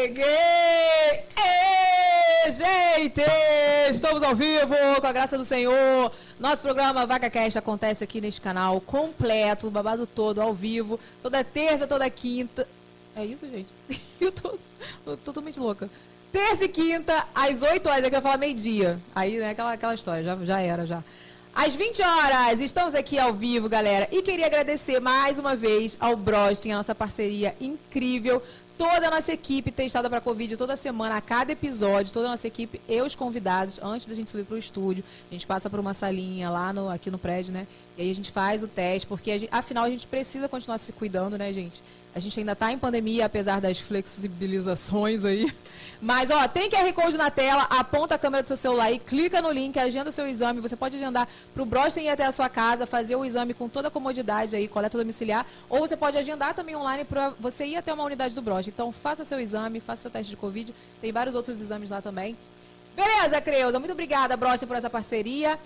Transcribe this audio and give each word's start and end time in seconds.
Cheguei! 0.00 0.24
Ê, 1.36 2.52
gente! 2.52 3.20
Estamos 3.90 4.22
ao 4.22 4.32
vivo, 4.32 4.76
com 5.00 5.06
a 5.08 5.10
graça 5.12 5.36
do 5.36 5.44
Senhor. 5.44 6.12
Nosso 6.38 6.62
programa 6.62 7.04
VacaCast 7.04 7.58
acontece 7.58 8.04
aqui 8.04 8.20
neste 8.20 8.40
canal, 8.40 8.80
completo, 8.80 9.66
o 9.66 9.70
babado 9.72 10.06
todo, 10.06 10.40
ao 10.40 10.54
vivo, 10.54 11.00
toda 11.20 11.42
terça, 11.42 11.84
toda 11.84 12.08
quinta. 12.08 12.64
É 13.16 13.24
isso, 13.24 13.50
gente? 13.50 13.68
Eu 14.20 14.30
tô, 14.30 14.56
tô 15.04 15.16
totalmente 15.16 15.58
louca. 15.58 15.90
Terça 16.30 16.66
e 16.66 16.68
quinta, 16.68 17.26
às 17.34 17.62
8 17.62 17.88
horas, 17.88 18.04
é 18.04 18.10
que 18.10 18.14
eu 18.14 18.22
falar 18.22 18.36
meio-dia. 18.36 19.00
Aí, 19.16 19.38
né, 19.38 19.50
aquela, 19.50 19.72
aquela 19.72 19.94
história, 19.94 20.22
já, 20.22 20.36
já 20.44 20.60
era, 20.60 20.86
já. 20.86 21.02
Às 21.52 21.74
20 21.74 22.02
horas, 22.02 22.60
estamos 22.60 22.94
aqui 22.94 23.18
ao 23.18 23.34
vivo, 23.34 23.68
galera. 23.68 24.06
E 24.12 24.22
queria 24.22 24.46
agradecer 24.46 25.00
mais 25.00 25.40
uma 25.40 25.56
vez 25.56 25.96
ao 25.98 26.14
Brostin, 26.14 26.70
a 26.70 26.76
nossa 26.76 26.94
parceria 26.94 27.56
incrível. 27.60 28.40
Toda 28.78 29.08
a 29.08 29.10
nossa 29.10 29.32
equipe 29.32 29.72
testada 29.72 30.08
para 30.08 30.20
Covid 30.20 30.56
toda 30.56 30.76
semana, 30.76 31.16
a 31.16 31.20
cada 31.20 31.50
episódio, 31.50 32.12
toda 32.12 32.28
a 32.28 32.30
nossa 32.30 32.46
equipe 32.46 32.80
e 32.88 33.02
os 33.02 33.12
convidados, 33.12 33.80
antes 33.82 34.06
da 34.06 34.14
gente 34.14 34.30
subir 34.30 34.44
para 34.44 34.54
o 34.54 34.58
estúdio, 34.58 35.02
a 35.28 35.34
gente 35.34 35.44
passa 35.48 35.68
por 35.68 35.80
uma 35.80 35.92
salinha 35.92 36.48
lá 36.48 36.72
no, 36.72 36.88
aqui 36.88 37.10
no 37.10 37.18
prédio, 37.18 37.52
né? 37.52 37.66
E 37.96 38.02
aí 38.02 38.10
a 38.10 38.14
gente 38.14 38.30
faz 38.30 38.62
o 38.62 38.68
teste, 38.68 39.04
porque 39.08 39.32
a 39.32 39.38
gente, 39.38 39.48
afinal 39.50 39.82
a 39.82 39.90
gente 39.90 40.06
precisa 40.06 40.48
continuar 40.48 40.78
se 40.78 40.92
cuidando, 40.92 41.36
né, 41.36 41.52
gente? 41.52 41.82
A 42.14 42.20
gente 42.20 42.40
ainda 42.40 42.52
está 42.52 42.72
em 42.72 42.78
pandemia, 42.78 43.26
apesar 43.26 43.60
das 43.60 43.78
flexibilizações 43.78 45.24
aí. 45.24 45.52
Mas, 46.00 46.30
ó, 46.30 46.46
tem 46.48 46.70
QR 46.70 46.92
Code 46.92 47.16
na 47.16 47.30
tela, 47.30 47.62
aponta 47.64 48.14
a 48.14 48.18
câmera 48.18 48.42
do 48.42 48.46
seu 48.46 48.56
celular 48.56 48.90
e 48.90 48.98
clica 48.98 49.42
no 49.42 49.50
link, 49.50 49.78
agenda 49.78 50.10
seu 50.12 50.28
exame. 50.28 50.60
Você 50.60 50.76
pode 50.76 50.96
agendar 50.96 51.28
para 51.52 51.62
o 51.62 51.66
Brosten 51.66 52.06
ir 52.06 52.08
até 52.08 52.24
a 52.24 52.32
sua 52.32 52.48
casa, 52.48 52.86
fazer 52.86 53.16
o 53.16 53.24
exame 53.24 53.52
com 53.52 53.68
toda 53.68 53.88
a 53.88 53.90
comodidade 53.90 54.54
aí, 54.54 54.68
coleta 54.68 54.96
domiciliar. 54.96 55.44
Ou 55.68 55.80
você 55.80 55.96
pode 55.96 56.16
agendar 56.16 56.54
também 56.54 56.76
online 56.76 57.04
para 57.04 57.30
você 57.30 57.66
ir 57.66 57.76
até 57.76 57.92
uma 57.92 58.04
unidade 58.04 58.34
do 58.34 58.42
Brosten. 58.42 58.72
Então, 58.72 58.92
faça 58.92 59.24
seu 59.24 59.40
exame, 59.40 59.80
faça 59.80 60.02
seu 60.02 60.10
teste 60.10 60.30
de 60.30 60.36
Covid. 60.36 60.72
Tem 61.00 61.12
vários 61.12 61.34
outros 61.34 61.60
exames 61.60 61.90
lá 61.90 62.00
também. 62.00 62.36
Beleza, 62.94 63.40
Creuza. 63.40 63.78
Muito 63.78 63.92
obrigada, 63.92 64.36
Brosten, 64.36 64.66
por 64.66 64.76
essa 64.76 64.90
parceria. 64.90 65.58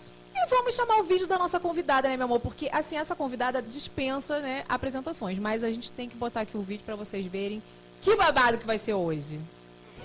E 0.44 0.46
vamos 0.48 0.74
chamar 0.74 0.98
o 0.98 1.04
vídeo 1.04 1.28
da 1.28 1.38
nossa 1.38 1.60
convidada, 1.60 2.08
né, 2.08 2.16
meu 2.16 2.26
amor? 2.26 2.40
Porque, 2.40 2.68
assim, 2.72 2.96
essa 2.96 3.14
convidada 3.14 3.62
dispensa, 3.62 4.40
né, 4.40 4.64
apresentações. 4.68 5.38
Mas 5.38 5.62
a 5.62 5.70
gente 5.70 5.92
tem 5.92 6.08
que 6.08 6.16
botar 6.16 6.40
aqui 6.40 6.56
o 6.56 6.62
vídeo 6.62 6.82
para 6.84 6.96
vocês 6.96 7.24
verem 7.26 7.62
que 8.00 8.16
babado 8.16 8.58
que 8.58 8.66
vai 8.66 8.76
ser 8.76 8.94
hoje. 8.94 9.38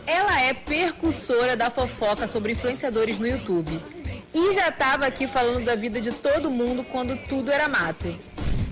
Ela 0.06 0.40
é 0.42 0.54
percussora 0.54 1.58
da 1.58 1.72
fofoca 1.72 2.28
sobre 2.28 2.52
influenciadores 2.52 3.18
no 3.18 3.28
YouTube. 3.28 3.82
E 4.32 4.54
já 4.54 4.70
estava 4.70 5.08
aqui 5.08 5.26
falando 5.26 5.66
da 5.66 5.74
vida 5.74 6.00
de 6.00 6.12
todo 6.12 6.52
mundo 6.52 6.84
quando 6.84 7.18
tudo 7.28 7.52
era 7.52 7.68
mato. 7.68 8.16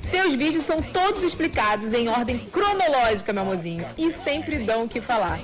Seus 0.09 0.35
vídeos 0.35 0.63
são 0.63 0.79
todos 0.81 1.23
explicados 1.23 1.93
em 1.93 2.07
ordem 2.07 2.37
cronológica, 2.37 3.33
meu 3.33 3.41
amorzinho. 3.41 3.85
E 3.97 4.11
sempre 4.11 4.59
dão 4.59 4.83
o 4.83 4.87
que 4.87 5.01
falar. 5.01 5.39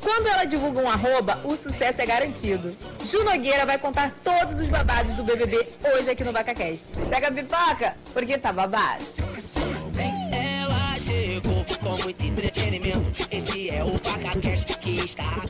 Quando 0.00 0.26
ela 0.26 0.44
divulga 0.44 0.80
um 0.80 0.88
arroba, 0.88 1.40
o 1.44 1.56
sucesso 1.56 2.00
é 2.00 2.06
garantido. 2.06 2.74
Ju 3.04 3.24
Nogueira 3.24 3.66
vai 3.66 3.78
contar 3.78 4.12
todos 4.24 4.60
os 4.60 4.68
babados 4.68 5.14
do 5.14 5.24
BBB 5.24 5.66
hoje 5.94 6.10
aqui 6.10 6.24
no 6.24 6.32
VacaCast. 6.32 6.96
Pega 7.08 7.28
a 7.28 7.32
pipoca, 7.32 7.94
porque 8.12 8.38
tá 8.38 8.52
babado. 8.52 9.04
Ela 10.32 10.98
chegou 10.98 11.64
com 11.80 12.02
muito 12.02 12.24
entretenimento. 12.24 13.28
Esse 13.30 13.70
é 13.70 13.82
o 13.84 13.96
VacaCast 13.96 14.76
que 14.78 15.04
está. 15.04 15.42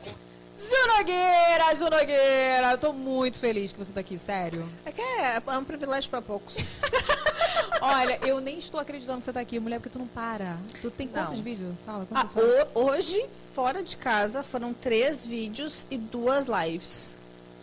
Ju 0.58 0.86
Nogueira, 0.96 1.74
Ju 1.76 1.84
Nogueira, 1.84 2.72
eu 2.72 2.78
tô 2.78 2.92
muito 2.92 3.38
feliz 3.38 3.72
que 3.72 3.78
você 3.78 3.92
tá 3.92 4.00
aqui, 4.00 4.18
sério. 4.18 4.68
É 4.84 4.90
que 4.90 5.00
é, 5.00 5.36
é 5.46 5.58
um 5.58 5.64
privilégio 5.64 6.10
para 6.10 6.20
poucos. 6.20 6.56
Olha, 7.80 8.18
eu 8.26 8.40
nem 8.40 8.58
estou 8.58 8.80
acreditando 8.80 9.20
que 9.20 9.24
você 9.26 9.32
tá 9.32 9.38
aqui, 9.40 9.60
mulher, 9.60 9.78
porque 9.78 9.88
tu 9.90 10.00
não 10.00 10.06
para. 10.08 10.56
Tu 10.82 10.90
tem 10.90 11.06
quantos 11.06 11.34
Não. 11.36 11.42
vídeos? 11.44 11.74
Fala, 11.86 12.06
Ah, 12.12 12.24
quantos 12.24 12.32
faz? 12.32 12.66
ho- 12.74 12.80
hoje, 12.90 13.26
fora 13.52 13.82
de 13.84 13.96
casa, 13.96 14.42
foram 14.42 14.74
três 14.74 15.24
vídeos 15.24 15.86
e 15.90 15.96
duas 15.96 16.46
lives. 16.46 17.14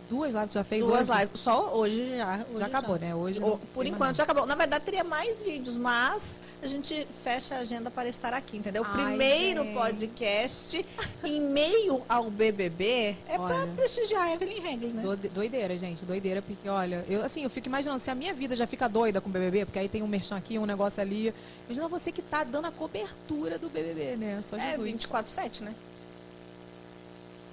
Duas 0.08 0.34
lives 0.34 0.52
já 0.52 0.62
fez 0.62 0.84
duas 0.86 1.08
hoje? 1.10 1.20
lives. 1.20 1.40
Só 1.40 1.74
hoje 1.74 2.16
já. 2.16 2.40
hoje 2.48 2.58
Já 2.60 2.66
acabou, 2.66 2.96
né? 2.98 3.14
Hoje 3.14 3.40
O- 3.42 3.58
por 3.58 3.84
mais 3.84 3.88
enquanto 3.94 4.16
já 4.16 4.22
acabou. 4.22 4.46
Na 4.46 4.54
verdade, 4.54 4.84
teria 4.84 5.02
mais 5.02 5.42
vídeos, 5.42 5.74
mas 5.76 6.40
a 6.62 6.66
gente 6.68 7.06
fecha 7.24 7.56
a 7.56 7.58
agenda 7.58 7.90
para 7.90 8.08
estar 8.08 8.32
aqui, 8.32 8.56
entendeu? 8.56 8.82
O 8.82 8.86
primeiro 8.86 9.62
gente. 9.62 9.74
podcast 9.74 10.86
em 11.24 11.40
meio 11.40 12.02
ao 12.08 12.30
BBB 12.30 13.16
é 13.28 13.36
para 13.36 13.66
prestigiar 13.74 14.22
a 14.22 14.32
Evelyn 14.34 14.60
Regli, 14.60 14.88
né? 14.88 15.02
Doide- 15.02 15.28
Doideira, 15.28 15.76
gente, 15.76 16.04
doideira, 16.04 16.40
porque 16.40 16.68
olha, 16.68 17.04
eu 17.08 17.24
assim, 17.24 17.42
eu 17.42 17.50
fico 17.50 17.66
imaginando, 17.66 18.02
se 18.02 18.10
a 18.10 18.14
minha 18.14 18.32
vida 18.32 18.54
já 18.54 18.66
fica 18.66 18.88
doida 18.88 19.20
com 19.20 19.28
o 19.28 19.32
BBB, 19.32 19.64
porque 19.66 19.78
aí 19.78 19.88
tem 19.88 20.02
um 20.02 20.08
merchan 20.08 20.36
aqui, 20.36 20.56
um 20.58 20.66
negócio 20.66 21.00
ali, 21.02 21.34
imagina 21.68 21.88
você 21.88 22.12
que 22.12 22.22
tá 22.22 22.44
dando 22.44 22.66
a 22.66 22.70
cobertura 22.70 23.58
do 23.58 23.68
BBB, 23.68 24.16
né? 24.16 24.40
Só 24.44 24.56
É 24.56 24.70
Jesus. 24.70 24.86
24/7, 24.86 25.62
né? 25.64 25.74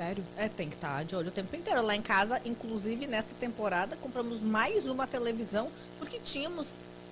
Sério? 0.04 0.24
É, 0.38 0.50
tem 0.50 0.68
que 0.68 0.76
estar 0.76 1.06
de 1.06 1.16
olho 1.16 1.30
o 1.30 1.32
tempo 1.32 1.56
inteiro. 1.56 1.82
Lá 1.82 1.96
em 1.96 2.02
casa, 2.02 2.42
inclusive 2.46 3.08
nesta 3.08 3.34
temporada, 3.40 3.96
compramos 3.96 4.42
mais 4.42 4.86
uma 4.86 5.08
televisão, 5.08 5.70
porque 5.98 6.20
tínhamos 6.20 6.68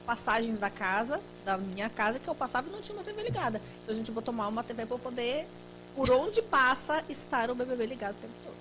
passagens 0.06 0.60
da 0.60 0.70
casa, 0.70 1.22
da 1.46 1.58
minha 1.58 1.90
casa, 1.90 2.20
que 2.20 2.28
eu 2.28 2.36
passava 2.36 2.68
e 2.68 2.72
não 2.72 2.82
tinha 2.82 2.98
uma 2.98 3.04
TV 3.04 3.24
ligada. 3.24 3.62
Então 3.84 3.96
a 3.96 3.98
gente 3.98 4.12
botou 4.12 4.34
mal 4.34 4.50
uma 4.50 4.64
TV 4.64 4.86
para 4.86 4.98
poder, 4.98 5.48
por 5.96 6.12
onde 6.12 6.42
passa, 6.42 7.04
estar 7.08 7.50
o 7.50 7.56
BBB 7.56 7.86
ligado 7.86 8.12
o 8.12 8.22
tempo 8.22 8.34
todo. 8.44 8.52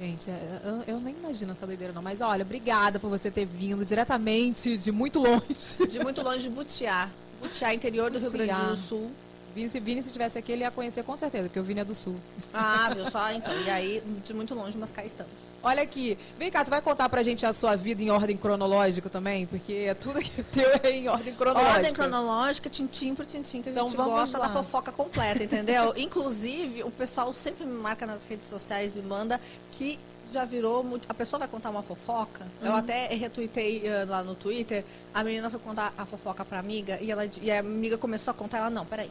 Gente, 0.00 0.30
é, 0.30 0.60
eu, 0.64 0.94
eu 0.94 1.00
nem 1.00 1.14
imagino 1.14 1.52
essa 1.52 1.66
doideira 1.66 1.92
não, 1.92 2.02
mas 2.02 2.20
olha, 2.20 2.42
obrigada 2.42 2.98
por 2.98 3.10
você 3.10 3.30
ter 3.30 3.44
vindo 3.44 3.84
diretamente 3.84 4.76
de 4.78 4.90
muito 4.90 5.18
longe. 5.18 5.86
De 5.88 5.98
muito 6.02 6.22
longe 6.22 6.48
de 6.48 6.50
Butiá. 6.50 7.10
Butiá, 7.40 7.74
interior 7.74 8.10
do 8.10 8.18
Rio. 8.18 8.30
Grande 8.30 8.66
do 8.66 8.76
Sul. 8.76 9.10
Vini, 9.56 9.70
se 9.70 9.80
Vini 9.80 10.02
se 10.02 10.10
tivesse 10.12 10.38
aqui, 10.38 10.52
ele 10.52 10.60
ia 10.60 10.70
conhecer 10.70 11.02
com 11.02 11.16
certeza, 11.16 11.44
porque 11.44 11.58
o 11.58 11.62
Vini 11.62 11.80
é 11.80 11.84
do 11.84 11.94
sul. 11.94 12.14
Ah, 12.52 12.90
viu 12.94 13.10
só? 13.10 13.32
Então, 13.32 13.58
e 13.62 13.70
aí, 13.70 14.02
de 14.22 14.34
muito 14.34 14.54
longe, 14.54 14.76
mas 14.76 14.90
cá 14.90 15.02
estamos. 15.02 15.32
Olha 15.62 15.82
aqui, 15.82 16.18
vem 16.38 16.50
cá, 16.50 16.62
tu 16.62 16.70
vai 16.70 16.82
contar 16.82 17.08
pra 17.08 17.22
gente 17.22 17.46
a 17.46 17.52
sua 17.54 17.74
vida 17.74 18.02
em 18.02 18.10
ordem 18.10 18.36
cronológica 18.36 19.08
também? 19.08 19.46
Porque 19.46 19.72
é 19.88 19.94
tudo 19.94 20.20
que 20.20 20.42
teu 20.42 20.68
é 20.82 20.90
em 20.90 21.08
ordem 21.08 21.34
cronológica. 21.34 21.74
Ordem 21.76 21.92
cronológica, 21.94 22.68
tintim 22.68 23.14
por 23.14 23.24
tintim, 23.24 23.62
que 23.62 23.70
a 23.70 23.72
Então 23.72 23.86
gente 23.88 23.96
gosta 23.96 24.36
lá. 24.38 24.46
da 24.48 24.52
fofoca 24.52 24.92
completa, 24.92 25.42
entendeu? 25.42 25.94
Inclusive, 25.96 26.82
o 26.84 26.90
pessoal 26.90 27.32
sempre 27.32 27.64
me 27.64 27.78
marca 27.78 28.04
nas 28.06 28.24
redes 28.24 28.48
sociais 28.50 28.94
e 28.96 29.00
manda 29.00 29.40
que 29.72 29.98
já 30.30 30.44
virou 30.44 30.84
muito. 30.84 31.06
A 31.08 31.14
pessoa 31.14 31.38
vai 31.38 31.48
contar 31.48 31.70
uma 31.70 31.82
fofoca. 31.82 32.46
Eu 32.60 32.72
Uhum. 32.72 32.76
até 32.76 33.06
retuitei 33.14 33.82
eh, 33.86 34.04
lá 34.06 34.22
no 34.22 34.34
Twitter. 34.34 34.84
A 35.14 35.24
menina 35.24 35.48
foi 35.48 35.58
contar 35.60 35.94
a 35.96 36.04
fofoca 36.04 36.44
pra 36.44 36.58
amiga 36.58 36.98
e, 37.00 37.10
ela, 37.10 37.26
e 37.40 37.50
a 37.50 37.60
amiga 37.60 37.96
começou 37.96 38.32
a 38.32 38.34
contar. 38.34 38.58
Ela, 38.58 38.68
não, 38.70 38.84
peraí. 38.84 39.10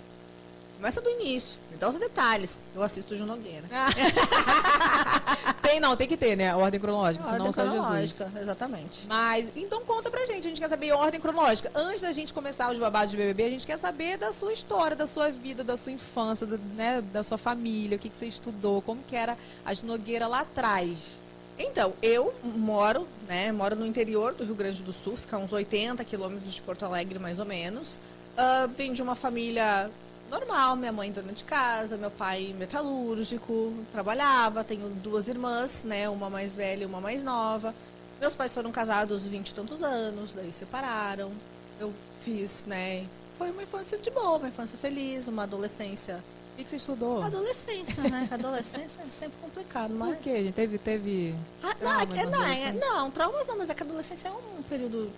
Começa 0.78 1.02
do 1.02 1.09
início, 1.09 1.58
me 1.72 1.78
dá 1.78 1.90
os 1.90 1.97
detalhes. 1.97 2.59
Eu 2.75 2.84
assisto 2.84 3.13
o 3.13 3.18
Ju 3.18 3.25
Nogueira. 3.25 3.63
tem 5.63 5.80
não, 5.80 5.96
tem 5.96 6.08
que 6.08 6.18
ter, 6.18 6.36
né? 6.36 6.52
A 6.52 6.58
ordem 6.58 6.80
cronológica, 6.80 7.24
senão 7.24 7.47
Ordem 7.47 7.53
só 7.53 7.63
Jesus. 7.63 7.81
cronológica, 7.81 8.31
exatamente. 8.41 9.08
Mas, 9.08 9.52
então 9.56 9.86
conta 9.86 10.12
pra 10.12 10.25
gente, 10.25 10.40
a 10.40 10.50
gente 10.50 10.59
quer 10.59 10.68
saber 10.68 10.91
a 10.91 10.97
ordem 10.97 11.19
cronológica. 11.19 11.72
Antes 11.74 12.02
da 12.02 12.12
gente 12.12 12.34
começar 12.34 12.72
os 12.72 12.78
babados 12.78 13.12
de 13.12 13.18
BBB, 13.18 13.46
a 13.46 13.50
gente 13.50 13.66
quer 13.66 13.80
saber 13.80 14.18
da 14.18 14.34
sua 14.34 14.52
história, 14.52 14.96
da 14.96 15.08
sua 15.08 15.31
vida, 15.31 15.63
da 15.63 15.78
sua 15.78 15.94
infância, 15.94 16.46
da, 16.46 16.58
né, 16.75 17.02
da 17.13 17.24
sua 17.24 17.38
família, 17.38 17.96
o 17.96 18.00
que, 18.00 18.09
que 18.09 18.18
você 18.18 18.25
estudou, 18.25 18.81
como 18.81 19.02
que 19.03 19.16
era 19.16 19.38
a 19.66 19.74
Nogueira 19.86 20.28
lá 20.28 20.42
atrás. 20.42 21.24
Então, 21.57 21.94
eu 22.02 22.34
moro, 22.44 23.07
né, 23.30 23.52
moro 23.52 23.75
no 23.75 23.86
interior 23.86 24.34
do 24.34 24.44
Rio 24.44 24.56
Grande 24.56 24.84
do 24.84 24.92
Sul, 24.92 25.16
fica 25.16 25.38
a 25.38 25.40
uns 25.40 25.53
80 25.53 26.03
quilômetros 26.03 26.53
de 26.53 26.62
Porto 26.62 26.84
Alegre, 26.84 27.18
mais 27.18 27.40
ou 27.40 27.46
menos. 27.46 28.02
Ah, 28.38 28.68
vim 28.75 28.92
de 28.92 29.02
uma 29.02 29.16
família 29.16 29.90
normal, 30.30 30.75
minha 30.75 30.91
mãe 30.91 31.12
dona 31.12 31.31
de 31.34 31.44
casa, 31.44 31.97
meu 31.97 32.12
pai 32.12 32.56
metalúrgico, 32.58 33.74
trabalhava, 33.91 34.63
tenho 34.63 34.90
duas 34.90 35.28
irmãs, 35.28 35.84
né, 35.84 36.09
uma 36.09 36.30
mais 36.30 36.53
velha 36.53 36.84
e 36.84 36.86
uma 36.86 37.02
mais 37.02 37.24
nova. 37.24 37.74
Meus 38.19 38.36
pais 38.36 38.53
foram 38.53 38.72
casados 38.72 39.25
20 39.25 39.50
e 39.50 39.53
tantos 39.53 39.84
anos, 39.84 40.34
daí 40.34 40.52
separaram. 40.53 41.31
Eu 41.80 41.94
fiz, 42.22 42.63
né, 42.66 43.06
foi 43.38 43.52
uma 43.52 43.63
infância 43.63 43.97
de 43.97 44.09
boa, 44.09 44.38
uma 44.38 44.47
infância 44.47 44.78
feliz, 44.78 45.28
uma 45.28 45.44
adolescência. 45.44 46.24
O 46.53 46.57
que, 46.57 46.63
que 46.63 46.69
você 46.69 46.78
estudou? 46.78 47.22
Adolescência, 47.22 48.01
né? 48.04 48.30
Adolescência 48.31 49.01
é 49.06 49.10
sempre 49.10 49.38
complicado, 49.42 49.94
mas 49.94 50.16
Por 50.16 50.24
quê? 50.24 50.54
Teve, 50.56 50.78
teve... 50.78 51.36
ah, 51.62 51.75
não, 51.81 52.00
é, 52.00 52.25
não, 52.25 52.44
é- 52.45 52.71
não, 52.71 53.12
traumas 53.12 53.45
não, 53.45 53.57
mas 53.57 53.69
é 53.69 53.74
que 53.74 53.83
a 53.83 53.86
adolescência 53.86 54.30
é 54.30 54.31
um 54.31 54.63
período 54.63 55.12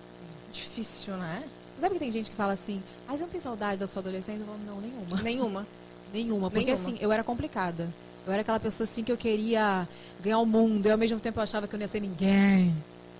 difícil, 0.51 1.15
né? 1.15 1.44
Sabe 1.79 1.94
que 1.94 2.00
tem 2.00 2.12
gente 2.12 2.31
que 2.31 2.35
fala 2.38 2.53
assim, 2.53 2.81
ah, 3.07 3.12
você 3.13 3.21
não 3.24 3.29
tem 3.29 3.39
saudade 3.39 3.79
da 3.79 3.85
sua 3.88 4.01
adolescência? 4.01 4.41
Eu 4.41 4.45
falo, 4.47 4.59
não, 4.65 4.81
nenhuma. 4.81 5.21
Nenhuma. 5.24 5.68
Nenhuma, 6.13 6.50
porque 6.50 6.65
Nenhuma. 6.65 6.83
assim, 6.83 6.97
eu 7.01 7.12
era 7.12 7.24
complicada. 7.24 7.88
Eu 8.25 8.33
era 8.33 8.41
aquela 8.41 8.59
pessoa 8.59 8.85
assim 8.85 9.03
que 9.03 9.12
eu 9.12 9.18
queria 9.18 9.88
ganhar 10.21 10.39
o 10.39 10.45
mundo, 10.45 10.85
e 10.88 10.91
ao 10.91 10.97
mesmo 10.97 11.19
tempo 11.19 11.39
eu 11.39 11.44
achava 11.44 11.68
que 11.68 11.75
eu 11.75 11.77
não 11.77 11.83
ia 11.83 11.88
ser 11.88 12.00
ninguém. 12.00 12.74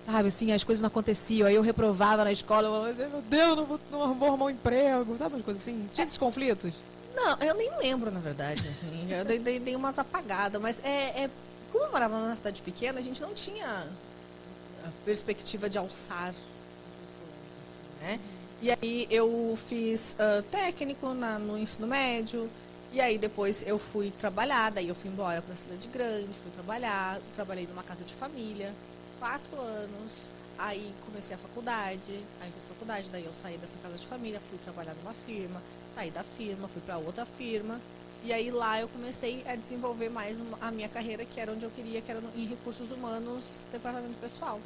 Sabe, 0.06 0.28
assim, 0.28 0.52
as 0.52 0.64
coisas 0.64 0.80
não 0.82 0.88
aconteciam. 0.88 1.46
Aí 1.46 1.54
eu 1.54 1.62
reprovava 1.62 2.24
na 2.24 2.32
escola, 2.32 2.66
eu 2.66 2.72
falava, 2.94 3.10
meu 3.10 3.22
Deus, 3.22 3.56
não 3.56 3.64
vou, 3.66 3.80
não 3.90 4.14
vou 4.14 4.28
arrumar 4.28 4.46
um 4.46 4.50
emprego. 4.50 5.16
Sabe 5.18 5.34
umas 5.34 5.44
coisas 5.44 5.62
assim? 5.62 5.86
Tinha 5.94 6.04
esses 6.04 6.16
conflitos? 6.18 6.72
Não, 7.14 7.36
eu 7.40 7.54
nem 7.54 7.70
lembro, 7.78 8.10
na 8.10 8.20
verdade. 8.20 8.60
assim, 8.68 9.06
eu 9.12 9.24
dei, 9.24 9.38
dei- 9.38 9.58
dei 9.60 9.76
umas 9.76 9.98
apagadas, 9.98 10.60
mas 10.60 10.78
é, 10.82 11.24
é- 11.24 11.30
Como 11.70 11.84
eu 11.84 11.90
morava 11.90 12.18
numa 12.18 12.34
cidade 12.34 12.62
pequena, 12.62 12.98
a 13.00 13.02
gente 13.02 13.20
não 13.20 13.34
tinha 13.34 13.66
a 13.66 14.88
perspectiva 15.04 15.68
de 15.68 15.76
alçar 15.76 16.28
as 16.28 16.34
pessoas, 16.34 17.34
assim, 17.60 18.04
né? 18.06 18.20
E 18.60 18.70
aí 18.70 19.06
eu 19.10 19.56
fiz 19.68 20.16
ah, 20.18 20.42
técnico 20.50 21.14
na- 21.14 21.38
no 21.38 21.56
ensino 21.58 21.86
médio, 21.86 22.48
E 22.90 23.02
aí 23.02 23.18
depois 23.18 23.62
eu 23.66 23.78
fui 23.78 24.10
trabalhar, 24.18 24.70
daí 24.70 24.88
eu 24.88 24.94
fui 24.94 25.10
embora 25.10 25.42
pra 25.42 25.54
cidade 25.54 25.86
grande, 25.88 26.28
fui 26.42 26.50
trabalhar, 26.52 27.20
trabalhei 27.36 27.66
numa 27.66 27.82
casa 27.82 28.02
de 28.02 28.14
família, 28.14 28.72
quatro 29.20 29.60
anos. 29.60 30.12
Aí 30.56 30.90
comecei 31.04 31.36
a 31.36 31.38
faculdade, 31.38 32.18
aí 32.40 32.50
fiz 32.50 32.66
faculdade, 32.66 33.10
daí 33.12 33.26
eu 33.26 33.32
saí 33.34 33.58
dessa 33.58 33.76
casa 33.82 33.98
de 33.98 34.06
família, 34.06 34.40
fui 34.48 34.56
trabalhar 34.64 34.94
numa 34.94 35.12
firma, 35.12 35.60
saí 35.94 36.10
da 36.10 36.24
firma, 36.24 36.66
fui 36.66 36.80
pra 36.80 36.96
outra 36.96 37.26
firma. 37.26 37.78
E 38.24 38.32
aí 38.32 38.50
lá 38.50 38.80
eu 38.80 38.88
comecei 38.88 39.44
a 39.46 39.54
desenvolver 39.54 40.08
mais 40.08 40.38
a 40.62 40.70
minha 40.70 40.88
carreira, 40.88 41.26
que 41.26 41.38
era 41.38 41.52
onde 41.52 41.64
eu 41.64 41.70
queria, 41.70 42.00
que 42.00 42.10
era 42.10 42.22
em 42.34 42.46
recursos 42.46 42.90
humanos, 42.90 43.60
departamento 43.70 44.18
pessoal. 44.18 44.58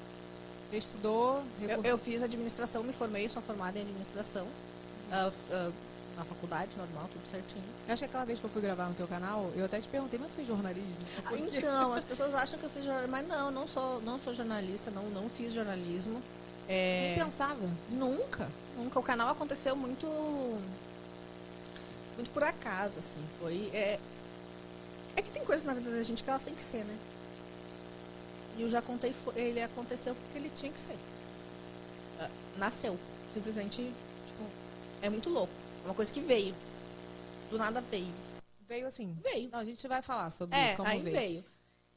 Você 0.72 0.78
estudou? 0.78 1.42
Eu, 1.60 1.84
eu 1.84 1.98
fiz 1.98 2.22
administração, 2.22 2.82
me 2.82 2.94
formei, 2.94 3.28
sou 3.28 3.42
formada 3.42 3.78
em 3.78 3.82
administração. 3.82 4.46
f- 5.10 5.36
ah, 5.52 5.70
na 6.16 6.24
faculdade, 6.24 6.70
normal, 6.78 7.08
tudo 7.12 7.22
certinho. 7.30 7.64
Eu 7.86 7.92
acho 7.92 8.00
que 8.00 8.04
aquela 8.06 8.24
vez 8.24 8.38
que 8.38 8.44
eu 8.46 8.50
fui 8.50 8.60
gravar 8.62 8.86
no 8.88 8.94
teu 8.94 9.06
canal, 9.06 9.50
eu 9.54 9.64
até 9.66 9.80
te 9.80 9.88
perguntei, 9.88 10.18
mas 10.18 10.30
tu 10.30 10.36
fez 10.36 10.48
jornalismo? 10.48 10.94
Ah? 11.26 11.32
Então, 11.36 11.92
as 11.92 12.04
pessoas 12.08 12.34
acham 12.34 12.58
que 12.58 12.64
eu 12.64 12.70
fiz 12.70 12.84
jornalismo, 12.84 13.12
mas 13.12 13.28
não, 13.28 13.50
não 13.50 13.68
sou, 13.68 14.00
não 14.02 14.18
sou 14.18 14.32
jornalista, 14.34 14.90
não, 14.90 15.02
não 15.10 15.28
fiz 15.28 15.52
jornalismo. 15.52 16.22
É, 16.68 17.14
Nem 17.16 17.24
pensava. 17.26 17.68
nunca, 17.90 18.48
nunca. 18.78 18.98
O 18.98 19.02
canal 19.02 19.28
aconteceu 19.30 19.74
muito, 19.76 20.06
muito 22.16 22.30
por 22.32 22.44
acaso, 22.44 22.98
assim. 22.98 23.20
Foi, 23.40 23.68
é, 23.74 23.98
é 25.16 25.22
que 25.22 25.30
tem 25.30 25.44
coisas 25.44 25.64
na 25.66 25.74
vida 25.74 25.90
da 25.90 26.02
gente 26.02 26.22
que 26.22 26.30
elas 26.30 26.42
têm 26.42 26.54
que 26.54 26.62
ser, 26.62 26.84
né? 26.84 26.96
E 28.56 28.62
eu 28.62 28.68
já 28.68 28.82
contei, 28.82 29.14
ele 29.34 29.62
aconteceu 29.62 30.14
porque 30.14 30.38
ele 30.38 30.50
tinha 30.54 30.70
que 30.72 30.80
ser. 30.80 30.96
Ah, 32.20 32.28
Nasceu, 32.58 32.98
simplesmente, 33.32 33.76
tipo, 33.76 34.44
é 35.00 35.08
muito 35.08 35.30
louco. 35.30 35.52
É 35.82 35.88
uma 35.88 35.94
coisa 35.94 36.12
que 36.12 36.20
veio. 36.20 36.54
Do 37.50 37.58
nada 37.58 37.80
veio. 37.80 38.12
Veio 38.68 38.86
assim. 38.86 39.16
Veio. 39.22 39.50
Não, 39.50 39.58
a 39.58 39.64
gente 39.64 39.86
vai 39.88 40.02
falar 40.02 40.30
sobre 40.30 40.56
É, 40.56 40.68
isso, 40.68 40.76
como 40.76 40.88
aí 40.88 41.00
veio. 41.00 41.16
veio. 41.16 41.44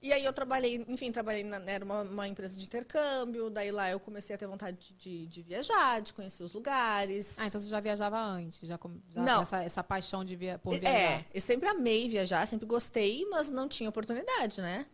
E 0.01 0.13
aí 0.13 0.23
eu 0.23 0.31
trabalhei, 0.33 0.85
enfim, 0.87 1.11
trabalhei 1.11 1.43
na, 1.43 1.57
era 1.65 1.83
uma, 1.83 2.01
uma 2.01 2.27
empresa 2.27 2.55
de 2.55 2.65
intercâmbio, 2.65 3.49
daí 3.49 3.71
lá 3.71 3.89
eu 3.89 3.99
comecei 3.99 4.35
a 4.35 4.37
ter 4.37 4.45
vontade 4.45 4.93
de, 4.93 5.25
de, 5.25 5.41
viajar, 5.41 5.99
de 5.99 6.13
conhecer 6.13 6.43
os 6.43 6.53
lugares. 6.53 7.39
Ah, 7.39 7.47
então 7.47 7.59
você 7.59 7.67
já 7.67 7.79
viajava 7.79 8.19
antes, 8.19 8.59
já, 8.67 8.77
já 9.09 9.21
Não. 9.21 9.41
Essa, 9.41 9.63
essa 9.63 9.83
paixão 9.83 10.23
de 10.23 10.35
via, 10.35 10.59
por 10.59 10.77
viajar. 10.79 10.95
é, 10.99 11.25
eu 11.33 11.41
sempre 11.41 11.67
amei 11.67 12.07
viajar, 12.07 12.45
sempre 12.45 12.67
gostei, 12.67 13.25
mas 13.31 13.49
não 13.49 13.67
tinha 13.67 13.89
oportunidade, 13.89 14.61
né? 14.61 14.85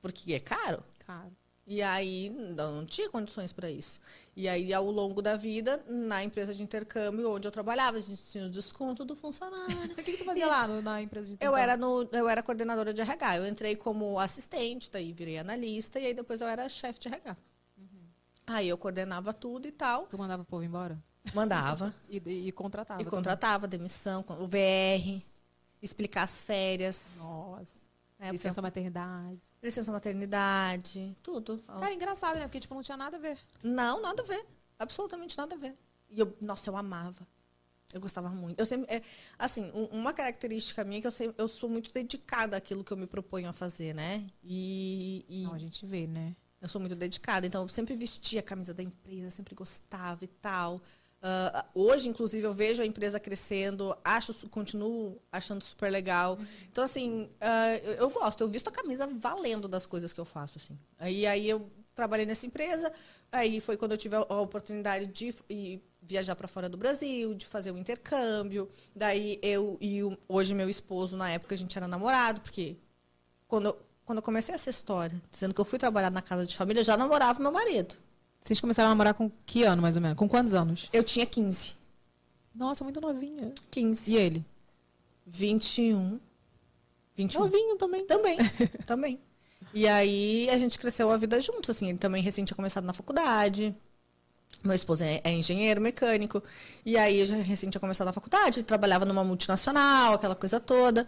Porque 0.00 0.32
é 0.32 0.40
caro. 0.40 0.82
Cara. 1.06 1.30
E 1.68 1.82
aí 1.82 2.30
não, 2.30 2.76
não 2.76 2.86
tinha 2.86 3.10
condições 3.10 3.52
para 3.52 3.68
isso. 3.68 4.00
E 4.36 4.48
aí, 4.48 4.72
ao 4.72 4.88
longo 4.88 5.20
da 5.20 5.36
vida, 5.36 5.84
na 5.88 6.22
empresa 6.22 6.54
de 6.54 6.62
intercâmbio 6.62 7.28
onde 7.32 7.48
eu 7.48 7.50
trabalhava, 7.50 7.96
a 7.96 8.00
gente 8.00 8.22
tinha 8.22 8.46
o 8.46 8.48
desconto 8.50 9.04
do 9.04 9.16
funcionário. 9.16 9.66
O 9.92 9.96
que, 9.96 10.12
que 10.12 10.18
tu 10.18 10.24
fazia 10.24 10.46
lá 10.46 10.68
no- 10.68 10.80
na 10.80 11.02
empresa 11.02 11.26
de 11.26 11.32
Eu 11.32 11.34
intercâmbio? 11.34 11.60
era, 11.62 11.76
no, 11.76 12.08
eu 12.12 12.28
era 12.28 12.40
coordenadora 12.42 12.94
de 12.94 13.00
RH. 13.00 13.38
Eu 13.38 13.46
entrei 13.48 13.74
como 13.74 14.16
assistente, 14.18 14.88
daí 14.90 15.12
virei 15.12 15.38
analista, 15.38 15.98
e 15.98 16.06
aí 16.06 16.14
depois 16.14 16.40
eu 16.40 16.46
era 16.46 16.68
chefe 16.68 17.00
de 17.00 17.08
RH. 17.08 17.36
Aí 18.46 18.68
eu 18.68 18.78
coordenava 18.78 19.32
tudo 19.34 19.66
e 19.66 19.72
tal. 19.72 20.06
Tu 20.06 20.16
mandava 20.16 20.42
o 20.42 20.46
povo 20.46 20.62
embora? 20.62 21.02
Mandava. 21.34 21.92
E, 22.08 22.22
e, 22.24 22.48
e 22.48 22.52
contratava. 22.52 23.02
e 23.02 23.04
também. 23.04 23.16
contratava, 23.18 23.66
demissão, 23.66 24.24
o 24.28 24.46
VR, 24.46 25.20
explicar 25.82 26.22
as 26.22 26.42
férias. 26.42 27.16
Nossa. 27.18 27.85
Né, 28.18 28.30
Licença 28.32 28.54
porque- 28.54 28.60
maternidade. 28.80 29.40
licença 29.62 29.92
maternidade, 29.92 31.16
tudo. 31.22 31.58
Cara, 31.66 31.92
engraçado, 31.92 32.36
né? 32.38 32.42
Porque, 32.46 32.60
tipo, 32.60 32.74
não 32.74 32.82
tinha 32.82 32.96
nada 32.96 33.16
a 33.16 33.20
ver. 33.20 33.38
Não, 33.62 34.00
nada 34.00 34.22
a 34.22 34.24
ver. 34.24 34.46
Absolutamente 34.78 35.36
nada 35.36 35.54
a 35.54 35.58
ver. 35.58 35.76
E 36.10 36.20
eu, 36.20 36.36
nossa, 36.40 36.70
eu 36.70 36.76
amava. 36.76 37.26
Eu 37.92 38.00
gostava 38.00 38.28
muito. 38.30 38.58
Eu 38.58 38.66
sempre, 38.66 38.92
é, 38.92 39.02
assim, 39.38 39.70
um- 39.72 39.84
uma 40.00 40.12
característica 40.12 40.82
minha 40.82 40.98
é 40.98 41.00
que 41.00 41.06
eu, 41.06 41.10
sempre, 41.10 41.34
eu 41.38 41.46
sou 41.48 41.68
muito 41.68 41.92
dedicada 41.92 42.56
àquilo 42.56 42.82
que 42.82 42.92
eu 42.92 42.96
me 42.96 43.06
proponho 43.06 43.48
a 43.48 43.52
fazer, 43.52 43.94
né? 43.94 44.26
E, 44.42 45.24
e 45.28 45.44
Não, 45.44 45.54
a 45.54 45.58
gente 45.58 45.86
vê, 45.86 46.06
né? 46.06 46.34
eu 46.60 46.68
sou 46.68 46.80
muito 46.80 46.96
dedicada, 46.96 47.46
então 47.46 47.62
eu 47.62 47.68
sempre 47.68 47.94
vestia 47.94 48.40
a 48.40 48.42
camisa 48.42 48.74
da 48.74 48.82
empresa, 48.82 49.30
sempre 49.30 49.54
gostava 49.54 50.24
e 50.24 50.26
tal. 50.26 50.80
Ah, 51.22 51.66
hoje, 51.74 52.08
inclusive, 52.08 52.46
eu 52.46 52.52
vejo 52.52 52.82
a 52.82 52.86
empresa 52.86 53.18
crescendo, 53.18 53.96
acho, 54.04 54.32
continuo 54.48 55.20
achando 55.32 55.62
super 55.62 55.90
legal. 55.90 56.38
Então, 56.70 56.84
assim, 56.84 57.28
ah, 57.40 57.76
eu, 57.82 57.92
eu 57.94 58.10
gosto, 58.10 58.40
eu 58.42 58.48
visto 58.48 58.68
a 58.68 58.72
camisa 58.72 59.06
valendo 59.06 59.66
das 59.66 59.86
coisas 59.86 60.12
que 60.12 60.20
eu 60.20 60.24
faço, 60.24 60.58
assim. 60.58 60.78
Aí, 60.98 61.26
aí 61.26 61.48
eu 61.48 61.68
trabalhei 61.94 62.26
nessa 62.26 62.46
empresa, 62.46 62.92
aí 63.32 63.58
foi 63.60 63.76
quando 63.76 63.92
eu 63.92 63.98
tive 63.98 64.14
a, 64.16 64.20
a 64.28 64.40
oportunidade 64.40 65.06
de 65.06 65.34
viajar 66.02 66.36
para 66.36 66.46
fora 66.46 66.68
do 66.68 66.76
Brasil, 66.76 67.34
de 67.34 67.46
fazer 67.46 67.72
o 67.72 67.78
intercâmbio. 67.78 68.68
Daí 68.94 69.38
eu 69.42 69.76
e 69.80 70.04
o- 70.04 70.16
hoje 70.28 70.54
meu 70.54 70.68
esposo, 70.68 71.16
na 71.16 71.30
época, 71.30 71.54
a 71.54 71.58
gente 71.58 71.76
era 71.76 71.88
namorado, 71.88 72.40
porque 72.40 72.76
quando 73.48 73.66
eu, 73.70 73.78
quando 74.04 74.18
eu 74.18 74.22
comecei 74.22 74.54
essa 74.54 74.70
história, 74.70 75.20
dizendo 75.30 75.54
que 75.54 75.60
eu 75.60 75.64
fui 75.64 75.78
trabalhar 75.78 76.10
na 76.10 76.22
casa 76.22 76.46
de 76.46 76.56
família, 76.56 76.80
eu 76.80 76.84
já 76.84 76.96
namorava 76.96 77.40
meu 77.42 77.52
marido. 77.52 77.96
Vocês 78.46 78.60
começaram 78.60 78.86
a 78.86 78.90
namorar 78.90 79.12
com 79.12 79.28
que 79.44 79.64
ano, 79.64 79.82
mais 79.82 79.96
ou 79.96 80.02
menos? 80.02 80.16
Com 80.16 80.28
quantos 80.28 80.54
anos? 80.54 80.88
Eu 80.92 81.02
tinha 81.02 81.26
15. 81.26 81.74
Nossa, 82.54 82.84
muito 82.84 83.00
novinha. 83.00 83.52
15. 83.72 84.12
E 84.12 84.16
ele? 84.16 84.44
21. 85.26 86.20
21. 87.16 87.40
Novinho 87.40 87.76
também. 87.76 88.06
Também, 88.06 88.38
também. 88.86 89.20
E 89.74 89.88
aí 89.88 90.48
a 90.48 90.56
gente 90.58 90.78
cresceu 90.78 91.10
a 91.10 91.16
vida 91.16 91.40
juntos, 91.40 91.70
assim. 91.70 91.88
Ele 91.88 91.98
também 91.98 92.22
recém 92.22 92.44
tinha 92.44 92.54
começado 92.54 92.84
na 92.84 92.92
faculdade. 92.92 93.74
Meu 94.62 94.76
esposo 94.76 95.02
é, 95.02 95.20
é 95.24 95.32
engenheiro 95.32 95.80
mecânico. 95.80 96.40
E 96.84 96.96
aí 96.96 97.18
eu 97.18 97.26
já 97.26 97.34
recém 97.34 97.68
tinha 97.68 97.80
começado 97.80 98.06
na 98.06 98.12
faculdade, 98.12 98.62
trabalhava 98.62 99.04
numa 99.04 99.24
multinacional, 99.24 100.14
aquela 100.14 100.36
coisa 100.36 100.60
toda. 100.60 101.04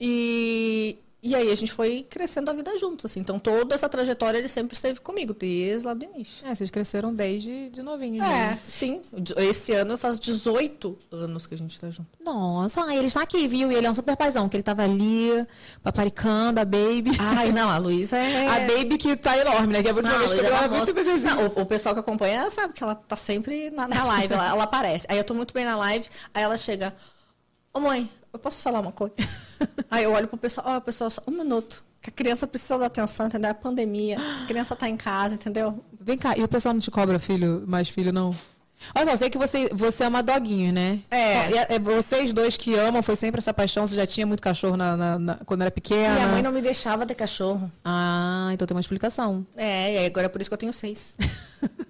E, 0.00 0.98
e 1.22 1.36
aí 1.36 1.52
a 1.52 1.54
gente 1.54 1.72
foi 1.72 2.04
crescendo 2.10 2.50
a 2.50 2.52
vida 2.52 2.76
juntos, 2.78 3.04
assim. 3.04 3.20
Então 3.20 3.38
toda 3.38 3.74
essa 3.74 3.88
trajetória 3.88 4.38
ele 4.38 4.48
sempre 4.48 4.74
esteve 4.74 5.00
comigo, 5.00 5.32
desde 5.32 5.86
lá 5.86 5.94
do 5.94 6.04
início. 6.04 6.44
É, 6.44 6.52
vocês 6.52 6.70
cresceram 6.70 7.14
desde 7.14 7.70
de 7.70 7.80
novinhos. 7.80 8.26
É, 8.26 8.28
né? 8.28 8.58
sim. 8.68 9.02
Esse 9.36 9.72
ano 9.72 9.96
faz 9.96 10.18
18 10.18 10.98
anos 11.12 11.46
que 11.46 11.54
a 11.54 11.58
gente 11.58 11.78
tá 11.78 11.88
junto. 11.90 12.08
Nossa, 12.24 12.84
ah, 12.84 12.96
ele 12.96 13.06
está 13.06 13.22
aqui, 13.22 13.46
viu? 13.46 13.70
E 13.70 13.74
ele 13.74 13.86
é 13.86 13.90
um 13.90 13.94
super 13.94 14.16
paizão, 14.16 14.48
que 14.48 14.56
ele 14.56 14.64
tava 14.64 14.82
ali, 14.82 15.46
paparicando 15.80 16.58
a 16.58 16.64
Baby. 16.64 17.12
Ai, 17.20 17.52
não, 17.52 17.70
a 17.70 17.78
Luísa 17.78 18.18
é. 18.18 18.48
A 18.48 18.60
Baby 18.66 18.98
que 18.98 19.16
tá 19.16 19.38
enorme, 19.38 19.74
né? 19.74 19.82
Que 19.82 19.88
é 19.88 19.90
a 19.92 19.94
última 19.94 20.12
Não, 20.12 20.18
vez 20.18 20.32
que 20.32 20.40
eu 20.40 20.44
é 20.44 20.48
ela 20.48 20.68
muito 20.68 20.92
bebezinha. 20.92 21.34
Não, 21.36 21.46
o, 21.46 21.62
o 21.62 21.66
pessoal 21.66 21.94
que 21.94 22.00
acompanha 22.00 22.50
sabe 22.50 22.74
que 22.74 22.82
ela 22.82 22.96
tá 22.96 23.14
sempre 23.14 23.70
na, 23.70 23.86
na 23.86 24.04
live, 24.04 24.34
ela, 24.34 24.48
ela 24.48 24.64
aparece. 24.64 25.06
Aí 25.08 25.18
eu 25.18 25.24
tô 25.24 25.34
muito 25.34 25.54
bem 25.54 25.64
na 25.64 25.76
live, 25.76 26.08
aí 26.34 26.42
ela 26.42 26.56
chega, 26.56 26.92
ô 27.74 27.80
mãe, 27.80 28.08
eu 28.32 28.38
posso 28.38 28.62
falar 28.62 28.80
uma 28.80 28.92
coisa? 28.92 29.14
aí 29.90 30.04
eu 30.04 30.12
olho 30.12 30.28
pro 30.28 30.36
pessoal, 30.36 30.66
ó, 30.76 30.80
pessoal, 30.80 31.10
só 31.10 31.22
um 31.26 31.32
minuto. 31.32 31.84
Que 32.00 32.10
a 32.10 32.12
criança 32.12 32.46
precisa 32.48 32.76
da 32.78 32.86
atenção, 32.86 33.26
entendeu? 33.26 33.50
É 33.50 33.54
pandemia, 33.54 34.18
a 34.42 34.46
criança 34.46 34.74
tá 34.74 34.88
em 34.88 34.96
casa, 34.96 35.36
entendeu? 35.36 35.84
Vem 36.00 36.18
cá, 36.18 36.36
e 36.36 36.42
o 36.42 36.48
pessoal 36.48 36.72
não 36.74 36.80
te 36.80 36.90
cobra 36.90 37.18
filho, 37.20 37.62
mais 37.66 37.88
filho, 37.88 38.12
não? 38.12 38.34
Olha 38.92 39.04
só, 39.04 39.12
eu 39.12 39.16
sei 39.16 39.30
que 39.30 39.38
você, 39.38 39.68
você 39.72 40.02
ama 40.02 40.20
doguinhos, 40.20 40.74
né? 40.74 41.00
É. 41.08 41.52
É- 41.52 41.74
é 41.74 41.78
vocês 41.78 42.32
dois 42.32 42.56
que 42.56 42.74
amam, 42.74 43.00
foi 43.04 43.14
sempre 43.14 43.38
essa 43.38 43.54
paixão, 43.54 43.86
você 43.86 43.94
já 43.94 44.04
tinha 44.04 44.26
muito 44.26 44.42
cachorro 44.42 44.76
na, 44.76 44.96
na- 44.96 45.18
na- 45.20 45.34
quando 45.46 45.60
era 45.62 45.70
pequena? 45.70 46.14
Minha 46.14 46.26
mãe 46.26 46.42
não 46.42 46.50
me 46.50 46.60
deixava 46.60 47.06
ter 47.06 47.14
cachorro. 47.14 47.70
Ah, 47.84 48.50
então 48.52 48.66
tem 48.66 48.74
uma 48.74 48.80
explicação. 48.80 49.46
É, 49.56 50.02
e 50.02 50.06
agora 50.06 50.26
é 50.26 50.28
por 50.28 50.40
isso 50.40 50.50
que 50.50 50.54
eu 50.54 50.58
tenho 50.58 50.72
seis. 50.72 51.14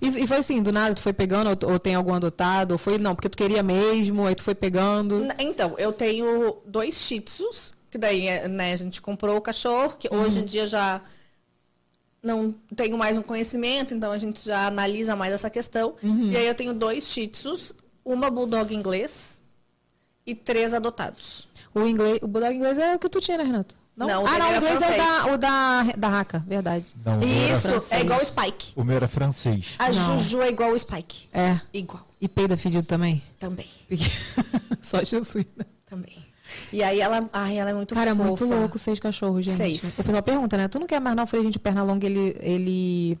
E, 0.00 0.08
e 0.08 0.26
foi 0.26 0.38
assim, 0.38 0.62
do 0.62 0.72
nada, 0.72 0.94
tu 0.94 1.00
foi 1.00 1.12
pegando, 1.12 1.50
ou, 1.50 1.72
ou 1.72 1.78
tem 1.78 1.94
algum 1.94 2.14
adotado, 2.14 2.72
ou 2.72 2.78
foi, 2.78 2.98
não, 2.98 3.14
porque 3.14 3.28
tu 3.28 3.36
queria 3.36 3.62
mesmo, 3.62 4.26
aí 4.26 4.34
tu 4.34 4.42
foi 4.42 4.54
pegando. 4.54 5.26
Então, 5.38 5.74
eu 5.78 5.92
tenho 5.92 6.58
dois 6.66 6.94
shih 6.94 7.20
tzus, 7.20 7.72
que 7.90 7.98
daí 7.98 8.26
é, 8.26 8.48
né, 8.48 8.72
a 8.72 8.76
gente 8.76 9.00
comprou 9.00 9.36
o 9.36 9.40
cachorro, 9.40 9.96
que 9.98 10.12
hoje 10.12 10.40
em 10.40 10.44
dia 10.44 10.66
já 10.66 11.00
não 12.22 12.54
tenho 12.74 12.98
mais 12.98 13.16
um 13.16 13.22
conhecimento, 13.22 13.94
então 13.94 14.12
a 14.12 14.18
gente 14.18 14.44
já 14.44 14.66
analisa 14.66 15.14
mais 15.14 15.32
essa 15.32 15.48
questão. 15.48 15.94
E 16.02 16.36
aí 16.36 16.46
eu 16.46 16.54
tenho 16.54 16.74
dois 16.74 17.04
shih 17.04 17.28
tzus, 17.28 17.72
uma 18.04 18.30
bulldog 18.30 18.74
inglês 18.74 19.40
e 20.26 20.34
três 20.34 20.74
adotados. 20.74 21.48
O 21.74 21.86
inglês, 21.86 22.18
o 22.20 22.26
bulldog 22.26 22.54
inglês 22.54 22.78
é 22.78 22.94
o 22.94 22.98
que 22.98 23.08
tu 23.08 23.20
tinha, 23.20 23.38
né, 23.38 23.44
Renato? 23.44 23.76
Não, 24.06 24.22
o 24.22 24.26
ah, 24.26 24.38
não, 24.38 24.52
o 24.52 24.56
inglês 24.56 24.80
é 24.80 24.88
o 24.88 24.96
da, 24.96 25.32
o 25.32 25.38
da, 25.38 25.82
da 25.96 26.08
Raca, 26.08 26.44
verdade. 26.46 26.94
Não, 27.04 27.14
Isso, 27.20 27.94
é 27.94 28.00
igual 28.00 28.20
o 28.20 28.24
Spike. 28.24 28.72
O 28.76 28.84
meu 28.84 28.96
era 28.96 29.08
francês. 29.08 29.74
A 29.78 29.86
Não. 29.86 29.92
Juju 30.18 30.40
é 30.42 30.50
igual 30.50 30.70
o 30.70 30.78
Spike. 30.78 31.28
É. 31.32 31.60
Igual. 31.72 32.06
E 32.20 32.28
peida 32.28 32.56
fedido 32.56 32.86
também? 32.86 33.22
Também. 33.40 33.68
Só 34.80 35.02
Jesus. 35.02 35.44
né? 35.56 35.64
Também. 35.86 36.16
E 36.72 36.82
aí 36.82 37.00
ela, 37.00 37.28
ai, 37.32 37.58
ela 37.58 37.70
é 37.70 37.74
muito 37.74 37.94
Cara, 37.94 38.10
é 38.10 38.14
fofa. 38.14 38.28
muito 38.28 38.44
louco 38.44 38.78
seis 38.78 38.98
cachorros, 38.98 39.44
gente. 39.44 39.56
Seis. 39.56 39.82
O 39.82 39.96
pessoal 39.96 40.22
pergunta, 40.22 40.56
né? 40.56 40.68
Tu 40.68 40.78
não 40.78 40.86
quer 40.86 41.00
mais 41.00 41.14
não? 41.16 41.24
Eu 41.24 41.26
falei, 41.26 41.44
gente, 41.44 41.56
o 41.56 41.60
Pernalonga, 41.60 42.06
ele, 42.06 42.36
ele... 42.40 43.18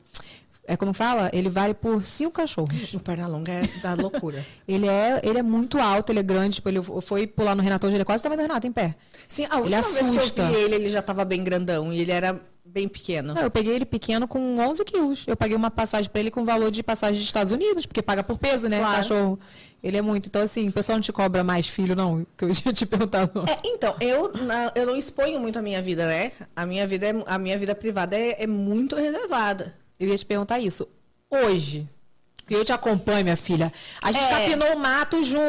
É 0.68 0.76
como 0.76 0.92
fala? 0.92 1.30
Ele 1.32 1.48
vale 1.48 1.72
por 1.72 2.02
cinco 2.02 2.32
cachorros. 2.32 2.92
O 2.92 3.00
Pernalonga 3.00 3.52
é 3.52 3.62
da 3.80 3.94
loucura. 3.94 4.44
Ele 4.68 4.86
é, 4.86 5.18
ele 5.24 5.38
é 5.38 5.42
muito 5.42 5.78
alto, 5.78 6.12
ele 6.12 6.18
é 6.20 6.22
grande. 6.22 6.56
Tipo, 6.56 6.68
ele 6.68 6.82
foi 7.00 7.26
pular 7.26 7.54
no 7.54 7.62
Renato 7.62 7.86
hoje, 7.86 7.96
ele 7.96 8.02
é 8.02 8.04
quase 8.04 8.22
tamanho 8.22 8.38
do 8.38 8.42
Renato, 8.42 8.66
em 8.66 8.72
pé. 8.72 8.94
Sim, 9.26 9.46
a 9.48 9.56
última 9.56 9.80
vez 9.80 10.10
que 10.10 10.40
eu 10.40 10.46
vi 10.46 10.54
ele, 10.54 10.74
ele 10.74 10.90
já 10.90 11.00
tava 11.00 11.24
bem 11.24 11.42
grandão. 11.42 11.90
E 11.90 12.00
ele 12.00 12.12
era 12.12 12.38
bem 12.68 12.86
pequeno? 12.86 13.32
Não, 13.32 13.42
eu 13.42 13.50
peguei 13.50 13.74
ele 13.74 13.86
pequeno 13.86 14.28
com 14.28 14.58
11 14.58 14.84
quilos. 14.84 15.24
Eu 15.26 15.36
paguei 15.36 15.56
uma 15.56 15.70
passagem 15.70 16.10
pra 16.10 16.20
ele 16.20 16.30
com 16.30 16.44
valor 16.44 16.70
de 16.70 16.82
passagem 16.82 17.16
dos 17.16 17.24
Estados 17.24 17.50
Unidos, 17.50 17.86
porque 17.86 18.02
paga 18.02 18.22
por 18.22 18.38
peso, 18.38 18.68
né? 18.68 18.78
Claro. 18.78 18.96
Cachorro. 18.96 19.40
Ele 19.82 19.96
é 19.96 20.02
muito. 20.02 20.26
Então, 20.26 20.42
assim, 20.42 20.68
o 20.68 20.72
pessoal 20.72 20.96
não 20.96 21.02
te 21.02 21.12
cobra 21.12 21.42
mais 21.42 21.66
filho, 21.66 21.96
não? 21.96 22.26
Que 22.36 22.44
eu 22.44 22.50
tinha 22.54 22.74
te 22.74 22.84
perguntado. 22.84 23.44
É, 23.48 23.58
então, 23.64 23.96
eu, 24.00 24.30
eu 24.74 24.86
não 24.86 24.96
exponho 24.96 25.40
muito 25.40 25.58
a 25.58 25.62
minha 25.62 25.80
vida, 25.80 26.06
né? 26.06 26.32
A 26.54 26.66
minha 26.66 26.86
vida, 26.86 27.06
é, 27.06 27.14
a 27.26 27.38
minha 27.38 27.56
vida 27.56 27.74
privada 27.74 28.16
é, 28.16 28.42
é 28.42 28.46
muito 28.46 28.96
reservada. 28.96 29.74
Eu 29.98 30.08
ia 30.08 30.16
te 30.16 30.24
perguntar 30.24 30.58
isso. 30.60 30.86
Hoje, 31.30 31.88
que 32.46 32.54
eu 32.54 32.64
te 32.64 32.72
acompanho, 32.72 33.24
minha 33.24 33.36
filha, 33.36 33.72
a 34.02 34.10
gente 34.12 34.24
É. 34.24 34.28
capinou 34.28 34.74
o 34.74 34.78
mato 34.78 35.22
junto. 35.22 35.42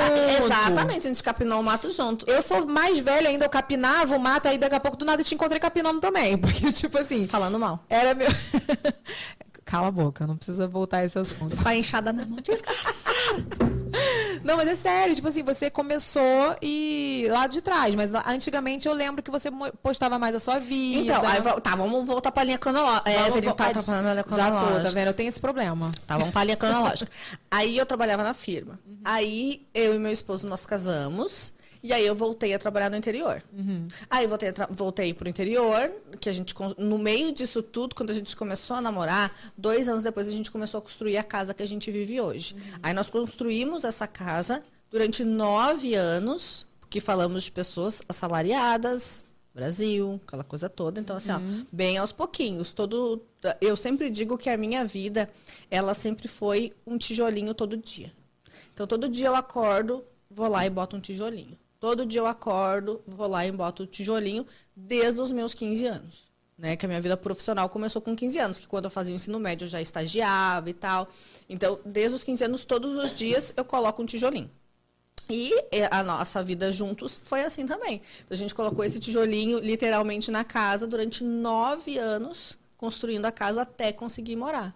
Exatamente, 0.43 0.99
a 1.07 1.09
gente 1.09 1.23
capinou 1.23 1.61
o 1.61 1.63
mato 1.63 1.91
junto. 1.91 2.29
Eu 2.29 2.41
sou 2.41 2.65
mais 2.65 2.99
velha 2.99 3.29
ainda, 3.29 3.45
eu 3.45 3.49
capinava 3.49 4.15
o 4.15 4.19
mato, 4.19 4.47
aí 4.47 4.57
daqui 4.57 4.75
a 4.75 4.79
pouco 4.79 4.97
do 4.97 5.05
nada 5.05 5.23
te 5.23 5.33
encontrei 5.35 5.59
capinando 5.59 5.99
também. 6.01 6.35
Porque, 6.39 6.71
tipo 6.71 6.97
assim, 6.97 7.25
Falando 7.27 7.57
mal. 7.59 7.79
era 7.89 8.13
meu. 8.13 8.27
Cala 9.63 9.87
a 9.87 9.91
boca, 9.91 10.25
não 10.25 10.35
precisa 10.35 10.67
voltar 10.67 10.97
a 10.97 11.05
esse 11.05 11.17
assunto. 11.19 11.55
Com 11.61 11.69
a 11.69 11.75
enxada 11.75 12.11
na 12.11 12.25
mão, 12.25 12.39
desgraçada. 12.41 12.99
Não, 14.49 14.57
mas 14.57 14.67
é 14.67 14.75
sério, 14.75 15.13
tipo 15.15 15.27
assim, 15.27 15.43
você 15.43 15.69
começou 15.69 16.55
e 16.61 17.27
lá 17.29 17.45
de 17.47 17.61
trás, 17.61 17.93
mas 17.93 18.09
antigamente 18.25 18.87
eu 18.87 18.93
lembro 18.93 19.21
que 19.21 19.29
você 19.29 19.49
postava 19.83 20.17
mais 20.17 20.33
a 20.33 20.39
sua 20.39 20.59
vida. 20.59 21.13
Então, 21.13 21.27
aí, 21.27 21.61
tá, 21.61 21.75
vamos 21.75 22.05
voltar 22.07 22.31
pra 22.31 22.43
linha 22.43 22.57
cronológica. 22.57 23.09
É, 23.09 23.17
Vamos 23.19 23.35
tá, 23.35 23.41
voltar 23.41 23.73
tá 23.73 23.79
de- 23.79 23.85
falando 23.85 24.03
da 24.05 24.13
linha 24.13 24.25
Já 24.27 24.35
tô, 24.35 24.37
tá 24.37 24.59
cronológica. 24.61 24.91
vendo? 24.91 25.07
Eu 25.07 25.13
tenho 25.13 25.29
esse 25.29 25.39
problema. 25.39 25.91
Tá, 26.07 26.17
vamos 26.17 26.33
pra 26.33 26.43
linha 26.43 26.57
cronológica. 26.57 27.11
aí 27.51 27.77
eu 27.77 27.85
trabalhava 27.85 28.23
na 28.23 28.33
firma. 28.33 28.79
Uhum. 28.87 28.99
Aí 29.05 29.67
eu 29.73 29.93
e 29.95 29.99
meu 29.99 30.11
esposo 30.11 30.47
nós 30.47 30.65
casamos. 30.65 31.53
E 31.81 31.93
aí 31.93 32.05
eu 32.05 32.13
voltei 32.13 32.53
a 32.53 32.59
trabalhar 32.59 32.89
no 32.89 32.98
interior. 32.98 33.41
Uhum. 33.53 33.88
Aí 34.09 34.25
eu 34.25 34.29
voltei, 34.29 34.53
voltei 34.69 35.13
pro 35.13 35.29
interior, 35.29 35.91
que 36.19 36.29
a 36.29 36.33
gente, 36.33 36.53
no 36.77 36.98
meio 36.98 37.31
disso 37.31 37.63
tudo, 37.63 37.95
quando 37.95 38.09
a 38.09 38.13
gente 38.13 38.36
começou 38.36 38.75
a 38.75 38.81
namorar, 38.81 39.33
dois 39.57 39.88
anos 39.88 40.03
depois 40.03 40.27
a 40.27 40.31
gente 40.31 40.51
começou 40.51 40.79
a 40.79 40.81
construir 40.81 41.17
a 41.17 41.24
casa 41.24 41.53
que 41.53 41.63
a 41.63 41.67
gente 41.67 41.89
vive 41.89 42.19
hoje. 42.19 42.53
Uhum. 42.53 42.79
Aí 42.83 42.93
nós 42.93 43.09
construímos 43.09 43.86
essa 43.86 44.07
casa 44.07 44.62
durante 44.91 45.24
nove 45.24 45.95
anos, 45.95 46.67
porque 46.81 47.00
falamos 47.00 47.43
de 47.43 47.51
pessoas 47.51 48.01
assalariadas, 48.09 49.24
Brasil, 49.53 50.19
aquela 50.25 50.43
coisa 50.43 50.69
toda. 50.69 51.00
Então, 51.00 51.15
assim, 51.17 51.31
ó, 51.31 51.39
bem 51.71 51.98
aos 51.98 52.12
pouquinhos. 52.12 52.71
Todo, 52.71 53.21
eu 53.62 53.75
sempre 53.75 54.09
digo 54.09 54.38
que 54.38 54.50
a 54.50 54.57
minha 54.57 54.86
vida, 54.86 55.29
ela 55.71 55.93
sempre 55.93 56.27
foi 56.27 56.74
um 56.86 56.98
tijolinho 56.98 57.53
todo 57.53 57.77
dia. 57.77 58.12
Então, 58.74 58.86
todo 58.86 59.09
dia 59.09 59.27
eu 59.27 59.36
acordo, 59.36 60.03
vou 60.29 60.48
lá 60.48 60.65
e 60.65 60.69
boto 60.69 60.95
um 60.95 61.00
tijolinho. 61.00 61.57
Todo 61.79 62.05
dia 62.05 62.19
eu 62.19 62.27
acordo, 62.27 63.01
vou 63.07 63.27
lá 63.27 63.45
e 63.45 63.51
boto 63.51 63.83
o 63.83 63.88
tijolinho 63.88 64.45
desde 64.75 65.21
os 65.21 65.31
meus 65.31 65.53
15 65.53 65.86
anos. 65.86 66.29
Né, 66.57 66.75
que 66.75 66.86
a 66.86 66.89
minha 66.89 67.00
vida 67.00 67.15
profissional 67.15 67.69
começou 67.69 68.01
com 68.01 68.13
15 68.13 68.38
anos, 68.38 68.59
que 68.59 68.67
quando 68.67 68.83
eu 68.83 68.91
fazia 68.91 69.13
o 69.13 69.15
ensino 69.15 69.39
médio 69.39 69.63
eu 69.63 69.69
já 69.69 69.81
estagiava 69.81 70.69
e 70.69 70.74
tal. 70.74 71.07
Então, 71.48 71.79
desde 71.86 72.15
os 72.15 72.21
15 72.21 72.43
anos, 72.43 72.65
todos 72.65 72.98
os 72.98 73.15
dias 73.15 73.53
eu 73.55 73.63
coloco 73.63 74.01
um 74.01 74.05
tijolinho. 74.05 74.51
E 75.29 75.53
é, 75.71 75.88
a 75.89 76.03
nossa 76.03 76.43
vida 76.43 76.69
juntos 76.69 77.21
foi 77.24 77.43
assim 77.43 77.65
também. 77.65 78.01
Então, 78.25 78.36
a 78.36 78.38
gente 78.38 78.53
colocou 78.53 78.83
esse 78.83 79.00
tijolinho 79.00 79.59
literalmente 79.59 80.31
na 80.31 80.43
casa 80.43 80.86
durante 80.86 81.24
nove 81.24 81.98
anos, 81.98 82.57
construindo 82.75 83.25
a 83.25 83.31
casa 83.31 83.62
até 83.62 83.93
conseguir 83.93 84.36
morar. 84.36 84.75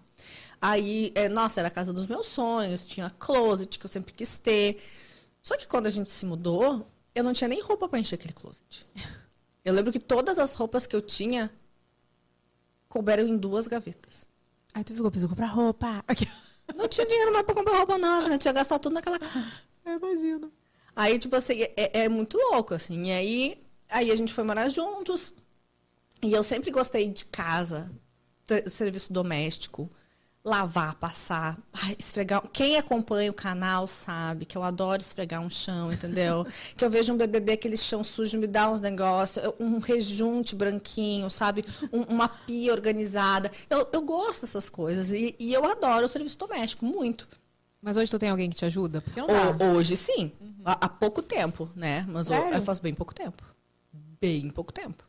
Aí, 0.62 1.12
é, 1.16 1.28
nossa, 1.28 1.60
era 1.60 1.68
a 1.68 1.72
casa 1.72 1.92
dos 1.92 2.08
meus 2.08 2.28
sonhos, 2.28 2.86
tinha 2.86 3.10
closet 3.10 3.78
que 3.78 3.86
eu 3.86 3.90
sempre 3.90 4.14
quis 4.14 4.38
ter. 4.38 4.82
Só 5.42 5.58
que 5.58 5.68
quando 5.68 5.88
a 5.88 5.90
gente 5.90 6.10
se 6.10 6.26
mudou, 6.26 6.88
eu 7.16 7.24
não 7.24 7.34
tinha 7.34 7.48
nem 7.48 7.62
roupa 7.62 7.88
para 7.88 8.00
encher 8.00 8.16
aquele 8.16 8.34
closet. 8.34 8.88
Eu 9.64 9.74
lembro 9.74 9.92
que 9.92 10.00
todas 10.00 10.38
as 10.40 10.54
roupas 10.54 10.86
que 10.86 10.96
eu 10.96 11.02
tinha 11.02 11.52
couberam 12.90 13.28
em 13.28 13.38
duas 13.38 13.68
gavetas. 13.68 14.28
Aí 14.74 14.84
tu 14.84 14.94
ficou, 14.94 15.10
preciso 15.10 15.30
comprar 15.30 15.48
roupa. 15.48 16.04
Não 16.76 16.88
tinha 16.88 17.06
dinheiro 17.06 17.32
mais 17.32 17.46
para 17.46 17.56
comprar 17.56 17.78
roupa 17.78 17.98
nova, 17.98 18.30
né? 18.30 18.38
tinha 18.38 18.54
gastado 18.54 18.82
tudo 18.82 18.94
naquela 18.94 19.20
casa. 19.20 19.62
Eu 19.86 19.98
imagino. 19.98 20.52
Aí, 20.96 21.20
tipo 21.20 21.36
assim, 21.36 21.62
é, 21.62 22.04
é 22.04 22.10
muito 22.10 22.38
louco, 22.38 22.74
assim. 22.74 23.06
E 23.06 23.12
aí, 23.12 23.64
aí 23.90 24.12
a 24.12 24.16
gente 24.16 24.32
foi 24.32 24.44
morar 24.44 24.70
juntos. 24.70 25.34
E 26.22 26.32
eu 26.32 26.42
sempre 26.42 26.72
gostei 26.72 27.10
de 27.10 27.26
casa, 27.26 27.92
serviço 28.70 29.12
doméstico, 29.12 29.92
lavar, 30.46 30.96
passar, 30.96 31.58
esfregar. 31.98 32.44
Quem 32.52 32.78
acompanha 32.78 33.32
o 33.32 33.34
canal 33.34 33.88
sabe 33.88 34.46
que 34.46 34.58
eu 34.58 34.64
adoro 34.64 35.02
esfregar 35.02 35.42
um 35.42 35.50
chão, 35.50 35.92
entendeu? 35.92 36.46
que 36.76 36.84
eu 36.84 36.90
vejo 36.90 37.14
um 37.14 37.18
BBB, 37.18 37.54
aquele 37.54 37.78
chão 37.78 38.04
sujo, 38.04 38.38
me 38.38 38.46
dá 38.48 38.70
uns 38.70 38.82
negócios, 38.82 39.44
eu- 39.44 39.56
um 39.60 39.80
rejunte 39.80 40.54
branquinho, 40.56 41.30
sabe? 41.30 41.64
Um- 41.94 42.04
uma 42.16 42.28
pia 42.28 42.74
organizada. 42.74 43.50
Eu, 43.70 43.88
eu 43.94 44.02
gosto 44.02 44.42
dessas 44.42 44.70
coisas. 44.70 45.14
E, 45.14 45.34
e 45.40 45.54
eu 45.54 45.64
adoro 45.66 46.06
o 46.06 46.10
serviço 46.10 46.38
doméstico, 46.38 46.86
muito. 46.86 47.28
Mas 47.82 47.96
hoje 47.98 48.12
tu 48.12 48.20
tem 48.20 48.30
alguém 48.30 48.50
que 48.50 48.56
te 48.58 48.66
ajuda? 48.66 49.02
Porque 49.02 49.20
não 49.22 49.28
dá. 49.28 49.52
Ho- 49.66 49.76
Hoje 49.78 49.96
sim. 49.96 50.32
Há, 50.66 50.86
há 50.86 50.90
pouco 50.90 51.22
tempo, 51.22 51.70
né? 51.76 52.06
Mas 52.10 52.28
Sério? 52.28 52.54
eu 52.54 52.62
faço 52.62 52.82
bem 52.82 52.94
pouco 52.94 53.14
tempo. 53.14 53.44
Bem 54.22 54.50
pouco 54.50 54.72
tempo. 54.74 55.04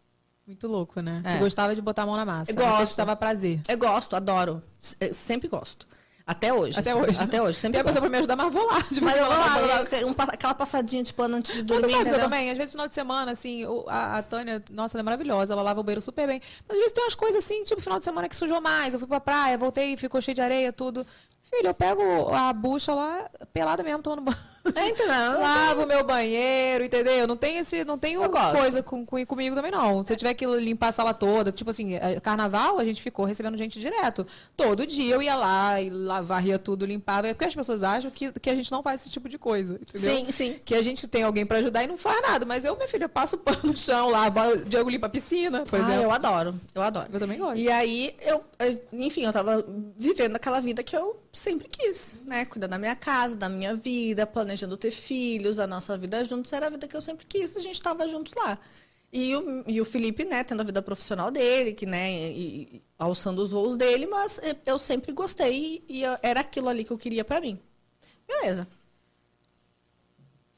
Muito 0.47 0.69
louco, 0.69 1.01
né? 1.01 1.23
É. 1.25 1.37
Tu 1.37 1.39
gostava 1.41 1.75
de 1.75 1.81
botar 1.81 2.03
a 2.03 2.07
mão 2.07 2.17
na 2.17 2.25
massa. 2.25 2.51
Eu 2.53 2.57
gosto. 2.57 2.97
Dava 2.97 3.17
prazer. 3.17 3.61
Eu 3.69 3.79
gosto, 3.79 4.15
adoro. 4.15 4.63
S- 4.81 4.97
eh, 5.01 5.13
Sempre 5.13 5.49
gosto. 5.49 5.87
Até 6.27 6.53
hoje. 6.55 6.79
Até 6.79 6.95
hoje. 6.95 7.23
Até 7.23 7.43
hoje. 7.43 7.59
Sempre 7.59 7.73
Tem 7.73 7.81
a 7.83 7.85
pessoa 7.85 8.01
pra 8.01 8.09
me 8.11 8.17
ajudar, 8.19 8.35
mas 8.37 8.51
vou 8.53 8.65
lá. 8.67 8.79
Mas 9.03 9.17
eu 9.17 9.25
vou 9.27 9.35
lá, 9.39 9.83
eu 10.01 10.09
um 10.09 10.15
aquela 10.17 10.55
passadinha 10.55 11.03
de 11.03 11.13
pano 11.13 11.37
antes 11.37 11.53
de 11.53 11.59
Mas 11.75 11.83
dormir, 11.83 12.03
que 12.03 12.09
eu 12.11 12.19
também, 12.21 12.51
às 12.51 12.57
vezes 12.57 12.71
final 12.73 12.89
de 12.89 12.95
semana, 12.95 13.33
assim, 13.33 13.63
a, 13.89 14.19
a 14.19 14.23
Tânia, 14.23 14.63
nossa, 14.71 14.97
ela 14.97 15.03
é 15.03 15.05
maravilhosa, 15.05 15.53
ela 15.53 15.61
lava 15.63 15.81
o 15.81 15.83
banheiro 15.83 16.01
super 16.01 16.27
bem. 16.27 16.41
Mas 16.67 16.77
às 16.77 16.79
vezes 16.79 16.93
tem 16.93 17.05
umas 17.05 17.15
coisas 17.15 17.45
assim, 17.45 17.63
tipo, 17.65 17.81
final 17.83 17.99
de 17.99 18.05
semana 18.07 18.27
que 18.27 18.37
sujou 18.37 18.59
mais. 18.61 18.95
Eu 18.95 19.01
fui 19.01 19.09
pra 19.09 19.21
praia, 19.21 19.59
voltei, 19.59 19.97
ficou 19.99 20.21
cheio 20.23 20.35
de 20.35 20.41
areia, 20.41 20.73
tudo. 20.73 21.07
Filho, 21.43 21.69
eu 21.69 21.75
pego 21.75 22.03
a 22.35 22.53
bucha 22.55 22.95
lá, 22.95 23.29
pelada 23.53 23.83
mesmo, 23.83 24.03
tô 24.03 24.17
no 24.17 24.23
banho. 24.23 24.39
É, 24.75 24.89
entendeu? 24.89 25.41
Lavo 25.41 25.83
o 25.83 25.87
meu 25.87 26.03
banheiro, 26.05 26.85
entendeu? 26.85 27.27
Não 27.27 27.37
tem 27.37 27.59
esse, 27.59 27.85
não 27.85 27.99
gosto. 27.99 28.57
coisa 28.57 28.83
com, 28.83 29.05
com- 29.05 29.25
comigo 29.27 29.55
também, 29.55 29.71
não. 29.71 30.05
Se 30.05 30.13
eu 30.13 30.17
tiver 30.17 30.33
que 30.35 30.47
limpar 30.47 30.89
a 30.89 30.93
sala 30.93 31.13
toda, 31.15 31.53
tipo 31.53 31.71
assim, 31.71 31.95
eh, 31.95 32.19
carnaval, 32.21 32.79
a 32.79 32.85
gente 32.85 33.03
ficou 33.03 33.25
recebendo 33.25 33.57
gente 33.59 33.79
direto. 33.79 34.27
Todo 34.57 34.87
dia 34.87 35.15
eu 35.15 35.23
ia 35.23 35.37
lá 35.37 35.81
e 35.81 35.91
lá, 35.91 36.23
varria 36.23 36.59
tudo, 36.59 36.87
limpava. 36.87 37.29
É 37.29 37.35
porque 37.35 37.45
as 37.45 37.55
pessoas 37.55 37.83
acham 37.83 38.11
que, 38.11 38.33
que 38.33 38.51
a 38.51 38.55
gente 38.55 38.73
não 38.73 38.83
faz 38.83 39.03
esse 39.03 39.11
tipo 39.11 39.29
de 39.29 39.39
coisa, 39.39 39.75
entendeu? 39.75 40.17
Sim, 40.17 40.31
sim. 40.31 40.61
Que 40.65 40.75
a 40.75 40.83
gente 40.83 41.07
tem 41.07 41.23
alguém 41.23 41.45
pra 41.45 41.59
ajudar 41.59 41.85
e 41.85 41.87
não 41.87 41.99
faz 41.99 42.23
nada. 42.23 42.47
Mas 42.47 42.65
eu, 42.65 42.75
minha 42.75 42.89
filha, 42.89 43.09
passo 43.09 43.37
pano 43.45 43.61
no 43.65 43.77
chão 43.77 44.09
lá, 44.11 44.29
o 44.29 44.57
Diego 44.65 44.89
limpa 44.89 45.07
a 45.07 45.11
piscina, 45.11 45.65
por 45.65 45.79
ah, 45.79 45.83
exemplo. 45.83 46.03
eu 46.05 46.11
adoro. 46.11 46.55
Eu 46.75 46.83
adoro. 46.83 47.09
Eu 47.13 47.21
também 47.21 47.39
gosto. 47.39 47.59
E 47.59 47.69
aí, 47.71 48.15
eu, 48.23 48.43
eu- 48.59 48.83
enfim, 48.93 49.25
eu 49.25 49.33
tava 49.33 49.65
vivendo 49.97 50.37
aquela 50.37 50.61
vida 50.61 50.83
que 50.83 50.97
eu 50.97 51.21
sempre 51.33 51.69
quis, 51.69 52.21
né? 52.25 52.45
Cuidando 52.45 52.71
da 52.71 52.79
minha 52.79 52.95
casa, 52.97 53.37
da 53.37 53.49
minha 53.49 53.75
vida, 53.75 54.27
planejando 54.55 54.77
ter 54.77 54.91
filhos, 54.93 55.59
a 55.59 55.67
nossa 55.67 55.99
vida 55.99 56.25
juntos 56.25 56.53
era 56.53 56.67
a 56.67 56.71
vida 56.71 56.87
que 56.87 56.97
eu 56.97 57.03
sempre 57.03 57.27
quis, 57.27 57.57
a 57.57 57.61
gente 57.61 57.81
tava 57.83 58.09
juntos 58.09 58.33
lá. 58.35 58.59
E 59.13 59.35
o, 59.37 59.65
e 59.69 59.81
o 59.81 59.85
Felipe, 59.85 60.25
né, 60.25 60.43
tendo 60.43 60.61
a 60.61 60.65
vida 60.65 60.83
profissional 60.83 61.31
dele, 61.31 61.73
que, 61.73 61.87
né, 61.87 62.11
e, 62.13 62.63
e 62.77 62.83
alçando 62.99 63.43
os 63.43 63.51
voos 63.51 63.77
dele, 63.77 64.07
mas 64.07 64.41
eu- 64.67 64.79
sempre 64.79 65.13
gostei 65.13 65.85
e 65.89 66.03
eu- 66.03 66.19
era 66.23 66.41
aquilo 66.41 66.69
ali 66.69 66.85
que 66.85 66.93
eu 66.93 66.99
queria 66.99 67.25
pra 67.25 67.41
mim. 67.41 67.59
Beleza. 68.27 68.67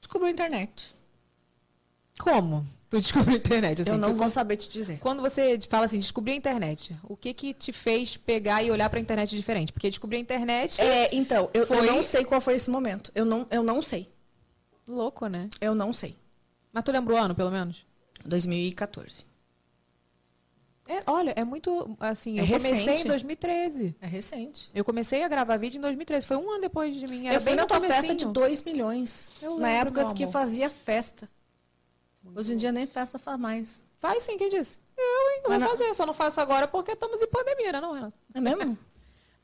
Descobri 0.00 0.28
a 0.28 0.30
internet. 0.30 0.94
Como? 2.18 2.66
Tu 2.96 3.00
descobriu 3.02 3.34
a 3.34 3.38
internet, 3.38 3.82
assim. 3.82 3.90
eu 3.90 3.98
não 3.98 4.10
tu- 4.12 4.16
vou 4.16 4.30
saber 4.30 4.56
te 4.56 4.68
dizer. 4.68 4.98
Quando 5.00 5.20
você 5.22 5.58
fala 5.68 5.84
assim, 5.84 5.98
descobrir 5.98 6.32
a 6.32 6.36
internet, 6.36 6.96
o 7.04 7.16
que 7.16 7.34
que 7.34 7.52
te 7.54 7.72
fez 7.72 8.16
pegar 8.16 8.62
e 8.62 8.70
olhar 8.70 8.88
pra 8.90 8.98
internet 9.00 9.34
diferente? 9.36 9.72
Porque 9.72 9.88
descobrir 9.88 10.16
a 10.18 10.20
internet 10.20 10.80
É, 10.80 11.14
então, 11.14 11.50
eu, 11.52 11.62
eu 11.62 11.66
Foi- 11.66 11.86
não 11.86 12.02
sei 12.02 12.24
qual 12.24 12.40
foi 12.40 12.54
esse 12.54 12.70
momento. 12.70 13.10
Eu 13.14 13.24
não, 13.24 13.46
eu 13.50 13.62
não 13.62 13.80
sei. 13.82 14.08
louco, 14.88 15.26
né? 15.26 15.48
Eu 15.60 15.74
não 15.74 15.92
sei. 15.92 16.16
Mas 16.72 16.84
tu 16.84 16.92
lembra 16.92 17.14
o 17.14 17.16
ano, 17.16 17.34
pelo 17.34 17.50
menos? 17.50 17.84
2014. 18.24 19.24
É, 20.88 21.02
olha, 21.08 21.32
é 21.34 21.42
muito, 21.42 21.96
assim, 21.98 22.38
É 22.38 22.42
eu 22.42 22.46
comecei 22.46 22.72
recente. 22.74 23.04
em 23.04 23.08
2013. 23.08 23.96
É 24.00 24.06
recente. 24.06 24.70
Eu 24.72 24.84
comecei 24.84 25.24
a 25.24 25.28
gravar 25.28 25.56
vídeo 25.56 25.78
em 25.78 25.80
2013. 25.80 26.24
Foi 26.24 26.36
um 26.36 26.48
ano 26.48 26.60
depois 26.60 26.94
de 26.94 27.06
mim. 27.08 27.26
Era 27.26 27.36
eu 27.36 27.40
fui 27.40 27.54
na 27.56 27.66
tua 27.66 27.78
comecinho. 27.78 28.00
festa 28.02 28.14
de 28.14 28.26
2 28.26 28.62
milhões. 28.62 29.28
Eu 29.42 29.58
na 29.58 29.66
lembro, 29.66 30.00
época 30.00 30.14
que 30.14 30.26
fazia 30.28 30.70
festa. 30.70 31.28
Hoje 32.36 32.52
em 32.52 32.56
dia 32.56 32.70
nem 32.70 32.86
festa 32.86 33.18
faz 33.18 33.38
mais. 33.38 33.82
Faz 33.98 34.22
sim, 34.22 34.36
quem 34.36 34.48
disse? 34.50 34.78
Eu, 34.96 35.02
hein? 35.04 35.40
Eu 35.44 35.48
Mas 35.50 35.58
vou 35.62 35.70
não- 35.70 35.76
fazer. 35.78 35.94
Só 35.94 36.04
não 36.06 36.12
faço 36.14 36.40
agora 36.40 36.68
porque 36.68 36.92
estamos 36.92 37.20
em 37.22 37.26
pandemia, 37.26 37.72
né, 37.72 37.80
não, 37.80 37.92
Renato? 37.92 38.14
É 38.34 38.40
mesmo? 38.40 38.76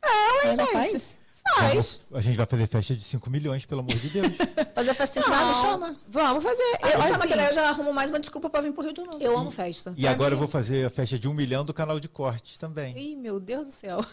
É, 0.04 0.32
ué, 0.44 0.50
Ainda 0.50 0.64
gente. 0.64 0.72
faz? 0.72 1.18
Faz. 1.58 2.00
A 2.12 2.20
gente 2.20 2.36
vai 2.36 2.46
fazer 2.46 2.66
festa 2.66 2.94
de 2.96 3.02
5 3.04 3.28
milhões, 3.30 3.64
pelo 3.64 3.80
amor 3.80 3.94
de 3.94 4.08
Deus. 4.08 4.26
Fazer 4.74 4.94
festa 4.94 5.20
em 5.20 5.22
casa, 5.22 5.44
me 5.46 5.54
chama. 5.54 5.96
Vamos 6.08 6.42
fazer. 6.42 6.62
Aí 6.82 6.92
Eu, 6.94 7.02
chama 7.02 7.16
assim, 7.16 7.28
que 7.28 7.36
daí 7.36 7.48
eu 7.48 7.54
já 7.54 7.68
arrumo 7.68 7.92
mais 7.92 8.10
uma 8.10 8.18
desculpa 8.18 8.48
pra 8.48 8.60
vir 8.62 8.72
pro 8.72 8.82
Rio 8.82 8.92
de 8.94 9.02
novo. 9.02 9.18
eu 9.20 9.36
amo 9.36 9.50
festa. 9.50 9.92
E 9.96 10.08
agora 10.08 10.34
eu 10.34 10.38
vou 10.38 10.48
fazer 10.48 10.86
a 10.86 10.90
festa 10.90 11.18
de 11.18 11.28
um 11.28 11.34
milhão 11.34 11.62
do 11.64 11.74
canal 11.74 12.00
de 12.00 12.08
cortes 12.08 12.56
também. 12.56 12.96
Ih, 12.96 13.16
meu 13.16 13.38
Deus 13.38 13.68
do 13.68 13.72
céu. 13.72 14.04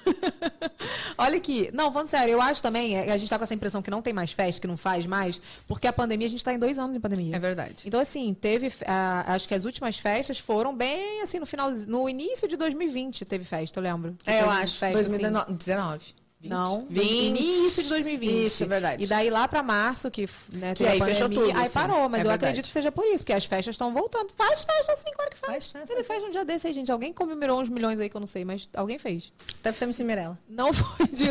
Olha 1.18 1.38
aqui. 1.38 1.70
Não, 1.74 1.92
falando 1.92 2.08
sério, 2.08 2.34
eu 2.34 2.42
acho 2.42 2.62
também, 2.62 2.98
é, 2.98 3.12
a 3.12 3.18
gente 3.18 3.30
tá 3.30 3.38
com 3.38 3.44
essa 3.44 3.54
impressão 3.54 3.82
que 3.82 3.90
não 3.92 4.02
tem 4.02 4.12
mais 4.14 4.32
festa, 4.32 4.60
que 4.62 4.68
não 4.68 4.78
faz 4.78 5.06
mais, 5.06 5.40
porque 5.68 5.88
a 5.88 5.94
pandemia, 5.94 6.28
a 6.28 6.30
gente 6.30 6.44
tá 6.44 6.54
em 6.54 6.60
dois 6.60 6.78
anos 6.78 6.96
em 6.98 7.00
pandemia. 7.00 7.36
É 7.36 7.40
verdade. 7.40 7.84
Então, 7.86 8.00
assim, 8.00 8.34
teve. 8.34 8.72
ah, 8.86 9.24
acho 9.34 9.48
que 9.48 9.54
as 9.56 9.66
últimas 9.66 9.98
festas 9.98 10.40
foram 10.40 10.76
bem 10.76 11.22
assim, 11.22 11.40
no 11.40 11.46
final. 11.46 11.72
No 11.88 12.10
início 12.10 12.48
de 12.48 12.58
2020 12.58 13.24
teve 13.26 13.46
festa, 13.46 13.80
eu 13.80 13.84
lembro. 13.84 14.16
Que 14.20 14.30
É, 14.30 14.42
eu 14.42 14.50
acho. 14.50 14.78
festa, 14.78 15.00
assim. 15.02 15.22
2019. 16.42 16.42
20. 16.42 16.50
Não, 16.50 16.86
20. 16.90 17.04
início 17.28 17.84
de 17.84 17.90
2020. 17.90 18.46
Isso, 18.46 18.64
é 18.64 18.68
verdade. 18.68 19.04
E 19.04 19.08
daí 19.08 19.30
lá 19.30 19.48
pra 19.48 19.62
março, 19.62 20.10
que 20.10 20.28
né, 20.54 20.74
Que 20.74 20.86
aí 20.86 21.02
a 21.02 21.06
fechou 21.06 21.28
pandemia, 21.28 21.48
tudo, 21.54 21.60
Aí 21.60 21.68
sim. 21.68 21.74
parou, 21.74 22.08
mas 22.10 22.20
É 22.20 22.28
eu 22.28 22.30
verdade. 22.30 22.36
acredito 22.46 22.66
que 22.68 22.72
seja 22.72 22.92
por 22.92 23.06
isso, 23.06 23.24
porque 23.24 23.34
as 23.34 23.46
festas 23.46 23.74
estão 23.76 23.94
voltando. 23.94 24.32
Faz 24.36 24.64
festa, 24.64 24.96
sim, 24.96 25.12
claro 25.14 25.32
que 25.32 25.38
faz. 25.38 25.52
Faz 25.54 25.68
festa, 25.68 25.94
Ele 25.94 26.02
sim. 26.04 26.08
fez 26.08 26.24
um 26.24 26.32
dia 26.32 26.46
desse 26.46 26.68
aí, 26.68 26.74
gente. 26.74 26.92
Alguém 26.92 27.12
comemorou 27.12 27.60
uns 27.62 27.70
milhões 27.70 28.00
aí 28.00 28.10
que 28.10 28.16
eu 28.16 28.22
não 28.22 28.28
sei, 28.28 28.46
mas 28.46 28.70
alguém 28.74 28.98
fez. 28.98 29.34
Deve 29.62 29.78
ser 29.78 29.84
MC 29.86 30.04
Mirella. 30.04 30.38
Não 30.48 30.72
foi 30.74 31.08
de 31.08 31.26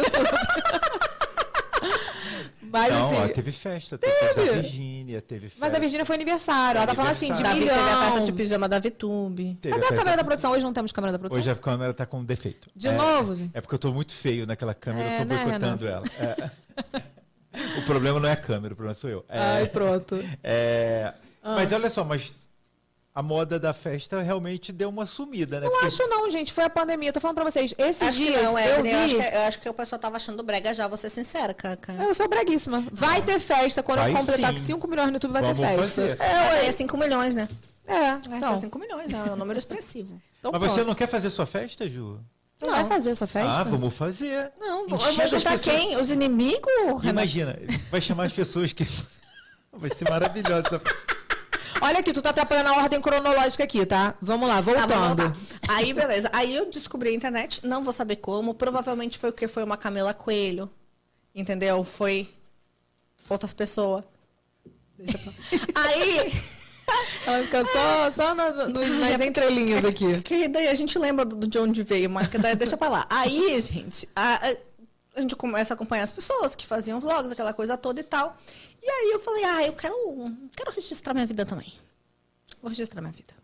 Mas 2.71 2.93
não, 2.93 3.07
assim. 3.07 3.17
ó, 3.17 3.29
teve 3.29 3.53
festa, 3.53 3.97
teve 3.99 4.13
festa 4.13 4.45
da 4.45 4.53
Virgínia, 4.53 5.21
teve 5.23 5.49
festa. 5.49 5.59
Mas 5.61 5.75
a 5.75 5.79
Virgínia 5.79 6.05
foi 6.05 6.17
aniversário. 6.17 6.79
Ela 6.79 6.87
tá 6.87 6.95
falando 6.95 7.13
assim, 7.13 7.33
de. 7.33 7.43
Davi 7.43 7.61
milhão. 7.61 7.75
teve 7.77 7.89
a 7.91 8.01
festa 8.05 8.21
de 8.21 8.33
pijama 8.33 8.69
da 8.69 8.79
VTube. 8.79 9.57
teve 9.61 9.75
Cadê 9.75 9.85
a 9.85 9.89
festa- 9.89 9.95
câmera 10.05 10.17
da 10.17 10.25
produção? 10.25 10.53
Hoje 10.53 10.65
não 10.65 10.73
temos 10.73 10.93
câmera 10.93 11.13
da 11.13 11.19
produção? 11.19 11.41
Hoje 11.41 11.51
a 11.51 11.55
câmera 11.55 11.95
tá 11.95 12.07
com 12.07 12.25
defeito. 12.25 12.71
De 12.75 12.89
É- 12.89 12.93
novo, 12.93 13.35
gente? 13.37 13.51
É 13.55 13.61
porque 13.61 13.75
eu 13.75 13.79
tô 13.79 13.93
muito 13.93 14.13
feio 14.15 14.47
naquela 14.47 14.75
câmera, 14.75 15.09
É, 15.09 15.15
eu 15.15 15.19
tô 15.19 15.25
né, 15.25 15.45
boicotando 15.45 15.89
ela. 15.89 16.05
É. 16.19 16.51
o 17.79 17.83
problema 17.87 18.21
não 18.21 18.29
é 18.29 18.33
a 18.33 18.37
câmera, 18.37 18.73
o 18.75 18.77
problema 18.77 18.95
sou 18.95 19.11
eu. 19.11 19.25
É, 19.29 19.39
Ai, 19.39 19.67
pronto. 19.67 20.23
é, 20.43 21.13
Ah. 21.43 21.55
Mas 21.55 21.73
olha 21.73 21.89
só, 21.89 22.05
mas 22.05 22.35
a 23.19 23.23
moda 23.23 23.59
da 23.59 23.73
festa 23.73 24.23
realmente 24.23 24.71
deu 24.73 24.89
uma 24.89 25.05
sumida, 25.05 25.59
né? 25.59 25.67
Não 25.67 25.73
Porque- 25.73 25.87
acho 25.87 26.07
não, 26.07 26.31
gente. 26.31 26.53
Foi 26.53 26.63
a 26.65 26.71
pandemia. 26.71 27.09
Eu 27.09 27.13
tô 27.13 27.19
falando 27.21 27.35
pra 27.35 27.45
vocês. 27.51 27.75
Esses 27.77 28.03
Acho 28.03 28.19
que 28.19 28.27
dias 28.27 28.43
não, 28.43 28.57
é. 28.57 28.71
eu 28.73 28.77
Eu, 28.77 28.83
vi... 28.85 28.93
acho 28.93 29.15
que, 29.17 29.23
eu 29.37 29.41
acho 29.41 29.59
que 29.61 29.69
o 29.69 29.75
pessoal 29.75 29.99
tava 29.99 30.17
achando 30.17 30.41
brega 30.45 30.73
já, 30.73 30.87
vou 30.87 30.97
ser 30.97 31.11
sincera, 31.11 31.53
Caca. 31.53 31.93
Eu 31.95 32.15
sou 32.15 32.29
breguíssima. 32.29 32.85
Vai 32.93 33.21
ter 33.23 33.41
festa. 33.41 33.83
Quando 33.83 33.99
Vai 33.99 34.13
eu 34.13 34.17
completar 34.17 34.53
sim. 34.57 34.67
5 34.67 34.87
milhões 34.87 35.09
no 35.09 35.13
YouTube, 35.15 35.33
vai 35.33 35.43
Vamos 35.43 35.59
ter 35.59 35.67
festa. 35.67 36.03
fazer. 36.03 36.21
É, 36.23 36.51
ué, 36.51 36.67
é 36.67 36.73
5 36.73 36.97
milhões, 36.97 37.35
né? 37.35 37.49
É, 37.87 37.93
É, 37.95 38.21
então. 38.37 38.55
é 38.55 38.57
5 38.59 38.79
milhões, 38.79 39.13
é 39.13 39.17
um 39.33 39.37
número 39.37 39.59
expressivo. 39.59 40.21
então 40.39 40.53
Mas 40.53 40.61
você 40.63 40.75
pronto. 40.75 40.87
não 40.89 40.95
quer 40.95 41.09
fazer 41.09 41.31
sua 41.31 41.47
festa, 41.47 41.89
Ju? 41.89 42.21
Não 42.63 42.71
vai 42.71 42.85
fazer 42.85 43.15
sua 43.17 43.27
festa? 43.27 43.51
Ah, 43.51 43.63
vamos 43.65 43.95
fazer. 43.95 44.53
Não, 44.61 44.83
eu 44.83 44.89
vou 44.89 44.99
juntar 44.99 45.25
pessoas- 45.29 45.61
quem? 45.63 45.97
Os 45.97 46.11
inimigos? 46.11 46.71
Imagina, 47.05 47.59
vai 47.91 48.01
chamar 48.01 48.25
as 48.27 48.33
pessoas 48.33 48.73
que. 48.73 48.87
Vai 49.73 49.91
ser 49.91 50.09
maravilhoso. 50.11 50.67
essa- 50.67 50.81
Olha 51.81 52.01
aqui, 52.01 52.13
tu 52.13 52.21
tá 52.21 52.31
atrapalhando 52.31 52.71
a 52.71 52.77
ordem 52.83 53.01
cronológica 53.01 53.65
aqui, 53.65 53.87
tá? 53.87 54.15
Vamos 54.21 54.49
lá, 54.49 54.61
vamos 54.61 54.81
voltando. 54.81 55.37
Aí, 55.69 55.93
beleza. 55.93 56.29
Aí 56.33 56.55
eu 56.55 56.67
descobri 56.71 57.11
a 57.11 57.13
internet, 57.13 57.65
não 57.67 57.83
vou 57.85 57.93
saber 57.93 58.17
como. 58.17 58.53
Provavelmente 58.55 59.19
foi 59.19 59.31
o 59.31 59.33
que? 59.33 59.47
Foi 59.49 59.63
uma 59.63 59.77
Camila 59.77 60.13
Coelho. 60.13 60.69
Entendeu? 61.35 61.85
Foi 61.85 62.29
outras 63.29 63.53
pessoas. 63.53 64.03
Aí, 65.75 66.33
Ela 67.27 67.43
fica 67.45 67.65
só, 67.67 68.11
só 68.11 68.35
na- 68.35 68.51
no- 68.51 68.99
nas 69.01 69.21
entrelinhas 69.21 69.85
aqui. 69.85 70.21
que 70.23 70.49
daí 70.49 70.69
a 70.69 70.75
gente 70.75 70.99
lembra 70.99 71.25
do, 71.25 71.47
de 71.47 71.59
onde 71.59 71.83
veio, 71.83 72.09
mas 72.09 72.29
daí 72.31 72.57
deixa 72.57 72.77
pra 72.77 72.89
lá. 72.89 73.07
Aí, 73.11 73.61
gente, 73.61 74.09
a- 74.17 74.55
a 75.15 75.21
gente 75.21 75.37
começa 75.37 75.75
a 75.75 75.77
acompanhar 75.77 76.05
as 76.05 76.13
pessoas 76.13 76.55
que 76.55 76.67
faziam 76.67 76.99
vlogs, 76.99 77.31
aquela 77.31 77.53
coisa 77.53 77.77
toda 77.77 78.01
e 78.01 78.05
tal. 78.05 78.37
E 78.89 78.91
aí 78.91 79.11
eu 79.13 79.21
falei, 79.21 79.45
ah, 79.45 79.67
eu 79.67 79.73
quero, 79.75 79.95
quero 80.57 80.71
registrar 80.71 81.13
minha 81.13 81.27
vida 81.27 81.45
também. 81.45 81.73
Vou 82.63 82.71
registrar 82.71 83.03
minha 83.03 83.13
vida. 83.13 83.35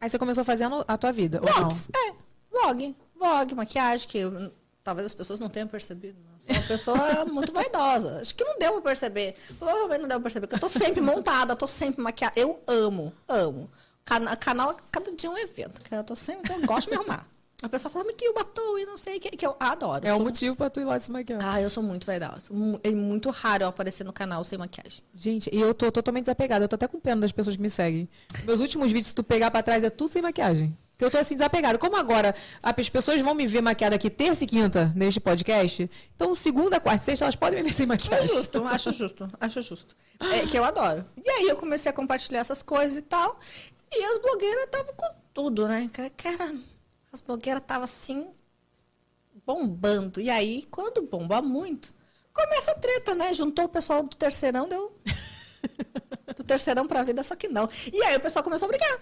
Aí 0.00 0.08
você 0.08 0.18
começou 0.18 0.44
fazendo 0.44 0.84
a 0.86 0.96
tua 0.96 1.10
vida, 1.10 1.40
ou 1.42 1.46
não? 1.46 1.54
Vlogs, 1.62 1.88
é. 1.92 2.12
Vlog. 2.50 2.96
Vlog, 3.16 3.54
maquiagem, 3.56 4.06
que 4.08 4.24
hum, 4.24 4.52
talvez 4.84 5.06
as 5.06 5.14
pessoas 5.14 5.40
não 5.40 5.48
tenham 5.48 5.66
percebido. 5.66 6.16
né? 6.20 6.30
Sou 6.46 6.54
uma 6.54 6.68
pessoa 6.68 7.24
muito 7.26 7.52
vaidosa. 7.52 8.20
Acho 8.20 8.34
que 8.34 8.44
não 8.44 8.56
deu 8.56 8.74
pra 8.74 8.82
perceber. 8.82 9.34
Provavelmente 9.58 10.02
não 10.02 10.08
deu 10.08 10.20
pra 10.20 10.24
perceber. 10.24 10.46
Porque 10.46 10.64
eu 10.64 10.68
tô 10.70 10.78
sempre 10.78 11.00
montada, 11.00 11.56
tô 11.56 11.66
sempre 11.66 12.00
maquiada. 12.00 12.38
Eu 12.38 12.62
amo, 12.66 13.12
amo. 13.28 13.68
Cana 14.04 14.36
canal, 14.36 14.76
cada 14.92 15.12
dia 15.12 15.28
é 15.28 15.32
um 15.32 15.38
evento. 15.38 15.82
Que 15.82 15.94
eu 15.94 16.04
tô 16.04 16.14
sempre, 16.14 16.52
eu 16.52 16.60
gosto 16.66 16.84
de 16.88 16.90
me 16.90 16.96
arrumar. 17.02 17.26
A 17.62 17.68
pessoa 17.68 17.90
fala, 17.90 18.04
mas 18.04 18.14
que 18.16 18.28
o 18.28 18.34
batom 18.34 18.78
e 18.78 18.84
não 18.84 18.98
sei 18.98 19.16
o 19.16 19.20
que, 19.20 19.30
que 19.30 19.46
eu 19.46 19.56
adoro. 19.58 20.06
É 20.06 20.10
Sou- 20.10 20.20
um 20.20 20.24
motivo 20.24 20.54
pra 20.56 20.68
tu 20.68 20.80
ir 20.80 20.84
lá 20.84 20.98
se 20.98 21.10
maquiar. 21.10 21.40
Ah, 21.42 21.62
eu 21.62 21.70
sou 21.70 21.82
muito 21.82 22.04
vaidosa. 22.06 22.42
É 22.82 22.90
muito 22.90 23.30
raro 23.30 23.64
eu 23.64 23.68
aparecer 23.68 24.04
no 24.04 24.12
canal 24.12 24.44
sem 24.44 24.58
maquiagem. 24.58 25.00
Gente, 25.16 25.48
e 25.50 25.58
eu 25.60 25.72
tô 25.72 25.90
totalmente 25.90 26.24
desapegada. 26.24 26.64
Eu 26.64 26.68
tô 26.68 26.74
até 26.76 26.86
com 26.86 27.00
pena 27.00 27.22
das 27.22 27.32
pessoas 27.32 27.56
que 27.56 27.62
me 27.62 27.70
seguem. 27.70 28.06
Meus 28.44 28.60
últimos 28.60 28.88
vídeos, 28.88 29.06
se 29.08 29.14
tu 29.14 29.22
pegar 29.24 29.50
pra 29.50 29.62
trás, 29.62 29.82
é 29.82 29.88
tudo 29.88 30.12
sem 30.12 30.20
maquiagem. 30.20 30.76
Porque 30.90 31.06
eu 31.06 31.10
tô 31.10 31.16
assim, 31.16 31.34
desapegada. 31.34 31.78
Como 31.78 31.96
agora 31.96 32.34
as 32.62 32.88
pessoas 32.90 33.20
vão 33.22 33.34
me 33.34 33.46
ver 33.46 33.62
maquiada 33.62 33.96
aqui 33.96 34.10
terça 34.10 34.44
e 34.44 34.46
quinta 34.46 34.92
neste 34.94 35.18
podcast, 35.18 35.90
então 36.14 36.34
segunda, 36.34 36.78
quarta 36.78 37.02
e 37.02 37.06
sexta 37.06 37.24
elas 37.24 37.34
podem 37.34 37.62
me 37.62 37.68
ver 37.68 37.74
sem 37.74 37.84
É 37.84 37.86
maquiagem. 37.86 38.28
justo, 38.28 38.62
acho 38.64 38.92
justo, 38.92 39.28
acho 39.40 39.62
justo. 39.62 39.96
É 40.20 40.46
que 40.46 40.56
eu 40.56 40.62
adoro. 40.64 41.04
E 41.24 41.28
aí 41.30 41.48
eu 41.48 41.56
comecei 41.56 41.90
a 41.90 41.92
compartilhar 41.94 42.40
essas 42.40 42.62
coisas 42.62 42.96
e 42.98 43.02
tal. 43.02 43.38
E 43.90 44.04
as 44.04 44.18
blogueiras 44.18 44.64
estavam 44.66 44.92
com 44.94 45.06
tudo, 45.32 45.66
né? 45.66 45.90
Era, 46.24 46.54
as 47.14 47.20
blogueiras 47.20 47.62
estavam 47.62 47.84
assim, 47.84 48.28
bombando. 49.46 50.20
E 50.20 50.28
aí, 50.30 50.64
quando 50.70 51.02
bomba 51.06 51.40
muito, 51.40 51.94
começa 52.32 52.72
a 52.72 52.74
treta, 52.74 53.14
né? 53.14 53.32
Juntou 53.34 53.64
o 53.66 53.68
pessoal 53.68 54.02
do 54.02 54.14
terceirão, 54.16 54.68
deu. 54.68 54.92
Do 56.36 56.42
terceirão 56.42 56.86
pra 56.86 57.02
vida, 57.04 57.22
só 57.22 57.36
que 57.36 57.48
não. 57.48 57.68
E 57.92 58.02
aí 58.02 58.16
o 58.16 58.20
pessoal 58.20 58.42
começou 58.42 58.66
a 58.66 58.68
brigar. 58.68 58.98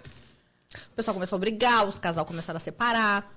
O 0.90 0.94
pessoal 0.94 1.14
começou 1.14 1.36
a 1.36 1.40
brigar, 1.40 1.88
os 1.88 1.98
casal 1.98 2.26
começaram 2.26 2.58
a 2.58 2.60
separar. 2.60 3.34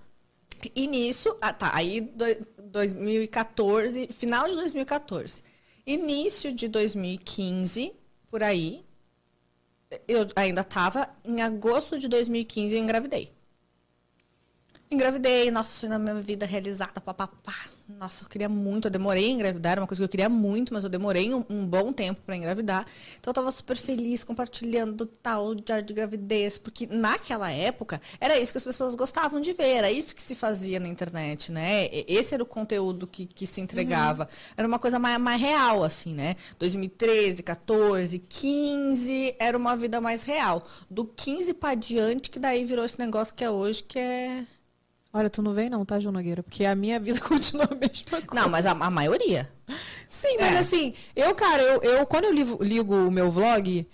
E 0.76 0.86
nisso, 0.88 1.36
ah, 1.42 1.54
tá, 1.54 1.72
aí 1.74 2.02
do- 2.02 2.26
2014, 2.64 4.08
final 4.12 4.48
de 4.48 4.56
2014. 4.56 5.42
Início 5.86 6.52
de 6.52 6.68
2015, 6.68 7.94
por 8.30 8.44
aí, 8.44 8.84
eu 10.08 10.28
ainda 10.36 10.64
tava, 10.64 11.10
em 11.24 11.42
agosto 11.42 11.98
de 11.98 12.08
2015 12.08 12.76
eu 12.76 12.82
engravidei. 12.82 13.32
Engravidei, 14.96 15.52
nossa, 15.52 15.90
na 15.90 16.00
minha 16.00 16.16
vida 16.16 16.46
realizada, 16.46 17.02
papapá. 17.02 17.54
Nossa, 17.88 18.24
eu 18.24 18.30
queria 18.30 18.48
muito, 18.48 18.88
eu 18.88 18.92
demorei 18.92 19.26
a 19.26 19.30
engravidar, 19.30 19.74
era 19.74 19.82
uma 19.82 19.88
coisa 19.88 20.00
que 20.00 20.06
eu 20.06 20.10
queria 20.10 20.30
muito, 20.30 20.74
mas 20.74 20.86
eu 20.86 20.90
demorei 20.90 21.34
um, 21.34 21.44
um 21.50 21.68
bom 21.68 21.92
tempo 21.92 22.22
para 22.26 22.34
engravidar. 22.36 22.86
Então 23.20 23.30
eu 23.30 23.34
tava 23.34 23.52
super 23.52 23.76
feliz 23.76 24.24
compartilhando 24.24 25.06
tal 25.06 25.54
diário 25.54 25.86
de 25.86 25.94
gravidez, 25.94 26.58
porque 26.58 26.88
naquela 26.88 27.52
época 27.52 28.02
era 28.22 28.40
isso 28.40 28.54
que 28.54 28.58
as 28.58 28.64
pessoas 28.64 28.96
gostavam 28.96 29.42
de 29.42 29.52
ver, 29.52 29.76
era 29.76 29.92
isso 29.92 30.16
que 30.16 30.24
se 30.24 30.34
fazia 30.34 30.80
na 30.80 30.88
internet, 30.88 31.52
né? 31.52 31.90
Esse 32.08 32.34
era 32.34 32.42
o 32.42 32.46
conteúdo 32.46 33.06
que, 33.06 33.26
que 33.26 33.46
se 33.46 33.60
entregava. 33.60 34.30
Era 34.56 34.66
uma 34.66 34.80
coisa 34.80 34.98
mais, 34.98 35.20
mais 35.20 35.42
real, 35.42 35.84
assim, 35.84 36.14
né? 36.14 36.38
2013, 36.58 37.44
14, 37.44 38.18
15, 38.18 39.36
era 39.38 39.58
uma 39.58 39.76
vida 39.76 40.00
mais 40.00 40.24
real. 40.24 40.64
Do 40.90 41.04
15 41.04 41.54
para 41.54 41.76
diante, 41.76 42.30
que 42.30 42.40
daí 42.40 42.64
virou 42.64 42.86
esse 42.86 42.98
negócio 42.98 43.36
que 43.36 43.44
é 43.44 43.52
hoje, 43.52 43.84
que 43.84 44.00
é. 44.00 44.46
Olha, 45.18 45.30
tu 45.30 45.42
não 45.42 45.54
vem 45.54 45.70
não, 45.70 45.86
tá, 45.86 45.98
Ju 45.98 46.12
Nogueira? 46.12 46.44
Porque 46.44 46.66
a 46.66 46.76
minha 46.76 47.00
vida 47.00 47.20
continua 47.26 47.70
a 47.72 47.76
mesma 47.76 48.22
coisa. 48.22 48.28
Não, 48.34 48.50
mas 48.50 48.66
a, 48.66 48.72
a 48.72 48.92
maioria. 48.92 49.50
Sim, 50.10 50.36
mas 50.42 50.56
É. 50.56 50.58
assim, 50.60 50.94
eu, 51.16 51.34
cara, 51.34 51.64
eu, 51.64 51.82
eu 51.82 52.06
quando 52.06 52.26
eu 52.26 52.34
ligo, 52.34 52.62
ligo 52.62 52.94
o 52.94 53.10
meu 53.10 53.32
vlog, 53.32 53.88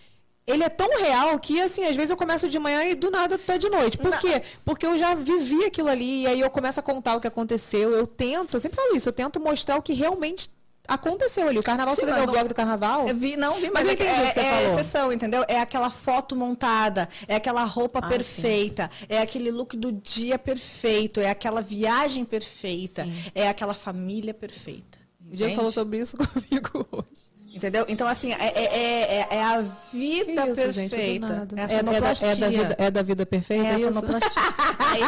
ele 0.47 0.63
é 0.63 0.69
tão 0.69 0.89
real 0.99 1.38
que, 1.39 1.62
assim, 1.62 1.86
às 1.86 1.95
vezes 1.95 2.10
eu 2.10 2.17
começo 2.17 2.49
de 2.49 2.57
manhã 2.57 2.84
e 2.86 2.95
do 2.95 3.12
nada 3.12 3.38
tá 3.38 3.55
de 3.55 3.69
noite. 3.69 3.99
Por 3.99 4.17
quê? 4.19 4.41
Porque 4.65 4.84
eu 4.84 4.97
já 4.97 5.13
vivi 5.13 5.63
aquilo 5.63 5.89
ali, 5.89 6.23
e 6.23 6.27
aí 6.27 6.39
eu 6.39 6.49
começo 6.49 6.79
a 6.79 6.84
contar 6.84 7.15
o 7.15 7.21
que 7.21 7.27
aconteceu. 7.27 7.91
Eu 7.91 8.07
tento, 8.07 8.55
eu 8.55 8.60
sempre 8.60 8.77
falo 8.77 8.95
isso, 8.95 9.07
eu 9.07 9.13
tento 9.13 9.39
mostrar 9.39 9.77
o 9.77 9.81
que 9.84 9.93
realmente 9.93 10.49
aconteceu 10.88 11.48
ali. 11.48 11.60
O 11.60 11.63
carnaval, 11.63 11.96
Sim, 11.96 12.02
você 12.02 12.12
veu 12.13 12.24
o 12.24 12.28
vlog 12.28 12.48
do 12.48 12.56
carnaval? 12.56 13.08
Vi, 13.13 13.38
não 13.38 13.56
vi, 13.60 13.70
Mas 13.72 13.86
mas, 13.86 13.86
eu 13.86 13.89
é, 13.91 13.94
entendi 13.94 14.12
o 14.22 14.28
que 14.28 14.34
você 14.34 14.39
é, 14.39 14.44
é 14.46 14.56
falou. 14.65 14.80
exceção, 14.80 15.12
entendeu? 15.13 15.46
É 15.48 15.60
aquela 15.60 15.89
foto 15.89 16.36
montada, 16.36 17.08
é 17.28 17.36
aquela 17.36 17.63
roupa 17.63 18.00
Ah, 18.00 18.08
perfeita, 18.08 18.89
é 19.08 19.20
aquele 19.20 19.52
look 19.52 19.76
do 19.78 19.91
dia 19.91 20.38
perfeito, 20.38 21.20
é 21.20 21.30
aquela 21.30 21.62
viagem 21.62 22.26
perfeita, 22.26 23.06
Sim. 23.06 23.13
é 23.34 23.48
aquela 23.48 23.74
família 23.74 24.34
perfeita. 24.34 24.98
O 25.30 25.34
entende? 25.34 25.56
falou 25.56 25.72
sobre 25.72 26.00
isso 26.00 26.17
comigo 26.20 26.86
hoje. 26.91 27.31
Entendeu? 27.54 27.86
Então, 27.90 28.08
assim, 28.08 28.32
é, 28.34 28.48
é, 28.48 28.64
é, 28.64 29.04
é- 29.30 29.36
é 29.36 29.44
a 29.44 29.62
vida 29.62 30.48
isso, 30.50 30.72
gente, 30.72 30.90
perfeita. 30.92 31.28
nada. 31.28 31.56
é 31.60 31.64
a 31.64 31.64
é, 31.64 31.74
é 31.76 31.84
da, 31.84 31.92
sonoplastia. 31.92 32.28
é, 32.28 32.36
da 32.36 32.50
vida, 32.50 32.76
é 32.80 32.92
da 32.92 33.02
vida 33.02 33.26
perfeita, 33.26 33.66
É 33.66 33.70
a 33.70 33.74
é 33.74 33.76
isso? 33.80 33.94
sonoplastia. 33.94 34.42
aí, 34.80 35.02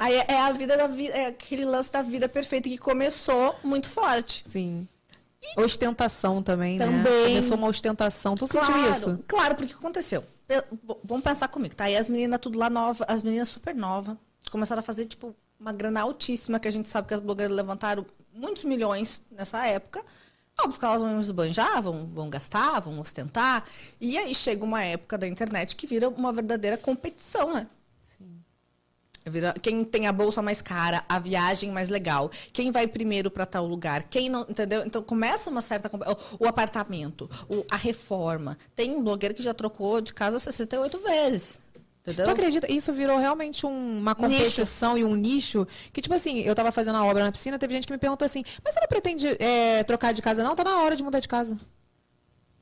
aí 0.00 0.24
é 0.28 0.40
a 0.40 0.52
vida 0.52 0.76
da 0.76 0.86
vida, 0.86 1.14
é 1.14 1.26
aquele 1.26 1.64
lance 1.64 1.90
da 1.90 2.02
vida 2.02 2.28
perfeita 2.28 2.68
que 2.68 2.76
começou 2.78 3.56
muito 3.64 3.88
forte. 3.88 4.44
Sim. 4.46 4.86
Ostentação 5.56 6.42
também, 6.42 6.78
né? 6.78 6.86
Também. 6.86 7.28
Começou 7.28 7.56
uma 7.56 7.66
ostentação. 7.68 8.34
Tu 8.34 8.46
sentiu 8.46 8.66
Claro, 8.66 8.90
isso? 8.90 9.24
Claro, 9.26 9.54
porque 9.54 9.72
o 9.72 9.76
que 9.76 9.80
aconteceu? 9.82 10.24
Vamos 11.04 11.24
pensar 11.24 11.48
comigo, 11.48 11.74
tá? 11.74 11.90
E 11.90 11.96
as 11.96 12.08
meninas 12.08 12.38
tudo 12.38 12.58
lá 12.58 12.68
nova, 12.70 13.04
as 13.08 13.22
meninas 13.22 13.48
super 13.48 13.74
novas, 13.74 14.16
começaram 14.50 14.80
a 14.80 14.82
fazer, 14.82 15.06
tipo, 15.06 15.34
uma 15.58 15.72
grana 15.72 16.02
altíssima, 16.02 16.60
que 16.60 16.68
a 16.68 16.70
gente 16.70 16.88
sabe 16.88 17.08
que 17.08 17.14
as 17.14 17.20
blogueiras 17.20 17.54
levantaram 17.56 18.04
muitos 18.34 18.64
milhões 18.64 19.22
nessa 19.30 19.66
época. 19.66 20.04
Óbvio 20.60 20.78
que 20.78 20.84
elas 20.84 21.00
vão 21.00 21.20
esbanjar, 21.20 21.82
vão, 21.82 22.04
vão 22.06 22.30
gastar, 22.30 22.80
vão 22.80 23.00
ostentar. 23.00 23.64
E 24.00 24.16
aí 24.18 24.34
chega 24.34 24.64
uma 24.64 24.82
época 24.84 25.16
da 25.18 25.26
internet 25.26 25.74
que 25.74 25.86
vira 25.86 26.08
uma 26.08 26.32
verdadeira 26.32 26.76
competição, 26.76 27.54
né? 27.54 27.66
Vira- 29.24 29.54
Quem 29.62 29.84
tem 29.84 30.08
a 30.08 30.12
bolsa 30.12 30.42
mais 30.42 30.60
cara, 30.60 31.04
a 31.08 31.16
viagem 31.18 31.70
mais 31.70 31.88
legal, 31.88 32.28
quem 32.52 32.72
vai 32.72 32.88
primeiro 32.88 33.30
para 33.30 33.46
tal 33.46 33.64
lugar, 33.66 34.02
quem 34.04 34.28
não, 34.28 34.42
entendeu? 34.48 34.82
Então 34.84 35.00
começa 35.00 35.48
uma 35.48 35.60
certa 35.60 35.88
o 36.40 36.46
apartamento, 36.48 37.30
o- 37.48 37.64
a 37.70 37.76
reforma. 37.76 38.58
Tem 38.74 38.90
um 38.96 39.02
blogueiro 39.02 39.32
que 39.34 39.42
já 39.42 39.54
trocou 39.54 40.00
de 40.00 40.12
casa 40.12 40.40
68 40.40 40.98
vezes. 40.98 41.60
Entendeu? 42.02 42.24
Tu 42.26 42.30
acredita? 42.32 42.72
Isso 42.72 42.92
virou 42.92 43.16
realmente 43.16 43.64
um- 43.64 43.98
uma 43.98 44.14
competição 44.14 44.98
e 44.98 45.04
um 45.04 45.14
nicho. 45.14 45.66
Que, 45.92 46.02
tipo 46.02 46.14
assim, 46.14 46.40
eu 46.40 46.54
tava 46.54 46.72
fazendo 46.72 46.96
a 46.96 47.04
obra 47.04 47.22
na 47.24 47.30
piscina, 47.32 47.58
teve 47.58 47.74
gente 47.74 47.86
que 47.86 47.92
me 47.92 47.98
perguntou 47.98 48.26
assim, 48.26 48.42
mas 48.64 48.74
você 48.74 48.80
não 48.80 48.88
pretende 48.88 49.28
é, 49.38 49.84
trocar 49.84 50.12
de 50.12 50.20
casa, 50.20 50.42
não? 50.42 50.56
Tá 50.56 50.64
na 50.64 50.82
hora 50.82 50.96
de 50.96 51.02
mudar 51.02 51.20
de 51.20 51.28
casa. 51.28 51.56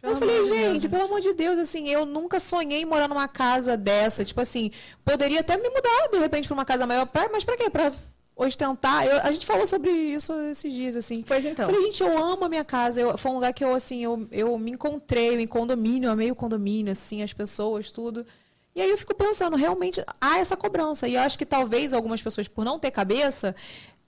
Pelo 0.02 0.14
eu 0.14 0.18
falei, 0.18 0.44
gente, 0.44 0.88
pelo 0.88 1.04
amor 1.04 1.20
de 1.20 1.32
Deus, 1.34 1.58
assim, 1.58 1.88
eu 1.88 2.06
nunca 2.06 2.40
sonhei 2.40 2.82
em 2.82 2.84
morar 2.86 3.06
numa 3.08 3.28
casa 3.28 3.76
dessa. 3.76 4.24
Tipo 4.24 4.40
assim, 4.40 4.70
poderia 5.04 5.40
até 5.40 5.56
me 5.56 5.68
mudar, 5.68 6.08
de 6.10 6.18
repente, 6.18 6.46
pra 6.48 6.54
uma 6.54 6.64
casa 6.64 6.86
maior. 6.86 7.06
Pra- 7.06 7.28
mas 7.30 7.44
pra 7.44 7.56
quê? 7.56 7.68
Pra 7.68 7.92
ostentar? 8.34 9.06
Eu- 9.06 9.20
a 9.22 9.30
gente 9.32 9.44
falou 9.44 9.66
sobre 9.66 9.90
isso 9.90 10.32
esses 10.50 10.72
dias, 10.72 10.96
assim. 10.96 11.22
Pois 11.22 11.44
então. 11.44 11.66
Eu 11.66 11.70
falei, 11.74 11.82
gente, 11.90 12.02
eu 12.02 12.16
amo 12.16 12.44
a 12.46 12.48
minha 12.48 12.64
casa. 12.64 12.98
Eu, 13.00 13.18
foi 13.18 13.30
um 13.30 13.34
lugar 13.34 13.52
que 13.52 13.62
eu, 13.62 13.74
assim, 13.74 14.02
eu, 14.02 14.26
eu 14.32 14.58
me 14.58 14.70
encontrei 14.70 15.38
em 15.38 15.46
condomínio, 15.46 16.08
eu 16.08 16.12
amei 16.12 16.30
o 16.30 16.34
condomínio, 16.34 16.92
assim, 16.92 17.22
as 17.22 17.32
pessoas, 17.34 17.90
tudo. 17.90 18.26
E 18.74 18.80
aí 18.80 18.90
eu 18.90 18.98
fico 18.98 19.14
pensando, 19.14 19.56
realmente, 19.56 20.04
há 20.20 20.38
essa 20.38 20.56
cobrança. 20.56 21.08
E 21.08 21.14
eu 21.14 21.20
acho 21.20 21.38
que 21.38 21.46
talvez 21.46 21.92
algumas 21.92 22.22
pessoas, 22.22 22.46
por 22.46 22.64
não 22.64 22.78
ter 22.78 22.90
cabeça, 22.90 23.54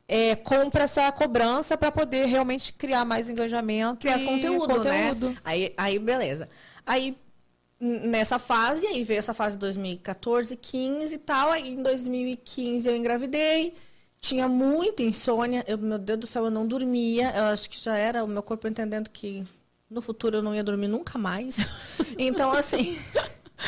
é, 0.06 0.36
compra 0.36 0.84
essa 0.84 1.10
cobrança 1.10 1.76
para 1.76 1.90
poder 1.90 2.26
realmente 2.26 2.72
criar 2.72 3.04
mais 3.04 3.28
engajamento 3.28 4.00
criar 4.00 4.24
conteúdo, 4.24 4.74
conteúdo. 4.74 5.30
né? 5.30 5.36
Aí, 5.44 5.74
aí, 5.76 5.98
beleza. 5.98 6.48
Aí, 6.86 7.16
nessa 7.80 8.38
fase, 8.38 8.86
aí 8.86 9.02
veio 9.02 9.18
essa 9.18 9.34
fase 9.34 9.56
de 9.56 9.60
2014, 9.60 10.56
15 10.56 11.14
e 11.14 11.18
tal. 11.18 11.50
Aí, 11.50 11.70
em 11.70 11.82
2015, 11.82 12.88
eu 12.88 12.96
engravidei. 12.96 13.74
Tinha 14.20 14.46
muita 14.48 15.02
insônia. 15.02 15.64
Eu, 15.66 15.78
meu 15.78 15.98
Deus 15.98 16.20
do 16.20 16.26
céu, 16.26 16.44
eu 16.44 16.50
não 16.50 16.66
dormia. 16.66 17.32
Eu 17.34 17.44
acho 17.46 17.68
que 17.68 17.80
já 17.80 17.96
era 17.96 18.22
o 18.22 18.28
meu 18.28 18.42
corpo 18.42 18.68
entendendo 18.68 19.10
que 19.10 19.44
no 19.90 20.00
futuro 20.00 20.36
eu 20.36 20.42
não 20.42 20.54
ia 20.54 20.62
dormir 20.62 20.88
nunca 20.88 21.18
mais. 21.18 21.72
Então, 22.18 22.52
assim... 22.52 22.98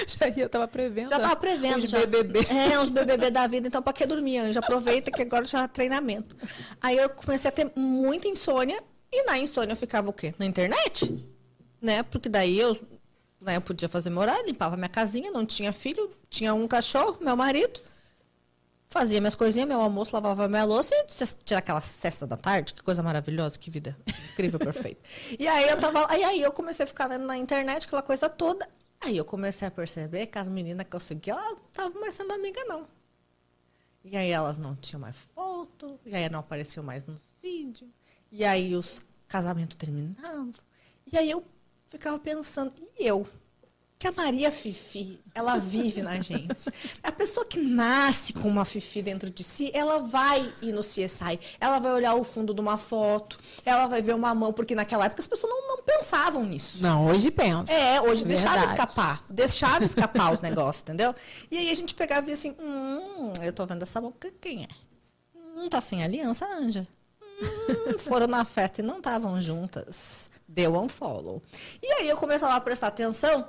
Já 0.07 0.28
ia, 0.28 0.48
tava 0.48 0.66
prevendo. 0.68 1.11
Já 1.11 1.20
tava 1.20 1.37
prevendo. 1.37 1.78
Os 1.78 1.90
já. 1.90 1.98
BBB. 1.98 2.40
É, 2.50 2.78
uns 2.78 2.90
BBB 2.90 3.30
da 3.30 3.46
vida. 3.46 3.68
Então, 3.68 3.83
pra 3.83 3.92
que 3.92 4.07
dormir, 4.07 4.38
Anja? 4.38 4.61
Aproveita 4.61 5.11
que 5.11 5.22
agora 5.22 5.44
já 5.44 5.62
é 5.62 5.68
treinamento. 5.68 6.37
Aí 6.80 6.96
eu 6.96 7.09
comecei 7.09 7.48
a 7.48 7.52
ter 7.52 7.70
muita 7.76 8.28
insônia. 8.28 8.83
E 9.12 9.24
na 9.24 9.38
insônia 9.38 9.72
eu 9.72 9.76
ficava 9.76 10.11
o 10.11 10.12
quê? 10.12 10.35
Na 10.38 10.44
internet. 10.44 11.14
Né? 11.80 12.02
Porque 12.02 12.28
daí 12.28 12.59
eu, 12.59 12.76
né, 13.40 13.57
eu 13.57 13.61
podia 13.61 13.88
fazer 13.88 14.11
meu 14.11 14.20
horário, 14.20 14.46
limpava 14.46 14.76
minha 14.76 14.88
casinha, 14.88 15.30
não 15.30 15.46
tinha 15.46 15.72
filho, 15.72 16.11
tinha 16.28 16.52
um 16.52 16.66
cachorro, 16.66 17.18
meu 17.20 17.37
marido. 17.37 17.80
Fazia 18.88 19.20
minhas 19.20 19.35
coisinhas, 19.35 19.68
meu 19.68 19.80
almoço, 19.80 20.14
lavava 20.14 20.48
minha 20.48 20.64
louça 20.64 20.94
e 20.94 21.44
tirar 21.44 21.59
aquela 21.59 21.80
cesta 21.80 22.26
da 22.26 22.37
tarde. 22.37 22.74
Que 22.74 22.83
coisa 22.83 23.02
maravilhosa, 23.02 23.59
que 23.59 23.70
vida 23.70 23.96
incrível, 24.33 24.59
perfeita. 24.59 25.00
E 25.38 25.48
aí 25.48 25.68
eu 25.68 25.78
tava. 25.78 26.07
Aí, 26.11 26.22
aí 26.22 26.40
eu 26.40 26.52
comecei 26.52 26.85
a 26.85 26.87
ficar 26.87 27.09
na 27.09 27.37
internet, 27.37 27.87
aquela 27.87 28.02
coisa 28.02 28.28
toda. 28.28 28.68
Aí 29.00 29.16
eu 29.16 29.24
comecei 29.24 29.68
a 29.68 29.70
perceber 29.70 30.26
que 30.26 30.38
as 30.38 30.48
meninas 30.48 30.87
que 30.87 30.96
eu 30.96 31.00
seguia, 31.00 31.35
elas 31.35 31.57
não 31.59 31.66
estavam 31.66 32.00
mais 32.00 32.14
sendo 32.14 32.33
amiga, 32.33 32.64
não. 32.64 32.87
E 34.04 34.16
aí 34.16 34.30
elas 34.30 34.59
não 34.59 34.74
tinham 34.76 35.00
mais 35.00 35.16
foto, 35.16 35.98
e 36.04 36.14
aí 36.14 36.28
não 36.28 36.40
apareciam 36.40 36.85
mais 36.85 37.04
nos 37.04 37.33
vídeos. 37.42 37.90
E 38.30 38.44
aí 38.44 38.74
os 38.74 39.02
casamentos 39.28 39.76
terminavam. 39.76 40.52
E 41.11 41.16
aí 41.16 41.30
eu 41.30 41.44
ficava 41.87 42.18
pensando, 42.18 42.72
e 42.98 43.07
eu? 43.07 43.26
Que 44.04 44.08
a 44.08 44.12
Maria 44.12 44.52
Fifi, 44.52 45.18
ela 45.34 45.56
vive 45.56 46.02
na 46.02 46.20
gente. 46.20 46.70
A 47.02 47.10
pessoa 47.10 47.46
que 47.46 47.58
nasce 47.58 48.34
com 48.34 48.46
uma 48.48 48.66
Fifi 48.66 49.00
dentro 49.00 49.30
de 49.30 49.42
si, 49.42 49.70
ela 49.72 50.00
vai 50.00 50.52
ir 50.60 50.72
no 50.72 50.82
CSI, 50.82 51.40
ela 51.58 51.78
vai 51.78 51.90
olhar 51.90 52.14
o 52.14 52.22
fundo 52.22 52.52
de 52.52 52.60
uma 52.60 52.76
foto, 52.76 53.38
ela 53.64 53.86
vai 53.86 54.02
ver 54.02 54.14
uma 54.14 54.34
mão, 54.34 54.52
porque 54.52 54.74
naquela 54.74 55.06
época 55.06 55.22
as 55.22 55.26
pessoas 55.26 55.50
não, 55.50 55.68
não 55.68 55.82
pensavam 55.82 56.44
nisso. 56.44 56.82
Não, 56.82 57.06
hoje 57.06 57.30
pensa. 57.30 57.72
É, 57.72 57.98
hoje 57.98 58.26
deixava 58.26 58.58
Verdade. 58.58 58.78
escapar. 58.78 59.24
Deixava 59.30 59.82
escapar 59.82 60.34
os 60.34 60.42
negócios, 60.42 60.82
entendeu? 60.82 61.14
E 61.50 61.56
aí 61.56 61.70
a 61.70 61.74
gente 61.74 61.94
pegava 61.94 62.20
e 62.20 62.24
via 62.26 62.34
assim, 62.34 62.54
hum, 62.60 63.32
eu 63.42 63.54
tô 63.54 63.64
vendo 63.64 63.84
essa 63.84 64.02
boca, 64.02 64.30
quem 64.38 64.64
é? 64.64 64.68
Hum, 65.34 65.66
tá 65.70 65.80
sem 65.80 66.04
aliança, 66.04 66.46
Anja. 66.46 66.86
Hum, 67.22 67.98
foram 67.98 68.26
na 68.26 68.44
festa 68.44 68.82
e 68.82 68.84
não 68.84 68.98
estavam 68.98 69.40
juntas. 69.40 70.28
Deu 70.46 70.76
um 70.76 70.90
follow. 70.90 71.42
E 71.82 71.90
aí 71.90 72.08
eu 72.10 72.18
começava 72.18 72.54
a 72.54 72.60
prestar 72.60 72.88
atenção. 72.88 73.48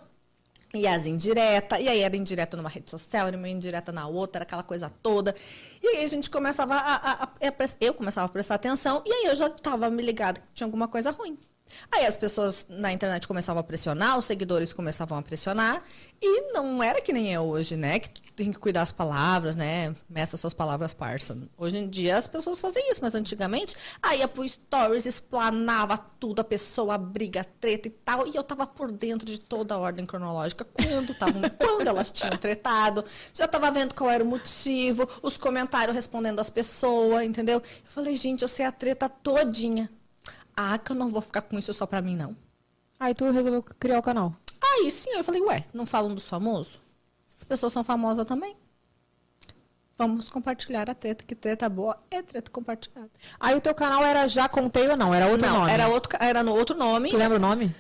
E 0.78 0.86
as 0.88 1.06
indiretas, 1.06 1.80
e 1.80 1.88
aí 1.88 2.02
era 2.02 2.16
indireta 2.18 2.58
numa 2.58 2.70
rede 2.70 2.90
social, 2.92 3.28
era 3.28 3.38
uma 3.38 3.48
indireta 3.48 3.92
na 3.92 4.08
outra, 4.08 4.40
era 4.40 4.44
aquela 4.44 4.64
coisa 4.64 4.92
toda. 5.02 5.34
E 5.82 5.88
aí 5.88 6.04
a 6.04 6.08
gente 6.08 6.30
começava 6.30 6.76
a, 6.76 6.96
a- 6.96 7.12
a- 7.24 7.24
a 7.24 7.54
eu 7.82 7.94
começava 7.94 8.26
a 8.26 8.30
prestar 8.30 8.56
atenção, 8.56 9.02
e 9.06 9.12
aí 9.14 9.26
eu 9.28 9.36
já 9.36 9.48
estava 9.48 9.90
me 9.90 10.04
ligada 10.04 10.40
que 10.42 10.48
tinha 10.54 10.68
alguma 10.68 10.88
coisa 10.88 11.12
ruim. 11.12 11.38
Aí 11.92 12.06
as 12.06 12.18
pessoas 12.18 12.66
na 12.70 12.92
internet 12.92 13.28
começavam 13.28 13.60
a 13.60 13.64
pressionar, 13.64 14.18
os 14.18 14.26
seguidores 14.26 14.74
começavam 14.74 15.18
a 15.18 15.22
pressionar, 15.22 15.84
e 16.22 16.54
não 16.54 16.82
era 16.82 17.02
que 17.02 17.14
nem 17.14 17.34
é 17.34 17.40
hoje, 17.40 17.76
né? 17.76 18.00
Que 18.00 18.10
tu 18.10 18.22
tem 18.34 18.52
que 18.52 18.60
cuidar 18.60 18.82
das 18.82 18.92
palavras, 18.92 19.56
né? 19.56 19.96
Meça 20.10 20.38
suas 20.38 20.54
palavras, 20.54 20.94
parça. 20.94 21.38
Hoje 21.58 21.78
em 21.78 21.90
dia 21.90 22.18
as 22.18 22.28
pessoas 22.28 22.60
fazem 22.60 22.92
isso, 22.92 23.00
mas 23.02 23.16
antigamente, 23.16 23.76
aí 24.02 24.20
ia 24.20 24.28
pro 24.28 24.48
stories, 24.48 25.06
explanava 25.06 25.98
tudo, 25.98 26.40
a 26.42 26.44
pessoa, 26.44 26.98
briga, 26.98 27.46
treta 27.60 27.88
e 27.88 27.92
tal, 27.92 28.28
e 28.28 28.36
eu 28.36 28.44
tava 28.44 28.68
por 28.68 28.92
dentro 28.92 29.26
de 29.26 29.40
toda 29.40 29.74
a 29.74 29.78
ordem 29.78 30.06
cronológica, 30.06 30.66
quando, 30.66 31.14
tavam, 31.16 31.42
quando 31.58 31.88
elas 31.88 32.12
tinham 32.12 32.38
tretado, 32.38 33.04
já 33.34 33.48
tava 33.48 33.72
vendo 33.72 33.94
qual 33.96 34.10
era 34.10 34.24
o 34.24 34.28
motivo, 34.28 35.08
os 35.22 35.38
comentários 35.38 35.96
respondendo 35.96 36.40
as 36.40 36.50
pessoas, 36.50 37.24
entendeu? 37.24 37.58
Eu 37.58 37.92
falei, 37.92 38.16
gente, 38.16 38.42
eu 38.42 38.48
sei 38.48 38.66
a 38.66 38.72
treta 38.72 39.10
todinha. 39.10 39.90
Ah, 40.56 40.78
que 40.78 40.92
eu 40.92 40.96
não 40.96 41.10
vou 41.10 41.22
ficar 41.22 41.42
com 41.42 41.58
isso 41.60 41.74
só 41.74 41.86
pra 41.86 42.02
mim, 42.02 42.16
não. 42.16 42.36
Aí 43.00 43.14
tu 43.14 43.30
resolveu 43.30 43.62
criar 43.62 44.00
o 44.00 44.04
canal. 44.04 44.34
Aí 44.64 44.90
sim, 44.90 45.12
eu 45.12 45.24
falei, 45.24 45.42
ué, 45.42 45.66
não 45.74 45.86
falam 45.86 46.14
dos 46.16 46.28
famosos? 46.30 46.80
Essas 47.28 47.44
pessoas 47.44 47.74
são 47.74 47.84
famosas 47.84 48.26
também. 48.26 48.56
Vamos 49.98 50.30
compartilhar 50.30 50.90
a 50.90 50.94
treta, 50.94 51.24
que 51.24 51.34
treta 51.34 51.70
boa 51.70 51.98
é 52.12 52.22
treta 52.22 52.52
compartilhada. 52.52 53.10
Aí 53.40 53.56
o 53.56 53.62
teu 53.62 53.74
canal 53.74 54.04
era 54.04 54.28
Já 54.28 54.48
Contei 54.50 54.90
ou 54.90 54.98
não? 54.98 55.14
Era 55.14 55.28
outro 55.28 55.48
não, 55.48 55.60
nome? 55.60 55.72
era 55.72 55.88
outro, 55.88 56.18
era 56.20 56.44
no 56.44 56.54
outro 56.54 56.76
nome. 56.76 57.10
Tu 57.10 57.18
lembra 57.18 57.38
o 57.38 57.42
nome? 57.42 57.74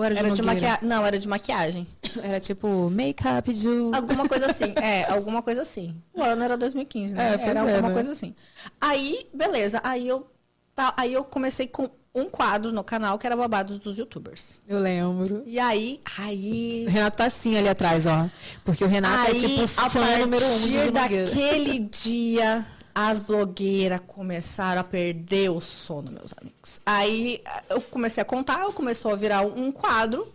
Ou 0.00 0.04
era 0.04 0.14
de, 0.14 0.20
Era 0.20 0.30
de 0.30 0.42
maquiagem. 0.42 0.78
Não, 0.80 1.04
era 1.04 1.18
de 1.18 1.28
maquiagem. 1.28 1.86
Era 2.22 2.40
tipo 2.40 2.88
Makeup 2.88 3.54
Ju. 3.54 3.90
Alguma 3.94 4.26
coisa 4.26 4.46
assim. 4.50 4.72
É, 4.76 5.04
alguma 5.12 5.42
coisa 5.42 5.60
assim. 5.60 5.94
O 6.14 6.22
ano 6.22 6.42
era 6.42 6.56
2015, 6.56 7.14
né? 7.14 7.38
É, 7.38 7.48
era 7.48 7.60
é, 7.60 7.62
alguma 7.62 7.88
né? 7.88 7.94
coisa 7.94 8.12
assim. 8.12 8.34
Aí, 8.80 9.28
beleza. 9.32 9.78
Aí 9.84 10.08
eu, 10.08 10.26
tá, 10.74 10.94
aí 10.96 11.12
eu 11.12 11.22
comecei 11.22 11.68
com 11.68 11.90
um 12.14 12.24
quadro 12.24 12.72
no 12.72 12.82
canal 12.82 13.18
que 13.18 13.26
era 13.26 13.36
babados 13.36 13.78
dos 13.78 13.98
youtubers. 13.98 14.62
Eu 14.66 14.80
lembro. 14.80 15.42
E 15.44 15.58
aí, 15.58 16.00
aí 16.18 16.86
O 16.88 16.90
Renato 16.90 17.18
tá 17.18 17.26
assim 17.26 17.58
ali 17.58 17.68
atrás, 17.68 18.06
ó. 18.06 18.26
Porque 18.64 18.82
o 18.82 18.88
Renato 18.88 19.30
Aí, 19.30 19.36
é 19.36 19.38
tipo 19.38 19.62
a 19.76 19.90
fã 19.90 20.18
número 20.18 20.44
um 20.44 20.56
de 20.56 20.62
partir 20.62 20.72
Ju 20.72 20.78
Nogueira. 20.78 20.92
daquele 20.92 21.78
dia, 21.78 22.66
as 22.94 23.18
blogueiras 23.18 24.00
começaram 24.06 24.80
a 24.80 24.84
perder 24.84 25.50
o 25.50 25.60
sono, 25.60 26.10
meus 26.10 26.34
amigos. 26.36 26.80
Aí 26.84 27.42
eu 27.68 27.80
comecei 27.80 28.20
a 28.20 28.24
contar, 28.24 28.64
começou 28.72 29.12
a 29.12 29.16
virar 29.16 29.42
um 29.42 29.70
quadro. 29.70 30.32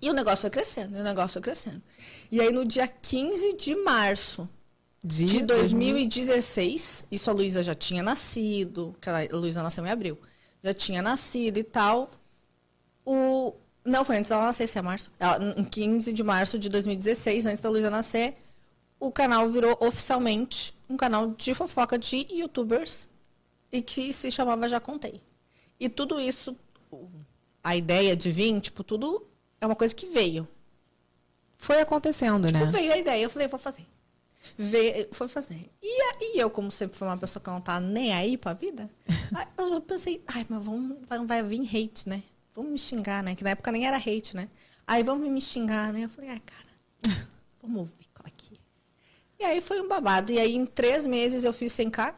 E 0.00 0.10
o 0.10 0.12
negócio 0.12 0.42
foi 0.42 0.50
crescendo, 0.50 0.96
e 0.96 1.00
o 1.00 1.04
negócio 1.04 1.34
foi 1.34 1.42
crescendo. 1.42 1.82
E 2.30 2.40
aí, 2.40 2.52
no 2.52 2.64
dia 2.64 2.86
15 2.86 3.54
de 3.54 3.74
março 3.74 4.48
de 5.02 5.42
2016, 5.42 7.06
isso 7.10 7.30
a 7.30 7.32
Luísa 7.32 7.62
já 7.62 7.74
tinha 7.74 8.02
nascido, 8.02 8.94
que 9.00 9.08
a 9.08 9.26
Luísa 9.32 9.62
nasceu 9.62 9.86
em 9.86 9.90
abril, 9.90 10.18
já 10.62 10.74
tinha 10.74 11.00
nascido 11.00 11.58
e 11.58 11.64
tal. 11.64 12.10
O, 13.04 13.54
não, 13.84 14.04
foi 14.04 14.18
antes 14.18 14.28
dela 14.28 14.46
nascer, 14.46 14.66
se 14.66 14.78
é 14.78 14.82
março. 14.82 15.10
Ela, 15.18 15.38
em 15.56 15.64
15 15.64 16.12
de 16.12 16.22
março 16.22 16.58
de 16.58 16.68
2016, 16.68 17.46
antes 17.46 17.60
da 17.60 17.70
Luísa 17.70 17.88
nascer, 17.88 18.36
o 18.98 19.12
canal 19.12 19.48
virou 19.48 19.78
oficialmente 19.80 20.75
um 20.88 20.96
canal 20.96 21.28
de 21.28 21.54
fofoca 21.54 21.98
de 21.98 22.26
youtubers 22.30 23.08
e 23.72 23.82
que 23.82 24.12
se 24.12 24.30
chamava 24.30 24.68
Já 24.68 24.80
Contei. 24.80 25.20
E 25.78 25.88
tudo 25.88 26.20
isso, 26.20 26.56
a 27.62 27.76
ideia 27.76 28.16
de 28.16 28.30
vir, 28.30 28.58
tipo, 28.60 28.82
tudo 28.82 29.26
é 29.60 29.66
uma 29.66 29.76
coisa 29.76 29.94
que 29.94 30.06
veio. 30.06 30.48
Foi 31.58 31.80
acontecendo, 31.80 32.50
né? 32.50 32.60
Tipo, 32.60 32.72
veio 32.72 32.92
a 32.92 32.98
ideia, 32.98 33.22
eu 33.22 33.30
falei, 33.30 33.48
vou 33.48 33.58
fazer. 33.58 33.86
Veio, 34.56 35.08
foi 35.12 35.28
fazer. 35.28 35.70
E, 35.82 36.36
e 36.36 36.38
eu, 36.38 36.48
como 36.50 36.70
sempre 36.70 36.96
fui 36.96 37.06
uma 37.06 37.16
pessoa 37.16 37.42
que 37.42 37.50
não 37.50 37.60
tá 37.60 37.80
nem 37.80 38.12
aí 38.12 38.36
pra 38.36 38.52
vida, 38.52 38.88
eu 39.58 39.80
pensei, 39.80 40.22
ai, 40.26 40.46
mas 40.48 40.62
vamos, 40.62 40.98
vai, 41.06 41.24
vai 41.26 41.42
vir 41.42 41.62
hate, 41.62 42.08
né? 42.08 42.22
Vamos 42.54 42.72
me 42.72 42.78
xingar, 42.78 43.22
né? 43.22 43.34
Que 43.34 43.44
na 43.44 43.50
época 43.50 43.72
nem 43.72 43.86
era 43.86 43.96
hate, 43.96 44.36
né? 44.36 44.48
Aí 44.86 45.02
vamos 45.02 45.28
me 45.28 45.40
xingar, 45.40 45.92
né? 45.92 46.04
Eu 46.04 46.08
falei, 46.08 46.30
ai, 46.30 46.40
cara, 46.40 47.18
vamos 47.60 47.88
ver 47.88 48.06
qual 48.14 48.26
é. 48.28 48.35
E 49.38 49.44
aí 49.44 49.60
foi 49.60 49.80
um 49.80 49.88
babado. 49.88 50.32
E 50.32 50.38
aí 50.38 50.54
em 50.54 50.64
três 50.66 51.06
meses 51.06 51.44
eu 51.44 51.52
fiz 51.52 51.72
100k 51.72 52.14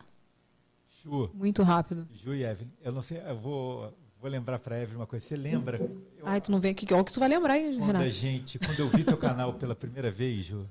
Ju, 1.05 1.31
Muito 1.35 1.63
rápido. 1.63 2.09
Ju 2.13 2.35
e 2.35 2.45
Evelyn, 2.45 2.71
eu 2.83 2.93
não 2.93 3.03
sei, 3.03 3.21
eu 3.25 3.37
vou, 3.37 3.93
vou 4.21 4.31
lembrar 4.31 4.59
pra 4.59 4.81
Evelyn 4.81 4.97
uma 5.01 5.07
coisa. 5.07 5.25
Você 5.25 5.37
lembra? 5.37 5.79
Eu- 6.17 6.27
Ai, 6.27 6.41
tu 6.41 6.51
não 6.51 6.61
vem 6.61 6.73
aqui. 6.73 6.87
Olha 6.93 7.03
o 7.03 7.05
que 7.05 7.13
tu 7.13 7.21
vai 7.21 7.29
lembrar, 7.29 7.57
hein, 7.59 7.77
quando 7.79 7.83
a 7.83 7.87
Renato? 7.99 8.11
gente, 8.11 8.59
quando 8.59 8.79
eu 8.81 8.89
vi 8.89 9.05
teu 9.05 9.17
canal 9.17 9.55
pela 9.55 9.75
primeira 9.77 10.11
vez, 10.11 10.45
Ju, 10.47 10.67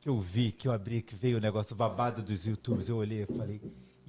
que 0.00 0.08
eu 0.08 0.18
vi, 0.18 0.52
que 0.52 0.68
eu 0.68 0.72
abri, 0.72 1.02
que 1.02 1.14
veio 1.14 1.38
o 1.38 1.40
negócio 1.40 1.74
babado 1.74 2.22
dos 2.22 2.46
YouTubers, 2.46 2.88
eu 2.88 2.96
olhei 2.96 3.22
e 3.22 3.26
falei, 3.26 3.60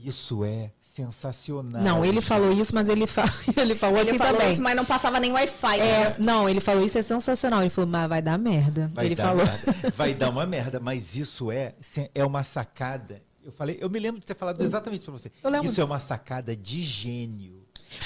isso 0.08 0.44
é 0.46 0.72
sensacional. 0.80 1.82
Não, 1.82 2.06
ele 2.06 2.22
falou 2.22 2.52
isso, 2.52 2.74
mas 2.74 2.88
ele, 2.88 3.08
fa... 3.08 3.24
ele 3.58 3.76
falou 3.76 4.00
Ele 4.00 4.10
assim 4.10 4.18
falou 4.18 4.34
também. 4.38 4.54
isso, 4.54 4.62
mas 4.62 4.76
não 4.76 4.86
passava 4.86 5.20
nem 5.20 5.32
Wi-Fi. 5.32 5.80
É, 5.80 6.10
né? 6.10 6.16
não, 6.20 6.48
ele 6.48 6.62
falou 6.62 6.86
isso 6.86 6.98
é 6.98 7.02
sensacional. 7.02 7.62
Ele 7.62 7.70
falou, 7.70 7.90
mas 7.90 8.08
vai 8.08 8.22
dar 8.22 8.38
merda. 8.38 8.90
Vai 8.94 9.06
ele 9.06 9.16
dar 9.16 9.24
falou. 9.24 9.46
merda. 9.46 9.76
Vai 9.96 10.14
dar 10.14 10.30
uma 10.30 10.46
merda, 10.46 10.80
mas 10.80 11.16
isso 11.16 11.52
é, 11.52 11.74
é 12.14 12.26
uma 12.26 12.44
sacada. 12.44 13.22
Eu 13.44 13.52
falei, 13.52 13.78
eu 13.80 13.90
me 13.90 14.00
lembro 14.00 14.20
de 14.20 14.26
ter 14.26 14.36
falado 14.36 14.62
exatamente 14.64 15.02
isso 15.02 15.12
pra 15.12 15.20
você. 15.20 15.32
Isso 15.64 15.80
é 15.80 15.84
uma 15.84 16.00
sacada 16.00 16.56
de 16.56 16.82
gênio. 16.82 17.55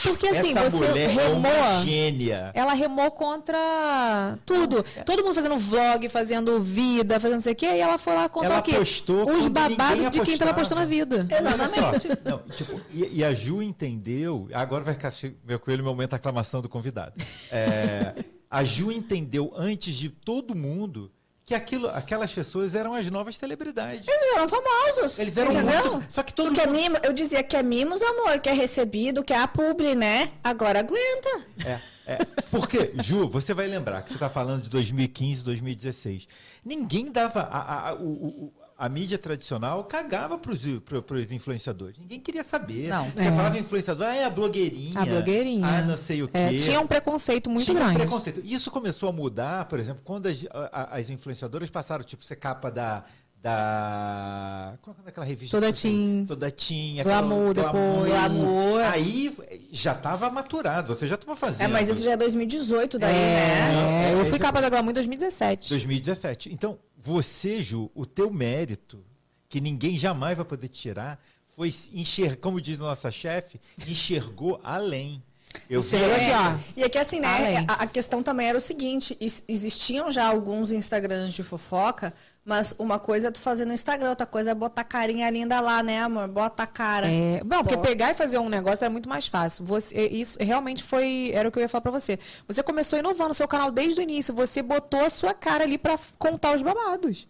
Porque 0.04 0.28
assim, 0.28 0.52
Essa 0.58 0.70
você 0.70 0.88
mulher 0.88 0.98
é 0.98 1.08
remou. 1.08 1.34
uma 1.38 1.84
gênia. 1.84 2.52
Ela 2.54 2.74
remou 2.74 3.10
contra 3.12 4.38
tudo. 4.46 4.86
é. 4.96 5.04
Todo 5.04 5.24
mundo 5.24 5.36
fazendo 5.36 5.58
vlog, 5.58 6.08
fazendo 6.10 6.60
vida, 6.62 7.20
fazendo 7.20 7.36
não 7.36 7.42
sei 7.42 7.54
o 7.54 7.56
quê. 7.56 7.66
E 7.68 7.80
ela 7.80 7.98
foi 7.98 8.14
lá 8.14 8.30
contar 8.30 8.48
Ela 8.48 8.60
o 8.60 8.64
quê? 8.64 8.76
postou 8.76 9.30
Os 9.30 9.48
babados 9.48 10.10
de 10.12 10.22
quem 10.22 10.38
tava 10.38 10.54
postando 10.54 10.82
a 10.82 10.86
vida. 10.86 11.28
Exatamente. 11.30 12.08
Não, 12.26 12.40
tipo, 12.56 12.80
e, 12.94 13.20
e 13.20 13.24
a 13.24 13.34
Ju 13.34 13.62
entendeu. 13.62 14.48
Agora 14.54 14.84
vai 14.84 14.94
ficar 14.94 15.12
meu 15.46 15.60
coelho 15.60 15.84
meu 15.84 15.94
momento 15.94 16.14
a 16.14 16.16
aclamação 16.18 16.62
do 16.62 16.70
convidado. 16.70 17.14
É, 17.52 18.14
a 18.50 18.64
Ju 18.64 18.92
entendeu 18.92 19.52
antes 19.56 19.96
de 19.96 20.10
todo 20.10 20.56
mundo 20.56 21.12
que 21.50 21.56
aquilo, 21.56 21.88
aquelas 21.88 22.32
pessoas 22.32 22.76
eram 22.76 22.94
as 22.94 23.10
novas 23.10 23.36
celebridades. 23.36 24.08
Eles 24.08 24.36
eram 24.36 24.48
famosos. 24.48 25.18
Eles 25.18 25.36
eram 25.36 25.52
entendeu? 25.52 25.92
muito- 25.94 26.14
só 26.14 26.22
que 26.22 26.32
todo 26.32 26.50
Tu 26.50 26.54
quer 26.54 26.68
mundo- 26.68 26.80
mimo, 26.80 26.98
eu 27.02 27.12
dizia 27.12 27.42
que 27.42 27.58
é 27.58 27.64
mimos, 27.64 28.00
amor, 28.04 28.40
que 28.40 28.50
é 28.50 28.54
recebido, 28.54 29.24
que 29.24 29.34
é 29.34 29.38
a 29.40 29.48
publi, 29.48 29.96
né? 29.96 30.30
Agora 30.44 30.82
aguenta. 30.82 31.48
É, 31.66 31.80
é. 32.06 32.18
Porque, 32.52 32.92
Ju, 33.02 33.28
você 33.28 33.52
vai 33.52 33.66
lembrar 33.68 34.04
que 34.04 34.10
você 34.12 34.18
está 34.18 34.30
falando 34.30 34.62
de 34.62 34.70
2015, 34.70 35.44
2016. 35.44 36.28
Ninguém 36.64 37.12
dava. 37.12 37.42
A, 37.42 37.90
a, 37.90 37.94
o- 37.96 37.98
o- 38.46 38.54
a 38.80 38.88
mídia 38.88 39.18
tradicional 39.18 39.84
cagava 39.84 40.38
para 40.38 40.54
os 40.54 41.32
influenciadores. 41.34 42.00
Ninguém 42.00 42.20
queria 42.20 42.44
saber. 42.44 42.88
Não. 42.88 43.06
Você 43.10 43.24
É. 43.24 43.32
falava 43.32 43.58
influenciador, 43.60 44.08
ah, 44.08 44.16
é 44.16 44.24
a 44.24 44.30
blogueirinha. 44.30 44.92
A 45.00 45.06
blogueirinha. 45.06 45.68
Ah, 45.68 45.82
não 45.82 45.98
sei 45.98 46.24
o 46.24 46.30
quê. 46.30 46.38
É, 46.38 46.56
tinha 46.56 46.80
um 46.80 46.88
preconceito 46.88 47.50
muito 47.50 47.66
Tinha 47.66 47.76
um 47.76 47.80
grande. 47.82 47.98
preconceito. 48.00 48.42
Isso 48.46 48.72
começou 48.72 49.10
a 49.10 49.12
mudar, 49.12 49.66
por 49.66 49.80
exemplo, 49.80 50.02
quando 50.06 50.28
as, 50.28 50.48
a- 50.72 50.96
as 50.98 51.10
influenciadoras 51.10 51.70
passaram, 51.70 52.04
tipo, 52.06 52.24
ser 52.24 52.38
capa 52.38 52.72
da. 52.72 53.04
Da. 53.42 54.74
Qual 54.82 54.96
é 55.06 55.10
aquela 55.10 55.26
revista? 55.26 55.56
Toda 55.58 55.72
Teen. 55.72 56.26
Toda 56.28 56.52
Teen. 56.52 57.02
Glamour 57.04 57.52
aquela- 57.52 57.72
depois. 57.72 58.10
Glamour. 58.10 58.80
Aí 58.92 59.38
já 59.72 59.94
estava 59.94 60.30
maturado, 60.30 60.94
você 60.94 61.08
já 61.08 61.16
estava 61.16 61.36
fazendo. 61.38 61.66
É, 61.66 61.68
mas 61.68 61.90
isso 61.90 62.04
já 62.04 62.12
é 62.12 62.18
2018 62.18 63.00
daí, 63.00 63.16
É, 63.16 63.18
né? 63.18 64.10
É, 64.10 64.14
eu 64.14 64.22
é 64.22 64.26
fui 64.26 64.34
isso- 64.34 64.40
capa 64.40 64.62
da 64.62 64.70
Glamour 64.70 64.92
em 64.92 64.94
2017. 64.94 65.70
2017. 65.70 66.52
Então, 66.54 66.78
você, 66.98 67.62
Ju, 67.62 67.90
o 67.96 68.06
teu 68.06 68.30
mérito, 68.32 69.04
que 69.48 69.62
ninguém 69.62 69.96
jamais 69.98 70.38
vai 70.38 70.46
poder 70.46 70.68
tirar, 70.68 71.18
foi 71.56 71.70
enxergar, 71.94 72.38
como 72.38 72.60
diz 72.60 72.78
nossa 72.80 73.10
chefe, 73.10 73.60
enxergou 73.88 74.60
além. 74.64 75.24
Eu 75.68 75.82
vi 75.82 75.96
ó. 75.98 76.58
E 76.78 76.84
é 76.84 76.90
que 76.90 76.98
assim, 77.00 77.20
né? 77.20 77.66
A, 77.68 77.84
a 77.84 77.88
questão 77.88 78.22
também 78.22 78.48
era 78.48 78.58
o 78.58 78.62
seguinte: 78.62 79.18
is- 79.20 79.42
existiam 79.48 80.12
já 80.12 80.28
alguns 80.28 80.72
Instagrams 80.72 81.34
de 81.34 81.42
fofoca, 81.42 82.14
mas 82.50 82.74
uma 82.80 82.98
coisa 82.98 83.28
é 83.28 83.32
tu 83.32 83.40
fazer 83.40 83.64
no 83.64 83.74
Instagram, 83.74 84.10
outra 84.10 84.26
coisa 84.26 84.50
é 84.50 84.56
botar 84.56 84.84
carinha 84.84 85.30
linda 85.30 85.60
lá, 85.62 85.84
né, 85.84 86.00
amor? 86.00 86.28
Bota 86.28 86.64
a 86.64 86.68
cara. 86.68 87.06
É, 87.08 87.44
não, 87.46 87.64
porque 87.64 87.78
pegar 87.78 88.10
e 88.10 88.16
fazer 88.16 88.40
um 88.40 88.50
negócio 88.50 88.84
era 88.84 88.92
muito 88.92 89.08
mais 89.08 89.28
fácil. 89.28 89.64
Você, 89.66 90.08
isso 90.08 90.36
realmente 90.42 90.84
foi. 90.84 91.32
Era 91.32 91.48
o 91.48 91.52
que 91.52 91.60
eu 91.60 91.62
ia 91.62 91.70
falar 91.70 91.84
pra 91.84 91.92
você. 91.92 92.18
Você 92.48 92.64
começou 92.64 92.98
inovando 92.98 93.30
o 93.30 93.36
seu 93.36 93.48
canal 93.48 93.70
desde 93.70 94.00
o 94.00 94.04
início. 94.04 94.34
Você 94.34 94.64
botou 94.64 95.06
a 95.06 95.12
sua 95.12 95.32
cara 95.32 95.64
ali 95.64 95.78
pra 95.78 96.00
contar 96.18 96.56
os 96.56 96.64
babados. 96.64 97.28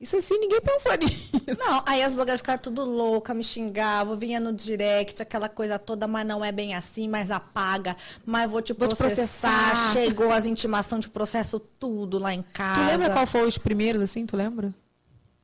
Isso 0.00 0.16
assim, 0.16 0.38
ninguém 0.38 0.60
pensou 0.60 0.94
nisso. 0.96 1.32
Não, 1.58 1.82
aí 1.84 2.00
as 2.04 2.14
blogueiras 2.14 2.40
ficaram 2.40 2.62
tudo 2.62 2.84
louca, 2.84 3.34
me 3.34 3.42
xingavam, 3.42 4.14
vinha 4.14 4.38
no 4.38 4.52
direct, 4.52 5.20
aquela 5.20 5.48
coisa 5.48 5.76
toda, 5.76 6.06
mas 6.06 6.24
não 6.24 6.44
é 6.44 6.52
bem 6.52 6.72
assim, 6.76 7.08
mas 7.08 7.32
apaga, 7.32 7.96
mas 8.24 8.48
vou 8.48 8.62
te 8.62 8.72
Vou 8.72 8.86
te 8.86 8.94
processar. 8.96 9.50
processar. 9.70 9.92
Chegou 9.92 10.30
as 10.30 10.46
intimação 10.46 11.00
de 11.00 11.08
processo 11.08 11.58
tudo 11.58 12.16
lá 12.18 12.32
em 12.32 12.42
casa. 12.42 12.80
Tu 12.80 12.86
lembra 12.86 13.10
qual 13.10 13.26
foi 13.26 13.48
os 13.48 13.58
primeiros, 13.58 14.00
assim? 14.00 14.24
Tu 14.24 14.36
lembra? 14.36 14.72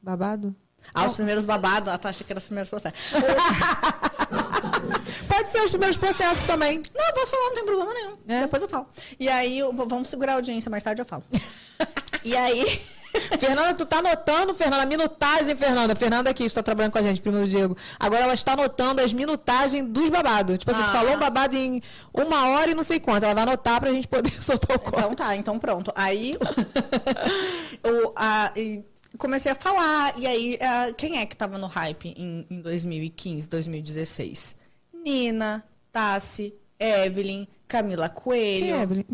Babado? 0.00 0.54
Ah, 0.94 1.06
os 1.06 1.14
primeiros 1.14 1.44
babados, 1.44 1.88
ah, 1.92 1.98
tá, 1.98 2.10
achei 2.10 2.24
que 2.24 2.32
eram 2.32 2.38
os 2.38 2.44
primeiros 2.44 2.70
processos. 2.70 2.96
Pode 5.26 5.48
ser 5.48 5.64
os 5.64 5.70
primeiros 5.70 5.96
processos 5.96 6.44
também. 6.46 6.80
Não, 6.94 7.06
eu 7.06 7.14
posso 7.14 7.30
falar, 7.32 7.42
não 7.48 7.54
tem 7.54 7.64
problema 7.64 7.92
nenhum. 7.94 8.16
É? 8.28 8.42
Depois 8.42 8.62
eu 8.62 8.68
falo. 8.68 8.86
E 9.18 9.28
aí, 9.28 9.58
eu- 9.58 9.72
vamos 9.72 10.08
segurar 10.08 10.32
a 10.32 10.34
audiência, 10.36 10.70
mais 10.70 10.82
tarde 10.84 11.00
eu 11.00 11.06
falo. 11.06 11.24
e 12.22 12.36
aí. 12.36 12.80
Fernanda, 13.38 13.74
tu 13.74 13.86
tá 13.86 13.98
anotando, 13.98 14.54
Fernanda, 14.54 14.84
minutagem, 14.86 15.56
Fernanda. 15.56 15.94
Fernanda 15.94 16.30
aqui 16.30 16.44
está 16.44 16.62
trabalhando 16.62 16.92
com 16.92 16.98
a 16.98 17.02
gente, 17.02 17.20
prima 17.20 17.40
do 17.40 17.46
Diego. 17.46 17.76
Agora 17.98 18.22
ela 18.24 18.34
está 18.34 18.52
anotando 18.54 19.00
as 19.00 19.12
minutagens 19.12 19.86
dos 19.88 20.10
babados. 20.10 20.58
Tipo 20.58 20.70
assim, 20.70 20.82
tu 20.82 20.88
Ah. 20.88 20.92
falou 20.92 21.14
um 21.14 21.18
babado 21.18 21.56
em 21.56 21.80
uma 22.12 22.48
hora 22.48 22.70
e 22.70 22.74
não 22.74 22.82
sei 22.82 22.98
quanto. 23.00 23.24
Ela 23.24 23.34
vai 23.34 23.42
anotar 23.44 23.80
pra 23.80 23.92
gente 23.92 24.08
poder 24.08 24.32
soltar 24.42 24.76
o 24.76 24.80
corte. 24.80 24.98
Então 24.98 25.14
tá, 25.14 25.36
então 25.36 25.58
pronto. 25.58 25.92
Aí 25.94 26.36
eu 27.82 28.12
a- 28.16 28.52
e 28.56 28.82
comecei 29.18 29.52
a 29.52 29.54
falar. 29.54 30.14
E 30.18 30.26
aí, 30.26 30.58
ah, 30.60 30.92
quem 30.96 31.18
é 31.18 31.26
que 31.26 31.36
tava 31.36 31.58
no 31.58 31.66
hype 31.66 32.14
em, 32.16 32.46
em 32.50 32.60
2015, 32.60 33.48
2016? 33.48 34.56
Nina, 34.92 35.64
Tassi, 35.92 36.54
Evelyn, 36.78 37.46
Camila 37.68 38.08
Coelho. 38.08 38.64
Quem 38.66 38.72
é, 38.72 38.82
Evelyn? 38.82 39.04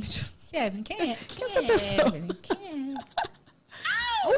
Evelyn, 0.52 0.82
quem 0.82 1.10
é? 1.12 1.16
Quem 1.28 1.44
essa 1.44 1.58
é 1.58 1.62
pessoa? 1.62 2.08
Evelyn? 2.08 2.28
Quem 2.42 2.56
é? 2.96 3.20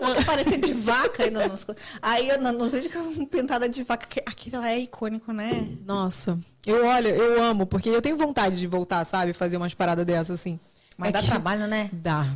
Uma 0.01 0.15
que 0.15 0.25
parecia 0.25 0.59
de 0.59 0.73
vaca 0.73 1.25
aí 1.25 1.31
no, 1.31 1.47
nos, 1.49 1.67
aí 2.01 2.29
nos 2.39 2.73
vídeos 2.73 2.95
com 2.95 3.27
pintada 3.27 3.69
de 3.69 3.83
vaca. 3.83 4.07
que- 4.07 4.23
Aquilo 4.27 4.61
lá 4.61 4.71
é 4.71 4.79
icônico, 4.79 5.33
né? 5.33 5.69
Nossa, 5.85 6.39
eu 6.67 6.85
olho, 6.87 7.09
eu 7.09 7.43
amo, 7.43 7.67
porque 7.67 7.89
eu 7.89 8.01
tenho 8.03 8.17
vontade 8.17 8.57
de 8.57 8.67
voltar, 8.67 9.05
sabe? 9.05 9.33
Fazer 9.33 9.57
umas 9.57 9.75
paradas 9.75 10.05
dessas, 10.07 10.39
assim. 10.41 10.59
Mas 10.97 11.09
É 11.11 11.13
dá 11.13 11.21
que- 11.21 11.27
trabalho, 11.27 11.67
né? 11.67 11.91
Dá. 11.93 12.27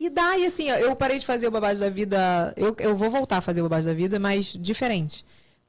E 0.00 0.10
dá, 0.10 0.36
e 0.36 0.44
assim, 0.46 0.68
eu 0.68 0.94
parei 0.96 1.18
de 1.18 1.24
fazer 1.24 1.46
o 1.46 1.50
babado 1.50 1.78
da 1.78 1.88
vida. 1.88 2.52
Eu, 2.56 2.74
eu 2.80 2.96
vou 2.96 3.10
voltar 3.10 3.38
a 3.38 3.40
fazer 3.40 3.60
o 3.60 3.64
babado 3.64 3.86
da 3.86 3.94
vida, 3.94 4.18
mas 4.18 4.46
diferente. 4.46 5.24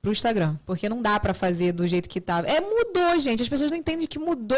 Pro 0.06 0.12
Instagram. 0.12 0.56
Porque 0.68 0.88
não 0.88 1.02
dá 1.02 1.20
pra 1.20 1.34
fazer 1.34 1.72
do 1.72 1.88
jeito 1.88 2.08
que 2.08 2.22
tava. 2.22 2.48
É, 2.48 2.62
mudou, 2.62 3.18
gente. 3.18 3.42
As 3.42 3.50
pessoas 3.50 3.72
não 3.72 3.78
entendem 3.78 4.06
que 4.06 4.20
mudou, 4.20 4.56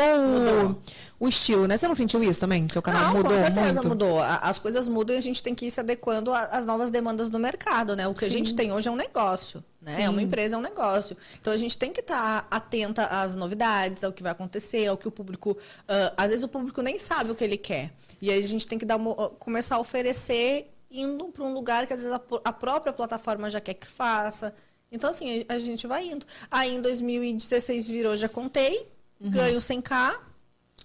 O, 1.19 1.25
o 1.25 1.27
estilo, 1.29 1.65
né? 1.67 1.77
Você 1.77 1.88
não 1.88 1.95
sentiu 1.95 2.21
isso 2.21 2.38
também? 2.38 2.67
Seu 2.67 2.81
canal 2.81 3.03
Não, 3.03 3.13
mudou 3.15 3.31
com 3.31 3.39
certeza 3.39 3.73
muito? 3.75 3.88
mudou. 3.88 4.19
A- 4.19 4.39
As 4.39 4.60
coisas 4.60 4.89
mudam 4.89 5.15
e 5.15 5.19
a 5.19 5.21
gente 5.21 5.41
tem 5.41 5.55
que 5.55 5.65
ir 5.65 5.71
se 5.71 5.79
adequando 5.79 6.33
a- 6.33 6.43
às 6.47 6.65
novas 6.65 6.91
demandas 6.91 7.29
do 7.29 7.39
mercado, 7.39 7.95
né? 7.95 8.05
O 8.10 8.13
que 8.13 8.25
a 8.25 8.27
Sim. 8.27 8.33
gente 8.39 8.55
tem 8.55 8.73
hoje 8.73 8.89
é 8.89 8.91
um 8.91 8.97
negócio, 8.97 9.63
né? 9.81 9.93
Sim. 9.93 10.01
É 10.03 10.10
uma 10.10 10.21
empresa, 10.21 10.55
é 10.55 10.60
um 10.60 10.62
negócio. 10.62 11.15
Então 11.39 11.53
a 11.53 11.57
gente 11.57 11.77
tem 11.77 11.93
que 11.93 12.01
estar 12.01 12.45
atenta 12.51 13.05
às 13.05 13.33
novidades, 13.33 14.03
ao 14.03 14.12
que 14.12 14.21
vai 14.21 14.33
acontecer, 14.33 14.86
ao 14.88 14.97
que 14.97 15.07
o 15.07 15.12
público. 15.12 15.57
ah, 15.88 16.13
às 16.17 16.29
vezes 16.29 16.43
o 16.43 16.49
público 16.49 16.81
nem 16.81 16.99
sabe 16.99 17.31
o 17.31 17.36
que 17.36 17.43
ele 17.43 17.57
quer. 17.57 17.91
E 18.21 18.29
aí 18.29 18.38
a 18.43 18.45
gente 18.47 18.67
tem 18.67 18.77
que 18.77 18.86
dar 18.86 18.97
uma- 18.97 19.29
começar 19.39 19.77
a 19.77 19.79
oferecer 19.79 20.69
indo 20.91 21.29
para 21.29 21.43
um 21.45 21.53
lugar 21.53 21.88
que 21.88 21.93
às 21.93 22.01
vezes 22.01 22.13
a, 22.13 22.21
a 22.43 22.51
própria 22.51 22.91
plataforma 22.91 23.49
já 23.49 23.62
quer 23.62 23.75
que 23.75 23.88
faça. 23.88 24.53
Então, 24.91 25.10
assim, 25.10 25.45
a 25.50 25.60
gente 25.60 25.86
vai 25.88 26.08
indo. 26.08 26.26
Aí 26.50 26.73
em 26.76 26.82
2016 26.82 27.88
virou, 27.88 28.15
já 28.15 28.30
contei, 28.30 28.88
Uhum. 29.19 29.32
ganho 29.32 29.60
100k. 29.60 30.19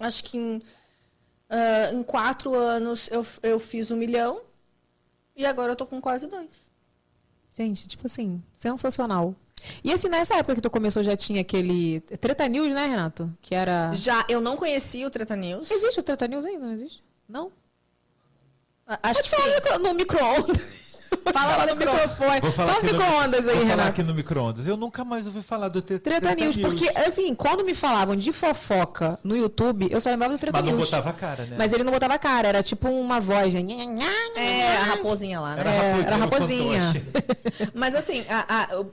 Acho 0.00 0.24
que 0.24 0.36
em, 0.38 0.62
ah, 1.50 1.90
em 1.92 2.02
quatro 2.02 2.54
anos 2.54 3.08
eu, 3.12 3.24
eu 3.42 3.58
fiz 3.60 3.90
um 3.90 3.96
milhão. 3.96 4.40
E 5.36 5.46
agora 5.46 5.72
eu 5.72 5.76
tô 5.76 5.86
com 5.86 6.00
quase 6.00 6.26
dois. 6.26 6.70
Gente, 7.52 7.86
tipo 7.86 8.06
assim, 8.06 8.42
sensacional. 8.56 9.34
E 9.84 9.92
assim, 9.92 10.08
nessa 10.08 10.34
época 10.34 10.56
que 10.56 10.60
tu 10.60 10.70
começou, 10.70 11.02
já 11.02 11.16
tinha 11.16 11.40
aquele. 11.42 12.00
Treta 12.00 12.48
News, 12.48 12.72
né, 12.72 12.86
Renato? 12.86 13.32
Que 13.40 13.54
era. 13.54 13.92
Já 13.92 14.24
eu 14.28 14.40
não 14.40 14.56
conhecia 14.56 15.06
o 15.06 15.10
Treta 15.10 15.36
News. 15.36 15.70
Existe 15.70 16.00
o 16.00 16.02
Treta 16.02 16.26
News 16.26 16.44
ainda, 16.44 16.66
não 16.66 16.72
existe? 16.72 17.02
Não? 17.28 17.52
Acho 18.86 19.00
Pode 19.22 19.22
que 19.22 19.36
falar 19.36 19.76
sim. 19.76 19.82
no 19.82 19.94
micro-ondas. 19.94 20.81
Fala 21.32 21.50
Fala 21.52 21.66
no 21.66 21.72
no 21.72 21.78
micro- 21.78 21.92
microfone. 21.94 22.40
Vou 22.40 22.52
falar 22.52 22.72
Fala 22.74 22.82
micro-ondas 22.84 23.48
aí, 23.48 23.54
Vou 23.54 23.62
falar 23.64 23.68
Renato. 23.70 23.88
aqui 23.90 24.02
no 24.02 24.14
micro-ondas. 24.14 24.66
Eu 24.68 24.76
nunca 24.76 25.04
mais 25.04 25.26
ouvi 25.26 25.42
falar 25.42 25.68
do 25.68 25.80
Treta, 25.82 26.10
Treta, 26.10 26.34
News, 26.34 26.56
porque 26.56 26.88
assim, 26.98 27.34
quando 27.34 27.64
me 27.64 27.74
falavam 27.74 28.16
de 28.16 28.32
fofoca 28.32 29.18
no 29.22 29.36
YouTube, 29.36 29.88
eu 29.90 30.00
só 30.00 30.10
lembrava 30.10 30.34
do 30.34 30.38
Treta 30.38 30.58
Mas 30.58 30.70
não 30.70 30.76
News. 30.78 30.90
botava 30.90 31.10
a 31.10 31.12
cara, 31.12 31.44
né? 31.44 31.56
Mas 31.58 31.72
ele 31.72 31.84
não 31.84 31.92
botava 31.92 32.18
cara, 32.18 32.48
era 32.48 32.62
tipo 32.62 32.88
uma 32.88 33.20
voz, 33.20 33.54
né? 33.54 33.62
É, 34.36 34.76
a 34.78 34.82
raposinha 34.84 35.40
lá, 35.40 35.54
né? 35.56 35.60
Era 35.60 35.70
É, 35.70 35.90
raposinha. 35.92 36.06
era 36.06 36.16
raposinha. 36.16 37.02
Mas 37.74 37.94
assim, 37.94 38.24
a- 38.28 38.46
a- 38.48 38.84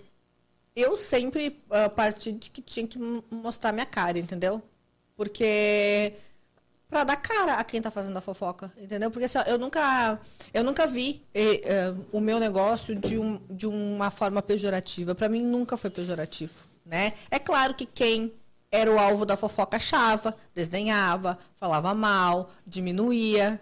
eu- 0.76 0.96
sempre 0.96 1.60
a 1.70 1.90
partir 1.90 2.32
de 2.34 2.50
que 2.50 2.62
tinha 2.62 2.88
que 2.88 3.00
mostrar 3.32 3.72
minha 3.74 3.86
cara, 3.86 4.18
entendeu? 4.20 4.62
Porque 5.18 6.14
pra 6.90 7.04
dar 7.04 7.16
cara 7.18 7.54
a 7.56 7.64
quem 7.64 7.82
tá 7.82 7.92
fazendo 7.92 8.18
a 8.18 8.22
fofoca, 8.22 8.72
entendeu? 8.78 9.12
Porque 9.12 9.26
assim, 9.26 9.38
ó, 9.38 9.44
eu 9.44 9.58
nunca 9.60 10.20
eu 10.54 10.64
nunca 10.64 10.88
vi 10.88 11.24
eh, 11.34 11.62
eh, 11.64 11.94
o 12.12 12.20
meu 12.20 12.40
negócio 12.40 12.96
de, 12.96 13.18
um, 13.18 13.40
de 13.50 13.68
uma 13.68 14.10
forma 14.10 14.42
pejorativa. 14.42 15.14
Pra 15.14 15.30
mim 15.30 15.44
nunca 15.44 15.78
foi 15.78 15.90
pejorativo. 15.92 16.54
né? 16.86 17.14
É 17.30 17.38
claro 17.38 17.76
que 17.76 17.86
quem 17.86 18.34
era 18.72 18.92
o 18.92 18.98
alvo 19.00 19.26
da 19.26 19.38
fofoca 19.38 19.78
achava, 19.78 20.36
desdenhava, 20.56 21.38
falava 21.56 21.94
mal, 21.94 22.52
diminuía, 22.66 23.60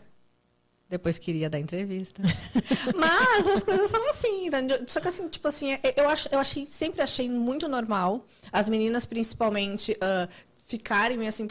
depois 0.89 1.17
queria 1.17 1.49
dar 1.49 1.59
entrevista. 1.59 2.21
Mas 2.95 3.45
as 3.47 3.61
coisas 3.63 3.89
são 3.89 4.09
assim. 4.09 4.47
entendeu? 4.47 4.83
Só 4.87 4.99
que 5.01 5.07
assim, 5.09 5.27
tipo 5.27 5.47
assim, 5.47 5.73
é- 5.73 5.81
eu, 5.97 6.07
acho, 6.09 6.29
eu 6.31 6.39
achei, 6.39 6.65
sempre 6.65 7.01
achei 7.01 7.29
muito 7.29 7.67
normal 7.67 8.25
as 8.53 8.69
meninas, 8.69 9.05
principalmente, 9.05 9.97
ah, 9.99 10.29
ficarem 10.63 11.27
assim. 11.27 11.45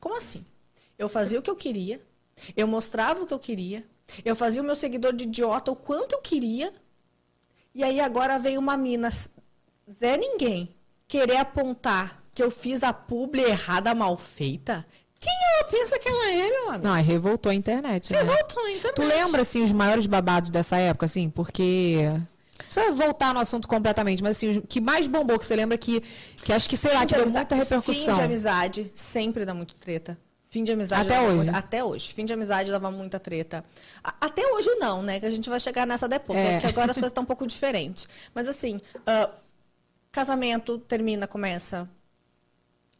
Como 0.00 0.16
assim? 0.16 0.44
Eu 1.00 1.08
fazia 1.08 1.38
o 1.38 1.42
que 1.42 1.48
eu 1.50 1.56
queria, 1.56 1.98
eu 2.54 2.68
mostrava 2.68 3.22
o 3.22 3.26
que 3.26 3.32
eu 3.32 3.38
queria, 3.38 3.82
eu 4.22 4.36
fazia 4.36 4.60
o 4.60 4.64
meu 4.64 4.76
seguidor 4.76 5.14
de 5.14 5.24
idiota 5.24 5.70
o 5.70 5.74
quanto 5.76 6.12
eu 6.12 6.20
queria, 6.20 6.70
e 7.74 7.82
aí 7.82 7.98
agora 8.00 8.38
vem 8.38 8.58
uma 8.58 8.76
mina, 8.76 9.08
Zé 9.90 10.18
Ninguém, 10.18 10.68
querer 11.08 11.38
apontar 11.38 12.20
que 12.34 12.42
eu 12.42 12.50
fiz 12.50 12.82
a 12.82 12.92
publi 12.92 13.40
errada, 13.42 13.94
mal 13.94 14.14
feita. 14.14 14.84
Quem 15.18 15.32
ela 15.54 15.64
pensa 15.70 15.98
que 15.98 16.06
ela 16.06 16.30
é, 16.32 16.50
meu 16.50 16.68
amigo? 16.68 16.84
Não, 16.86 17.02
revoltou 17.02 17.50
a 17.50 17.54
internet, 17.54 18.12
né? 18.12 18.20
Revoltou 18.20 18.62
a 18.62 18.70
internet. 18.70 18.94
Tu 18.94 19.02
lembra, 19.02 19.40
assim, 19.40 19.62
os 19.62 19.72
maiores 19.72 20.06
babados 20.06 20.50
dessa 20.50 20.76
época, 20.76 21.06
assim? 21.06 21.30
Porque. 21.30 21.98
Só 22.68 22.92
voltar 22.92 23.32
no 23.32 23.40
assunto 23.40 23.66
completamente, 23.66 24.22
mas 24.22 24.36
assim, 24.36 24.58
o 24.58 24.62
que 24.62 24.80
mais 24.82 25.06
bombou 25.06 25.38
que 25.38 25.46
você 25.46 25.56
lembra 25.56 25.78
que, 25.78 26.02
que 26.44 26.52
acho 26.52 26.68
que, 26.68 26.76
sei 26.76 26.92
lá, 26.92 27.00
Fim 27.00 27.14
amizade- 27.14 27.32
muita 27.32 27.54
repercussão. 27.54 28.04
Fim 28.04 28.12
de 28.12 28.20
amizade 28.20 28.92
sempre 28.94 29.46
dá 29.46 29.54
muito 29.54 29.74
treta. 29.74 30.16
Fim 30.50 30.64
de 30.64 30.72
amizade 30.72 31.02
Até 31.08 31.20
hoje. 31.22 31.36
muito- 31.36 31.54
até 31.54 31.84
hoje. 31.84 32.12
Fim 32.12 32.24
de 32.24 32.32
amizade 32.32 32.70
dava 32.72 32.90
muita 32.90 33.20
treta. 33.20 33.64
A- 34.02 34.14
até 34.26 34.44
hoje 34.44 34.68
não, 34.80 35.00
né? 35.00 35.20
Que 35.20 35.26
a 35.26 35.30
gente 35.30 35.48
vai 35.48 35.60
chegar 35.60 35.86
nessa 35.86 36.08
depois. 36.08 36.38
É. 36.38 36.52
né? 36.54 36.60
Que 36.60 36.66
agora 36.66 36.90
as 36.90 36.96
coisas 36.96 37.10
estão 37.12 37.22
um 37.22 37.26
pouco 37.26 37.46
diferentes. 37.46 38.08
Mas 38.34 38.48
assim, 38.48 38.80
ah, 39.06 39.30
casamento 40.10 40.76
termina, 40.78 41.28
começa. 41.28 41.88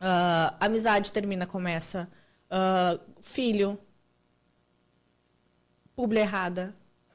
Ah, 0.01 0.55
amizade 0.61 1.11
termina, 1.11 1.45
começa. 1.45 2.09
Ah, 2.49 2.97
filho. 3.21 3.77
Publi 5.97 6.21
errada. 6.21 6.73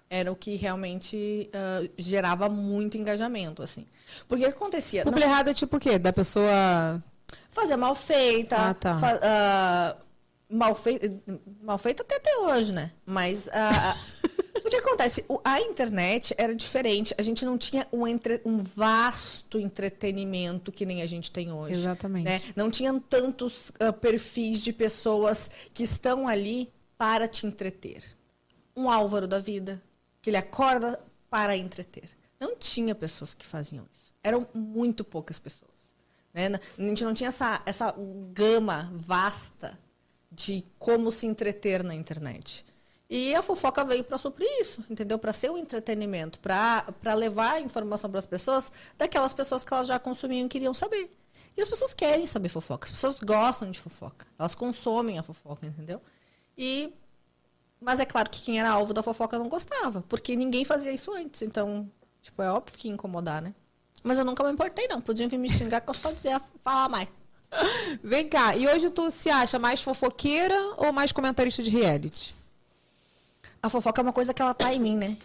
Era 0.10 0.32
o 0.32 0.36
que 0.36 0.56
realmente 0.56 1.50
gerava 1.98 2.48
muito 2.48 2.96
engajamento, 2.98 3.64
assim. 3.64 3.88
Porque 4.28 4.44
o 4.46 4.48
que 4.50 4.54
acontecia? 4.54 5.04
Publi 5.04 5.24
errada, 5.24 5.54
tipo 5.54 5.78
o 5.78 5.80
quê? 5.80 5.98
Da 5.98 6.14
pessoa. 6.14 7.02
Fazer 7.50 7.76
mal 7.76 7.96
feita. 7.96 8.56
Ah, 8.56 8.74
tá. 8.74 9.00
fa- 9.00 9.98
mal 10.50 10.76
feita. 10.76 11.12
Mal 11.62 11.78
feita 11.78 12.04
até, 12.04 12.16
até 12.18 12.38
hoje, 12.40 12.74
né? 12.74 12.92
Mas 13.06 13.48
ah, 13.52 13.96
o 14.66 14.70
que 14.70 14.76
acontece? 14.78 15.24
O- 15.28 15.40
a 15.44 15.60
internet 15.62 16.34
era 16.38 16.54
diferente. 16.56 17.14
A 17.18 17.22
gente 17.22 17.44
não 17.46 17.58
tinha 17.58 17.88
um, 17.92 18.08
entre- 18.08 18.42
um 18.46 18.58
vasto 18.58 19.60
entretenimento 19.60 20.72
que 20.72 20.86
nem 20.86 21.02
a 21.02 21.08
gente 21.08 21.32
tem 21.32 21.52
hoje. 21.52 21.74
Exatamente. 21.80 22.26
né? 22.26 22.42
Não 22.56 22.70
tinham 22.70 23.00
tantos 23.00 23.72
ah, 23.80 23.92
perfis 23.94 24.62
de 24.62 24.72
pessoas 24.74 25.50
que 25.74 25.84
estão 25.84 26.28
ali 26.28 26.72
para 26.98 27.28
te 27.28 27.46
entreter. 27.46 28.04
Um 28.76 28.90
Álvaro 28.90 29.28
da 29.28 29.40
vida, 29.40 29.82
que 30.22 30.30
ele 30.30 30.38
acorda 30.38 31.00
para 31.30 31.56
entreter. 31.56 32.10
Não 32.40 32.56
tinha 32.56 32.94
pessoas 32.94 33.34
que 33.34 33.46
faziam 33.46 33.86
isso. 33.94 34.14
Eram 34.24 34.46
muito 34.54 35.04
poucas 35.04 35.40
pessoas. 35.40 35.72
né? 36.34 36.50
A 36.78 36.82
gente 36.82 37.04
não 37.04 37.14
tinha 37.14 37.30
essa, 37.30 37.62
essa 37.66 37.94
gama 38.34 38.92
vasta 38.94 39.80
de 40.36 40.66
como 40.78 41.12
se 41.12 41.26
entreter 41.26 41.84
na 41.84 41.96
internet. 41.96 42.66
E 43.10 43.34
a 43.36 43.42
fofoca 43.42 43.84
veio 43.86 44.04
para 44.04 44.18
suprir 44.18 44.50
isso, 44.60 44.84
entendeu? 44.90 45.18
Para 45.18 45.32
ser 45.32 45.50
um 45.52 45.58
entretenimento, 45.58 46.40
para 46.40 47.14
levar 47.16 47.62
informação 47.62 48.10
para 48.10 48.20
as 48.20 48.26
pessoas 48.26 48.72
daquelas 48.98 49.34
pessoas 49.34 49.64
que 49.64 49.74
elas 49.74 49.88
já 49.88 49.98
consumiam 50.00 50.46
e 50.46 50.50
queriam 50.50 50.74
saber. 50.74 51.10
E 51.56 51.62
as 51.62 51.70
pessoas 51.70 51.94
querem 51.94 52.26
saber 52.26 52.50
fofoca, 52.50 52.86
as 52.86 52.92
pessoas 52.92 53.20
gostam 53.20 53.72
de 53.72 53.80
fofoca, 53.80 54.28
elas 54.38 54.54
consomem 54.54 55.18
a 55.18 55.24
fofoca, 55.24 55.66
entendeu? 55.66 56.02
E 56.58 56.94
mas 57.80 58.00
é 58.00 58.06
claro 58.06 58.30
que 58.30 58.42
quem 58.42 58.60
era 58.60 58.70
alvo 58.70 58.94
da 58.94 59.04
fofoca 59.04 59.38
não 59.38 59.48
gostava, 59.48 60.04
porque 60.10 60.36
ninguém 60.36 60.66
fazia 60.66 60.92
isso 60.92 61.14
antes. 61.14 61.44
Então, 61.44 61.90
tipo, 62.22 62.42
é 62.42 62.50
óbvio 62.50 62.78
que 62.78 62.88
ia 62.88 62.94
incomodar, 62.94 63.42
né? 63.42 63.54
Mas 64.04 64.18
eu 64.18 64.26
nunca 64.26 64.44
me 64.44 64.52
importei, 64.52 64.88
não. 64.88 65.00
Podiam 65.00 65.30
vir 65.30 65.38
me 65.38 65.50
xingar 65.50 65.82
que 65.82 65.90
eu 65.90 65.94
só 65.94 66.12
dizia 66.12 66.40
falar 66.64 66.90
mais. 66.90 67.08
Vem 68.04 68.28
cá, 68.28 68.56
e 68.56 68.68
hoje 68.68 68.90
tu 68.90 69.10
se 69.10 69.30
acha 69.30 69.58
mais 69.60 69.82
fofoqueira 69.82 70.56
ou 70.78 70.92
mais 70.92 71.12
comentarista 71.12 71.64
de 71.64 71.70
reality? 71.70 72.36
A 73.62 73.70
fofoca 73.70 74.02
é 74.02 74.04
uma 74.04 74.14
coisa 74.14 74.34
que 74.34 74.42
ela 74.42 74.54
tá 74.54 74.74
em 74.74 74.80
mim, 74.80 74.98
né? 74.98 75.18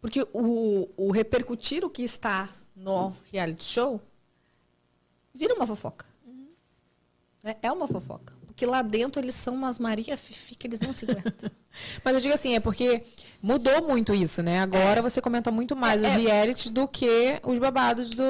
Porque 0.00 0.26
o, 0.32 0.88
o 0.96 1.10
repercutir 1.10 1.84
o 1.84 1.90
que 1.90 2.02
está 2.02 2.48
no 2.74 3.14
reality 3.30 3.64
show 3.64 4.00
vira 5.34 5.54
uma 5.54 5.66
fofoca. 5.66 6.06
Né? 7.42 7.56
É 7.62 7.70
uma 7.70 7.86
fofoca. 7.86 8.39
Porque 8.60 8.70
lá 8.70 8.82
dentro 8.82 9.22
eles 9.22 9.34
são 9.34 9.54
umas 9.54 9.78
Maria 9.78 10.18
Fifi 10.18 10.54
que 10.54 10.66
eles 10.66 10.80
não 10.80 10.92
se 10.92 11.06
aguentam. 11.10 11.50
Mas 12.04 12.14
eu 12.14 12.20
digo 12.20 12.34
assim, 12.34 12.56
é 12.56 12.60
porque 12.60 13.00
mudou 13.40 13.88
muito 13.88 14.12
isso, 14.12 14.42
né? 14.42 14.60
Agora 14.60 15.00
você 15.00 15.18
comenta 15.22 15.50
muito 15.50 15.74
mais 15.74 16.02
É, 16.02 16.06
os 16.06 16.12
é. 16.12 16.16
realities 16.18 16.70
do 16.70 16.86
que 16.86 17.40
os 17.42 17.58
babados 17.58 18.10
do. 18.10 18.22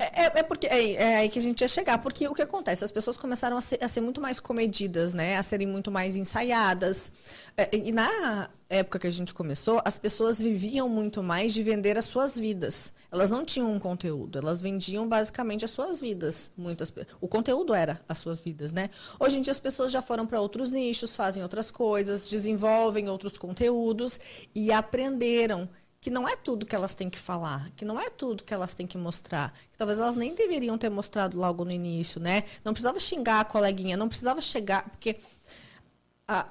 É, 0.00 0.40
é 0.40 0.42
porque 0.42 0.66
é, 0.66 0.94
é 0.94 1.16
aí 1.18 1.28
que 1.28 1.38
a 1.38 1.42
gente 1.42 1.60
ia 1.60 1.68
chegar. 1.68 1.98
Porque 1.98 2.26
o 2.26 2.34
que 2.34 2.42
acontece? 2.42 2.82
As 2.82 2.90
pessoas 2.90 3.16
começaram 3.16 3.56
a 3.56 3.60
ser, 3.60 3.78
a 3.80 3.86
ser 3.86 4.00
muito 4.00 4.20
mais 4.20 4.40
comedidas, 4.40 5.14
né? 5.14 5.36
A 5.36 5.42
serem 5.44 5.68
muito 5.68 5.88
mais 5.88 6.16
ensaiadas. 6.16 7.12
É, 7.56 7.68
e 7.72 7.92
na 7.92 8.50
época 8.68 8.98
que 8.98 9.06
a 9.06 9.10
gente 9.10 9.32
começou, 9.32 9.80
as 9.84 9.98
pessoas 9.98 10.40
viviam 10.40 10.88
muito 10.88 11.22
mais 11.22 11.54
de 11.54 11.62
vender 11.62 11.96
as 11.96 12.04
suas 12.04 12.36
vidas. 12.36 12.92
Elas 13.10 13.30
não 13.30 13.44
tinham 13.44 13.72
um 13.72 13.78
conteúdo, 13.78 14.38
elas 14.38 14.60
vendiam 14.60 15.08
basicamente 15.08 15.64
as 15.64 15.70
suas 15.70 16.00
vidas. 16.00 16.50
Muitas, 16.56 16.92
o 17.20 17.28
conteúdo 17.28 17.74
era 17.74 18.00
as 18.08 18.18
suas 18.18 18.40
vidas, 18.40 18.72
né? 18.72 18.90
Hoje 19.20 19.38
em 19.38 19.40
dia 19.40 19.52
as 19.52 19.60
pessoas 19.60 19.92
já 19.92 20.02
foram 20.02 20.26
para 20.26 20.40
outros 20.40 20.72
nichos, 20.72 21.14
fazem 21.14 21.42
outras 21.42 21.70
coisas, 21.70 22.28
desenvolvem 22.28 23.08
outros 23.08 23.38
conteúdos 23.38 24.18
e 24.54 24.72
aprenderam 24.72 25.68
que 26.06 26.10
não 26.10 26.28
é 26.28 26.36
tudo 26.36 26.64
que 26.64 26.76
elas 26.76 26.94
têm 26.94 27.10
que 27.10 27.18
falar, 27.18 27.68
que 27.74 27.84
não 27.84 27.98
é 27.98 28.08
tudo 28.08 28.44
que 28.44 28.54
elas 28.54 28.74
têm 28.74 28.86
que 28.86 28.96
mostrar, 28.96 29.52
que 29.72 29.76
talvez 29.76 29.98
elas 29.98 30.14
nem 30.14 30.36
deveriam 30.36 30.78
ter 30.78 30.88
mostrado 30.88 31.36
logo 31.36 31.64
no 31.64 31.72
início, 31.72 32.20
né? 32.20 32.44
Não 32.64 32.72
precisava 32.72 33.00
xingar 33.00 33.40
a 33.40 33.44
coleguinha, 33.44 33.96
não 33.96 34.06
precisava 34.08 34.40
chegar, 34.40 34.88
porque 34.88 35.16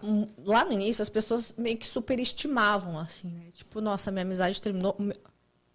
hum, 0.01 0.27
lá 0.37 0.63
no 0.65 0.71
início 0.71 1.01
as 1.01 1.09
pessoas 1.09 1.53
meio 1.57 1.77
que 1.77 1.85
superestimavam, 1.85 2.97
assim, 2.97 3.29
né? 3.29 3.49
Tipo, 3.51 3.81
nossa, 3.81 4.11
minha 4.11 4.23
amizade 4.23 4.61
terminou. 4.61 4.95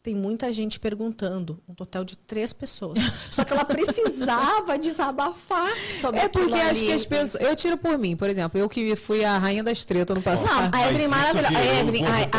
Tem 0.02 0.14
muita 0.14 0.50
gente 0.50 0.80
perguntando, 0.80 1.60
um 1.68 1.74
total 1.74 2.02
de 2.04 2.16
três 2.16 2.54
pessoas. 2.54 2.98
Só 3.30 3.44
que 3.44 3.52
ela 3.52 3.66
precisava 3.66 4.78
desabafar 4.78 5.70
sobre 5.90 6.20
É 6.20 6.26
porque 6.28 6.54
acho 6.54 6.68
ali. 6.70 6.86
que 6.86 6.92
as 6.92 7.04
pessoas. 7.04 7.44
Eu 7.44 7.54
tiro 7.54 7.76
por 7.76 7.98
mim, 7.98 8.16
por 8.16 8.30
exemplo, 8.30 8.58
eu 8.58 8.66
que 8.66 8.96
fui 8.96 9.22
a 9.22 9.36
rainha 9.36 9.62
das 9.62 9.84
tretas 9.84 10.16
no 10.16 10.22
Não, 10.22 10.22
passado. 10.22 10.74
a 10.74 10.88
Evelyn 10.88 11.08
maravilhosa. 11.08 11.58
A 11.58 11.64
Evelyn, 11.80 12.04
a, 12.06 12.38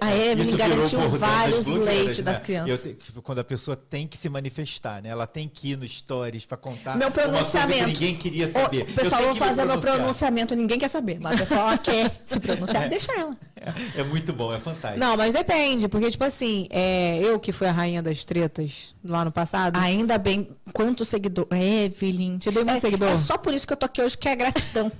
a 0.00 0.06
a 0.06 0.16
Evelyn 0.16 0.56
garantiu 0.56 1.00
vários 1.10 1.66
leites 1.66 2.18
né? 2.20 2.24
das 2.24 2.38
crianças. 2.38 2.86
Eu 2.86 2.94
tipo, 2.94 3.20
quando 3.20 3.40
a 3.40 3.44
pessoa 3.44 3.76
tem 3.76 4.06
que 4.08 4.16
se 4.16 4.30
manifestar, 4.30 5.02
né? 5.02 5.10
Ela 5.10 5.26
tem 5.26 5.46
que 5.50 5.72
ir 5.72 5.76
no 5.76 5.86
stories 5.86 6.46
pra 6.46 6.56
contar 6.56 6.96
Meu 6.96 7.08
uma 7.08 7.12
coisa 7.12 7.28
pronunciamento. 7.28 7.78
que 7.80 7.86
ninguém 7.88 8.16
queria 8.16 8.46
saber. 8.46 8.84
O 8.88 8.94
pessoal, 8.94 9.20
eu 9.20 9.28
vou 9.28 9.36
fazer 9.36 9.66
meu 9.66 9.78
pronunciamento, 9.78 10.54
ninguém 10.54 10.78
quer 10.78 10.88
saber. 10.88 11.18
Mas 11.20 11.34
a 11.34 11.38
pessoa 11.40 11.60
ela 11.60 11.78
quer 11.78 12.22
se 12.24 12.40
pronunciar, 12.40 12.88
deixa 12.88 13.12
ela. 13.12 13.36
É, 13.62 13.72
é 14.00 14.04
muito 14.04 14.32
bom, 14.32 14.52
é 14.52 14.58
fantástico. 14.58 14.98
Não, 14.98 15.16
mas 15.16 15.34
depende, 15.34 15.88
porque, 15.88 16.10
tipo 16.10 16.24
assim, 16.24 16.66
é, 16.70 17.18
eu 17.18 17.38
que 17.38 17.52
fui 17.52 17.66
a 17.66 17.72
rainha 17.72 18.02
das 18.02 18.24
tretas 18.24 18.94
lá 19.04 19.24
no 19.24 19.30
passado. 19.30 19.78
Ainda 19.78 20.18
bem, 20.18 20.48
quanto 20.72 21.04
seguidor. 21.04 21.46
Evelyn. 21.50 22.38
Te 22.38 22.50
dei 22.50 22.64
muito 22.64 22.78
é, 22.78 22.80
seguidor? 22.80 23.10
É 23.10 23.16
só 23.16 23.38
por 23.38 23.54
isso 23.54 23.66
que 23.66 23.72
eu 23.72 23.76
tô 23.76 23.86
aqui 23.86 24.02
hoje, 24.02 24.18
que 24.18 24.28
é 24.28 24.32
a 24.32 24.36
gratidão. 24.36 24.90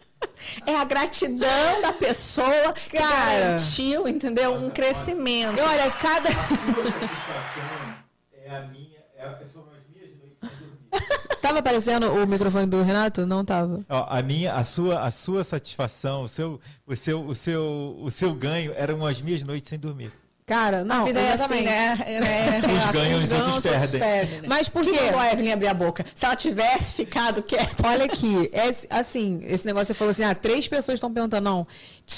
é 0.66 0.76
a 0.76 0.84
gratidão 0.84 1.82
da 1.82 1.92
pessoa 1.92 2.72
que 2.72 2.98
Cara. 2.98 3.10
garantiu, 3.10 4.06
entendeu? 4.06 4.54
Um 4.54 4.70
crescimento. 4.70 5.58
Eu, 5.58 5.64
olha, 5.64 5.90
cada. 5.92 6.30
satisfação 6.30 7.94
é 8.32 8.56
a 8.56 8.60
minha, 8.66 8.98
é 9.16 9.24
a 9.24 9.30
pessoa 9.30 9.66
nas 9.66 9.82
minhas 9.88 10.16
noites 10.18 10.38
sem 10.40 10.50
dormir. 10.50 11.40
Tava 11.52 11.58
aparecendo 11.60 12.10
o 12.12 12.26
microfone 12.26 12.66
do 12.66 12.82
Renato? 12.82 13.26
Não 13.26 13.44
tava. 13.44 13.80
Ó, 13.88 14.06
a 14.08 14.22
minha, 14.22 14.54
a 14.54 14.64
sua, 14.64 15.00
a 15.02 15.10
sua 15.10 15.44
satisfação, 15.44 16.22
o 16.22 16.28
seu, 16.28 16.60
o 16.86 16.96
seu, 16.96 17.24
o 17.26 17.34
seu, 17.34 17.96
o 18.00 18.10
seu 18.10 18.34
ganho 18.34 18.72
eram 18.76 19.04
as 19.06 19.20
minhas 19.20 19.42
noites 19.42 19.68
sem 19.68 19.78
dormir. 19.78 20.12
Cara, 20.44 20.84
não, 20.84 21.02
a 21.02 21.04
vida 21.04 21.20
é 21.20 21.32
assim, 21.32 21.42
exatamente. 21.60 21.64
né? 21.64 22.60
É? 22.64 22.66
Uns 22.72 22.88
É, 22.88 22.92
ganham, 22.92 23.18
os 23.22 23.32
outros 23.32 23.60
perdem. 23.60 24.00
né? 24.00 24.42
Mas 24.48 24.68
por 24.68 24.82
que 24.82 24.90
quê? 24.90 25.00
mandou 25.04 25.20
a 25.20 25.32
Evelyn 25.32 25.52
abrir 25.52 25.68
a 25.68 25.74
boca? 25.74 26.04
Se 26.14 26.24
ela 26.24 26.34
tivesse 26.34 26.92
ficado 26.94 27.42
quieta. 27.44 27.86
Olha 27.86 28.06
aqui, 28.06 28.50
esse- 28.52 28.86
assim, 28.90 29.40
esse 29.44 29.64
negócio 29.64 29.86
você 29.88 29.94
falou 29.94 30.10
assim, 30.10 30.24
ah, 30.24 30.34
três 30.34 30.66
pessoas 30.66 30.96
estão 30.96 31.12
perguntando, 31.12 31.44
não. 31.44 31.66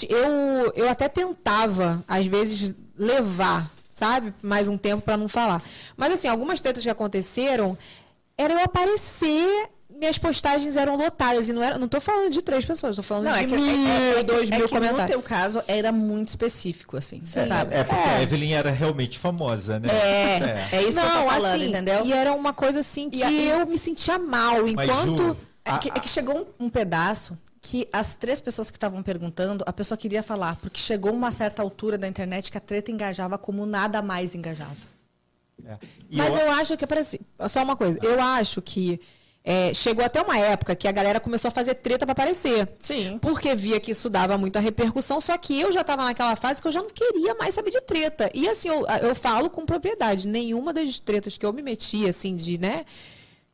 Eu, 0.09 0.73
eu 0.75 0.89
até 0.89 1.07
tentava, 1.09 2.03
às 2.09 2.27
vezes, 2.27 2.75
levar, 2.99 3.71
sabe, 3.91 4.33
mais 4.43 4.69
um 4.69 4.79
tempo 4.79 5.03
pra 5.03 5.19
não 5.19 5.29
falar. 5.29 5.63
Mas 5.95 6.15
assim, 6.15 6.27
algumas 6.27 6.61
tretas 6.63 6.83
que 6.83 6.91
aconteceram, 6.91 7.77
era 8.39 8.55
eu 8.55 8.61
aparecer 8.65 9.71
minhas 9.91 10.19
postagens 10.19 10.77
eram 10.77 10.97
lotadas. 10.97 11.49
E 11.49 11.53
não, 11.53 11.63
era, 11.63 11.79
não 11.79 11.87
tô 11.87 12.01
falando 12.01 12.31
de 12.33 12.43
três 12.43 12.65
pessoas, 12.65 12.97
tô 12.97 13.03
falando 13.03 13.27
Não, 13.27 13.33
de 13.33 13.39
é 13.39 13.47
que, 13.47 13.57
mil, 13.57 13.89
é, 13.89 14.19
é, 14.19 14.23
dois 14.25 14.51
é 14.51 14.57
mil 14.57 14.69
que 14.69 14.75
no 14.75 14.81
comentários. 14.81 15.07
teu 15.11 15.23
caso 15.23 15.63
era 15.69 15.93
muito 15.93 16.29
específico, 16.29 16.97
assim, 16.97 17.21
sabe? 17.21 17.75
É 17.75 17.85
porque 17.85 18.01
É. 18.01 18.15
a 18.17 18.23
Evelyn 18.23 18.53
era 18.55 18.71
realmente 18.71 19.19
famosa, 19.19 19.79
né? 19.79 19.89
É, 19.89 20.77
é 20.77 20.83
isso 20.83 21.01
que 21.01 21.07
eu 21.07 21.11
tô 21.11 21.31
falando, 21.31 21.55
assim, 21.55 21.69
entendeu? 21.69 22.05
E 22.05 22.13
era 22.13 22.33
uma 22.33 22.53
coisa 22.53 22.81
assim 22.81 23.09
que 23.09 23.19
E 23.25 23.49
eu 23.49 23.65
me 23.67 23.79
sentia 23.79 24.19
mal. 24.19 24.63
Mas, 24.75 24.89
Enquanto. 24.91 25.23
Ju, 25.29 25.37
É 25.65 25.79
que, 25.79 25.89
é 25.89 25.93
que 26.01 26.09
chegou 26.09 26.47
um, 26.61 26.67
um 26.67 26.69
pedaço 26.69 27.39
que 27.63 27.89
as 27.91 28.15
três 28.17 28.39
pessoas 28.41 28.71
que 28.71 28.77
estavam 28.77 29.03
perguntando, 29.03 29.65
a 29.67 29.73
pessoa 29.73 29.97
queria 29.97 30.23
falar, 30.23 30.57
porque 30.57 30.79
chegou 30.79 31.11
uma 31.13 31.31
certa 31.33 31.63
altura 31.63 31.97
da 31.97 32.07
internet 32.07 32.51
que 32.53 32.59
a 32.59 32.61
treta 32.61 32.91
engajava 32.91 33.39
como 33.39 33.65
nada 33.65 34.03
mais 34.03 34.35
engajava. 34.35 34.75
É. 35.65 35.77
Mas 36.11 36.35
eu- 36.35 36.47
eu 36.47 36.51
acho 36.53 36.77
que, 36.77 36.87
parece, 36.87 37.21
só 37.49 37.63
uma 37.63 37.77
coisa, 37.77 37.99
eu 38.03 38.21
acho 38.21 38.63
que 38.63 39.01
é, 39.47 39.75
chegou 39.75 40.03
até 40.03 40.23
uma 40.23 40.39
época 40.39 40.75
que 40.75 40.89
a 40.89 40.93
galera 40.93 41.21
começou 41.21 41.49
a 41.49 41.53
fazer 41.53 41.75
treta 41.75 42.07
pra 42.07 42.13
aparecer. 42.13 42.67
Sim. 42.83 43.19
Porque 43.19 43.55
via 43.55 43.79
que 43.79 43.91
isso 43.91 44.09
dava 44.09 44.39
muita 44.39 44.59
repercussão, 44.59 45.21
só 45.21 45.37
que 45.37 45.61
eu 45.61 45.71
já 45.71 45.83
estava 45.83 46.03
naquela 46.03 46.35
fase 46.35 46.63
que 46.63 46.69
eu 46.69 46.73
já 46.73 46.81
não 46.81 46.89
queria 46.89 47.35
mais 47.35 47.53
saber 47.55 47.71
de 47.71 47.81
treta. 47.83 48.31
E 48.33 48.49
assim, 48.49 48.69
eu, 48.69 48.87
eu 49.03 49.15
falo 49.15 49.51
com 49.51 49.67
propriedade, 49.67 50.27
nenhuma 50.27 50.73
das 50.73 50.99
tretas 50.99 51.37
que 51.37 51.45
eu 51.45 51.53
me 51.53 51.61
meti, 51.61 52.09
assim, 52.09 52.35
de, 52.37 52.57
né? 52.57 52.87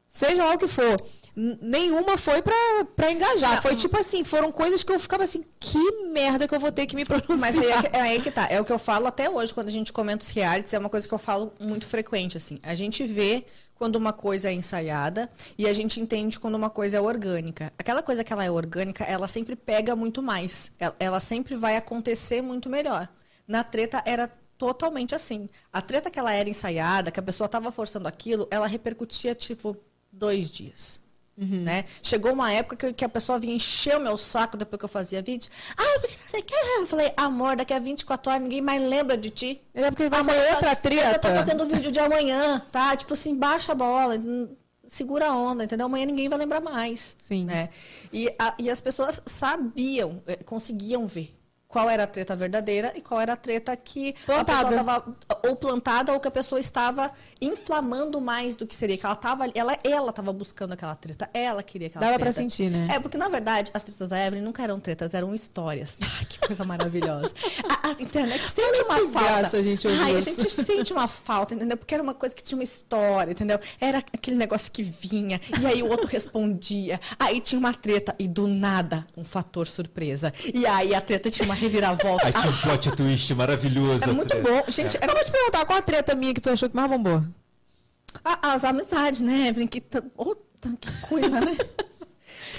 Seja 0.07 0.45
lá 0.45 0.55
o 0.55 0.59
que 0.59 0.69
for, 0.69 1.01
nenhuma 1.35 2.17
foi 2.17 2.43
pra, 2.43 2.55
pra 2.97 3.11
engajar. 3.11 3.61
Foi 3.63 3.77
tipo 3.77 3.99
assim, 3.99 4.25
foram 4.25 4.51
coisas 4.51 4.83
que 4.83 4.93
eu 4.93 4.99
ficava 4.99 5.25
assim, 5.25 5.45
que 5.59 5.79
merda 6.09 6.47
que 6.47 6.55
eu 6.55 6.61
vou 6.61 6.73
ter 6.73 6.87
que 6.87 6.97
me 6.97 7.05
pronunciar. 7.05 7.39
Mas 7.39 7.59
aí 7.59 7.71
é, 7.71 7.83
que, 7.83 7.97
é 7.97 8.01
aí 8.01 8.21
que 8.21 8.31
tá. 8.31 8.47
É 8.51 8.61
o 8.61 8.65
que 8.65 8.73
eu 8.73 8.79
falo 8.79 9.07
até 9.07 9.29
hoje, 9.29 9.55
quando 9.55 9.69
a 9.69 9.73
gente 9.73 9.93
comenta 9.93 10.25
os 10.25 10.31
realities, 10.31 10.75
é 10.75 10.79
uma 10.79 10.89
coisa 10.89 11.07
que 11.07 11.15
eu 11.15 11.19
falo 11.19 11.53
muito 11.59 11.87
frequente, 11.87 12.37
assim. 12.37 12.59
A 12.63 12.75
gente 12.75 13.05
vê 13.07 13.45
quando 13.75 13.97
uma 13.97 14.13
coisa 14.13 14.51
é 14.51 14.53
ensaiada 14.53 15.31
e 15.57 15.67
a 15.67 15.73
gente 15.73 16.01
entende 16.01 16.39
quando 16.39 16.55
uma 16.55 16.69
coisa 16.69 16.99
é 16.99 17.01
orgânica. 17.01 17.73
Aquela 17.79 18.03
coisa 18.03 18.23
que 18.23 18.33
ela 18.33 18.45
é 18.45 18.51
orgânica, 18.51 19.05
ela 19.05 19.27
sempre 19.27 19.57
pega 19.57 19.97
muito 19.97 20.23
mais. 20.23 20.71
Ela, 20.79 20.95
ela 20.99 21.21
sempre 21.21 21.57
vai 21.57 21.77
acontecer 21.77 22.43
muito 22.43 22.69
melhor. 22.69 23.09
Na 23.49 23.65
treta 23.65 24.03
era 24.05 24.31
totalmente 24.59 25.15
assim. 25.15 25.49
A 25.73 25.81
treta 25.81 26.11
que 26.11 26.19
ela 26.19 26.35
era 26.35 26.47
ensaiada, 26.47 27.11
que 27.11 27.19
a 27.19 27.23
pessoa 27.23 27.49
tava 27.49 27.73
forçando 27.73 28.07
aquilo, 28.07 28.47
ela 28.51 28.67
repercutia, 28.67 29.35
tipo, 29.35 29.75
dois 30.13 30.51
dias. 30.51 31.01
Né? 31.41 31.87
Chegou 32.03 32.33
uma 32.33 32.53
época 32.53 32.77
que, 32.77 32.93
que 32.93 33.05
a 33.05 33.09
pessoa 33.09 33.39
vinha 33.39 33.55
encher 33.55 33.97
o 33.97 34.01
meu 34.01 34.19
saco 34.19 34.57
depois 34.59 34.79
que 34.79 34.85
eu 34.85 34.89
fazia 34.91 35.23
vídeo. 35.23 35.51
Ah, 35.77 35.99
porque 36.01 36.15
você 36.27 36.43
quer? 36.43 36.79
Eu 36.81 36.87
falei, 36.87 37.11
amor, 37.17 37.57
daqui 37.57 37.73
a 37.73 37.79
24 37.79 38.31
horas 38.31 38.43
ninguém 38.43 38.61
mais 38.61 38.83
lembra 38.83 39.17
de 39.17 39.31
ti. 39.31 39.61
É 39.73 39.91
porque 39.91 40.09
vai 40.09 40.21
Amanhã 40.21 40.43
eu 40.43 40.51
outra 40.55 40.77
tô- 40.77 40.89
Eu 41.15 41.19
tô 41.21 41.29
fazendo 41.29 41.67
vídeo 41.67 41.91
de 41.91 41.99
amanhã, 41.99 42.61
tá? 42.71 42.95
Tipo 42.95 43.15
assim, 43.15 43.35
baixa 43.35 43.73
a 43.73 43.75
bola, 43.75 44.15
segura 44.87 45.29
a 45.29 45.35
onda, 45.37 45.65
entendeu? 45.65 45.87
Amanhã 45.87 46.05
ninguém 46.05 46.29
vai 46.29 46.39
lembrar 46.39 46.61
mais. 46.61 47.17
Sim. 47.23 47.47
Né? 47.47 47.71
E, 48.13 48.29
a- 48.39 48.55
e 48.59 48.69
as 48.69 48.81
pessoas 48.81 49.23
sabiam, 49.25 50.23
eh, 50.27 50.37
conseguiam 50.45 51.07
ver 51.07 51.35
qual 51.71 51.89
era 51.89 52.03
a 52.03 52.07
treta 52.07 52.35
verdadeira 52.35 52.93
e 52.97 53.01
qual 53.01 53.21
era 53.21 53.33
a 53.33 53.37
treta 53.37 53.75
que 53.77 54.13
Plantada. 54.27 54.61
a 54.61 54.65
pessoa 54.65 54.81
estava 54.81 55.17
ou 55.49 55.57
plantada 55.57 56.13
ou 56.13 56.21
que 56.21 56.27
a 56.29 56.31
pessoa 56.31 56.61
estava 56.61 57.11
inflamando 57.41 58.21
mais 58.21 58.57
do 58.57 58.67
que 58.67 58.75
seria 58.75 58.99
que 58.99 59.07
ela 59.07 59.15
estava 59.15 59.47
ela 59.55 59.79
ela 59.85 60.11
estava 60.11 60.33
buscando 60.33 60.73
aquela 60.73 60.95
treta 60.97 61.31
ela 61.33 61.63
queria 61.63 61.87
aquela 61.87 62.05
Dava 62.07 62.19
pra 62.19 62.33
sentir, 62.33 62.71
né? 62.71 62.89
é 62.91 62.99
porque 63.01 63.17
na 63.17 63.29
verdade 63.29 63.71
as 63.73 63.83
tretas 63.85 64.09
da 64.09 64.19
Evelyn 64.27 64.43
nunca 64.43 64.63
eram 64.65 64.81
tretas 64.81 65.15
eram 65.15 65.33
histórias. 65.35 65.97
Ai, 66.03 66.25
que 66.29 66.39
coisa 66.41 66.65
maravilhosa. 66.65 67.33
A, 67.83 67.89
a 67.89 67.93
internet 68.03 68.47
sente 68.49 68.83
uma 68.83 68.97
falta. 68.97 69.21
graça 69.21 69.57
a 69.57 69.63
gente 69.63 69.87
Ai, 69.87 70.17
a 70.17 70.19
isso. 70.19 70.31
gente 70.31 70.51
sente 70.51 70.93
uma 70.93 71.07
falta 71.07 71.55
entendeu? 71.55 71.77
Porque 71.77 71.95
era 71.95 72.03
uma 72.03 72.15
coisa 72.15 72.35
que 72.35 72.43
tinha 72.43 72.59
uma 72.59 72.65
história 72.65 73.31
entendeu? 73.31 73.61
Era 73.81 73.99
aquele 73.99 74.37
negócio 74.37 74.73
que 74.73 74.83
vinha 74.83 75.41
e 75.63 75.67
aí 75.67 75.83
o 75.85 75.89
outro 75.89 76.09
respondia. 76.09 77.01
Aí 77.19 77.41
tinha 77.41 77.59
uma 77.59 77.73
treta 77.73 78.15
e 78.19 78.27
do 78.27 78.49
nada 78.49 79.07
um 79.17 79.25
fator 79.25 79.67
surpresa. 79.69 80.33
E 80.53 80.67
aí 80.67 80.95
a 80.95 81.01
treta 81.01 81.31
tinha 81.31 81.47
uma 81.47 81.60
reviravolta 81.61 82.27
Aí 82.27 82.33
tinha 82.33 82.49
um 82.51 82.57
plot 82.57 82.91
twist 82.93 83.35
maravilhoso. 83.35 84.05
é 84.05 84.13
muito 84.13 84.35
bom. 84.39 84.63
Gente, 84.69 84.99
Eu 85.01 85.13
vou 85.15 85.23
te 85.25 85.31
perguntar, 85.31 85.65
qual 85.65 85.79
a 85.79 85.83
treta 85.83 86.15
minha 86.15 86.35
que 86.35 86.41
tu 86.41 86.51
achou 86.51 86.69
que 86.69 86.77
mais 86.77 86.91
bombou? 86.91 87.23
a- 88.25 88.53
as 88.53 88.65
amizades, 88.65 89.21
né, 89.21 89.49
Evelyn? 89.49 89.67
Que, 89.69 89.81
ta- 89.81 90.03
que 90.03 90.93
coisa, 91.03 91.29
né? 91.41 91.57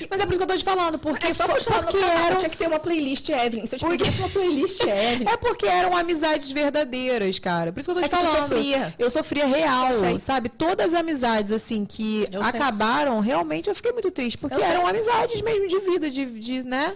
Mas 0.09 0.19
é 0.19 0.25
por 0.25 0.31
isso 0.31 0.39
que 0.39 0.43
eu 0.43 0.47
tô 0.47 0.57
te 0.57 0.63
falando, 0.63 0.97
porque, 0.97 1.27
É 1.27 1.33
só 1.33 1.47
puxar 1.47 1.75
no 1.77 1.83
porque 1.83 1.99
canal. 1.99 2.25
eram 2.27 2.37
Tinha 2.37 2.49
que 2.49 2.57
ter 2.57 2.67
uma 2.67 2.79
playlist 2.79 3.27
Evelyn. 3.29 3.65
Se 3.67 3.75
eu 3.75 3.79
te 3.79 3.85
Porque- 3.85 4.05
fizesse 4.05 4.19
uma 4.21 4.29
playlist 4.29 4.81
Evelyn. 4.81 5.27
É 5.29 5.37
porque 5.37 5.65
eram 5.67 5.95
amizades 5.95 6.49
verdadeiras, 6.49 7.37
cara. 7.37 7.71
Por 7.71 7.81
isso 7.81 7.91
que 7.93 7.99
eu 7.99 8.01
tô 8.01 8.05
É 8.05 8.09
te 8.09 8.09
tu 8.09 8.15
falando. 8.31 8.49
sofria. 8.49 8.95
Eu 8.97 9.09
sofria 9.11 9.45
real, 9.45 9.91
Eu 9.91 9.99
sei. 9.99 10.19
sabe? 10.19 10.49
Todas 10.49 10.93
as 10.95 10.99
amizades, 10.99 11.51
assim, 11.51 11.85
que 11.85 12.21
Eu 12.31 12.41
sei. 12.41 12.49
acabaram, 12.49 13.19
realmente 13.19 13.69
eu 13.69 13.75
fiquei 13.75 13.91
muito 13.91 14.09
triste. 14.09 14.37
Porque 14.39 14.55
Eu 14.55 14.59
sei. 14.61 14.69
eram 14.69 14.87
amizades 14.87 15.39
mesmo 15.43 15.67
de 15.67 15.79
vida, 15.81 16.09
de, 16.09 16.25
de, 16.25 16.63
né? 16.63 16.95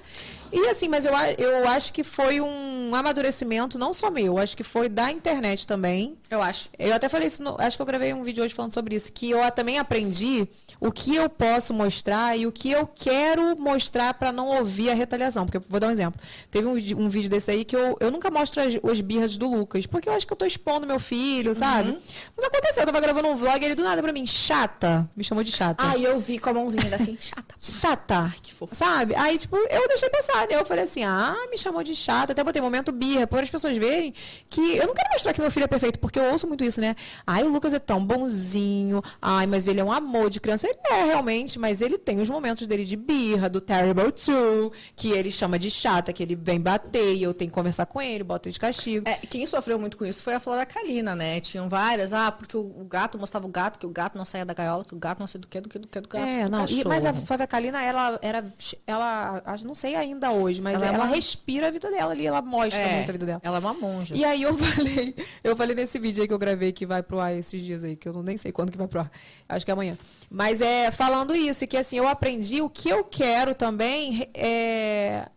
E 0.55 0.67
assim, 0.69 0.87
mas 0.87 1.05
eu, 1.05 1.13
eu 1.37 1.67
acho 1.67 1.91
que 1.93 2.03
foi 2.03 2.39
um 2.41 2.93
amadurecimento, 2.95 3.77
não 3.77 3.93
só 3.93 4.09
meu, 4.09 4.37
acho 4.37 4.55
que 4.55 4.63
foi 4.63 4.87
da 4.89 5.11
internet 5.11 5.67
também. 5.67 6.17
Eu 6.29 6.41
acho. 6.41 6.69
Eu 6.79 6.93
até 6.93 7.07
falei 7.09 7.27
isso, 7.27 7.43
no- 7.43 7.55
acho 7.59 7.77
que 7.77 7.81
eu 7.81 7.85
gravei 7.85 8.13
um 8.13 8.23
vídeo 8.23 8.43
hoje 8.43 8.53
falando 8.53 8.73
sobre 8.73 8.95
isso, 8.95 9.11
que 9.11 9.31
eu 9.31 9.51
também 9.51 9.77
aprendi 9.77 10.47
o 10.79 10.91
que 10.91 11.15
eu 11.15 11.29
posso 11.29 11.73
mostrar 11.73 12.37
e 12.37 12.47
o 12.47 12.51
que 12.51 12.71
eu 12.71 12.87
quero 12.87 13.55
mostrar 13.59 14.13
para 14.15 14.31
não 14.31 14.47
ouvir 14.47 14.89
a 14.89 14.93
retaliação. 14.93 15.45
Porque, 15.45 15.59
vou 15.69 15.79
dar 15.79 15.87
um 15.87 15.91
exemplo. 15.91 16.19
Teve 16.49 16.67
um, 16.67 16.73
um 17.03 17.09
vídeo 17.09 17.29
desse 17.29 17.51
aí 17.51 17.63
que 17.65 17.75
eu, 17.75 17.97
eu 17.99 18.09
nunca 18.11 18.29
mostro 18.31 18.61
as, 18.61 18.75
as 18.91 19.01
birras 19.01 19.37
do 19.37 19.47
Lucas, 19.49 19.85
porque 19.85 20.09
eu 20.09 20.13
acho 20.13 20.25
que 20.25 20.33
eu 20.33 20.37
tô 20.37 20.45
expondo 20.45 20.87
meu 20.87 20.99
filho, 20.99 21.53
sabe? 21.53 21.89
Uhum. 21.91 21.97
Mas 22.35 22.45
aconteceu, 22.45 22.81
eu 22.83 22.85
tava 22.87 22.99
gravando 22.99 23.27
um 23.29 23.35
vlog 23.35 23.61
e 23.61 23.65
ele 23.65 23.75
do 23.75 23.83
nada 23.83 24.01
pra 24.01 24.11
mim, 24.13 24.25
chata, 24.25 25.09
me 25.15 25.23
chamou 25.23 25.43
de 25.43 25.51
chata. 25.51 25.83
Ai, 25.83 26.05
eu 26.05 26.19
vi 26.19 26.39
com 26.39 26.49
a 26.49 26.53
mãozinha 26.53 26.95
assim, 26.95 27.17
chata. 27.19 27.55
Chata. 27.59 28.15
Ai, 28.31 28.37
que 28.41 28.53
fofo. 28.53 28.73
Sabe? 28.75 29.15
Aí, 29.15 29.37
tipo, 29.37 29.55
eu 29.55 29.87
deixei 29.87 30.09
passar, 30.09 30.44
Eu 30.53 30.65
falei 30.65 30.83
assim, 30.83 31.03
ah, 31.03 31.35
me 31.49 31.57
chamou 31.57 31.83
de 31.83 31.95
chato. 31.95 32.31
Até 32.31 32.43
botei 32.43 32.61
momento 32.61 32.91
birra, 32.91 33.27
para 33.27 33.41
as 33.41 33.49
pessoas 33.49 33.75
verem 33.77 34.13
que 34.49 34.61
eu 34.77 34.87
não 34.87 34.93
quero 34.93 35.09
mostrar 35.11 35.33
que 35.33 35.41
meu 35.41 35.51
filho 35.51 35.63
é 35.65 35.67
perfeito, 35.67 35.99
porque 35.99 36.19
eu 36.19 36.25
ouço 36.31 36.47
muito 36.47 36.63
isso, 36.63 36.79
né? 36.81 36.95
Ai, 37.25 37.43
o 37.43 37.49
Lucas 37.49 37.73
é 37.73 37.79
tão 37.79 38.03
bonzinho. 38.05 39.01
Ai, 39.21 39.45
mas 39.47 39.67
ele 39.67 39.79
é 39.79 39.83
um 39.83 39.91
amor 39.91 40.29
de 40.29 40.39
criança. 40.39 40.67
Ele 40.67 40.77
é, 40.89 41.03
realmente, 41.05 41.57
mas 41.59 41.81
ele 41.81 41.97
tem 41.97 42.19
os 42.19 42.29
momentos 42.29 42.65
dele 42.67 42.85
de 42.85 42.95
birra, 42.95 43.49
do 43.49 43.59
Terrible 43.61 44.11
Two, 44.11 44.71
que 44.95 45.11
ele 45.11 45.31
chama 45.31 45.57
de 45.57 45.69
chata, 45.71 46.11
que 46.13 46.21
ele 46.23 46.35
vem 46.35 46.59
bater 46.59 47.15
e 47.15 47.23
eu 47.23 47.33
tenho 47.33 47.49
que 47.49 47.55
conversar 47.55 47.85
com 47.85 48.01
ele, 48.01 48.23
boto 48.23 48.47
ele 48.47 48.53
de 48.53 48.59
castigo. 48.59 49.07
É, 49.07 49.15
quem 49.15 49.45
sofreu 49.45 49.79
muito 49.79 49.97
com 49.97 50.05
isso 50.05 50.21
foi 50.23 50.33
a 50.35 50.39
Flávia 50.39 50.65
Kalina, 50.65 51.15
né? 51.15 51.39
Tinham 51.39 51.67
várias, 51.69 52.13
ah, 52.13 52.31
porque 52.31 52.55
o, 52.57 52.61
o 52.61 52.85
gato 52.85 53.17
mostrava 53.17 53.45
o 53.45 53.49
gato, 53.49 53.79
que 53.79 53.85
o 53.85 53.89
gato 53.89 54.17
não 54.17 54.25
saía 54.25 54.45
da 54.45 54.53
gaiola, 54.53 54.83
que 54.83 54.93
o 54.95 54.99
gato 54.99 55.19
não 55.19 55.27
sei 55.27 55.39
do 55.41 55.47
que, 55.47 55.59
do 55.61 55.69
que, 55.69 55.79
do 55.79 55.87
que, 55.87 56.01
do 56.01 56.07
que. 56.09 56.17
É, 56.17 56.45
do 56.45 56.49
não. 56.51 56.65
e- 56.67 56.83
mas 56.85 57.05
a. 57.05 57.13
Flávia 57.13 57.47
Kalina, 57.47 57.81
ela 57.81 58.19
era. 58.21 58.45
Ela. 58.85 59.41
acho- 59.45 59.65
Não 59.65 59.73
sei 59.75 59.95
ainda 59.95 60.24
hoje, 60.31 60.61
mas 60.61 60.75
Ela 60.75 60.87
ela, 60.87 60.95
é 60.95 60.99
uma- 60.99 61.05
respira 61.07 61.67
a 61.67 61.71
vida 61.71 61.89
dela 61.91 62.11
ali, 62.11 62.25
ela 62.27 62.41
mostra 62.41 62.79
É, 62.81 62.95
muito 62.97 63.09
a 63.09 63.11
vida 63.13 63.25
dela. 63.25 63.41
Ela 63.43 63.57
é 63.57 63.59
uma 63.59 63.73
monja. 63.73 64.15
E 64.15 64.23
aí 64.25 64.41
eu 64.43 64.55
falei, 64.57 65.15
eu 65.43 65.55
falei 65.55 65.75
nesse 65.75 65.97
vídeo 65.99 66.21
aí 66.21 66.27
que 66.27 66.33
eu 66.33 66.39
gravei 66.39 66.71
que 66.71 66.85
vai 66.85 67.01
pro 67.03 67.19
ar 67.19 67.33
esses 67.35 67.61
dias 67.61 67.83
aí, 67.83 67.95
que 67.95 68.07
eu 68.07 68.13
não 68.13 68.23
nem 68.23 68.37
sei 68.37 68.51
quando 68.51 68.71
que 68.71 68.77
vai 68.77 68.87
pro 68.87 69.01
ar. 69.01 69.11
Acho 69.49 69.65
que 69.65 69.71
é 69.71 69.73
amanhã. 69.73 69.97
Mas 70.29 70.61
é 70.61 70.91
falando 70.91 71.35
isso, 71.35 71.65
que 71.67 71.77
assim, 71.77 71.97
eu 71.97 72.07
aprendi 72.07 72.61
o 72.61 72.69
que 72.69 72.89
eu 72.89 73.03
quero 73.03 73.53
também 73.55 74.29
é 74.33 75.29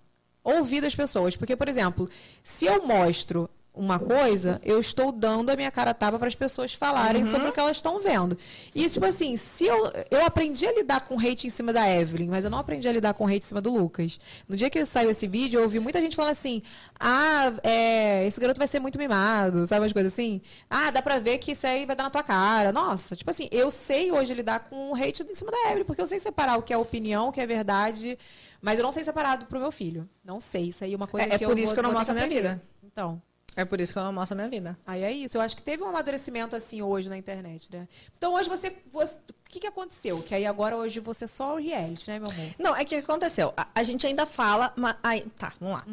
ouvir 0.44 0.80
das 0.80 0.94
pessoas. 0.94 1.36
Porque, 1.36 1.54
por 1.56 1.68
exemplo, 1.68 2.08
se 2.42 2.64
eu 2.66 2.86
mostro 2.86 3.48
uma 3.78 3.98
coisa, 3.98 4.60
eu 4.64 4.80
estou 4.80 5.12
dando 5.12 5.50
a 5.50 5.56
minha 5.56 5.70
cara 5.70 5.92
a 5.92 5.94
tapa 5.94 6.18
para 6.18 6.28
as 6.28 6.34
pessoas 6.34 6.74
falarem 6.74 7.22
Uhum. 7.22 7.30
sobre 7.30 7.48
o 7.48 7.52
que 7.52 7.60
elas 7.60 7.76
estão 7.76 8.00
vendo. 8.00 8.36
E, 8.74 8.88
tipo 8.88 9.06
assim, 9.06 9.36
se 9.36 9.64
eu, 9.66 9.90
eu 10.10 10.24
aprendi 10.26 10.66
a 10.66 10.72
lidar 10.72 11.00
com 11.02 11.18
hate 11.18 11.46
em 11.46 11.50
cima 11.50 11.72
da 11.72 11.88
Evelyn, 11.88 12.28
mas 12.28 12.44
eu 12.44 12.50
não 12.50 12.58
aprendi 12.58 12.88
a 12.88 12.92
lidar 12.92 13.14
com 13.14 13.24
hate 13.26 13.38
em 13.44 13.48
cima 13.48 13.60
do 13.60 13.70
Lucas. 13.72 14.18
No 14.48 14.56
dia 14.56 14.68
que 14.68 14.84
saiu 14.84 15.10
esse 15.10 15.26
vídeo, 15.26 15.58
eu 15.58 15.62
ouvi 15.64 15.78
muita 15.78 16.00
gente 16.00 16.16
falando 16.16 16.32
assim: 16.32 16.62
ah, 16.98 17.52
é, 17.62 18.26
esse 18.26 18.40
garoto 18.40 18.58
vai 18.58 18.66
ser 18.66 18.80
muito 18.80 18.98
mimado, 18.98 19.66
sabe 19.66 19.82
umas 19.82 19.92
coisas 19.92 20.12
assim? 20.12 20.40
Ah, 20.68 20.90
dá 20.90 21.00
pra 21.00 21.18
ver 21.18 21.38
que 21.38 21.52
isso 21.52 21.66
aí 21.66 21.86
vai 21.86 21.94
dar 21.94 22.02
na 22.04 22.10
tua 22.10 22.22
cara. 22.22 22.72
Nossa, 22.72 23.14
tipo 23.14 23.30
assim, 23.30 23.48
eu 23.52 23.70
sei 23.70 24.10
hoje 24.10 24.34
lidar 24.34 24.60
com 24.60 24.90
o 24.90 24.94
hate 24.94 25.22
em 25.22 25.34
cima 25.34 25.50
da 25.50 25.68
Evelyn, 25.70 25.84
porque 25.84 26.02
eu 26.02 26.06
sei 26.06 26.18
separar 26.18 26.58
o 26.58 26.62
que 26.62 26.72
é 26.72 26.76
opinião, 26.76 27.28
o 27.28 27.32
que 27.32 27.40
é 27.40 27.46
verdade. 27.46 28.18
Mas 28.60 28.76
eu 28.76 28.82
não 28.82 28.90
sei 28.90 29.04
separar 29.04 29.36
do 29.36 29.46
pro 29.46 29.60
meu 29.60 29.70
filho. 29.70 30.08
Não 30.24 30.40
sei. 30.40 30.64
Isso 30.70 30.82
aí 30.82 30.92
é 30.92 30.96
uma 30.96 31.06
coisa 31.06 31.28
É- 31.28 31.34
é 31.34 31.38
que 31.38 31.44
por 31.44 31.52
eu 31.52 31.58
isso 31.58 31.66
vou- 31.66 31.74
que 31.74 31.78
eu 31.78 31.82
não 31.84 31.92
mostro 31.92 32.10
a 32.10 32.14
minha 32.14 32.26
vida. 32.28 32.60
Então. 32.82 33.22
É 33.60 33.64
por 33.64 33.80
isso 33.80 33.92
que 33.92 33.98
eu 33.98 34.04
não 34.04 34.12
mostro 34.12 34.34
a 34.34 34.36
minha 34.36 34.48
vida. 34.48 34.78
Aí 34.86 35.02
é 35.02 35.10
isso. 35.10 35.36
Eu 35.36 35.40
acho 35.40 35.56
que 35.56 35.62
teve 35.64 35.82
um 35.82 35.88
amadurecimento 35.88 36.54
assim 36.54 36.80
hoje 36.80 37.08
na 37.08 37.16
internet, 37.18 37.68
né? 37.72 37.88
Então 38.16 38.32
hoje 38.34 38.48
você. 38.48 38.76
você- 38.92 39.18
o 39.18 39.50
que, 39.50 39.58
que 39.60 39.66
aconteceu? 39.66 40.22
Que 40.22 40.34
aí 40.34 40.46
agora 40.46 40.76
hoje 40.76 41.00
você 41.00 41.24
é 41.24 41.26
só 41.26 41.54
o 41.54 41.58
reality, 41.58 42.08
né, 42.08 42.20
meu 42.20 42.30
amor? 42.30 42.54
Não, 42.56 42.76
é 42.76 42.84
que 42.84 42.94
o 42.94 42.98
que 42.98 43.04
aconteceu. 43.04 43.52
A, 43.56 43.66
a 43.74 43.82
gente 43.82 44.06
ainda 44.06 44.26
fala, 44.26 44.72
mas. 44.76 44.94
Aí, 45.02 45.22
tá, 45.36 45.52
vamos 45.58 45.74
lá. 45.76 45.84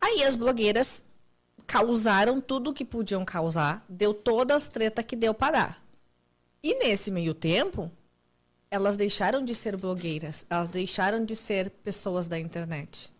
Aí 0.00 0.22
as 0.24 0.34
blogueiras 0.34 1.02
causaram 1.66 2.40
tudo 2.40 2.70
o 2.70 2.72
que 2.72 2.84
podiam 2.84 3.24
causar, 3.26 3.84
deu 3.88 4.14
todas 4.14 4.56
as 4.56 4.66
tretas 4.68 5.04
que 5.04 5.14
deu 5.14 5.34
para 5.34 5.52
dar. 5.52 5.84
E 6.62 6.74
nesse 6.76 7.10
meio 7.10 7.34
tempo, 7.34 7.90
elas 8.70 8.96
deixaram 8.96 9.44
de 9.44 9.54
ser 9.54 9.76
blogueiras, 9.76 10.46
elas 10.48 10.68
deixaram 10.68 11.24
de 11.24 11.36
ser 11.36 11.68
pessoas 11.70 12.26
da 12.26 12.38
internet. 12.38 13.12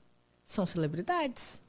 São 0.46 0.64
celebridades. 0.64 1.61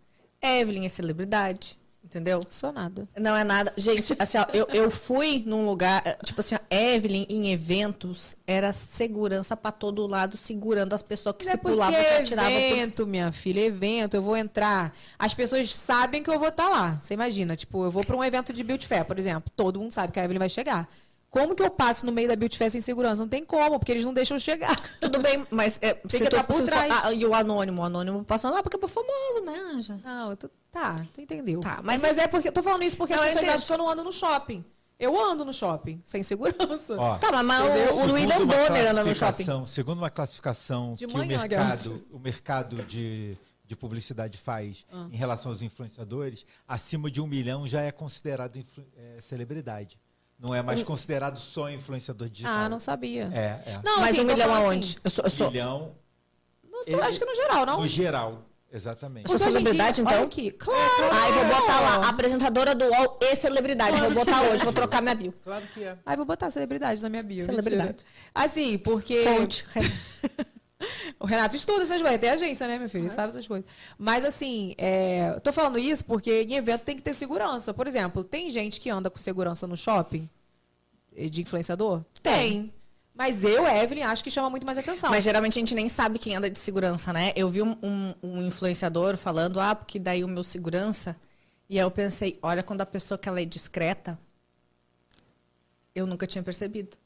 Evelyn 0.41 0.85
é 0.85 0.89
celebridade. 0.89 1.77
Entendeu? 2.11 2.43
Sou 2.49 2.73
nada. 2.73 3.07
Não 3.17 3.33
é 3.33 3.41
nada. 3.45 3.71
Gente, 3.77 4.13
assim, 4.19 4.37
ó, 4.37 4.45
eu, 4.53 4.67
eu 4.73 4.91
fui 4.91 5.41
num 5.45 5.65
lugar, 5.65 6.01
eh, 6.05 6.17
tipo 6.25 6.41
assim, 6.41 6.55
ó, 6.55 6.59
Evelyn 6.69 7.25
em 7.29 7.53
eventos 7.53 8.35
era 8.45 8.73
segurança 8.73 9.55
pra 9.55 9.71
todo 9.71 10.05
lado, 10.05 10.35
segurando 10.35 10.91
as 10.93 11.01
pessoas 11.01 11.35
que 11.37 11.45
Mas 11.45 11.53
se 11.53 11.57
é 11.57 11.61
pulavam, 11.61 11.97
se 11.97 12.07
atiravam 12.13 12.51
por 12.51 12.57
evento, 12.59 13.07
minha 13.07 13.31
filha, 13.31 13.61
evento, 13.61 14.15
eu 14.15 14.21
vou 14.21 14.35
entrar. 14.35 14.93
As 15.17 15.33
pessoas 15.33 15.73
sabem 15.73 16.21
que 16.21 16.29
eu 16.29 16.37
vou 16.37 16.49
estar 16.49 16.67
lá. 16.67 16.99
Você 17.01 17.13
imagina, 17.13 17.55
tipo, 17.55 17.85
eu 17.85 17.89
vou 17.89 18.03
para 18.03 18.17
um 18.17 18.23
evento 18.23 18.51
de 18.51 18.61
Build 18.61 18.85
Fair, 18.85 19.05
por 19.05 19.17
exemplo. 19.17 19.49
Todo 19.55 19.79
mundo 19.79 19.91
sabe 19.93 20.11
que 20.11 20.19
a 20.19 20.25
Evelyn 20.25 20.39
vai 20.39 20.49
chegar. 20.49 20.89
Como 21.29 21.55
que 21.55 21.63
eu 21.63 21.69
passo 21.69 22.05
no 22.05 22.11
meio 22.11 22.27
da 22.27 22.35
Build 22.35 22.57
Fair 22.57 22.69
sem 22.69 22.81
segurança? 22.81 23.21
Não 23.21 23.29
tem 23.29 23.45
como, 23.45 23.79
porque 23.79 23.93
eles 23.93 24.03
não 24.03 24.13
deixam 24.13 24.35
eu 24.35 24.41
chegar. 24.41 24.75
Tudo 24.99 25.21
bem, 25.21 25.47
mas 25.49 25.79
é, 25.81 25.93
que 25.93 26.17
se 26.17 26.25
tu 26.25 26.35
estar 26.35 26.43
por 26.43 26.55
se 26.57 26.63
tu 26.63 26.65
trás. 26.65 26.93
fa- 26.93 27.07
ah, 27.07 27.13
e 27.13 27.25
o 27.25 27.33
anônimo, 27.33 27.81
o 27.81 27.85
anônimo 27.85 28.21
passou 28.25 28.51
lá 28.51 28.61
porque 28.61 28.75
é 28.75 28.87
famoso, 28.89 29.45
né, 29.45 29.57
Anja? 29.73 29.97
Não, 30.03 30.35
tu, 30.35 30.51
tá, 30.71 30.95
tu 31.13 31.21
entendeu. 31.21 31.59
Tá, 31.59 31.79
mas, 31.83 32.01
mas- 32.01 32.17
é 32.17 32.27
porque 32.27 32.47
eu 32.47 32.51
tô 32.51 32.63
falando 32.63 32.83
isso 32.83 32.97
porque 32.97 33.15
Não, 33.15 33.21
as 33.23 33.33
pessoas 33.33 33.47
acham 33.49 33.67
que 33.67 33.73
eu 33.73 33.77
não 33.77 33.89
ando 33.89 34.03
no 34.03 34.11
shopping. 34.11 34.63
Eu 34.99 35.19
ando 35.19 35.43
no 35.43 35.51
shopping, 35.51 35.99
sem 36.03 36.21
segurança. 36.21 36.95
Ó, 36.95 37.17
Tá, 37.17 37.41
mas, 37.41 37.63
o, 37.91 38.13
William 38.13 38.45
Bonner 38.45 38.91
anda 38.91 39.03
no 39.03 39.15
shopping. 39.15 39.65
Segundo 39.65 39.97
uma 39.97 40.11
classificação 40.11 40.93
De 40.93 41.07
que 41.07 41.13
manhã, 41.13 41.37
o 41.37 41.41
mercado, 41.41 42.05
o 42.11 42.19
mercado 42.19 42.83
de, 42.83 43.35
de 43.65 43.75
publicidade 43.75 44.37
faz 44.37 44.85
Ah. 44.91 45.07
em 45.11 45.15
relação 45.15 45.51
aos 45.51 45.63
influenciadores, 45.63 46.45
acima 46.67 47.09
de 47.09 47.19
um 47.19 47.25
milhão 47.25 47.65
já 47.67 47.81
é 47.81 47.91
considerado 47.91 48.57
influ- 48.59 48.85
é, 48.95 49.19
celebridade. 49.19 49.99
Não 50.37 50.53
é 50.53 50.61
mais 50.61 50.83
considerado 50.83 51.37
só 51.39 51.69
influenciador 51.69 52.29
digital. 52.29 52.53
Ah, 52.53 52.69
não 52.69 52.79
sabia. 52.79 53.29
É, 53.33 53.71
é. 53.73 53.81
Não, 53.83 53.99
mas 54.01 54.11
assim, 54.11 54.21
um 54.21 54.27
tô 54.27 54.33
milhão 54.33 54.49
falando 54.49 54.65
aonde? 54.65 54.87
assim, 54.89 54.97
Eu 55.03 55.09
sou, 55.11 55.23
eu 55.25 55.29
sou, 55.31 55.47
milhão 55.51 55.95
não 56.63 56.85
tô- 56.85 57.01
acho 57.01 57.19
que 57.19 57.25
no 57.25 57.35
geral, 57.35 57.65
não. 57.65 57.79
no 57.81 57.87
geral, 57.87 58.41
exatamente. 58.71 59.31
Eu 59.31 59.37
sou 59.37 59.47
em 59.47 59.51
celebridade, 59.51 60.01
dia- 60.01 60.03
então? 60.11 60.23
Aqui, 60.23 60.51
claro. 60.51 60.79
Ai, 61.11 61.31
vou 61.33 61.45
botar 61.45 61.79
lá, 61.81 62.09
apresentadora 62.09 62.73
do 62.75 62.85
UOL 62.85 63.19
e 63.21 63.35
celebridade. 63.35 63.99
Vou 63.99 64.11
botar 64.11 64.41
hoje, 64.43 64.63
vou 64.63 64.73
trocar 64.73 65.01
minha 65.01 65.15
bio. 65.15 65.33
Claro 65.43 65.65
que 65.73 65.83
é. 65.83 65.97
Ai, 66.05 66.15
vou 66.15 66.25
botar 66.25 66.49
celebridade 66.49 67.01
na 67.01 67.09
minha 67.09 67.23
bio. 67.23 67.43
Celebridade. 67.43 67.89
mentira. 67.89 68.09
Assim, 68.33 68.77
porque. 68.77 69.23
Fonte. 69.23 69.65
O 71.19 71.27
Renato 71.27 71.55
estuda 71.55 71.83
essas 71.83 72.01
coisas, 72.01 72.19
tem 72.19 72.29
agência, 72.31 72.67
né, 72.67 72.79
meu 72.79 72.89
filho? 72.89 73.03
Ele 73.03 73.09
sabe 73.11 73.29
essas 73.29 73.45
coisas. 73.47 73.69
Mas, 73.99 74.25
assim, 74.25 74.73
é, 74.79 75.39
tô 75.43 75.53
falando 75.53 75.77
isso 75.77 76.03
porque 76.03 76.41
em 76.41 76.55
evento 76.55 76.81
tem 76.81 76.95
que 76.95 77.03
ter 77.03 77.13
segurança. 77.13 77.71
Por 77.71 77.85
exemplo, 77.85 78.23
tem 78.23 78.49
gente 78.49 78.81
que 78.81 78.89
anda 78.89 79.07
com 79.07 79.19
segurança 79.19 79.67
no 79.67 79.77
shopping 79.77 80.27
eh, 81.15 81.29
de 81.29 81.43
influenciador? 81.43 82.03
Tem. 82.23 82.73
Mas 83.21 83.43
eu, 83.43 83.67
Evelyn, 83.67 84.03
acho 84.03 84.23
que 84.23 84.31
chama 84.31 84.49
muito 84.49 84.65
mais 84.65 84.77
atenção. 84.77 85.09
Mas 85.11 85.23
geralmente 85.23 85.57
a 85.57 85.61
gente 85.61 85.75
nem 85.75 85.87
sabe 85.87 86.17
quem 86.17 86.35
anda 86.35 86.49
de 86.49 86.57
segurança, 86.57 87.13
né? 87.13 87.31
Eu 87.35 87.47
vi 87.49 87.61
um, 87.61 87.77
um- 87.83 88.13
um 88.23 88.41
influenciador 88.41 89.15
falando, 89.15 89.59
ah, 89.59 89.75
porque 89.75 89.99
daí 89.99 90.23
o 90.23 90.27
meu 90.27 90.43
segurança. 90.43 91.15
E 91.69 91.77
aí 91.79 91.85
eu 91.85 91.91
pensei, 91.91 92.39
olha, 92.41 92.63
quando 92.63 92.81
a 92.81 92.85
pessoa 92.85 93.17
que 93.17 93.29
ela 93.29 93.39
é 93.39 93.45
discreta, 93.45 94.17
eu 95.93 96.05
nunca 96.07 96.25
tinha 96.25 96.43
percebido. 96.43 96.97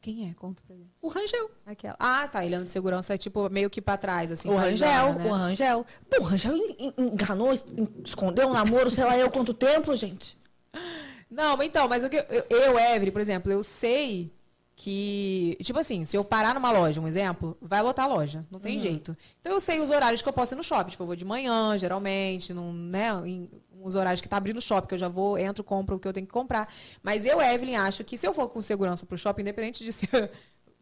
Quem 0.00 0.28
é? 0.30 0.34
Conta 0.34 0.62
pra 0.66 0.74
gente. 0.76 0.88
O 1.02 1.08
Rangel. 1.08 1.50
Aquela. 1.66 1.96
Ah, 1.98 2.26
tá. 2.28 2.44
Ele 2.44 2.54
anda 2.54 2.66
de 2.66 2.72
segurança, 2.72 3.14
é 3.14 3.18
tipo, 3.18 3.48
meio 3.50 3.68
que 3.68 3.80
pra 3.80 3.96
trás, 3.96 4.30
assim. 4.32 4.48
o 4.48 4.56
Rangel, 4.56 5.14
né? 5.14 5.26
o 5.26 5.32
Rangel. 5.32 5.86
Pô, 6.08 6.18
o 6.20 6.22
Rangel 6.24 6.56
en- 6.56 6.76
en- 6.78 6.94
enganou, 6.98 7.52
es- 7.52 7.64
escondeu 8.04 8.48
um 8.48 8.52
namoro, 8.52 8.90
sei 8.90 9.04
lá 9.04 9.16
eu 9.18 9.30
quanto 9.30 9.52
tempo, 9.52 9.94
gente. 9.96 10.38
Não, 11.30 11.60
então, 11.62 11.88
mas 11.88 12.04
o 12.04 12.08
que 12.08 12.16
eu, 12.16 12.44
eu, 12.48 12.78
Evelyn, 12.78 13.10
por 13.12 13.20
exemplo, 13.20 13.52
eu 13.52 13.62
sei 13.62 14.32
que, 14.78 15.58
tipo 15.60 15.76
assim, 15.76 16.04
se 16.04 16.16
eu 16.16 16.24
parar 16.24 16.54
numa 16.54 16.70
loja, 16.70 17.00
um 17.00 17.08
exemplo, 17.08 17.58
vai 17.60 17.82
lotar 17.82 18.04
a 18.04 18.08
loja, 18.08 18.46
não 18.48 18.60
tem 18.60 18.78
jeito. 18.78 19.16
Então 19.40 19.52
eu 19.52 19.58
sei 19.58 19.80
os 19.80 19.90
horários 19.90 20.22
que 20.22 20.28
eu 20.28 20.32
posso 20.32 20.54
ir 20.54 20.56
no 20.56 20.62
shopping, 20.62 20.92
tipo, 20.92 21.02
eu 21.02 21.06
vou 21.08 21.16
de 21.16 21.24
manhã, 21.24 21.76
geralmente, 21.76 22.54
num, 22.54 22.72
né, 22.72 23.08
em 23.26 23.50
uns 23.82 23.96
horários 23.96 24.20
que 24.20 24.28
tá 24.28 24.36
abrindo 24.36 24.58
o 24.58 24.62
shopping, 24.62 24.86
que 24.86 24.94
eu 24.94 24.98
já 24.98 25.08
vou, 25.08 25.36
entro, 25.36 25.64
compro 25.64 25.96
o 25.96 25.98
que 25.98 26.06
eu 26.06 26.12
tenho 26.12 26.28
que 26.28 26.32
comprar. 26.32 26.72
Mas 27.02 27.26
eu, 27.26 27.42
Evelyn, 27.42 27.74
acho 27.74 28.04
que 28.04 28.16
se 28.16 28.24
eu 28.24 28.32
for 28.32 28.48
com 28.48 28.62
segurança 28.62 29.04
pro 29.04 29.18
shopping, 29.18 29.42
independente 29.42 29.82
de 29.82 29.90
ser 29.92 30.30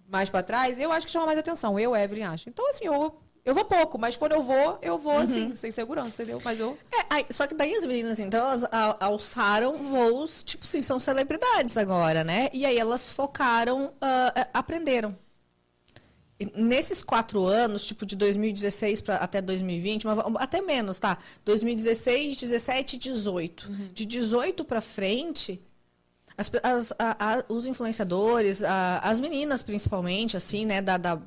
mais 0.06 0.28
pra 0.28 0.42
trás, 0.42 0.78
eu 0.78 0.92
acho 0.92 1.06
que 1.06 1.12
chama 1.12 1.24
mais 1.24 1.38
atenção. 1.38 1.80
Eu, 1.80 1.96
Evelyn, 1.96 2.24
acho. 2.24 2.50
Então, 2.50 2.68
assim, 2.68 2.84
eu, 2.84 3.18
eu 3.46 3.54
vou 3.54 3.64
pouco, 3.64 3.96
mas 3.98 4.16
quando 4.16 4.32
eu 4.32 4.42
vou, 4.42 4.78
eu 4.82 4.98
vou, 4.98 5.16
assim, 5.18 5.54
sem 5.54 5.70
segurança, 5.70 6.10
entendeu? 6.10 6.38
Mas 6.44 6.60
eu... 6.60 6.76
É, 6.92 7.06
aí, 7.08 7.26
só 7.30 7.46
que 7.46 7.54
daí 7.54 7.74
as 7.76 7.86
meninas, 7.86 8.20
então, 8.20 8.40
elas 8.44 8.64
a- 8.64 8.96
alçaram 9.06 9.78
voos, 9.88 10.42
tipo 10.42 10.64
assim, 10.64 10.82
são 10.82 10.98
celebridades 10.98 11.76
agora, 11.78 12.22
né? 12.24 12.50
E 12.52 12.66
aí 12.66 12.76
elas 12.76 13.10
focaram, 13.10 13.92
ah, 14.00 14.48
aprenderam. 14.52 15.16
E 16.38 16.44
Nesses 16.60 17.02
quatro 17.02 17.46
anos, 17.46 17.86
tipo 17.86 18.04
de 18.04 18.14
2016 18.16 19.00
pra, 19.00 19.16
até 19.16 19.40
2020, 19.40 20.06
mas 20.06 20.18
até 20.36 20.60
menos, 20.60 20.98
tá? 20.98 21.16
2016, 21.46 22.36
17 22.36 22.96
e 22.96 22.98
18. 22.98 23.70
De 23.94 24.04
18 24.04 24.62
para 24.64 24.82
frente, 24.82 25.62
as 26.36 26.50
as- 26.62 26.92
a- 26.98 27.16
a- 27.38 27.44
os 27.48 27.66
influenciadores, 27.66 28.62
as 29.00 29.18
meninas 29.18 29.62
principalmente, 29.62 30.36
assim, 30.36 30.66
né, 30.66 30.82
da, 30.82 30.98
da 30.98 31.18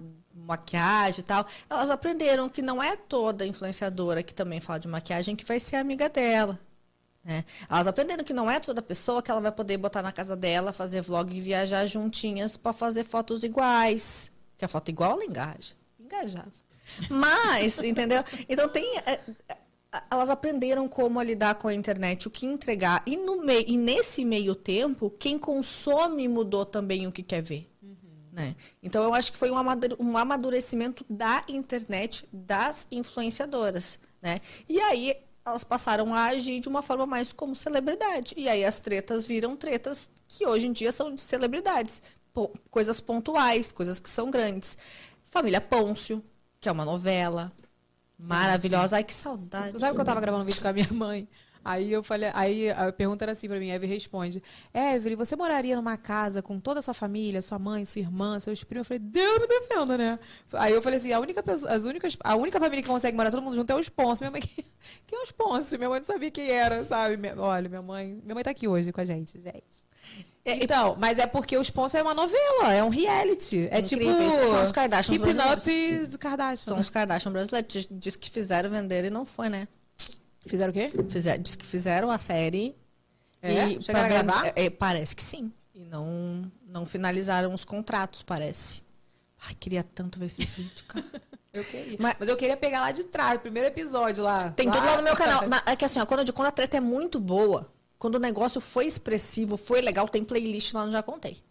maquiagem 0.49 1.21
e 1.21 1.23
tal, 1.23 1.45
elas 1.69 1.89
aprenderam 1.89 2.49
que 2.49 2.61
não 2.61 2.81
é 2.81 2.95
toda 2.95 3.45
influenciadora 3.45 4.23
que 4.23 4.33
também 4.33 4.59
fala 4.59 4.79
de 4.79 4.87
maquiagem 4.87 5.35
que 5.35 5.45
vai 5.45 5.59
ser 5.59 5.75
amiga 5.77 6.09
dela. 6.09 6.59
né? 7.23 7.45
Elas 7.69 7.87
aprenderam 7.87 8.23
que 8.23 8.33
não 8.33 8.49
é 8.49 8.59
toda 8.59 8.81
pessoa 8.81 9.21
que 9.21 9.29
ela 9.29 9.39
vai 9.41 9.51
poder 9.51 9.77
botar 9.77 10.01
na 10.01 10.11
casa 10.11 10.35
dela, 10.35 10.73
fazer 10.73 11.01
vlog 11.01 11.35
e 11.35 11.39
viajar 11.39 11.85
juntinhas 11.85 12.57
para 12.57 12.73
fazer 12.73 13.03
fotos 13.03 13.43
iguais. 13.43 14.31
Que 14.57 14.65
a 14.65 14.67
foto 14.67 14.89
igual 14.89 15.11
ela 15.13 15.25
engaja. 15.25 15.75
Engajava. 15.99 16.51
Mas, 17.09 17.77
entendeu? 17.83 18.23
Então 18.47 18.67
tem. 18.67 18.97
é, 19.05 19.19
é, 19.47 19.57
elas 20.11 20.29
aprenderam 20.29 20.87
como 20.87 21.21
lidar 21.21 21.55
com 21.55 21.67
a 21.67 21.73
internet, 21.73 22.27
o 22.27 22.31
que 22.31 22.45
entregar. 22.45 23.01
E, 23.05 23.17
no 23.17 23.43
mei, 23.43 23.65
e 23.67 23.77
nesse 23.77 24.23
meio 24.23 24.53
tempo, 24.53 25.09
quem 25.17 25.37
consome 25.37 26.27
mudou 26.27 26.65
também 26.65 27.07
o 27.07 27.11
que 27.11 27.23
quer 27.23 27.41
ver. 27.41 27.67
Né? 28.39 28.55
Então, 28.81 29.03
eu 29.03 29.13
acho 29.13 29.33
que 29.33 29.37
foi 29.37 29.51
um 29.51 29.57
amadu- 29.57 29.97
amadurecimento 30.17 31.05
da 31.09 31.43
internet, 31.49 32.25
das 32.31 32.87
influenciadoras. 32.89 33.99
Né? 34.21 34.39
E 34.67 34.79
aí, 34.79 35.13
elas 35.45 35.65
passaram 35.65 36.13
a 36.13 36.25
agir 36.27 36.61
de 36.61 36.69
uma 36.69 36.81
forma 36.81 37.05
mais 37.05 37.33
como 37.33 37.53
celebridade. 37.53 38.33
E 38.37 38.47
aí, 38.47 38.63
as 38.63 38.79
tretas 38.79 39.25
viram 39.25 39.57
tretas 39.57 40.09
que 40.25 40.45
hoje 40.47 40.67
em 40.67 40.71
dia 40.71 40.91
são 40.93 41.13
de 41.13 41.19
celebridades. 41.21 42.01
Po- 42.33 42.53
coisas 42.69 43.01
pontuais, 43.01 43.73
coisas 43.73 43.99
que 43.99 44.09
são 44.09 44.31
grandes. 44.31 44.77
Família 45.25 45.59
Pôncio, 45.59 46.23
que 46.61 46.69
é 46.69 46.71
uma 46.71 46.85
novela 46.85 47.51
maravilhosa. 48.17 48.95
Ai, 48.97 49.03
que 49.03 49.13
saudade. 49.13 49.73
Tu 49.73 49.79
sabe 49.79 49.95
que 49.95 50.01
eu 50.01 50.05
tava 50.05 50.21
gravando 50.21 50.43
um 50.43 50.45
vídeo 50.45 50.61
com 50.61 50.67
a 50.67 50.73
minha 50.73 50.87
mãe? 50.93 51.27
Aí 51.63 51.91
eu 51.91 52.01
falei, 52.01 52.31
aí 52.33 52.69
a 52.71 52.91
pergunta 52.91 53.25
era 53.25 53.33
assim 53.33 53.47
pra 53.47 53.59
mim, 53.59 53.69
a 53.69 53.75
Eve 53.75 53.85
responde: 53.85 54.41
Evelyn, 54.73 55.15
você 55.15 55.35
moraria 55.35 55.75
numa 55.75 55.97
casa 55.97 56.41
com 56.41 56.59
toda 56.59 56.79
a 56.79 56.81
sua 56.81 56.93
família, 56.93 57.41
sua 57.41 57.59
mãe, 57.59 57.83
sua 57.85 57.99
irmã, 57.99 58.39
seus 58.39 58.63
primos? 58.63 58.89
Eu 58.89 58.97
falei, 58.97 58.99
Deus 59.11 59.39
me 59.41 59.47
defenda, 59.47 59.97
né? 59.97 60.19
Aí 60.53 60.73
eu 60.73 60.81
falei 60.81 60.97
assim, 60.97 61.11
a 61.11 61.19
única 61.19 61.43
pessoa, 61.43 61.71
as 61.71 61.85
únicas, 61.85 62.17
a 62.23 62.35
única 62.35 62.59
família 62.59 62.81
que 62.81 62.87
consegue 62.89 63.15
morar 63.17 63.29
todo 63.29 63.41
mundo 63.41 63.55
junto 63.55 63.71
é 63.71 63.75
os 63.75 63.89
Ponce. 63.89 64.23
Minha 64.23 64.31
mãe, 64.31 64.41
que, 64.41 64.63
que 65.05 65.15
é 65.15 65.21
os 65.21 65.31
Ponce? 65.31 65.77
Minha 65.77 65.89
mãe 65.89 65.99
não 65.99 66.05
sabia 66.05 66.31
quem 66.31 66.49
era, 66.49 66.83
sabe? 66.85 67.17
Minha- 67.17 67.35
olha, 67.37 67.67
minha 67.67 67.81
mãe, 67.81 68.19
minha 68.23 68.33
mãe 68.35 68.43
tá 68.43 68.51
aqui 68.51 68.67
hoje 68.67 68.91
com 68.91 69.01
a 69.01 69.05
gente, 69.05 69.39
gente. 69.41 69.85
É, 70.45 70.63
Então, 70.63 70.95
mas 70.97 71.19
é 71.19 71.27
porque 71.27 71.57
os 71.57 71.69
Ponce 71.69 71.97
é 71.97 72.01
uma 72.01 72.13
novela, 72.13 72.73
é 72.73 72.81
um 72.83 72.89
reality. 72.89 73.67
É 73.69 73.79
Incríveis, 73.79 74.33
tipo. 74.33 74.45
são 74.47 74.61
os 74.61 74.71
Kardashians 74.71 75.17
Keeping 75.19 75.33
brasileiros. 75.35 76.03
Up 76.05 76.07
do 76.07 76.17
Kardashian. 76.17 76.55
São 76.73 76.79
os 76.79 76.89
Kardashian 76.89 77.31
brasileiros. 77.33 77.87
Diz 77.91 78.15
que 78.15 78.29
fizeram 78.29 78.69
vender 78.69 79.03
e 79.05 79.09
não 79.09 79.25
foi, 79.25 79.49
né? 79.49 79.67
Fizeram 80.49 80.71
o 80.71 80.73
quê? 80.73 80.89
Fizer, 81.09 81.37
diz 81.37 81.55
que 81.55 81.65
fizeram 81.65 82.09
a 82.09 82.17
série. 82.17 82.75
É? 83.41 83.69
e 83.69 83.81
Chegaram 83.83 84.05
a 84.05 84.09
gravar? 84.23 84.53
é, 84.55 84.69
parece 84.69 85.15
que 85.15 85.23
sim. 85.23 85.51
E 85.73 85.85
não, 85.85 86.51
não 86.67 86.85
finalizaram 86.85 87.53
os 87.53 87.63
contratos, 87.63 88.23
parece. 88.23 88.83
Ai, 89.47 89.53
queria 89.57 89.83
tanto 89.83 90.19
ver 90.19 90.25
esse 90.25 90.43
vídeo, 90.43 90.83
cara. 90.87 91.05
Eu 91.53 91.63
queria. 91.63 91.97
Mas- 91.99 92.15
Mas, 92.19 92.29
eu 92.29 92.37
queria 92.37 92.55
pegar 92.55 92.79
lá 92.81 92.91
de 92.91 93.03
trás, 93.05 93.37
o 93.37 93.41
primeiro 93.41 93.67
episódio 93.67 94.23
lá. 94.23 94.51
Tem 94.51 94.69
tudo 94.69 94.85
lá 94.85 94.97
no 94.97 95.03
meu 95.03 95.15
canal. 95.15 95.47
Na- 95.49 95.63
é 95.65 95.75
que 95.75 95.83
assim, 95.83 95.99
ó, 95.99 96.05
quando, 96.05 96.23
digo- 96.23 96.35
quando 96.35 96.47
a 96.47 96.51
treta 96.51 96.77
é 96.77 96.79
muito 96.79 97.19
boa, 97.19 97.71
quando 97.97 98.15
o 98.15 98.19
negócio 98.19 98.61
foi 98.61 98.85
expressivo, 98.85 99.57
foi 99.57 99.81
legal, 99.81 100.07
tem 100.07 100.23
playlist 100.23 100.73
lá 100.73 100.85
no 100.85 100.91
Já 100.91 101.01
Contei. 101.01 101.41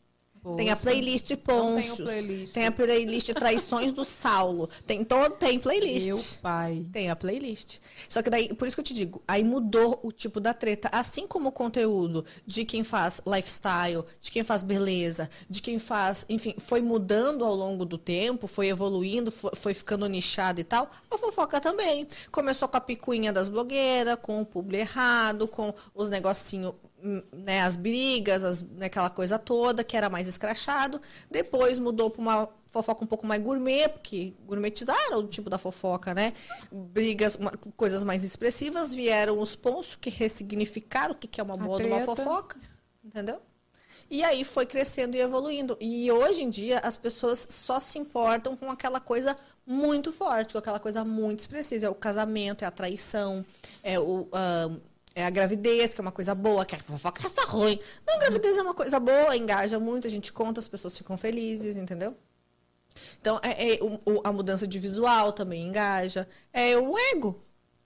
Tem 0.57 0.71
a 0.71 0.77
Poxa. 0.77 0.91
playlist 0.91 1.29
tenho 1.29 1.97
playlist. 1.97 2.55
Tem 2.55 2.67
a 2.67 2.73
playlist 2.73 3.33
Traições 3.33 3.93
do 3.93 4.05
Saulo. 4.05 4.69
Tem, 4.87 5.05
todo, 5.05 5.33
tem 5.33 5.59
playlist. 5.59 6.07
Meu 6.07 6.19
pai. 6.43 6.87
Tem 6.93 7.11
a 7.11 7.17
playlist. 7.17 7.79
Só 8.09 8.23
que 8.23 8.31
daí, 8.31 8.53
por 8.55 8.67
isso 8.67 8.77
que 8.77 8.81
eu 8.81 8.85
te 8.85 8.95
digo, 8.95 9.23
aí 9.27 9.43
mudou 9.45 9.99
o 10.03 10.13
tipo 10.13 10.41
da 10.41 10.55
treta. 10.55 10.89
Assim 10.93 11.27
como 11.27 11.49
o 11.49 11.53
conteúdo 11.53 12.25
de 12.47 12.65
quem 12.65 12.85
faz 12.85 13.21
lifestyle, 13.27 14.05
de 14.21 14.31
quem 14.31 14.45
faz 14.45 14.63
beleza, 14.63 15.29
de 15.49 15.61
quem 15.61 15.79
faz, 15.79 16.25
enfim, 16.29 16.55
foi 16.59 16.81
mudando 16.81 17.45
ao 17.45 17.55
longo 17.55 17.85
do 17.85 17.99
tempo, 17.99 18.47
foi 18.47 18.69
evoluindo, 18.69 19.31
foi, 19.31 19.51
foi 19.55 19.75
ficando 19.75 20.07
nichado 20.07 20.61
e 20.61 20.65
tal, 20.65 20.91
a 21.11 21.19
fofoca 21.19 21.61
também. 21.61 22.07
Começou 22.31 22.69
com 22.69 22.77
a 22.77 22.81
picuinha 22.81 23.33
das 23.33 23.49
blogueiras, 23.49 24.17
com 24.21 24.41
o 24.41 24.47
publi 24.47 24.79
errado, 24.79 25.47
com 25.49 25.73
os 25.95 26.09
negocinhos 26.09 26.75
né, 27.33 27.61
as 27.63 27.77
brigas, 27.77 28.45
as, 28.45 28.63
né, 28.63 28.87
aquela 28.87 29.11
coisa 29.11 29.39
toda, 29.39 29.85
que 29.85 29.97
era 29.97 30.09
mais 30.09 30.29
escrachado. 30.29 31.01
Depois 31.31 31.79
mudou 31.79 32.11
para 32.11 32.21
uma 32.23 32.49
fofoca 32.67 33.05
um 33.05 33.07
pouco 33.07 33.27
mais 33.27 33.43
gourmet, 33.43 33.89
porque 33.89 34.35
gourmetizaram 34.47 35.19
o 35.21 35.27
tipo 35.27 35.49
da 35.49 35.59
fofoca, 35.59 36.13
né? 36.13 36.33
Brigas, 36.71 37.37
uma- 37.37 37.53
coisas 37.77 38.05
mais 38.05 38.25
expressivas. 38.25 38.93
Vieram 38.93 39.39
os 39.41 39.57
ponços, 39.57 39.97
que 39.97 40.11
ressignificaram 40.11 41.13
o 41.15 41.17
que, 41.17 41.27
que 41.27 41.41
é 41.41 41.45
uma 41.45 41.55
A 41.55 41.57
boa 41.57 41.79
de 41.79 41.87
uma 41.87 42.01
fofoca. 42.01 42.59
Entendeu? 43.05 43.41
E 44.11 44.25
aí 44.25 44.43
foi 44.45 44.67
crescendo 44.67 45.17
e 45.17 45.21
evoluindo. 45.21 45.77
E 45.81 46.11
hoje 46.11 46.43
em 46.43 46.51
dia 46.51 46.79
as 46.81 46.97
pessoas 46.97 47.47
só 47.51 47.79
se 47.81 47.99
importam 47.99 48.57
com 48.57 48.71
aquela 48.71 49.01
coisa 49.01 49.37
muito 49.67 50.13
forte, 50.13 50.53
com 50.53 50.59
aquela 50.59 50.81
coisa 50.81 51.05
muito 51.05 51.41
expressiva. 51.41 51.87
É 51.87 51.91
o 51.91 51.95
casamento, 51.95 52.65
é 52.65 52.67
a 52.67 52.71
traição, 52.71 53.45
é, 53.83 53.99
o, 54.01 54.27
ah, 54.33 54.71
é 55.19 55.25
a 55.27 55.31
gravidez, 55.31 55.93
que 55.95 56.01
é 56.01 56.03
uma 56.03 56.13
coisa 56.13 56.35
boa, 56.35 56.65
que 56.65 56.75
a 56.75 56.79
fofoca 56.79 57.27
está 57.27 57.43
ruim. 57.45 57.79
Não, 58.07 58.15
a 58.15 58.19
gravidez 58.19 58.57
é 58.57 58.63
uma 58.63 58.75
coisa 58.75 59.01
boa, 59.01 59.37
engaja 59.37 59.79
muito, 59.81 60.07
a 60.07 60.11
gente 60.11 60.33
conta, 60.33 60.61
as 60.61 60.69
pessoas 60.69 60.97
ficam 60.97 61.17
felizes, 61.17 61.77
entendeu? 61.77 62.17
Então, 63.21 63.41
é, 63.43 63.75
é 63.75 63.79
o- 63.83 64.21
a 64.25 64.33
mudança 64.33 64.67
de 64.67 64.79
visual 64.79 65.33
também 65.33 65.67
engaja. 65.67 66.27
É 66.53 66.77
o 66.77 66.97
ego, 67.13 67.43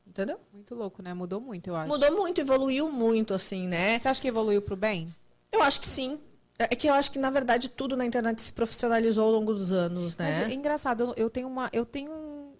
entendeu? 0.06 0.38
Muito 0.52 0.74
louco, 0.74 1.02
né? 1.02 1.12
Mudou 1.14 1.40
muito, 1.40 1.68
eu 1.68 1.76
acho. 1.76 1.88
Mudou 1.88 2.16
muito, 2.16 2.40
evoluiu 2.40 2.90
muito, 2.90 3.34
assim, 3.34 3.66
né? 3.68 3.98
Você 3.98 4.08
acha 4.08 4.20
que 4.20 4.28
evoluiu 4.28 4.62
pro 4.62 4.76
bem? 4.76 5.14
Eu 5.50 5.62
acho 5.62 5.80
que 5.80 5.86
sim. 5.86 6.18
É 6.58 6.76
que 6.76 6.88
eu 6.88 6.94
acho 6.94 7.10
que, 7.10 7.18
na 7.18 7.30
verdade, 7.30 7.68
tudo 7.68 7.96
na 7.96 8.04
internet 8.04 8.40
se 8.40 8.52
profissionalizou 8.52 9.24
ao 9.24 9.30
longo 9.32 9.52
dos 9.52 9.72
anos, 9.72 10.14
Mas 10.16 10.36
é 10.36 10.48
né? 10.48 10.54
engraçado, 10.54 11.02
eu, 11.02 11.14
eu 11.24 11.30
tenho 11.30 11.48
uma. 11.48 11.68
Eu 11.72 11.84
tenho. 11.84 12.12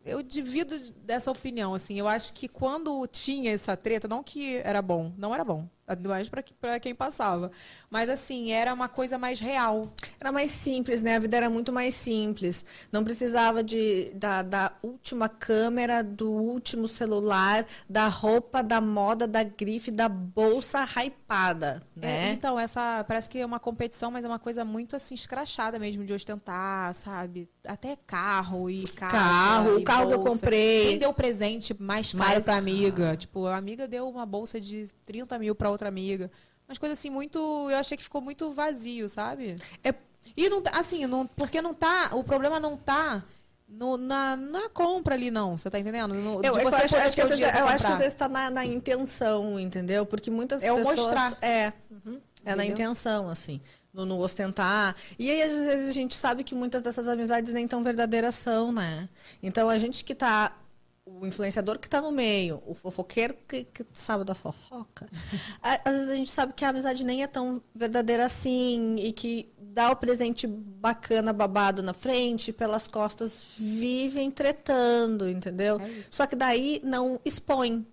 Eu 0.04 0.22
divido 0.22 0.78
dessa 1.04 1.30
opinião, 1.30 1.74
assim. 1.74 1.98
Eu 1.98 2.08
acho 2.08 2.32
que 2.32 2.48
quando 2.48 3.06
tinha 3.06 3.52
essa 3.52 3.76
treta, 3.76 4.08
não 4.08 4.22
que 4.22 4.56
era 4.58 4.82
bom, 4.82 5.12
não 5.16 5.34
era 5.34 5.44
bom. 5.44 5.68
Mais 6.06 6.28
pra 6.28 6.80
quem 6.80 6.94
passava. 6.94 7.50
Mas 7.90 8.08
assim, 8.08 8.50
era 8.50 8.72
uma 8.72 8.88
coisa 8.88 9.18
mais 9.18 9.40
real. 9.40 9.92
Era 10.18 10.32
mais 10.32 10.50
simples, 10.50 11.02
né? 11.02 11.16
A 11.16 11.18
vida 11.18 11.36
era 11.36 11.50
muito 11.50 11.70
mais 11.70 11.94
simples. 11.94 12.64
Não 12.90 13.04
precisava 13.04 13.62
de, 13.62 14.10
da, 14.14 14.40
da 14.42 14.72
última 14.82 15.28
câmera, 15.28 16.02
do 16.02 16.30
último 16.30 16.88
celular, 16.88 17.66
da 17.90 18.08
roupa, 18.08 18.62
da 18.62 18.80
moda, 18.80 19.26
da 19.26 19.42
grife, 19.42 19.90
da 19.90 20.08
bolsa 20.08 20.82
hypada, 20.84 21.82
É, 21.96 22.06
né? 22.06 22.32
então, 22.32 22.58
essa 22.58 23.04
parece 23.04 23.28
que 23.28 23.38
é 23.38 23.44
uma 23.44 23.60
competição, 23.60 24.10
mas 24.10 24.24
é 24.24 24.28
uma 24.28 24.38
coisa 24.38 24.64
muito 24.64 24.96
assim, 24.96 25.14
escrachada 25.14 25.78
mesmo 25.78 26.06
de 26.06 26.14
ostentar, 26.14 26.94
sabe? 26.94 27.50
Até 27.64 27.96
carro 28.06 28.68
e 28.68 28.82
casa. 28.88 29.12
Carro, 29.12 29.76
o 29.76 29.84
carro 29.84 30.08
que 30.08 30.14
eu 30.14 30.18
bolsa. 30.18 30.32
comprei. 30.40 30.88
Quem 30.88 30.98
deu 30.98 31.12
presente 31.14 31.80
mais 31.80 32.12
caro 32.12 32.18
Mais 32.24 32.44
pra 32.44 32.54
caro. 32.54 32.62
amiga? 32.64 33.16
Tipo, 33.16 33.46
a 33.46 33.56
amiga 33.56 33.86
deu 33.86 34.08
uma 34.08 34.26
bolsa 34.26 34.60
de 34.60 34.88
30 35.04 35.38
mil 35.38 35.54
pra 35.54 35.70
outra 35.70 35.88
amiga. 35.88 36.30
Umas 36.68 36.78
coisas 36.78 36.98
assim, 36.98 37.08
muito. 37.10 37.38
Eu 37.70 37.76
achei 37.76 37.96
que 37.96 38.02
ficou 38.02 38.20
muito 38.20 38.50
vazio, 38.50 39.08
sabe? 39.08 39.56
É- 39.84 39.94
E 40.36 40.48
não 40.48 40.60
tá, 40.62 40.70
assim, 40.78 41.06
não, 41.06 41.26
porque 41.26 41.60
não 41.62 41.72
tá. 41.74 42.10
O 42.14 42.24
problema 42.24 42.58
não 42.58 42.76
tá. 42.76 43.22
no- 43.68 43.96
na, 43.96 44.36
na 44.36 44.68
compra 44.68 45.14
ali, 45.14 45.30
não. 45.30 45.56
Você 45.56 45.70
tá 45.70 45.78
entendendo? 45.78 46.12
No, 46.14 46.42
Eu, 46.44 46.52
eu 46.58 46.68
acho, 46.68 46.94
acho 46.96 47.14
que 47.14 47.20
às 47.22 47.28
vezes, 47.30 47.42
eu 47.42 47.66
acho 47.68 47.86
que 47.86 47.92
às 47.92 47.98
vezes 47.98 48.12
está 48.12 48.28
na, 48.28 48.50
na 48.50 48.66
intenção, 48.66 49.58
entendeu? 49.58 50.04
Porque 50.04 50.30
muitas 50.30 50.62
É 50.62 50.74
pessoas. 50.74 50.96
mostrar. 50.98 51.38
É. 51.40 51.72
uhum, 51.90 52.20
É 52.44 52.54
na 52.54 52.66
intenção, 52.66 53.30
assim. 53.30 53.60
No, 53.92 54.06
no 54.06 54.18
ostentar. 54.20 54.96
E 55.18 55.30
aí, 55.30 55.42
às 55.42 55.52
vezes, 55.52 55.90
a 55.90 55.92
gente 55.92 56.14
sabe 56.14 56.42
que 56.42 56.54
muitas 56.54 56.80
dessas 56.80 57.06
amizades 57.06 57.52
nem 57.52 57.68
tão 57.68 57.82
verdadeiras 57.82 58.34
são, 58.34 58.72
né? 58.72 59.08
Então, 59.42 59.68
a 59.68 59.78
gente 59.78 60.02
que 60.04 60.14
tá. 60.14 60.56
O 61.04 61.26
influenciador 61.26 61.80
que 61.80 61.90
tá 61.90 62.00
no 62.00 62.12
meio, 62.12 62.62
o 62.64 62.74
fofoqueiro 62.74 63.34
que, 63.48 63.64
que 63.64 63.84
sabe 63.92 64.24
da 64.24 64.36
fofoca. 64.36 65.08
Às 65.60 65.92
vezes 65.92 66.10
a 66.10 66.16
gente 66.16 66.30
sabe 66.30 66.52
que 66.52 66.64
a 66.64 66.68
amizade 66.68 67.04
nem 67.04 67.24
é 67.24 67.26
tão 67.26 67.60
verdadeira 67.74 68.24
assim 68.24 68.94
e 68.96 69.12
que 69.12 69.52
dá 69.72 69.90
o 69.90 69.96
presente 69.96 70.46
bacana, 70.46 71.32
babado 71.32 71.82
na 71.82 71.94
frente, 71.94 72.52
pelas 72.52 72.86
costas 72.86 73.56
vivem 73.58 74.30
tretando, 74.30 75.28
entendeu? 75.28 75.80
É. 75.80 76.02
Só 76.10 76.26
que 76.26 76.36
daí 76.36 76.80
não 76.84 77.20
expõe. 77.24 77.84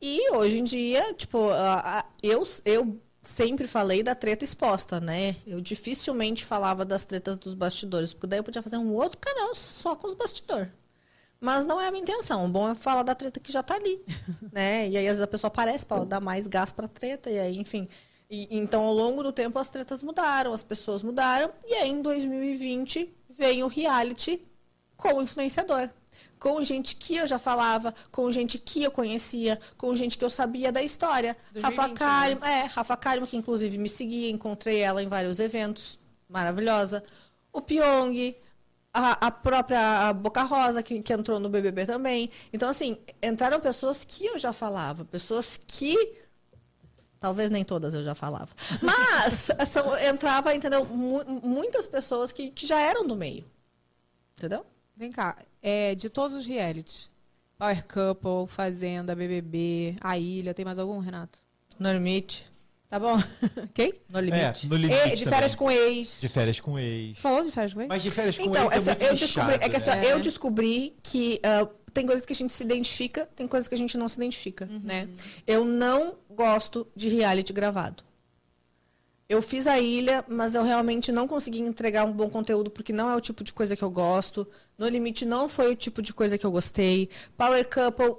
E 0.00 0.30
hoje 0.32 0.58
em 0.58 0.64
dia, 0.64 1.12
tipo, 1.14 1.38
eu, 2.22 2.44
eu 2.64 3.00
sempre 3.28 3.66
falei 3.66 4.02
da 4.02 4.14
treta 4.14 4.42
exposta, 4.44 5.00
né? 5.00 5.36
Eu 5.46 5.60
dificilmente 5.60 6.44
falava 6.44 6.84
das 6.84 7.04
tretas 7.04 7.36
dos 7.36 7.52
bastidores, 7.54 8.14
porque 8.14 8.26
daí 8.26 8.38
eu 8.38 8.44
podia 8.44 8.62
fazer 8.62 8.78
um 8.78 8.92
outro 8.94 9.18
canal 9.18 9.54
só 9.54 9.94
com 9.94 10.06
os 10.06 10.14
bastidores. 10.14 10.68
Mas 11.40 11.64
não 11.64 11.80
é 11.80 11.86
a 11.88 11.90
minha 11.90 12.02
intenção. 12.02 12.44
O 12.46 12.48
bom 12.48 12.68
é 12.70 12.74
falar 12.74 13.02
da 13.02 13.14
treta 13.14 13.38
que 13.38 13.52
já 13.52 13.62
tá 13.62 13.74
ali, 13.74 14.02
né? 14.52 14.88
E 14.88 14.96
aí 14.96 15.06
às 15.06 15.12
vezes 15.12 15.22
a 15.22 15.26
pessoa 15.26 15.48
aparece 15.48 15.84
para 15.84 16.04
dar 16.04 16.20
mais 16.20 16.46
gás 16.46 16.72
pra 16.72 16.88
treta, 16.88 17.30
e 17.30 17.38
aí, 17.38 17.58
enfim. 17.58 17.86
E- 18.30 18.48
então, 18.50 18.82
ao 18.84 18.94
longo 18.94 19.22
do 19.22 19.30
tempo, 19.32 19.58
as 19.58 19.68
tretas 19.68 20.02
mudaram, 20.02 20.52
as 20.52 20.62
pessoas 20.64 21.02
mudaram, 21.02 21.50
e 21.66 21.74
aí 21.74 21.90
em 21.90 22.00
2020 22.02 23.14
vem 23.30 23.62
o 23.62 23.68
reality 23.68 24.42
com 24.96 25.14
o 25.14 25.22
influenciador. 25.22 25.88
Com 26.38 26.62
gente 26.62 26.94
que 26.96 27.16
eu 27.16 27.26
já 27.26 27.38
falava, 27.38 27.94
com 28.12 28.30
gente 28.30 28.58
que 28.58 28.82
eu 28.82 28.90
conhecia, 28.90 29.58
com 29.76 29.94
gente 29.94 30.16
que 30.16 30.24
eu 30.24 30.30
sabia 30.30 30.70
da 30.70 30.82
história. 30.82 31.36
2020, 31.52 31.64
Rafa 31.64 31.88
né? 31.88 31.94
Kalimann, 31.94 32.48
é, 32.50 32.62
Rafa 32.64 32.96
Kalimann, 32.96 33.28
que 33.28 33.36
inclusive 33.36 33.76
me 33.78 33.88
seguia, 33.88 34.30
encontrei 34.30 34.78
ela 34.78 35.02
em 35.02 35.08
vários 35.08 35.40
eventos, 35.40 35.98
maravilhosa. 36.28 37.02
O 37.52 37.60
Pyong, 37.60 38.36
a, 38.92 39.26
a 39.26 39.30
própria 39.30 40.12
Boca 40.12 40.42
Rosa, 40.42 40.82
que, 40.82 41.00
que 41.02 41.12
entrou 41.12 41.40
no 41.40 41.48
BBB 41.48 41.86
também. 41.86 42.30
Então, 42.52 42.68
assim, 42.68 42.98
entraram 43.22 43.58
pessoas 43.60 44.04
que 44.04 44.26
eu 44.26 44.38
já 44.38 44.52
falava, 44.52 45.04
pessoas 45.04 45.58
que 45.66 45.94
Talvez 47.20 47.50
nem 47.50 47.64
todas 47.64 47.94
eu 47.94 48.04
já 48.04 48.14
falava. 48.14 48.54
Mas 48.80 49.48
são, 49.68 49.98
entrava, 49.98 50.54
entendeu? 50.54 50.84
Mu- 50.84 51.24
muitas 51.42 51.84
pessoas 51.86 52.30
que, 52.30 52.48
que 52.50 52.64
já 52.64 52.80
eram 52.80 53.04
do 53.04 53.16
meio. 53.16 53.44
Entendeu? 54.36 54.64
Vem 54.98 55.12
cá, 55.12 55.36
é, 55.62 55.94
de 55.94 56.10
todos 56.10 56.34
os 56.34 56.44
realities, 56.44 57.08
Power 57.56 57.84
Couple, 57.86 58.48
Fazenda, 58.52 59.14
BBB, 59.14 59.94
A 60.00 60.18
Ilha, 60.18 60.52
tem 60.52 60.64
mais 60.64 60.78
algum, 60.78 60.98
Renato? 60.98 61.38
No 61.78 61.92
limite. 61.92 62.50
Tá 62.90 62.98
bom? 62.98 63.16
Quem? 63.74 63.92
No 64.08 64.18
É, 64.18 64.22
limite. 64.22 64.66
no 64.66 64.74
limite 64.76 65.08
E, 65.12 65.16
de 65.16 65.24
férias 65.26 65.54
também. 65.54 65.56
com 65.56 65.70
ex. 65.70 66.20
De 66.20 66.28
férias 66.28 66.58
com 66.60 66.78
ex. 66.78 67.18
Falou 67.18 67.44
de 67.44 67.50
férias 67.52 67.74
com 67.74 67.80
ex? 67.82 67.88
Mas 67.88 68.02
de 68.02 68.10
férias 68.10 68.36
com 68.38 68.44
Então, 68.44 68.72
ex 68.72 68.88
é 68.88 68.90
muito 68.90 69.04
eu 69.04 69.14
descobri, 69.14 69.54
é 69.60 69.68
que 69.68 69.76
assim, 69.76 69.90
né? 69.90 69.96
né? 69.96 70.12
eu 70.12 70.20
descobri 70.20 70.96
que 71.02 71.40
ah, 71.44 71.68
tem 71.92 72.06
coisas 72.06 72.24
que 72.26 72.32
a 72.32 72.36
gente 72.36 72.52
se 72.52 72.64
identifica, 72.64 73.26
tem 73.36 73.46
coisas 73.46 73.68
que 73.68 73.74
a 73.74 73.78
gente 73.78 73.96
não 73.98 74.08
se 74.08 74.16
identifica, 74.16 74.66
Uhum. 74.70 74.80
né? 74.82 75.08
Eu 75.46 75.64
não 75.64 76.16
gosto 76.30 76.86
de 76.96 77.08
reality 77.08 77.52
gravado. 77.52 78.02
Eu 79.28 79.42
fiz 79.42 79.66
a 79.66 79.78
ilha, 79.78 80.24
mas 80.26 80.54
eu 80.54 80.62
realmente 80.62 81.12
não 81.12 81.28
consegui 81.28 81.60
entregar 81.60 82.04
um 82.06 82.12
bom 82.12 82.30
conteúdo 82.30 82.70
porque 82.70 82.94
não 82.94 83.10
é 83.10 83.14
o 83.14 83.20
tipo 83.20 83.44
de 83.44 83.52
coisa 83.52 83.76
que 83.76 83.82
eu 83.84 83.90
gosto. 83.90 84.48
No 84.78 84.88
limite 84.88 85.26
não 85.26 85.48
foi 85.50 85.70
o 85.70 85.76
tipo 85.76 86.00
de 86.00 86.14
coisa 86.14 86.38
que 86.38 86.46
eu 86.46 86.50
gostei. 86.50 87.10
Power 87.36 87.68
Couple 87.68 88.16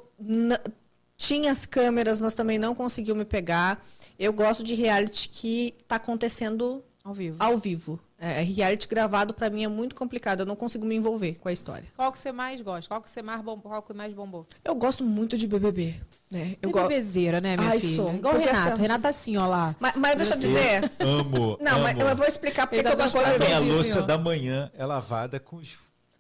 tinha 1.17 1.51
as 1.51 1.65
câmeras, 1.65 2.21
mas 2.21 2.35
também 2.35 2.59
não 2.59 2.75
conseguiu 2.75 3.15
me 3.15 3.25
pegar. 3.25 3.83
Eu 4.19 4.31
gosto 4.31 4.63
de 4.63 4.75
reality 4.75 5.29
que 5.29 5.73
está 5.81 5.95
acontecendo 5.95 6.83
Ao 7.03 7.13
vivo. 7.13 7.37
ao 7.39 7.57
vivo. 7.57 7.99
É, 8.21 8.41
reality 8.41 8.85
gravado 8.87 9.33
pra 9.33 9.49
mim 9.49 9.63
é 9.63 9.67
muito 9.69 9.95
complicado, 9.95 10.41
eu 10.41 10.45
não 10.45 10.55
consigo 10.55 10.85
me 10.85 10.93
envolver 10.93 11.37
com 11.39 11.47
a 11.47 11.53
história. 11.53 11.85
Qual 11.95 12.11
que 12.11 12.19
você 12.19 12.33
mais 12.33 12.59
gosta? 12.59 12.89
Qual 12.89 13.01
que 13.01 13.09
você 13.09 13.21
mais 13.21 13.39
bombou? 13.41 13.71
Qual 13.71 13.81
que 13.81 13.93
mais 13.93 14.13
bombou? 14.13 14.45
Eu 14.63 14.75
gosto 14.75 15.05
muito 15.05 15.37
de 15.37 15.47
BBB, 15.47 15.95
né? 16.29 16.57
Eu 16.61 16.69
gosto. 16.69 16.89
bebezeira, 16.89 17.39
né, 17.39 17.55
minha 17.55 17.69
Ai, 17.69 17.79
filha? 17.79 17.95
sou. 17.95 18.13
Igual 18.13 18.33
o 18.33 18.37
Porque 18.37 18.49
Renato. 18.51 18.69
essa- 18.73 18.81
Renato 18.81 19.01
tá 19.03 19.09
assim, 19.09 19.37
ó 19.37 19.47
lá. 19.47 19.73
Mas, 19.79 19.93
mas 19.95 20.15
deixa 20.17 20.33
eu 20.35 20.39
dizer. 20.39 20.91
Amo. 20.99 21.57
Não, 21.61 21.79
mas 21.79 21.93
amo. 21.97 22.09
eu 22.09 22.15
vou 22.15 22.27
explicar 22.27 22.67
porque 22.67 22.81
que 22.83 22.87
eu 22.89 22.91
tá 22.97 23.03
gosto 23.03 23.17
de 23.19 23.23
sendo 23.23 23.43
A 23.43 23.45
minha 23.47 23.59
Sim, 23.61 23.71
louça 23.71 24.01
da 24.01 24.17
manhã 24.17 24.69
é 24.77 24.85
lavada 24.85 25.39
com 25.39 25.55
os. 25.55 25.77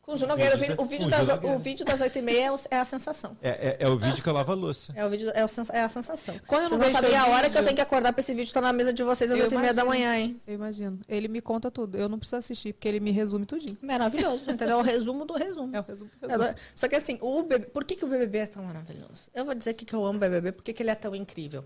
Com 0.09 0.15
o 0.15 0.17
Ju 0.17 0.25
Nogueira, 0.25 0.55
o 0.55 0.57
vídeo 0.85 1.05
o 1.05 1.09
das, 1.11 1.29
o 1.29 1.59
vídeo 1.59 1.85
das 1.85 1.99
8h30 2.01 2.33
é, 2.35 2.51
o- 2.51 2.59
é 2.71 2.77
a 2.79 2.85
sensação. 2.85 3.37
É, 3.43 3.49
é, 3.49 3.77
é 3.81 3.87
o 3.87 3.95
vídeo 3.95 4.23
que 4.23 4.27
eu 4.27 4.33
lavo 4.33 4.51
a 4.51 4.55
louça. 4.55 4.91
É, 4.95 5.05
o 5.05 5.09
vídeo, 5.09 5.29
é, 5.35 5.45
o 5.45 5.47
é 5.71 5.81
a 5.83 5.89
sensação. 5.89 6.35
Quando 6.47 6.63
eu 6.63 6.69
não 6.71 6.77
vocês 6.79 6.79
não 6.79 6.79
vejo 6.79 6.95
sabem 6.95 7.09
teu 7.11 7.19
a 7.19 7.23
hora 7.27 7.35
vídeo- 7.43 7.51
que 7.51 7.57
eu 7.59 7.63
tenho 7.63 7.75
que 7.75 7.81
acordar 7.81 8.11
pra 8.11 8.19
esse 8.21 8.33
vídeo 8.33 8.47
estar 8.49 8.59
na 8.61 8.73
mesa 8.73 8.91
de 8.91 9.03
vocês 9.03 9.31
às 9.31 9.37
Eu 9.39 9.45
8h30 9.47 9.73
da 9.75 9.85
manhã, 9.85 10.15
hein? 10.17 10.41
Eu 10.47 10.55
imagino. 10.55 10.99
Ele 11.07 11.27
me 11.27 11.41
conta 11.41 11.69
tudo. 11.69 11.95
Eu 11.95 12.09
não 12.09 12.17
preciso 12.17 12.37
assistir, 12.37 12.73
porque 12.73 12.87
ele 12.87 12.99
me 12.99 13.11
resume 13.11 13.45
tudinho. 13.45 13.77
Maravilhoso, 13.83 14.49
entendeu? 14.49 14.77
É 14.77 14.81
o 14.81 14.83
resumo 14.83 15.25
do 15.25 15.33
resumo. 15.35 15.69
É 15.77 15.79
o 15.79 15.83
resumo 15.83 16.09
do 16.19 16.27
resumo. 16.27 16.43
É, 16.43 16.55
Só 16.73 16.87
que 16.87 16.95
assim, 16.95 17.19
o 17.21 17.43
BBB, 17.43 17.67
por 17.67 17.85
que, 17.85 17.95
que 17.95 18.03
o 18.03 18.07
BBB 18.07 18.37
é 18.39 18.47
tão 18.47 18.63
maravilhoso? 18.63 19.29
Eu 19.35 19.45
vou 19.45 19.53
dizer 19.53 19.75
que, 19.75 19.85
que 19.85 19.93
eu 19.93 20.03
amo 20.03 20.17
o 20.17 20.19
BBB, 20.19 20.53
por 20.53 20.63
que, 20.63 20.73
que 20.73 20.81
ele 20.81 20.89
é 20.89 20.95
tão 20.95 21.13
incrível. 21.15 21.63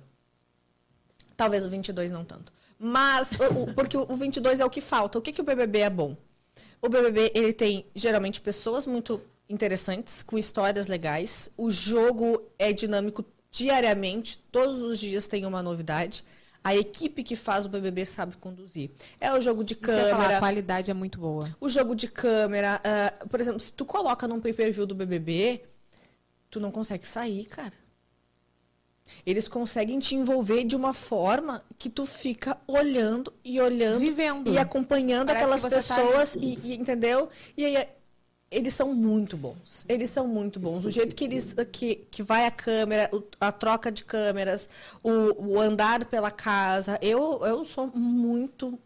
Talvez 1.37 1.63
o 1.65 1.69
22 1.69 2.11
não 2.11 2.25
tanto. 2.25 2.51
Mas, 2.77 3.31
o- 3.39 3.63
o- 3.63 3.73
porque 3.73 3.95
o 3.95 4.05
22 4.17 4.59
é 4.59 4.65
o 4.65 4.69
que 4.69 4.81
falta. 4.81 5.17
O 5.17 5.21
que, 5.21 5.31
que 5.31 5.39
o 5.39 5.45
BBB 5.45 5.79
é 5.79 5.89
bom? 5.89 6.17
O 6.81 6.89
BBB, 6.89 7.31
ele 7.33 7.53
tem, 7.53 7.85
geralmente, 7.95 8.41
pessoas 8.41 8.85
muito 8.85 9.21
interessantes, 9.49 10.23
com 10.23 10.37
histórias 10.37 10.87
legais. 10.87 11.49
O 11.57 11.71
jogo 11.71 12.41
é 12.57 12.73
dinâmico 12.73 13.25
diariamente, 13.51 14.37
todos 14.51 14.81
os 14.81 14.99
dias 14.99 15.27
tem 15.27 15.45
uma 15.45 15.61
novidade. 15.61 16.23
A 16.63 16.75
equipe 16.75 17.23
que 17.23 17.35
faz 17.35 17.65
o 17.65 17.69
BBB 17.69 18.05
sabe 18.05 18.37
conduzir. 18.37 18.89
É 19.19 19.33
o 19.33 19.41
jogo 19.41 19.63
de 19.63 19.73
Isso 19.73 19.91
ia 19.91 19.97
falar, 19.97 20.07
a 20.07 20.17
câmera, 20.17 20.39
qualidade 20.39 20.89
é 20.89 20.93
muito 20.93 21.19
boa. 21.19 21.53
o 21.59 21.69
jogo 21.69 21.93
de 21.93 22.07
câmera, 22.07 22.81
ah, 22.83 23.25
por 23.27 23.39
exemplo, 23.39 23.59
se 23.59 23.71
tu 23.71 23.85
coloca 23.85 24.27
num 24.27 24.39
pay-per-view 24.39 24.85
do 24.85 24.95
BBB, 24.95 25.61
tu 26.49 26.59
não 26.59 26.71
consegue 26.71 27.05
sair, 27.05 27.45
cara. 27.45 27.73
Eles 29.25 29.47
conseguem 29.47 29.99
te 29.99 30.15
envolver 30.15 30.63
de 30.63 30.75
uma 30.75 30.93
forma 30.93 31.63
que 31.77 31.89
tu 31.89 32.05
fica 32.05 32.57
olhando 32.67 33.33
e 33.43 33.59
olhando 33.59 33.99
Vivendo. 33.99 34.51
e 34.51 34.57
acompanhando 34.57 35.27
Parece 35.27 35.43
aquelas 35.45 35.61
tá 35.61 35.69
pessoas 35.69 36.35
e, 36.35 36.59
e- 36.63 36.75
entendeu? 36.75 37.29
E 37.57 37.65
aí 37.65 37.87
eles 38.49 38.73
são 38.73 38.93
muito 38.93 39.35
bons. 39.35 39.83
Eles 39.89 40.09
são 40.09 40.27
muito 40.27 40.59
bons. 40.59 40.85
O 40.85 40.91
jeito 40.91 41.15
que 41.15 41.23
eles 41.25 41.55
que, 41.71 41.95
que 42.11 42.21
vai 42.21 42.45
a 42.45 42.51
câmera, 42.51 43.09
a 43.41 43.51
troca 43.51 43.91
de 43.91 44.03
câmeras, 44.05 44.69
o, 45.01 45.53
o 45.53 45.59
andar 45.59 46.05
pela 46.05 46.29
casa. 46.29 46.99
Eu 47.01 47.43
eu 47.45 47.63
sou 47.65 47.91
muito 47.93 48.77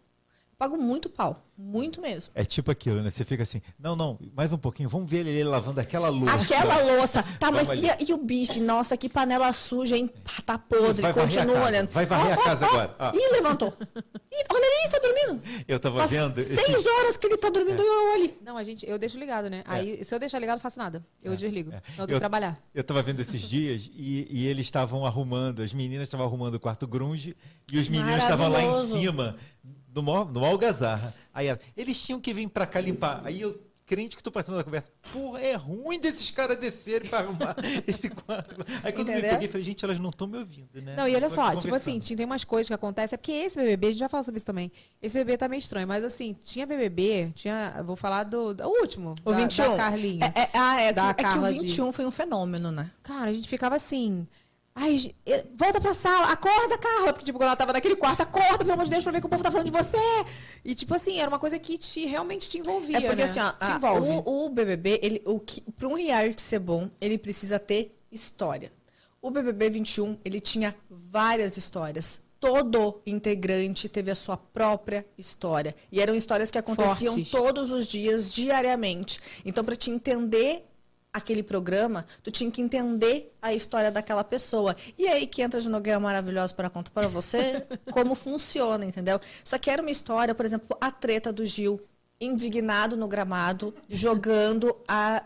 pago 0.58 0.76
muito 0.78 1.08
pau, 1.10 1.46
muito 1.56 2.02
mesmo. 2.02 2.32
É 2.34 2.44
tipo 2.44 2.72
aquilo, 2.72 3.02
né? 3.04 3.12
Você 3.12 3.24
fica 3.24 3.44
assim, 3.44 3.62
não, 3.80 3.96
não, 3.96 4.18
mais 4.34 4.52
um 4.52 4.58
pouquinho, 4.58 4.90
vamos 4.90 5.10
ver 5.10 5.26
ele 5.26 5.44
lavando 5.44 5.80
aquela 5.80 6.10
louça. 6.10 6.36
Aquela 6.36 6.82
louça. 6.82 7.22
Tá, 7.40 7.52
Vamos 7.52 7.68
mas 7.68 7.80
e, 7.84 7.90
a- 7.90 7.98
e 8.00 8.14
o 8.14 8.18
bife? 8.18 8.60
Nossa, 8.60 8.98
que 8.98 9.08
panela 9.08 9.52
suja, 9.54 9.96
hein? 9.96 10.10
Tá 10.46 10.58
podre. 10.58 11.02
Vai 11.02 11.14
Continua 11.14 11.64
olhando. 11.66 11.90
vai 11.90 12.06
varrer 12.06 12.34
a 12.34 12.44
casa 12.44 12.66
agora. 12.66 12.96
Ah. 12.98 13.12
Ih, 13.14 13.34
levantou. 13.34 13.72
Ih, 13.80 14.44
olha 14.52 14.66
ali, 14.66 14.92
tá 14.92 15.00
dormindo. 15.00 15.44
Eu 15.68 15.80
tava 15.80 16.00
Faz 16.00 16.12
vendo. 16.12 16.36
seis 16.44 16.58
esses- 16.60 16.86
horas 16.86 17.18
que 17.18 17.28
ele 17.28 17.38
tá 17.38 17.50
dormindo. 17.50 17.82
Olha 17.84 18.16
ali. 18.16 18.38
Não, 18.44 18.58
a 18.58 18.64
gente, 18.64 18.88
eu 18.90 18.98
deixo 18.98 19.18
ligado, 19.20 19.50
né? 19.50 19.64
Aí, 19.68 20.04
se 20.04 20.14
eu 20.14 20.20
deixar 20.20 20.40
ligado, 20.40 20.58
eu 20.58 20.62
faço 20.62 20.80
nada. 20.80 21.06
Eu 21.24 21.36
desligo. 21.36 21.72
é. 21.72 21.82
Não, 21.96 22.04
eu 22.04 22.08
tenho 22.08 22.10
Eu- 22.10 22.16
que 22.16 22.20
trabalhar. 22.20 22.60
Eu 22.74 22.84
tava 22.84 23.02
vendo 23.04 23.20
esses 23.20 23.42
dias 23.48 23.90
e, 23.94 24.28
e 24.30 24.48
eles 24.48 24.66
estavam 24.66 25.06
arrumando, 25.06 25.62
as 25.62 25.72
meninas 25.74 26.08
estavam 26.08 26.26
arrumando 26.26 26.56
o 26.56 26.60
quarto 26.60 26.88
grunge 26.88 27.36
e 27.72 27.78
os 27.78 27.88
meninos 27.90 28.24
estavam 28.24 28.50
lá 28.50 28.62
em 28.62 28.66
Maravilhoso. 28.68 29.00
cima, 29.00 29.36
no, 29.98 30.04
mó- 30.04 30.26
no 30.26 30.46
algazarra. 30.46 31.14
Aí 31.34 31.48
ela, 31.48 31.60
eles 31.76 32.02
tinham 32.02 32.20
que 32.22 32.34
vir 32.34 32.48
pra 32.48 32.66
cá 32.66 32.80
limpar. 32.80 33.22
Aí 33.26 33.42
eu, 33.42 33.60
crente 33.86 34.18
que 34.18 34.22
tô 34.24 34.30
participando 34.30 34.58
da 34.58 34.64
conversa, 34.66 34.88
porra, 35.14 35.40
é 35.40 35.54
ruim 35.56 35.98
desses 35.98 36.30
caras 36.30 36.58
descerem 36.58 37.10
pra 37.10 37.20
arrumar 37.20 37.56
esse 37.88 38.10
quarto. 38.10 38.56
Aí 38.84 38.92
quando 38.92 39.08
eu 39.08 39.14
me 39.14 39.20
Entendeu? 39.20 39.30
peguei, 39.32 39.48
falei, 39.48 39.64
gente, 39.66 39.86
elas 39.86 39.98
não 39.98 40.10
estão 40.10 40.28
me 40.28 40.38
ouvindo, 40.38 40.82
né? 40.82 40.94
Não, 40.98 41.08
e 41.08 41.16
olha 41.16 41.30
só, 41.30 41.56
tipo 41.56 41.74
assim, 41.74 41.98
tem 42.00 42.26
umas 42.26 42.44
coisas 42.44 42.68
que 42.68 42.74
acontecem. 42.74 43.16
É 43.16 43.18
porque 43.18 43.32
esse 43.32 43.58
BBB, 43.58 43.88
a 43.88 43.92
gente 43.92 44.00
já 44.00 44.10
falou 44.10 44.24
sobre 44.26 44.38
isso 44.38 44.46
também. 44.46 44.70
Esse 45.02 45.18
BBB 45.18 45.38
tá 45.38 45.48
meio 45.48 45.60
estranho, 45.60 45.88
mas 45.88 46.04
assim, 46.04 46.36
tinha 46.44 46.66
BBB, 46.66 47.32
tinha. 47.34 47.82
Vou 47.86 47.96
falar 47.96 48.24
do. 48.26 48.54
do- 48.54 48.64
o 48.66 48.82
último. 48.82 49.16
O 49.24 49.32
da, 49.32 49.38
21. 49.38 49.70
Da 49.72 49.78
Carlinha. 49.78 50.34
É, 50.36 50.42
é, 50.42 50.50
ah, 50.54 50.82
é, 50.82 50.88
que, 50.90 50.94
Da 50.94 51.10
é 51.10 51.14
que 51.14 51.22
o 51.24 51.26
Carla 51.26 51.54
de- 51.54 51.60
21 51.62 51.92
foi 51.94 52.06
um 52.06 52.12
fenômeno, 52.12 52.72
né? 52.72 52.92
Cara, 53.04 53.30
a 53.30 53.34
gente 53.34 53.48
ficava 53.48 53.76
assim. 53.76 54.28
Ai, 54.80 55.12
volta 55.56 55.82
pra 55.82 55.92
sala, 55.92 56.28
acorda, 56.28 56.78
Carla. 56.78 57.12
Porque, 57.12 57.26
tipo, 57.26 57.40
quando 57.40 57.48
ela 57.48 57.56
tava 57.56 57.74
naquele 57.74 57.96
quarto, 57.96 58.22
acorda, 58.22 58.60
pelo 58.60 58.74
amor 58.74 58.86
de 58.86 58.92
Deus, 58.92 59.04
pra 59.04 59.12
ver 59.12 59.20
que 59.20 59.26
o 59.26 59.30
povo 59.30 59.42
tá 59.42 59.50
falando 59.50 59.66
de 59.66 59.72
você. 59.76 59.98
E, 60.64 60.76
tipo 60.76 60.94
assim, 60.94 61.18
era 61.20 61.28
uma 61.28 61.40
coisa 61.40 61.58
que 61.58 61.80
te, 61.80 62.06
realmente 62.06 62.48
te 62.48 62.60
envolvia. 62.60 62.98
É 62.98 63.02
porque 63.02 63.16
né? 63.16 63.24
assim, 63.24 63.40
ó, 63.40 63.54
a- 63.60 63.94
o, 64.00 64.46
o 64.46 64.50
BBB, 64.50 65.00
ele, 65.02 65.22
o 65.26 65.40
que, 65.40 65.62
para 65.62 65.88
um 65.88 65.96
reality 65.96 66.40
ser 66.40 66.60
bom, 66.60 66.92
ele 67.02 67.18
precisa 67.18 67.58
ter 67.58 67.98
história. 68.12 68.72
O 69.20 69.32
BBB 69.32 69.72
21, 69.72 70.20
ele 70.24 70.40
tinha 70.40 70.76
várias 70.88 71.58
histórias. 71.58 72.22
Todo 72.40 73.02
integrante 73.04 73.90
teve 73.90 74.12
a 74.12 74.16
sua 74.16 74.38
própria 74.38 75.04
história. 75.18 75.76
E 75.92 76.00
eram 76.00 76.14
histórias 76.14 76.52
que 76.52 76.58
aconteciam 76.60 77.16
Fortes. 77.16 77.32
todos 77.32 77.72
os 77.72 77.88
dias, 77.88 78.32
diariamente. 78.32 79.20
Então, 79.44 79.64
para 79.64 79.76
te 79.76 79.90
entender 79.90 80.67
aquele 81.18 81.44
programa, 81.44 82.06
tu 82.24 82.32
tinha 82.32 82.50
que 82.50 82.62
entender 82.62 83.36
a 83.42 83.54
história 83.54 83.92
daquela 83.92 84.24
pessoa. 84.24 84.76
E 84.98 85.08
aí 85.08 85.28
que 85.28 85.42
entra 85.42 85.60
de 85.60 85.70
Nogueira 85.70 86.00
Maravilhosa 86.00 86.54
para 86.54 86.70
contar 86.70 86.92
para 86.92 87.08
você 87.08 87.66
como 87.92 88.16
funciona, 88.16 88.86
entendeu? 88.86 89.20
Só 89.44 89.58
que 89.58 89.70
era 89.70 89.82
uma 89.82 89.92
história, 89.92 90.34
por 90.34 90.46
exemplo, 90.46 90.78
a 90.80 90.92
treta 90.92 91.32
do 91.32 91.46
Gil, 91.46 91.82
indignado 92.20 92.96
no 92.96 93.08
gramado, 93.08 93.74
jogando 93.90 94.76
a, 94.88 95.24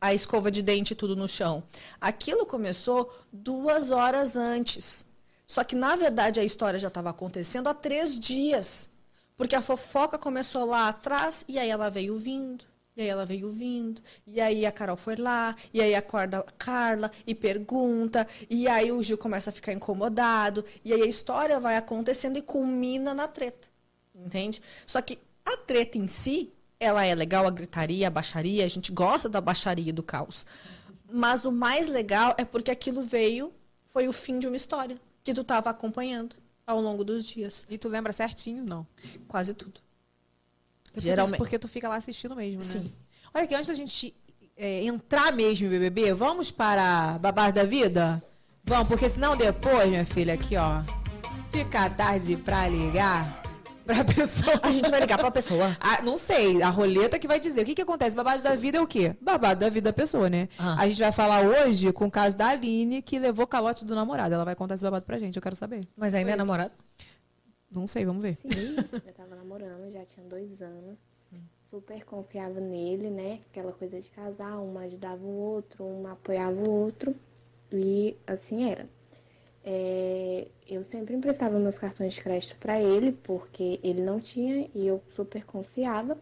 a 0.00 0.14
escova 0.14 0.50
de 0.50 0.62
dente 0.62 0.94
tudo 0.94 1.14
no 1.14 1.28
chão. 1.28 1.62
Aquilo 2.00 2.46
começou 2.46 3.12
duas 3.32 3.90
horas 3.90 4.36
antes. 4.36 5.04
Só 5.46 5.62
que, 5.62 5.76
na 5.76 5.94
verdade, 5.94 6.40
a 6.40 6.44
história 6.44 6.78
já 6.78 6.88
estava 6.88 7.10
acontecendo 7.10 7.68
há 7.68 7.74
três 7.74 8.18
dias. 8.18 8.88
Porque 9.36 9.54
a 9.54 9.62
fofoca 9.62 10.16
começou 10.16 10.64
lá 10.64 10.88
atrás 10.88 11.44
e 11.48 11.58
aí 11.58 11.68
ela 11.68 11.90
veio 11.90 12.16
vindo. 12.18 12.64
E 12.96 13.02
aí 13.02 13.08
ela 13.08 13.26
veio 13.26 13.50
vindo, 13.50 14.00
e 14.24 14.40
aí 14.40 14.64
a 14.64 14.70
Carol 14.70 14.96
foi 14.96 15.16
lá, 15.16 15.56
e 15.72 15.80
aí 15.80 15.94
acorda 15.96 16.38
a 16.38 16.52
Carla 16.52 17.10
e 17.26 17.34
pergunta, 17.34 18.26
e 18.48 18.68
aí 18.68 18.92
o 18.92 19.02
Gil 19.02 19.18
começa 19.18 19.50
a 19.50 19.52
ficar 19.52 19.72
incomodado, 19.72 20.64
e 20.84 20.92
aí 20.92 21.02
a 21.02 21.06
história 21.06 21.58
vai 21.58 21.76
acontecendo 21.76 22.36
e 22.36 22.42
culmina 22.42 23.12
na 23.12 23.26
treta. 23.26 23.66
Entende? 24.14 24.62
Só 24.86 25.02
que 25.02 25.18
a 25.44 25.56
treta 25.56 25.98
em 25.98 26.06
si, 26.06 26.52
ela 26.78 27.04
é 27.04 27.14
legal, 27.14 27.46
a 27.46 27.50
gritaria, 27.50 28.06
a 28.06 28.10
baixaria, 28.10 28.64
a 28.64 28.68
gente 28.68 28.92
gosta 28.92 29.28
da 29.28 29.40
baixaria 29.40 29.88
e 29.88 29.92
do 29.92 30.02
caos. 30.02 30.46
Mas 31.10 31.44
o 31.44 31.50
mais 31.50 31.88
legal 31.88 32.34
é 32.38 32.44
porque 32.44 32.70
aquilo 32.70 33.02
veio, 33.02 33.52
foi 33.84 34.06
o 34.06 34.12
fim 34.12 34.38
de 34.38 34.46
uma 34.46 34.56
história 34.56 34.96
que 35.22 35.34
tu 35.34 35.40
estava 35.40 35.68
acompanhando 35.68 36.36
ao 36.66 36.80
longo 36.80 37.02
dos 37.02 37.24
dias. 37.24 37.66
E 37.68 37.76
tu 37.76 37.88
lembra 37.88 38.12
certinho? 38.12 38.64
Não. 38.64 38.86
Quase 39.26 39.52
tudo. 39.52 39.80
Porque 40.94 41.08
Geralmente. 41.08 41.36
Tu, 41.36 41.38
porque 41.38 41.58
tu 41.58 41.66
fica 41.66 41.88
lá 41.88 41.96
assistindo 41.96 42.36
mesmo, 42.36 42.60
né? 42.60 42.66
Sim. 42.66 42.92
Olha 43.34 43.44
aqui, 43.44 43.54
antes 43.54 43.66
da 43.66 43.74
gente 43.74 44.14
é, 44.56 44.84
entrar 44.84 45.32
mesmo 45.32 45.66
em 45.66 45.70
BBB, 45.70 46.14
vamos 46.14 46.52
para 46.52 47.18
Babado 47.18 47.52
da 47.52 47.64
Vida? 47.64 48.22
Vamos, 48.62 48.86
porque 48.86 49.08
senão 49.08 49.36
depois, 49.36 49.88
minha 49.88 50.04
filha, 50.06 50.34
aqui, 50.34 50.56
ó, 50.56 50.82
fica 51.50 51.90
tarde 51.90 52.36
pra 52.36 52.68
ligar 52.68 53.42
pra 53.84 54.04
pessoa. 54.06 54.60
A 54.62 54.70
gente 54.70 54.88
vai 54.88 55.00
ligar 55.00 55.18
pra 55.18 55.32
pessoa. 55.32 55.76
Ah, 55.80 56.00
não 56.00 56.16
sei, 56.16 56.62
a 56.62 56.70
roleta 56.70 57.18
que 57.18 57.26
vai 57.26 57.40
dizer. 57.40 57.62
O 57.62 57.64
que, 57.64 57.74
que 57.74 57.82
acontece? 57.82 58.14
Babado 58.14 58.40
da 58.40 58.54
vida 58.54 58.78
é 58.78 58.80
o 58.80 58.86
quê? 58.86 59.16
Babado 59.20 59.60
da 59.60 59.68
vida 59.68 59.90
da 59.90 59.92
pessoa, 59.92 60.30
né? 60.30 60.48
Ah. 60.56 60.76
A 60.80 60.88
gente 60.88 61.00
vai 61.00 61.10
falar 61.10 61.42
hoje 61.42 61.92
com 61.92 62.06
o 62.06 62.10
caso 62.10 62.36
da 62.36 62.50
Aline, 62.50 63.02
que 63.02 63.18
levou 63.18 63.48
calote 63.48 63.84
do 63.84 63.96
namorado. 63.96 64.32
Ela 64.32 64.44
vai 64.44 64.54
contar 64.54 64.76
esse 64.76 64.84
babado 64.84 65.04
pra 65.04 65.18
gente, 65.18 65.34
eu 65.36 65.42
quero 65.42 65.56
saber. 65.56 65.86
Mas 65.96 66.14
ainda 66.14 66.30
é 66.30 66.36
namorado? 66.36 66.72
Não 67.70 67.88
sei, 67.88 68.04
vamos 68.04 68.22
ver. 68.22 68.38
Sim, 68.48 68.76
tava 69.16 69.33
namorando, 69.58 69.90
já 69.90 70.04
tinha 70.04 70.26
dois 70.26 70.60
anos. 70.60 70.98
Super 71.64 72.04
confiava 72.04 72.60
nele, 72.60 73.10
né? 73.10 73.40
Aquela 73.50 73.72
coisa 73.72 74.00
de 74.00 74.08
casar, 74.10 74.58
um 74.60 74.78
ajudava 74.78 75.24
o 75.24 75.36
outro, 75.36 75.84
um 75.84 76.06
apoiava 76.06 76.60
o 76.60 76.70
outro. 76.70 77.14
E 77.72 78.16
assim 78.26 78.70
era. 78.70 78.88
É, 79.64 80.46
eu 80.68 80.84
sempre 80.84 81.14
emprestava 81.16 81.58
meus 81.58 81.78
cartões 81.78 82.14
de 82.14 82.20
crédito 82.20 82.56
para 82.58 82.80
ele, 82.80 83.12
porque 83.12 83.80
ele 83.82 84.02
não 84.02 84.20
tinha 84.20 84.68
e 84.74 84.86
eu 84.86 85.02
super 85.10 85.44
confiava. 85.44 86.16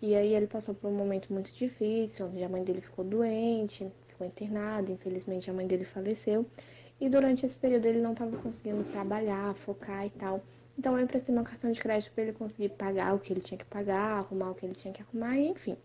E 0.00 0.14
aí 0.14 0.32
ele 0.32 0.46
passou 0.46 0.74
por 0.74 0.88
um 0.88 0.94
momento 0.94 1.32
muito 1.32 1.52
difícil, 1.52 2.26
onde 2.26 2.42
a 2.42 2.48
mãe 2.48 2.62
dele 2.62 2.80
ficou 2.80 3.04
doente, 3.04 3.90
ficou 4.06 4.26
internada, 4.26 4.92
infelizmente 4.92 5.50
a 5.50 5.52
mãe 5.52 5.66
dele 5.66 5.84
faleceu. 5.84 6.46
E 7.00 7.08
durante 7.08 7.44
esse 7.44 7.58
período 7.58 7.86
ele 7.86 8.00
não 8.00 8.12
estava 8.12 8.36
conseguindo 8.38 8.84
trabalhar, 8.84 9.54
focar 9.54 10.06
e 10.06 10.10
tal. 10.10 10.40
Então 10.78 10.96
eu 10.96 11.04
emprestei 11.04 11.34
meu 11.34 11.42
cartão 11.42 11.72
de 11.72 11.80
crédito 11.80 12.12
para 12.12 12.22
ele 12.22 12.32
conseguir 12.32 12.68
pagar 12.68 13.12
o 13.12 13.18
que 13.18 13.32
ele 13.32 13.40
tinha 13.40 13.58
que 13.58 13.64
pagar, 13.64 14.18
arrumar 14.18 14.50
o 14.50 14.54
que 14.54 14.64
ele 14.64 14.74
tinha 14.74 14.94
que 14.94 15.02
arrumar, 15.02 15.36
enfim. 15.36 15.76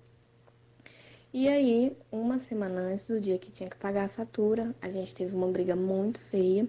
E 1.34 1.50
aí, 1.50 1.98
uma 2.12 2.38
semana 2.38 2.80
antes 2.80 3.08
do 3.08 3.20
dia 3.20 3.40
que 3.40 3.52
tinha 3.52 3.68
que 3.68 3.76
pagar 3.76 4.06
a 4.06 4.08
fatura, 4.08 4.76
a 4.80 4.92
gente 4.92 5.16
teve 5.16 5.36
uma 5.36 5.48
briga 5.48 5.76
muito 5.76 6.20
feia. 6.20 6.68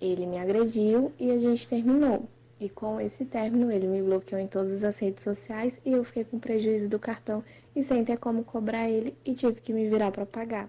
Ele 0.00 0.26
me 0.26 0.36
agrediu 0.36 1.12
e 1.16 1.30
a 1.30 1.38
gente 1.38 1.68
terminou. 1.68 2.28
E 2.58 2.68
com 2.68 3.00
esse 3.00 3.24
término, 3.24 3.70
ele 3.70 3.86
me 3.86 4.02
bloqueou 4.02 4.40
em 4.40 4.48
todas 4.48 4.82
as 4.82 4.98
redes 4.98 5.22
sociais 5.22 5.78
e 5.84 5.92
eu 5.92 6.02
fiquei 6.02 6.24
com 6.24 6.40
prejuízo 6.40 6.88
do 6.88 6.98
cartão 6.98 7.44
e 7.74 7.84
sem 7.84 8.04
ter 8.04 8.18
como 8.18 8.42
cobrar 8.42 8.90
ele 8.90 9.16
e 9.24 9.32
tive 9.32 9.60
que 9.60 9.72
me 9.72 9.88
virar 9.88 10.10
para 10.10 10.26
pagar. 10.26 10.68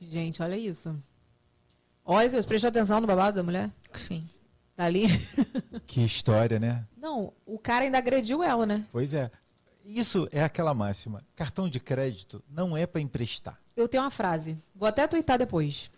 Gente, 0.00 0.42
olha 0.42 0.56
isso. 0.56 1.00
Olha, 2.04 2.28
você 2.28 2.42
prestou 2.42 2.68
atenção 2.68 3.00
no 3.00 3.06
babado 3.06 3.36
da 3.36 3.42
mulher? 3.44 3.70
Sim. 3.92 4.28
Da 4.76 4.84
Aline? 4.84 5.20
Que 5.86 6.02
história, 6.02 6.58
né? 6.58 6.84
Não, 6.96 7.32
o 7.46 7.58
cara 7.58 7.84
ainda 7.84 7.98
agrediu 7.98 8.42
ela, 8.42 8.66
né? 8.66 8.86
Pois 8.90 9.14
é. 9.14 9.30
Isso 9.84 10.26
é 10.32 10.42
aquela 10.42 10.72
máxima. 10.72 11.22
Cartão 11.36 11.68
de 11.68 11.78
crédito 11.78 12.42
não 12.48 12.76
é 12.76 12.86
para 12.86 13.00
emprestar. 13.00 13.60
Eu 13.76 13.86
tenho 13.86 14.02
uma 14.02 14.10
frase, 14.10 14.56
vou 14.74 14.88
até 14.88 15.06
twittar 15.06 15.38
depois. 15.38 15.90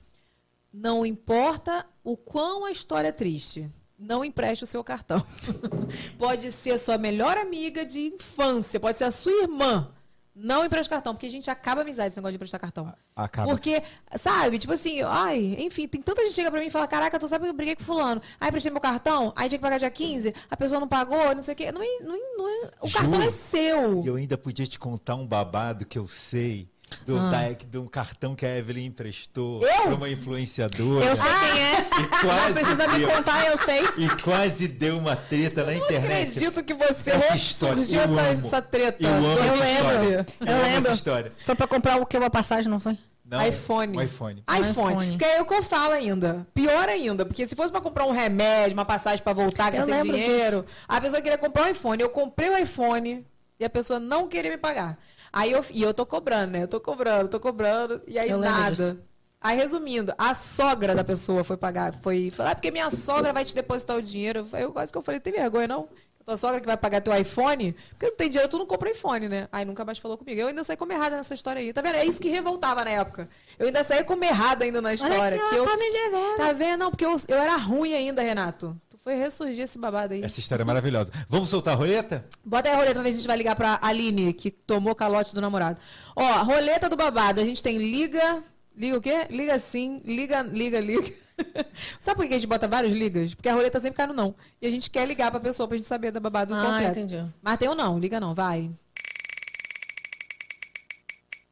Não 0.72 1.06
importa 1.06 1.86
o 2.02 2.16
quão 2.16 2.64
a 2.64 2.70
história 2.70 3.08
é 3.08 3.12
triste, 3.12 3.70
não 3.98 4.24
empreste 4.24 4.64
o 4.64 4.66
seu 4.66 4.82
cartão. 4.82 5.24
pode 6.18 6.50
ser 6.52 6.78
sua 6.78 6.98
melhor 6.98 7.38
amiga 7.38 7.86
de 7.86 8.00
infância, 8.00 8.80
pode 8.80 8.98
ser 8.98 9.04
a 9.04 9.10
sua 9.10 9.42
irmã. 9.42 9.90
Não 10.38 10.64
empreste 10.66 10.90
cartão, 10.90 11.14
porque 11.14 11.26
a 11.26 11.30
gente 11.30 11.50
acaba 11.50 11.80
a 11.80 11.82
amizade 11.82 12.08
esse 12.08 12.16
negócio 12.18 12.32
de 12.32 12.36
emprestar 12.36 12.60
cartão. 12.60 12.92
Acaba. 13.16 13.48
Porque, 13.48 13.82
sabe, 14.16 14.58
tipo 14.58 14.74
assim, 14.74 15.00
ai, 15.00 15.56
enfim, 15.58 15.88
tem 15.88 16.02
tanta 16.02 16.20
gente 16.20 16.30
que 16.30 16.34
chega 16.36 16.50
pra 16.50 16.60
mim 16.60 16.66
e 16.66 16.70
fala, 16.70 16.86
caraca, 16.86 17.18
tu 17.18 17.26
sabe 17.26 17.44
que 17.44 17.50
eu 17.50 17.54
briguei 17.54 17.74
com 17.74 17.82
fulano. 17.82 18.20
Aí 18.38 18.50
prestei 18.50 18.70
meu 18.70 18.80
cartão, 18.80 19.32
aí 19.34 19.48
tinha 19.48 19.58
que 19.58 19.62
pagar 19.62 19.78
dia 19.78 19.90
15, 19.90 20.34
a 20.50 20.56
pessoa 20.56 20.78
não 20.78 20.86
pagou, 20.88 21.34
não 21.34 21.40
sei 21.40 21.54
o 21.54 21.56
quê. 21.56 21.72
Não 21.72 21.82
é, 21.82 21.86
não 22.02 22.14
é- 22.14 22.36
não 22.36 22.48
é- 22.48 22.70
o 22.82 22.86
Ju, 22.86 22.98
cartão 22.98 23.22
é 23.22 23.30
seu. 23.30 24.04
Eu 24.04 24.16
ainda 24.16 24.36
podia 24.36 24.66
te 24.66 24.78
contar 24.78 25.14
um 25.14 25.26
babado 25.26 25.86
que 25.86 25.98
eu 25.98 26.06
sei 26.06 26.68
do, 27.04 27.16
da- 27.30 27.52
de 27.52 27.78
um 27.78 27.86
cartão 27.86 28.34
que 28.34 28.44
a 28.46 28.56
Evelyn 28.58 28.86
emprestou 28.86 29.64
Ah. 29.64 29.68
Eu? 29.76 29.82
para 29.84 29.94
uma 29.94 30.08
influenciadora. 30.08 31.04
Eu 31.04 31.16
sei 31.16 31.30
quem 31.30 31.62
é. 31.62 31.80
E 32.00 32.06
quase, 32.20 32.52
Precisa 32.52 32.88
me 32.88 32.98
deu, 32.98 33.08
contar, 33.10 33.46
eu 33.46 33.56
sei. 33.56 33.82
e 33.96 34.08
quase 34.22 34.68
deu 34.68 34.98
uma 34.98 35.16
treta 35.16 35.64
na 35.64 35.72
Não 35.72 35.78
internet. 35.78 36.28
acredito 36.30 36.62
que 36.64 36.74
você 36.74 37.10
Essa 37.10 37.36
história, 37.36 37.74
surgiu 37.84 38.00
eu 38.00 38.04
essa, 38.04 38.20
amo. 38.22 38.32
essa 38.46 38.62
treta. 38.62 39.02
Eu 39.04 39.14
amo 39.14 39.26
Eu 39.26 39.38
essa 39.42 39.54
lembro. 39.54 39.66
história. 39.92 40.26
Eu 40.40 40.46
amo 40.52 40.62
lembro. 40.62 40.78
essa 40.78 40.92
história. 40.92 41.32
Foi 41.44 41.54
pra 41.54 41.66
comprar 41.66 41.96
o 42.00 42.06
que? 42.06 42.16
Uma 42.16 42.30
passagem, 42.30 42.70
não 42.70 42.78
foi? 42.80 42.96
Não, 43.28 43.44
iPhone. 43.44 43.98
um 43.98 44.02
iPhone. 44.02 44.44
iPhone. 44.48 44.70
iPhone. 44.70 45.10
Porque 45.18 45.24
é 45.24 45.40
o 45.42 45.44
que 45.44 45.54
eu 45.54 45.62
falo 45.62 45.92
ainda. 45.94 46.46
Pior 46.54 46.88
ainda. 46.88 47.26
Porque 47.26 47.44
se 47.44 47.56
fosse 47.56 47.72
pra 47.72 47.80
comprar 47.80 48.06
um 48.06 48.12
remédio, 48.12 48.74
uma 48.74 48.84
passagem 48.84 49.20
pra 49.22 49.32
voltar, 49.32 49.74
Eu 49.74 49.84
lembro 49.84 50.16
dinheiro, 50.16 50.64
a 50.86 51.00
pessoa 51.00 51.20
queria 51.20 51.36
comprar 51.36 51.64
um 51.64 51.68
iPhone. 51.70 52.00
Eu 52.00 52.08
comprei 52.08 52.48
o 52.50 52.56
iPhone 52.56 53.26
e 53.58 53.64
a 53.64 53.68
pessoa 53.70 53.98
não 53.98 54.28
queria 54.28 54.50
me 54.52 54.56
pagar. 54.58 54.96
Aí 55.36 55.52
eu, 55.52 55.62
e 55.70 55.82
eu 55.82 55.92
tô 55.92 56.06
cobrando, 56.06 56.52
né? 56.52 56.62
Eu 56.62 56.68
tô 56.68 56.80
cobrando, 56.80 57.28
tô 57.28 57.38
cobrando. 57.38 58.00
E 58.06 58.18
aí 58.18 58.30
Eu 58.30 58.38
nada. 58.38 58.70
disso. 58.70 58.98
Aí, 59.38 59.54
resumindo, 59.54 60.14
a 60.16 60.32
sogra 60.32 60.94
da 60.94 61.04
pessoa 61.04 61.44
foi 61.44 61.58
pagar. 61.58 61.94
Foi 62.00 62.30
falar, 62.30 62.52
ah, 62.52 62.54
porque 62.54 62.70
minha 62.70 62.88
sogra 62.88 63.34
vai 63.34 63.44
te 63.44 63.54
depositar 63.54 63.98
o 63.98 64.02
dinheiro. 64.02 64.48
Eu 64.54 64.72
quase 64.72 64.90
que 64.90 64.96
eu 64.96 65.02
falei, 65.02 65.20
tem 65.20 65.34
vergonha, 65.34 65.68
não? 65.68 65.90
Tua 66.24 66.38
sogra 66.38 66.58
que 66.58 66.66
vai 66.66 66.76
pagar 66.76 67.02
teu 67.02 67.14
iPhone? 67.14 67.76
Porque 67.90 68.06
não 68.06 68.16
tem 68.16 68.30
dinheiro, 68.30 68.50
tu 68.50 68.58
não 68.58 68.66
compra 68.66 68.90
iPhone, 68.90 69.28
né? 69.28 69.46
Aí 69.52 69.64
nunca 69.64 69.84
mais 69.84 69.98
falou 69.98 70.16
comigo. 70.16 70.40
Eu 70.40 70.48
ainda 70.48 70.64
saí 70.64 70.76
como 70.76 70.92
errada 70.92 71.16
nessa 71.16 71.34
história 71.34 71.60
aí. 71.60 71.72
Tá 71.72 71.82
vendo? 71.82 71.96
É 71.96 72.04
isso 72.04 72.20
que 72.20 72.28
revoltava 72.28 72.82
na 72.82 72.90
época. 72.90 73.28
Eu 73.58 73.66
ainda 73.66 73.84
saí 73.84 74.02
como 74.02 74.24
errada 74.24 74.64
ainda 74.64 74.80
na 74.80 74.94
história. 74.94 75.36
aqui, 75.36 75.48
que 75.48 75.54
ela 75.54 75.64
eu... 75.64 75.70
tá 75.70 75.76
me 75.76 75.92
devendo. 75.92 76.36
Tá 76.38 76.52
vendo? 76.52 76.80
Não, 76.80 76.90
porque 76.90 77.04
eu, 77.04 77.14
eu 77.28 77.36
era 77.36 77.56
ruim 77.56 77.94
ainda, 77.94 78.22
Renato. 78.22 78.76
Foi 79.06 79.14
ressurgir 79.14 79.62
esse 79.62 79.78
babado 79.78 80.14
aí. 80.14 80.24
Essa 80.24 80.40
história 80.40 80.62
é 80.62 80.66
maravilhosa. 80.66 81.12
Vamos 81.28 81.48
soltar 81.48 81.74
a 81.74 81.76
roleta? 81.76 82.26
Bota 82.44 82.68
aí 82.68 82.74
a 82.74 82.76
roleta 82.76 82.94
pra 82.94 83.02
ver 83.04 83.10
se 83.10 83.14
a 83.14 83.18
gente 83.18 83.28
vai 83.28 83.36
ligar 83.36 83.54
pra 83.54 83.78
Aline, 83.80 84.32
que 84.32 84.50
tomou 84.50 84.96
calote 84.96 85.32
do 85.32 85.40
namorado. 85.40 85.80
Ó, 86.16 86.42
roleta 86.42 86.88
do 86.88 86.96
babado. 86.96 87.40
A 87.40 87.44
gente 87.44 87.62
tem 87.62 87.78
liga. 87.78 88.42
Liga 88.76 88.96
o 88.96 89.00
quê? 89.00 89.28
Liga 89.30 89.56
sim, 89.60 90.02
liga, 90.04 90.42
liga, 90.42 90.80
liga. 90.80 91.08
Sabe 92.00 92.16
por 92.16 92.26
que 92.26 92.34
a 92.34 92.36
gente 92.36 92.48
bota 92.48 92.66
vários 92.66 92.92
ligas? 92.92 93.32
Porque 93.32 93.48
a 93.48 93.54
roleta 93.54 93.78
sempre 93.78 93.96
cai 93.96 94.08
no 94.08 94.12
não. 94.12 94.34
E 94.60 94.66
a 94.66 94.70
gente 94.72 94.90
quer 94.90 95.06
ligar 95.06 95.30
pra 95.30 95.38
pessoa 95.38 95.68
pra 95.68 95.76
gente 95.76 95.86
saber 95.86 96.10
da 96.10 96.18
babado 96.18 96.52
Ah, 96.52 96.64
completo. 96.64 96.98
entendi. 96.98 97.24
Mas 97.40 97.58
tem 97.58 97.68
ou 97.68 97.76
não, 97.76 98.00
liga 98.00 98.18
não, 98.18 98.34
vai. 98.34 98.68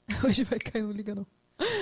Hoje 0.26 0.42
vai 0.42 0.58
cair, 0.58 0.82
não 0.82 0.90
liga 0.90 1.14
não. 1.14 1.24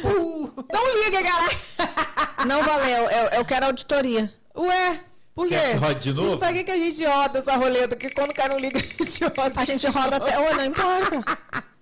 Não 0.05 1.03
liga, 1.05 1.23
cara! 1.23 2.47
Não 2.47 2.63
valeu, 2.63 3.11
eu, 3.11 3.29
eu 3.39 3.45
quero 3.47 3.65
auditoria. 3.65 4.31
Ué, 4.55 5.01
por 5.35 5.49
quê? 5.49 5.73
Rode 5.79 6.01
de 6.01 6.13
novo? 6.13 6.39
Pra 6.39 6.53
que, 6.53 6.63
que 6.65 6.71
a 6.71 6.77
gente 6.77 7.05
roda 7.05 7.39
essa 7.39 7.57
roleta? 7.57 7.97
Porque 7.97 8.11
quando 8.11 8.35
cai 8.35 8.49
não 8.49 8.59
liga, 8.59 8.79
a 8.81 8.83
gente 9.05 9.25
roda. 9.25 9.53
A 9.61 9.65
gente 9.65 9.87
roda 9.89 10.17
até. 10.17 10.39
Ô, 10.39 10.55
não 10.55 10.65
importa. 10.65 11.63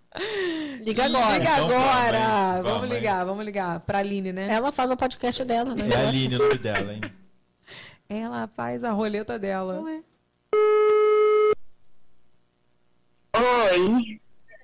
Liga 0.80 1.04
agora. 1.04 1.38
Liga 1.38 1.52
Então 1.52 1.66
agora. 1.66 2.18
vamos? 2.18 2.62
Vamos, 2.64 2.70
Vamos, 2.80 2.88
ligar, 2.96 3.24
vamos 3.24 3.44
ligar 3.44 3.80
pra 3.80 3.98
Aline, 3.98 4.32
né? 4.32 4.48
Ela 4.50 4.72
faz 4.72 4.90
o 4.90 4.96
podcast 4.96 5.44
dela, 5.44 5.72
né? 5.74 5.88
É 5.88 5.94
a 5.96 6.08
Aline 6.08 6.34
o 6.34 6.38
nome 6.38 6.58
dela, 6.58 6.92
hein? 6.92 7.00
Ela 8.08 8.48
faz 8.56 8.82
a 8.82 8.90
roleta 8.90 9.38
dela. 9.38 9.80
Ué. 9.80 10.00
Oi. 13.36 14.20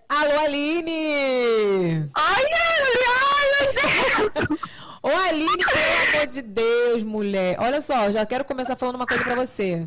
Alô, 0.09 0.39
Aline! 0.41 2.09
Ai, 2.15 2.43
meu 2.43 2.87
Deus! 4.47 4.61
Ô, 5.03 5.09
Aline, 5.09 5.57
pelo 5.57 6.15
amor 6.17 6.27
de 6.27 6.43
Deus, 6.43 7.03
mulher. 7.03 7.57
Olha 7.61 7.81
só, 7.81 8.11
já 8.11 8.25
quero 8.27 8.45
começar 8.45 8.77
falando 8.77 8.97
uma 8.97 9.07
coisa 9.07 9.23
pra 9.25 9.35
você. 9.35 9.87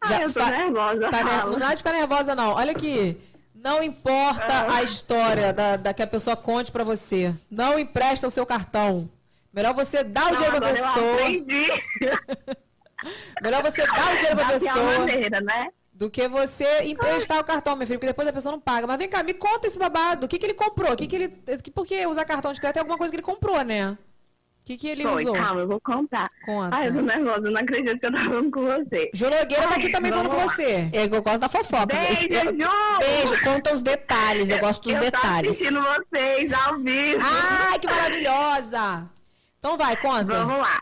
Ai, 0.00 0.24
eu 0.24 0.32
tô 0.32 0.40
fa- 0.40 0.50
nervosa. 0.50 1.10
Tá. 1.10 1.44
Não 1.46 1.58
dá 1.58 1.70
de 1.70 1.76
ficar 1.78 1.92
nervosa, 1.92 2.34
não. 2.34 2.50
Olha 2.54 2.72
aqui. 2.72 3.16
Não 3.54 3.82
importa 3.82 4.72
a 4.72 4.82
história 4.84 5.52
da, 5.52 5.76
da 5.76 5.92
que 5.92 6.02
a 6.02 6.06
pessoa 6.06 6.36
conte 6.36 6.70
pra 6.70 6.84
você. 6.84 7.34
Não 7.50 7.76
empresta 7.78 8.26
o 8.26 8.30
seu 8.30 8.46
cartão. 8.46 9.10
Melhor 9.52 9.74
você 9.74 10.04
dar 10.04 10.32
o 10.32 10.36
dinheiro 10.36 10.56
pra 10.58 10.68
Agora 10.68 10.78
eu 10.78 10.84
pessoa. 10.86 11.12
aprendi. 11.14 11.66
Melhor 13.42 13.62
você 13.62 13.86
dar 13.86 14.12
o 14.12 14.16
dinheiro 14.16 14.36
pra 14.36 14.44
Da 14.44 14.58
pior 14.58 14.60
pessoa. 14.60 14.98
maneira, 14.98 15.40
né? 15.40 15.68
Do 15.98 16.08
que 16.08 16.28
você 16.28 16.84
emprestar 16.84 17.40
o 17.40 17.44
cartão, 17.44 17.74
meu 17.74 17.84
filho, 17.84 17.98
porque 17.98 18.06
depois 18.12 18.28
a 18.28 18.32
pessoa 18.32 18.52
não 18.52 18.60
paga. 18.60 18.86
Mas 18.86 18.98
vem 18.98 19.08
cá, 19.08 19.20
me 19.24 19.34
conta 19.34 19.66
esse 19.66 19.76
babado. 19.80 20.26
O 20.26 20.28
que, 20.28 20.38
que 20.38 20.46
ele 20.46 20.54
comprou? 20.54 20.92
O 20.92 20.96
que, 20.96 21.08
que 21.08 21.16
ele. 21.16 21.28
que- 21.60 21.72
Por 21.72 21.84
que 21.84 22.06
usar 22.06 22.24
cartão 22.24 22.52
de 22.52 22.60
crédito 22.60 22.76
é 22.76 22.80
alguma 22.80 22.96
coisa 22.96 23.10
que 23.10 23.16
ele 23.16 23.22
comprou, 23.24 23.60
né? 23.64 23.90
O 23.90 24.64
que, 24.64 24.76
que 24.76 24.86
ele 24.86 25.02
Foi, 25.02 25.22
usou? 25.24 25.34
calma, 25.34 25.62
eu 25.62 25.66
vou 25.66 25.80
contar. 25.80 26.30
Conta. 26.44 26.76
Ai, 26.76 26.86
eu 26.88 26.94
tô 26.94 27.00
nervosa, 27.02 27.46
eu 27.48 27.50
não 27.50 27.60
acredito 27.60 27.98
que 27.98 28.06
eu 28.06 28.12
tô 28.12 28.18
falando 28.18 28.50
com 28.52 28.60
você. 28.62 29.10
Ju 29.12 29.24
Nogueira 29.28 29.62
tá 29.66 29.74
aqui 29.74 29.90
também 29.90 30.12
falando 30.12 30.30
com 30.30 30.40
você. 30.40 30.88
Eu, 30.92 31.06
eu 31.06 31.22
gosto 31.22 31.38
da 31.40 31.48
fofoca. 31.48 31.86
Beijo, 31.86 32.26
Eu- 32.30 32.44
eu-! 32.44 32.98
Beijo, 33.00 33.42
conta 33.42 33.74
os 33.74 33.82
detalhes. 33.82 34.48
Eu 34.50 34.58
gosto 34.60 34.82
dos 34.84 34.92
eu 34.94 35.00
detalhes. 35.00 35.56
tô 35.58 35.64
assistindo 35.64 35.80
vocês 35.82 36.52
ao 36.52 36.78
vivo. 36.78 37.20
Ai, 37.24 37.78
que 37.80 37.86
maravilhosa! 37.88 39.10
Então 39.58 39.76
vai, 39.76 39.96
conta. 39.96 40.44
Vamos 40.44 40.58
lá. 40.58 40.80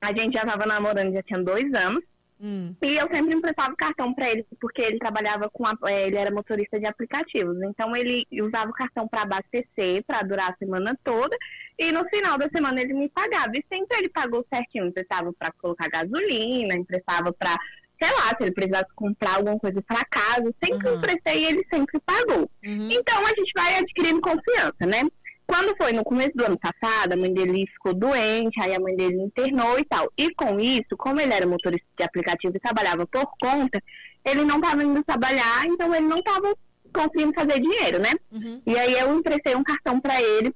A 0.00 0.12
gente 0.16 0.32
já 0.32 0.46
tava 0.46 0.64
namorando, 0.64 1.12
já 1.12 1.22
tinha 1.24 1.42
dois 1.42 1.74
anos. 1.74 2.02
Hum. 2.42 2.74
E 2.80 2.96
eu 2.96 3.06
sempre 3.12 3.36
emprestava 3.36 3.72
o 3.72 3.76
cartão 3.76 4.14
pra 4.14 4.30
ele, 4.30 4.46
porque 4.60 4.80
ele 4.80 4.98
trabalhava 4.98 5.50
com. 5.50 5.66
a- 5.66 5.76
eh, 5.88 6.06
ele 6.06 6.16
era 6.16 6.30
motorista 6.30 6.80
de 6.80 6.86
aplicativos. 6.86 7.60
Então 7.62 7.94
ele 7.94 8.26
usava 8.42 8.70
o 8.70 8.74
cartão 8.74 9.06
para 9.06 9.22
abastecer, 9.22 10.02
para 10.06 10.22
durar 10.22 10.50
a 10.52 10.56
semana 10.56 10.98
toda. 11.04 11.36
E 11.78 11.92
no 11.92 12.04
final 12.08 12.38
da 12.38 12.48
semana 12.48 12.80
ele 12.80 12.94
me 12.94 13.08
pagava. 13.10 13.52
E 13.54 13.64
sempre 13.72 13.98
ele 13.98 14.08
pagou 14.08 14.44
certinho. 14.52 14.86
Emprestava 14.86 15.32
para 15.38 15.52
colocar 15.52 15.88
gasolina, 15.88 16.74
emprestava 16.74 17.32
para, 17.32 17.54
sei 18.02 18.10
lá, 18.12 18.28
se 18.28 18.36
ele 18.42 18.52
precisasse 18.52 18.88
comprar 18.94 19.36
alguma 19.36 19.58
coisa 19.58 19.82
para 19.82 20.02
casa. 20.06 20.50
Sempre 20.64 20.88
Uhum. 20.88 20.96
emprestei 20.96 21.38
e 21.38 21.44
ele 21.46 21.66
sempre 21.72 22.00
pagou. 22.06 22.50
Uhum. 22.64 22.88
Então 22.90 23.18
a 23.24 23.28
gente 23.28 23.52
vai 23.54 23.76
adquirindo 23.76 24.20
confiança, 24.20 24.86
né? 24.86 25.02
Quando 25.50 25.76
foi 25.76 25.92
no 25.92 26.04
começo 26.04 26.30
do 26.36 26.44
ano 26.44 26.56
passado, 26.56 27.12
a 27.12 27.16
mãe 27.16 27.34
dele 27.34 27.66
ficou 27.72 27.92
doente, 27.92 28.62
aí 28.62 28.72
a 28.72 28.78
mãe 28.78 28.94
dele 28.94 29.20
internou 29.20 29.80
e 29.80 29.84
tal. 29.84 30.08
E 30.16 30.32
com 30.32 30.60
isso, 30.60 30.96
como 30.96 31.20
ele 31.20 31.34
era 31.34 31.44
motorista 31.44 31.88
de 31.98 32.04
aplicativo 32.04 32.56
e 32.56 32.60
trabalhava 32.60 33.04
por 33.04 33.28
conta, 33.40 33.82
ele 34.24 34.44
não 34.44 34.58
estava 34.60 34.84
indo 34.84 35.02
trabalhar, 35.02 35.66
então 35.66 35.92
ele 35.92 36.06
não 36.06 36.18
estava 36.18 36.54
conseguindo 36.94 37.34
fazer 37.34 37.60
dinheiro, 37.60 37.98
né? 37.98 38.12
Uhum. 38.30 38.62
E 38.64 38.78
aí 38.78 38.92
eu 38.92 39.12
emprestei 39.12 39.56
um 39.56 39.64
cartão 39.64 39.98
para 39.98 40.22
ele, 40.22 40.54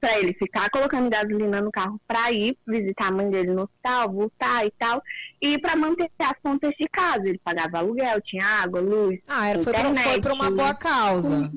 para 0.00 0.18
ele 0.18 0.32
ficar 0.32 0.70
colocando 0.70 1.10
gasolina 1.10 1.60
no 1.60 1.70
carro 1.70 2.00
para 2.08 2.32
ir 2.32 2.56
visitar 2.66 3.08
a 3.08 3.12
mãe 3.12 3.28
dele 3.28 3.52
no 3.52 3.64
hospital, 3.64 4.10
voltar 4.10 4.64
e 4.64 4.72
tal, 4.78 5.02
e 5.42 5.58
para 5.58 5.76
manter 5.76 6.10
as 6.20 6.40
contas 6.42 6.72
de 6.80 6.88
casa. 6.88 7.28
Ele 7.28 7.40
pagava 7.44 7.80
aluguel, 7.80 8.18
tinha 8.22 8.46
água, 8.46 8.80
luz. 8.80 9.20
Ah, 9.28 9.50
era, 9.50 9.58
foi, 9.58 9.74
pra, 9.74 9.94
foi 9.94 10.20
pra 10.22 10.32
uma 10.32 10.46
Internet. 10.46 10.56
boa 10.56 10.74
causa. 10.74 11.52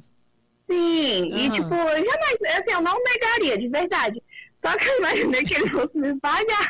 Sim, 0.69 1.27
e 1.31 1.47
Aham. 1.47 1.51
tipo, 1.51 1.73
eu 1.73 1.97
jamais, 1.97 2.37
assim, 2.57 2.73
eu 2.73 2.81
não 2.81 2.97
negaria, 3.03 3.57
de 3.57 3.67
verdade. 3.69 4.21
Só 4.63 4.75
que 4.77 4.87
eu 4.87 4.97
imaginei 4.99 5.43
que 5.43 5.55
ele 5.55 5.69
fosse 5.69 5.97
me 5.97 6.19
pagar. 6.19 6.67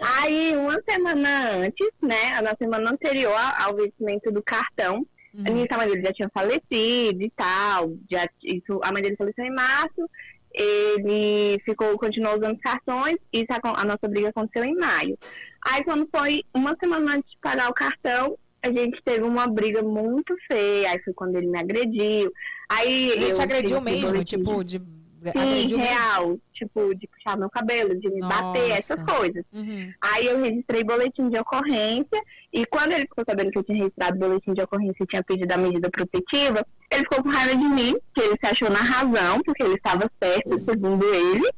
Aí, 0.00 0.56
uma 0.56 0.80
semana 0.88 1.50
antes, 1.56 1.88
né, 2.00 2.40
na 2.40 2.54
semana 2.56 2.90
anterior 2.90 3.38
ao 3.58 3.74
vencimento 3.76 4.30
do 4.32 4.42
cartão, 4.42 5.06
a 5.44 5.48
Uhum. 5.48 5.54
minha 5.54 5.66
mãe 5.76 5.88
dele 5.88 6.04
já 6.04 6.12
tinha 6.12 6.30
falecido 6.32 7.22
e 7.22 7.32
tal, 7.36 7.92
já, 8.10 8.26
isso, 8.42 8.80
a 8.82 8.92
mãe 8.92 9.02
dele 9.02 9.16
faleceu 9.16 9.44
em 9.44 9.54
março, 9.54 10.08
ele 10.54 11.58
ficou, 11.64 11.98
continuou 11.98 12.36
usando 12.36 12.58
cartões, 12.60 13.16
e 13.32 13.40
isso, 13.40 13.46
a, 13.50 13.80
a 13.80 13.84
nossa 13.84 14.06
briga 14.08 14.28
aconteceu 14.28 14.64
em 14.64 14.74
maio. 14.76 15.18
Aí, 15.66 15.82
quando 15.84 16.08
foi 16.14 16.42
uma 16.54 16.76
semana 16.78 17.14
antes 17.16 17.30
de 17.30 17.38
pagar 17.40 17.70
o 17.70 17.74
cartão, 17.74 18.36
a 18.62 18.68
gente 18.68 19.02
teve 19.04 19.24
uma 19.24 19.46
briga 19.46 19.82
muito 19.82 20.34
feia, 20.46 20.90
aí 20.90 21.02
foi 21.02 21.12
quando 21.12 21.36
ele 21.36 21.48
me 21.48 21.58
agrediu. 21.58 22.32
Aí 22.68 23.10
Ele 23.10 23.32
te 23.32 23.42
agrediu 23.42 23.80
mesmo? 23.80 24.24
Tipo, 24.24 24.64
de. 24.64 24.78
Sim, 24.78 25.38
agrediu 25.38 25.78
mesmo? 25.78 25.92
real. 25.92 26.38
Tipo, 26.52 26.94
de 26.94 27.08
puxar 27.08 27.36
meu 27.36 27.50
cabelo, 27.50 27.98
de 27.98 28.08
me 28.08 28.20
bater, 28.20 28.68
Nossa. 28.68 28.72
essas 28.72 29.04
coisas. 29.04 29.44
Uhum. 29.52 29.92
Aí 30.00 30.26
eu 30.26 30.40
registrei 30.40 30.84
boletim 30.84 31.28
de 31.28 31.38
ocorrência 31.38 32.22
e 32.52 32.64
quando 32.66 32.92
ele 32.92 33.02
ficou 33.02 33.24
sabendo 33.28 33.50
que 33.50 33.58
eu 33.58 33.64
tinha 33.64 33.78
registrado 33.78 34.18
boletim 34.18 34.52
de 34.52 34.62
ocorrência 34.62 35.02
e 35.02 35.06
tinha 35.06 35.22
pedido 35.22 35.52
a 35.52 35.58
medida 35.58 35.90
protetiva, 35.90 36.64
ele 36.90 37.02
ficou 37.02 37.22
com 37.22 37.28
raiva 37.28 37.56
de 37.56 37.64
mim, 37.64 37.96
que 38.14 38.22
ele 38.22 38.36
se 38.42 38.50
achou 38.50 38.70
na 38.70 38.80
razão, 38.80 39.40
porque 39.44 39.62
ele 39.62 39.74
estava 39.74 40.10
certo, 40.22 40.58
segundo 40.60 41.04
ele. 41.12 41.48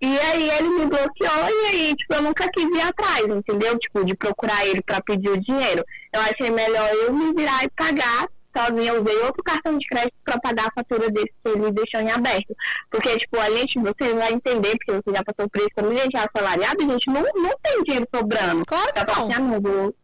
E 0.00 0.18
aí 0.18 0.50
ele 0.50 0.68
me 0.68 0.86
bloqueou 0.86 1.48
e 1.50 1.66
aí, 1.66 1.94
tipo, 1.96 2.14
eu 2.14 2.22
nunca 2.22 2.48
quis 2.52 2.64
ir 2.64 2.80
atrás, 2.80 3.24
entendeu? 3.26 3.76
Tipo, 3.78 4.04
de 4.04 4.14
procurar 4.14 4.64
ele 4.64 4.80
para 4.80 5.00
pedir 5.00 5.30
o 5.30 5.40
dinheiro. 5.40 5.84
Eu 6.12 6.20
achei 6.20 6.50
melhor 6.50 6.88
eu 6.94 7.12
me 7.12 7.34
virar 7.34 7.64
e 7.64 7.70
pagar 7.70 8.28
sozinha. 8.56 8.92
Eu 8.92 9.02
usei 9.02 9.16
outro 9.22 9.42
cartão 9.42 9.76
de 9.76 9.86
crédito 9.88 10.14
para 10.24 10.38
pagar 10.38 10.66
a 10.66 10.72
fatura 10.72 11.10
desse 11.10 11.32
que 11.42 11.48
ele 11.50 11.72
deixou 11.72 12.00
em 12.00 12.12
aberto. 12.12 12.54
Porque, 12.90 13.18
tipo, 13.18 13.40
a 13.40 13.50
gente, 13.50 13.78
você 13.80 14.14
vai 14.14 14.32
entender, 14.32 14.76
porque 14.78 14.92
você 14.92 15.16
já 15.16 15.24
passou 15.24 15.50
por 15.50 15.60
isso, 15.60 15.70
como 15.74 15.90
a 15.90 15.94
gente 15.94 16.16
é 16.16 16.20
assalariado, 16.20 16.76
a 16.80 16.92
gente 16.92 17.06
não, 17.08 17.22
não 17.34 17.52
tem 17.60 17.82
dinheiro 17.82 18.06
sobrando. 18.14 18.64
Claro 18.66 18.92
que 18.92 19.04
Pra 19.04 19.38
não. 19.38 19.48
no 19.48 19.60
voo. 19.60 19.94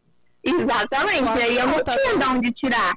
Exatamente. 0.43 1.23
Claro 1.23 1.41
aí 1.41 1.57
eu 1.57 1.67
não, 1.67 1.83
tá 1.83 1.97
tinha 1.97 2.17
de 2.17 2.25
onde 2.25 2.51
tirar. 2.51 2.93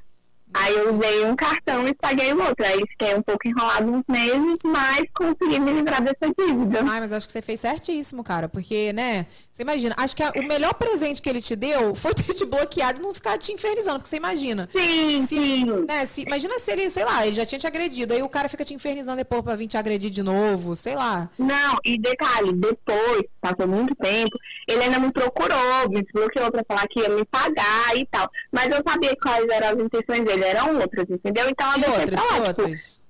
Aí 0.55 0.75
eu 0.75 0.95
usei 0.97 1.25
um 1.27 1.37
cartão 1.37 1.87
e 1.87 1.95
paguei 1.95 2.33
o 2.33 2.41
outro. 2.43 2.65
Aí 2.67 2.81
fiquei 2.89 3.15
um 3.15 3.23
pouco 3.23 3.47
enrolado 3.47 3.91
uns 3.93 4.05
meses, 4.09 4.59
mas 4.65 5.03
consegui 5.15 5.61
me 5.61 5.73
livrar 5.73 6.03
dessa 6.03 6.33
dívida. 6.39 6.81
Ai, 6.89 7.01
mas 7.01 7.13
acho 7.13 7.27
que 7.27 7.33
você 7.33 7.43
fez 7.43 7.61
certíssimo, 7.61 8.25
cara. 8.25 8.49
Porque, 8.49 8.93
né? 8.93 9.27
Você 9.53 9.63
imagina, 9.63 9.95
acho 9.99 10.15
que 10.17 10.23
a- 10.23 10.33
o 10.37 10.43
melhor 10.47 10.73
presente 10.75 11.21
que 11.21 11.29
ele 11.29 11.41
te 11.43 11.55
deu 11.57 11.95
foi 11.95 12.15
ter 12.15 12.33
te 12.33 12.45
bloqueado 12.45 13.01
e 13.01 13.03
não 13.03 13.13
ficar 13.13 13.37
te 13.39 13.53
infernizando. 13.53 13.99
Porque 13.99 14.11
você 14.11 14.17
imagina. 14.17 14.69
Sim, 14.75 15.27
Se, 15.27 15.37
sim. 15.37 15.65
né, 15.87 16.05
se, 16.07 16.23
imagina 16.23 16.59
se 16.59 16.71
ele, 16.73 16.89
sei 16.91 17.05
lá, 17.05 17.27
ele 17.27 17.37
já 17.37 17.45
tinha 17.45 17.59
te 17.59 17.67
agredido. 17.67 18.15
Aí 18.15 18.23
o 18.23 18.29
cara 18.29 18.49
fica 18.49 18.65
te 18.65 18.73
infernizando 18.75 19.17
depois 19.19 19.43
pra 19.43 19.57
vir 19.57 19.67
te 19.67 19.77
agredir 19.77 20.11
de 20.11 20.23
novo, 20.23 20.75
sei 20.77 20.95
lá. 20.95 21.29
Não, 21.39 21.77
e 21.85 21.99
detalhe, 21.99 22.53
depois, 22.53 23.23
passou 23.41 23.67
muito 23.69 23.95
tempo, 23.97 24.37
ele 24.67 24.83
ainda 24.85 24.99
me 24.99 25.13
procurou, 25.13 25.89
me 25.91 26.03
desbloqueou 26.03 26.51
pra 26.51 26.65
falar 26.67 26.87
que 26.89 27.01
ia 27.01 27.09
me 27.09 27.25
pagar 27.25 27.97
e 27.97 28.07
tal. 28.07 28.31
Mas 28.53 28.67
eu 28.67 28.83
sabia 28.87 29.15
quais 29.23 29.47
eram 29.49 29.69
as 29.69 29.85
intenções 29.85 30.25
dele, 30.25 30.45
eram 30.49 30.79
outras, 30.79 31.09
entendeu? 31.11 31.49
Então 31.49 31.73
Que 31.73 31.81
deixei 31.81 32.01
outras, 32.01 32.21
lá, 32.21 32.27
tipo, 32.29 32.47
outras? 32.63 33.01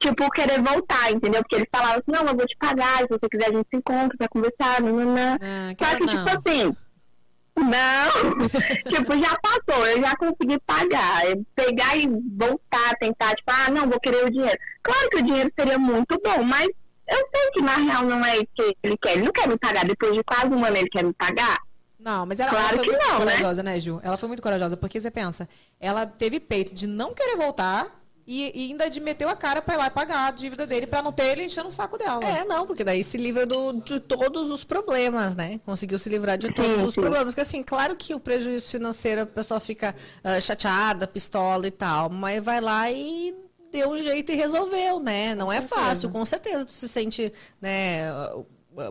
tipo, 0.00 0.30
querer 0.30 0.62
voltar, 0.62 1.10
entendeu? 1.12 1.42
Porque 1.42 1.56
eles 1.56 1.68
falavam 1.74 1.94
assim, 1.96 2.12
não, 2.12 2.30
eu 2.30 2.36
vou 2.36 2.46
te 2.46 2.56
pagar, 2.58 2.98
se 2.98 3.08
você 3.08 3.28
quiser 3.30 3.48
a 3.50 3.52
gente 3.52 3.66
se 3.70 3.76
encontra 3.76 4.16
pra 4.18 4.28
conversar, 4.28 4.80
nananã. 4.82 5.38
Ah, 5.40 5.84
Só 5.84 5.96
que, 5.96 6.04
não. 6.04 6.24
tipo 6.24 6.38
assim, 6.38 6.76
não, 7.56 8.38
tipo, 8.90 9.16
já 9.16 9.38
passou, 9.40 9.86
eu 9.86 10.00
já 10.00 10.16
consegui 10.16 10.58
pagar. 10.66 11.22
Pegar 11.54 11.96
e 11.96 12.08
voltar, 12.36 12.94
tentar, 13.00 13.34
tipo, 13.34 13.50
ah, 13.50 13.70
não, 13.70 13.88
vou 13.88 14.00
querer 14.00 14.24
o 14.24 14.30
dinheiro. 14.30 14.58
Claro 14.82 15.08
que 15.08 15.16
o 15.18 15.22
dinheiro 15.22 15.52
seria 15.58 15.78
muito 15.78 16.20
bom, 16.22 16.42
mas 16.42 16.66
eu 17.08 17.16
sei 17.34 17.50
que 17.52 17.62
na 17.62 17.76
real 17.76 18.02
não 18.04 18.24
é 18.24 18.36
isso 18.38 18.48
que 18.56 18.76
ele 18.82 18.96
quer. 19.00 19.12
Ele 19.12 19.24
não 19.24 19.32
quer 19.32 19.46
me 19.48 19.56
pagar, 19.58 19.84
depois 19.84 20.14
de 20.14 20.24
quase 20.24 20.48
um 20.48 20.64
ano 20.64 20.76
ele 20.76 20.88
quer 20.88 21.04
me 21.04 21.12
pagar. 21.14 21.56
Não, 22.04 22.26
mas 22.26 22.38
ela, 22.38 22.50
Claro 22.50 22.74
ela 22.74 22.76
foi 22.76 22.84
que 22.84 22.90
muito 22.90 23.06
não, 23.06 23.18
né? 23.20 23.24
corajosa, 23.24 23.62
né? 23.62 23.80
Ju? 23.80 23.98
Ela 24.02 24.16
foi 24.18 24.28
muito 24.28 24.42
corajosa, 24.42 24.76
porque 24.76 25.00
você 25.00 25.10
pensa, 25.10 25.48
ela 25.80 26.04
teve 26.04 26.38
peito 26.38 26.74
de 26.74 26.86
não 26.86 27.14
querer 27.14 27.36
voltar 27.36 28.04
e, 28.26 28.52
e 28.54 28.70
ainda 28.70 28.88
de 28.90 29.00
meteu 29.00 29.28
a 29.28 29.36
cara 29.36 29.60
pra 29.62 29.74
ir 29.74 29.76
lá 29.78 29.86
e 29.86 29.90
pagar 29.90 30.26
a 30.26 30.30
dívida 30.30 30.66
dele 30.66 30.86
pra 30.86 31.02
não 31.02 31.12
ter 31.12 31.24
ele 31.32 31.44
enchendo 31.44 31.68
o 31.68 31.70
saco 31.70 31.96
dela. 31.98 32.22
É, 32.24 32.44
não, 32.44 32.66
porque 32.66 32.84
daí 32.84 33.02
se 33.02 33.16
livra 33.16 33.46
do, 33.46 33.72
de 33.72 34.00
todos 34.00 34.50
os 34.50 34.64
problemas, 34.64 35.34
né? 35.34 35.58
Conseguiu 35.64 35.98
se 35.98 36.08
livrar 36.08 36.36
de 36.36 36.52
todos 36.52 36.78
Sim, 36.78 36.84
os 36.84 36.94
sim. 36.94 37.00
problemas. 37.00 37.28
Porque 37.34 37.40
assim, 37.40 37.62
claro 37.62 37.96
que 37.96 38.14
o 38.14 38.20
prejuízo 38.20 38.70
financeiro, 38.70 39.22
a 39.22 39.26
pessoa 39.26 39.58
fica 39.60 39.94
ah, 40.22 40.40
chateada, 40.40 41.06
pistola 41.06 41.66
e 41.66 41.70
tal, 41.70 42.08
mas 42.10 42.42
vai 42.44 42.60
lá 42.60 42.90
e 42.90 43.34
deu 43.70 43.90
um 43.90 43.98
jeito 43.98 44.30
e 44.30 44.34
resolveu, 44.34 45.00
né? 45.00 45.34
Não 45.34 45.52
é 45.52 45.60
certeza. 45.60 45.80
fácil, 45.80 46.10
com 46.10 46.24
certeza 46.24 46.64
tu 46.64 46.70
se 46.70 46.88
sente, 46.88 47.32
né, 47.60 48.04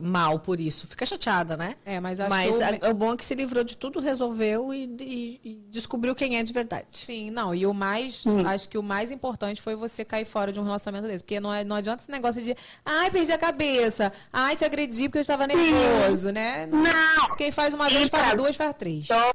mal 0.01 0.39
por 0.39 0.59
isso. 0.59 0.87
Fica 0.87 1.05
chateada, 1.05 1.55
né? 1.57 1.75
É, 1.85 1.99
mas 1.99 2.19
eu 2.19 2.25
acho 2.25 2.35
Mas 2.35 2.77
que 2.79 2.85
o 2.87 2.91
o 2.91 2.93
bom 2.93 3.13
é 3.13 3.17
que 3.17 3.25
se 3.25 3.35
livrou 3.35 3.63
de 3.63 3.75
tudo, 3.75 3.99
resolveu 3.99 4.73
e, 4.73 4.85
e- 4.99 5.39
e 5.43 5.55
descobriu 5.69 6.13
quem 6.15 6.37
é 6.37 6.43
de 6.43 6.53
verdade. 6.53 6.85
Sim, 6.91 7.31
não, 7.31 7.53
e 7.55 7.65
o 7.65 7.73
mais, 7.73 8.23
acho 8.45 8.69
que 8.69 8.77
o 8.77 8.83
mais 8.83 9.11
importante 9.11 9.61
foi 9.61 9.75
você 9.75 10.05
cair 10.05 10.25
fora 10.25 10.51
de 10.51 10.59
um 10.59 10.63
relacionamento 10.63 11.07
desse, 11.07 11.23
porque 11.23 11.39
não, 11.39 11.53
é- 11.53 11.63
não 11.63 11.75
adianta 11.75 12.01
esse 12.03 12.11
negócio 12.11 12.41
de, 12.41 12.55
ai, 12.85 13.09
perdi 13.11 13.31
a 13.31 13.37
cabeça, 13.37 14.11
ai, 14.31 14.55
te 14.55 14.63
agredi 14.63 15.03
porque 15.09 15.17
eu 15.17 15.21
estava 15.21 15.45
nervoso, 15.47 16.31
né? 16.31 16.65
Não, 16.67 17.35
Quem 17.35 17.51
faz 17.51 17.73
uma 17.73 17.89
vez, 17.89 18.09
faz 18.09 18.23
pra- 18.27 18.35
duas, 18.35 18.55
faz 18.55 18.75
três. 18.77 19.05
Então, 19.05 19.31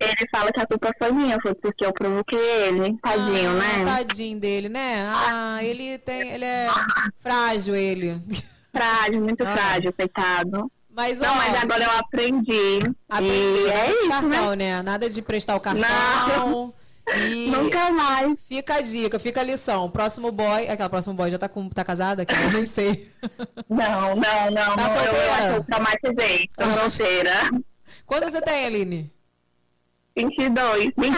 ele 0.00 0.28
fala 0.30 0.50
que 0.50 0.60
a 0.60 0.66
culpa 0.66 0.90
foi 0.98 1.12
minha, 1.12 1.38
foi 1.40 1.54
porque 1.54 1.84
eu 1.84 1.92
provoquei 1.92 2.38
ele, 2.38 2.96
tadinho, 3.02 3.50
ah, 3.50 3.54
né? 3.54 3.84
Tadinho 3.84 4.40
dele, 4.40 4.68
né? 4.68 5.04
Ah, 5.14 5.62
ele 5.62 5.98
tem, 5.98 6.30
ele 6.30 6.44
é 6.44 6.66
frágil, 7.20 7.74
ele. 7.76 8.20
Frágil, 8.74 9.20
muito 9.20 9.42
Ah. 9.44 9.46
frágil, 9.52 9.92
coitado. 9.92 10.72
Mas, 10.94 11.18
Não, 11.18 11.30
ó, 11.32 11.34
mas 11.36 11.62
agora 11.62 11.84
eu 11.84 11.90
aprendi. 11.98 12.80
aprendeu, 13.08 13.66
e 13.66 13.70
é 13.70 13.90
isso, 13.92 14.08
cartão, 14.08 14.50
né? 14.50 14.76
né? 14.76 14.82
Nada 14.82 15.08
de 15.08 15.22
prestar 15.22 15.56
o 15.56 15.60
cartão. 15.60 16.74
E 17.16 17.50
Nunca 17.50 17.90
mais. 17.90 18.38
fica 18.48 18.76
a 18.76 18.80
dica, 18.80 19.18
fica 19.18 19.40
a 19.40 19.44
lição. 19.44 19.90
Próximo 19.90 20.30
boy, 20.30 20.68
aquela 20.68 20.88
próximo 20.88 21.12
boy 21.14 21.28
já 21.32 21.36
tá, 21.38 21.48
com, 21.48 21.68
tá 21.68 21.82
casada? 21.84 22.24
Que 22.24 22.32
eu 22.32 22.52
nem 22.52 22.64
sei. 22.64 23.10
Não, 23.68 24.14
não, 24.14 24.50
não. 24.52 24.76
Tá 24.76 24.76
não 24.76 24.88
solteira? 24.94 25.42
eu 25.46 25.52
eu 25.56 25.64
traumatizei. 25.64 26.48
Tô 26.56 26.62
Ah. 26.64 26.88
solteira. 26.90 27.32
Quando 28.06 28.30
você 28.30 28.40
tem, 28.40 28.66
Aline? 28.66 29.12
22, 30.16 30.84
21. 30.96 31.14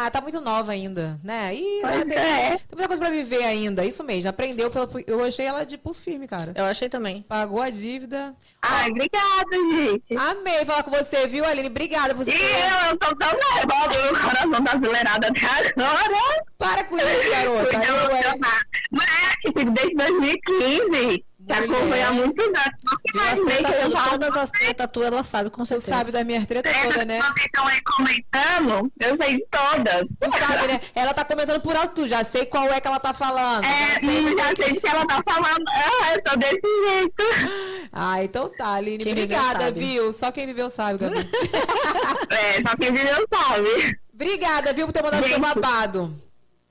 Ah, 0.00 0.10
tá 0.10 0.20
muito 0.20 0.40
nova 0.40 0.72
ainda, 0.72 1.18
né? 1.22 1.54
Ih, 1.54 1.80
Pois 1.82 2.04
tem, 2.04 2.16
é. 2.18 2.48
tem 2.50 2.58
muita 2.72 2.88
coisa 2.88 3.02
pra 3.02 3.10
viver 3.10 3.42
ainda. 3.44 3.84
Isso 3.84 4.02
mesmo, 4.02 4.30
aprendeu. 4.30 4.70
Pela, 4.70 4.88
eu 5.06 5.22
achei 5.24 5.46
ela 5.46 5.64
de 5.64 5.76
pulso 5.76 6.02
firme, 6.02 6.26
cara. 6.26 6.52
Eu 6.54 6.64
achei 6.64 6.88
também. 6.88 7.22
Pagou 7.28 7.60
a 7.60 7.68
dívida. 7.70 8.34
Ai, 8.62 8.90
obrigada, 8.90 9.52
gente. 9.52 10.16
Amei 10.16 10.64
falar 10.64 10.82
com 10.82 10.90
você, 10.90 11.26
viu, 11.26 11.44
Aline? 11.44 11.68
Obrigada 11.68 12.14
por 12.14 12.24
você. 12.24 12.32
E 12.32 12.34
eu, 12.34 12.90
eu 12.90 12.96
tô 12.98 13.14
tão 13.16 13.30
nervosa, 13.30 14.02
meu 14.02 14.20
coração 14.20 14.64
tá 14.64 14.72
acelerado 14.76 15.24
até 15.24 15.46
agora. 15.46 16.44
Para 16.56 16.84
com 16.84 16.96
isso, 16.96 17.30
garota. 17.30 17.66
Cuida 17.70 17.84
Eu, 17.86 17.94
é- 17.94 18.20
emocionar. 18.20 18.60
Mas, 18.90 19.32
tipo, 19.44 19.64
desde 19.70 19.94
2015, 19.94 21.18
que 21.18 21.24
Mulher. 21.56 21.76
acompanha 21.78 22.08
anos. 22.08 22.30
Treta, 22.34 23.72
que 23.72 23.74
eu 23.74 23.84
ia 23.86 23.90
falar 23.90 24.10
todas 24.10 24.36
as 24.36 24.50
tretas 24.50 24.86
tuas, 24.92 25.06
ela 25.06 25.24
sabe 25.24 25.50
com 25.50 25.62
Tu 25.62 25.66
certeza. 25.66 25.88
sabe 25.96 26.12
das 26.12 26.24
minhas 26.24 26.46
tretas 26.46 26.76
todas, 26.82 27.06
né? 27.06 27.20
Vocês 27.20 27.46
estão 27.46 27.66
aí 27.66 27.80
comentando, 27.82 28.92
eu 29.00 29.16
sei 29.16 29.36
de 29.36 29.46
todas. 29.50 30.00
Tu 30.20 30.38
sabe, 30.38 30.66
né? 30.68 30.80
Ela 30.94 31.14
tá 31.14 31.24
comentando 31.24 31.60
por 31.60 31.76
alto, 31.76 32.02
tu 32.02 32.08
já 32.08 32.22
sei 32.24 32.46
qual 32.46 32.70
é 32.72 32.80
que 32.80 32.86
ela 32.86 33.00
tá 33.00 33.14
falando. 33.14 33.64
É, 33.64 33.94
já 33.94 34.00
sei, 34.00 34.08
hum, 34.26 34.36
já 34.36 34.44
sei 34.64 34.80
que 34.80 34.88
ela 34.88 35.06
tá 35.06 35.22
falando. 35.26 35.64
Ah, 35.68 36.14
eu 36.14 36.22
tô 36.22 36.36
desse 36.36 36.60
jeito. 36.88 37.22
Ah, 37.90 38.22
então 38.22 38.50
tá, 38.56 38.74
Aline. 38.74 39.02
Quem 39.02 39.12
Obrigada, 39.12 39.72
viu? 39.72 40.12
Só 40.12 40.30
quem 40.30 40.46
viveu 40.46 40.68
sabe, 40.68 40.98
Gabi. 40.98 41.16
É, 42.30 42.54
só 42.62 42.76
quem 42.76 42.92
viveu 42.92 43.26
sabe. 43.32 43.98
Obrigada, 44.12 44.72
viu, 44.74 44.86
por 44.86 44.92
ter 44.92 45.02
mandado 45.02 45.22
seu 45.22 45.30
Gente. 45.36 45.40
babado. 45.40 46.14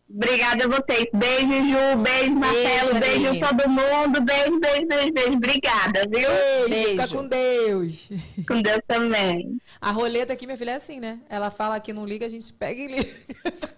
Obrigada 0.09 0.63
a 0.63 0.67
vocês. 0.69 1.05
Beijo, 1.13 1.67
Ju. 1.67 1.97
Beijo, 2.01 2.31
Marcelo. 2.35 2.99
Beijo, 2.99 3.27
Aline. 3.27 3.39
todo 3.41 3.69
mundo. 3.69 4.21
Beijo, 4.21 4.59
beijo, 4.59 4.87
beijo, 4.87 5.11
beijo. 5.13 5.33
Obrigada, 5.33 6.01
viu? 6.09 6.29
Beijo. 6.69 6.89
Fica 6.89 6.95
Beijo. 6.95 7.15
com 7.17 7.27
Deus. 7.27 8.09
Com 8.47 8.61
Deus 8.61 8.79
também. 8.87 9.57
A 9.81 9.91
roleta 9.91 10.31
aqui, 10.31 10.45
minha 10.45 10.57
filha, 10.57 10.71
é 10.71 10.75
assim, 10.75 10.99
né? 11.01 11.19
Ela 11.29 11.51
fala 11.51 11.77
que 11.81 11.91
não 11.91 12.05
liga, 12.05 12.25
a 12.25 12.29
gente 12.29 12.53
pega 12.53 12.81
e 12.81 12.87
liga. 12.87 13.09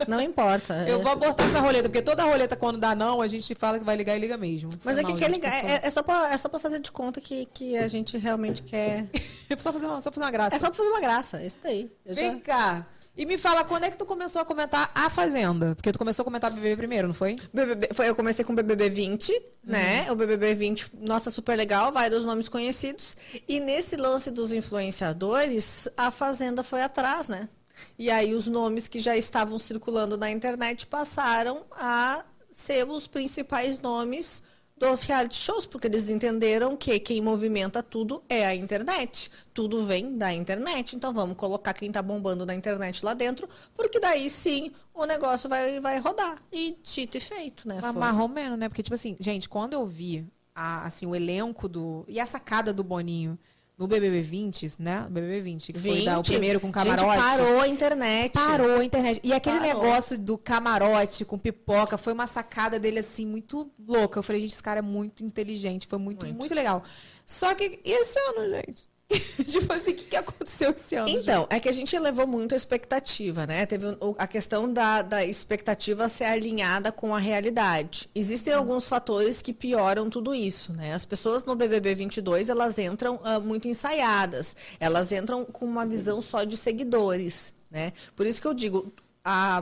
Não 0.08 0.22
importa. 0.22 0.86
Eu 0.88 1.00
é- 1.00 1.02
vou 1.02 1.12
abortar 1.12 1.50
essa 1.50 1.60
roleta, 1.60 1.90
porque 1.90 2.02
toda 2.04 2.24
roleta, 2.24 2.56
quando 2.56 2.78
dá 2.78 2.94
não, 2.94 3.22
a 3.22 3.28
gente 3.28 3.56
fala 3.56 3.80
que 3.80 3.84
vai 3.86 3.96
ligar 3.96 4.16
e 4.16 4.20
liga 4.20 4.38
mesmo. 4.38 4.70
Mas 4.84 5.00
é 5.00 5.04
que 5.04 5.14
quer 5.14 5.26
gente, 5.26 5.32
ligar. 5.36 5.66
É, 5.66 5.82
é 5.88 5.90
só 5.90 6.04
pra, 6.04 6.32
é 6.32 6.38
só 6.38 6.48
pra 6.48 6.60
fazer 6.60 6.80
de 6.80 6.92
conta 6.92 7.20
que, 7.20 7.48
que 7.52 7.76
a 7.76 7.88
gente 7.88 8.18
realmente 8.20 8.62
quer. 8.62 9.08
É 9.50 9.58
só 9.58 9.74
fazer 9.74 9.88
uma, 9.88 10.00
só 10.00 10.12
fazer 10.12 10.24
uma 10.26 10.32
graça. 10.32 10.56
É 10.56 10.60
só 10.60 10.68
pra 10.68 10.76
fazer 10.76 10.90
uma 10.90 11.02
graça. 11.02 11.42
é 11.42 11.48
Isso 11.48 11.58
daí. 11.64 11.90
Eu 12.06 12.14
já- 12.14 12.22
Vem 12.22 12.40
cá. 12.40 12.86
E 13.20 13.26
me 13.26 13.38
fala, 13.38 13.66
quando 13.66 13.84
é 13.84 13.92
que 13.92 13.98
tu 13.98 14.06
começou 14.06 14.42
a 14.42 14.46
comentar 14.46 14.90
a 14.96 15.10
Fazenda? 15.10 15.76
Porque 15.76 15.92
tu 15.92 16.00
começou 16.00 16.24
a 16.24 16.26
comentar 16.26 16.50
BBB 16.50 16.78
primeiro, 16.78 17.06
não 17.06 17.14
foi? 17.14 17.36
BBB, 17.54 17.90
foi, 17.94 18.08
eu 18.08 18.16
comecei 18.16 18.46
com 18.46 18.54
o 18.54 18.56
BBB 18.56 18.90
20, 18.90 19.34
Uhum. 19.34 19.42
né? 19.66 20.10
O 20.10 20.16
BBB 20.16 20.56
20, 20.56 20.92
nossa, 21.02 21.30
super 21.30 21.58
legal, 21.58 21.92
vários 21.92 22.24
nomes 22.24 22.48
conhecidos. 22.48 23.18
E 23.46 23.60
nesse 23.60 23.98
lance 23.98 24.32
dos 24.32 24.54
influenciadores, 24.54 25.90
a 25.98 26.12
Fazenda 26.12 26.64
foi 26.64 26.82
atrás, 26.82 27.28
né? 27.28 27.50
E 27.98 28.10
aí 28.10 28.34
os 28.34 28.48
nomes 28.48 28.88
que 28.88 29.00
já 29.02 29.18
estavam 29.18 29.60
circulando 29.60 30.18
na 30.18 30.32
internet 30.32 30.88
passaram 30.88 31.66
a 31.72 32.24
ser 32.50 32.88
os 32.88 33.06
principais 33.06 33.82
nomes 33.82 34.42
dos 34.80 35.04
reality 35.04 35.36
shows, 35.36 35.68
porque 35.68 35.88
eles 35.88 36.10
entenderam 36.10 36.76
que 36.78 36.98
quem 37.00 37.22
movimenta 37.22 37.84
tudo 37.84 38.24
é 38.30 38.46
a 38.46 38.56
internet. 38.56 39.30
Tudo 39.54 39.86
vem 39.86 40.18
da 40.18 40.34
internet. 40.34 40.96
Então 40.96 41.14
vamos 41.14 41.36
colocar 41.36 41.74
quem 41.74 41.92
tá 41.92 42.02
bombando 42.02 42.46
na 42.46 42.56
internet 42.56 43.04
lá 43.04 43.14
dentro, 43.14 43.48
porque 43.76 44.00
daí 44.00 44.30
sim 44.30 44.72
o 44.94 45.06
negócio 45.06 45.50
vai, 45.50 45.80
vai 45.82 46.00
rodar. 46.00 46.42
E 46.52 46.78
dito 46.82 47.18
e 47.18 47.20
feito, 47.20 47.68
né? 47.68 47.80
Mas 47.82 47.94
menos, 48.30 48.58
né? 48.58 48.70
Porque, 48.70 48.82
tipo 48.82 48.96
assim, 48.96 49.18
gente, 49.20 49.50
quando 49.50 49.74
eu 49.74 49.86
vi 49.86 50.26
a, 50.56 50.86
assim, 50.86 51.06
o 51.06 51.16
elenco 51.16 51.68
do. 51.68 52.06
E 52.08 52.20
a 52.20 52.26
sacada 52.26 52.74
do 52.74 52.84
Boninho 52.84 53.38
no 53.80 53.88
BBB 53.88 54.22
20, 54.22 54.74
né? 54.78 55.08
BBB 55.10 55.40
20, 55.40 55.72
que 55.74 55.80
foi 55.80 56.04
dar 56.04 56.16
o 56.20 56.22
20. 56.22 56.28
primeiro 56.28 56.60
com 56.60 56.68
Gente, 56.68 56.74
camarote. 56.74 57.18
parou 57.18 57.62
a 57.62 57.68
internet. 57.70 58.34
Parou 58.34 58.76
a 58.78 58.84
internet. 58.84 59.22
E 59.24 59.32
aquele 59.32 59.58
Parou. 59.58 59.74
negócio 59.82 60.18
do 60.20 60.38
camarote 60.38 61.24
com 61.24 61.38
pipoca 61.38 61.98
foi 61.98 62.12
uma 62.12 62.28
sacada 62.28 62.78
dele, 62.78 63.00
assim, 63.00 63.26
muito 63.26 63.72
louca. 63.88 64.20
Eu 64.20 64.24
falei, 64.24 64.42
gente, 64.42 64.52
esse 64.52 64.62
cara 64.62 64.80
é 64.80 64.82
muito 64.82 65.24
inteligente. 65.24 65.88
Foi 65.88 65.98
muito, 65.98 66.26
muito, 66.26 66.38
Muito. 66.40 66.54
legal. 66.54 66.84
Só 67.26 67.56
que, 67.56 67.80
e 67.86 67.92
esse 67.92 68.20
ano, 68.20 68.50
gente? 68.50 68.86
tipo 69.50 69.74
assim, 69.74 69.92
o 69.92 69.96
que, 69.96 70.06
que 70.06 70.16
aconteceu 70.16 70.70
esse 70.70 70.96
ano? 70.96 71.10
Então, 71.10 71.48
é 71.50 71.60
que 71.60 71.68
a 71.68 71.72
gente 71.72 71.96
elevou 71.96 72.28
muito 72.28 72.54
a 72.54 72.56
expectativa, 72.56 73.48
né? 73.48 73.66
Teve 73.66 73.88
a 74.18 74.28
questão 74.28 74.72
da, 74.72 75.02
da 75.02 75.26
expectativa 75.26 76.08
ser 76.08 76.26
alinhada 76.26 76.92
com 76.92 77.16
a 77.16 77.20
realidade. 77.20 78.08
Existem 78.14 78.54
alguns 78.54 78.88
fatores 78.88 79.42
que 79.42 79.52
pioram 79.52 80.12
tudo 80.12 80.36
isso, 80.36 80.74
né? 80.74 80.94
As 80.94 81.06
pessoas 81.06 81.44
no 81.44 81.56
BBB 81.56 81.96
22, 81.96 82.50
elas 82.50 82.78
entram 82.78 83.20
ah, 83.24 83.40
muito 83.40 83.68
ensaiadas. 83.68 84.56
Elas 84.80 85.12
entram 85.12 85.44
com 85.44 85.66
uma 85.66 85.88
visão 85.88 86.22
só 86.22 86.44
de 86.44 86.56
seguidores, 86.56 87.52
né? 87.72 87.94
Por 88.16 88.26
isso 88.26 88.40
que 88.40 88.48
eu 88.48 88.54
digo... 88.54 88.94
A, 89.26 89.62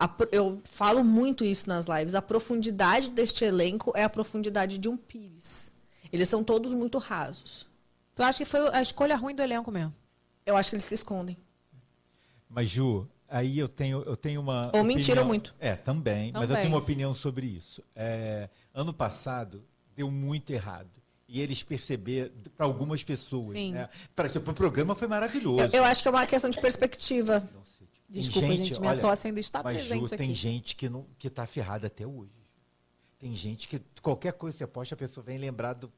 a 0.00 0.10
eu 0.32 0.60
falo 0.64 1.04
muito 1.04 1.44
isso 1.44 1.68
nas 1.68 1.86
lives. 1.86 2.14
A 2.14 2.22
profundidade 2.22 3.10
deste 3.10 3.44
elenco 3.44 3.92
é 3.94 4.02
a 4.02 4.08
profundidade 4.08 4.76
de 4.76 4.88
um 4.88 4.96
pires. 4.96 5.70
Eles 6.12 6.28
são 6.28 6.42
todos 6.42 6.74
muito 6.74 6.98
rasos. 6.98 7.68
Tu 8.18 8.22
acha 8.24 8.38
que 8.38 8.44
foi 8.44 8.68
a 8.72 8.82
escolha 8.82 9.14
ruim 9.16 9.32
do 9.32 9.40
elenco 9.40 9.70
mesmo? 9.70 9.94
Eu 10.44 10.56
acho 10.56 10.70
que 10.70 10.74
eles 10.74 10.82
se 10.82 10.92
escondem. 10.92 11.36
Mas, 12.50 12.68
Ju, 12.68 13.08
aí 13.28 13.56
eu 13.56 13.68
tenho, 13.68 14.02
eu 14.02 14.16
tenho 14.16 14.40
uma. 14.40 14.72
Ou 14.74 14.82
mentiram 14.82 15.24
muito. 15.24 15.54
É, 15.60 15.76
também, 15.76 16.32
Mas 16.32 16.42
eu 16.42 16.48
Também. 16.48 16.62
tenho 16.62 16.74
uma 16.74 16.80
opinião 16.80 17.14
sobre 17.14 17.46
isso. 17.46 17.80
É, 17.94 18.48
ano 18.74 18.92
passado 18.92 19.64
deu 19.94 20.10
muito 20.10 20.50
errado. 20.52 20.90
E 21.28 21.40
eles 21.40 21.62
perceberam, 21.62 22.32
para 22.56 22.66
algumas 22.66 23.04
pessoas. 23.04 23.52
Sim. 23.52 23.74
Né? 23.74 23.88
Pra, 24.16 24.28
tipo, 24.28 24.50
o 24.50 24.54
programa 24.54 24.96
foi 24.96 25.06
maravilhoso. 25.06 25.62
Eu, 25.66 25.68
eu 25.74 25.84
acho 25.84 26.02
que 26.02 26.08
é 26.08 26.10
uma 26.10 26.26
questão 26.26 26.50
de 26.50 26.60
perspectiva. 26.60 27.40
Tem 27.40 28.20
Desculpa, 28.20 28.48
gente, 28.48 28.80
minha 28.80 28.96
tosse 28.98 29.28
ainda 29.28 29.38
está 29.38 29.62
mas, 29.62 29.78
presente 29.78 30.00
Ju, 30.00 30.16
tem 30.16 30.26
aqui. 30.26 30.34
gente 30.34 30.74
que 30.74 30.88
não 30.88 31.06
que 31.20 31.30
tá 31.30 31.46
ferrada 31.46 31.86
até 31.86 32.04
hoje. 32.04 32.32
Tem 33.16 33.32
gente 33.32 33.68
que 33.68 33.80
qualquer 34.02 34.32
coisa 34.32 34.56
que 34.56 34.58
você 34.58 34.66
posta, 34.66 34.96
a 34.96 34.98
pessoa 34.98 35.22
vem 35.22 35.38
lembrar 35.38 35.74
do 35.74 35.92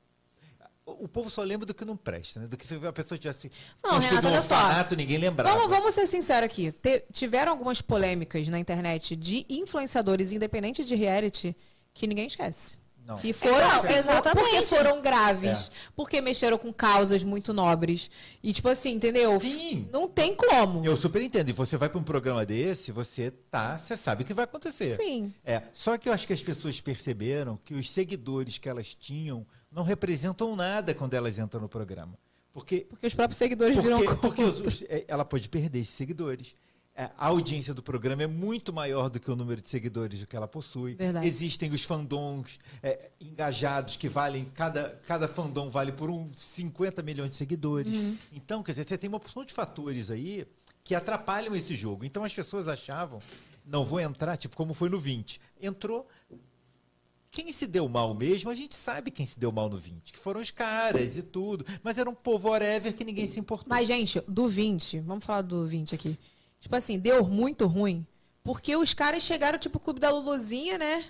o 0.99 1.09
povo 1.09 1.29
só 1.31 1.43
lembra 1.43 1.67
do 1.67 1.75
que 1.75 1.85
não 1.85 1.97
presta, 1.97 2.41
né? 2.41 2.47
Do 2.47 2.57
que 2.57 2.67
se 2.67 2.75
a 2.75 2.93
pessoa 2.93 3.19
tivesse 3.19 3.51
Não, 3.83 3.99
Renato, 3.99 4.27
um 4.27 4.31
olha 4.31 4.43
só. 4.43 4.55
orfanato, 4.57 4.97
ninguém 4.97 5.19
lembrava. 5.19 5.55
Vamos, 5.57 5.71
vamos 5.71 5.95
ser 5.95 6.07
sinceros 6.07 6.47
aqui. 6.47 6.73
Te- 6.73 7.05
tiveram 7.13 7.53
algumas 7.53 7.81
polêmicas 7.81 8.49
na 8.49 8.59
internet 8.59 9.15
de 9.17 9.45
influenciadores 9.49 10.33
independentes 10.33 10.87
de 10.89 10.95
reality 10.95 11.57
que 11.95 12.07
ninguém 12.07 12.27
esquece. 12.27 12.79
Não. 13.07 13.17
Que 13.17 13.33
foram, 13.33 13.69
assim, 13.73 13.95
exatamente. 13.95 14.49
porque 14.51 14.67
foram 14.67 15.01
graves. 15.03 15.67
É. 15.69 15.71
Porque 15.97 16.21
mexeram 16.21 16.57
com 16.57 16.73
causas 16.73 17.25
muito 17.25 17.53
nobres. 17.53 18.09
E, 18.41 18.53
tipo 18.53 18.69
assim, 18.69 18.91
entendeu? 18.93 19.41
Sim. 19.41 19.89
Não 19.91 20.07
tem 20.07 20.33
como. 20.33 20.85
Eu 20.85 20.97
super 20.97 21.21
entendo. 21.21 21.49
E 21.49 21.53
você 21.53 21.77
vai 21.77 21.89
para 21.89 21.99
um 21.99 22.05
programa 22.05 22.47
desse, 22.47 22.93
você 22.93 23.33
tá, 23.51 23.77
você 23.77 23.97
sabe 23.97 24.23
o 24.23 24.27
que 24.27 24.33
vai 24.33 24.45
acontecer. 24.45 24.91
Sim. 24.95 25.35
É, 25.45 25.63
só 25.73 25.99
que 25.99 26.09
eu 26.09 26.13
acho 26.13 26.25
que 26.25 26.33
as 26.33 26.43
pessoas 26.43 26.81
perceberam 26.81 27.59
que 27.65 27.75
os 27.75 27.91
seguidores 27.91 28.59
que 28.59 28.69
elas 28.69 28.95
tinham 28.95 29.45
não 29.71 29.83
representam 29.83 30.55
nada 30.57 30.95
quando 30.95 31.15
elas 31.15 31.39
entram 31.39 31.61
no 31.61 31.69
programa. 31.69 32.15
Porque 32.53 32.87
Porque 32.89 33.07
os 33.07 33.15
próprios 33.15 33.37
seguidores 33.39 33.75
porque, 33.77 33.89
viram 33.89 34.17
porque 34.17 34.43
os- 34.43 34.61
os- 34.61 34.83
é, 34.83 35.05
ela 35.07 35.25
pode 35.25 35.49
perder 35.49 35.79
esses 35.79 35.95
seguidores. 35.95 36.55
É, 36.97 37.05
a 37.17 37.27
audiência 37.29 37.73
do 37.73 37.83
programa 37.83 38.25
é 38.25 38.27
muito 38.27 38.73
maior 38.73 39.09
do 39.09 39.21
que 39.21 39.31
o 39.31 39.37
número 39.37 39.61
de 39.61 39.69
seguidores 39.71 40.25
que 40.25 40.37
ela 40.37 40.49
possui. 40.49 40.95
Verdade. 40.97 41.25
Existem 41.27 41.71
os 41.73 41.85
fandoms 41.85 42.59
é, 42.83 43.11
engajados 43.21 43.97
que 43.97 44.09
valem, 44.09 44.45
cada, 44.47 45.01
cada 45.07 45.29
fandom 45.29 45.71
vale 45.71 45.93
por 45.93 46.11
uns 46.11 46.37
50 46.39 47.01
milhões 47.03 47.31
de 47.31 47.37
seguidores. 47.37 47.95
Uhum. 47.95 48.17
Então, 48.33 48.63
quer 48.63 48.73
dizer, 48.73 48.89
você 48.89 48.99
tem 48.99 49.09
uma 49.09 49.21
porção 49.21 49.45
de 49.45 49.53
fatores 49.55 50.11
aí 50.11 50.45
que 50.83 50.95
atrapalham 50.95 51.55
esse 51.55 51.75
jogo. 51.77 52.05
Então 52.05 52.25
as 52.25 52.35
pessoas 52.35 52.67
achavam, 52.67 53.21
não 53.65 53.85
vou 53.85 54.01
entrar, 54.01 54.37
tipo 54.37 54.57
como 54.57 54.75
foi 54.75 54.89
no 54.89 54.99
20. 54.99 55.41
Entrou. 55.63 56.07
Quem 57.31 57.53
se 57.53 57.67
deu 57.67 57.89
mal 57.89 58.13
mesmo, 58.13 58.51
a 58.51 58.55
gente 58.55 58.75
sabe 58.75 59.11
quem 59.11 59.25
se 59.25 59.39
deu 59.39 59.53
mal 59.53 59.69
no 59.69 59.77
20, 59.77 60.13
que 60.13 60.19
foram 60.19 60.41
os 60.41 60.51
caras 60.51 61.17
e 61.17 61.23
tudo. 61.23 61.65
Mas 61.83 61.97
era 61.97 62.11
um 62.11 62.15
povo 62.15 62.49
whatever 62.49 62.93
que 62.93 63.05
ninguém 63.05 63.27
se 63.27 63.39
importou. 63.39 63.69
Mas, 63.69 63.87
gente, 63.87 64.21
do 64.27 64.49
20, 64.49 65.01
vamos 65.01 65.25
falar 65.25 65.43
do 65.43 65.65
20 65.65 65.95
aqui. 65.95 66.19
Tipo 66.59 66.75
assim, 66.75 66.99
deu 66.99 67.25
muito 67.25 67.67
ruim. 67.67 68.05
Porque 68.43 68.75
os 68.77 68.95
caras 68.95 69.23
chegaram, 69.23 69.59
tipo, 69.59 69.79
o 69.79 69.81
clube 69.81 70.01
da 70.01 70.11
Luluzinha, 70.11 70.77
né? 70.77 71.05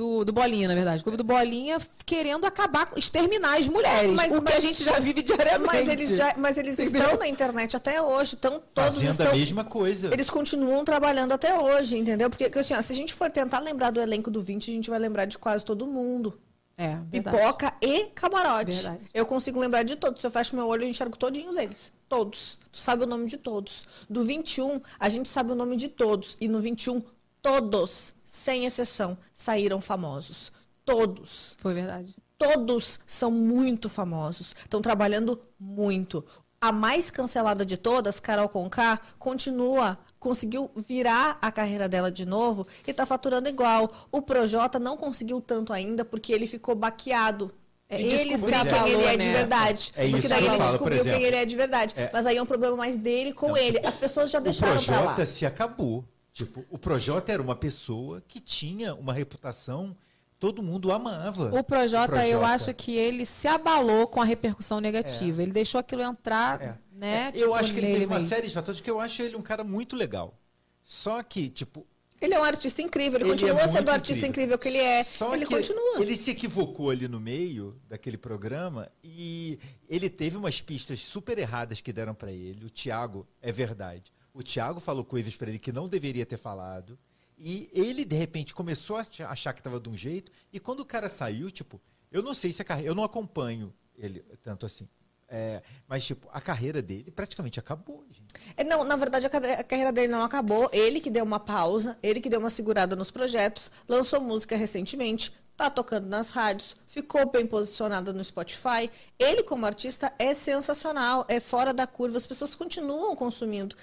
Do, 0.00 0.24
do 0.24 0.32
Bolinha, 0.32 0.66
na 0.66 0.74
verdade. 0.74 1.02
O 1.02 1.04
clube 1.04 1.18
do 1.18 1.24
Bolinha 1.24 1.76
querendo 2.06 2.46
acabar, 2.46 2.90
exterminar 2.96 3.58
as 3.58 3.68
mulheres. 3.68 4.10
Mas- 4.14 4.32
o 4.32 4.40
que 4.40 4.50
a 4.50 4.54
mas- 4.54 4.64
gente 4.64 4.82
já 4.82 4.98
vive 4.98 5.20
diariamente. 5.20 5.66
Mas 5.66 5.88
eles, 5.88 6.16
já, 6.16 6.34
mas 6.38 6.56
eles 6.56 6.78
Entendeu? 6.78 7.02
estão 7.02 7.18
na 7.18 7.28
internet 7.28 7.76
até 7.76 8.00
hoje, 8.00 8.34
estão 8.34 8.62
todos 8.72 8.94
Fazendo 8.94 9.10
estão, 9.10 9.26
a 9.30 9.34
mesma 9.36 9.62
coisa. 9.62 10.08
Eles 10.10 10.30
continuam 10.30 10.82
trabalhando 10.84 11.32
até 11.32 11.52
hoje, 11.60 11.98
entendeu? 11.98 12.30
Porque 12.30 12.50
assim, 12.58 12.72
ó, 12.72 12.80
se 12.80 12.94
a 12.94 12.96
gente 12.96 13.12
for 13.12 13.30
tentar 13.30 13.58
lembrar 13.58 13.90
do 13.90 14.00
elenco 14.00 14.30
do 14.30 14.40
20, 14.40 14.70
a 14.70 14.74
gente 14.74 14.88
vai 14.88 14.98
lembrar 14.98 15.26
de 15.26 15.36
quase 15.36 15.66
todo 15.66 15.86
mundo. 15.86 16.40
É, 16.78 16.96
verdade. 17.10 17.36
Pipoca 17.36 17.74
e 17.82 18.04
camarote. 18.14 18.72
Verdade. 18.72 19.00
Eu 19.12 19.26
consigo 19.26 19.60
lembrar 19.60 19.82
de 19.82 19.96
todos. 19.96 20.22
Se 20.22 20.26
eu 20.26 20.30
fecho 20.30 20.56
meu 20.56 20.66
olho, 20.66 20.84
eu 20.84 20.88
enxergo 20.88 21.14
todinhos 21.14 21.58
eles. 21.58 21.92
Todos. 22.08 22.58
Tu 22.72 22.78
sabe 22.78 23.04
o 23.04 23.06
nome 23.06 23.26
de 23.26 23.36
todos. 23.36 23.86
Do 24.08 24.24
21, 24.24 24.80
a 24.98 25.10
gente 25.10 25.28
sabe 25.28 25.52
o 25.52 25.54
nome 25.54 25.76
de 25.76 25.88
todos. 25.88 26.38
E 26.40 26.48
no 26.48 26.58
21, 26.58 27.02
todos, 27.42 28.12
sem 28.24 28.64
exceção, 28.66 29.16
saíram 29.34 29.80
famosos. 29.80 30.52
Todos. 30.84 31.56
Foi 31.60 31.74
verdade. 31.74 32.14
Todos 32.38 32.98
são 33.06 33.30
muito 33.30 33.88
famosos. 33.88 34.54
Estão 34.64 34.80
trabalhando 34.80 35.40
muito. 35.58 36.24
A 36.60 36.72
mais 36.72 37.10
cancelada 37.10 37.64
de 37.64 37.76
todas, 37.76 38.20
Carol 38.20 38.48
Conká, 38.48 38.98
continua, 39.18 39.98
conseguiu 40.18 40.70
virar 40.76 41.38
a 41.40 41.50
carreira 41.50 41.88
dela 41.88 42.10
de 42.10 42.26
novo 42.26 42.66
e 42.86 42.90
está 42.90 43.06
faturando 43.06 43.48
igual. 43.48 43.90
O 44.12 44.20
Projota 44.20 44.78
não 44.78 44.96
conseguiu 44.96 45.40
tanto 45.40 45.72
ainda 45.72 46.04
porque 46.04 46.32
ele 46.32 46.46
ficou 46.46 46.74
baqueado. 46.74 47.50
É, 47.88 47.96
De 47.96 48.04
ele 48.04 48.36
descobrir 48.36 48.56
se 48.56 48.66
quem 48.68 48.88
ele 48.92 49.04
é 49.04 49.16
de 49.16 49.26
né? 49.26 49.32
verdade. 49.32 49.92
É 49.96 50.04
isso 50.06 50.10
porque 50.12 50.22
que 50.22 50.28
daí 50.28 50.44
ele 50.46 50.56
falo, 50.56 50.70
descobriu 50.70 51.02
quem 51.02 51.10
exemplo. 51.12 51.26
ele 51.26 51.36
é 51.36 51.44
de 51.44 51.56
verdade. 51.56 51.94
É. 51.96 52.10
Mas 52.12 52.26
aí 52.26 52.36
é 52.36 52.42
um 52.42 52.46
problema 52.46 52.76
mais 52.76 52.96
dele 52.96 53.32
com 53.32 53.48
Não, 53.48 53.56
ele. 53.56 53.76
tipo, 53.76 53.88
As 53.88 53.96
pessoas 53.96 54.30
já 54.30 54.38
o 54.38 54.42
deixaram 54.42 54.80
pra 54.82 54.94
lá. 54.96 55.02
Projota 55.02 55.26
se 55.26 55.44
acabou. 55.44 56.04
Tipo, 56.32 56.64
o 56.70 56.78
Projota 56.78 57.32
era 57.32 57.42
uma 57.42 57.56
pessoa 57.56 58.22
que 58.26 58.40
tinha 58.40 58.94
uma 58.94 59.12
reputação, 59.12 59.96
todo 60.38 60.62
mundo 60.62 60.92
amava. 60.92 61.50
O 61.58 61.62
Projota, 61.64 62.26
eu 62.26 62.38
Projota. 62.38 62.46
acho 62.54 62.74
que 62.74 62.92
ele 62.96 63.26
se 63.26 63.48
abalou 63.48 64.06
com 64.06 64.20
a 64.22 64.24
repercussão 64.24 64.80
negativa. 64.80 65.42
Ele 65.42 65.52
deixou 65.52 65.78
aquilo 65.80 66.02
entrar, 66.02 66.60
É. 66.62 66.78
né? 66.92 67.24
É, 67.26 67.28
eu 67.30 67.32
tipo, 67.32 67.54
acho 67.54 67.72
que 67.72 67.78
ele 67.80 67.92
teve 67.94 68.06
uma 68.06 68.20
série 68.20 68.46
de 68.48 68.54
fatores 68.54 68.80
que 68.80 68.90
eu 68.90 69.00
acho 69.00 69.22
ele 69.22 69.36
um 69.36 69.42
cara 69.42 69.64
muito 69.64 69.96
legal. 69.96 70.38
Só 70.82 71.22
que, 71.22 71.50
tipo, 71.50 71.86
Ele 72.20 72.34
é 72.34 72.40
um 72.40 72.44
artista 72.44 72.82
incrível. 72.82 73.18
Ele, 73.18 73.24
Ele 73.24 73.30
continua 73.32 73.60
é 73.60 73.66
sendo 73.66 73.76
muito 73.76 73.88
o 73.88 73.92
artista 73.92 74.26
incrível. 74.26 74.58
que 74.58 74.68
ele 74.68 74.76
é. 74.78 75.02
Só 75.04 75.34
ele 75.34 75.46
que 75.46 75.54
continua. 75.54 76.00
Ele 76.02 76.14
se 76.16 76.30
equivocou 76.30 76.90
ali 76.90 77.08
no 77.08 77.18
meio 77.18 77.80
daquele 77.88 78.18
programa 78.18 78.90
e 79.02 79.58
ele 79.88 80.10
teve 80.10 80.36
umas 80.36 80.60
pistas 80.60 81.00
super 81.00 81.38
erradas 81.38 81.80
que 81.80 81.90
deram 81.92 82.14
pra 82.14 82.30
ele. 82.30 82.66
O 82.66 82.70
Thiago, 82.70 83.26
é 83.40 83.50
verdade. 83.50 84.12
O 84.32 84.42
Thiago 84.42 84.80
falou 84.80 85.04
coisas 85.04 85.34
pra 85.36 85.48
ele 85.48 85.58
que 85.58 85.72
não 85.72 85.88
deveria 85.88 86.24
ter 86.26 86.36
falado. 86.36 86.98
E 87.38 87.70
ele, 87.72 88.04
de 88.04 88.16
repente, 88.16 88.54
começou 88.54 88.96
a 88.96 89.00
ach- 89.00 89.20
achar 89.22 89.52
que 89.52 89.62
tava 89.62 89.80
de 89.80 89.88
um 89.88 89.96
jeito. 89.96 90.30
E 90.52 90.60
quando 90.60 90.80
o 90.80 90.84
cara 90.84 91.08
saiu, 91.08 91.50
tipo, 91.50 91.80
eu 92.12 92.22
não 92.22 92.34
sei 92.34 92.52
se 92.52 92.60
a 92.62 92.64
carreira. 92.64 92.90
Eu 92.90 92.94
não 92.94 93.02
acompanho 93.04 93.72
ele 93.96 94.20
tanto 94.42 94.66
assim. 94.66 94.88
É, 95.32 95.62
mas, 95.86 96.04
tipo, 96.04 96.28
a 96.32 96.40
carreira 96.40 96.82
dele 96.82 97.10
praticamente 97.10 97.58
acabou, 97.60 98.04
gente. 98.10 98.24
É, 98.56 98.64
Não, 98.64 98.82
na 98.84 98.96
verdade, 98.96 99.26
a 99.26 99.62
carreira 99.64 99.92
dele 99.92 100.08
não 100.08 100.22
acabou. 100.22 100.68
Ele 100.72 101.00
que 101.00 101.08
deu 101.10 101.24
uma 101.24 101.38
pausa, 101.38 101.96
ele 102.02 102.20
que 102.20 102.28
deu 102.28 102.40
uma 102.40 102.50
segurada 102.50 102.96
nos 102.96 103.10
projetos, 103.12 103.70
lançou 103.88 104.20
música 104.20 104.56
recentemente, 104.56 105.32
tá 105.56 105.70
tocando 105.70 106.08
nas 106.08 106.30
rádios, 106.30 106.74
ficou 106.86 107.30
bem 107.30 107.46
posicionado 107.46 108.12
no 108.12 108.24
Spotify. 108.24 108.90
Ele, 109.18 109.44
como 109.44 109.64
artista, 109.66 110.12
é 110.18 110.34
sensacional, 110.34 111.24
é 111.28 111.38
fora 111.38 111.72
da 111.72 111.86
curva, 111.86 112.16
as 112.16 112.26
pessoas 112.26 112.54
continuam 112.56 113.14
consumindo. 113.14 113.76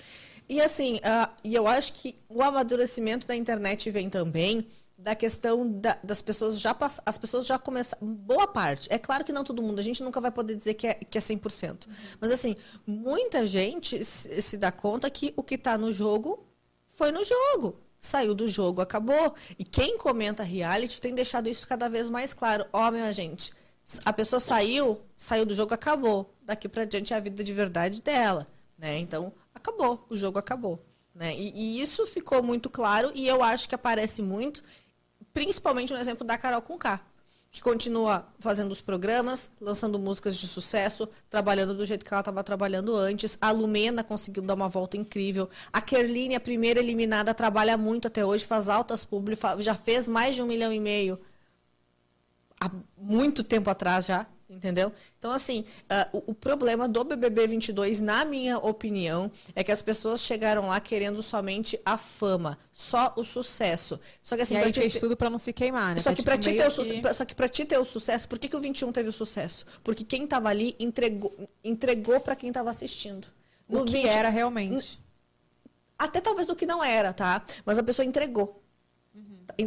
E 0.49 0.61
assim, 0.61 0.99
ah, 1.03 1.29
e 1.43 1.53
eu 1.53 1.67
acho 1.67 1.93
que 1.93 2.15
o 2.29 2.41
amadurecimento 2.41 3.27
da 3.27 3.35
internet 3.35 3.89
vem 3.91 4.09
também 4.09 4.65
da 4.97 5.13
questão 5.13 5.69
da- 5.79 5.97
das 6.03 6.21
pessoas 6.21 6.59
já 6.59 6.73
pass- 6.73 7.01
as 7.05 7.17
pessoas 7.17 7.45
já 7.45 7.59
começaram 7.59 8.07
boa 8.07 8.47
parte 8.47 8.87
é 8.91 8.97
claro 8.97 9.23
que 9.23 9.31
não 9.31 9.43
todo 9.43 9.61
mundo 9.61 9.77
a 9.79 9.83
gente 9.83 10.01
nunca 10.01 10.19
vai 10.19 10.31
poder 10.31 10.55
dizer 10.55 10.73
que 10.73 10.87
é, 10.87 10.93
que 10.95 11.17
é 11.19 11.21
100% 11.21 11.87
mas 12.19 12.31
assim 12.31 12.55
muita 12.85 13.45
gente 13.45 14.03
se, 14.03 14.41
se 14.41 14.57
dá 14.57 14.71
conta 14.71 15.07
que 15.11 15.33
o 15.37 15.43
que 15.43 15.53
está 15.55 15.77
no 15.77 15.93
jogo 15.93 16.43
foi 16.87 17.11
no 17.11 17.23
jogo 17.23 17.77
saiu 17.99 18.33
do 18.35 18.47
jogo 18.47 18.81
acabou. 18.81 19.33
E 19.57 19.63
quem 19.63 19.97
comenta 19.97 20.43
reality 20.43 21.01
tem 21.01 21.13
deixado 21.15 21.49
isso 21.49 21.67
cada 21.67 21.89
vez 21.89 22.09
mais 22.09 22.33
claro. 22.33 22.65
Ó 22.71 22.89
minha 22.91 23.11
gente 23.13 23.51
a 24.05 24.11
pessoa 24.13 24.39
saiu 24.39 24.99
saiu 25.15 25.45
do 25.45 25.53
jogo 25.55 25.73
acabou. 25.73 26.33
Daqui 26.41 26.67
para 26.67 26.85
diante 26.85 27.13
é 27.13 27.17
a 27.17 27.19
vida 27.19 27.43
de 27.43 27.53
verdade 27.53 28.01
dela 28.01 28.43
né? 28.77 28.97
Então 28.99 29.31
acabou 29.57 30.05
o 30.09 30.15
jogo 30.15 30.39
acabou 30.39 30.79
né? 31.17 31.35
E, 31.35 31.51
e 31.55 31.81
isso 31.81 32.05
ficou 32.05 32.43
muito 32.43 32.69
claro 32.69 33.11
e 33.15 33.27
eu 33.27 33.41
acho 33.41 33.67
que 33.67 33.75
aparece 33.75 34.21
muito, 34.21 34.63
principalmente 35.33 35.91
no 35.91 35.99
exemplo 35.99 36.25
da 36.25 36.37
Carol 36.37 36.61
Conká, 36.61 37.01
que 37.49 37.59
continua 37.59 38.27
fazendo 38.39 38.71
os 38.71 38.81
programas, 38.81 39.49
lançando 39.59 39.97
músicas 39.97 40.37
de 40.37 40.47
sucesso, 40.47 41.09
trabalhando 41.29 41.73
do 41.73 41.85
jeito 41.85 42.05
que 42.05 42.13
ela 42.13 42.21
estava 42.21 42.43
trabalhando 42.43 42.95
antes. 42.95 43.35
A 43.41 43.49
Lumena 43.49 44.03
conseguiu 44.03 44.43
dar 44.43 44.53
uma 44.53 44.69
volta 44.69 44.95
incrível. 44.95 45.49
A 45.73 45.81
Kerline, 45.81 46.35
a 46.35 46.39
primeira 46.39 46.79
eliminada, 46.79 47.33
trabalha 47.33 47.75
muito 47.77 48.07
até 48.07 48.23
hoje, 48.23 48.45
faz 48.45 48.69
altas 48.69 49.03
públicas, 49.03 49.63
já 49.65 49.73
fez 49.73 50.07
mais 50.07 50.35
de 50.35 50.43
um 50.43 50.45
milhão 50.45 50.71
e 50.71 50.79
meio 50.79 51.19
há 52.59 52.69
muito 52.95 53.43
tempo 53.43 53.69
atrás 53.69 54.05
já, 54.05 54.27
entendeu? 54.49 54.91
Então, 55.19 55.31
assim, 55.31 55.65
ah, 55.89 56.07
o, 56.13 56.31
o 56.31 56.33
problema 56.33 56.87
do 56.87 57.03
BBB 57.03 57.47
22, 57.47 57.99
na 57.99 58.23
minha 58.25 58.57
opinião, 58.57 59.31
é 59.55 59.63
que 59.63 59.71
as 59.71 59.81
pessoas 59.81 60.21
chegaram 60.21 60.67
lá 60.69 60.79
querendo 60.79 61.21
somente 61.21 61.79
a 61.85 61.97
fama, 61.97 62.57
só 62.73 63.13
o 63.17 63.23
sucesso. 63.23 63.99
Só 64.23 64.35
que 64.35 64.41
assim, 64.43 64.55
e 64.55 64.57
aí 64.57 64.73
fez 64.73 64.99
tudo 64.99 65.15
pra 65.17 65.29
não 65.29 65.37
se 65.37 65.51
queimar, 65.53 65.95
né? 65.95 66.01
só 66.01 66.09
Tá, 66.09 66.15
que, 66.15 66.15
tipo, 66.17 66.25
pra 66.25 66.37
ti 66.37 66.53
ter 66.53 66.61
o 66.61 66.65
que- 66.65 66.71
suce- 66.71 67.01
pra- 67.01 67.13
só 67.13 67.25
que 67.25 67.35
pra 67.35 67.47
ti 67.49 67.65
ter 67.65 67.77
o 67.77 67.85
sucesso, 67.85 68.27
por 68.27 68.39
que, 68.39 68.47
que 68.49 68.55
o 68.55 68.61
21 68.61 68.91
teve 68.91 69.09
o 69.09 69.13
sucesso? 69.13 69.65
Porque 69.83 70.03
quem 70.03 70.25
tava 70.25 70.49
ali 70.49 70.75
entregou, 70.79 71.33
entregou 71.63 72.19
para 72.19 72.35
quem 72.35 72.51
tava 72.51 72.69
assistindo. 72.69 73.27
O 73.69 73.83
que 73.83 73.91
20 73.93 74.07
era 74.07 74.29
realmente. 74.29 74.99
até 75.97 76.21
talvez 76.21 76.47
o 76.49 76.55
que 76.55 76.65
não 76.65 76.83
era, 76.83 77.11
tá? 77.11 77.43
Mas 77.65 77.77
a 77.77 77.83
pessoa 77.83 78.05
entregou. 78.05 78.63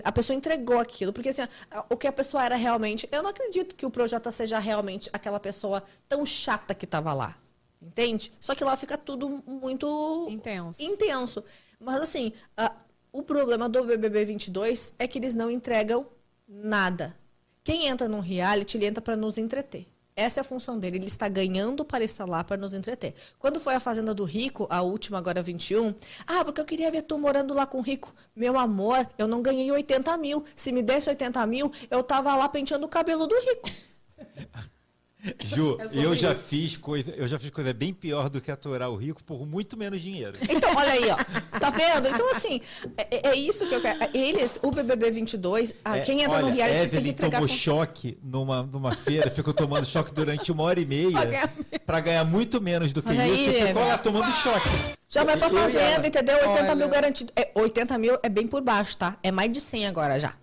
A 0.05 0.13
pessoa 0.13 0.37
entregou 0.37 0.79
aquilo, 0.79 1.13
porque 1.13 1.31
assim, 1.31 1.43
o 1.89 1.97
que 1.97 2.07
a 2.07 2.13
pessoa 2.13 2.45
era 2.45 2.57
realmente. 2.57 3.09
Eu 3.11 3.23
não 3.23 3.31
acredito 3.31 3.75
que 3.75 3.85
o 3.87 3.91
Projota 3.91 4.31
seja 4.31 4.59
realmente 4.59 5.09
aquela 5.13 5.41
pessoa 5.41 5.83
tão 6.09 6.25
chata 6.25 6.75
que 6.75 6.85
estava 6.85 7.13
lá. 7.13 7.37
Entende? 7.83 8.31
Só 8.39 8.55
que 8.55 8.63
lá 8.63 8.77
fica 8.77 8.99
tudo 8.99 9.43
muito 9.47 10.27
Intenso. 10.29 10.83
intenso. 10.83 11.43
Mas 11.79 12.01
assim, 12.03 12.33
a- 12.57 12.75
o 13.11 13.23
problema 13.23 13.69
do 13.69 13.83
BBB 13.85 14.25
22 14.27 14.93
é 14.99 15.09
que 15.09 15.19
eles 15.19 15.33
não 15.35 15.51
entregam 15.51 16.07
nada. 16.47 17.17
Quem 17.65 17.87
entra 17.87 18.07
num 18.09 18.21
reality, 18.21 18.77
ele 18.77 18.87
entra 18.87 19.01
para 19.03 19.17
nos 19.17 19.39
entreter. 19.39 19.87
Essa 20.21 20.41
é 20.41 20.43
a 20.43 20.45
função 20.45 20.79
dele. 20.79 20.99
Ele 20.99 21.07
está 21.07 21.29
ganhando 21.31 21.83
para 21.83 22.05
estar 22.05 22.27
lá 22.27 22.45
para 22.45 22.59
nos 22.59 22.75
entreter. 22.75 23.15
Quando 23.39 23.59
foi 23.59 23.75
a 23.75 23.81
Fazenda 23.81 24.13
do 24.13 24.25
Rico, 24.25 24.67
a 24.69 24.83
última, 24.83 25.17
agora 25.17 25.43
21, 25.43 25.95
ah, 26.27 26.45
porque 26.45 26.61
eu 26.61 26.65
queria 26.67 26.91
ver 26.91 27.03
tu 27.03 27.19
morando 27.19 27.55
lá 27.55 27.67
com 27.67 27.79
o 27.79 27.81
Rico. 27.81 28.15
Meu 28.37 28.59
amor, 28.59 29.09
eu 29.17 29.27
não 29.27 29.41
ganhei 29.41 29.73
80 29.73 30.19
mil. 30.19 30.45
Se 30.55 30.73
me 30.73 30.83
desse 30.83 31.09
80 31.09 31.47
mil, 31.47 31.73
eu 31.91 32.03
tava 32.03 32.37
lá 32.37 32.47
penteando 32.51 32.85
o 32.85 32.89
cabelo 32.89 33.27
do 33.27 33.35
Rico. 33.35 33.71
Ju, 35.43 35.77
É 35.79 35.89
sobre 35.89 36.07
eu 36.07 36.15
já 36.15 36.33
isso. 36.33 36.43
fiz 36.45 36.77
coisa, 36.77 37.11
eu 37.13 37.29
já 37.29 37.39
fiz 37.39 37.51
coisa 37.51 37.73
bem 37.75 37.93
pior 37.93 38.31
do 38.31 38.41
que 38.41 38.51
aturar 38.51 38.89
o 38.91 38.97
rico 38.97 39.23
por 39.23 39.47
muito 39.47 39.77
menos 39.77 40.01
dinheiro. 40.01 40.39
Então, 40.49 40.75
olha 40.75 40.93
aí, 40.93 41.11
ó. 41.11 41.59
Tá 41.59 41.71
vendo? 41.71 42.09
Então, 42.09 42.31
assim, 42.31 42.61
é, 42.97 43.29
é 43.31 43.35
isso 43.37 43.67
que 43.69 43.75
eu 43.75 43.81
quero. 43.81 43.99
Eles, 44.15 44.59
o 44.63 44.71
BBB 44.71 45.11
22, 45.11 45.75
ah, 45.85 45.99
É, 45.99 46.01
quem 46.01 46.23
entra 46.23 46.39
olha, 46.39 46.47
no 46.49 46.53
reality 46.55 46.79
tem 46.81 46.89
que 46.89 46.97
Evelyn 46.97 47.11
entregar... 47.11 47.39
tomou 47.39 47.49
com- 47.49 47.55
choque 47.55 48.19
numa, 48.23 48.63
numa 48.63 48.93
feira, 48.95 49.31
ficou 49.31 49.53
tomando 49.53 49.85
choque 49.85 50.13
durante 50.13 50.51
uma 50.51 50.63
hora 50.65 50.81
e 50.81 50.87
meia 50.87 51.11
Pra 51.85 52.01
ganhar 52.01 52.25
muito 52.25 52.61
menos 52.61 52.93
do 52.93 53.03
que 53.03 53.11
Olha 53.11 53.27
isso. 53.29 53.35
aí, 53.51 53.55
ficou 53.57 53.69
Evelyn. 53.69 53.89
lá 53.89 53.99
tomando 53.99 54.33
choque. 54.33 54.69
Já 55.09 55.25
vai 55.25 55.37
pra 55.37 55.49
Eu 55.49 55.53
fazenda, 55.59 56.07
entendeu? 56.07 56.37
80 56.37 56.61
Olha. 56.63 56.75
mil 56.77 56.89
garantido. 56.89 57.33
É, 57.37 57.51
80 57.55 57.99
mil 57.99 58.17
é 58.23 58.29
bem 58.29 58.47
por 58.47 58.63
baixo, 58.63 58.97
tá? 58.97 59.19
É 59.23 59.31
mais 59.33 59.53
de 59.53 59.61
100 59.61 59.87
agora 59.89 60.19
já. 60.21 60.35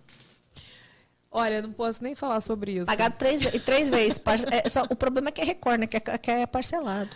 Olha, 1.38 1.62
não 1.62 1.72
posso 1.72 2.02
nem 2.02 2.14
falar 2.14 2.40
sobre 2.40 2.72
isso. 2.72 2.86
Pagado 2.86 3.16
três, 3.16 3.40
três 3.64 3.88
vezes. 3.90 4.18
Par- 4.18 4.38
é 4.52 4.68
só- 4.68 4.84
o 4.90 4.96
problema 4.96 5.28
é 5.28 5.32
que 5.32 5.40
é 5.40 5.44
Record, 5.44 5.80
né? 5.80 5.86
Que 5.86 5.96
é, 5.96 6.00
que 6.00 6.30
é 6.30 6.46
parcelado. 6.46 7.10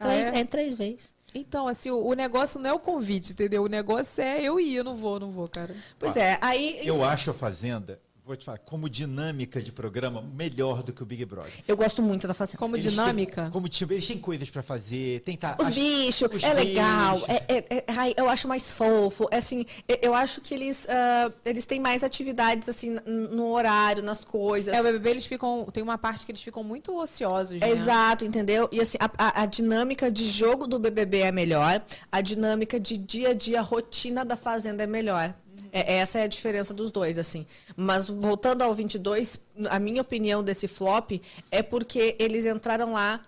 Ah, 0.00 0.06
Três, 0.06 0.26
é? 0.26 0.40
é? 0.40 0.44
três 0.44 0.74
vezes. 0.76 1.14
Então, 1.34 1.68
assim, 1.68 1.90
o, 1.90 1.98
o 2.04 2.14
negócio 2.14 2.58
não 2.58 2.70
é 2.70 2.72
o 2.72 2.78
convite, 2.78 3.32
entendeu? 3.32 3.62
O 3.64 3.68
negócio 3.68 4.22
é 4.22 4.40
eu 4.42 4.58
ir, 4.58 4.76
eu 4.76 4.84
não 4.84 4.96
vou, 4.96 5.20
não 5.20 5.30
vou, 5.30 5.46
cara. 5.46 5.74
Pois 5.98 6.16
é, 6.16 6.38
aí. 6.40 6.80
Eu 6.84 7.04
acho 7.04 7.30
a 7.30 7.34
Fazenda, 7.34 8.00
vou 8.28 8.36
te 8.36 8.44
falar, 8.44 8.58
como 8.58 8.88
dinâmica 8.88 9.60
de 9.60 9.72
programa, 9.72 10.22
melhor 10.22 10.82
do 10.82 10.92
que 10.92 11.02
o 11.02 11.06
Big 11.06 11.24
Brother. 11.24 11.50
Eu 11.66 11.76
gosto 11.76 12.02
muito 12.02 12.28
da 12.28 12.34
Fazenda. 12.34 12.58
Como 12.58 12.76
Eles 12.76 12.92
dinâmica. 12.92 13.42
Têm, 13.44 13.50
como 13.50 13.68
time, 13.68 13.94
eles 13.94 14.06
têm 14.06 14.18
coisas 14.18 14.48
pra 14.50 14.62
fazer, 14.62 15.20
tem 15.20 15.36
tá, 15.36 15.56
Os 15.58 15.68
bichos, 15.70 16.30
os 16.34 16.42
é 16.44 16.52
legal. 16.52 17.14
bichos. 17.14 17.28
É, 17.28 17.44
é- 17.48 17.64
é- 17.78 17.84
ai, 17.88 18.14
eu 18.16 18.28
acho 18.28 18.46
mais 18.46 18.70
fofo. 18.70 19.26
É 19.30 19.38
assim, 19.38 19.64
eu, 20.02 20.14
acho 20.14 20.40
que 20.40 20.54
eles, 20.54 20.86
ah, 20.90 21.32
eles 21.44 21.64
têm 21.64 21.80
mais 21.80 22.04
atividades 22.04 22.68
assim 22.68 22.96
no 23.06 23.48
horário, 23.52 24.02
nas 24.02 24.22
coisas. 24.24 24.72
É, 24.74 24.80
o 24.80 24.84
BBB, 24.84 25.10
eles 25.10 25.26
ficam... 25.26 25.66
Tem 25.72 25.82
uma 25.82 25.96
parte 25.98 26.24
que 26.26 26.32
eles 26.32 26.42
ficam 26.42 26.62
muito 26.62 26.96
ociosos, 27.00 27.58
né? 27.58 27.70
Exato, 27.70 28.24
entendeu? 28.24 28.68
E 28.70 28.80
assim, 28.80 28.98
a, 29.00 29.10
a- 29.18 29.42
a 29.42 29.46
dinâmica 29.46 30.10
de 30.10 30.28
jogo 30.28 30.66
do 30.66 30.78
BBB 30.78 31.20
é 31.20 31.32
melhor, 31.32 31.82
a 32.12 32.20
dinâmica 32.20 32.78
de 32.78 32.96
dia 32.98 33.30
a 33.30 33.34
dia, 33.34 33.60
a 33.60 33.62
rotina 33.62 34.24
da 34.24 34.36
Fazenda 34.36 34.82
é 34.82 34.86
melhor. 34.86 35.34
É, 35.72 35.96
essa 35.96 36.18
é 36.18 36.22
a 36.22 36.26
diferença 36.26 36.72
dos 36.72 36.90
dois, 36.90 37.18
assim. 37.18 37.46
Mas 37.76 38.08
voltando 38.08 38.62
ao 38.62 38.74
22, 38.74 39.40
a 39.70 39.78
minha 39.78 40.02
opinião 40.02 40.42
desse 40.42 40.66
flop 40.68 41.12
é 41.50 41.62
porque 41.62 42.16
eles 42.18 42.46
entraram 42.46 42.92
lá 42.92 43.20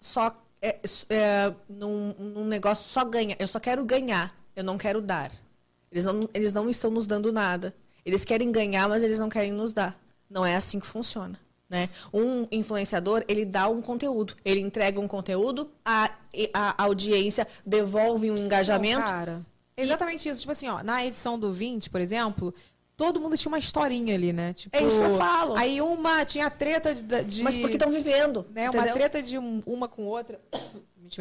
só 0.00 0.34
é, 0.60 0.78
é, 1.08 1.52
num, 1.68 2.14
num 2.18 2.44
negócio 2.44 2.84
só 2.84 3.04
ganha. 3.04 3.36
Eu 3.38 3.48
só 3.48 3.60
quero 3.60 3.84
ganhar, 3.84 4.34
eu 4.54 4.64
não 4.64 4.76
quero 4.76 5.00
dar. 5.00 5.30
Eles 5.90 6.04
não, 6.04 6.28
eles 6.34 6.52
não 6.52 6.68
estão 6.68 6.90
nos 6.90 7.06
dando 7.06 7.32
nada. 7.32 7.74
Eles 8.04 8.24
querem 8.24 8.50
ganhar, 8.50 8.88
mas 8.88 9.02
eles 9.02 9.18
não 9.18 9.28
querem 9.28 9.52
nos 9.52 9.72
dar. 9.72 9.98
Não 10.28 10.44
é 10.44 10.56
assim 10.56 10.78
que 10.80 10.86
funciona. 10.86 11.38
Né? 11.68 11.90
Um 12.12 12.46
influenciador, 12.50 13.22
ele 13.28 13.44
dá 13.44 13.68
um 13.68 13.82
conteúdo. 13.82 14.34
Ele 14.44 14.60
entrega 14.60 14.98
um 14.98 15.06
conteúdo, 15.06 15.70
a, 15.84 16.10
a 16.54 16.82
audiência 16.82 17.46
devolve 17.64 18.30
um 18.30 18.36
engajamento. 18.36 19.00
Não, 19.00 19.06
cara, 19.06 19.46
exatamente 19.82 20.28
isso. 20.28 20.40
Tipo 20.40 20.52
assim, 20.52 20.68
ó, 20.68 20.82
na 20.82 21.04
edição 21.04 21.38
do 21.38 21.52
20, 21.52 21.90
por 21.90 22.00
exemplo, 22.00 22.54
todo 22.96 23.20
mundo 23.20 23.36
tinha 23.36 23.50
uma 23.50 23.58
historinha 23.58 24.14
ali, 24.14 24.32
né? 24.32 24.52
Tipo, 24.52 24.76
É 24.76 24.82
isso 24.82 24.98
que 24.98 25.04
eu 25.04 25.16
falo. 25.16 25.54
Aí 25.56 25.80
uma 25.80 26.24
tinha 26.24 26.50
treta 26.50 26.94
de. 26.94 27.02
de- 27.24 27.42
mas 27.42 27.56
porque 27.56 27.76
estão 27.76 27.90
vivendo. 27.90 28.46
né, 28.50 28.68
uma 28.70 28.86
treta 28.92 29.22
de 29.22 29.38
um- 29.38 29.62
uma 29.66 29.88
com 29.88 30.04
outra. 30.06 30.40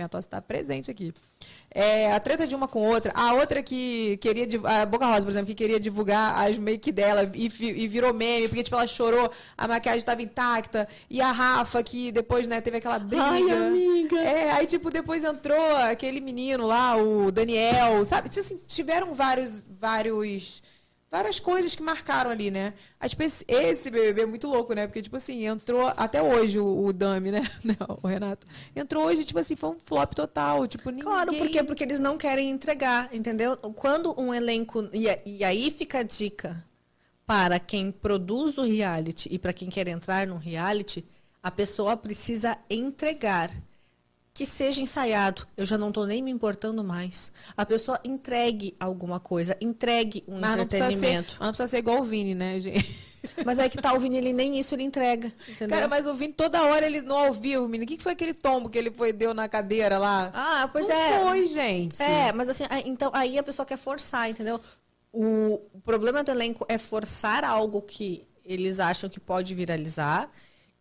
Tosse 0.10 0.28
está 0.28 0.42
presente 0.42 0.90
aqui. 0.90 1.14
É, 1.70 2.12
a 2.12 2.20
treta 2.20 2.48
de 2.48 2.56
uma 2.56 2.68
com 2.68 2.80
outra. 2.80 3.12
A 3.16 3.34
outra 3.34 3.62
que 3.62 4.18
queria. 4.18 4.48
A 4.64 4.86
Boca 4.86 5.06
Rosa, 5.06 5.22
por 5.22 5.30
exemplo, 5.32 5.48
que 5.48 5.56
queria 5.56 5.80
divulgar 5.80 6.38
as 6.38 6.58
make 6.58 6.92
dela 6.92 7.30
e, 7.34 7.46
e 7.46 7.88
virou 7.88 8.14
meme, 8.14 8.48
porque 8.48 8.64
tipo, 8.64 8.76
ela 8.76 8.88
chorou, 8.88 9.32
a 9.58 9.68
maquiagem 9.68 10.00
estava 10.00 10.22
intacta. 10.22 10.88
E 11.10 11.22
a 11.22 11.32
Rafa, 11.32 11.82
que 11.84 12.12
depois 12.12 12.48
né, 12.48 12.62
teve 12.62 12.78
aquela 12.78 13.00
briga. 13.00 13.24
Ai, 13.24 13.52
amiga. 13.52 14.20
É, 14.20 14.52
aí, 14.52 14.66
tipo, 14.66 14.90
depois 14.90 15.24
entrou 15.24 15.76
aquele 15.78 16.20
menino 16.20 16.66
lá, 16.66 16.98
o 16.98 17.32
Daniel, 17.32 18.04
sabe? 18.06 18.30
Tipo 18.30 18.46
Assim, 18.46 18.62
tiveram 18.68 19.14
vários. 19.14 19.66
vários 19.80 20.62
várias 21.10 21.40
coisas 21.40 21.76
que 21.76 21.82
marcaram 21.82 22.30
ali, 22.30 22.52
né? 22.52 22.74
Tipo, 23.08 23.24
esse, 23.24 23.90
BBB 23.90 24.22
é 24.22 24.26
muito 24.26 24.48
louco, 24.48 24.74
né? 24.74 24.88
Porque, 24.88 25.02
tipo 25.02 25.16
assim, 25.16 25.46
entrou 25.46 25.88
até 25.96 26.22
hoje 26.22 26.60
o, 26.60 26.86
o 26.86 26.94
Dami, 26.94 27.32
né? 27.32 27.44
Não, 27.64 28.00
o 28.02 28.08
Renato. 28.08 28.46
Entrou 28.76 29.06
hoje, 29.06 29.24
tipo 29.24 29.40
assim, 29.40 29.56
foi 29.56 29.70
um 29.70 29.80
flop 29.80 30.14
total. 30.14 30.68
Tipo, 30.68 30.90
ninguém... 30.90 31.06
Claro, 31.06 31.34
por 31.34 31.50
quê? 31.50 31.64
Porque 31.64 31.84
eles 31.84 32.00
não 32.00 32.18
querem 32.18 32.50
entregar, 32.50 33.14
entendeu? 33.14 33.56
Quando 33.58 34.20
um 34.20 34.34
elenco. 34.34 34.90
E 34.94 35.44
aí 35.44 35.72
fica 35.72 36.00
a 36.00 36.04
dica 36.04 36.66
para 37.26 37.60
quem 37.60 37.92
produz 37.92 38.58
o 38.58 38.64
reality 38.64 39.28
e 39.30 39.38
para 39.38 39.52
quem 39.52 39.70
quer 39.70 39.88
entrar 39.90 40.26
no 40.26 40.38
reality, 40.38 41.06
a 41.44 41.52
pessoa 41.52 41.98
precisa 41.98 42.58
entregar. 42.70 43.52
Que 44.38 44.46
seja 44.46 44.80
ensaiado. 44.84 45.48
Eu 45.58 45.66
já 45.66 45.80
não 45.80 45.88
estou 45.88 46.06
nem 46.06 46.22
me 46.22 46.30
importando 46.30 46.84
mais. 46.84 47.32
A 47.58 47.66
pessoa 47.66 48.00
entregue 48.04 48.76
alguma 48.80 49.20
coisa, 49.20 49.58
entregue 49.60 50.24
um 50.28 50.40
Mas 50.40 50.56
não, 50.56 50.68
precisa 50.68 50.92
ser, 50.92 50.96
entretenimento. 50.96 51.36
mas 51.40 51.40
não 51.40 51.48
precisa 51.48 51.68
ser 51.68 51.78
igual 51.80 52.02
o 52.02 52.04
Vini, 52.04 52.36
né, 52.36 52.60
gente? 52.60 53.08
Mas 53.44 53.58
aí 53.58 53.68
que 53.68 53.82
tá 53.82 53.92
o 53.94 54.00
Vini, 54.00 54.18
ele 54.18 54.32
nem 54.32 54.60
isso 54.60 54.76
ele 54.76 54.84
entrega. 54.84 55.34
Entendeu? 55.50 55.76
Cara, 55.76 55.88
mas 55.88 56.06
o 56.06 56.14
Vini 56.14 56.32
toda 56.32 56.64
hora 56.64 56.86
ele 56.86 57.02
não 57.02 57.28
ouviu, 57.28 57.68
menino. 57.68 57.84
O 57.84 57.88
que 57.88 57.98
que 57.98 58.04
foi 58.04 58.14
aquele 58.14 58.34
tombo 58.34 58.70
que 58.70 58.78
ele 58.78 58.92
foi, 58.92 59.12
deu 59.12 59.34
na 59.34 59.50
cadeira 59.50 59.98
lá? 59.98 60.32
Ah, 60.34 60.70
pois 60.72 60.88
não 60.88 60.96
é. 60.96 61.20
foi, 61.24 61.46
gente. 61.48 62.02
É, 62.02 62.32
mas 62.32 62.48
assim, 62.48 62.64
então 62.86 63.10
aí 63.14 63.38
a 63.38 63.44
pessoa 63.44 63.66
quer 63.66 63.78
forçar, 63.78 64.30
entendeu? 64.30 64.62
O 65.12 65.60
problema 65.84 66.24
do 66.24 66.30
elenco 66.32 66.64
é 66.70 66.78
forçar 66.78 67.44
algo 67.44 67.82
que 67.82 68.26
eles 68.46 68.80
acham 68.80 69.10
que 69.10 69.20
pode 69.20 69.54
viralizar 69.56 70.32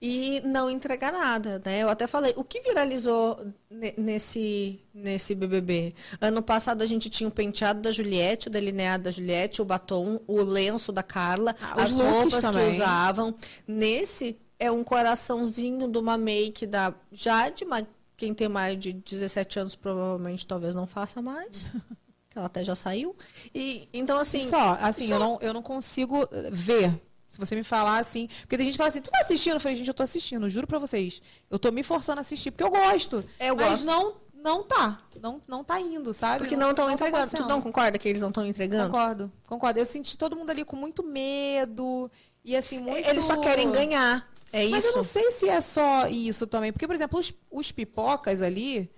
e 0.08 0.40
não 0.42 0.70
entregar 0.70 1.10
nada, 1.12 1.60
né? 1.64 1.82
Eu 1.82 1.88
até 1.88 2.06
falei, 2.06 2.32
o 2.36 2.44
que 2.44 2.60
viralizou 2.60 3.44
ne- 3.68 3.92
nesse, 3.98 4.80
nesse 4.94 5.34
BBB? 5.34 5.94
Ano 6.20 6.40
passado 6.42 6.82
a 6.82 6.86
gente 6.86 7.10
tinha 7.10 7.28
o 7.28 7.32
penteado 7.32 7.80
da 7.80 7.90
Juliette, 7.90 8.46
o 8.46 8.50
delineado 8.50 9.02
da 9.04 9.10
Juliette, 9.10 9.60
o 9.60 9.64
batom, 9.64 10.20
o 10.28 10.40
lenço 10.42 10.92
da 10.92 11.02
Carla, 11.02 11.56
Ah, 11.60 11.82
as 11.82 11.92
roupas 11.92 12.36
que 12.36 12.40
também. 12.52 12.68
usavam. 12.68 13.34
Nesse 13.66 14.38
é 14.60 14.70
um 14.70 14.84
coraçãozinho 14.84 15.88
de 15.88 15.98
uma 15.98 16.16
make 16.16 16.66
da 16.66 16.94
Jade, 17.10 17.64
mas 17.64 17.84
quem 18.16 18.32
tem 18.32 18.48
mais 18.48 18.78
de 18.78 18.92
17 18.92 19.58
anos 19.58 19.74
provavelmente 19.74 20.46
talvez 20.46 20.74
não 20.74 20.86
faça 20.86 21.20
mais. 21.20 21.68
que 22.30 22.38
ela 22.38 22.46
até 22.46 22.62
já 22.62 22.74
saiu. 22.76 23.16
E 23.54 23.88
então 23.92 24.18
assim, 24.18 24.40
Só, 24.48 24.78
assim, 24.80 25.08
só- 25.08 25.14
Eu, 25.14 25.18
não, 25.18 25.38
eu 25.40 25.52
não 25.54 25.62
consigo 25.62 26.28
ver. 26.52 27.02
Se 27.36 27.40
você 27.40 27.54
me 27.54 27.62
falar 27.62 27.98
assim. 27.98 28.28
Porque 28.40 28.56
tem 28.56 28.64
gente 28.64 28.74
que 28.74 28.78
fala 28.78 28.88
assim, 28.88 29.02
tu 29.02 29.10
tá 29.10 29.18
assistindo? 29.20 29.54
Eu 29.54 29.60
falei, 29.60 29.76
gente, 29.76 29.88
eu 29.88 29.94
tô 29.94 30.02
assistindo, 30.02 30.48
juro 30.48 30.66
pra 30.66 30.78
vocês. 30.78 31.20
Eu 31.50 31.58
tô 31.58 31.70
me 31.70 31.82
forçando 31.82 32.18
a 32.18 32.22
assistir, 32.22 32.50
porque 32.50 32.64
eu 32.64 32.70
gosto. 32.70 33.22
É, 33.38 33.50
eu 33.50 33.56
mas 33.56 33.84
gosto. 33.84 33.84
não, 33.84 34.14
não 34.32 34.62
tá. 34.62 35.02
Não, 35.20 35.42
não 35.46 35.62
tá 35.62 35.78
indo, 35.78 36.14
sabe? 36.14 36.38
porque 36.38 36.56
não 36.56 36.70
estão 36.70 36.86
tá 36.86 36.92
entregando. 36.94 37.16
Tu 37.16 37.20
acontecendo. 37.24 37.48
não 37.48 37.60
concorda 37.60 37.98
que 37.98 38.08
eles 38.08 38.22
não 38.22 38.30
estão 38.30 38.46
entregando? 38.46 38.90
Concordo, 38.90 39.32
concordo. 39.46 39.78
Eu 39.78 39.84
senti 39.84 40.16
todo 40.16 40.34
mundo 40.34 40.48
ali 40.48 40.64
com 40.64 40.76
muito 40.76 41.02
medo. 41.02 42.10
E 42.42 42.56
assim, 42.56 42.78
muito. 42.78 43.06
Eles 43.06 43.24
só 43.24 43.36
querem 43.36 43.70
ganhar. 43.70 44.26
É 44.50 44.66
Mas 44.68 44.84
isso. 44.84 44.92
eu 44.92 44.96
não 44.96 45.02
sei 45.02 45.30
se 45.32 45.46
é 45.46 45.60
só 45.60 46.08
isso 46.08 46.46
também. 46.46 46.72
Porque, 46.72 46.86
por 46.86 46.94
exemplo, 46.94 47.20
os, 47.20 47.34
os 47.50 47.70
pipocas 47.70 48.40
ali, 48.40 48.90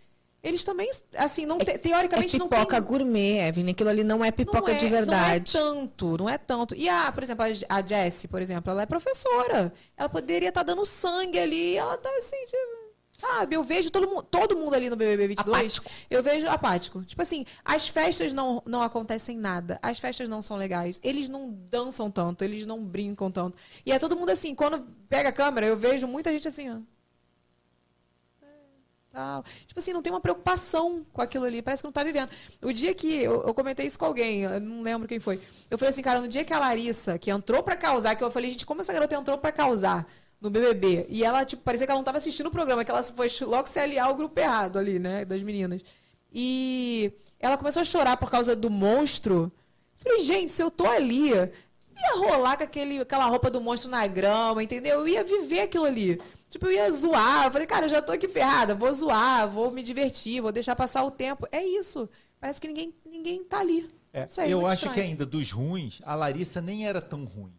eles 0.43 0.63
também, 0.65 0.89
assim, 1.17 1.45
não 1.47 1.59
te- 1.59 1.71
É 1.73 1.79
teoricamente 1.79 2.39
não 2.39 2.49
pipoca 2.49 2.81
tem. 2.81 2.89
gourmet, 2.89 3.49
Evelyn. 3.49 3.71
Aquilo 3.73 3.91
ali 3.91 4.05
não 4.05 4.25
é 4.25 4.31
pipoca 4.31 4.71
não 4.71 4.77
é, 4.77 4.81
de 4.81 4.87
verdade. 4.89 5.53
Não 5.55 5.61
é 5.61 5.73
tanto, 5.75 6.17
não 6.19 6.29
é 6.29 6.39
tanto. 6.39 6.75
E 6.75 6.89
a, 6.89 7.11
por 7.11 7.23
exemplo, 7.23 7.45
a, 7.45 7.77
a 7.77 7.83
Jessie, 7.87 8.29
por 8.29 8.41
exemplo, 8.41 8.71
ela 8.71 8.83
é 8.83 8.87
professora. 8.87 9.73
Ela 9.97 10.09
poderia 10.09 10.49
estar 10.51 10.63
dando 10.63 10.85
sangue 10.87 11.39
ali. 11.39 11.77
Ela 11.77 11.97
tá 11.99 12.09
assim, 12.19 12.37
tipo, 12.45 12.79
sabe? 13.19 13.57
Eu 13.57 13.65
vejo 13.65 13.91
todo 13.91 14.07
mundo, 14.09 14.23
todo 14.23 14.57
mundo 14.57 14.75
ali 14.75 14.89
no 14.89 14.95
BBB 14.95 15.27
22. 15.29 15.57
Apático. 15.59 15.91
Eu 16.09 16.23
vejo 16.23 16.47
apático. 16.47 17.03
Tipo 17.05 17.21
assim, 17.23 17.45
as 17.65 17.89
festas 17.89 18.33
não, 18.33 18.63
não 18.65 18.81
acontecem 18.81 19.37
nada. 19.37 19.79
As 19.83 19.99
festas 19.99 20.29
não 20.29 20.41
são 20.41 20.57
legais. 20.57 21.01
Eles 21.03 21.29
não 21.29 21.51
dançam 21.69 22.11
tanto, 22.13 22.45
eles 22.45 22.65
não 22.65 22.81
brincam 22.83 23.29
tanto. 23.31 23.57
E 23.85 23.91
é 23.91 23.99
todo 23.99 24.17
mundo 24.17 24.31
assim, 24.31 24.55
quando 24.55 24.87
pega 25.09 25.31
a 25.31 25.33
câmera, 25.33 25.67
eu 25.67 25.77
vejo 25.77 26.07
muita 26.07 26.31
gente 26.31 26.47
assim, 26.47 26.71
ó. 26.71 26.77
Tal. 29.19 29.45
Tipo 29.67 29.81
assim, 29.81 29.93
não 29.93 30.01
tem 30.01 30.13
uma 30.13 30.21
preocupação 30.21 31.05
com 31.13 31.21
aquilo 31.21 31.45
ali, 31.45 31.61
parece 31.61 31.83
que 31.83 31.87
não 31.89 31.93
tá 31.93 32.05
vivendo. 32.05 32.31
O 32.63 32.73
dia 32.73 32.95
que 32.95 33.21
eu, 33.21 33.43
eu 33.43 33.53
comentei 33.53 33.85
isso 33.85 33.99
com 33.99 34.05
alguém, 34.05 34.43
eu 34.43 34.61
não 34.61 34.81
lembro 34.81 35.09
quem 35.09 35.19
foi. 35.19 35.41
Eu 35.69 35.77
falei 35.77 35.91
assim, 35.91 36.03
cara, 36.03 36.21
no 36.21 36.29
dia 36.29 36.45
que 36.45 36.55
a 36.55 36.59
Larissa, 36.61 37.19
que 37.19 37.29
entrou 37.29 37.61
pra 37.61 37.75
causar, 37.75 38.15
que 38.15 38.23
eu 38.23 38.31
falei, 38.31 38.53
gente, 38.53 38.65
como 38.65 38.81
essa 38.81 38.93
garota 38.93 39.17
entrou 39.17 39.37
pra 39.37 39.51
causar 39.51 40.07
no 40.41 40.49
BBB? 40.49 41.07
E 41.09 41.25
ela, 41.25 41.45
tipo, 41.45 41.61
parecia 41.65 41.85
que 41.85 41.91
ela 41.91 41.99
não 41.99 42.05
tava 42.05 42.19
assistindo 42.19 42.47
o 42.47 42.51
programa, 42.53 42.85
que 42.85 42.93
ela 42.93 43.03
foi 43.03 43.27
logo 43.41 43.67
se 43.67 43.81
aliar 43.81 44.07
ao 44.07 44.15
grupo 44.15 44.39
errado 44.39 44.79
ali, 44.79 45.01
né, 45.01 45.25
das 45.25 45.43
meninas. 45.43 45.83
E 46.33 47.13
ela 47.41 47.59
começou 47.59 47.83
a 47.83 47.85
chorar 47.85 48.19
por 48.19 48.31
causa 48.31 48.55
do 48.55 48.71
monstro. 48.71 49.51
Falei, 49.97 50.21
gente, 50.21 50.53
se 50.53 50.63
eu 50.63 50.71
tô 50.71 50.87
ali, 50.87 51.31
ia 51.31 51.51
rolar 52.15 52.57
com 52.57 52.63
aquele, 52.63 53.01
aquela 53.01 53.27
roupa 53.27 53.51
do 53.51 53.61
monstro 53.61 53.91
na 53.91 54.07
grama, 54.07 54.63
entendeu? 54.63 55.01
Eu 55.01 55.09
ia 55.09 55.25
viver 55.25 55.63
aquilo 55.63 55.87
ali. 55.87 56.21
Tipo, 56.49 56.67
eu 56.67 56.73
ia 56.73 56.91
zoar. 56.91 57.47
Eu 57.47 57.53
falei, 57.53 57.67
cara, 57.67 57.87
eu 57.87 57.91
já 57.91 58.01
tô 58.01 58.13
aqui 58.13 58.29
ferrada, 58.29 58.75
vou 58.75 58.93
zoar, 58.93 59.49
vou 59.49 59.71
me 59.71 59.83
divertir, 59.83 60.41
vou 60.41 60.53
deixar 60.53 60.75
passar 60.75 61.05
o 61.05 61.11
tempo. 61.11 61.47
É 61.53 61.63
isso. 61.63 62.09
Parece 62.41 62.61
que 62.61 62.69
ninguém, 62.69 62.95
ninguém 63.05 63.45
tá 63.45 63.59
ali. 63.61 63.89
É, 64.13 64.27
sei, 64.27 64.53
eu 64.53 64.67
acho 64.67 64.83
que 64.83 64.89
estranho. 64.89 65.11
ainda 65.11 65.27
dos 65.27 65.53
ruins, 65.53 66.01
a 66.05 66.15
Larissa 66.15 66.61
nem 66.61 66.87
era 66.87 67.03
tão 67.03 67.25
ruim. 67.25 67.58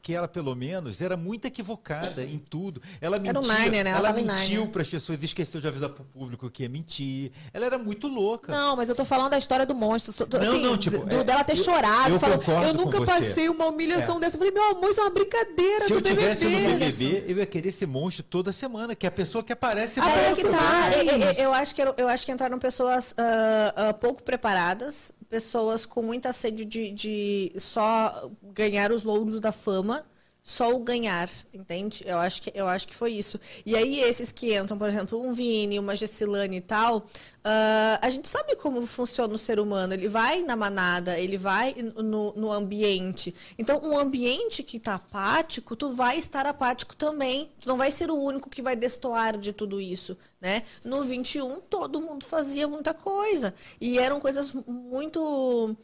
Porque 0.00 0.14
ela, 0.14 0.26
pelo 0.26 0.54
menos, 0.56 1.02
era 1.02 1.14
muito 1.14 1.44
equivocada 1.44 2.24
em 2.24 2.38
tudo. 2.38 2.80
Ela 3.02 3.18
Era 3.22 3.38
o 3.38 3.42
mentia, 3.42 3.58
Nárnia, 3.58 3.84
né? 3.84 3.90
Ela 3.90 4.08
ela 4.08 4.12
mentiu 4.14 4.66
para 4.68 4.80
as 4.80 4.88
pessoas, 4.88 5.22
esqueceu 5.22 5.60
de 5.60 5.68
avisar 5.68 5.90
pro 5.90 6.02
público 6.04 6.48
que 6.50 6.62
ia 6.62 6.70
mentir. 6.70 7.30
Ela 7.52 7.66
era 7.66 7.78
muito 7.78 8.08
louca. 8.08 8.50
Não, 8.50 8.74
mas 8.76 8.88
eu 8.88 8.94
tô 8.94 9.04
falando 9.04 9.32
da 9.32 9.36
história 9.38 9.66
do 9.66 9.74
monstro. 9.74 10.26
Tô- 10.26 10.38
Não, 10.38 10.48
assim, 10.48 10.62
não, 10.62 10.76
tipo, 10.78 11.04
do- 11.04 11.16
é, 11.16 11.22
dela 11.22 11.44
ter 11.44 11.52
eu- 11.52 11.62
chorado, 11.62 12.14
eu 12.14 12.18
falando, 12.18 12.66
eu 12.66 12.72
nunca 12.74 13.04
passei 13.04 13.50
uma 13.50 13.66
humilhação 13.66 14.16
É. 14.16 14.20
dessa. 14.20 14.36
Eu 14.36 14.38
falei, 14.38 14.54
meu 14.54 14.70
amor, 14.70 14.88
isso 14.88 15.00
é 15.00 15.04
uma 15.04 15.10
brincadeira 15.10 15.84
Se 15.84 15.92
eu 15.92 16.00
BBB. 16.00 16.16
tivesse 16.20 16.44
no 16.46 16.50
BBB, 16.78 17.24
eu 17.28 17.36
ia 17.36 17.46
querer 17.46 17.70
ser 17.70 17.86
monstro 17.86 18.22
toda 18.24 18.52
semana, 18.52 18.94
que 18.96 19.04
é 19.06 19.08
a 19.08 19.12
pessoa 19.12 19.44
que 19.44 19.52
aparece 19.52 20.00
Ah, 20.00 20.08
é 20.10 20.34
que 20.34 20.48
tá. 20.48 20.90
É, 20.94 21.06
é, 21.06 21.40
é, 21.42 21.44
Eu 21.44 21.52
acho 21.52 21.74
que, 21.74 21.82
era- 21.82 21.94
eu 21.98 22.08
acho 22.08 22.24
que 22.24 22.32
entraram 22.32 22.58
pessoas 22.58 23.14
ah, 23.18 23.88
ah, 23.90 23.92
pouco 23.92 24.22
preparadas, 24.22 25.12
pessoas 25.30 25.86
com 25.86 26.02
muita 26.02 26.32
sede 26.32 26.64
de, 26.64 26.90
de 26.90 27.52
só 27.56 28.30
ganhar 28.42 28.90
os 28.90 29.04
louros 29.04 29.40
da 29.40 29.52
fama, 29.52 30.04
só 30.42 30.74
o 30.74 30.78
ganhar, 30.78 31.28
entende? 31.52 32.02
Eu 32.06 32.18
acho, 32.18 32.42
que, 32.42 32.52
eu 32.54 32.66
acho 32.66 32.88
que 32.88 32.94
foi 32.94 33.12
isso. 33.12 33.38
E 33.64 33.76
aí, 33.76 34.00
esses 34.00 34.32
que 34.32 34.56
entram, 34.56 34.78
por 34.78 34.88
exemplo, 34.88 35.20
um 35.20 35.32
Vini, 35.32 35.78
uma 35.78 35.94
Gessilane 35.94 36.56
e 36.56 36.60
tal, 36.60 37.06
ah, 37.44 37.98
a 38.02 38.10
gente 38.10 38.28
sabe 38.28 38.56
como 38.56 38.86
funciona 38.86 39.32
o 39.34 39.38
ser 39.38 39.60
humano. 39.60 39.94
Ele 39.94 40.08
vai 40.08 40.42
na 40.42 40.56
manada, 40.56 41.18
ele 41.18 41.36
vai 41.36 41.74
no, 41.74 42.32
no 42.34 42.52
ambiente. 42.52 43.34
Então, 43.58 43.80
um 43.82 43.98
ambiente 43.98 44.62
que 44.62 44.78
tá 44.78 44.94
apático, 44.94 45.76
tu 45.76 45.94
vai 45.94 46.18
estar 46.18 46.46
apático 46.46 46.96
também. 46.96 47.50
Tu 47.60 47.68
não 47.68 47.76
vai 47.76 47.90
ser 47.90 48.10
o 48.10 48.16
único 48.16 48.50
que 48.50 48.62
vai 48.62 48.76
destoar 48.76 49.38
de 49.38 49.52
tudo 49.52 49.80
isso, 49.80 50.16
né? 50.40 50.62
No 50.84 51.04
21, 51.04 51.60
todo 51.60 52.00
mundo 52.00 52.24
fazia 52.24 52.66
muita 52.66 52.94
coisa. 52.94 53.54
E 53.80 53.98
eram 53.98 54.20
coisas 54.20 54.52
muito 54.66 55.76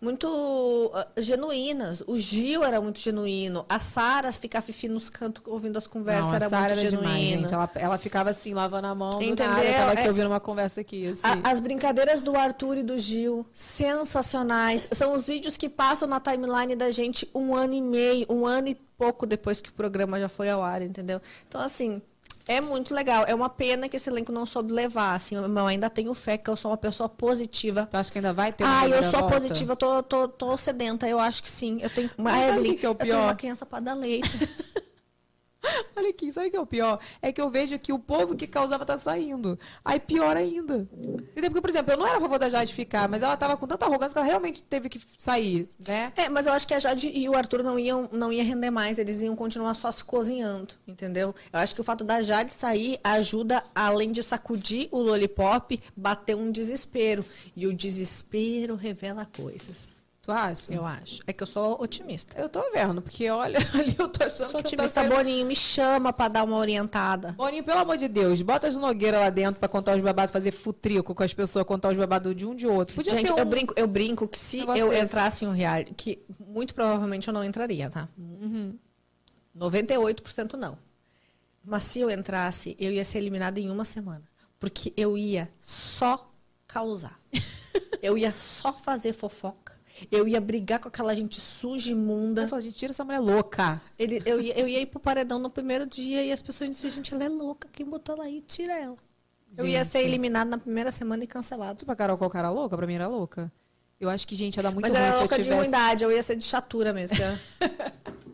muito 0.00 0.90
ah, 0.94 1.06
genuínas. 1.18 2.02
O 2.06 2.18
Gil 2.18 2.64
era 2.64 2.80
muito 2.80 2.98
genuíno. 2.98 3.64
A 3.68 3.78
Sara 3.78 4.32
ficar 4.32 4.62
fifi 4.62 4.88
nos 4.88 5.08
cantos 5.10 5.42
ouvindo 5.46 5.76
as 5.76 5.86
conversas 5.86 6.26
Não, 6.26 6.32
a 6.32 6.36
era 6.36 6.48
Sara 6.48 6.74
muito 6.74 6.80
era 6.80 6.90
genuína. 6.90 7.12
demais, 7.14 7.40
gente. 7.42 7.54
Ela, 7.54 7.70
ela 7.74 7.98
ficava 7.98 8.30
assim, 8.30 8.54
lavando 8.54 8.86
a 8.86 8.94
mão 8.94 9.10
Entendeu? 9.20 9.46
nada. 9.48 9.62
Tava 9.62 9.92
aqui 9.92 10.02
É- 10.02 10.08
ouvindo 10.08 10.26
uma 10.28 10.40
conversa 10.40 10.80
aqui, 10.80 11.08
assim. 11.08 11.20
A- 11.44 11.50
as 11.50 11.60
brincadeiras 11.60 12.20
do 12.22 12.36
Arthur 12.36 12.78
e 12.78 12.82
do 12.82 12.98
Gil, 12.98 13.44
sensacionais. 13.52 14.88
São 14.92 15.12
os 15.12 15.26
vídeos 15.26 15.56
que 15.56 15.68
passam 15.68 16.08
na 16.08 16.20
timeline 16.20 16.74
da 16.74 16.90
gente 16.90 17.28
um 17.34 17.54
ano 17.54 17.74
e 17.74 17.82
meio, 17.82 18.26
um 18.28 18.46
ano 18.46 18.68
e 18.68 18.74
pouco 18.96 19.26
depois 19.26 19.60
que 19.60 19.70
o 19.70 19.72
programa 19.72 20.18
já 20.20 20.28
foi 20.28 20.50
ao 20.50 20.62
ar, 20.62 20.82
entendeu? 20.82 21.20
Então, 21.48 21.60
assim, 21.60 22.02
é 22.56 22.60
muito 22.60 22.92
legal. 22.94 23.24
É 23.26 23.34
uma 23.34 23.48
pena 23.48 23.88
que 23.88 23.96
esse 23.96 24.10
elenco 24.10 24.32
não 24.32 24.44
soube 24.44 24.72
levar, 24.72 25.14
assim. 25.14 25.36
Eu 25.36 25.66
ainda 25.66 25.88
tenho 25.88 26.12
fé 26.14 26.36
que 26.36 26.50
eu 26.50 26.56
sou 26.56 26.70
uma 26.70 26.76
pessoa 26.76 27.08
positiva. 27.08 27.86
Tu 27.90 27.96
acha 27.96 28.10
que 28.10 28.18
ainda 28.18 28.32
vai 28.32 28.52
ter 28.52 28.64
uma 28.64 28.80
Ah, 28.80 28.88
eu 28.88 29.02
sou 29.04 29.20
volta? 29.20 29.34
positiva, 29.36 29.72
eu 29.72 29.76
tô, 29.76 30.02
tô, 30.02 30.28
tô 30.28 30.56
sedenta, 30.56 31.08
eu 31.08 31.18
acho 31.20 31.42
que 31.42 31.48
sim. 31.50 31.78
Eu 31.80 31.90
tenho 31.90 32.10
uma 32.18 32.30
Mas 32.32 32.46
sabe 32.46 32.58
Evelyn, 32.60 32.76
que 32.76 32.86
é 32.86 32.88
o 32.88 32.92
eu 32.92 32.94
tenho 32.96 33.12
pior? 33.14 33.22
uma 33.24 33.34
criança 33.34 33.64
para 33.64 33.80
dar 33.80 33.94
leite. 33.94 34.28
Olha 35.96 36.10
aqui, 36.10 36.32
sabe 36.32 36.48
o 36.48 36.50
que 36.50 36.56
é 36.56 36.60
o 36.60 36.66
pior? 36.66 36.98
É 37.20 37.32
que 37.32 37.40
eu 37.40 37.50
vejo 37.50 37.78
que 37.78 37.92
o 37.92 37.98
povo 37.98 38.34
que 38.34 38.46
causava 38.46 38.84
tá 38.84 38.96
saindo. 38.96 39.58
Aí 39.84 40.00
pior 40.00 40.36
ainda. 40.36 40.88
Entendeu? 40.92 41.50
Porque, 41.50 41.60
por 41.60 41.70
exemplo, 41.70 41.92
eu 41.92 41.98
não 41.98 42.06
era 42.06 42.18
a 42.18 42.20
favor 42.20 42.38
da 42.38 42.48
Jade 42.48 42.74
ficar, 42.74 43.08
mas 43.08 43.22
ela 43.22 43.36
tava 43.36 43.56
com 43.56 43.66
tanta 43.66 43.86
arrogância 43.86 44.14
que 44.14 44.18
ela 44.18 44.26
realmente 44.26 44.62
teve 44.62 44.88
que 44.88 45.00
sair, 45.18 45.68
né? 45.86 46.12
É, 46.16 46.28
mas 46.28 46.46
eu 46.46 46.52
acho 46.52 46.66
que 46.66 46.74
a 46.74 46.78
Jade 46.78 47.10
e 47.12 47.28
o 47.28 47.34
Arthur 47.34 47.62
não 47.62 47.78
iam, 47.78 48.08
não 48.12 48.32
ia 48.32 48.42
render 48.42 48.70
mais, 48.70 48.98
eles 48.98 49.20
iam 49.22 49.36
continuar 49.36 49.74
só 49.74 49.90
se 49.90 50.02
cozinhando, 50.02 50.74
entendeu? 50.86 51.34
Eu 51.52 51.58
acho 51.58 51.74
que 51.74 51.80
o 51.80 51.84
fato 51.84 52.04
da 52.04 52.22
Jade 52.22 52.52
sair 52.52 52.98
ajuda, 53.02 53.62
além 53.74 54.12
de 54.12 54.22
sacudir 54.22 54.88
o 54.90 54.98
lollipop, 54.98 55.80
bater 55.96 56.34
um 56.34 56.50
desespero. 56.50 57.24
E 57.54 57.66
o 57.66 57.74
desespero 57.74 58.74
revela 58.74 59.26
coisas. 59.26 59.99
Tu 60.22 60.30
acha? 60.30 60.72
Eu 60.72 60.84
acho. 60.84 61.22
É 61.26 61.32
que 61.32 61.42
eu 61.42 61.46
sou 61.46 61.80
otimista. 61.80 62.38
Eu 62.38 62.48
tô 62.48 62.62
vendo, 62.72 63.00
porque 63.00 63.30
olha, 63.30 63.58
ali 63.72 63.96
eu 63.98 64.06
tô 64.06 64.24
achando 64.24 64.50
Sou 64.50 64.62
que 64.62 64.74
otimista, 64.74 65.02
tá. 65.02 65.08
Boninho, 65.08 65.46
me 65.46 65.56
chama 65.56 66.12
pra 66.12 66.28
dar 66.28 66.44
uma 66.44 66.56
orientada. 66.56 67.32
Boninho, 67.32 67.64
pelo 67.64 67.80
amor 67.80 67.96
de 67.96 68.06
Deus, 68.06 68.42
bota 68.42 68.68
as 68.68 68.76
Nogueira 68.76 69.18
lá 69.18 69.30
dentro 69.30 69.58
pra 69.58 69.68
contar 69.68 69.96
os 69.96 70.02
babados, 70.02 70.30
fazer 70.30 70.50
futrico 70.50 71.14
com 71.14 71.22
as 71.22 71.32
pessoas, 71.32 71.64
contar 71.64 71.88
os 71.90 71.96
babados 71.96 72.36
de 72.36 72.44
um 72.44 72.54
de 72.54 72.66
outro. 72.66 72.94
Podia 72.96 73.12
Gente, 73.12 73.32
um... 73.32 73.38
eu, 73.38 73.46
brinco, 73.46 73.72
eu 73.76 73.86
brinco 73.86 74.28
que 74.28 74.38
se 74.38 74.58
eu 74.58 74.90
desse. 74.90 75.04
entrasse 75.04 75.44
em 75.46 75.48
um 75.48 75.52
reality, 75.52 75.94
que 75.94 76.22
muito 76.38 76.74
provavelmente 76.74 77.26
eu 77.26 77.32
não 77.32 77.42
entraria, 77.42 77.88
tá? 77.88 78.06
Uhum. 78.18 78.78
98% 79.56 80.52
não. 80.54 80.76
Mas 81.64 81.82
se 81.84 82.00
eu 82.00 82.10
entrasse, 82.10 82.76
eu 82.78 82.92
ia 82.92 83.04
ser 83.04 83.18
eliminada 83.18 83.58
em 83.58 83.70
uma 83.70 83.84
semana. 83.86 84.22
Porque 84.58 84.92
eu 84.96 85.16
ia 85.16 85.50
só 85.60 86.30
causar. 86.66 87.18
eu 88.02 88.18
ia 88.18 88.32
só 88.32 88.72
fazer 88.72 89.14
fofoca. 89.14 89.79
Eu 90.10 90.28
ia 90.28 90.40
brigar 90.40 90.78
com 90.78 90.88
aquela 90.88 91.14
gente 91.14 91.40
suja, 91.40 91.90
imunda. 91.92 92.42
Eu 92.42 92.48
falo, 92.48 92.62
gente, 92.62 92.76
tira 92.76 92.92
essa 92.92 93.04
mulher 93.04 93.18
louca. 93.18 93.80
Ele, 93.98 94.22
eu, 94.24 94.40
ia, 94.40 94.58
eu 94.58 94.68
ia 94.68 94.80
ir 94.80 94.86
pro 94.86 95.00
paredão 95.00 95.38
no 95.38 95.50
primeiro 95.50 95.86
dia 95.86 96.24
e 96.24 96.30
as 96.30 96.40
pessoas 96.42 96.70
diziam, 96.70 96.90
gente, 96.90 97.14
ela 97.14 97.24
é 97.24 97.28
louca. 97.28 97.68
Quem 97.72 97.86
botou 97.86 98.14
ela 98.14 98.24
aí, 98.24 98.42
tira 98.46 98.72
ela. 98.78 98.96
Eu 99.56 99.66
ia 99.66 99.84
ser 99.84 99.98
Gente. 99.98 100.08
eliminada 100.10 100.50
na 100.50 100.58
primeira 100.58 100.90
semana 100.90 101.24
e 101.24 101.26
cancelado. 101.26 101.80
Tipo, 101.80 101.90
a 101.90 101.96
Carol 101.96 102.16
qual 102.16 102.30
cara 102.30 102.50
louca? 102.50 102.76
Pra 102.76 102.86
mim 102.86 102.94
era 102.94 103.08
louca. 103.08 103.52
Eu 103.98 104.08
acho 104.08 104.26
que, 104.26 104.34
gente, 104.34 104.56
ia 104.56 104.62
dar 104.62 104.70
muito 104.70 104.82
Mas 104.82 104.92
ruim 104.92 105.02
era 105.02 105.10
se 105.10 105.16
eu 105.16 105.20
louca 105.20 105.36
de 105.36 105.42
tivesse... 105.42 105.60
ruindade, 105.60 106.04
eu 106.04 106.12
ia 106.12 106.22
ser 106.22 106.36
de 106.36 106.44
chatura 106.44 106.92
mesmo. 106.92 107.16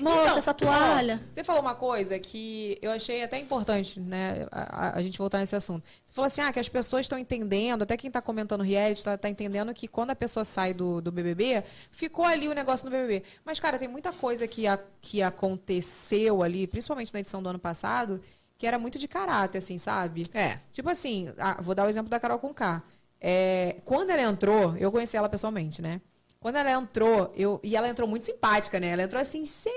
Moça, 0.00 0.22
Então, 0.26 0.36
essa 0.38 0.54
toalha. 0.54 1.20
ó, 1.22 1.32
Você 1.34 1.44
falou 1.44 1.62
uma 1.62 1.74
coisa 1.74 2.18
que 2.18 2.78
eu 2.82 2.90
achei 2.90 3.22
até 3.22 3.38
importante, 3.38 4.00
né? 4.00 4.46
A, 4.50 4.86
a- 4.88 4.96
a 4.98 5.02
gente 5.02 5.18
voltar 5.18 5.38
nesse 5.38 5.54
assunto. 5.54 5.84
Você 6.04 6.12
falou 6.12 6.26
assim, 6.26 6.40
ah, 6.40 6.52
que 6.52 6.58
as 6.58 6.68
pessoas 6.68 7.02
estão 7.06 7.18
entendendo, 7.18 7.82
até 7.82 7.96
quem 7.96 8.08
está 8.08 8.20
comentando 8.20 8.62
reality 8.62 8.98
está 9.00 9.16
tá 9.16 9.28
entendendo 9.28 9.72
que 9.74 9.86
quando 9.86 10.10
a 10.10 10.16
pessoa 10.16 10.44
sai 10.44 10.74
do, 10.74 11.00
do 11.00 11.12
BBB, 11.12 11.62
ficou 11.92 12.24
ali 12.24 12.48
o 12.48 12.52
negócio 12.52 12.84
no 12.84 12.90
BBB. 12.90 13.22
Mas, 13.44 13.60
cara, 13.60 13.78
tem 13.78 13.88
muita 13.88 14.12
coisa 14.12 14.46
que, 14.48 14.66
a- 14.66 14.78
que 15.00 15.22
aconteceu 15.22 16.42
ali, 16.42 16.66
principalmente 16.66 17.12
na 17.14 17.20
edição 17.20 17.42
do 17.42 17.48
ano 17.48 17.58
passado, 17.58 18.20
que 18.58 18.66
era 18.66 18.78
muito 18.78 18.98
de 18.98 19.08
caráter, 19.08 19.58
assim, 19.58 19.78
sabe? 19.78 20.26
É. 20.34 20.58
Tipo 20.72 20.90
assim, 20.90 21.32
ah, 21.38 21.56
vou 21.60 21.74
dar 21.74 21.86
o 21.86 21.88
exemplo 21.88 22.10
da 22.10 22.20
Carol 22.20 22.38
Conká. 22.38 22.82
É, 23.20 23.76
quando 23.84 24.10
ela 24.10 24.22
entrou, 24.22 24.76
eu 24.78 24.90
conheci 24.90 25.16
ela 25.16 25.28
pessoalmente, 25.28 25.80
né? 25.82 26.00
Quando 26.42 26.56
ela 26.56 26.70
entrou, 26.70 27.30
eu, 27.36 27.60
e 27.62 27.76
ela 27.76 27.86
entrou 27.86 28.08
muito 28.08 28.24
simpática, 28.24 28.80
né? 28.80 28.88
Ela 28.88 29.02
entrou 29.02 29.20
assim, 29.20 29.44
gente, 29.44 29.68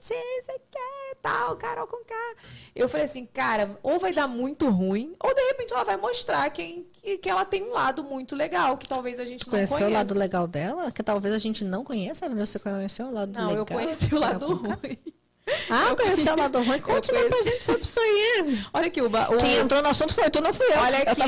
você 0.00 0.52
quer 0.70 1.16
tal, 1.20 1.56
Carol 1.56 1.84
Conká. 1.88 2.34
Eu 2.76 2.88
falei 2.88 3.06
assim, 3.06 3.26
cara, 3.26 3.76
ou 3.82 3.98
vai 3.98 4.12
dar 4.12 4.28
muito 4.28 4.70
ruim, 4.70 5.16
ou 5.18 5.34
de 5.34 5.40
repente 5.48 5.74
ela 5.74 5.82
vai 5.82 5.96
mostrar 5.96 6.48
quem, 6.50 6.86
que, 6.92 7.18
que 7.18 7.28
ela 7.28 7.44
tem 7.44 7.64
um 7.64 7.72
lado 7.72 8.04
muito 8.04 8.36
legal, 8.36 8.78
que 8.78 8.86
talvez 8.86 9.18
a 9.18 9.24
gente 9.24 9.44
não 9.46 9.50
Conheceu 9.50 9.78
conheça. 9.78 9.90
o 9.90 9.94
lado 9.98 10.14
legal 10.14 10.46
dela? 10.46 10.92
Que 10.92 11.02
talvez 11.02 11.34
a 11.34 11.38
gente 11.38 11.64
não 11.64 11.82
conheça, 11.82 12.28
né? 12.28 12.46
Você 12.46 12.56
conheceu 12.60 13.06
o 13.06 13.12
lado 13.12 13.32
Não, 13.32 13.48
legal? 13.48 13.58
eu 13.58 13.66
conheci 13.66 14.14
o 14.14 14.18
lado 14.20 14.54
ruim. 14.54 14.98
Ah, 15.68 15.94
conheceu 15.96 16.34
o 16.34 16.38
lado 16.38 16.62
ruim? 16.62 16.80
Conte 16.80 17.12
mais 17.12 17.28
pra 17.28 17.42
gente 17.42 17.64
sobre 17.64 17.82
isso 17.82 17.98
aí. 17.98 18.58
Olha 18.72 18.86
aqui, 18.86 19.02
o, 19.02 19.06
o, 19.06 19.36
Quem 19.38 19.56
entrou 19.58 19.82
no 19.82 19.88
assunto 19.88 20.14
foi 20.14 20.30
tu, 20.30 20.40
não 20.40 20.54
fui 20.54 20.66
eu. 20.66 20.78
Olha 20.80 20.98
aqui, 20.98 21.20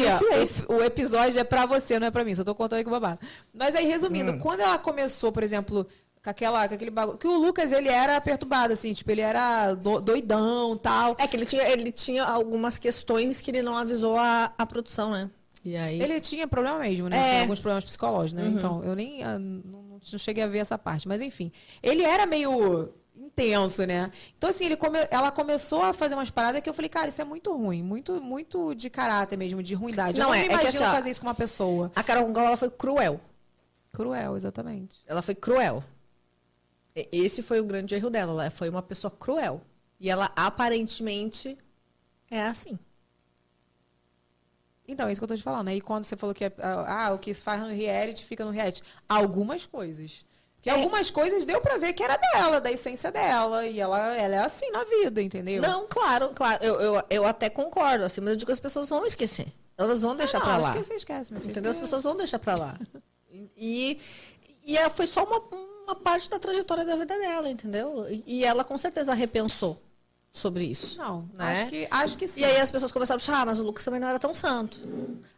ó, 0.68 0.74
o, 0.74 0.76
o 0.76 0.84
episódio 0.84 1.40
é 1.40 1.44
pra 1.44 1.66
você, 1.66 1.98
não 1.98 2.06
é 2.06 2.10
pra 2.10 2.24
mim. 2.24 2.34
Só 2.34 2.44
tô 2.44 2.54
contando 2.54 2.78
aqui 2.80 2.88
o 2.88 2.92
babado. 2.92 3.18
Mas 3.52 3.74
aí, 3.74 3.84
resumindo, 3.86 4.32
Hum. 4.32 4.38
quando 4.38 4.60
ela 4.60 4.78
começou, 4.78 5.32
por 5.32 5.42
exemplo, 5.42 5.84
com, 6.22 6.30
aquela, 6.30 6.68
com 6.68 6.74
aquele 6.74 6.90
bagulho... 6.92 7.18
Que 7.18 7.26
o 7.26 7.36
Lucas, 7.36 7.72
ele 7.72 7.88
era 7.88 8.20
perturbado, 8.20 8.72
assim. 8.72 8.92
Tipo, 8.92 9.10
ele 9.10 9.20
era 9.20 9.74
do- 9.74 10.00
doidão 10.00 10.76
tal. 10.76 11.16
É 11.18 11.26
que 11.26 11.36
ele 11.36 11.46
tinha, 11.46 11.68
ele 11.68 11.90
tinha 11.90 12.22
algumas 12.24 12.78
questões 12.78 13.40
que 13.40 13.50
ele 13.50 13.62
não 13.62 13.76
avisou 13.76 14.16
a, 14.16 14.52
a 14.56 14.64
produção, 14.64 15.10
né? 15.10 15.28
E 15.64 15.76
aí... 15.76 16.00
Ele 16.00 16.20
tinha 16.20 16.46
problema 16.46 16.78
mesmo, 16.78 17.08
né? 17.08 17.16
É. 17.16 17.20
Assim, 17.20 17.40
alguns 17.40 17.58
problemas 17.58 17.84
psicológicos, 17.84 18.34
né? 18.44 18.52
Então, 18.54 18.84
eu 18.84 18.94
nem... 18.94 19.24
ah, 19.24 19.38
não, 19.38 19.82
não 19.90 20.18
cheguei 20.18 20.44
a 20.44 20.46
ver 20.46 20.58
essa 20.58 20.78
parte. 20.78 21.08
Mas, 21.08 21.20
enfim. 21.20 21.50
Ele 21.82 22.02
era 22.02 22.26
meio 22.26 22.92
intenso, 23.34 23.84
né? 23.84 24.10
Então, 24.38 24.48
assim, 24.48 24.64
ele 24.64 24.76
come... 24.76 24.98
ela 25.10 25.30
começou 25.30 25.82
a 25.82 25.92
fazer 25.92 26.14
umas 26.14 26.30
paradas 26.30 26.60
que 26.60 26.68
eu 26.68 26.74
falei, 26.74 26.88
cara, 26.88 27.08
isso 27.08 27.20
é 27.20 27.24
muito 27.24 27.52
ruim. 27.54 27.82
Muito, 27.82 28.20
muito 28.20 28.74
de 28.74 28.88
caráter 28.88 29.36
mesmo, 29.36 29.62
de 29.62 29.74
ruindade. 29.74 30.18
Não, 30.18 30.26
eu 30.26 30.28
não 30.28 30.34
é- 30.34 30.38
me 30.38 30.44
é 30.44 30.48
que 30.48 30.62
imagino 30.62 30.84
assim, 30.84 30.94
fazer 30.94 31.10
isso 31.10 31.20
com 31.20 31.26
uma 31.26 31.34
pessoa. 31.34 31.90
A 31.94 32.02
Carol 32.02 32.26
Conká, 32.26 32.44
ela 32.44 32.56
foi 32.56 32.70
cruel. 32.70 33.20
Cruel, 33.92 34.36
exatamente. 34.36 35.00
Ela 35.06 35.20
foi 35.20 35.34
cruel. 35.34 35.82
Esse 36.94 37.42
foi 37.42 37.60
o 37.60 37.64
grande 37.64 37.94
erro 37.94 38.08
dela. 38.08 38.42
Ela 38.42 38.50
foi 38.50 38.68
uma 38.68 38.82
pessoa 38.82 39.10
cruel. 39.10 39.60
E 39.98 40.08
ela 40.08 40.30
aparentemente 40.36 41.58
é 42.30 42.42
assim. 42.42 42.78
Então, 44.86 45.08
é 45.08 45.12
isso 45.12 45.20
que 45.20 45.24
eu 45.24 45.28
tô 45.28 45.36
te 45.36 45.42
falando. 45.42 45.68
Aí 45.68 45.80
quando 45.80 46.04
você 46.04 46.16
falou 46.16 46.34
que 46.34 46.44
é, 46.44 46.52
ah, 46.58 47.12
o 47.14 47.18
que 47.18 47.32
se 47.32 47.42
faz 47.42 47.60
no 47.60 47.68
reality 47.68 48.24
fica 48.24 48.44
no 48.44 48.50
reality. 48.50 48.82
Algumas 49.08 49.66
coisas. 49.66 50.24
É. 50.70 50.72
algumas 50.72 51.10
coisas 51.10 51.44
deu 51.44 51.60
pra 51.60 51.76
ver 51.76 51.92
que 51.92 52.02
era 52.02 52.16
dela, 52.16 52.60
da 52.60 52.70
essência 52.70 53.10
dela. 53.12 53.66
E 53.66 53.80
ela, 53.80 54.14
ela 54.16 54.34
é 54.34 54.38
assim 54.38 54.70
na 54.70 54.84
vida, 54.84 55.20
entendeu? 55.20 55.62
Não, 55.62 55.86
claro, 55.88 56.30
claro. 56.34 56.62
Eu, 56.64 56.80
eu, 56.80 57.02
eu 57.10 57.26
até 57.26 57.50
concordo, 57.50 58.04
assim, 58.04 58.20
mas 58.20 58.30
eu 58.30 58.36
digo 58.36 58.46
que 58.46 58.52
as 58.52 58.60
pessoas 58.60 58.88
vão 58.88 59.04
esquecer. 59.04 59.46
Elas 59.76 60.02
vão 60.02 60.16
deixar 60.16 60.38
não, 60.38 60.46
pra 60.46 60.56
lá. 60.56 60.68
esquece, 60.68 60.94
esquece, 60.94 61.32
meu 61.32 61.40
filho. 61.40 61.50
Entendeu? 61.50 61.70
As 61.70 61.78
pessoas 61.78 62.02
vão 62.02 62.16
deixar 62.16 62.38
pra 62.38 62.54
lá. 62.54 62.78
E, 63.56 63.98
e 64.64 64.76
ela 64.76 64.88
foi 64.88 65.06
só 65.06 65.24
uma, 65.24 65.42
uma 65.84 65.94
parte 65.96 66.30
da 66.30 66.38
trajetória 66.38 66.84
da 66.84 66.96
vida 66.96 67.18
dela, 67.18 67.50
entendeu? 67.50 68.06
E, 68.08 68.22
e 68.26 68.44
ela 68.44 68.64
com 68.64 68.78
certeza 68.78 69.12
repensou 69.12 69.80
sobre 70.32 70.64
isso. 70.64 70.98
Não, 70.98 71.28
né? 71.34 71.62
acho, 71.62 71.70
que, 71.70 71.88
acho 71.90 72.18
que 72.18 72.28
sim. 72.28 72.40
E 72.40 72.44
aí 72.44 72.60
as 72.60 72.70
pessoas 72.70 72.92
começaram 72.92 73.18
a 73.18 73.22
achar, 73.22 73.42
ah, 73.42 73.46
mas 73.46 73.60
o 73.60 73.64
Lucas 73.64 73.84
também 73.84 74.00
não 74.00 74.08
era 74.08 74.18
tão 74.18 74.32
santo. 74.32 74.78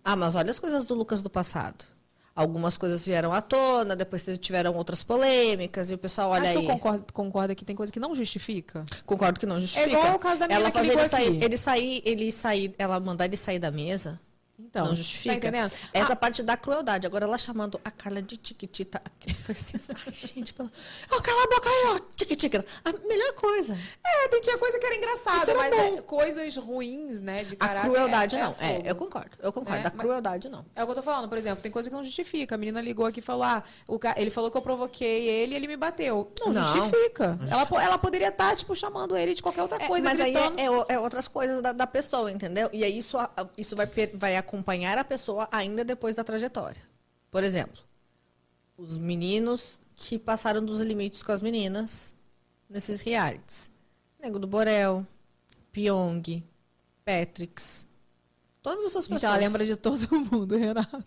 Ah, 0.04 0.16
mas 0.16 0.34
olha 0.34 0.50
as 0.50 0.58
coisas 0.58 0.84
do 0.84 0.94
Lucas 0.94 1.22
do 1.22 1.30
passado. 1.30 1.95
Algumas 2.36 2.76
coisas 2.76 3.04
vieram 3.06 3.32
à 3.32 3.40
tona, 3.40 3.96
depois 3.96 4.22
tiveram 4.38 4.74
outras 4.74 5.02
polêmicas, 5.02 5.90
e 5.90 5.94
o 5.94 5.98
pessoal 5.98 6.30
olha 6.30 6.42
Mas 6.44 6.52
tu 6.52 6.58
aí. 6.58 6.66
concorda, 6.66 7.04
concorda 7.12 7.54
que 7.54 7.64
tem 7.64 7.74
coisa 7.74 7.90
que 7.90 7.98
não 7.98 8.14
justifica? 8.14 8.84
Concordo 9.06 9.40
que 9.40 9.46
não 9.46 9.58
justifica. 9.58 9.96
igual 9.96 10.14
o 10.14 10.18
caso 10.18 10.38
da 10.38 10.46
menina 10.46 10.68
ela 10.68 10.70
que 10.70 10.78
fazer 10.78 10.92
ele 10.92 11.08
sair, 11.08 11.42
ele 11.42 11.56
sair, 11.56 12.02
ele 12.04 12.30
sair, 12.30 12.74
ela 12.78 13.00
mandar 13.00 13.24
ele 13.24 13.38
sair 13.38 13.58
da 13.58 13.70
mesa. 13.70 14.20
Então, 14.58 14.86
não 14.86 14.94
justifica. 14.94 15.52
Tá? 15.52 15.70
Essa 15.92 16.12
Ah, 16.14 16.16
parte 16.16 16.42
da 16.42 16.56
crueldade. 16.56 17.06
Agora 17.06 17.24
ela 17.26 17.36
chamando 17.36 17.78
a 17.84 17.90
Carla 17.90 18.22
de 18.22 18.36
tiquitita. 18.38 19.00
assim, 19.50 19.76
ai, 20.06 20.12
gente, 20.14 20.54
pelo... 20.54 20.70
Ó, 21.10 21.20
cala 21.20 21.42
a 21.44 21.46
boca 21.46 21.68
aí, 21.68 21.84
ó, 21.88 22.00
tiquitita. 22.16 22.64
A 22.84 22.92
melhor 23.06 23.32
coisa. 23.34 23.76
É, 24.04 24.28
tem 24.28 24.40
tinha 24.40 24.56
coisa 24.58 24.78
que 24.78 24.86
era 24.86 24.96
engraçada, 24.96 25.54
mas 25.54 25.72
é, 25.72 26.00
coisas 26.02 26.56
ruins, 26.56 27.20
né, 27.20 27.44
de 27.44 27.54
A 27.54 27.68
caráter. 27.68 27.90
crueldade 27.90 28.36
é, 28.36 28.42
não. 28.42 28.54
É, 28.58 28.76
É, 28.86 28.90
eu 28.90 28.94
concordo. 28.96 29.30
Eu 29.42 29.52
concordo. 29.52 29.76
Né? 29.78 29.82
Da 29.84 29.90
Mas- 29.90 30.00
crueldade 30.00 30.48
não. 30.48 30.64
É 30.74 30.82
o 30.82 30.86
que 30.86 30.90
eu 30.92 30.96
tô 30.96 31.02
falando, 31.02 31.28
por 31.28 31.36
exemplo, 31.38 31.62
tem 31.62 31.70
coisa 31.70 31.90
que 31.90 31.94
não 31.94 32.02
justifica. 32.04 32.54
A 32.54 32.58
menina 32.58 32.80
ligou 32.80 33.04
aqui 33.06 33.18
e 33.20 33.22
falou: 33.22 33.42
ah, 33.42 33.62
o 33.86 33.98
ca... 33.98 34.14
ele 34.16 34.30
falou 34.30 34.50
que 34.50 34.56
eu 34.56 34.62
provoquei 34.62 35.28
ele 35.28 35.52
e 35.52 35.56
ele 35.56 35.66
me 35.66 35.76
bateu. 35.76 36.32
Não, 36.40 36.52
Não. 36.52 36.62
justifica. 36.62 37.38
Ela, 37.50 37.82
ela 37.84 37.98
poderia 37.98 38.28
estar, 38.28 38.56
tipo, 38.56 38.74
chamando 38.74 39.16
ele 39.16 39.34
de 39.34 39.42
qualquer 39.42 39.62
outra 39.62 39.82
É, 39.82 39.86
coisa, 39.86 40.08
mas 40.08 40.20
aí 40.20 40.32
gritando. 40.32 40.58
é, 40.60 40.64
é 40.64 40.96
é 40.96 40.98
outras 40.98 41.28
coisas 41.28 41.60
da, 41.60 41.72
da 41.72 41.86
pessoa, 41.86 42.30
entendeu? 42.30 42.70
E 42.72 42.82
aí 42.84 42.96
isso, 42.96 43.18
a- 43.18 43.30
a- 43.36 43.46
isso 43.58 43.74
vai, 43.76 43.86
vai 44.14 44.36
acompanhar 44.46 44.96
a 44.98 45.04
pessoa 45.04 45.48
ainda 45.50 45.84
depois 45.84 46.14
da 46.14 46.22
trajetória. 46.24 46.80
Por 47.30 47.42
exemplo, 47.44 47.78
os 48.76 48.96
meninos 48.98 49.80
que 49.94 50.18
passaram 50.18 50.64
dos 50.64 50.80
limites 50.80 51.22
com 51.22 51.32
as 51.32 51.42
meninas 51.42 52.14
nesses 52.68 53.00
realities. 53.00 53.68
Nego 54.20 54.38
do 54.38 54.46
Borel, 54.46 55.06
Pyong, 55.72 56.42
Patrix. 57.04 57.86
Todas 58.62 58.84
essas 58.86 59.06
pessoas. 59.06 59.24
ela 59.24 59.36
lembra 59.36 59.64
de 59.64 59.76
todo 59.76 60.00
mundo, 60.30 60.56
Renato. 60.56 61.02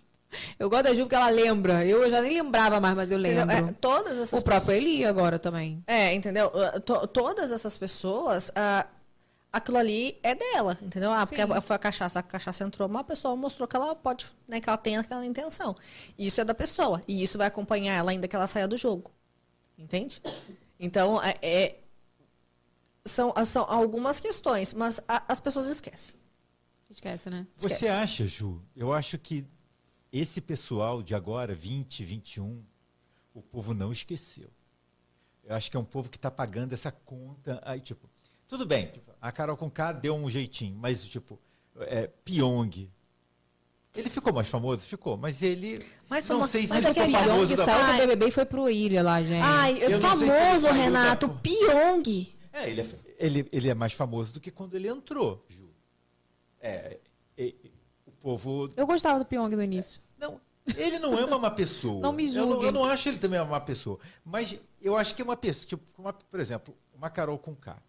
Eu 0.60 0.70
gosto 0.70 0.84
da 0.84 0.94
Ju 0.94 1.02
porque 1.02 1.16
ela 1.16 1.30
lembra. 1.30 1.86
Eu 1.86 2.08
já 2.10 2.22
nem 2.22 2.32
lembrava 2.34 2.80
mais, 2.80 2.96
mas 2.96 3.12
eu 3.12 3.18
lembro. 3.18 3.52
É, 3.52 3.72
todas 3.82 4.18
essas 4.20 4.40
o 4.40 4.44
próprio 4.44 4.68
pessoas- 4.68 4.78
Eli 4.78 5.04
agora 5.06 5.40
também. 5.40 5.84
É, 5.88 6.14
entendeu? 6.14 6.52
Uh, 6.54 6.80
to- 6.80 7.08
todas 7.08 7.52
essas 7.52 7.78
pessoas, 7.78 8.52
ah, 8.56 8.86
aquilo 9.52 9.78
ali 9.78 10.20
é 10.24 10.36
dela, 10.36 10.78
entendeu? 10.82 11.12
Ah, 11.12 11.26
porque 11.26 11.44
Sim. 11.46 11.52
a- 11.52 11.62
foi 11.62 11.76
a 11.76 11.80
cachaça, 11.80 12.20
a 12.20 12.24
cachaça 12.24 12.64
entrou, 12.64 12.88
uma 12.88 13.04
pessoa 13.04 13.36
mostrou 13.36 13.68
que 13.68 13.76
ela 13.76 13.96
pode, 13.96 14.28
né, 14.48 14.60
que 14.60 14.70
ela 14.70 14.78
tem 14.78 14.98
aquela 14.98 15.26
intenção. 15.26 15.76
Isso 16.18 16.40
é 16.42 16.46
da 16.46 16.54
pessoa. 16.54 17.02
E 17.08 17.22
isso 17.24 17.38
vai 17.38 17.48
acompanhar 17.48 17.96
ela 17.96 18.12
ainda 18.12 18.28
que 18.28 18.36
ela 18.36 18.48
saia 18.48 18.68
do 18.68 18.78
jogo. 18.78 19.12
Entende? 19.78 20.22
Então, 20.80 21.22
é, 21.24 21.36
é- 21.42 21.80
são, 23.06 23.34
são 23.46 23.64
algumas 23.70 24.20
questões, 24.20 24.74
mas 24.74 25.00
a- 25.08 25.24
as 25.28 25.40
pessoas 25.40 25.68
esquecem. 25.68 26.16
Esquece, 26.90 27.30
né? 27.30 27.46
Você 27.56 27.74
Esquece. 27.74 27.90
acha, 27.92 28.28
Ju? 28.28 28.62
Eu 28.76 28.92
acho 28.94 29.18
que 29.20 29.46
esse 30.12 30.42
pessoal 30.42 31.04
de 31.04 31.14
agora, 31.14 31.54
20, 31.54 32.04
21, 32.04 32.64
o 33.34 33.42
povo 33.42 33.74
não 33.74 33.92
esqueceu. 33.92 34.50
Eu 35.44 35.56
acho 35.56 35.70
que 35.70 35.78
é 35.78 35.80
um 35.80 35.86
povo 35.86 36.10
que 36.10 36.18
está 36.18 36.30
pagando 36.32 36.74
essa 36.74 36.92
conta. 36.92 37.62
Aí, 37.64 37.80
tipo, 37.80 38.09
tudo 38.50 38.66
bem, 38.66 38.92
a 39.22 39.32
Carol 39.32 39.56
com 39.56 39.70
K 39.70 39.94
deu 39.94 40.14
um 40.16 40.30
jeitinho, 40.30 40.76
mas, 40.78 41.06
tipo, 41.08 41.40
é, 41.82 42.08
Pyong. 42.26 42.90
Ele 43.96 44.10
ficou 44.10 44.32
mais 44.34 44.48
famoso? 44.48 44.86
Ficou, 44.86 45.16
mas 45.18 45.42
ele. 45.42 45.80
Mas 46.10 46.28
não 46.30 46.46
sei 46.46 46.68
se 46.68 46.74
mas 46.74 46.84
ele 46.86 46.88
é 46.90 46.94
que 46.94 47.02
ficou 47.06 47.20
aí- 47.20 47.28
famoso 47.28 47.50
que 47.52 47.56
da 47.56 47.66
saiu 47.66 47.86
Ai. 47.86 47.94
do 47.94 47.98
BBB 48.00 48.28
e 48.28 48.32
foi 48.32 48.46
pro 48.46 48.70
Ilha 48.70 49.02
lá, 49.02 49.20
gente. 49.22 49.42
Ai, 49.44 49.74
Eu 49.74 49.78
sei 49.78 49.94
se 49.96 50.00
famoso, 50.00 50.28
saiu 50.28 50.62
da- 50.62 50.72
Renato, 50.72 51.30
Pyong. 51.30 52.34
É, 52.54 52.70
ele 52.70 52.82
é, 52.82 52.86
ele, 53.18 53.50
ele 53.52 53.70
é 53.70 53.74
mais 53.74 53.94
famoso 53.94 54.34
do 54.34 54.40
que 54.40 54.52
quando 54.52 54.76
ele 54.76 54.88
entrou, 54.88 55.44
Ju. 55.48 55.70
É, 56.62 57.00
é, 57.38 57.48
é, 57.48 57.54
o 58.06 58.12
povo 58.12 58.70
Eu 58.76 58.86
gostava 58.86 59.18
do 59.20 59.26
Pyong 59.26 59.56
no 59.56 59.64
início. 59.64 60.02
Não, 60.18 60.40
ele 60.78 61.00
não 61.00 61.18
é 61.18 61.26
uma 61.26 61.40
má 61.40 61.50
pessoa. 61.52 62.00
Não 62.02 62.14
me 62.14 62.28
Eu 62.34 62.46
não, 62.46 62.62
eu 62.64 62.72
não 62.72 62.86
acho 62.86 63.10
ele 63.10 63.18
também 63.18 63.40
uma 63.40 63.50
má 63.50 63.60
pessoa. 63.60 63.98
Mas 64.24 64.56
eu 64.82 64.96
acho 64.96 65.16
que 65.16 65.22
é 65.22 65.26
uma 65.26 65.38
pessoa, 65.38 65.68
tipo, 65.68 65.84
uma- 66.02 66.14
por 66.14 66.40
exemplo, 66.40 66.76
uma 66.94 67.10
Carol 67.10 67.40
com 67.40 67.56
K. 67.56 67.82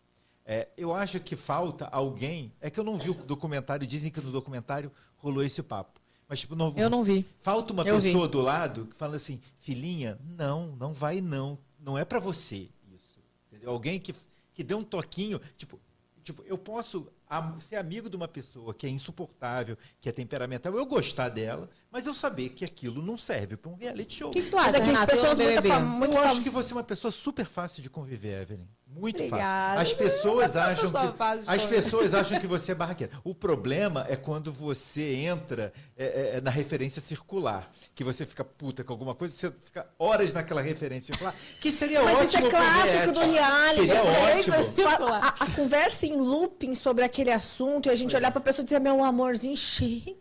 É, 0.44 0.68
eu 0.76 0.92
acho 0.92 1.20
que 1.20 1.36
falta 1.36 1.86
alguém. 1.86 2.52
É 2.60 2.70
que 2.70 2.80
eu 2.80 2.84
não 2.84 2.96
vi 2.96 3.10
o 3.10 3.14
documentário, 3.14 3.86
dizem 3.86 4.10
que 4.10 4.20
no 4.20 4.32
documentário 4.32 4.90
rolou 5.16 5.42
esse 5.44 5.62
papo. 5.62 6.00
Mas, 6.28 6.40
tipo, 6.40 6.54
não, 6.54 6.72
Eu 6.76 6.88
não 6.88 7.02
vi. 7.02 7.26
Falta 7.40 7.72
uma 7.72 7.82
Eu 7.82 7.98
vi. 7.98 8.08
pessoa 8.08 8.28
do 8.28 8.40
lado 8.40 8.86
que 8.86 8.96
fala 8.96 9.16
assim, 9.16 9.40
filhinha, 9.58 10.18
não, 10.22 10.76
não 10.76 10.92
vai 10.92 11.20
não. 11.20 11.58
Não 11.78 11.98
é 11.98 12.04
pra 12.04 12.20
você 12.20 12.68
isso. 12.92 13.20
Entendeu? 13.48 13.70
Alguém 13.70 13.98
que, 13.98 14.14
que 14.54 14.62
dê 14.62 14.74
um 14.74 14.84
toquinho, 14.84 15.40
tipo, 15.56 15.80
tipo, 16.22 16.42
eu 16.46 16.56
posso 16.56 17.08
am- 17.30 17.60
ser 17.60 17.76
amigo 17.76 18.10
de 18.10 18.16
uma 18.16 18.26
pessoa 18.28 18.74
que 18.74 18.86
é 18.86 18.90
insuportável, 18.90 19.78
que 20.00 20.08
é 20.08 20.12
temperamental, 20.12 20.74
eu 20.74 20.84
gostar 20.84 21.28
dela, 21.28 21.70
mas 21.90 22.06
eu 22.06 22.14
saber 22.14 22.50
que 22.50 22.64
aquilo 22.64 23.00
não 23.00 23.16
serve 23.16 23.56
pra 23.56 23.70
um 23.70 23.74
reality 23.76 24.16
show. 24.16 24.28
O 24.30 24.32
que, 24.32 24.42
tu 24.42 24.56
Mas 24.56 24.74
acha, 24.74 24.76
é 24.78 24.80
que 24.80 24.86
Renato? 24.88 25.06
pessoas 25.12 25.38
eu 25.38 25.46
muito 25.46 25.68
fam- 25.68 25.80
muito 25.80 26.16
eu 26.16 26.22
acho 26.22 26.42
que 26.42 26.50
você 26.50 26.72
é 26.72 26.76
uma 26.76 26.84
pessoa 26.84 27.10
super 27.12 27.46
fácil 27.46 27.82
de 27.82 27.88
conviver, 27.90 28.42
Evelyn. 28.42 28.66
Muito 28.86 29.22
Obrigada. 29.22 29.78
fácil. 29.78 29.92
As 29.92 29.94
pessoas 29.94 30.56
acham 30.56 30.90
que 30.90 31.50
as 31.50 31.66
pessoas 31.66 32.12
acham 32.14 32.40
que 32.40 32.46
você 32.46 32.72
é 32.72 32.74
barraqueira. 32.74 33.12
O 33.22 33.32
problema 33.34 34.04
é 34.08 34.16
quando 34.16 34.50
você 34.52 35.02
entra 35.14 35.72
é, 35.96 36.04
é, 36.04 36.36
é 36.36 36.40
na 36.40 36.50
referência 36.50 37.00
circular, 37.00 37.70
que 37.94 38.02
você 38.02 38.26
fica 38.26 38.42
puta 38.44 38.82
com 38.82 38.92
alguma 38.92 39.14
coisa, 39.14 39.34
você 39.36 39.50
fica 39.50 39.86
horas 39.98 40.32
naquela 40.32 40.60
referência 40.60 41.14
circular, 41.14 41.34
que 41.60 41.70
seria 41.70 42.02
Mas 42.02 42.16
ótimo. 42.18 42.24
isso 42.24 42.36
é 42.38 42.50
clássico 42.50 43.12
do 43.12 43.20
reality. 43.20 43.74
Seria 43.76 43.98
é 43.98 44.38
ótimo. 44.38 44.72
Fa- 44.82 45.16
A, 45.40 45.44
a 45.44 45.50
conversa 45.54 46.06
em 46.06 46.16
looping 46.16 46.74
sobre 46.74 47.04
aquele 47.04 47.19
assunto 47.28 47.88
e 47.88 47.90
a 47.90 47.94
gente 47.94 48.14
olhar 48.14 48.30
pra 48.30 48.40
pessoa 48.40 48.62
e 48.62 48.64
dizer, 48.64 48.78
meu 48.78 49.02
amorzinho, 49.02 49.56
chega. 49.56 50.14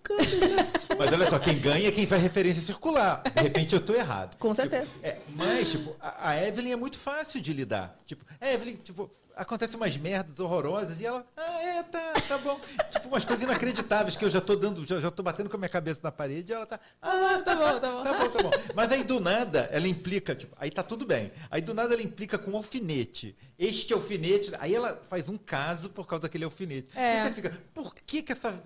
Mas 0.98 1.14
olha 1.14 1.30
só, 1.30 1.38
quem 1.38 1.60
ganha 1.60 1.88
é 1.88 1.92
quem 1.92 2.06
faz 2.06 2.22
referência 2.22 2.62
circular. 2.62 3.22
De 3.24 3.42
repente 3.42 3.76
eu 3.76 3.80
tô 3.80 3.94
errado. 3.94 4.36
Com 4.38 4.54
certeza. 4.54 4.92
É, 5.02 5.18
mas, 5.36 5.72
tipo, 5.72 5.96
a, 6.02 6.32
a 6.32 6.48
Evelyn 6.48 6.72
é 6.72 6.76
muito 6.76 6.98
fácil 6.98 7.40
de 7.40 7.54
lidar. 7.54 7.96
Tipo, 8.06 8.26
a 8.42 8.52
Evelyn, 8.52 8.76
tipo, 8.76 9.10
acontece 9.36 9.76
umas 9.76 9.96
merdas 9.98 10.40
horrorosas 10.40 11.00
e 11.02 11.06
ela, 11.06 11.26
ah, 11.36 11.62
é, 11.62 11.84
tá, 11.84 12.14
tá 12.28 12.38
bom. 12.40 12.60
tipo, 12.92 13.08
umas 13.08 13.26
coisas 13.26 13.44
inacreditáveis 13.44 14.16
que 14.16 14.26
eu 14.26 14.30
já 14.30 14.42
tô 14.42 14.56
dando, 14.56 14.86
já, 14.86 15.00
já 15.00 15.12
tô 15.12 15.24
batendo 15.24 15.50
com 15.50 15.56
a 15.56 15.60
minha 15.60 15.70
cabeça 15.70 16.02
na 16.04 16.12
parede 16.12 16.52
e 16.52 16.56
ela 16.56 16.66
tá, 16.66 16.80
ah, 17.02 17.42
tá 17.44 17.56
bom, 17.56 17.80
tá 17.80 17.92
bom, 17.92 18.04
tá 18.04 18.14
bom, 18.14 18.30
tá 18.30 18.44
bom. 18.44 18.52
Mas 18.76 18.92
aí 18.92 19.04
do 19.04 19.20
nada 19.20 19.70
ela 19.72 19.88
implica, 19.88 20.36
tipo, 20.36 20.56
aí 20.60 20.70
tá 20.72 20.84
tudo 20.84 21.06
bem. 21.06 21.32
Aí 21.50 21.62
do 21.62 21.74
nada 21.74 21.94
ela 21.94 22.04
implica 22.04 22.38
com 22.38 22.52
um 22.52 22.58
alfinete. 22.58 23.36
Este 23.58 23.94
alfinete, 23.94 24.52
aí 24.60 24.74
ela 24.74 25.02
faz 25.10 25.30
um 25.30 25.38
caso 25.38 25.90
por 25.90 26.08
causa 26.08 26.24
daquele 26.24 26.46
alfinete. 26.46 26.88
É. 26.98 27.20
E 27.20 27.22
você 27.24 27.32
fica, 27.32 27.58
por 27.74 27.94
que 27.94 28.22
que 28.22 28.32
essa 28.32 28.62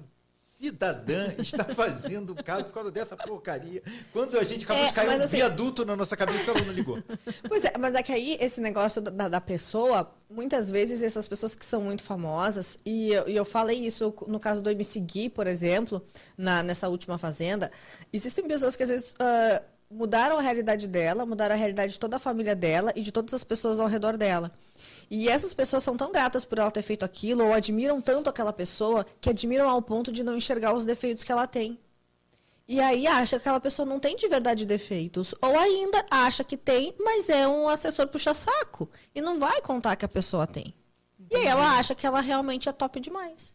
cidadã 0.64 1.34
está 1.38 1.65
fazendo 1.65 2.34
caso 2.44 2.65
por 2.65 2.73
causa 2.73 2.91
dessa 2.91 3.18
porcaria? 3.18 3.84
Quando 4.14 4.38
a 4.40 4.44
gente 4.44 4.64
acabou 4.64 4.84
É, 4.84 4.88
de 4.88 4.94
cair 4.94 5.10
um 5.10 5.23
assim- 5.23 5.27
viaduto 5.38 5.85
na 5.85 5.95
nossa 5.95 6.15
cabeça, 6.15 6.52
ela 6.52 6.61
não 6.61 6.73
ligou. 6.73 7.02
Pois 7.48 7.64
é, 7.65 7.73
mas 7.77 7.94
é 7.95 8.02
que 8.03 8.11
aí 8.11 8.38
esse 8.40 8.61
negócio 8.61 9.02
da, 9.02 9.27
da 9.27 9.41
pessoa, 9.41 10.14
muitas 10.30 10.69
vezes 10.69 11.03
essas 11.03 11.27
pessoas 11.27 11.53
que 11.56 11.65
são 11.65 11.81
muito 11.81 12.02
famosas, 12.03 12.77
e 12.85 13.11
eu, 13.11 13.27
e 13.27 13.35
eu 13.35 13.44
falei 13.45 13.85
isso 13.85 14.14
no 14.27 14.40
caso 14.40 14.61
do 14.61 14.69
MC 14.69 14.99
Gui, 15.02 15.30
por 15.30 15.48
exemplo, 15.48 16.02
na, 16.38 16.64
nessa 16.64 16.88
última 16.88 17.18
fazenda, 17.18 17.69
existem 18.11 18.48
pessoas 18.48 18.76
que 18.76 18.84
às 18.84 18.90
vezes 18.90 19.15
ah, 19.19 19.61
mudaram 19.93 20.37
a 20.37 20.41
realidade 20.41 20.87
dela, 20.87 21.25
mudaram 21.25 21.55
a 21.55 21.57
realidade 21.57 21.93
de 21.93 21.99
toda 21.99 22.17
a 22.17 22.19
família 22.19 22.55
dela 22.55 22.91
e 22.95 23.01
de 23.01 23.11
todas 23.11 23.33
as 23.33 23.43
pessoas 23.43 23.79
ao 23.79 23.87
redor 23.87 24.17
dela. 24.17 24.51
E 25.09 25.29
essas 25.29 25.53
pessoas 25.53 25.83
são 25.83 25.95
tão 25.95 26.11
gratas 26.11 26.45
por 26.45 26.57
ela 26.57 26.71
ter 26.71 26.81
feito 26.81 27.05
aquilo, 27.05 27.45
ou 27.45 27.53
admiram 27.53 28.01
tanto 28.01 28.29
aquela 28.29 28.51
pessoa, 28.51 29.05
que 29.21 29.29
admiram 29.29 29.69
ao 29.69 29.81
ponto 29.81 30.11
de 30.11 30.23
não 30.23 30.35
enxergar 30.35 30.73
os 30.73 30.83
defeitos 30.83 31.23
que 31.23 31.31
ela 31.31 31.47
tem. 31.47 31.79
E 32.67 32.79
aí 32.79 33.05
acha 33.05 33.37
que 33.37 33.43
aquela 33.43 33.59
pessoa 33.59 33.85
não 33.85 33.99
tem 33.99 34.15
de 34.15 34.27
verdade 34.27 34.65
defeitos. 34.65 35.35
Ou 35.41 35.57
ainda 35.57 36.05
acha 36.09 36.43
que 36.43 36.57
tem, 36.57 36.95
mas 36.99 37.29
é 37.29 37.47
um 37.47 37.67
assessor 37.67 38.07
puxa-saco. 38.07 38.89
E 39.13 39.21
não 39.21 39.37
vai 39.37 39.61
contar 39.61 39.95
que 39.95 40.05
a 40.05 40.09
pessoa 40.09 40.47
tem. 40.47 40.73
E 41.29 41.35
aí 41.35 41.45
ela 41.45 41.77
acha 41.77 41.93
que 41.93 42.07
ela 42.07 42.21
realmente 42.21 42.69
é 42.69 42.71
top 42.71 42.99
demais. 42.99 43.53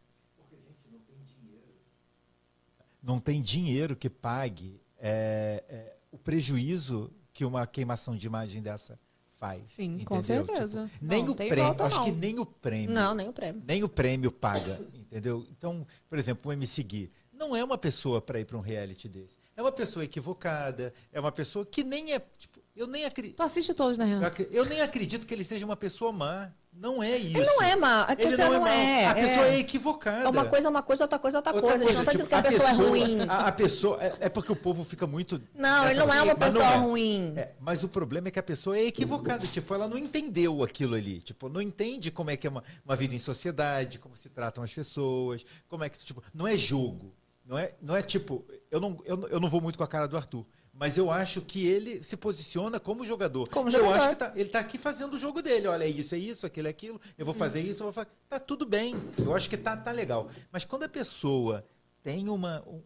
não 3.09 3.19
tem 3.19 3.41
dinheiro 3.41 3.97
que 3.97 4.11
pague 4.11 4.79
é, 4.99 5.65
é, 5.67 5.98
o 6.11 6.19
prejuízo 6.19 7.11
que 7.33 7.45
uma 7.45 7.67
queimação 7.67 8.17
de 8.17 8.27
imagem 8.27 8.63
dessa 8.63 8.99
faz. 9.39 9.69
Sim, 9.69 9.99
com 10.05 10.19
entendeu? 10.19 10.45
certeza. 10.45 10.89
Tipo, 10.93 11.05
nem 11.05 11.25
Não, 11.25 11.33
o 11.33 11.35
tem 11.35 11.49
prêmio, 11.49 11.65
volta, 11.67 11.85
acho 11.85 11.97
não. 11.97 12.05
que 12.05 12.13
nem 12.13 12.39
o 12.39 12.47
prêmio. 12.47 12.91
Não, 12.91 13.15
nem 13.15 13.29
o 13.29 13.33
prêmio. 13.33 13.63
Nem 13.65 13.85
o 13.85 13.89
prêmio 13.89 14.33
paga, 14.33 14.81
entendeu? 14.93 15.47
Então, 15.51 15.87
por 16.09 16.19
exemplo, 16.19 16.51
o 16.51 16.53
MC 16.53 16.83
Gui 16.83 17.13
não 17.33 17.55
é 17.55 17.63
uma 17.63 17.79
pessoa 17.79 18.21
para 18.21 18.41
ir 18.41 18.45
para 18.45 18.57
um 18.57 18.61
reality 18.61 19.09
desse. 19.09 19.39
É 19.57 19.63
uma 19.63 19.73
pessoa 19.73 20.05
equivocada, 20.05 20.93
é 21.13 21.21
uma 21.21 21.33
pessoa 21.33 21.65
que 21.65 21.85
nem 21.85 22.13
é, 22.13 22.21
tipo, 22.37 22.58
eu 22.79 22.87
nem 22.87 23.05
acredito, 23.05 23.37
Tu 23.37 23.43
assiste 23.43 23.75
todos, 23.75 23.99
né, 23.99 24.05
Renato? 24.05 24.43
eu 24.51 24.65
nem 24.65 24.81
acredito 24.81 25.27
que 25.27 25.35
ele 25.35 25.43
seja 25.43 25.67
uma 25.67 25.77
pessoa 25.77 26.13
má. 26.13 26.51
Não 26.73 27.03
é 27.03 27.17
isso. 27.17 27.37
Ele 27.37 27.45
não 27.45 27.61
é 27.61 27.75
má. 27.75 28.07
A 28.07 28.13
Ele 28.13 28.31
pessoa 28.31 28.51
não, 28.51 28.61
mau. 28.61 28.69
é. 28.69 29.07
A 29.07 29.15
pessoa 29.15 29.47
é, 29.49 29.55
é. 29.57 29.59
equivocada. 29.59 30.25
É 30.25 30.29
uma 30.29 30.45
coisa, 30.45 30.69
uma 30.71 30.83
coisa, 30.83 31.03
outra 31.03 31.19
coisa, 31.19 31.39
outra, 31.39 31.53
Outra 31.53 31.71
coisa. 31.71 31.85
A 31.85 31.89
gente 31.89 31.97
não 31.97 32.05
tá 32.05 32.11
tipo, 32.13 32.23
dizendo 32.25 32.29
que 32.29 32.35
a 32.37 32.43
pessoa, 32.53 32.69
é 32.69 32.89
ruim. 32.89 33.21
A, 33.23 33.47
a 33.49 33.53
pessoa 33.53 33.99
é, 34.05 34.17
é 34.21 34.29
porque 34.29 34.53
o 34.53 34.57
povo 34.57 34.85
fica 34.85 35.05
muito. 35.05 35.43
Não, 35.57 35.89
ele 35.91 35.99
não 35.99 36.13
é 36.13 36.23
uma 36.23 36.35
não 36.35 36.37
pessoa 36.39 36.65
é. 36.65 36.77
ruim. 36.77 37.33
É, 37.37 37.53
mas 37.59 37.83
o 37.83 37.89
problema 37.89 38.29
é 38.29 38.31
que 38.31 38.39
a 38.39 38.43
pessoa 38.45 38.79
é 38.79 38.85
equivocada. 38.87 39.45
Tipo, 39.45 39.75
ela 39.75 39.89
não 39.89 39.99
entendeu 39.99 40.63
aquilo 40.63 40.95
ali. 40.95 41.21
Tipo, 41.21 41.49
não 41.49 41.61
entende 41.61 42.13
como 42.13 42.31
é 42.31 42.37
que 42.37 42.47
é 42.47 42.51
uma, 42.51 42.63
uma 42.85 42.95
vida 42.95 43.13
em 43.13 43.19
sociedade, 43.19 43.99
como 43.99 44.17
se 44.17 44.29
tratam 44.29 44.63
as 44.63 44.73
pessoas, 44.73 45.45
como 45.67 45.83
é 45.83 45.89
que. 45.89 45.99
Tipo, 45.99 46.23
não 46.33 46.47
é 46.47 46.57
jogo. 46.57 47.13
Não 47.45 47.59
é, 47.59 47.73
não 47.83 47.97
é 47.97 48.03
tipo. 48.03 48.45
Eu 48.71 48.79
não, 48.79 49.01
eu, 49.05 49.17
não- 49.17 49.29
eu 49.29 49.41
não 49.41 49.49
vou 49.49 49.61
muito 49.61 49.79
com 49.79 49.83
a 49.85 49.89
cara 49.89 50.07
do 50.07 50.17
Arthur. 50.17 50.47
Mas 50.81 50.97
eu 50.97 51.11
acho 51.11 51.41
que 51.43 51.67
ele 51.67 52.01
se 52.05 52.17
posiciona 52.17 52.79
como 52.79 53.05
jogador. 53.05 53.49
Como 53.49 53.67
Eu 53.69 53.73
jogador. 53.73 53.95
acho 53.95 54.09
que 54.11 54.15
tá- 54.15 54.33
ele 54.37 54.49
tá 54.49 54.61
aqui 54.61 54.79
fazendo 54.79 55.15
o 55.15 55.19
jogo 55.19 55.43
dele. 55.43 55.67
Olha, 55.67 55.83
é 55.83 55.89
isso, 55.89 56.15
é 56.15 56.19
isso, 56.19 56.47
aquilo 56.47 56.69
é 56.69 56.71
aquilo. 56.71 57.01
Eu 57.19 57.27
vou 57.27 57.35
fazer 57.35 57.61
isso, 57.61 57.81
eu 57.83 57.87
vou 57.87 57.93
fazer. 57.93 58.09
Tá 58.29 58.39
tudo 58.39 58.65
bem. 58.65 58.95
Eu 59.19 59.35
acho 59.35 59.51
que 59.51 59.57
tá, 59.57 59.77
tá 59.77 59.91
legal. 59.91 60.29
Mas 60.53 60.65
quando 60.65 60.85
a 60.85 60.89
pessoa 60.89 61.65
tem 62.01 62.29
uma, 62.29 62.63
um, 62.65 62.81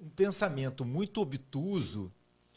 um 0.00 0.08
pensamento 0.16 0.82
muito 0.82 1.20
obtuso, 1.20 2.10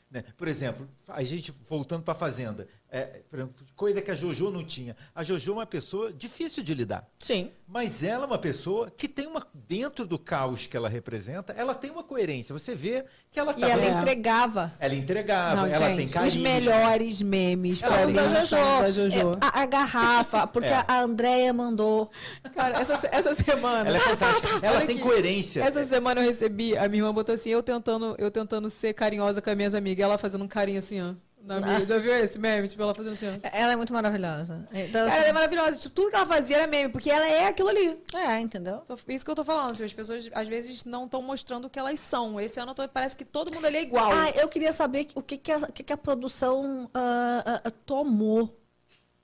né? 0.10 0.24
Por 0.38 0.48
exemplo, 0.48 0.88
a 1.10 1.24
gente 1.24 1.52
voltando 1.68 2.04
para 2.04 2.14
a 2.14 2.16
Fazenda, 2.16 2.70
é, 2.92 3.22
por 3.30 3.40
exemplo, 3.40 3.66
coisa 3.76 4.02
que 4.02 4.12
a 4.12 4.14
Jojo 4.14 4.52
não 4.52 4.64
tinha. 4.66 4.96
A 5.16 5.24
Jojo 5.24 5.52
é 5.52 5.56
uma 5.56 5.66
pessoa 5.66 6.12
difícil 6.12 6.62
de 6.62 6.74
lidar. 6.74 7.08
Sim. 7.20 7.50
Mas 7.68 8.04
ela 8.04 8.26
é 8.26 8.28
uma 8.28 8.38
pessoa 8.38 8.92
que 8.92 9.08
tem 9.08 9.26
uma. 9.28 9.48
Dentro 9.54 10.06
do 10.06 10.20
caos 10.20 10.68
que 10.68 10.76
ela 10.76 10.90
representa, 10.90 11.54
ela 11.54 11.74
tem 11.74 11.90
uma 11.90 12.04
coerência. 12.04 12.52
Você 12.54 12.76
vê 12.76 13.06
que 13.32 13.40
ela 13.40 13.54
E 13.58 13.62
tá. 13.62 13.70
ela 13.70 13.82
É. 13.86 13.90
entregava. 13.92 14.74
Ela 14.78 14.94
entregava, 14.96 15.56
Não, 15.56 15.66
ela 15.68 15.88
tem 15.88 15.98
gente, 16.00 16.08
os 16.10 16.14
carisma. 16.14 16.42
melhores 16.44 17.22
memes 17.22 17.78
São 17.80 17.88
pra 17.90 18.02
os 18.02 18.08
mim 18.08 18.14
da 18.14 18.28
Jojo. 18.30 18.46
são 18.48 18.82
da 18.82 18.92
Jojo. 18.92 19.18
É, 19.18 19.32
A, 19.40 19.62
a 19.62 19.66
garrafa, 19.66 20.46
porque 20.52 20.68
É. 20.70 20.84
a 20.86 21.02
Andréia 21.02 21.54
mandou. 21.54 22.12
Cara, 22.54 22.78
essa, 22.82 23.00
essa 23.10 23.34
semana... 23.34 23.88
Ela 23.88 23.98
é 23.98 24.02
fantástica. 24.02 24.60
Ela 24.62 24.78
Olha 24.80 24.86
tem 24.88 24.98
aqui. 24.98 25.06
coerência. 25.06 25.64
Essa 25.64 25.86
semana 25.86 26.20
eu 26.20 26.26
recebi, 26.26 26.78
a 26.78 26.90
minha 26.90 27.04
irmã 27.04 27.14
botou 27.14 27.34
assim, 27.34 27.50
eu 27.52 27.64
tentando, 27.64 28.16
eu 28.18 28.30
tentando 28.30 28.70
ser 28.70 28.94
carinhosa 28.94 29.42
com 29.42 29.50
as 29.50 29.56
minhas 29.56 29.74
amigas, 29.74 30.04
ela 30.04 30.18
fazendo 30.18 30.44
um 30.44 30.48
carinho 30.48 30.80
assim, 30.80 31.00
ó. 31.02 31.14
Na 31.44 31.56
amiga. 31.58 31.86
Já 31.86 31.98
viu 31.98 32.16
esse 32.24 32.38
meme? 32.38 32.68
Tipo, 32.68 32.84
ela 32.84 32.94
fazendo 32.94 33.14
assim, 33.14 33.28
ó. 33.28 33.50
Ela 33.52 33.74
é 33.74 33.76
muito 33.76 33.92
maravilhosa. 33.92 34.68
Então, 34.72 35.08
Cara, 35.08 35.20
ela 35.22 35.28
é 35.28 35.34
maravilhosa. 35.34 35.80
Tipo, 35.80 35.96
tudo 35.96 36.10
que 36.12 36.16
ela 36.16 36.26
fazia 36.26 36.58
era 36.58 36.68
meme, 36.68 36.90
porque 36.92 37.10
ela 37.10 37.28
é 37.28 37.48
aquilo 37.48 37.70
ali. 37.70 38.00
é, 38.14 38.40
entendeu? 38.40 38.84
Isso 39.08 39.26
que 39.26 39.32
eu 39.32 39.36
tô 39.36 39.44
falando. 39.44 39.72
Assim, 39.72 39.84
as 39.84 39.94
pessoas, 39.94 40.30
às 40.34 40.48
vezes, 40.48 40.86
não 40.86 41.06
estão 41.06 41.22
mostrando 41.22 41.66
o 41.66 41.70
que 41.70 41.80
elas 41.80 42.00
são. 42.00 42.40
Esse 42.40 42.60
ano 42.60 42.74
tô- 42.76 42.88
parece 42.88 43.16
que 43.16 43.26
todo 43.26 43.54
mundo 43.54 43.66
ali 43.66 43.78
é 43.78 43.82
igual. 43.82 44.12
Ah, 44.12 44.30
eu 44.32 44.48
queria 44.48 44.72
saber 44.72 45.08
o 45.16 45.22
que, 45.22 45.38
que, 45.38 45.52
a, 45.52 45.58
o 45.58 45.72
que, 45.74 45.84
que 45.84 45.94
a 45.94 45.98
produção 45.98 46.90
ah, 46.94 47.62
ah, 47.66 47.72
tomou 47.86 48.56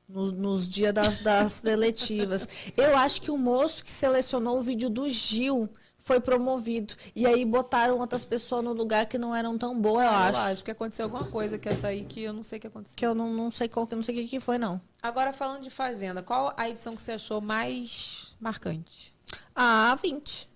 nos, 0.08 0.32
nos 0.32 0.68
dias 0.68 0.94
das, 0.94 1.20
das 1.20 1.52
seletivas. 1.64 2.48
Eu 2.76 2.98
acho 2.98 3.22
que 3.22 3.30
o 3.30 3.38
moço 3.38 3.84
que 3.84 3.92
selecionou 3.92 4.58
o 4.58 4.62
vídeo 4.62 4.90
do 4.90 5.08
Gil 5.10 5.70
foi 6.08 6.22
promovido. 6.22 6.94
E 7.14 7.26
aí 7.28 7.44
botaram 7.44 8.00
outras 8.00 8.24
pessoas 8.24 8.64
no 8.64 8.72
lugar 8.72 9.06
que 9.08 9.18
não 9.18 9.36
eram 9.36 9.58
tão 9.58 9.80
boas, 9.80 10.06
eu 10.06 10.10
eu 10.12 10.18
acho. 10.18 10.40
acho 10.40 10.64
que 10.64 10.72
aconteceu 10.72 11.04
alguma 11.06 11.26
coisa 11.26 11.58
que 11.58 11.68
essa 11.68 11.88
aí 11.88 12.06
que 12.06 12.22
eu 12.22 12.32
não 12.32 12.42
sei 12.42 12.58
o 12.58 12.62
que 12.62 12.68
aconteceu. 12.68 12.96
Que 12.96 13.06
eu 13.06 13.14
não, 13.14 13.34
não 13.34 13.52
sei 13.52 13.68
qual, 13.68 13.86
que 13.86 13.94
não 13.94 14.02
sei 14.02 14.16
o 14.16 14.18
que, 14.20 14.28
que 14.30 14.40
foi, 14.40 14.58
não. 14.58 14.80
Agora, 15.02 15.34
falando 15.34 15.62
de 15.62 15.70
Fazenda, 15.70 16.24
qual 16.24 16.54
a 16.56 16.70
edição 16.70 16.96
que 16.96 17.02
você 17.02 17.12
achou 17.12 17.42
mais 17.42 18.34
marcante? 18.40 19.14
A 19.54 19.94
20. 20.02 20.50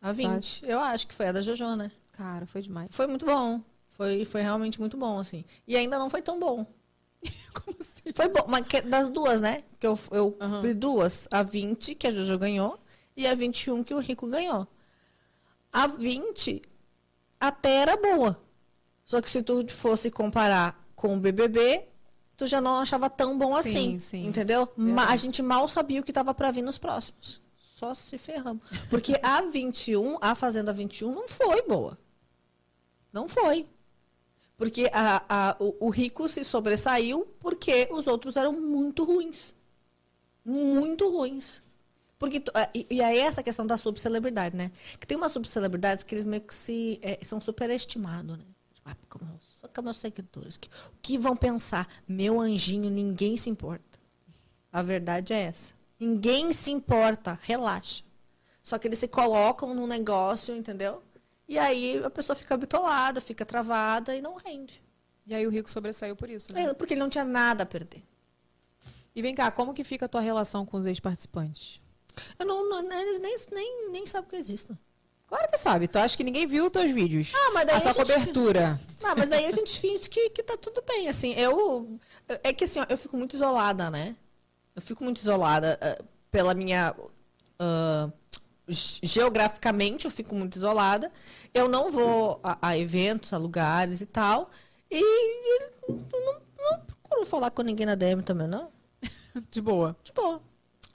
A 0.00 0.12
20. 0.12 0.28
Acho. 0.28 0.64
Eu 0.66 0.80
acho 0.80 1.06
que 1.06 1.14
foi 1.14 1.28
a 1.28 1.32
da 1.32 1.42
Jojo, 1.42 1.76
né? 1.76 1.90
Cara, 2.12 2.46
foi 2.46 2.62
demais. 2.62 2.88
Foi 2.92 3.06
muito 3.06 3.26
bom. 3.26 3.60
Foi, 3.90 4.24
foi 4.24 4.40
realmente 4.40 4.80
muito 4.80 4.96
bom, 4.96 5.18
assim. 5.18 5.44
E 5.68 5.76
ainda 5.76 5.98
não 5.98 6.08
foi 6.08 6.22
tão 6.22 6.38
bom. 6.40 6.64
Como 7.52 7.76
assim? 7.78 8.02
Foi 8.14 8.28
bom, 8.28 8.44
mas 8.48 8.66
que- 8.66 8.80
das 8.82 9.10
duas, 9.10 9.40
né? 9.40 9.62
Que 9.78 9.86
eu, 9.86 9.98
eu 10.12 10.36
vi 10.62 10.72
duas. 10.72 11.28
A 11.30 11.42
20, 11.42 11.94
que 11.94 12.06
a 12.06 12.10
Jojo 12.10 12.38
ganhou, 12.38 12.78
e 13.16 13.26
a 13.26 13.34
21, 13.34 13.82
que 13.82 13.94
o 13.94 13.98
Rico 13.98 14.26
ganhou. 14.28 14.66
A 15.72 15.86
20 15.86 16.62
até 17.40 17.76
era 17.76 17.96
boa. 17.96 18.38
Só 19.04 19.20
que 19.22 19.30
se 19.30 19.42
tu 19.42 19.64
fosse 19.70 20.10
comparar 20.10 20.84
com 20.94 21.16
o 21.16 21.20
BBB, 21.20 21.86
tu 22.36 22.46
já 22.46 22.60
não 22.60 22.76
achava 22.76 23.08
tão 23.08 23.36
bom 23.38 23.54
assim. 23.54 23.72
Sim, 23.72 23.98
sim. 23.98 24.26
Entendeu? 24.26 24.68
Verdade. 24.76 25.12
a 25.12 25.16
gente 25.16 25.42
mal 25.42 25.68
sabia 25.68 26.00
o 26.00 26.04
que 26.04 26.12
tava 26.12 26.34
para 26.34 26.50
vir 26.50 26.62
nos 26.62 26.78
próximos. 26.78 27.40
Só 27.56 27.92
se 27.94 28.16
ferramos. 28.18 28.62
Porque 28.88 29.18
a 29.22 29.42
21, 29.42 30.18
a 30.20 30.34
Fazenda 30.34 30.72
21, 30.72 31.14
não 31.14 31.28
foi 31.28 31.62
boa. 31.62 31.98
Não 33.12 33.28
foi. 33.28 33.66
Porque 34.56 34.90
a, 34.92 35.22
a- 35.28 35.56
o, 35.60 35.86
o 35.86 35.90
rico 35.90 36.26
se 36.28 36.42
sobressaiu 36.42 37.26
porque 37.38 37.86
os 37.92 38.06
outros 38.06 38.36
eram 38.36 38.52
muito 38.52 39.04
ruins. 39.04 39.54
Muito 40.44 41.08
ruins. 41.10 41.62
Porque, 42.18 42.42
e, 42.74 42.86
e 42.90 43.02
aí 43.02 43.18
essa 43.18 43.42
questão 43.42 43.66
da 43.66 43.76
subcelebridade, 43.76 44.56
né? 44.56 44.70
Que 44.98 45.06
tem 45.06 45.16
umas 45.16 45.32
subcelebridades 45.32 46.02
que 46.02 46.14
eles 46.14 46.26
meio 46.26 46.42
que 46.42 46.54
se, 46.54 46.98
eh, 47.02 47.18
são 47.22 47.40
superestimados, 47.40 48.38
né? 48.38 48.44
Tipo, 48.72 48.90
ah, 48.90 48.96
como, 49.08 49.38
só 49.40 49.68
que 49.68 49.82
meus 49.82 49.96
seguidores. 49.98 50.56
Que, 50.56 50.68
o 50.68 50.96
que 51.02 51.18
vão 51.18 51.36
pensar? 51.36 51.86
Meu 52.08 52.40
anjinho, 52.40 52.88
ninguém 52.88 53.36
se 53.36 53.50
importa. 53.50 53.98
A 54.72 54.82
verdade 54.82 55.32
é 55.32 55.42
essa. 55.42 55.74
Ninguém 55.98 56.52
se 56.52 56.70
importa. 56.70 57.38
Relaxa. 57.42 58.04
Só 58.62 58.78
que 58.78 58.88
eles 58.88 58.98
se 58.98 59.08
colocam 59.08 59.74
num 59.74 59.86
negócio, 59.86 60.54
entendeu? 60.54 61.02
E 61.48 61.58
aí 61.58 62.02
a 62.04 62.10
pessoa 62.10 62.34
fica 62.34 62.56
bitolada, 62.56 63.20
fica 63.20 63.44
travada 63.44 64.16
e 64.16 64.20
não 64.20 64.34
rende. 64.34 64.82
E 65.26 65.34
aí 65.34 65.46
o 65.46 65.50
Rico 65.50 65.70
sobressaiu 65.70 66.16
por 66.16 66.30
isso, 66.30 66.52
né? 66.52 66.64
É, 66.64 66.74
Porque 66.74 66.94
ele 66.94 67.00
não 67.00 67.08
tinha 67.08 67.24
nada 67.24 67.62
a 67.62 67.66
perder. 67.66 68.02
E 69.14 69.22
vem 69.22 69.34
cá, 69.34 69.50
como 69.50 69.72
que 69.72 69.84
fica 69.84 70.06
a 70.06 70.08
tua 70.08 70.20
relação 70.20 70.66
com 70.66 70.76
os 70.76 70.86
ex-participantes? 70.86 71.80
Eu 72.38 72.46
não, 72.46 72.68
não- 72.68 72.92
eles 73.00 73.18
nem, 73.20 73.36
nem, 73.52 73.90
nem 73.90 74.06
sabem 74.06 74.28
que 74.28 74.36
eu 74.36 74.40
existo. 74.40 74.76
Claro 75.26 75.48
que 75.50 75.56
sabe. 75.58 75.88
Tu 75.88 75.98
acha 75.98 76.16
que 76.16 76.22
ninguém 76.22 76.46
viu 76.46 76.66
os 76.66 76.70
teus 76.70 76.90
vídeos? 76.92 77.32
Ah, 77.34 77.50
mas 77.52 77.66
daí 77.66 77.76
a 77.76 77.80
sua 77.80 77.90
a 77.90 77.92
gente- 77.94 78.06
cobertura. 78.06 78.80
Ah, 79.02 79.14
mas 79.16 79.28
daí 79.28 79.44
a 79.46 79.50
gente 79.50 79.80
finge 79.80 80.08
que, 80.08 80.30
que 80.30 80.42
tá 80.42 80.56
tudo 80.56 80.82
bem, 80.86 81.08
assim. 81.08 81.32
Eu. 81.34 81.98
É 82.44 82.52
que 82.52 82.62
assim, 82.64 82.78
ó, 82.80 82.86
eu 82.88 82.96
fico 82.96 83.16
muito 83.16 83.34
isolada, 83.34 83.90
né? 83.90 84.14
Eu 84.74 84.82
fico 84.82 85.02
muito 85.02 85.16
isolada 85.18 85.76
eh, 85.80 85.98
pela 86.30 86.54
minha. 86.54 86.94
ge- 88.68 89.00
geograficamente, 89.02 90.04
eu 90.04 90.10
fico 90.10 90.34
muito 90.34 90.56
isolada. 90.56 91.10
Eu 91.52 91.68
não 91.68 91.90
vou 91.90 92.38
a, 92.42 92.58
a 92.68 92.78
eventos, 92.78 93.32
a 93.32 93.36
lugares 93.38 94.00
e 94.00 94.06
tal. 94.06 94.50
E 94.90 95.00
eu 95.58 95.72
não, 95.88 96.40
não 96.58 96.80
procuro 96.80 97.26
falar 97.26 97.50
com 97.50 97.62
ninguém 97.62 97.86
na 97.86 97.94
DM 97.94 98.22
também, 98.22 98.46
não. 98.46 98.70
De 99.50 99.60
boa. 99.60 99.96
Tipo. 100.04 100.40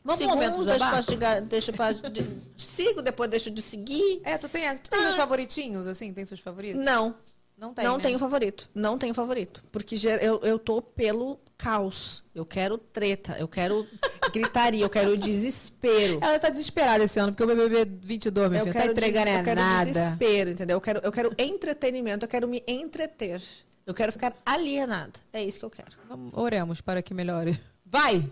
Vamos 0.03 0.19
Segundo, 0.19 0.35
momento 0.35 0.63
deixo 0.65 0.79
pra, 0.79 1.01
chegar- 1.01 1.41
deixo 1.41 1.73
pra, 1.73 1.91
de- 1.91 2.25
sigo, 2.57 3.01
depois 3.03 3.29
deixo 3.29 3.51
de 3.51 3.61
seguir. 3.61 4.19
É, 4.23 4.37
tu 4.37 4.49
tem, 4.49 4.75
tu 4.77 4.89
tem 4.89 4.99
seus 4.99 5.15
favoritinhos, 5.15 5.85
assim? 5.87 6.11
Tem 6.11 6.25
seus 6.25 6.39
favoritos? 6.39 6.83
Não, 6.83 7.13
Não 7.55 7.71
tem, 7.71 7.85
não 7.85 7.97
né? 7.97 8.03
tenho 8.03 8.17
favorito. 8.17 8.67
Não 8.73 8.97
tenho 8.97 9.13
favorito. 9.13 9.63
Porque 9.71 9.95
eu, 10.19 10.39
eu 10.41 10.57
tô 10.57 10.81
pelo 10.81 11.39
caos. 11.55 12.23
Eu 12.33 12.43
quero 12.43 12.79
treta. 12.79 13.35
Eu 13.37 13.47
quero 13.47 13.85
gritaria. 14.33 14.83
Eu 14.83 14.89
quero 14.89 15.15
desespero. 15.15 16.17
Ela 16.19 16.39
tá 16.39 16.49
desesperada 16.49 17.03
esse 17.03 17.19
ano, 17.19 17.31
porque 17.33 17.43
o 17.43 17.47
BBB 17.55 17.85
22, 18.03 18.49
meu 18.49 18.57
Eu 18.59 18.63
filho, 18.63 18.73
tá 18.73 18.79
quero, 18.81 18.91
entregando 18.93 19.25
des- 19.25 19.35
é 19.35 19.39
eu 19.39 19.43
quero 19.43 19.61
nada. 19.61 19.85
desespero, 19.85 20.49
entendeu? 20.49 20.77
Eu 20.77 20.81
quero, 20.81 20.99
eu 21.03 21.11
quero 21.11 21.35
entretenimento. 21.37 22.25
Eu 22.25 22.29
quero 22.29 22.47
me 22.47 22.63
entreter. 22.67 23.39
Eu 23.85 23.93
quero 23.93 24.11
ficar 24.11 24.33
alienada. 24.43 25.13
É 25.31 25.43
isso 25.43 25.59
que 25.59 25.65
eu 25.65 25.69
quero. 25.69 25.91
Vamos, 26.09 26.33
oremos 26.35 26.81
para 26.81 27.03
que 27.03 27.13
melhore. 27.13 27.59
Vai! 27.85 28.27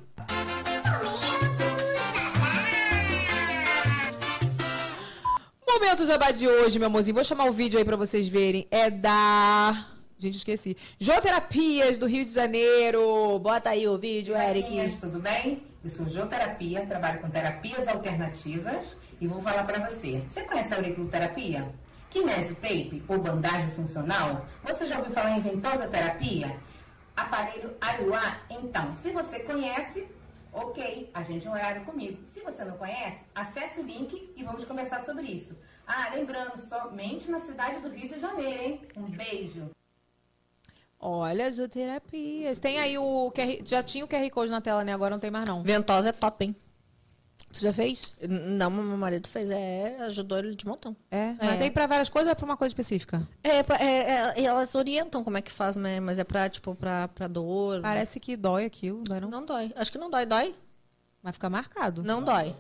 Momento 5.80 6.06
jabá 6.06 6.30
de 6.32 6.46
hoje, 6.46 6.78
meu 6.78 6.88
amorzinho. 6.88 7.16
Vou 7.16 7.24
chamar 7.24 7.46
o 7.46 7.54
vídeo 7.54 7.80
aí 7.80 7.86
pra 7.86 7.96
vocês 7.96 8.28
verem. 8.28 8.68
É 8.70 8.92
da... 8.92 9.86
Gente, 10.18 10.36
esqueci. 10.36 10.76
Joterapias 11.00 11.98
do 11.98 12.06
Rio 12.06 12.26
de 12.26 12.32
Janeiro. 12.32 13.40
Bota 13.40 13.70
aí 13.70 13.88
o 13.88 13.98
vídeo, 13.98 14.36
Eric. 14.36 14.70
Meninas, 14.70 15.00
tudo 15.00 15.22
bem? 15.22 15.64
Eu 15.82 15.90
sou 15.90 16.10
Joterapia, 16.10 16.86
trabalho 16.86 17.22
com 17.22 17.30
terapias 17.30 17.88
alternativas 17.88 18.98
e 19.22 19.26
vou 19.26 19.42
falar 19.42 19.64
pra 19.64 19.88
você. 19.88 20.22
Você 20.28 20.42
conhece 20.42 20.74
a 20.74 20.78
auriculoterapia? 20.78 21.74
Kinesiotape 22.10 23.02
ou 23.08 23.18
bandagem 23.18 23.72
funcional? 23.72 24.46
Você 24.66 24.86
já 24.86 24.98
ouviu 24.98 25.14
falar 25.14 25.38
em 25.38 25.42
ventosa 25.42 25.88
terapia? 25.88 26.58
Aparelho 27.16 27.74
Aiuá? 27.80 28.42
Então, 28.50 28.94
se 29.02 29.12
você 29.12 29.40
conhece, 29.40 30.06
ok, 30.52 31.10
agende 31.14 31.48
um 31.48 31.54
horário 31.54 31.86
comigo. 31.86 32.20
Se 32.28 32.42
você 32.42 32.66
não 32.66 32.76
conhece, 32.76 33.24
acesse 33.34 33.80
o 33.80 33.84
link 33.84 34.30
e 34.36 34.44
vamos 34.44 34.66
conversar 34.66 35.00
sobre 35.00 35.26
isso. 35.26 35.56
Ah, 35.92 36.12
lembrando, 36.14 36.56
somente 36.56 37.32
na 37.32 37.40
cidade 37.40 37.82
do 37.82 37.90
Rio 37.90 38.08
de 38.08 38.20
Janeiro, 38.20 38.62
hein? 38.62 38.82
Um 38.96 39.10
beijo. 39.10 39.72
Olha, 41.00 41.52
Joterapias. 41.52 42.60
Tem 42.60 42.78
aí 42.78 42.96
o 42.96 43.32
QR... 43.32 43.66
Já 43.66 43.82
tinha 43.82 44.06
o 44.06 44.08
QR 44.08 44.30
Code 44.30 44.52
na 44.52 44.62
tela, 44.62 44.84
né? 44.84 44.94
Agora 44.94 45.16
não 45.16 45.20
tem 45.20 45.32
mais, 45.32 45.46
não. 45.46 45.64
Ventosa 45.64 46.10
é 46.10 46.12
top, 46.12 46.46
hein? 46.46 46.56
Tu 47.52 47.62
já 47.62 47.74
fez? 47.74 48.14
Não, 48.22 48.70
meu 48.70 48.98
marido 48.98 49.28
fez. 49.28 49.50
É, 49.50 49.98
ajudou 50.02 50.38
ele 50.38 50.54
de 50.54 50.68
montão. 50.68 50.96
É. 51.10 51.34
Mas 51.42 51.58
tem 51.58 51.72
pra 51.72 51.88
várias 51.88 52.08
coisas 52.08 52.28
ou 52.28 52.34
é 52.34 52.36
pra 52.36 52.46
uma 52.46 52.58
coisa 52.58 52.70
específica? 52.70 53.28
É, 53.44 53.60
é, 53.60 54.40
é, 54.40 54.44
elas 54.44 54.76
orientam 54.76 55.24
como 55.24 55.38
é 55.38 55.42
que 55.42 55.52
faz, 55.52 55.76
né? 55.76 56.00
Mas 56.00 56.20
é 56.20 56.24
pra, 56.24 56.48
tipo, 56.48 56.76
pra, 56.76 57.08
pra 57.08 57.28
dor. 57.28 57.82
Parece 57.82 58.20
que 58.20 58.38
dói 58.38 58.66
aquilo, 58.66 59.02
dói 59.04 59.20
não? 59.20 59.30
Não 59.30 59.44
dói. 59.44 59.74
Acho 59.76 59.92
que 59.92 59.98
não 59.98 60.12
dói. 60.12 60.28
Dói? 60.28 60.54
Vai 61.24 61.34
ficar 61.34 61.50
marcado. 61.50 62.04
Não 62.04 62.22
dói. 62.22 62.56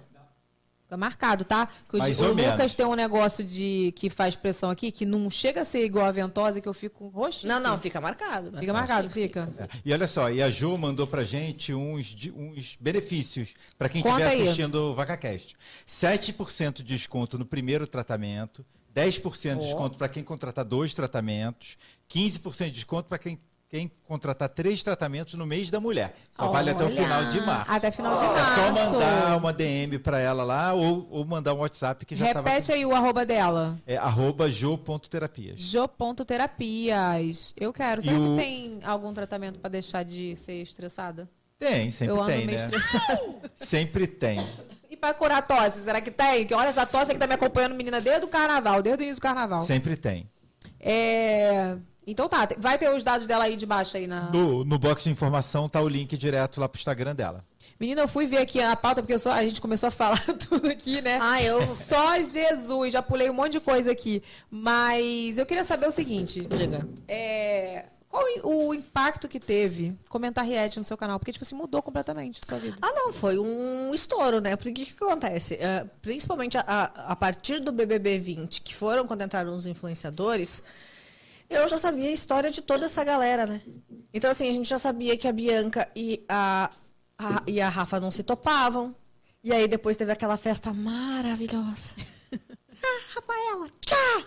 Fica 0.90 0.98
marcado, 0.98 1.46
tá? 1.46 1.70
Que 1.88 1.98
o, 1.98 2.00
Mais 2.00 2.20
o 2.20 2.30
Lucas 2.30 2.58
menos. 2.58 2.74
tem 2.74 2.84
um 2.84 2.96
negócio 2.96 3.44
de 3.44 3.94
que 3.96 4.10
faz 4.10 4.36
pressão 4.36 4.72
aqui, 4.72 4.92
que 4.92 5.06
não 5.06 5.30
chega 5.30 5.62
a 5.62 5.66
ser 5.66 5.86
igual 5.86 6.08
a 6.08 6.12
ventosa, 6.12 6.60
que 6.60 6.68
eu 6.68 6.74
fico 6.74 7.10
roxinho. 7.10 7.54
Não, 7.54 7.60
não, 7.60 7.78
fica 7.78 8.02
marcado. 8.02 8.58
Fica 8.58 8.74
marcado, 8.74 9.08
fica. 9.08 9.54
É. 9.60 9.68
E 9.86 9.94
olha 9.94 10.08
só, 10.08 10.32
e 10.32 10.42
a 10.42 10.50
Jo 10.50 10.76
mandou 10.80 11.06
pra 11.06 11.24
gente 11.24 11.76
uns, 11.76 12.16
uns 12.36 12.76
benefícios 12.82 13.54
para 13.78 13.88
quem 13.88 14.02
estiver 14.02 14.26
assistindo 14.26 14.76
o 14.90 14.96
VacaCast. 14.96 15.56
7% 15.88 16.78
de 16.78 16.84
desconto 16.84 17.38
no 17.38 17.46
primeiro 17.46 17.86
tratamento, 17.86 18.66
10% 18.96 19.60
de 19.60 19.66
desconto 19.66 19.96
para 19.96 20.10
quem 20.10 20.24
contratar 20.24 20.66
dois 20.66 20.92
tratamentos, 20.92 21.78
15% 22.10 22.66
de 22.66 22.72
desconto 22.72 23.08
para 23.08 23.20
quem, 23.20 23.40
quem 23.70 23.92
contratar 24.08 24.50
três 24.50 24.82
tratamentos 24.82 25.36
no 25.36 25.46
mês 25.46 25.70
da 25.70 25.80
mulher. 25.80 26.16
Só 26.32 26.48
vale 26.48 26.72
até 26.72 26.84
o 26.84 26.88
Olha, 26.88 26.96
final 26.96 27.26
de 27.26 27.40
março. 27.42 27.72
Até 27.72 27.92
final 27.92 28.18
de 28.18 28.24
É 28.24 28.28
março. 28.28 28.56
só 28.90 28.96
mandar 28.96 29.38
uma 29.38 29.54
DM 29.54 30.00
para 30.00 30.20
ela 30.20 30.44
lá 30.44 30.74
ou, 30.74 31.08
ou 31.12 31.24
mandar 31.24 31.54
um 31.54 31.60
WhatsApp 31.60 32.04
que 32.06 32.16
já 32.16 32.28
estava. 32.30 32.50
Repete 32.50 32.72
aí 32.72 32.84
o 32.84 32.96
arroba 32.96 33.24
dela. 33.26 33.78
É 33.86 33.96
arroba 33.96 34.50
jo.terapias. 34.50 35.60
Jo.terapias. 35.62 37.54
Eu 37.60 37.72
quero. 37.72 38.02
Será 38.02 38.16
E 38.16 38.20
que 38.20 38.26
o- 38.26 38.36
tem 38.38 38.80
algum 38.84 39.14
tratamento 39.14 39.60
pra 39.60 39.70
deixar 39.70 40.04
de 40.04 40.36
ser 40.36 40.62
estressada? 40.62 41.30
Tem, 41.58 41.92
sempre 41.92 42.16
eu 42.16 42.22
ando 42.22 42.32
tem, 42.32 42.46
meio 42.46 42.58
né? 42.60 42.70
Sempre 43.56 44.08
tem. 44.08 44.40
E 44.90 44.96
pra 44.96 45.14
curar 45.14 45.46
tosse, 45.46 45.84
será 45.84 46.00
que 46.02 46.10
tem? 46.10 46.46
Que 46.48 46.54
olha 46.56 46.70
essa 46.70 46.86
tosse 46.88 47.12
que 47.14 47.20
tá 47.20 47.28
me 47.28 47.34
acompanhando, 47.34 47.76
menina, 47.76 48.00
desde 48.00 48.24
o 48.26 48.30
carnaval, 48.30 48.82
desde 48.82 49.04
o 49.04 49.06
início 49.06 49.20
do 49.20 49.24
carnaval. 49.24 49.62
Sempre 49.62 49.98
tem. 49.98 50.30
É... 50.80 51.76
Então 52.08 52.28
tá, 52.28 52.48
vai 52.58 52.78
ter 52.78 52.90
os 52.94 53.04
dados 53.04 53.28
dela 53.28 53.44
aí 53.44 53.56
de 53.56 53.66
baixo 53.66 53.96
aí 53.98 54.08
na. 54.08 54.30
No, 54.32 54.64
no 54.64 54.80
box 54.80 55.04
de 55.04 55.10
informação 55.12 55.70
tá 55.70 55.80
o 55.82 55.88
link 55.88 56.18
direto 56.18 56.60
lá 56.60 56.68
pro 56.68 56.78
Instagram 56.80 57.16
dela. 57.16 57.46
Menina, 57.80 58.02
eu 58.02 58.08
fui 58.08 58.26
ver 58.26 58.38
aqui 58.40 58.60
a 58.60 58.76
pauta, 58.76 59.02
porque 59.02 59.14
eu 59.14 59.20
só, 59.20 59.32
a 59.32 59.42
gente 59.44 59.62
começou 59.62 59.88
a 59.88 59.92
falar 59.92 60.20
tudo 60.50 60.68
aqui, 60.68 61.02
né? 61.02 61.20
Ah, 61.22 61.42
eu- 61.42 61.66
Só 61.68 62.16
Jesus, 62.22 62.92
já 62.94 63.02
pulei 63.02 63.30
um 63.30 63.34
monte 63.34 63.54
de 63.54 63.60
coisa 63.60 63.92
aqui. 63.92 64.22
Mas 64.50 65.38
eu 65.38 65.46
queria 65.46 65.64
saber 65.64 65.88
o 65.88 65.92
seguinte. 65.92 66.42
Diga. 66.46 66.86
É, 67.08 67.86
qual 68.10 68.24
o 68.44 68.74
impacto 68.74 69.28
que 69.30 69.40
teve 69.40 69.96
comentar 70.10 70.44
Riet 70.44 70.78
no 70.78 70.84
seu 70.84 70.98
canal? 70.98 71.20
Porque, 71.20 71.32
tipo 71.32 71.46
assim, 71.46 71.56
mudou 71.56 71.82
completamente 71.82 72.42
a 72.44 72.50
sua 72.50 72.58
vida. 72.58 72.76
Ah, 72.82 72.92
não, 72.94 73.14
foi 73.14 73.38
um 73.40 73.94
estouro, 73.94 74.42
né? 74.42 74.56
Porque 74.56 74.72
o 74.72 74.74
que, 74.74 74.86
que 74.88 75.04
acontece? 75.04 75.54
Eh, 75.56 75.86
principalmente 76.02 76.58
a, 76.58 76.62
a- 76.68 77.12
a 77.12 77.16
partir 77.16 77.60
do 77.60 77.72
BBB 77.72 78.20
20, 78.20 78.62
que 78.62 78.76
foram 78.76 79.06
quando 79.08 79.22
entraram 79.24 79.56
os 79.56 79.68
influenciadores, 79.68 80.62
eu 81.50 81.68
já 81.68 81.78
sabia 81.78 82.10
a 82.10 82.14
história 82.14 82.52
de 82.52 82.62
toda 82.62 82.86
essa 82.86 83.04
galera, 83.04 83.46
né? 83.46 83.62
Então, 84.14 84.30
assim, 84.30 84.50
a 84.50 84.54
gente 84.54 84.68
já 84.70 84.80
sabia 84.80 85.18
que 85.18 85.28
a 85.28 85.32
Bianca 85.32 85.90
e 85.96 86.24
a, 86.28 86.72
a- 87.18 87.44
e 87.48 87.60
a 87.62 87.70
Rafa 87.70 88.00
não 88.00 88.12
se 88.12 88.24
topavam. 88.24 88.96
E 89.44 89.54
aí 89.54 89.68
depois 89.68 89.96
teve 89.98 90.12
aquela 90.12 90.38
festa 90.38 90.74
maravilhosa. 90.74 91.92
ah, 92.84 93.02
Rafaela, 93.16 93.68
tchá! 93.86 94.26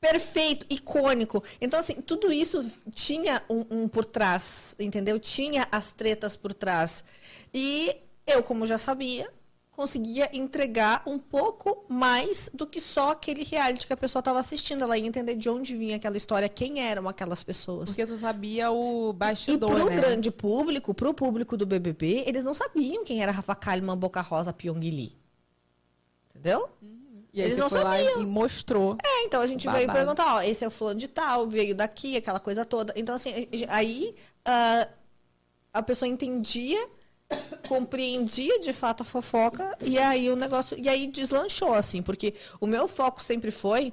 Perfeito, 0.00 0.66
icônico. 0.68 1.44
Então, 1.60 1.78
assim, 1.78 1.94
tudo 1.94 2.32
isso 2.32 2.64
tinha 2.92 3.40
um, 3.48 3.64
um 3.82 3.88
por 3.88 4.04
trás, 4.04 4.74
entendeu? 4.78 5.18
Tinha 5.20 5.68
as 5.70 5.92
tretas 5.92 6.34
por 6.34 6.52
trás. 6.52 7.04
E 7.54 7.94
eu, 8.26 8.42
como 8.42 8.66
já 8.66 8.78
sabia, 8.78 9.30
conseguia 9.72 10.28
entregar 10.36 11.02
um 11.06 11.18
pouco 11.18 11.84
mais 11.88 12.48
do 12.52 12.66
que 12.66 12.80
só 12.80 13.12
aquele 13.12 13.42
reality 13.42 13.86
que 13.86 13.92
a 13.92 13.96
pessoa 13.96 14.20
estava 14.20 14.38
assistindo. 14.38 14.84
Ela 14.84 14.98
ia 14.98 15.06
entender 15.06 15.34
de 15.34 15.48
onde 15.48 15.74
vinha 15.74 15.96
aquela 15.96 16.16
história, 16.16 16.48
quem 16.48 16.80
eram 16.80 17.08
aquelas 17.08 17.42
pessoas. 17.42 17.90
Porque 17.90 18.06
tu 18.06 18.16
sabia 18.16 18.70
o 18.70 19.10
E 19.10 19.12
bastidor, 19.14 19.70
pro 19.70 19.86
né? 19.86 19.96
grande 19.96 20.30
público, 20.30 20.94
pro 20.94 21.14
público 21.14 21.56
do 21.56 21.66
BBB, 21.66 22.24
eles 22.26 22.44
não 22.44 22.54
sabiam 22.54 23.04
quem 23.04 23.22
era 23.22 23.32
Rafa 23.32 23.54
Kalimann, 23.54 23.96
Boca 23.96 24.20
Rosa, 24.20 24.52
Pyong 24.52 24.80
Lee. 24.80 25.16
Entendeu? 26.30 26.68
E 27.32 27.40
aí 27.40 27.46
eles 27.46 27.58
não 27.58 27.68
sabiam. 27.70 28.20
e 28.20 28.26
mostrou. 28.26 28.98
É, 29.02 29.24
então 29.24 29.40
a 29.40 29.46
gente 29.46 29.66
veio 29.66 29.90
perguntar, 29.90 30.34
ó, 30.34 30.42
esse 30.42 30.64
é 30.64 30.68
o 30.68 30.70
fulano 30.70 31.00
de 31.00 31.08
tal, 31.08 31.48
veio 31.48 31.74
daqui, 31.74 32.16
aquela 32.16 32.38
coisa 32.38 32.62
toda. 32.62 32.92
Então, 32.94 33.14
assim, 33.14 33.48
aí 33.68 34.14
ah, 34.44 34.86
a 35.72 35.82
pessoa 35.82 36.06
entendia, 36.06 36.78
compreendia 37.68 38.58
de 38.60 38.72
fato 38.72 39.02
a 39.02 39.04
fofoca, 39.06 39.76
e 39.80 39.98
aí 39.98 40.30
o 40.30 40.36
negócio. 40.36 40.78
E 40.78 40.88
aí 40.88 41.06
deslanchou, 41.06 41.74
assim, 41.74 42.02
porque 42.02 42.34
o 42.60 42.66
meu 42.66 42.88
foco 42.88 43.22
sempre 43.22 43.50
foi. 43.50 43.92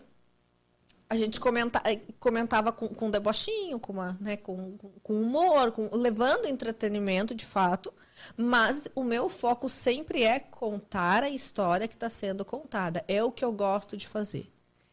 A 1.10 1.16
gente 1.16 1.40
comenta, 1.40 1.82
eh, 1.86 1.99
comentava 2.20 2.72
com, 2.72 2.88
com 2.88 3.10
debochinho, 3.10 3.80
com, 3.80 3.94
uma, 3.94 4.16
né, 4.22 4.38
com- 4.38 4.78
com 5.02 5.20
humor, 5.20 5.72
com, 5.72 5.90
levando 5.95 6.45
entretenimento 6.45 7.34
de 7.34 7.45
fato, 7.45 7.91
mas 8.38 8.88
o 8.94 9.03
meu 9.03 9.28
foco 9.28 9.68
sempre 9.68 10.24
é 10.24 10.40
contar 10.40 11.24
a 11.24 11.30
história 11.30 11.88
que 11.88 11.95
está 11.95 12.11
sendo 12.11 12.45
contada. 12.45 13.03
É 13.07 13.24
o 13.24 13.32
que 13.32 13.44
eu 13.44 13.52
gosto 13.52 13.98
de 13.98 14.07
fazer. 14.07 14.52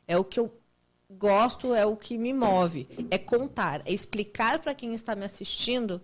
É 0.08 0.16
o 0.16 0.24
que 0.24 0.40
eu 0.40 0.50
gosto, 1.10 1.74
é 1.74 1.84
o 1.84 1.94
que 1.96 2.16
me 2.16 2.32
move. 2.32 2.88
É 3.10 3.18
contar, 3.18 3.82
é 3.84 3.92
explicar 3.92 4.58
para 4.58 4.74
quem 4.74 4.94
está 4.94 5.14
me 5.14 5.24
assistindo 5.26 6.00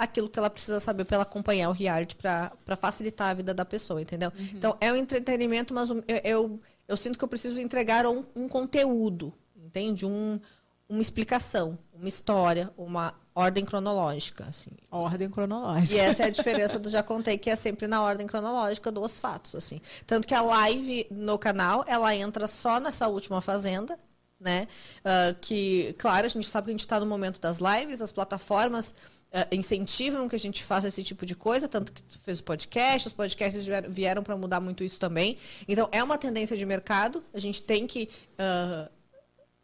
aquilo 0.00 0.30
que 0.30 0.38
ela 0.38 0.48
precisa 0.48 0.80
saber 0.80 1.04
para 1.04 1.16
ela 1.16 1.22
acompanhar 1.22 1.68
o 1.68 1.72
reality, 1.72 2.16
para 2.16 2.76
facilitar 2.76 3.28
a 3.28 3.34
vida 3.34 3.52
da 3.52 3.66
pessoa, 3.66 4.00
entendeu? 4.00 4.32
Então, 4.54 4.74
é 4.80 4.90
um 4.90 4.96
entretenimento, 4.96 5.74
mas 5.74 5.90
eu, 5.90 6.02
eu, 6.24 6.60
eu 6.88 6.96
sinto 6.96 7.18
que 7.18 7.24
eu 7.24 7.28
preciso 7.28 7.60
entregar 7.60 8.06
um, 8.06 8.24
um 8.34 8.48
conteúdo, 8.48 9.30
entende? 9.54 10.06
Um, 10.06 10.40
uma 10.88 11.02
explicação, 11.02 11.78
uma 11.92 12.08
história, 12.08 12.72
uma 12.78 13.14
ordem 13.34 13.62
cronológica, 13.62 14.46
assim. 14.48 14.70
Ordem 14.90 15.28
cronológica. 15.28 15.94
E 15.94 16.00
essa 16.00 16.22
é 16.22 16.26
a 16.26 16.30
diferença 16.30 16.78
do 16.78 16.88
Já 16.88 17.02
Contei, 17.02 17.36
que 17.36 17.50
é 17.50 17.54
sempre 17.54 17.86
na 17.86 18.02
ordem 18.02 18.26
cronológica 18.26 18.90
dos 18.90 19.20
fatos, 19.20 19.54
assim. 19.54 19.82
Tanto 20.06 20.26
que 20.26 20.34
a 20.34 20.40
live 20.40 21.06
no 21.10 21.38
canal, 21.38 21.84
ela 21.86 22.14
entra 22.16 22.46
só 22.46 22.80
nessa 22.80 23.06
última 23.06 23.42
fazenda, 23.42 23.98
né? 24.40 24.66
Ah, 25.04 25.34
que, 25.38 25.94
claro, 25.98 26.24
a 26.24 26.28
gente 26.28 26.48
sabe 26.48 26.64
que 26.64 26.70
a 26.70 26.72
gente 26.72 26.80
está 26.80 26.98
no 26.98 27.04
momento 27.04 27.38
das 27.38 27.58
lives, 27.58 28.00
as 28.00 28.10
plataformas 28.10 28.94
ah, 29.32 29.46
incentivam 29.52 30.28
que 30.28 30.36
a 30.36 30.38
gente 30.38 30.62
faça 30.64 30.88
esse 30.88 31.02
tipo 31.02 31.24
de 31.24 31.34
coisa, 31.34 31.68
tanto 31.68 31.92
que 31.92 32.02
tu 32.02 32.18
fez 32.18 32.40
o 32.40 32.44
podcast, 32.44 33.08
os 33.08 33.14
podcasts 33.14 33.64
vier- 33.66 33.88
vieram 33.88 34.22
para 34.22 34.36
mudar 34.36 34.60
muito 34.60 34.84
isso 34.84 34.98
também. 34.98 35.36
Então, 35.66 35.88
é 35.92 36.02
uma 36.02 36.18
tendência 36.18 36.56
de 36.56 36.66
mercado, 36.66 37.22
a 37.32 37.38
gente 37.38 37.62
tem 37.62 37.86
que... 37.86 38.08
ah, 38.38 38.90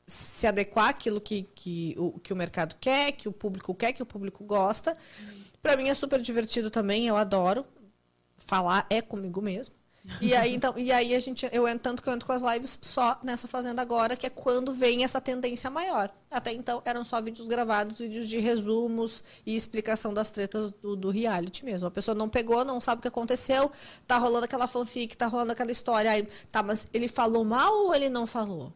se 0.08 0.46
adequar 0.46 0.90
àquilo 0.90 1.20
que, 1.20 1.42
que, 1.52 1.96
o, 1.98 2.12
que 2.20 2.32
o 2.32 2.36
mercado 2.36 2.76
quer, 2.80 3.10
que 3.10 3.28
o 3.28 3.32
público 3.32 3.74
quer, 3.74 3.92
que 3.92 4.00
o 4.00 4.06
público 4.06 4.44
gosta. 4.44 4.96
Para 5.60 5.76
mim 5.76 5.88
é 5.88 5.94
super 5.94 6.20
divertido 6.22 6.70
também, 6.70 7.08
eu 7.08 7.16
adoro. 7.16 7.66
Falar 8.38 8.86
é 8.88 9.02
comigo 9.02 9.42
mesmo. 9.42 9.74
E 10.20 10.34
aí, 10.34 10.54
então, 10.54 10.72
e 10.76 10.92
aí 10.92 11.14
a 11.14 11.20
gente, 11.20 11.48
eu 11.52 11.66
entro 11.66 11.80
tanto 11.80 12.02
que 12.02 12.08
eu 12.08 12.12
entro 12.12 12.26
com 12.26 12.32
as 12.32 12.42
lives 12.42 12.78
só 12.80 13.18
nessa 13.22 13.48
fazenda 13.48 13.82
agora, 13.82 14.16
que 14.16 14.26
é 14.26 14.30
quando 14.30 14.72
vem 14.72 15.02
essa 15.02 15.20
tendência 15.20 15.68
maior. 15.68 16.10
Até 16.30 16.52
então 16.52 16.80
eram 16.84 17.02
só 17.04 17.20
vídeos 17.20 17.48
gravados, 17.48 17.98
vídeos 17.98 18.28
de 18.28 18.38
resumos 18.38 19.24
e 19.44 19.56
explicação 19.56 20.14
das 20.14 20.30
tretas 20.30 20.70
do, 20.70 20.94
do 20.96 21.10
reality 21.10 21.64
mesmo. 21.64 21.88
A 21.88 21.90
pessoa 21.90 22.14
não 22.14 22.28
pegou, 22.28 22.64
não 22.64 22.80
sabe 22.80 23.00
o 23.00 23.02
que 23.02 23.08
aconteceu, 23.08 23.70
tá 24.06 24.16
rolando 24.16 24.44
aquela 24.44 24.66
fanfic, 24.66 25.16
tá 25.16 25.26
rolando 25.26 25.52
aquela 25.52 25.72
história. 25.72 26.10
Aí, 26.10 26.26
tá, 26.52 26.62
mas 26.62 26.86
ele 26.92 27.08
falou 27.08 27.44
mal 27.44 27.72
ou 27.86 27.94
ele 27.94 28.08
não 28.08 28.26
falou? 28.26 28.72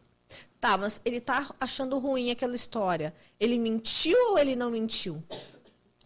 Tá, 0.59 0.77
mas 0.77 1.01
ele 1.03 1.19
tá 1.21 1.49
achando 1.59 1.97
ruim 1.97 2.29
aquela 2.31 2.55
história. 2.55 3.13
Ele 3.39 3.57
mentiu 3.57 4.17
ou 4.31 4.37
ele 4.39 4.55
não 4.55 4.69
mentiu? 4.69 5.23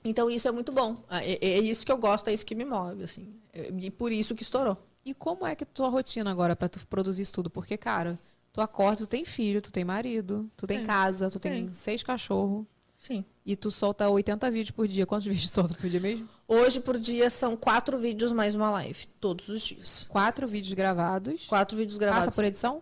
Então 0.04 0.30
isso 0.30 0.48
é 0.48 0.52
muito 0.52 0.72
bom. 0.72 1.04
É, 1.10 1.34
é- 1.34 1.50
é 1.56 1.60
isso 1.60 1.86
que 1.86 1.92
eu 1.92 1.98
gosto, 1.98 2.28
é 2.30 2.34
isso 2.34 2.46
que 2.46 2.56
me 2.56 2.64
move, 2.66 3.04
assim. 3.04 3.36
É- 3.54 3.72
E 3.82 3.90
por 3.92 4.12
isso 4.12 4.36
que 4.36 4.44
estourou. 4.44 4.78
E 5.06 5.14
como 5.14 5.46
é 5.46 5.56
que 5.56 5.64
tua 5.64 5.88
rotina 5.88 6.32
agora 6.32 6.56
pra 6.56 6.68
tu 6.68 6.86
produzir 6.88 7.22
isso 7.22 7.34
tudo? 7.34 7.50
Porque, 7.50 7.78
cara, 7.78 8.18
tu 8.52 8.60
acorda, 8.60 8.98
tu 8.98 9.08
tem 9.08 9.24
filho, 9.24 9.62
tu 9.62 9.72
tem 9.72 9.86
marido, 9.86 10.50
tu 10.58 10.66
tem 10.66 10.78
Tem. 10.80 10.86
casa, 10.88 11.30
tu 11.30 11.40
tem 11.40 11.66
Tem. 11.66 11.74
seis 11.74 12.02
cachorros. 12.02 12.66
Sim. 12.98 13.24
E 13.46 13.56
tu 13.56 13.70
solta 13.70 14.10
80 14.10 14.50
vídeos 14.50 14.72
por 14.72 14.88
dia. 14.88 15.06
Quantos 15.06 15.28
vídeos 15.28 15.52
solta 15.52 15.76
por 15.76 15.88
dia 15.88 16.00
mesmo? 16.00 16.28
Hoje 16.48 16.80
por 16.80 16.98
dia 16.98 17.30
são 17.30 17.56
quatro 17.56 18.00
vídeos 18.00 18.32
mais 18.32 18.56
uma 18.56 18.72
live, 18.72 19.06
todos 19.20 19.48
os 19.48 19.62
dias. 19.62 20.08
Quatro 20.10 20.48
vídeos 20.48 20.74
gravados. 20.74 21.46
Quatro 21.46 21.78
vídeos 21.78 22.00
gravados. 22.00 22.26
Passa 22.26 22.36
por 22.36 22.44
edição? 22.44 22.82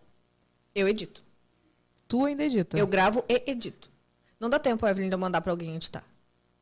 Eu 0.74 0.88
edito. 0.88 1.22
Tu 2.08 2.24
ainda 2.24 2.46
edita. 2.46 2.78
Eu 2.78 2.88
gravo 2.88 3.24
e 3.28 3.44
edito. 3.52 3.92
Não 4.40 4.50
dá 4.50 4.60
tempo, 4.60 4.88
Evelyn, 4.88 5.10
de 5.10 5.16
eu 5.16 5.20
mandar 5.20 5.42
pra 5.42 5.52
alguém 5.52 5.76
editar. 5.76 6.04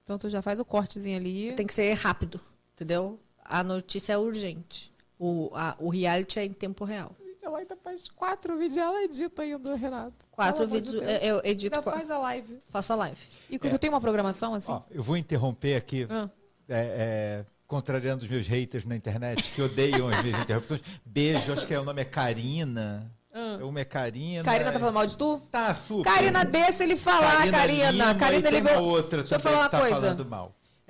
Então 0.04 0.18
tu 0.18 0.28
já 0.30 0.42
faz 0.42 0.60
o 0.60 0.66
cortezinho 0.66 1.18
ali. 1.18 1.54
Tem 1.54 1.68
que 1.68 1.74
ser 1.74 1.94
rápido, 1.94 2.40
entendeu? 2.74 3.20
A 3.44 3.64
notícia 3.64 4.14
é 4.14 4.18
urgente. 4.18 4.91
O, 5.24 5.52
a- 5.54 5.76
o 5.78 5.88
reality 5.90 6.40
é 6.40 6.46
em 6.46 6.52
tempo 6.52 6.84
real. 6.84 7.16
Gente, 7.24 7.46
ela 7.46 7.60
ainda 7.60 7.78
faz 7.78 8.10
quatro 8.10 8.58
vídeos. 8.58 8.78
Ela 8.78 9.04
edita 9.04 9.44
ainda, 9.44 9.76
Renato. 9.76 10.26
Quatro 10.32 10.68
Pelo 10.68 10.82
de 10.82 10.90
vídeos, 10.92 11.08
é, 11.08 11.24
eu 11.30 11.42
edito, 11.44 11.76
Ainda 11.76 11.92
faz 11.92 12.10
a 12.10 12.18
live. 12.18 12.58
faço 12.70 12.94
a 12.94 12.96
live. 12.96 13.22
E 13.48 13.60
tu 13.60 13.78
tem 13.78 13.90
uma 13.92 14.02
programação 14.02 14.56
assim? 14.56 14.72
Ó, 14.72 14.82
eu 14.90 15.04
vou 15.04 15.16
interromper 15.16 15.76
aqui, 15.76 16.08
Ah. 16.10 16.28
é, 16.68 17.44
é, 17.44 17.46
contrariando 17.68 18.24
os 18.24 18.30
meus 18.32 18.48
haters 18.48 18.84
na 18.84 18.96
internet, 18.96 19.44
que 19.54 19.62
odeiam 19.62 20.10
as 20.10 20.24
minhas 20.24 20.40
interrupções. 20.42 20.82
Beijo, 21.06 21.54
acho 21.54 21.68
que 21.68 21.74
é, 21.76 21.80
o 21.80 21.84
nome 21.84 22.02
é 22.02 22.06
Karina. 22.06 23.12
Uma 23.62 23.80
é 23.82 23.86
Karina. 23.86 24.44
Karina 24.44 24.72
tá 24.72 24.80
falando 24.80 24.96
mal 24.96 25.06
de 25.06 25.16
tu? 25.16 25.40
Tá, 25.52 25.72
super. 25.76 26.12
Karina, 26.12 26.44
deixa 26.44 26.84
ele 26.84 26.98
falar, 26.98 27.50
Karina. 27.52 27.92
Lima, 27.92 28.16
Karina, 28.16 28.48
ele 28.48 28.62
veio- 28.62 28.82
outra 28.82 29.20
Deixa 29.20 29.36
eu 29.36 29.40
falar 29.40 29.58
uma 29.60 29.70
tá 29.70 29.80
coisa. 29.80 30.16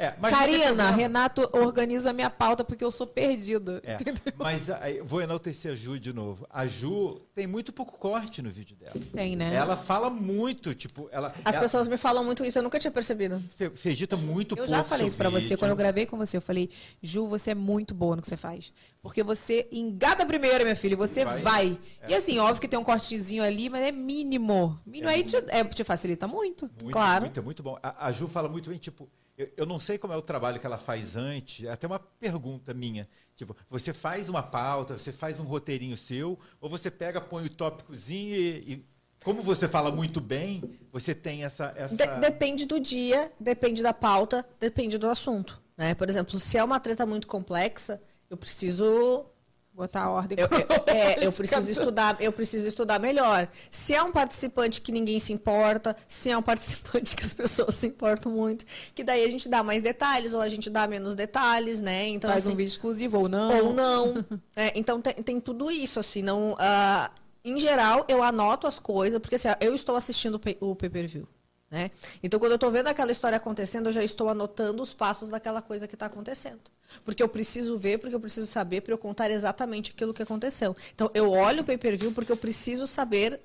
É, 0.02 0.12
Karina. 0.30 0.90
Renato 0.92 1.48
organiza 1.54 2.12
minha 2.12 2.30
pauta 2.30 2.64
porque 2.64 2.84
eu 2.84 2.92
sou 2.92 3.06
perdida. 3.06 3.82
É, 3.86 3.98
mas 4.36 4.68
vou 5.04 5.22
enaltecer 5.22 5.72
a 5.72 5.76
Ju 5.76 6.00
de 6.00 6.12
novo. 6.12 6.48
A 6.50 6.66
Ju 6.66 7.22
tem 7.36 7.46
muito 7.46 7.72
pouco 7.72 7.98
corte 8.00 8.42
no 8.42 8.50
vídeo 8.50 8.76
dela. 8.76 8.94
Tem, 9.14 9.36
né? 9.36 9.54
Ela 9.54 9.78
fala 9.78 10.10
muito, 10.10 10.74
tipo, 10.74 11.08
ela. 11.12 11.34
As 11.46 11.56
ela, 11.56 11.64
pessoas 11.64 11.88
me 11.88 11.98
falam 11.98 12.24
muito 12.24 12.44
isso, 12.44 12.58
eu 12.58 12.64
nunca 12.64 12.80
tinha 12.80 12.92
percebido. 12.92 13.42
Você, 13.56 13.70
você 13.70 13.90
edita 13.92 14.18
muito 14.18 14.54
Eu 14.54 14.58
pouco. 14.58 14.72
já 14.72 14.84
falei 14.84 15.06
isso 15.06 15.18
pra 15.18 15.30
você 15.30 15.42
vídeo. 15.42 15.58
quando 15.60 15.72
eu 15.72 15.78
gravei 15.78 16.06
com 16.06 16.18
você. 16.18 16.38
Eu 16.38 16.42
falei, 16.42 16.70
Ju, 17.02 17.28
você 17.28 17.52
é 17.52 17.56
muito 17.56 17.94
boa 17.94 18.16
no 18.16 18.22
que 18.22 18.28
você 18.28 18.38
faz. 18.38 18.74
Porque 19.04 19.22
você 19.24 19.68
engata 19.72 20.26
primeiro, 20.26 20.64
minha 20.64 20.76
filha, 20.76 20.96
você 20.98 21.24
Vai. 21.26 21.40
vai. 21.42 21.80
É. 22.02 22.12
E 22.12 22.16
assim, 22.16 22.40
óbvio 22.40 22.62
que 22.62 22.68
tem 22.68 22.80
um 22.80 22.84
cortezinho 22.84 23.44
ali, 23.44 23.70
mas 23.70 23.82
é 23.82 23.92
mínimo. 23.92 24.80
Mínimo 24.86 25.10
aí 25.10 25.24
te, 25.24 25.36
é, 25.48 25.64
te 25.64 25.84
facilita 25.84 26.28
muito. 26.28 26.70
Muito, 26.82 26.92
Claro. 26.92 27.26
Muito, 27.26 27.44
muito 27.44 27.64
bom. 27.64 27.78
A, 27.82 28.08
a 28.08 28.12
Ju 28.12 28.28
fala 28.28 28.48
muito 28.50 28.70
bem, 28.70 28.78
tipo, 28.80 29.08
eu, 29.42 29.50
eu 29.58 29.66
não 29.66 29.80
sei 29.80 29.98
como 29.98 30.14
é 30.14 30.18
o 30.18 30.22
trabalho 30.22 30.60
que 30.60 30.66
ela 30.66 30.78
faz 30.78 31.16
antes, 31.16 31.66
é 31.66 31.72
até 31.72 31.88
uma 31.88 32.00
pergunta 32.00 32.74
minha. 32.74 33.08
Tipo, 33.36 33.56
você 33.70 33.92
faz 33.92 34.30
uma 34.30 34.44
pauta, 34.44 34.98
você 34.98 35.12
faz 35.12 35.40
um 35.40 35.44
roteirinho 35.44 35.98
seu, 35.98 36.38
ou 36.60 36.70
você 36.70 36.92
pega, 36.92 37.20
põe 37.20 37.46
o 37.46 37.50
tópicozinho 37.50 38.36
e, 38.36 38.74
e 38.74 38.86
como 39.24 39.42
você 39.42 39.68
fala 39.68 39.92
muito 39.92 40.20
bem, 40.20 40.64
você 40.92 41.14
tem 41.14 41.44
essa. 41.44 41.74
essa... 41.76 41.96
De- 41.96 42.20
depende 42.20 42.66
do 42.66 42.80
dia, 42.80 43.32
depende 43.40 43.84
da 43.84 43.94
pauta, 43.94 44.48
depende 44.60 44.98
do 44.98 45.08
assunto. 45.08 45.62
Né? 45.78 45.94
Por 45.94 46.10
exemplo, 46.10 46.40
se 46.40 46.58
é 46.58 46.64
uma 46.64 46.80
treta 46.80 47.06
muito 47.06 47.28
complexa, 47.28 48.02
eu 48.30 48.38
preciso 48.38 49.26
Botar 49.74 50.04
a 50.04 50.10
ordem 50.12 50.38
Eu, 50.40 50.48
eu- 50.48 50.84
é, 50.94 51.26
eu 51.26 51.32
preciso 51.32 51.70
estudar, 51.72 52.18
eu 52.20 52.32
preciso 52.32 52.68
estudar 52.68 53.00
melhor. 53.00 53.48
Se 53.72 53.94
é 53.94 54.04
um 54.04 54.12
participante 54.12 54.82
que 54.82 54.92
ninguém 54.92 55.20
se 55.20 55.32
importa, 55.32 55.96
se 56.08 56.30
é 56.30 56.38
um 56.38 56.42
participante 56.44 57.16
que 57.16 57.24
as 57.24 57.34
pessoas 57.34 57.76
se 57.76 57.88
importam 57.88 58.32
muito, 58.32 58.66
que 58.94 59.04
daí 59.04 59.24
a 59.24 59.30
gente 59.30 59.48
dá 59.48 59.64
mais 59.64 59.82
detalhes 59.82 60.34
ou 60.34 60.42
a 60.42 60.50
gente 60.50 60.70
dá 60.70 60.88
menos 60.88 61.16
detalhes, 61.16 61.80
né? 61.80 62.08
Então 62.10 62.30
Faz 62.30 62.44
assim, 62.44 62.54
um 62.54 62.58
vídeo 62.58 62.70
exclusivo 62.72 63.18
ou 63.20 63.30
não. 63.30 63.66
ou 63.68 63.74
não. 63.74 64.26
É, 64.56 64.74
então 64.76 65.02
tem, 65.02 65.14
tem 65.14 65.40
tudo 65.40 65.72
isso 65.72 66.00
assim, 66.00 66.22
não. 66.22 66.56
ah, 66.60 67.10
em 67.44 67.58
geral 67.58 68.06
eu 68.08 68.22
anoto 68.22 68.68
as 68.68 68.78
coisas 68.78 69.20
porque 69.20 69.36
assim, 69.36 69.48
eu 69.62 69.74
estou 69.74 69.96
assistindo 69.96 70.40
o 70.60 70.76
pay-per-view. 70.76 71.28
Né? 71.72 71.90
Então, 72.22 72.38
quando 72.38 72.52
eu 72.52 72.56
estou 72.56 72.70
vendo 72.70 72.88
aquela 72.88 73.14
história 73.14 73.38
acontecendo, 73.38 73.88
eu 73.88 73.94
já 73.94 74.04
estou 74.04 74.28
anotando 74.28 74.84
os 74.84 74.94
passos 74.94 75.30
daquela 75.30 75.62
coisa 75.62 75.88
que 75.88 75.96
está 75.96 76.08
acontecendo. 76.08 76.60
Porque 77.06 77.24
eu 77.24 77.30
preciso 77.30 77.78
ver, 77.78 77.98
porque 77.98 78.14
eu 78.14 78.20
preciso 78.20 78.46
saber, 78.46 78.82
para 78.82 78.94
eu 78.94 78.98
contar 78.98 79.32
exatamente 79.32 79.92
aquilo 79.92 80.14
que 80.14 80.22
aconteceu. 80.22 80.76
Então, 80.94 81.10
eu 81.14 81.32
olho 81.32 81.62
o 81.62 81.64
pay-per-view 81.64 82.12
porque 82.12 82.32
eu 82.32 82.36
preciso 82.36 82.86
saber 82.86 83.40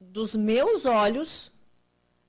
dos 0.00 0.34
meus 0.34 0.86
olhos 0.86 1.52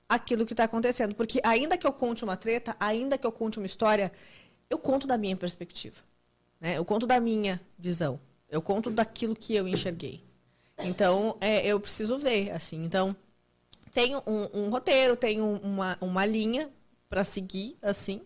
aquilo 0.06 0.44
que 0.44 0.52
está 0.52 0.64
acontecendo. 0.64 1.14
Porque 1.14 1.40
ainda 1.42 1.78
que 1.78 1.86
eu 1.86 1.94
conte 1.94 2.22
uma 2.22 2.36
treta, 2.36 2.76
ainda 2.78 3.16
que 3.16 3.26
eu 3.26 3.32
conte 3.32 3.56
uma 3.56 3.66
história, 3.66 4.12
eu 4.68 4.78
conto 4.78 5.06
da 5.06 5.16
minha 5.16 5.34
perspectiva. 5.34 6.02
Né? 6.60 6.76
Eu 6.76 6.84
conto 6.84 7.06
da 7.06 7.18
minha 7.18 7.58
visão. 7.78 8.20
Eu 8.50 8.60
conto 8.60 8.90
daquilo 8.90 9.34
que 9.34 9.54
eu 9.54 9.66
enxerguei. 9.66 10.22
Então, 10.78 11.38
é, 11.40 11.66
eu 11.66 11.80
preciso 11.80 12.18
ver, 12.18 12.50
assim. 12.50 12.84
Então, 12.84 13.16
tenho 13.92 14.22
um, 14.26 14.64
um 14.66 14.70
roteiro, 14.70 15.16
tenho 15.16 15.44
uma, 15.62 15.96
uma 16.00 16.24
linha 16.26 16.70
para 17.08 17.24
seguir, 17.24 17.76
assim, 17.82 18.22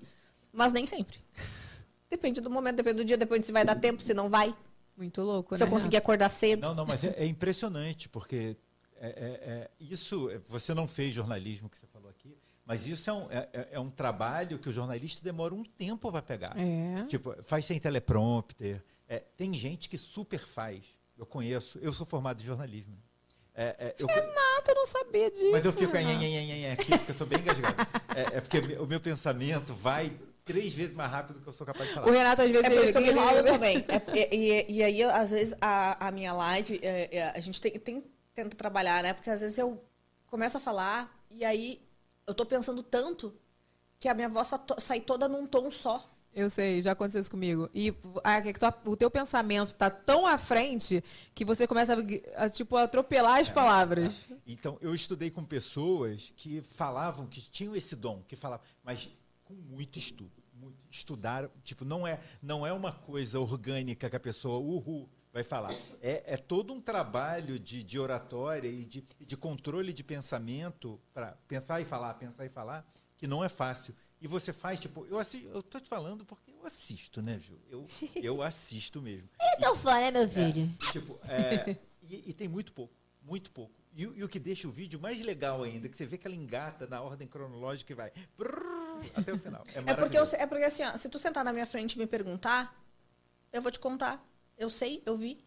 mas 0.52 0.72
nem 0.72 0.86
sempre. 0.86 1.18
depende 2.10 2.40
do 2.40 2.50
momento, 2.50 2.76
depende 2.76 2.96
do 2.96 3.04
dia, 3.04 3.16
depende 3.16 3.46
se 3.46 3.52
vai 3.52 3.64
dar 3.64 3.76
tempo, 3.76 4.02
se 4.02 4.12
não 4.14 4.28
vai. 4.28 4.54
Muito 4.96 5.22
louco, 5.22 5.56
Se 5.56 5.62
né? 5.62 5.66
eu 5.66 5.70
conseguir 5.70 5.96
acordar 5.96 6.28
cedo. 6.28 6.60
Não, 6.60 6.74
não, 6.74 6.84
mas 6.86 7.02
é, 7.02 7.14
é 7.16 7.26
impressionante, 7.26 8.08
porque 8.08 8.56
é, 8.96 9.06
é- 9.08 9.50
é- 9.52 9.70
isso, 9.80 10.28
é, 10.30 10.38
você 10.46 10.74
não 10.74 10.86
fez 10.86 11.12
jornalismo 11.14 11.68
que 11.70 11.78
você 11.78 11.86
falou 11.86 12.10
aqui, 12.10 12.36
mas 12.66 12.86
isso 12.86 13.08
é 13.08 13.12
um, 13.12 13.30
é- 13.30 13.48
é- 13.52 13.68
é 13.72 13.80
um 13.80 13.90
trabalho 13.90 14.58
que 14.58 14.68
o 14.68 14.72
jornalista 14.72 15.24
demora 15.24 15.54
um 15.54 15.64
tempo 15.64 16.12
para 16.12 16.20
pegar. 16.22 16.54
É. 16.58 17.04
Tipo, 17.06 17.34
faz 17.42 17.64
sem 17.64 17.80
teleprompter. 17.80 18.82
É, 19.08 19.18
tem 19.18 19.54
gente 19.54 19.88
que 19.88 19.96
super 19.98 20.40
faz. 20.46 20.94
Eu 21.18 21.26
conheço, 21.26 21.78
eu 21.80 21.92
sou 21.92 22.04
formado 22.06 22.40
em 22.40 22.44
jornalismo. 22.44 22.96
É, 23.54 23.76
é, 23.78 23.94
eu, 23.98 24.06
Renato, 24.06 24.70
eu 24.70 24.74
não 24.74 24.86
sabia 24.86 25.30
disso. 25.30 25.50
mas 25.52 25.64
eu 25.64 25.72
fico 25.72 25.92
nhan, 25.92 26.02
nhan, 26.02 26.28
nhan, 26.28 26.56
nhan, 26.68 26.72
aqui 26.72 26.96
porque 26.96 27.10
eu 27.10 27.14
sou 27.14 27.26
bem 27.26 27.38
engasgado. 27.38 27.76
É, 28.14 28.38
é 28.38 28.40
porque 28.40 28.58
o 28.78 28.86
meu 28.86 28.98
pensamento 29.00 29.74
vai 29.74 30.12
três 30.44 30.74
vezes 30.74 30.94
mais 30.94 31.10
rápido 31.10 31.36
do 31.36 31.42
que 31.42 31.48
eu 31.48 31.52
sou 31.52 31.66
capaz 31.66 31.86
de 31.88 31.94
falar. 31.94 32.06
O 32.08 32.10
Renato, 32.10 32.42
às 32.42 32.50
vezes, 32.50 32.64
É 32.64 32.70
por 32.70 32.82
isso 32.84 32.92
que 32.92 32.98
eu 32.98 33.02
me 33.02 33.08
ele- 33.08 33.18
enrolo 33.18 33.42
também. 33.44 33.84
É, 33.88 34.34
e, 34.34 34.50
e- 34.52 34.72
e 34.78 34.82
aí, 34.82 35.02
às 35.04 35.30
vezes, 35.30 35.54
a, 35.60 36.08
a 36.08 36.10
minha 36.10 36.32
live, 36.32 36.80
é, 36.82 37.16
é, 37.16 37.28
a 37.30 37.40
gente 37.40 37.60
tem, 37.60 37.72
tem- 37.72 38.04
tenta 38.34 38.56
trabalhar, 38.56 39.02
né? 39.02 39.12
Porque 39.12 39.28
às 39.30 39.40
vezes 39.42 39.58
eu 39.58 39.84
começo 40.26 40.56
a 40.56 40.60
falar 40.60 41.14
e 41.30 41.44
aí 41.44 41.80
eu 42.26 42.32
tô 42.34 42.46
pensando 42.46 42.82
tanto 42.82 43.34
que 44.00 44.08
a 44.08 44.14
minha 44.14 44.28
voz 44.30 44.50
sai 44.78 45.00
toda 45.00 45.28
num 45.28 45.46
tom 45.46 45.70
só. 45.70 46.10
Eu 46.34 46.48
sei, 46.48 46.80
já 46.80 46.92
aconteceu 46.92 47.20
isso 47.20 47.30
comigo. 47.30 47.68
E 47.74 47.94
ah, 48.24 48.40
que 48.40 48.52
tu- 48.54 48.90
o 48.90 48.96
teu 48.96 49.10
pensamento 49.10 49.74
tá 49.74 49.90
tão 49.90 50.26
à 50.26 50.38
frente 50.38 51.04
que 51.34 51.44
você 51.44 51.66
começa 51.66 51.94
a, 51.94 52.44
a, 52.44 52.48
tipo, 52.48 52.76
atropelar 52.76 53.40
as 53.40 53.50
palavras. 53.50 54.28
Então, 54.46 54.78
eu 54.80 54.94
estudei 54.94 55.30
com 55.30 55.44
pessoas 55.44 56.32
que 56.36 56.62
falavam, 56.62 57.26
que 57.26 57.40
tinham 57.40 57.76
esse 57.76 57.94
dom, 57.94 58.22
que 58.26 58.34
falavam, 58.34 58.64
mas 58.82 59.10
com 59.44 59.52
muito 59.54 59.98
estudo. 59.98 60.32
Muito, 60.54 60.76
estudaram, 60.90 61.50
tipo, 61.64 61.84
não 61.84 62.06
é, 62.06 62.20
não 62.40 62.66
é 62.66 62.72
uma 62.72 62.92
coisa 62.92 63.38
orgânica 63.40 64.08
que 64.08 64.16
a 64.16 64.20
pessoa, 64.20 64.58
uhul, 64.58 65.08
vai 65.32 65.42
falar. 65.42 65.72
É, 66.00 66.22
é 66.34 66.36
todo 66.36 66.72
um 66.72 66.80
trabalho 66.80 67.58
de, 67.58 67.82
de 67.82 67.98
oratória 67.98 68.68
e 68.68 68.84
de, 68.86 69.04
e 69.20 69.24
de 69.26 69.36
controle 69.36 69.92
de 69.92 70.04
pensamento 70.04 70.98
para 71.12 71.32
pensar 71.48 71.80
e 71.80 71.84
falar, 71.84 72.14
pensar 72.14 72.46
e 72.46 72.48
falar, 72.48 72.86
que 73.18 73.26
não 73.26 73.42
é 73.44 73.48
fácil. 73.48 73.94
E 74.22 74.28
você 74.28 74.52
faz, 74.52 74.78
tipo, 74.78 75.04
eu, 75.06 75.18
assi- 75.18 75.44
eu 75.52 75.60
tô 75.64 75.80
te 75.80 75.88
falando 75.88 76.24
porque 76.24 76.52
eu 76.52 76.64
assisto, 76.64 77.20
né, 77.20 77.40
Ju? 77.40 77.58
Eu, 77.68 77.82
eu 78.22 78.40
assisto 78.40 79.02
mesmo. 79.02 79.28
É 79.40 79.56
tão 79.56 79.74
fã, 79.76 79.94
né, 79.98 80.12
meu 80.12 80.28
filho? 80.28 80.70
Tipo, 80.92 81.18
é, 81.28 81.76
e, 82.02 82.30
e 82.30 82.32
tem 82.32 82.46
muito 82.46 82.72
pouco, 82.72 82.94
muito 83.20 83.50
pouco. 83.50 83.74
E, 83.92 84.06
o- 84.06 84.14
e 84.14 84.22
o 84.22 84.28
que 84.28 84.38
deixa 84.38 84.68
o 84.68 84.70
vídeo 84.70 85.00
mais 85.00 85.20
legal 85.22 85.64
ainda, 85.64 85.88
que 85.88 85.96
você 85.96 86.06
vê 86.06 86.16
que 86.16 86.24
ela 86.26 86.36
engata 86.36 86.86
na 86.86 87.02
ordem 87.02 87.26
cronológica 87.26 87.92
e 87.92 87.96
vai 87.96 88.12
brrr, 88.38 89.10
até 89.16 89.32
o 89.32 89.38
final. 89.38 89.66
É 89.74 89.80
É 89.90 89.94
porque, 89.94 90.16
eu, 90.16 90.22
é 90.22 90.46
porque 90.46 90.64
assim, 90.64 90.84
ó, 90.84 90.96
se 90.96 91.08
tu 91.08 91.18
sentar 91.18 91.44
na 91.44 91.52
minha 91.52 91.66
frente 91.66 91.94
e 91.94 91.98
me 91.98 92.06
perguntar, 92.06 92.80
eu 93.52 93.60
vou 93.60 93.72
te 93.72 93.80
contar. 93.80 94.24
Eu 94.56 94.70
sei, 94.70 95.02
eu 95.04 95.16
vi. 95.16 95.44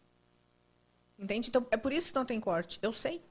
Entende? 1.18 1.48
Então, 1.48 1.66
é 1.72 1.78
por 1.78 1.94
isso 1.94 2.10
que 2.10 2.16
não 2.16 2.26
tem 2.26 2.42
corte. 2.42 2.78
Eu 2.82 2.92
sei. 2.92 3.22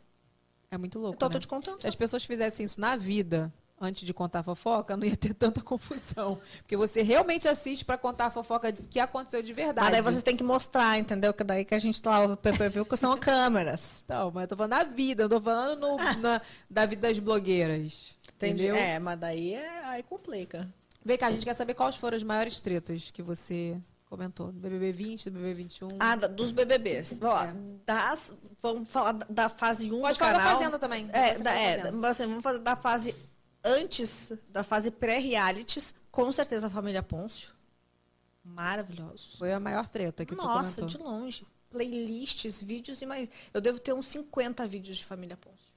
É 0.70 0.78
muito 0.78 0.98
louco, 0.98 1.16
Então, 1.16 1.26
eu 1.26 1.30
né? 1.30 1.34
tô 1.34 1.40
te 1.40 1.46
contando. 1.48 1.82
Se 1.82 1.86
as 1.86 1.94
pessoas 1.94 2.24
fizessem 2.24 2.64
isso 2.64 2.80
na 2.80 2.96
vida, 2.96 3.52
antes 3.84 4.04
de 4.04 4.12
contar 4.14 4.40
a 4.40 4.42
fofoca, 4.42 4.96
não 4.96 5.04
ia 5.06 5.16
ter 5.16 5.34
tanta 5.34 5.60
confusão. 5.62 6.40
Porque 6.58 6.76
você 6.76 7.02
realmente 7.02 7.46
assiste 7.48 7.84
pra 7.84 7.96
contar 7.98 8.26
a 8.26 8.30
fofoca 8.30 8.72
que 8.72 8.98
aconteceu 8.98 9.42
de 9.42 9.52
verdade. 9.52 9.84
Mas 9.84 9.92
daí 9.92 10.02
vocês 10.02 10.22
têm 10.22 10.36
que 10.36 10.42
mostrar, 10.44 10.98
entendeu? 10.98 11.32
Que 11.32 11.44
daí 11.44 11.64
que 11.64 11.74
a 11.74 11.78
gente 11.78 12.00
tá 12.02 12.24
o 12.24 12.36
pay-per-view, 12.36 12.84
que 12.84 12.96
são 12.96 13.16
câmeras. 13.18 14.02
Então, 14.04 14.30
mas 14.34 14.42
eu 14.42 14.48
tô 14.48 14.56
falando 14.56 14.70
da 14.72 14.84
vida, 14.84 15.22
eu 15.24 15.28
tô 15.28 15.40
falando 15.40 15.78
no- 15.80 15.96
na- 16.20 16.40
da 16.68 16.86
vida 16.86 17.06
das 17.08 17.18
blogueiras. 17.18 18.16
Entendi? 18.36 18.64
Entendeu? 18.64 18.76
É, 18.76 18.98
mas 18.98 19.18
daí 19.18 19.54
é, 19.54 19.84
aí 19.86 20.02
complica. 20.02 20.68
Vem 21.04 21.16
cá, 21.18 21.26
a 21.28 21.30
gente 21.32 21.44
quer 21.44 21.54
saber 21.54 21.74
quais 21.74 21.96
foram 21.96 22.16
as 22.16 22.22
maiores 22.22 22.58
tretas 22.60 23.10
que 23.10 23.22
você 23.22 23.76
comentou. 24.08 24.46
Do 24.52 24.58
BBB 24.60 24.92
20, 24.92 25.24
do 25.30 25.38
BBB 25.38 25.54
21. 25.54 25.88
Ah, 26.00 26.16
dos 26.16 26.50
BBBs. 26.50 27.18
Ó, 27.22 27.44
É. 27.44 27.52
das, 27.84 28.34
vamos 28.62 28.88
falar 28.88 29.12
da, 29.28 29.48
fase 29.48 29.90
1 29.92 30.00
Pode 30.00 30.14
do 30.14 30.18
falar 30.18 30.32
da 30.32 30.38
canal. 30.38 30.52
Fazenda 30.54 30.78
também. 30.78 31.08
É, 31.12 31.34
Você 31.34 31.42
da, 31.42 31.52
é 31.52 31.76
Fazenda. 31.78 32.08
assim, 32.08 32.26
vamos 32.26 32.42
fazer 32.42 32.58
da 32.60 32.76
fase 32.76 33.14
antes, 33.64 34.32
da 34.48 34.62
fase 34.62 34.90
pré-realities. 34.90 35.94
Com 36.10 36.30
certeza 36.30 36.66
a 36.66 36.70
família 36.70 37.02
Pôncio. 37.02 37.50
Maravilhosos. 38.44 39.36
Foi 39.38 39.52
a 39.52 39.60
maior 39.60 39.88
treta 39.88 40.24
que 40.24 40.34
Nossa, 40.34 40.82
tu 40.82 40.86
de 40.86 40.98
comentou. 40.98 41.20
longe. 41.22 41.46
Playlists, 41.70 42.62
vídeos 42.62 43.00
e 43.02 43.06
mais. 43.06 43.28
Eu 43.52 43.60
devo 43.60 43.78
ter 43.80 43.92
uns 43.92 44.06
50 44.06 44.66
vídeos 44.68 44.98
de 44.98 45.04
família 45.04 45.36
Pôncio. 45.36 45.72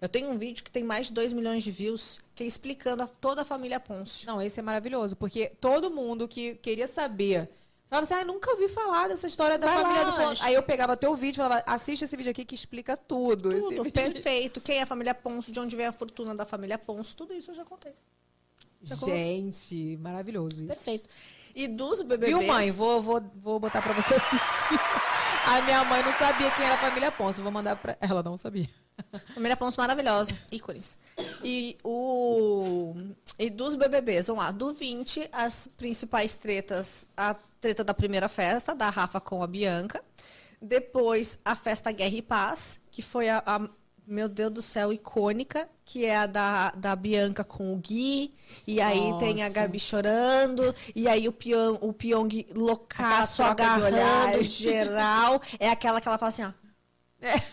Eu 0.00 0.08
tenho 0.08 0.30
um 0.30 0.38
vídeo 0.38 0.64
que 0.64 0.70
tem 0.70 0.82
mais 0.82 1.06
de 1.08 1.12
2 1.12 1.32
milhões 1.32 1.62
de 1.62 1.70
views, 1.70 2.20
que 2.34 2.42
é 2.42 2.46
explicando 2.46 3.02
a- 3.02 3.06
toda 3.06 3.42
a 3.42 3.44
família 3.44 3.78
Pôncio. 3.78 4.26
Não, 4.26 4.40
esse 4.40 4.58
é 4.58 4.62
maravilhoso, 4.62 5.14
porque 5.14 5.48
todo 5.60 5.90
mundo 5.90 6.26
que 6.26 6.54
queria 6.56 6.86
saber 6.86 7.48
falava 7.90 8.04
assim: 8.04 8.14
ah, 8.14 8.24
nunca 8.24 8.50
ouvi 8.52 8.68
falar 8.68 9.08
dessa 9.08 9.26
história 9.26 9.58
da 9.58 9.66
Vai 9.66 9.82
família 9.82 10.02
lá, 10.02 10.10
do 10.16 10.22
acho- 10.30 10.44
Aí 10.44 10.54
eu 10.54 10.62
pegava 10.62 10.96
teu 10.96 11.14
vídeo 11.14 11.34
e 11.40 11.42
falava: 11.42 11.62
assiste 11.66 12.02
esse 12.04 12.16
vídeo 12.16 12.30
aqui 12.30 12.44
que 12.46 12.54
explica 12.54 12.96
tudo. 12.96 13.50
Tudo, 13.50 13.90
perfeito. 13.90 14.60
Quem 14.60 14.78
é 14.78 14.82
a 14.82 14.86
família 14.86 15.14
Pôncio, 15.14 15.52
de 15.52 15.60
onde 15.60 15.76
vem 15.76 15.86
a 15.86 15.92
fortuna 15.92 16.34
da 16.34 16.46
família 16.46 16.78
Pôncio, 16.78 17.14
tudo 17.16 17.34
isso 17.34 17.50
eu 17.50 17.54
já 17.54 17.64
contei. 17.64 17.92
Gente, 18.82 19.98
maravilhoso 20.00 20.60
isso. 20.60 20.68
Perfeito. 20.68 21.08
E 21.54 21.66
dos 21.68 22.00
BBBs... 22.02 22.38
Viu, 22.38 22.46
mãe? 22.46 22.70
Vou, 22.70 23.02
vou, 23.02 23.20
vou 23.34 23.58
botar 23.58 23.82
pra 23.82 23.92
você 23.92 24.14
assistir. 24.14 24.78
A 25.46 25.60
minha 25.62 25.82
mãe 25.84 26.02
não 26.02 26.12
sabia 26.12 26.50
quem 26.52 26.64
era 26.64 26.74
a 26.74 26.78
família 26.78 27.10
Ponce. 27.10 27.40
Vou 27.40 27.50
mandar 27.50 27.74
pra. 27.74 27.96
Ela 28.00 28.22
não 28.22 28.36
sabia. 28.36 28.68
Família 29.34 29.56
Pons 29.56 29.76
maravilhosa, 29.76 30.32
ícones. 30.50 30.98
E, 31.44 31.76
o, 31.84 32.94
e 33.38 33.50
dos 33.50 33.74
BBBs, 33.76 34.26
vamos 34.28 34.44
lá. 34.44 34.50
Do 34.50 34.72
20, 34.72 35.28
as 35.32 35.66
principais 35.76 36.34
tretas. 36.34 37.08
A 37.16 37.34
treta 37.60 37.84
da 37.84 37.92
primeira 37.92 38.28
festa, 38.28 38.74
da 38.74 38.88
Rafa 38.88 39.20
com 39.20 39.42
a 39.42 39.46
Bianca. 39.46 40.02
Depois, 40.60 41.38
a 41.44 41.56
festa 41.56 41.90
Guerra 41.90 42.16
e 42.16 42.22
Paz, 42.22 42.78
que 42.90 43.02
foi 43.02 43.28
a, 43.28 43.42
a 43.46 43.68
meu 44.10 44.28
Deus 44.28 44.52
do 44.52 44.60
céu, 44.60 44.92
icônica, 44.92 45.68
que 45.84 46.04
é 46.04 46.16
a 46.16 46.26
da, 46.26 46.70
da 46.72 46.96
Bianca 46.96 47.44
com 47.44 47.72
o 47.72 47.76
Gui, 47.76 48.34
e 48.66 48.80
aí 48.80 49.16
tem 49.18 49.42
a 49.42 49.48
Nossa. 49.48 49.60
Gabi 49.60 49.78
chorando, 49.78 50.74
e 50.96 51.06
aí 51.06 51.28
o 51.28 51.32
Pyong, 51.32 51.78
o 51.80 51.92
Pyong 51.92 52.46
loucaço, 52.54 53.42
agarrando 53.42 54.42
geral. 54.42 55.40
É 55.60 55.70
aquela 55.70 56.00
que 56.00 56.08
ela 56.08 56.18
fala 56.18 56.28
assim, 56.28 56.42
ó. 56.42 56.50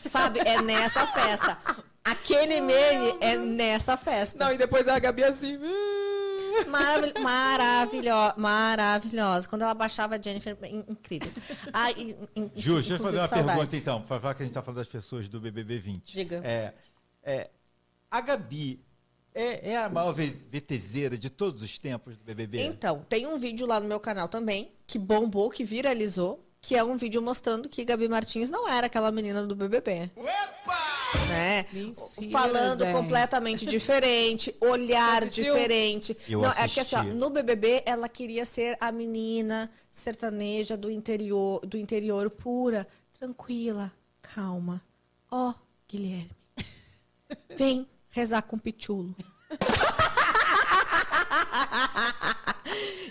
Sabe? 0.01 0.39
É 0.39 0.61
nessa 0.61 1.05
festa. 1.07 1.57
Aquele 2.03 2.61
meme 2.61 3.17
é 3.19 3.35
nessa 3.35 3.97
festa. 3.97 4.45
Não, 4.45 4.53
e 4.53 4.57
depois 4.57 4.87
a 4.87 4.97
Gabi 4.97 5.23
assim. 5.23 5.57
Maravil 6.67 7.13
maravilhosa, 7.21 8.33
maravilhosa. 8.37 9.47
Quando 9.47 9.61
ela 9.63 9.73
baixava 9.73 10.15
a 10.15 10.21
Jennifer, 10.21 10.57
in- 10.63 10.83
incrível. 10.87 11.31
Ah, 11.73 11.91
in- 11.91 12.15
in- 12.35 12.51
Ju, 12.55 12.75
deixa 12.75 12.93
eu 12.95 12.99
fazer 12.99 13.17
uma 13.17 13.27
saudades. 13.27 13.53
pergunta 13.55 13.75
então, 13.75 14.01
para 14.01 14.19
falar 14.19 14.33
que 14.33 14.43
a 14.43 14.45
gente 14.45 14.53
tá 14.55 14.61
falando 14.61 14.77
das 14.77 14.87
pessoas 14.87 15.27
do 15.27 15.39
BBB 15.39 15.77
20. 15.77 16.13
Diga. 16.13 16.41
É, 16.43 16.73
é, 17.23 17.49
a 18.09 18.21
Gabi 18.21 18.81
é, 19.35 19.71
é 19.71 19.77
a 19.77 19.89
maior 19.89 20.13
VTZera 20.13 21.15
de 21.17 21.29
todos 21.29 21.61
os 21.61 21.77
tempos 21.77 22.17
do 22.17 22.23
BBB? 22.23 22.61
Então, 22.63 23.05
tem 23.07 23.27
um 23.27 23.37
vídeo 23.37 23.67
lá 23.67 23.79
no 23.79 23.87
meu 23.87 23.99
canal 23.99 24.27
também, 24.27 24.71
que 24.87 24.97
bombou, 24.97 25.49
que 25.51 25.63
viralizou, 25.63 26.43
que 26.67 26.75
é 26.75 26.83
um 26.83 26.97
vídeo 26.97 27.21
mostrando 27.21 27.69
que 27.69 27.85
Gabi 27.85 28.09
Martins 28.09 28.49
não 28.49 28.67
era 28.67 28.87
aquela 28.87 29.09
menina 29.09 29.47
do 29.47 29.55
BBB. 29.55 30.11
Né? 31.29 31.65
Mentira, 31.71 32.29
Falando 32.29 32.83
gente. 32.83 32.91
completamente 32.91 33.65
diferente, 33.65 34.53
olhar 34.59 35.25
diferente. 35.27 36.17
Eu 36.27 36.41
não, 36.41 36.51
é 36.51 36.67
que 36.67 36.81
assim, 36.81 36.97
ó, 36.97 37.03
no 37.03 37.29
BBB 37.29 37.83
ela 37.85 38.09
queria 38.09 38.43
ser 38.43 38.75
a 38.81 38.91
menina 38.91 39.71
sertaneja 39.89 40.75
do 40.75 40.91
interior, 40.91 41.65
do 41.65 41.77
interior 41.77 42.29
pura, 42.29 42.85
tranquila, 43.17 43.89
calma. 44.21 44.81
Ó, 45.31 45.53
Guilherme. 45.87 46.35
Vem 47.55 47.87
rezar 48.09 48.41
com 48.41 48.59
pichulo. 48.59 49.15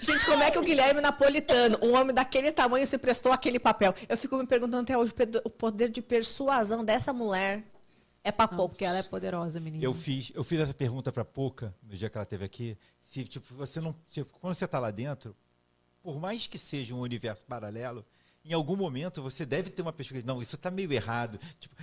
Gente, 0.07 0.25
como 0.25 0.43
é 0.43 0.51
que 0.51 0.59
o 0.59 0.63
Guilherme 0.63 1.01
Napolitano, 1.01 1.79
um 1.83 1.95
homem 1.95 2.15
daquele 2.15 2.53
tamanho, 2.53 2.87
se 2.87 2.97
prestou 2.97 3.33
aquele 3.33 3.59
papel? 3.59 3.93
Eu 4.09 4.17
fico 4.17 4.37
me 4.37 4.47
perguntando 4.47 4.83
até 4.83 4.97
hoje, 4.97 5.13
o 5.45 5.51
poder 5.51 5.89
de 5.89 6.01
persuasão 6.01 6.85
dessa 6.85 7.13
mulher 7.13 7.65
é 8.23 8.31
pra 8.31 8.47
Não, 8.49 8.57
poucos. 8.57 8.75
porque 8.75 8.85
ela 8.85 8.99
é 8.99 9.03
poderosa, 9.03 9.59
menina. 9.59 9.83
Eu 9.85 9.93
fiz, 9.93 10.31
eu 10.35 10.45
fiz 10.45 10.61
essa 10.61 10.73
pergunta 10.75 11.11
pra 11.11 11.25
Pouca 11.25 11.75
no 11.83 11.97
dia 11.97 12.09
que 12.09 12.17
ela 12.17 12.23
esteve 12.25 12.45
aqui. 12.45 12.79
Se 13.03 13.25
tipo 13.25 13.53
você 13.55 13.81
não, 13.81 13.95
se- 14.07 14.25
quando 14.25 14.55
você 14.55 14.67
tá 14.69 14.79
lá 14.79 14.91
dentro, 14.93 15.35
por 16.03 16.21
mais 16.21 16.47
que 16.47 16.57
seja 16.59 16.95
um 16.95 17.01
universo 17.01 17.45
paralelo, 17.45 18.05
em 18.45 18.53
algum 18.53 18.77
momento 18.77 19.21
você 19.21 19.45
deve 19.45 19.71
ter 19.71 19.83
uma 19.83 19.93
perspectiva. 19.93 20.33
Não, 20.33 20.41
isso 20.41 20.57
tá 20.57 20.71
meio 20.71 20.93
errado. 20.93 21.39
Tipo, 21.59 21.75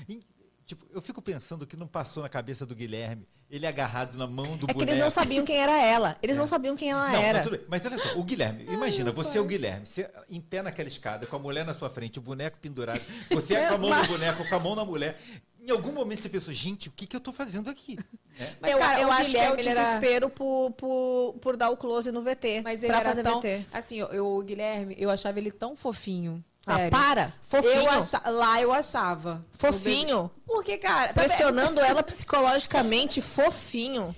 tipo, 0.76 0.86
eu 0.94 1.02
fico 1.02 1.22
pensando 1.22 1.66
que 1.68 1.76
não 1.78 1.88
passou 1.88 2.24
na 2.24 2.30
cabeça 2.30 2.66
do 2.66 2.76
Guilherme, 2.76 3.28
ele 3.50 3.68
agarrado 3.68 4.16
na 4.16 4.26
mão 4.26 4.46
do 4.58 4.66
É 4.66 4.68
que 4.68 4.74
boneco. 4.74 4.84
eles 4.84 4.98
não 5.00 5.10
sabiam 5.10 5.46
quem 5.46 5.58
era 5.58 5.80
ela. 5.82 6.18
Eles 6.22 6.38
não 6.38 6.48
sabiam 6.48 6.76
quem 6.76 6.92
ela 6.92 7.10
Não, 7.12 7.20
era. 7.20 7.40
mas, 7.40 7.48
tudo 7.48 7.58
bem. 7.58 7.66
Mas 7.70 7.86
olha 7.86 7.98
só, 7.98 8.18
o 8.18 8.24
Guilherme, 8.24 8.66
imagina, 8.66 9.12
você 9.12 9.38
é 9.38 9.42
o 9.42 9.46
Guilherme, 9.46 9.86
você 9.86 10.10
em 10.30 10.42
pé 10.42 10.62
naquela 10.62 10.88
escada, 10.88 11.26
com 11.28 11.36
a 11.36 11.40
mulher 11.40 11.66
na 11.66 11.74
sua 11.74 11.90
frente, 11.90 12.20
o 12.20 12.22
boneco 12.22 12.58
pendurado, 12.60 13.02
você 13.30 13.54
é 13.56 13.68
com 13.68 13.76
a 13.76 13.78
mão 13.78 13.96
no 13.96 14.08
boneco, 14.08 14.48
com 14.50 14.56
a 14.56 14.60
mão 14.60 14.76
na 14.76 14.84
mulher. 14.86 15.20
Em 15.66 15.72
algum 15.72 15.94
momento 15.94 16.22
você 16.24 16.28
pensou, 16.30 16.52
gente, 16.54 16.90
o 16.90 16.92
que, 16.92 17.08
que 17.08 17.16
eu 17.16 17.22
tô 17.22 17.32
fazendo 17.32 17.70
aqui? 17.70 17.96
Né? 18.38 18.56
Mas, 18.60 18.72
eu 18.74 18.80
cara, 18.80 19.00
eu 19.00 19.10
acho 19.12 19.30
que 19.32 19.38
é 19.38 19.50
o 19.52 19.56
Guilherme, 19.56 19.62
ele 19.62 19.70
era- 19.70 19.84
desespero 19.84 20.30
por, 20.30 20.72
por, 20.72 21.36
por 21.40 21.56
dar 21.56 21.70
o 21.70 21.78
close 21.78 22.12
no 22.12 22.22
VT. 22.22 22.62
Mas 22.64 22.84
ele 22.84 22.92
pra 22.92 23.00
era 23.00 23.10
fazer 23.10 23.24
tão... 23.24 23.40
VT. 23.40 23.66
Assim, 23.72 23.98
eu, 23.98 24.08
eu- 24.08 24.28
o 24.28 24.44
Guilherme, 24.44 24.94
eu 25.00 25.10
achava 25.10 25.40
ele 25.40 25.52
tão 25.52 25.74
fofinho. 25.76 26.44
Ah, 26.66 26.76
Sério. 26.76 26.92
para! 26.92 27.34
Fofinho! 27.42 27.90
Eu. 28.26 28.32
Lá 28.34 28.62
eu 28.62 28.72
achava. 28.72 29.42
Fofinho! 29.52 30.32
Porque, 30.46 30.78
cara... 30.78 31.14
também- 31.14 31.28
Pressionando 31.28 31.82
ela 31.82 32.02
psicologicamente, 32.02 33.22
fofinho. 33.22 34.16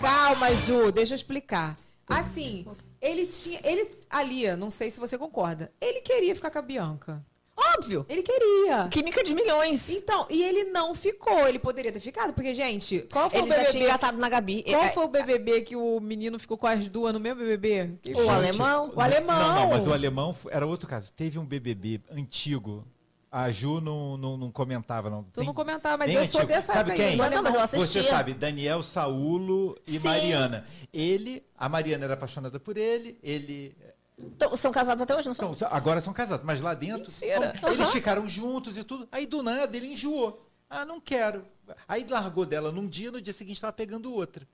Calma, 0.00 0.54
Ju, 0.54 0.90
deixa 0.90 1.12
eu 1.12 1.16
explicar. 1.16 1.76
Assim, 2.08 2.66
ele 3.00 3.26
tinha. 3.26 3.60
Ele. 3.62 3.88
Ali, 4.08 4.54
não 4.56 4.70
sei 4.70 4.90
se 4.90 4.98
você 5.00 5.16
concorda. 5.18 5.70
Ele 5.80 6.00
queria 6.00 6.34
ficar 6.34 6.50
com 6.50 6.58
a 6.58 6.62
Bianca. 6.62 7.24
Óbvio! 7.56 8.04
Ele 8.08 8.22
queria. 8.22 8.88
Química 8.88 9.22
de 9.22 9.34
milhões. 9.34 9.90
Então, 9.90 10.26
e 10.30 10.42
ele 10.42 10.64
não 10.64 10.94
ficou. 10.94 11.46
Ele 11.46 11.58
poderia 11.58 11.92
ter 11.92 12.00
ficado, 12.00 12.32
porque, 12.32 12.54
gente, 12.54 13.06
qual 13.12 13.28
foi 13.28 13.40
Ele 13.40 13.46
o 13.46 13.50
já 13.50 13.56
BBB? 13.56 13.70
tinha 13.72 13.84
engatado 13.84 14.18
na 14.18 14.28
Gabi. 14.28 14.62
Qual 14.62 14.84
É- 14.84 14.88
foi 14.90 15.04
o 15.04 15.08
BBB 15.08 15.60
que 15.62 15.76
o 15.76 16.00
menino 16.00 16.38
ficou 16.38 16.56
com 16.56 16.66
as 16.66 16.88
duas 16.88 17.12
no 17.12 17.20
mesmo 17.20 17.40
BBB? 17.40 17.98
Que 18.02 18.12
O 18.12 18.16
foi? 18.16 18.28
alemão? 18.28 18.92
O 18.94 19.00
alemão. 19.00 19.38
Não, 19.38 19.54
não, 19.54 19.68
mas 19.70 19.86
o 19.86 19.92
alemão 19.92 20.34
era 20.50 20.66
outro 20.66 20.88
caso. 20.88 21.12
Teve 21.12 21.38
um 21.38 21.44
BBB 21.44 22.00
antigo. 22.10 22.84
A 23.30 23.48
Ju 23.48 23.80
não, 23.80 24.18
não, 24.18 24.36
não 24.36 24.50
comentava, 24.52 25.08
não. 25.08 25.24
Tu 25.24 25.42
não 25.42 25.54
comentava, 25.54 25.96
mas 25.96 26.14
eu 26.14 26.26
sou 26.26 26.42
antigo. 26.42 26.52
dessa 26.52 26.72
Sabe 26.74 26.92
quem? 26.92 27.16
Mas 27.16 27.30
não, 27.30 27.42
mas 27.42 27.54
eu 27.54 27.60
assistia. 27.62 28.02
Você 28.02 28.08
sabe, 28.08 28.34
Daniel 28.34 28.82
Saulo 28.82 29.74
e 29.86 29.98
Sim. 29.98 30.06
Mariana. 30.08 30.66
Ele, 30.92 31.42
a 31.56 31.66
Mariana 31.66 32.04
era 32.04 32.12
apaixonada 32.14 32.60
por 32.60 32.76
ele, 32.76 33.18
ele. 33.22 33.74
Então, 34.18 34.54
são 34.56 34.70
casados 34.70 35.02
até 35.02 35.14
hoje, 35.16 35.26
não 35.26 35.34
são? 35.34 35.52
Então, 35.52 35.68
agora 35.70 36.00
são 36.00 36.12
casados, 36.12 36.44
mas 36.44 36.60
lá 36.60 36.74
dentro. 36.74 37.10
Mentira. 37.10 37.52
bom, 37.60 37.68
Eles 37.68 37.90
ficaram 37.90 38.28
juntos 38.28 38.76
e 38.78 38.84
tudo. 38.84 39.08
Aí 39.10 39.26
do 39.26 39.42
nada 39.42 39.76
ele 39.76 39.88
enjoou. 39.88 40.48
Ah, 40.68 40.84
não 40.84 41.00
quero. 41.00 41.44
Aí 41.88 42.06
largou 42.08 42.46
dela 42.46 42.70
num 42.72 42.86
dia, 42.86 43.10
no 43.10 43.20
dia 43.20 43.32
seguinte 43.32 43.56
estava 43.56 43.72
pegando 43.72 44.12
outra. 44.12 44.46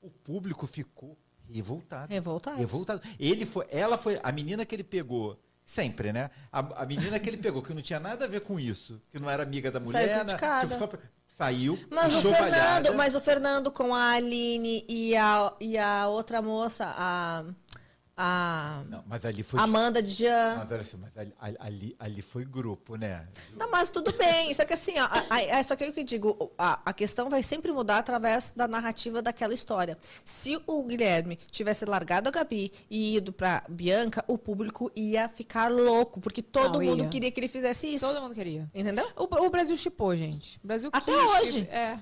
O 0.00 0.10
público 0.10 0.66
ficou 0.66 1.16
revoltado. 1.50 2.12
Revoltado. 2.12 2.56
Revoltado. 2.56 3.02
Ele 3.18 3.44
foi, 3.44 3.66
ela 3.70 3.98
foi, 3.98 4.18
a 4.22 4.30
menina 4.32 4.64
que 4.64 4.74
ele 4.74 4.84
pegou, 4.84 5.38
sempre, 5.64 6.12
né? 6.12 6.30
A, 6.52 6.82
a 6.82 6.86
menina 6.86 7.18
que 7.18 7.28
ele 7.28 7.36
pegou, 7.38 7.62
que 7.62 7.74
não 7.74 7.82
tinha 7.82 8.00
nada 8.00 8.24
a 8.26 8.28
ver 8.28 8.40
com 8.40 8.58
isso, 8.60 9.00
que 9.10 9.18
não 9.18 9.28
era 9.28 9.42
amiga 9.42 9.70
da 9.70 9.80
mulher, 9.80 9.92
Saiu 9.92 10.08
né? 10.18 10.24
criticada. 10.24 10.78
só 10.78 10.86
pra- 10.86 10.98
saiu, 11.26 11.78
Mas 11.90 12.24
o. 12.24 12.34
Fernando, 12.34 12.94
mas 12.94 13.14
o 13.14 13.20
Fernando 13.20 13.70
com 13.72 13.94
a 13.94 14.12
Aline 14.12 14.84
e 14.88 15.16
a, 15.16 15.52
e 15.60 15.76
a 15.78 16.06
outra 16.08 16.40
moça, 16.40 16.86
a, 16.96 17.44
a 18.16 18.82
Não, 18.88 19.02
mas 19.06 19.24
ali 19.24 19.42
foi. 19.42 19.58
Amanda 19.60 20.02
de 20.02 20.10
Jean. 20.10 20.56
Mas 20.58 20.70
olha 20.70 20.80
assim, 20.82 20.96
mas 20.96 21.16
ali, 21.16 21.34
ali, 21.58 21.96
ali 21.98 22.22
foi 22.22 22.44
grupo, 22.44 22.96
né? 22.96 23.26
Não, 23.58 23.70
mas 23.70 23.90
tudo 23.90 24.12
bem. 24.12 24.52
Só 24.54 24.64
que 24.64 24.72
assim, 24.72 24.92
ó, 24.98 25.04
a- 25.04 25.24
a- 25.30 25.42
é 25.42 25.62
só 25.62 25.74
que 25.74 25.84
eu 25.84 25.92
que 25.92 26.04
digo, 26.04 26.52
a, 26.56 26.80
a 26.84 26.92
questão 26.92 27.28
vai 27.28 27.42
sempre 27.42 27.72
mudar 27.72 27.98
através 27.98 28.52
da 28.54 28.68
narrativa 28.68 29.20
daquela 29.20 29.52
história. 29.54 29.98
Se 30.24 30.60
o 30.66 30.84
Guilherme 30.84 31.36
tivesse 31.50 31.84
largado 31.84 32.28
a 32.28 32.32
Gabi 32.32 32.72
e 32.88 33.16
ido 33.16 33.32
pra 33.32 33.62
Bianca, 33.68 34.24
o 34.28 34.38
público 34.38 34.90
ia 34.94 35.28
ficar 35.28 35.70
louco, 35.70 36.20
porque 36.20 36.42
todo 36.42 36.78
Não, 36.78 36.86
mundo 36.86 37.02
ia. 37.04 37.08
queria 37.08 37.30
que 37.30 37.40
ele 37.40 37.48
fizesse 37.48 37.92
isso. 37.92 38.06
Todo 38.06 38.20
mundo 38.22 38.34
queria. 38.34 38.70
Entendeu? 38.74 39.08
O, 39.16 39.24
o 39.46 39.50
Brasil 39.50 39.76
chipou, 39.76 40.16
gente. 40.16 40.58
O 40.62 40.66
Brasil 40.66 40.90
Até 40.92 41.12
quis 41.12 41.30
hoje. 41.30 41.52
chip- 41.52 41.70
É. 41.70 41.98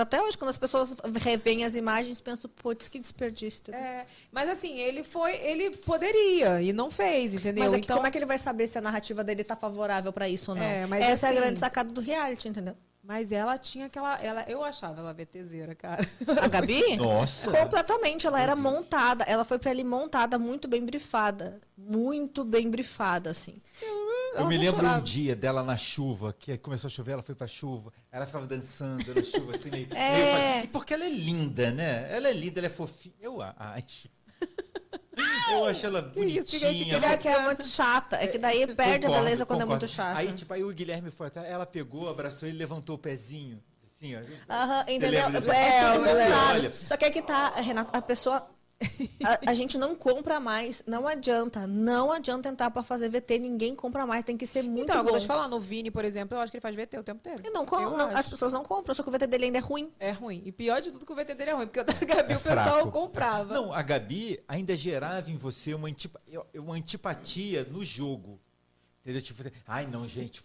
Até 0.00 0.22
hoje, 0.22 0.38
quando 0.38 0.50
as 0.50 0.58
pessoas 0.58 0.94
revêem 1.20 1.64
as 1.64 1.74
imagens, 1.74 2.20
pensam, 2.20 2.50
putz, 2.54 2.88
que 2.88 2.98
desperdício. 2.98 3.74
É, 3.74 4.06
mas 4.30 4.48
assim, 4.48 4.78
ele 4.78 5.02
foi, 5.02 5.34
ele 5.36 5.70
poderia 5.70 6.62
e 6.62 6.72
não 6.72 6.90
fez, 6.90 7.34
entendeu? 7.34 7.64
Mas 7.64 7.72
é 7.72 7.78
que 7.78 7.84
então, 7.84 7.96
como 7.96 8.06
é 8.06 8.10
que 8.10 8.18
ele 8.18 8.26
vai 8.26 8.38
saber 8.38 8.66
se 8.66 8.78
a 8.78 8.80
narrativa 8.80 9.24
dele 9.24 9.42
tá 9.44 9.56
favorável 9.56 10.12
pra 10.12 10.28
isso 10.28 10.52
ou 10.52 10.56
não? 10.56 10.62
É, 10.64 10.86
mas 10.86 11.02
Essa 11.04 11.26
é 11.26 11.30
assim- 11.30 11.38
a 11.38 11.40
grande 11.40 11.60
sacada 11.60 11.92
do 11.92 12.00
reality, 12.00 12.48
entendeu? 12.48 12.76
Mas 13.02 13.32
ela 13.32 13.58
tinha 13.58 13.86
aquela, 13.86 14.14
ela, 14.22 14.42
eu 14.48 14.62
achava 14.62 15.00
ela 15.00 15.12
VTZera, 15.12 15.74
cara. 15.74 16.08
A 16.40 16.46
Gabi? 16.48 16.96
Nossa. 16.96 17.50
Completamente, 17.50 18.26
ela 18.26 18.40
era 18.40 18.54
montada. 18.54 19.24
Ela 19.24 19.44
foi 19.44 19.58
pra 19.58 19.70
ali 19.72 19.82
montada, 19.82 20.38
muito 20.38 20.68
bem 20.68 20.84
brifada. 20.84 21.60
Muito 21.76 22.44
bem 22.44 22.70
brifada, 22.70 23.30
assim. 23.30 23.60
Eu 23.82 24.38
Ela 24.38 24.48
me 24.48 24.56
lembro 24.56 24.76
chorava. 24.80 24.98
um 25.00 25.02
dia 25.02 25.34
dela 25.34 25.62
na 25.64 25.76
chuva, 25.76 26.32
que 26.32 26.56
começou 26.58 26.86
a 26.88 26.90
chover, 26.90 27.12
ela 27.12 27.22
foi 27.22 27.34
pra 27.34 27.46
chuva, 27.46 27.92
ela 28.10 28.24
ficava 28.24 28.46
dançando 28.46 29.12
na 29.14 29.22
chuva, 29.22 29.56
assim, 29.56 29.68
meio, 29.70 29.88
É. 29.94 30.52
meio- 30.54 30.64
E 30.64 30.68
porque 30.68 30.94
ela 30.94 31.04
é 31.04 31.10
linda, 31.10 31.70
né? 31.72 32.06
Ela 32.10 32.28
é 32.28 32.32
linda, 32.32 32.60
ela 32.60 32.68
é 32.68 32.70
fofinha. 32.70 33.14
Eu 33.20 33.42
acho. 33.42 34.08
Eu 35.52 35.66
acho 35.66 35.86
ela 35.86 36.12
isso, 36.16 36.58
gente, 36.58 36.84
bonitinha. 36.84 37.00
que 37.00 37.06
É 37.06 37.16
que 37.16 37.28
é 37.28 37.42
muito 37.42 37.64
chata. 37.66 38.16
É 38.16 38.26
que 38.26 38.38
daí 38.38 38.66
perde 38.66 39.06
Concordo, 39.06 39.14
a 39.14 39.18
beleza 39.18 39.46
quando 39.46 39.60
concordo. 39.60 39.84
é 39.84 39.86
muito 39.86 39.94
chata. 39.94 40.18
Aí, 40.18 40.32
tipo, 40.32 40.54
aí 40.54 40.64
o 40.64 40.72
Guilherme 40.72 41.10
foi 41.10 41.26
atrás, 41.26 41.48
ela 41.48 41.66
pegou, 41.66 42.08
abraçou 42.08 42.48
ele, 42.48 42.56
levantou 42.56 42.96
o 42.96 42.98
pezinho. 42.98 43.62
Assim, 43.84 44.16
ó. 44.16 44.20
Aham, 44.52 44.84
entendeu? 44.88 45.20
É, 45.22 45.28
misturado. 45.28 46.50
olha. 46.50 46.72
Só 46.86 46.96
que 46.96 47.04
é 47.04 47.10
que 47.10 47.22
tá, 47.22 47.50
Renato, 47.56 47.96
a 47.96 48.00
pessoa. 48.00 48.48
A, 49.24 49.50
a 49.50 49.54
gente 49.54 49.78
não 49.78 49.94
compra 49.94 50.40
mais. 50.40 50.82
Não 50.86 51.06
adianta. 51.06 51.66
Não 51.66 52.10
adianta 52.12 52.48
entrar 52.48 52.70
pra 52.70 52.82
fazer 52.82 53.08
VT. 53.08 53.38
Ninguém 53.38 53.74
compra 53.74 54.06
mais. 54.06 54.24
Tem 54.24 54.36
que 54.36 54.46
ser 54.46 54.62
muito 54.62 54.84
então, 54.84 54.96
bom. 54.98 55.04
quando 55.04 55.14
eu 55.16 55.20
te 55.20 55.26
falando, 55.26 55.54
o 55.56 55.60
Vini, 55.60 55.90
por 55.90 56.04
exemplo, 56.04 56.36
eu 56.36 56.40
acho 56.40 56.50
que 56.50 56.56
ele 56.56 56.62
faz 56.62 56.74
VT 56.74 56.98
o 56.98 57.02
tempo 57.02 57.18
inteiro. 57.20 57.42
E 57.46 57.50
não, 57.50 57.64
Eu 57.72 57.96
não- 57.96 58.16
as 58.16 58.28
pessoas 58.28 58.52
não 58.52 58.62
compram, 58.64 58.94
só 58.94 59.02
que 59.02 59.08
o 59.08 59.12
VT 59.12 59.26
dele 59.26 59.44
ainda 59.46 59.58
é 59.58 59.60
ruim. 59.60 59.92
É 59.98 60.10
ruim. 60.10 60.42
E 60.44 60.52
pior 60.52 60.80
de 60.80 60.90
tudo 60.90 61.06
que 61.06 61.12
o 61.12 61.16
VT 61.16 61.34
dele 61.34 61.50
é 61.50 61.54
ruim, 61.54 61.66
porque 61.66 61.80
o 61.80 61.84
da 61.84 61.92
Gabi 61.92 62.32
É 62.32 62.36
o 62.36 62.40
pessoal 62.40 62.64
fraco. 62.80 62.90
comprava. 62.92 63.54
Não, 63.54 63.72
a 63.72 63.82
Gabi 63.82 64.42
ainda 64.48 64.74
gerava 64.76 65.30
em 65.30 65.36
você 65.36 65.74
uma, 65.74 65.88
antipa- 65.88 66.20
uma 66.54 66.74
antipatia 66.74 67.64
no 67.64 67.84
jogo. 67.84 68.40
Entendeu? 69.02 69.20
Tipo, 69.20 69.42
você, 69.42 69.52
ai 69.66 69.86
não, 69.86 70.06
gente. 70.06 70.40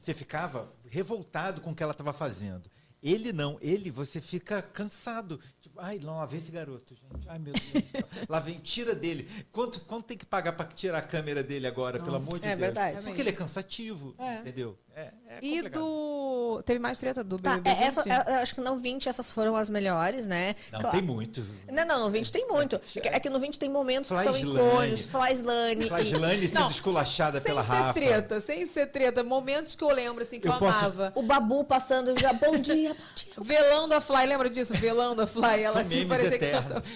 Você 0.00 0.14
ficava 0.14 0.72
revoltado 0.88 1.60
com 1.60 1.70
o 1.70 1.74
que 1.74 1.82
ela 1.82 1.92
estava 1.92 2.12
fazendo. 2.12 2.70
Ele 3.02 3.32
não, 3.32 3.58
ele 3.60 3.90
você 3.92 4.20
fica 4.20 4.60
cansado. 4.60 5.38
Ai 5.80 5.98
não, 6.02 6.18
lá 6.18 6.26
vem 6.26 6.38
esse 6.38 6.50
garoto, 6.50 6.94
gente. 6.94 7.28
Ai 7.28 7.38
meu 7.38 7.52
Deus. 7.52 7.72
do 7.72 7.80
céu. 7.90 8.08
lá 8.28 8.40
vem, 8.40 8.58
tira 8.58 8.94
dele. 8.94 9.28
Quanto, 9.52 9.80
quanto 9.82 10.06
tem 10.06 10.16
que 10.18 10.26
pagar 10.26 10.52
para 10.52 10.66
tirar 10.66 10.98
a 10.98 11.02
câmera 11.02 11.42
dele 11.42 11.66
agora, 11.66 12.02
pelo 12.02 12.16
amor 12.16 12.38
de 12.38 12.44
é 12.46 12.48
Deus? 12.48 12.60
verdade. 12.60 13.04
Porque 13.04 13.20
ele 13.20 13.30
é 13.30 13.32
cansativo, 13.32 14.14
É. 14.18 14.36
entendeu? 14.40 14.76
É, 14.98 15.12
é 15.28 15.38
E 15.40 15.62
do. 15.68 16.60
Teve 16.64 16.80
mais 16.80 16.98
treta 16.98 17.22
do 17.22 17.38
Tá, 17.38 17.56
BBB. 17.56 17.70
é, 17.70 17.84
essa, 17.84 18.02
20? 18.02 18.12
é, 18.12 18.30
eu 18.30 18.34
acho 18.42 18.54
que 18.54 18.60
no 18.60 18.76
20 18.78 19.08
essas 19.08 19.30
foram 19.30 19.54
as 19.54 19.70
melhores, 19.70 20.26
né? 20.26 20.56
Não, 20.72 20.80
Claro. 20.80 20.96
tem 20.96 21.06
muito. 21.06 21.44
Não, 21.70 21.84
não, 21.86 22.00
no 22.04 22.10
20 22.10 22.32
tem 22.32 22.48
muito. 22.48 22.76
É 22.76 23.00
que- 23.00 23.08
É 23.08 23.20
que 23.20 23.30
no 23.30 23.38
20 23.38 23.58
tem 23.58 23.68
momentos 23.68 24.10
que 24.10 24.16
são 24.16 24.32
Flaslane. 24.34 24.54
icônicos. 24.58 25.00
Flyslane. 25.06 25.88
Flagelane 25.88 26.48
sendo 26.48 26.60
Não, 26.62 26.70
esculachada 26.70 27.40
sem 27.40 27.48
pela 27.48 27.62
ser 27.62 27.68
Rafa. 27.68 27.92
treta, 27.94 28.40
sem 28.40 28.66
ser 28.66 28.86
treta. 28.86 29.22
Momentos 29.22 29.76
que 29.76 29.84
eu 29.84 29.90
lembro, 29.90 30.22
assim, 30.22 30.40
que 30.40 30.48
eu, 30.48 30.52
Eu 30.52 30.58
posso- 30.58 30.78
amava. 30.86 31.12
O 31.14 31.22
Babu 31.22 31.62
passando 31.64 32.18
já, 32.18 32.32
bom 32.32 32.56
dia, 32.58 32.94
bom 32.94 33.04
dia. 33.14 33.32
Velando 33.38 33.94
a 33.94 34.00
Fly, 34.00 34.26
lembra 34.26 34.50
disso? 34.50 34.74
Velando 34.74 35.22
a 35.22 35.26
Fly. 35.28 35.62
Ela 35.62 35.80
assim, 35.80 36.08
parecia 36.08 36.38
que. 36.38 36.48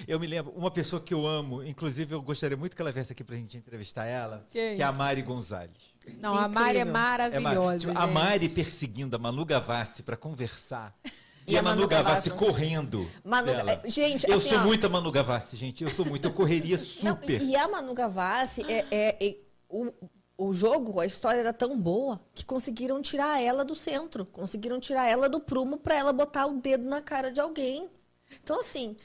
Eu 0.08 0.18
me 0.18 0.26
lembro, 0.26 0.52
uma 0.56 0.70
pessoa 0.70 1.00
que 1.00 1.14
eu 1.14 1.24
amo, 1.26 1.62
inclusive 1.62 2.14
eu 2.14 2.20
gostaria 2.22 2.56
muito 2.56 2.74
que 2.74 2.82
ela 2.82 2.90
viesse 2.90 3.12
aqui 3.12 3.22
pra 3.22 3.36
gente 3.36 3.56
entrevistar 3.56 4.06
ela, 4.06 4.44
Quem? 4.50 4.74
que 4.76 4.82
é 4.82 4.84
a 4.84 4.90
Mari 4.92 5.22
Gonzalez. 5.22 5.91
Não, 6.18 6.34
a 6.34 6.48
Mari 6.48 6.78
é 6.78 6.80
Incrível. 6.82 6.82
É 6.82 6.92
maravilhosa. 6.92 7.78
Tipo, 7.88 7.98
a. 7.98 8.06
Mari 8.06 8.48
perseguindo 8.48 9.16
a 9.16 9.18
Manu 9.18 9.44
Gavassi 9.44 10.02
pra 10.02 10.16
conversar. 10.16 10.94
E, 11.46 11.54
E 11.54 11.58
a 11.58 11.62
Manu, 11.62 11.76
Manu 11.78 11.88
Gavassi 11.88 12.30
Gavassi. 12.30 12.44
correndo. 12.44 13.10
Manu- 13.24 13.46
dela. 13.46 13.72
é, 13.84 13.90
gente, 13.90 14.28
eu 14.28 14.36
assim, 14.36 14.48
sou 14.50 14.58
ó. 14.58 14.64
muito 14.64 14.86
a 14.86 14.88
Manu 14.88 15.10
Gavassi, 15.10 15.56
gente. 15.56 15.82
Eu 15.82 15.90
sou 15.90 16.06
muito. 16.06 16.26
Eu 16.28 16.32
correria 16.32 16.76
Não, 17.02 17.16
super. 17.16 17.42
e 17.42 17.56
a 17.56 17.66
Manu 17.68 17.92
Gavassi, 17.94 18.62
é, 18.70 18.86
é- 18.90 19.16
é- 19.26 19.36
o, 19.68 19.92
o 20.38 20.54
jogo, 20.54 21.00
a 21.00 21.06
história 21.06 21.40
era 21.40 21.52
tão 21.52 21.76
boa 21.78 22.20
que 22.34 22.44
conseguiram 22.44 23.02
tirar 23.02 23.42
ela 23.42 23.64
do 23.64 23.74
centro. 23.74 24.24
Conseguiram 24.24 24.78
tirar 24.78 25.06
ela 25.08 25.28
do 25.28 25.40
prumo 25.40 25.78
pra 25.78 25.96
ela 25.96 26.12
botar 26.12 26.46
o 26.46 26.60
dedo 26.60 26.84
na 26.88 27.00
cara 27.02 27.30
de 27.32 27.40
alguém. 27.40 27.88
Então, 28.42 28.60
assim, 28.60 28.96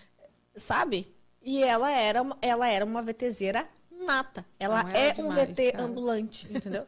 sabe? 0.56 1.12
E 1.42 1.64
ela 1.64 1.92
era, 1.92 2.22
uma- 2.22 2.38
ela 2.42 2.68
era 2.68 2.86
uma 2.86 3.02
VTZera 3.02 3.68
nata. 4.08 4.44
Ela 4.60 4.84
é 4.94 5.10
é 5.10 5.12
um 5.12 5.30
demais, 5.30 5.50
VT 5.50 5.72
cara. 5.74 5.84
ambulante, 5.84 6.48
entendeu? 6.50 6.84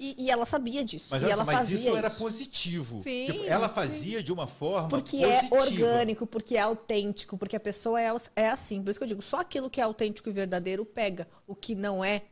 E, 0.00 0.16
e 0.24 0.30
ela 0.32 0.44
sabia 0.44 0.84
disso. 0.84 1.08
Mas, 1.12 1.22
e 1.22 1.26
ela 1.30 1.44
mas 1.44 1.58
fazia 1.58 1.78
isso 1.78 1.96
era 1.96 2.08
isso. 2.08 2.16
positivo. 2.18 3.00
Sim, 3.02 3.26
Tipo, 3.26 3.44
ela 3.44 3.68
sim. 3.68 3.74
fazia 3.76 4.20
de 4.20 4.32
uma 4.32 4.48
forma 4.48 4.88
Porque 4.88 5.18
positiva. 5.48 5.54
é 5.56 5.60
orgânico, 5.60 6.26
porque 6.26 6.56
é 6.56 6.60
autêntico, 6.60 7.38
porque 7.38 7.54
a 7.54 7.60
pessoa 7.60 8.00
é, 8.00 8.10
é 8.34 8.48
assim. 8.48 8.82
Por 8.82 8.90
isso 8.90 8.98
que 8.98 9.04
eu 9.04 9.08
digo, 9.08 9.22
só 9.22 9.38
aquilo 9.38 9.70
que 9.70 9.80
é 9.80 9.84
autêntico 9.84 10.28
e 10.28 10.32
verdadeiro 10.32 10.84
pega. 10.84 11.28
O 11.46 11.54
que 11.54 11.76
não 11.76 12.02
é, 12.04 12.22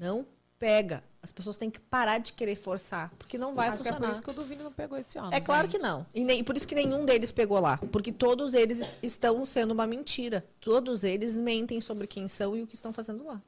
não 0.00 0.26
pega. 0.58 1.04
As 1.22 1.30
pessoas 1.30 1.56
têm 1.56 1.70
que 1.70 1.78
parar 1.78 2.18
de 2.18 2.32
querer 2.32 2.56
forçar, 2.56 3.12
porque 3.18 3.36
não 3.38 3.54
vai 3.54 3.68
Acho 3.68 3.82
que 3.82 3.88
é 3.88 3.92
funcionar. 3.92 4.08
por 4.08 4.12
isso 4.14 4.22
que 4.22 4.30
o 4.30 4.32
do 4.32 4.42
Vini 4.44 4.62
não 4.64 4.72
pegou 4.72 4.96
esse 4.98 5.16
ano. 5.18 5.32
É 5.32 5.38
claro 5.40 5.68
gente. 5.70 5.76
que 5.76 5.82
não. 5.82 6.04
E 6.14 6.24
nem, 6.24 6.42
por 6.42 6.56
isso 6.56 6.66
que 6.66 6.74
nenhum 6.74 7.04
deles 7.04 7.30
pegou 7.30 7.60
lá. 7.60 7.76
Porque 7.92 8.10
todos 8.10 8.54
eles 8.54 8.80
es- 8.80 8.98
estão 9.02 9.44
sendo 9.44 9.70
uma 9.72 9.86
mentira. 9.86 10.44
Todos 10.58 11.04
eles 11.04 11.34
mentem 11.34 11.78
sobre 11.80 12.06
quem 12.06 12.26
são 12.26 12.56
e 12.56 12.62
o 12.62 12.66
que 12.66 12.74
estão 12.74 12.90
fazendo 12.92 13.24
lá. 13.24 13.40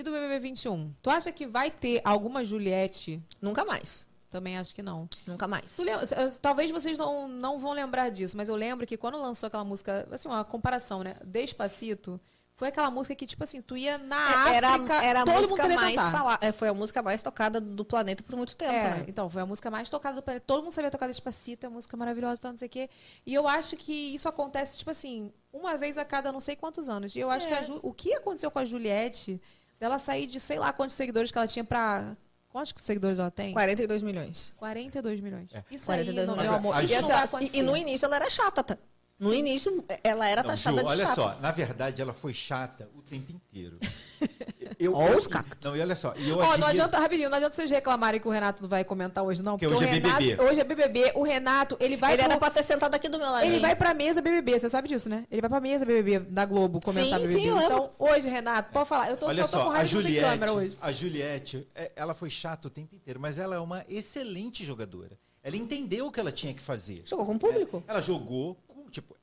E 0.00 0.02
do 0.02 0.10
BBB 0.12 0.38
21? 0.38 0.94
Tu 1.02 1.10
acha 1.10 1.30
que 1.30 1.46
vai 1.46 1.70
ter 1.70 2.00
alguma 2.04 2.42
Juliette? 2.42 3.22
Nunca 3.40 3.64
mais. 3.66 4.06
Também 4.30 4.56
acho 4.56 4.74
que 4.74 4.82
não. 4.82 5.08
Nunca 5.26 5.46
mais. 5.46 5.76
Lembra- 5.78 6.06
eh, 6.10 6.30
talvez 6.40 6.70
vocês 6.70 6.96
não, 6.96 7.28
não 7.28 7.58
vão 7.58 7.72
lembrar 7.72 8.08
disso, 8.10 8.36
mas 8.36 8.48
eu 8.48 8.56
lembro 8.56 8.86
que 8.86 8.96
quando 8.96 9.20
lançou 9.20 9.48
aquela 9.48 9.64
música, 9.64 10.08
assim, 10.10 10.28
uma 10.28 10.44
comparação, 10.44 11.02
né? 11.02 11.16
Despacito, 11.24 12.18
foi 12.54 12.68
aquela 12.68 12.90
música 12.90 13.14
que, 13.14 13.26
tipo 13.26 13.42
assim, 13.42 13.60
tu 13.60 13.76
ia 13.76 13.98
na 13.98 14.50
É, 14.52 14.56
Era, 14.56 14.68
África, 14.74 15.02
era 15.02 15.22
a 15.22 15.24
todo 15.24 15.34
mundo 15.34 15.42
música 15.42 15.62
sabia 15.62 15.76
mais 15.76 15.96
cantar. 15.96 16.12
fala- 16.12 16.38
é, 16.40 16.52
Foi 16.52 16.68
a 16.68 16.74
música 16.74 17.02
mais 17.02 17.20
tocada 17.22 17.60
do 17.60 17.84
planeta 17.84 18.22
por 18.22 18.36
muito 18.36 18.54
tempo, 18.56 18.72
É, 18.72 18.90
né? 18.98 19.04
então, 19.08 19.28
foi 19.28 19.42
a 19.42 19.46
música 19.46 19.70
mais 19.70 19.90
tocada 19.90 20.16
do 20.16 20.22
planeta. 20.22 20.44
Todo 20.46 20.62
mundo 20.62 20.72
sabia 20.72 20.90
tocar 20.90 21.08
Despacito, 21.08 21.66
é 21.66 21.68
uma 21.68 21.74
música 21.74 21.96
maravilhosa, 21.96 22.40
tal, 22.40 22.52
não 22.52 22.58
sei 22.58 22.66
o 22.66 22.70
quê. 22.70 22.88
E 23.26 23.34
eu 23.34 23.48
acho 23.48 23.76
que 23.76 24.14
isso 24.14 24.28
acontece, 24.28 24.78
tipo 24.78 24.90
assim, 24.90 25.32
uma 25.52 25.76
vez 25.76 25.98
a 25.98 26.04
cada 26.04 26.30
não 26.30 26.38
sei 26.40 26.54
quantos 26.54 26.88
anos. 26.88 27.16
E 27.16 27.18
eu 27.18 27.30
acho 27.30 27.46
É. 27.46 27.48
que 27.48 27.54
a 27.54 27.62
Ju- 27.64 27.80
o 27.82 27.92
que 27.92 28.14
aconteceu 28.14 28.50
com 28.50 28.58
a 28.60 28.64
Juliette, 28.64 29.40
dela 29.80 29.98
sair 29.98 30.26
de 30.26 30.38
sei 30.38 30.58
lá 30.58 30.72
quantos 30.72 30.94
seguidores 30.94 31.32
que 31.32 31.38
ela 31.38 31.46
tinha 31.48 31.64
pra... 31.64 32.14
Quantos 32.50 32.74
seguidores 32.76 33.18
ela 33.18 33.30
tem? 33.30 33.52
42 33.52 34.02
milhões. 34.02 34.52
42 34.56 35.20
milhões. 35.20 35.48
É. 35.52 35.64
Isso 35.70 35.86
42 35.86 36.28
aí, 36.28 36.34
milhões. 36.36 36.50
meu 36.50 36.58
amor, 36.58 36.84
isso 36.84 36.92
E, 36.92 37.00
não 37.00 37.10
assim, 37.14 37.30
vai 37.32 37.44
e- 37.44 37.58
e 37.58 37.62
no 37.62 37.76
início 37.76 38.06
ela 38.06 38.16
era 38.16 38.28
chata, 38.28 38.62
tá? 38.64 38.78
No 39.18 39.32
início 39.34 39.84
ela 40.02 40.28
era 40.28 40.42
Não, 40.42 40.48
Ju, 40.50 40.56
taxada 40.64 40.82
de 40.82 40.88
olha 40.88 41.04
chata. 41.06 41.14
só, 41.14 41.34
na 41.40 41.50
verdade 41.50 42.02
ela 42.02 42.12
foi 42.14 42.32
chata 42.32 42.88
o 42.94 43.02
tempo 43.02 43.30
inteiro. 43.32 43.78
Eu, 44.78 44.92
eu- 44.92 45.16
os 45.16 45.26
cactos. 45.26 45.58
Não, 45.62 45.76
e 45.76 45.80
olha 45.80 45.94
só, 45.94 46.14
e 46.16 46.28
eu 46.28 46.38
Ó, 46.38 46.56
não 46.56 46.66
adianta, 46.68 46.98
rapidinho, 46.98 47.28
não 47.28 47.36
adianta 47.36 47.54
vocês 47.54 47.70
reclamarem 47.70 48.20
que 48.20 48.26
o 48.28 48.30
Renato 48.30 48.62
não 48.62 48.68
vai 48.68 48.84
comentar 48.84 49.24
hoje, 49.24 49.42
não. 49.42 49.56
Que 49.58 49.66
porque 49.66 49.84
hoje 49.84 49.84
o 49.84 49.88
é 49.88 49.92
Renato, 49.98 50.18
BBB. 50.22 50.42
Hoje 50.42 50.60
é 50.60 50.64
BBB. 50.64 51.12
O 51.14 51.22
Renato, 51.22 51.76
ele 51.80 51.96
vai 51.96 52.12
Ele 52.12 52.22
pro- 52.22 52.30
era 52.32 52.38
pra 52.40 52.50
ter 52.50 52.62
sentado 52.62 52.94
aqui 52.94 53.08
do 53.08 53.18
meu 53.18 53.30
lado. 53.30 53.44
Ele 53.44 53.58
vai 53.60 53.74
pra 53.74 53.92
mesa 53.94 54.22
BBB, 54.22 54.58
você 54.58 54.68
sabe 54.68 54.88
disso, 54.88 55.08
né? 55.08 55.26
Ele 55.30 55.40
vai 55.40 55.50
pra 55.50 55.60
mesa 55.60 55.84
BBB 55.84 56.20
da 56.30 56.44
Globo 56.46 56.80
comentar 56.84 57.18
Sim, 57.20 57.26
BBB. 57.26 57.40
sim, 57.40 57.48
eu 57.48 57.54
lembro. 57.56 57.74
então, 57.76 57.90
hoje, 57.98 58.28
Renato, 58.28 58.72
pode 58.72 58.88
falar. 58.88 59.10
Eu 59.10 59.16
tô 59.16 59.26
Olha 59.26 59.44
só, 59.44 59.50
tô 59.50 59.56
só, 59.58 59.64
com 59.64 59.70
a 59.72 59.84
Juliette, 59.84 60.20
câmera 60.20 60.52
hoje. 60.52 60.78
a 60.80 60.92
Juliette, 60.92 61.68
é, 61.74 61.92
ela 61.96 62.14
foi 62.14 62.30
chata 62.30 62.68
o 62.68 62.70
tempo 62.70 62.94
inteiro, 62.94 63.18
mas 63.20 63.38
ela 63.38 63.56
é 63.56 63.58
uma 63.58 63.84
excelente 63.88 64.64
jogadora. 64.64 65.18
Ela 65.42 65.56
entendeu 65.56 66.06
o 66.06 66.12
que 66.12 66.20
ela 66.20 66.30
tinha 66.30 66.52
que 66.52 66.60
fazer. 66.60 67.02
Jogou 67.06 67.24
com 67.26 67.34
o 67.34 67.38
público. 67.38 67.82
Ela 67.88 68.00
jogou 68.00 68.56
com, 68.68 68.88
tipo, 68.90 69.16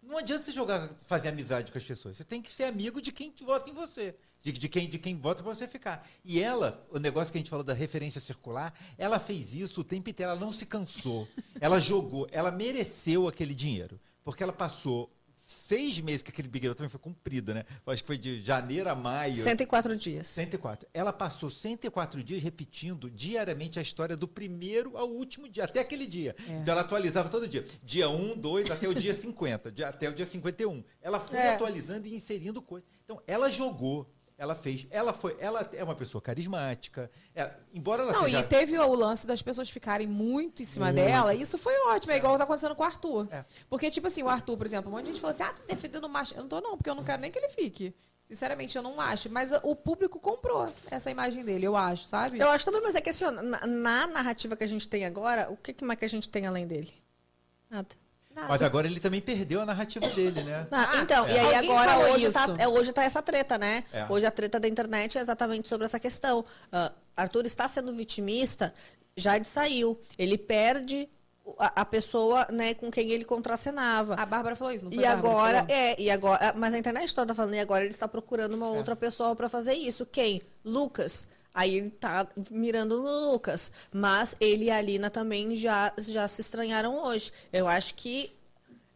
não 0.00 0.18
adianta 0.18 0.44
você 0.44 0.52
jogar, 0.52 0.88
fazer 1.06 1.28
amizade 1.28 1.72
com 1.72 1.78
as 1.78 1.82
pessoas. 1.82 2.16
Você 2.16 2.22
tem 2.24 2.40
que 2.40 2.48
ser 2.52 2.64
amigo 2.64 3.00
de 3.02 3.10
quem 3.10 3.34
vota 3.44 3.68
em 3.68 3.72
você. 3.74 4.14
De, 4.46 4.52
de 4.52 4.68
quem, 4.68 4.88
de 4.88 4.96
quem 4.96 5.16
vota 5.16 5.42
pra 5.42 5.52
você 5.52 5.66
ficar. 5.66 6.08
E 6.24 6.40
ela, 6.40 6.86
o 6.88 7.00
negócio 7.00 7.32
que 7.32 7.38
a 7.38 7.40
gente 7.40 7.50
falou 7.50 7.64
da 7.64 7.72
referência 7.72 8.20
circular, 8.20 8.72
ela 8.96 9.18
fez 9.18 9.56
isso 9.56 9.80
o 9.80 9.84
tempo 9.84 10.08
inteiro.Ela 10.08 10.38
não 10.38 10.52
se 10.52 10.64
cansou.Ela 10.66 11.80
jogou. 11.80 12.28
Ela 12.30 12.52
mereceu 12.52 13.26
aquele 13.26 13.54
dinheiro. 13.54 13.98
Porque 14.22 14.44
ela 14.44 14.52
passou 14.52 15.12
seis 15.34 16.00
meses, 16.00 16.22
que 16.22 16.30
aquele 16.30 16.48
Big 16.48 16.62
Brother 16.66 16.76
também 16.78 16.88
foi 16.88 16.98
cumprido, 17.00 17.52
né? 17.52 17.64
Eu 17.84 17.92
acho 17.92 18.02
que 18.02 18.06
foi 18.06 18.16
de 18.16 18.38
janeiro 18.38 18.88
a 18.88 18.94
maio. 18.94 19.34
104 19.34 19.94
dias. 19.96 20.28
104. 20.28 20.88
Ela 20.94 21.12
passou 21.12 21.50
104 21.50 22.22
dias 22.22 22.42
repetindo 22.42 23.10
diariamente 23.10 23.78
a 23.78 23.82
história 23.82 24.16
do 24.16 24.26
primeiro 24.28 24.96
ao 24.96 25.08
último 25.08 25.48
dia, 25.48 25.64
até 25.64 25.80
aquele 25.80 26.06
dia. 26.06 26.34
É. 26.48 26.52
Então 26.52 26.72
ela 26.72 26.80
atualizava 26.82 27.28
todo 27.28 27.46
dia. 27.48 27.64
Dia 27.82 28.08
1, 28.08 28.36
2, 28.38 28.70
até 28.70 28.88
o 28.88 28.94
dia 28.94 29.12
50, 29.12 29.70
dia- 29.72 29.88
até 29.88 30.08
o 30.08 30.14
dia 30.14 30.24
51. 30.24 30.82
Ela 31.02 31.18
foi 31.20 31.36
É. 31.38 31.54
atualizando 31.54 32.06
e 32.08 32.14
inserindo 32.14 32.62
coisas. 32.62 32.88
Então 33.04 33.20
ela 33.26 33.50
jogou, 33.50 34.10
ela 34.38 34.54
fez, 34.54 34.86
ela 34.90 35.14
foi, 35.14 35.34
ela 35.40 35.68
é 35.72 35.82
uma 35.82 35.94
pessoa 35.94 36.20
carismática. 36.20 37.10
É, 37.34 37.50
embora 37.72 38.02
ela 38.02 38.12
Não, 38.12 38.24
seja 38.24 38.40
e 38.40 38.42
teve 38.42 38.78
o 38.78 38.94
lance 38.94 39.26
das 39.26 39.40
pessoas 39.40 39.70
ficarem 39.70 40.06
muito 40.06 40.62
em 40.62 40.64
cima 40.64 40.86
Muito. 40.86 40.96
dela. 40.96 41.34
e 41.34 41.40
Isso 41.40 41.56
foi 41.56 41.74
ótimo, 41.88 42.12
é 42.12 42.18
igual 42.18 42.36
tá 42.36 42.44
acontecendo 42.44 42.74
com 42.74 42.82
o 42.82 42.86
Arthur. 42.86 43.28
É. 43.30 43.44
Porque, 43.68 43.90
tipo 43.90 44.06
assim, 44.06 44.22
o 44.22 44.28
Arthur, 44.28 44.56
por 44.58 44.66
exemplo, 44.66 44.90
um 44.90 44.94
monte 44.94 45.06
de 45.06 45.12
gente 45.12 45.20
falou 45.20 45.34
assim: 45.34 45.42
ah, 45.42 45.52
tu 45.52 45.62
tá 45.62 45.74
defendendo 45.74 46.04
o 46.04 46.08
macho. 46.08 46.34
Eu 46.34 46.42
não 46.42 46.48
tô, 46.48 46.60
não, 46.60 46.76
porque 46.76 46.90
eu 46.90 46.94
não 46.94 47.02
quero 47.02 47.22
nem 47.22 47.30
que 47.30 47.38
ele 47.38 47.48
fique. 47.48 47.94
Sinceramente, 48.24 48.76
eu 48.76 48.82
não 48.82 49.00
acho. 49.00 49.30
Mas 49.30 49.52
o 49.62 49.74
público 49.74 50.18
comprou 50.18 50.68
essa 50.90 51.10
imagem 51.10 51.42
dele, 51.44 51.66
eu 51.66 51.76
acho, 51.76 52.06
sabe? 52.06 52.38
Eu 52.38 52.50
acho 52.50 52.64
também, 52.64 52.82
mas 52.82 52.94
é 52.94 53.00
que 53.00 53.08
assim, 53.08 53.24
ó, 53.24 53.30
na, 53.30 53.66
na 53.66 54.06
narrativa 54.06 54.56
que 54.56 54.64
a 54.64 54.68
gente 54.68 54.86
tem 54.86 55.06
agora, 55.06 55.50
o 55.50 55.56
que, 55.56 55.72
que 55.72 55.84
mais 55.84 55.98
que 55.98 56.04
a 56.04 56.08
gente 56.08 56.28
tem 56.28 56.46
além 56.46 56.66
dele? 56.66 56.92
Nada. 57.70 57.88
Nada. 58.36 58.48
Mas 58.48 58.60
agora 58.60 58.86
ele 58.86 59.00
também 59.00 59.22
perdeu 59.22 59.62
a 59.62 59.64
narrativa 59.64 60.06
dele, 60.10 60.42
né? 60.42 60.66
Ah, 60.70 60.90
Ah, 60.92 60.96
então, 61.02 61.26
é. 61.26 61.32
e 61.32 61.38
aí 61.38 61.54
Alguém 61.54 61.70
agora 61.78 62.12
hoje 62.12 62.26
isso. 62.26 62.32
tá, 62.38 62.54
é, 62.62 62.68
hoje 62.68 62.92
tá 62.92 63.02
essa 63.02 63.22
treta, 63.22 63.56
né? 63.56 63.82
É. 63.90 64.04
Hoje 64.10 64.26
a 64.26 64.30
treta 64.30 64.60
da 64.60 64.68
internet 64.68 65.16
é 65.16 65.22
exatamente 65.22 65.66
sobre 65.68 65.86
essa 65.86 65.98
questão. 65.98 66.44
Ah, 66.70 66.92
Arthur 67.16 67.46
está 67.46 67.66
sendo 67.66 67.94
vitimista, 67.94 68.74
Jade 69.16 69.46
saiu. 69.48 69.98
Ele 70.18 70.36
perde 70.36 71.08
a, 71.58 71.80
a 71.80 71.84
pessoa 71.86 72.46
né, 72.52 72.74
com 72.74 72.90
quem 72.90 73.10
ele 73.10 73.24
contracenava. 73.24 74.14
A 74.16 74.26
Bárbara 74.26 74.54
falou 74.54 74.74
isso, 74.74 74.84
não 74.84 74.92
foi 74.92 75.00
E 75.02 75.06
agora, 75.06 75.60
falou? 75.60 75.74
é, 75.74 75.96
e 75.98 76.10
agora, 76.10 76.52
mas 76.58 76.74
a 76.74 76.78
internet 76.78 77.14
toda 77.14 77.28
tá 77.28 77.34
falando, 77.34 77.54
e 77.54 77.60
agora 77.60 77.84
ele 77.84 77.92
está 77.94 78.06
procurando 78.06 78.52
É. 78.52 78.56
uma 78.56 78.68
outra 78.68 78.94
pessoa 78.94 79.34
para 79.34 79.48
fazer 79.48 79.72
isso. 79.72 80.04
Quem? 80.04 80.42
Lucas. 80.62 81.26
Aí 81.56 81.74
ele 81.74 81.88
tá 81.90 82.28
mirando 82.50 83.02
no 83.02 83.32
Lucas. 83.32 83.72
Mas 83.90 84.36
ele 84.38 84.66
e 84.66 84.70
a 84.70 84.76
Alina 84.76 85.08
também 85.10 85.56
já, 85.56 85.92
já 85.98 86.28
se 86.28 86.42
estranharam 86.42 87.02
hoje. 87.02 87.32
Eu 87.52 87.66
acho 87.66 87.94
que. 87.94 88.30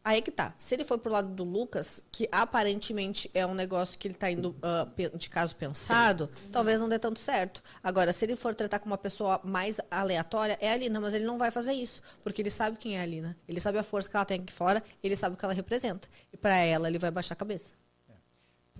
Aí 0.03 0.23
que 0.23 0.31
tá. 0.31 0.55
Se 0.57 0.75
ele 0.75 0.83
for 0.85 0.99
pro 0.99 1.13
lado 1.13 1.29
do 1.29 1.45
Lucas, 1.45 2.03
que 2.11 2.27
aparentemente 2.33 3.31
é 3.35 3.47
um 3.47 3.53
negócio 3.55 3.99
que 3.99 4.09
ele 4.09 4.15
tá 4.15 4.31
indo 4.31 4.57
pe- 4.97 5.11
de 5.15 5.29
caso 5.29 5.55
pensado, 5.55 6.31
talvez 6.51 6.81
não 6.81 6.89
dê 6.89 6.99
tanto 6.99 7.19
certo. 7.21 7.63
Agora, 7.83 8.11
se 8.13 8.25
ele 8.25 8.35
for 8.35 8.55
tratar 8.55 8.79
com 8.79 8.87
uma 8.87 8.97
pessoa 8.97 9.41
mais 9.45 9.79
aleatória, 9.91 10.57
é 10.61 10.71
a 10.71 10.73
Alina, 10.73 10.99
mas 11.01 11.13
ele 11.13 11.25
não 11.27 11.37
vai 11.37 11.51
fazer 11.51 11.75
isso. 11.75 12.01
Porque 12.23 12.41
ele 12.41 12.49
sabe 12.51 12.79
quem 12.79 12.97
é 12.97 13.01
a 13.01 13.03
Alina. 13.03 13.37
Ele 13.47 13.61
sabe 13.61 13.77
a 13.79 13.83
força 13.83 14.09
que 14.09 14.17
ela 14.17 14.25
tem 14.25 14.41
aqui 14.41 14.53
fora, 14.53 14.83
ele 15.03 15.15
sabe 15.17 15.35
o 15.35 15.39
que 15.39 15.45
ela 15.45 15.53
representa. 15.55 16.09
E 16.33 16.37
para 16.37 16.57
ela, 16.57 16.89
ele 16.89 16.99
vai 16.99 17.11
baixar 17.11 17.35
a 17.35 17.37
cabeça. 17.37 17.73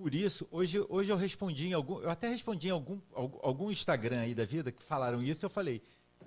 Por 0.01 0.15
isso, 0.15 0.47
hoje, 0.51 0.83
hoje 0.89 1.13
eu 1.13 1.17
respondi 1.17 1.69
em 1.69 1.73
algum. 1.75 2.01
Eu 2.01 2.09
até 2.09 2.29
respondi 2.31 2.69
em 2.69 2.71
algum, 2.71 2.99
algum, 3.15 3.71
Instagram 3.71 4.21
aí 4.21 4.35
da 4.35 4.47
vida 4.47 4.73
que 4.73 4.83
falaram 4.83 5.23
isso. 5.23 5.45
Eu 5.45 5.51
falei: 5.51 5.83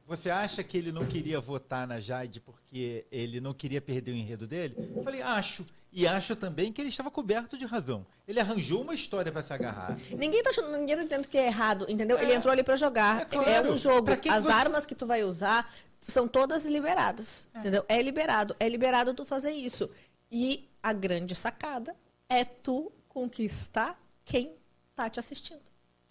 Você 0.05 0.29
acha 0.29 0.63
que 0.63 0.77
ele 0.77 0.91
não 0.91 1.07
queria 1.07 1.39
votar 1.39 1.87
na 1.87 1.99
Jade 1.99 2.39
porque 2.39 3.03
ele 3.11 3.41
não 3.41 3.51
queria 3.51 3.81
perder 3.81 4.11
o 4.11 4.15
enredo 4.15 4.45
dele? 4.45 4.75
Eu 4.95 5.03
falei: 5.03 5.23
Acho. 5.23 5.65
E 5.91 6.07
acho 6.07 6.35
também 6.35 6.71
que 6.71 6.81
ele 6.81 6.89
estava 6.89 7.09
coberto 7.11 7.55
de 7.57 7.65
razão. 7.65 8.05
Ele 8.27 8.39
arranjou 8.39 8.81
uma 8.81 8.93
história 8.95 9.31
para 9.31 9.41
se 9.43 9.53
agarrar. 9.53 9.95
Ninguém 10.17 10.41
tá, 10.41 10.49
achando, 10.51 10.75
ninguém 10.75 10.95
tá 10.97 11.03
dizendo 11.03 11.27
que 11.27 11.37
é 11.37 11.45
errado, 11.45 11.85
entendeu? 11.89 12.17
Ele 12.19 12.31
É. 12.31 12.35
entrou 12.35 12.51
ali 12.51 12.63
para 12.63 12.75
jogar. 12.75 13.19
É 13.19 13.21
É, 13.21 13.25
claro. 13.25 13.73
um 13.73 13.77
jogo. 13.77 14.07
As 14.11 14.43
você- 14.43 14.51
armas 14.51 14.85
que 14.87 14.95
tu 14.95 15.05
vai 15.05 15.23
usar 15.23 15.71
são 16.01 16.27
todas 16.27 16.65
liberadas, 16.65 17.45
entendeu? 17.55 17.85
É 17.87 18.01
liberado. 18.01 18.55
É 18.59 18.67
liberado 18.67 19.13
tu 19.13 19.23
fazer 19.23 19.51
isso. 19.51 19.87
E 20.31 20.67
a 20.81 20.93
grande 20.93 21.35
sacada 21.35 21.95
é 22.27 22.43
tu 22.43 22.91
conquistar 23.13 23.99
quem 24.25 24.55
tá 24.95 25.09
te 25.09 25.19
assistindo. 25.19 25.61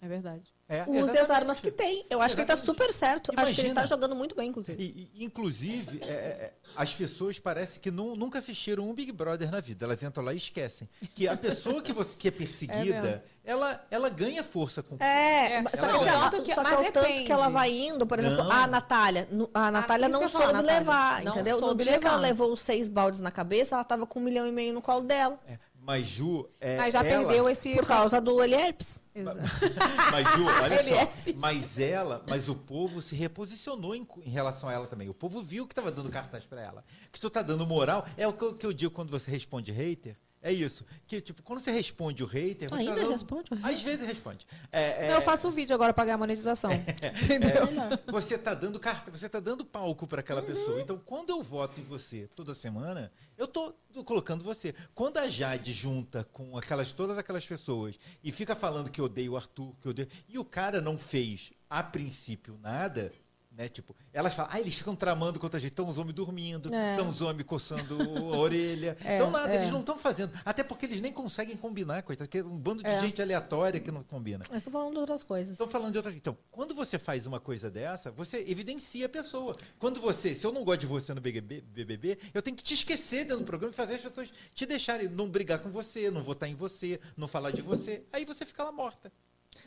É 0.01 0.09
verdade. 0.09 0.53
É, 0.69 0.83
Use 0.83 0.99
as 0.99 1.09
exatamente. 1.11 1.31
armas 1.33 1.61
que 1.61 1.71
tem. 1.71 2.05
Eu 2.11 2.21
acho 2.21 2.35
que 2.35 2.41
ele 2.41 2.49
tá 2.49 2.55
Exatamente. 2.55 2.81
super 2.81 2.93
certo. 2.93 3.31
Acho 3.37 3.55
que 3.55 3.61
ele 3.61 3.69
tá 3.69 3.83
Imagina. 3.83 3.87
jogando 3.87 4.17
muito 4.17 4.35
bem, 4.35 4.49
inclusive. 4.49 4.83
E, 4.83 5.11
e, 5.15 5.25
inclusive, 5.25 6.01
é, 6.03 6.07
é, 6.11 6.53
as 6.75 6.93
pessoas 6.93 7.39
parecem 7.39 7.81
que 7.81 7.89
nu- 7.89 8.17
nunca 8.17 8.39
assistiram 8.41 8.89
um 8.91 8.93
Big 8.95 9.13
Brother 9.13 9.49
na 9.53 9.61
vida. 9.61 9.85
Elas 9.85 10.03
entram 10.03 10.25
lá 10.25 10.33
e 10.35 10.39
esquecem. 10.39 10.89
Que 11.15 11.29
a 11.29 11.37
pessoa 11.37 11.81
que, 11.83 11.93
você, 11.93 12.17
que 12.17 12.27
é 12.27 12.31
perseguida, 12.33 13.01
mesmo. 13.01 13.21
ela, 13.45 13.87
ela 13.93 14.09
ganha 14.09 14.43
força 14.43 14.83
com 14.83 14.97
É, 14.99 15.59
É, 15.59 15.63
só 15.77 15.87
ela 15.87 15.99
que, 16.31 16.37
assim, 16.37 16.47
que- 16.47 16.55
só 16.55 16.65
que 16.65 16.71
mas 16.71 16.81
é 16.85 16.89
o 16.89 16.93
tanto 16.93 17.07
que 17.07 17.33
ela 17.33 17.49
vai 17.51 17.71
indo, 17.71 18.05
por 18.05 18.19
exemplo, 18.19 18.39
Não. 18.43 18.51
a 18.51 18.67
Natália. 18.67 19.29
A 19.55 19.71
Natália 19.71 20.09
isso 20.09 20.19
que 20.19 20.25
não 20.25 20.31
falar, 20.31 20.45
soube 20.47 20.57
Natália. 20.63 20.79
levar, 20.81 21.23
Não 21.23 21.33
entendeu? 21.33 21.61
No 21.61 21.75
dia 21.77 21.99
que 22.01 22.07
ela 22.09 22.17
levar. 22.17 22.29
levou 22.29 22.53
os 22.53 22.61
seis 22.61 22.89
baldes 22.89 23.21
na 23.21 23.31
cabeça, 23.31 23.77
ela 23.77 23.85
tava 23.85 24.05
com 24.05 24.19
um 24.19 24.23
milhão 24.23 24.49
e 24.49 24.51
meio 24.51 24.73
no 24.75 24.83
colo 24.83 25.03
dela. 25.03 25.39
É, 25.47 25.59
Mas 25.85 26.07
Ju. 26.07 26.49
É, 26.61 26.77
Mas 26.77 26.93
já 26.95 27.05
ela- 27.05 27.27
perdeu 27.27 27.49
esse. 27.49 27.75
Por 27.75 27.85
causa 27.87 28.21
do 28.21 28.41
Eliherpes. 28.43 29.03
Exato. 29.13 29.41
Mas, 30.13 30.31
Ju, 30.31 30.47
olha 30.47 30.83
só. 30.83 31.13
Mas 31.39 31.79
ela, 31.81 32.23
mas 32.29 32.49
o 32.49 32.55
povo 32.55 33.03
se 33.03 33.15
reposicionou 33.17 33.95
em, 33.95 34.07
em 34.25 34.31
relação 34.31 34.69
a 34.69 34.73
ela 34.73 34.87
também. 34.87 35.09
O 35.09 35.15
povo 35.15 35.43
viu 35.43 35.67
que 35.67 35.73
estava 35.73 35.91
dando 35.91 36.09
cartaz 36.09 36.47
para 36.47 36.63
ela. 36.63 36.85
Que 37.11 37.21
tu 37.21 37.29
tá 37.29 37.43
dando 37.43 37.67
moral. 37.67 38.07
É 38.17 38.27
o 38.29 38.33
que 38.33 38.43
eu, 38.45 38.55
que 38.55 38.65
eu 38.65 38.73
digo 38.73 38.93
quando 38.95 39.11
você 39.11 39.31
responde 39.31 39.73
hater. 39.73 40.17
É 40.43 40.53
isso. 40.53 40.85
Que, 41.07 41.21
tipo, 41.21 41.41
quando 41.43 41.61
você 41.61 41.71
responde 41.71 42.25
o 42.25 42.27
hater. 42.27 42.69
Você 42.69 42.81
Ainda 42.83 42.97
dando- 42.97 43.11
responde 43.13 43.49
o 43.53 43.55
hater? 43.55 43.71
Às 43.73 43.83
vezes 43.83 44.05
responde. 44.07 44.47
É, 44.73 45.05
é, 45.05 45.09
Não, 45.09 45.15
eu 45.15 45.23
faço 45.23 45.47
um 45.47 45.53
vídeo 45.53 45.73
agora 45.73 45.95
pra 45.95 46.05
ganhar 46.05 46.19
monetização. 46.19 46.71
Entendeu? 47.25 47.65
É, 48.09 48.11
você 48.11 48.37
tá 48.37 48.53
dando 48.53 48.81
carta, 48.81 49.11
você 49.11 49.29
tá 49.29 49.39
dando 49.39 49.65
palco 49.65 50.07
para 50.07 50.21
aquela 50.21 50.43
pessoa. 50.43 50.81
Então, 50.81 50.99
quando 50.99 51.31
eu 51.31 51.41
voto 51.41 51.81
em 51.81 51.85
você 51.85 52.29
toda 52.35 52.53
semana, 52.55 53.13
eu 53.39 53.47
tô 53.47 53.73
colocando 54.05 54.43
você. 54.43 54.75
Quando 54.95 55.19
a 55.19 55.29
Jade 55.29 55.73
junta 55.73 56.27
com 56.33 56.59
aquelas 56.59 56.91
todas 56.93 57.17
aquelas 57.17 57.47
pessoas 57.47 57.97
e 58.25 58.33
fica 58.33 58.55
falando 58.57 58.91
que 58.91 59.01
odeia 59.01 59.31
o 59.31 59.37
Arthur, 59.37 59.75
que 59.81 59.89
odeia, 59.89 60.09
e 60.29 60.39
o 60.39 60.45
cara 60.45 60.81
não 60.81 60.99
fez 60.99 61.53
a 61.71 61.83
princípio 61.83 62.59
nada, 62.61 63.13
né? 63.57 63.69
Tipo, 63.69 63.95
elas 64.13 64.35
falam, 64.35 64.51
ah, 64.55 64.61
eles 64.61 64.75
ficam 64.77 64.97
tramando 64.97 65.39
contra 65.39 65.59
a 65.59 65.61
gente, 65.61 65.73
estão 65.73 65.87
os 65.89 65.99
homens 65.99 66.15
dormindo, 66.15 66.73
É. 66.75 66.93
estão 66.93 67.09
os 67.09 67.21
homens 67.23 67.45
coçando 67.47 67.99
a 68.01 68.37
orelha. 68.37 68.97
É, 69.05 69.17
então 69.17 69.31
nada, 69.31 69.53
é. 69.53 69.57
eles 69.57 69.71
não 69.71 69.81
estão 69.81 69.97
fazendo. 69.99 70.33
Até 70.45 70.63
porque 70.63 70.87
eles 70.87 71.01
nem 71.01 71.13
conseguem 71.13 71.57
combinar, 71.57 72.03
coitado, 72.03 72.29
que 72.29 72.39
é 72.39 72.45
um 72.45 72.57
bando 72.57 72.83
de 72.83 72.89
É. 72.89 73.01
gente 73.01 73.21
aleatória 73.21 73.79
que 73.81 73.91
não 73.91 74.03
combina. 74.03 74.45
Mas 74.51 74.63
tô 74.63 74.71
falando 74.71 74.93
de 74.95 74.99
outras 75.01 75.23
coisas. 75.23 75.53
Estou 75.53 75.67
falando 75.67 75.93
de 75.93 75.99
outra 75.99 76.13
Então, 76.13 76.37
quando 76.51 76.75
você 76.75 76.99
faz 76.99 77.27
uma 77.27 77.39
coisa 77.41 77.71
dessa, 77.71 78.11
você 78.11 78.45
evidencia 78.49 79.07
a 79.07 79.09
pessoa. 79.09 79.55
Quando 79.79 80.01
você, 80.01 80.35
se 80.35 80.47
eu 80.47 80.53
não 80.53 80.65
gosto 80.65 80.81
de 80.81 80.87
você 80.87 81.13
no 81.15 81.21
BBB, 81.21 81.61
BBB, 81.63 82.19
eu 82.33 82.43
tenho 82.43 82.57
que 82.57 82.63
te 82.65 82.75
esquecer 82.75 83.25
dentro 83.25 83.39
do 83.41 83.45
programa 83.45 83.73
e 83.73 83.77
fazer 83.77 83.95
as 83.95 84.03
pessoas 84.03 84.33
te 84.55 84.65
deixarem, 84.67 85.09
não 85.09 85.29
brigar 85.29 85.59
com 85.61 85.71
você, 85.71 86.11
não 86.11 86.23
votar 86.23 86.49
em 86.49 86.55
você, 86.55 86.99
não 87.17 87.29
falar 87.29 87.51
de 87.51 87.63
você. 87.63 88.03
Aí 88.13 88.25
você 88.25 88.45
fica 88.47 88.65
lá 88.65 88.73
morta. 88.73 89.13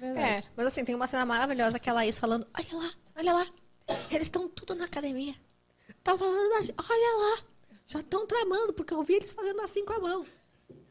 É, 0.02 0.42
mas 0.58 0.66
assim, 0.68 0.84
tem 0.84 0.96
uma 0.96 1.06
cena 1.08 1.26
maravilhosa 1.26 1.80
que 1.80 1.90
a 1.90 1.94
Laís 1.94 2.18
falando, 2.20 2.46
olha 2.58 2.76
lá, 2.76 2.92
olha 3.18 3.34
lá, 3.34 3.46
eles 4.12 4.28
estão 4.28 4.48
tudo 4.48 4.76
na 4.76 4.86
academia. 4.86 5.36
Tá 6.04 6.18
falando, 6.18 6.50
da... 6.50 6.84
olha 6.90 7.18
lá, 7.18 7.44
já 7.88 8.00
estão 8.00 8.26
tramando, 8.26 8.74
porque 8.74 8.94
eu 8.94 9.04
vi 9.04 9.14
eles 9.14 9.34
fazendo 9.34 9.62
assim 9.62 9.86
com 9.86 9.94
a 9.94 10.00
mão. 10.00 10.26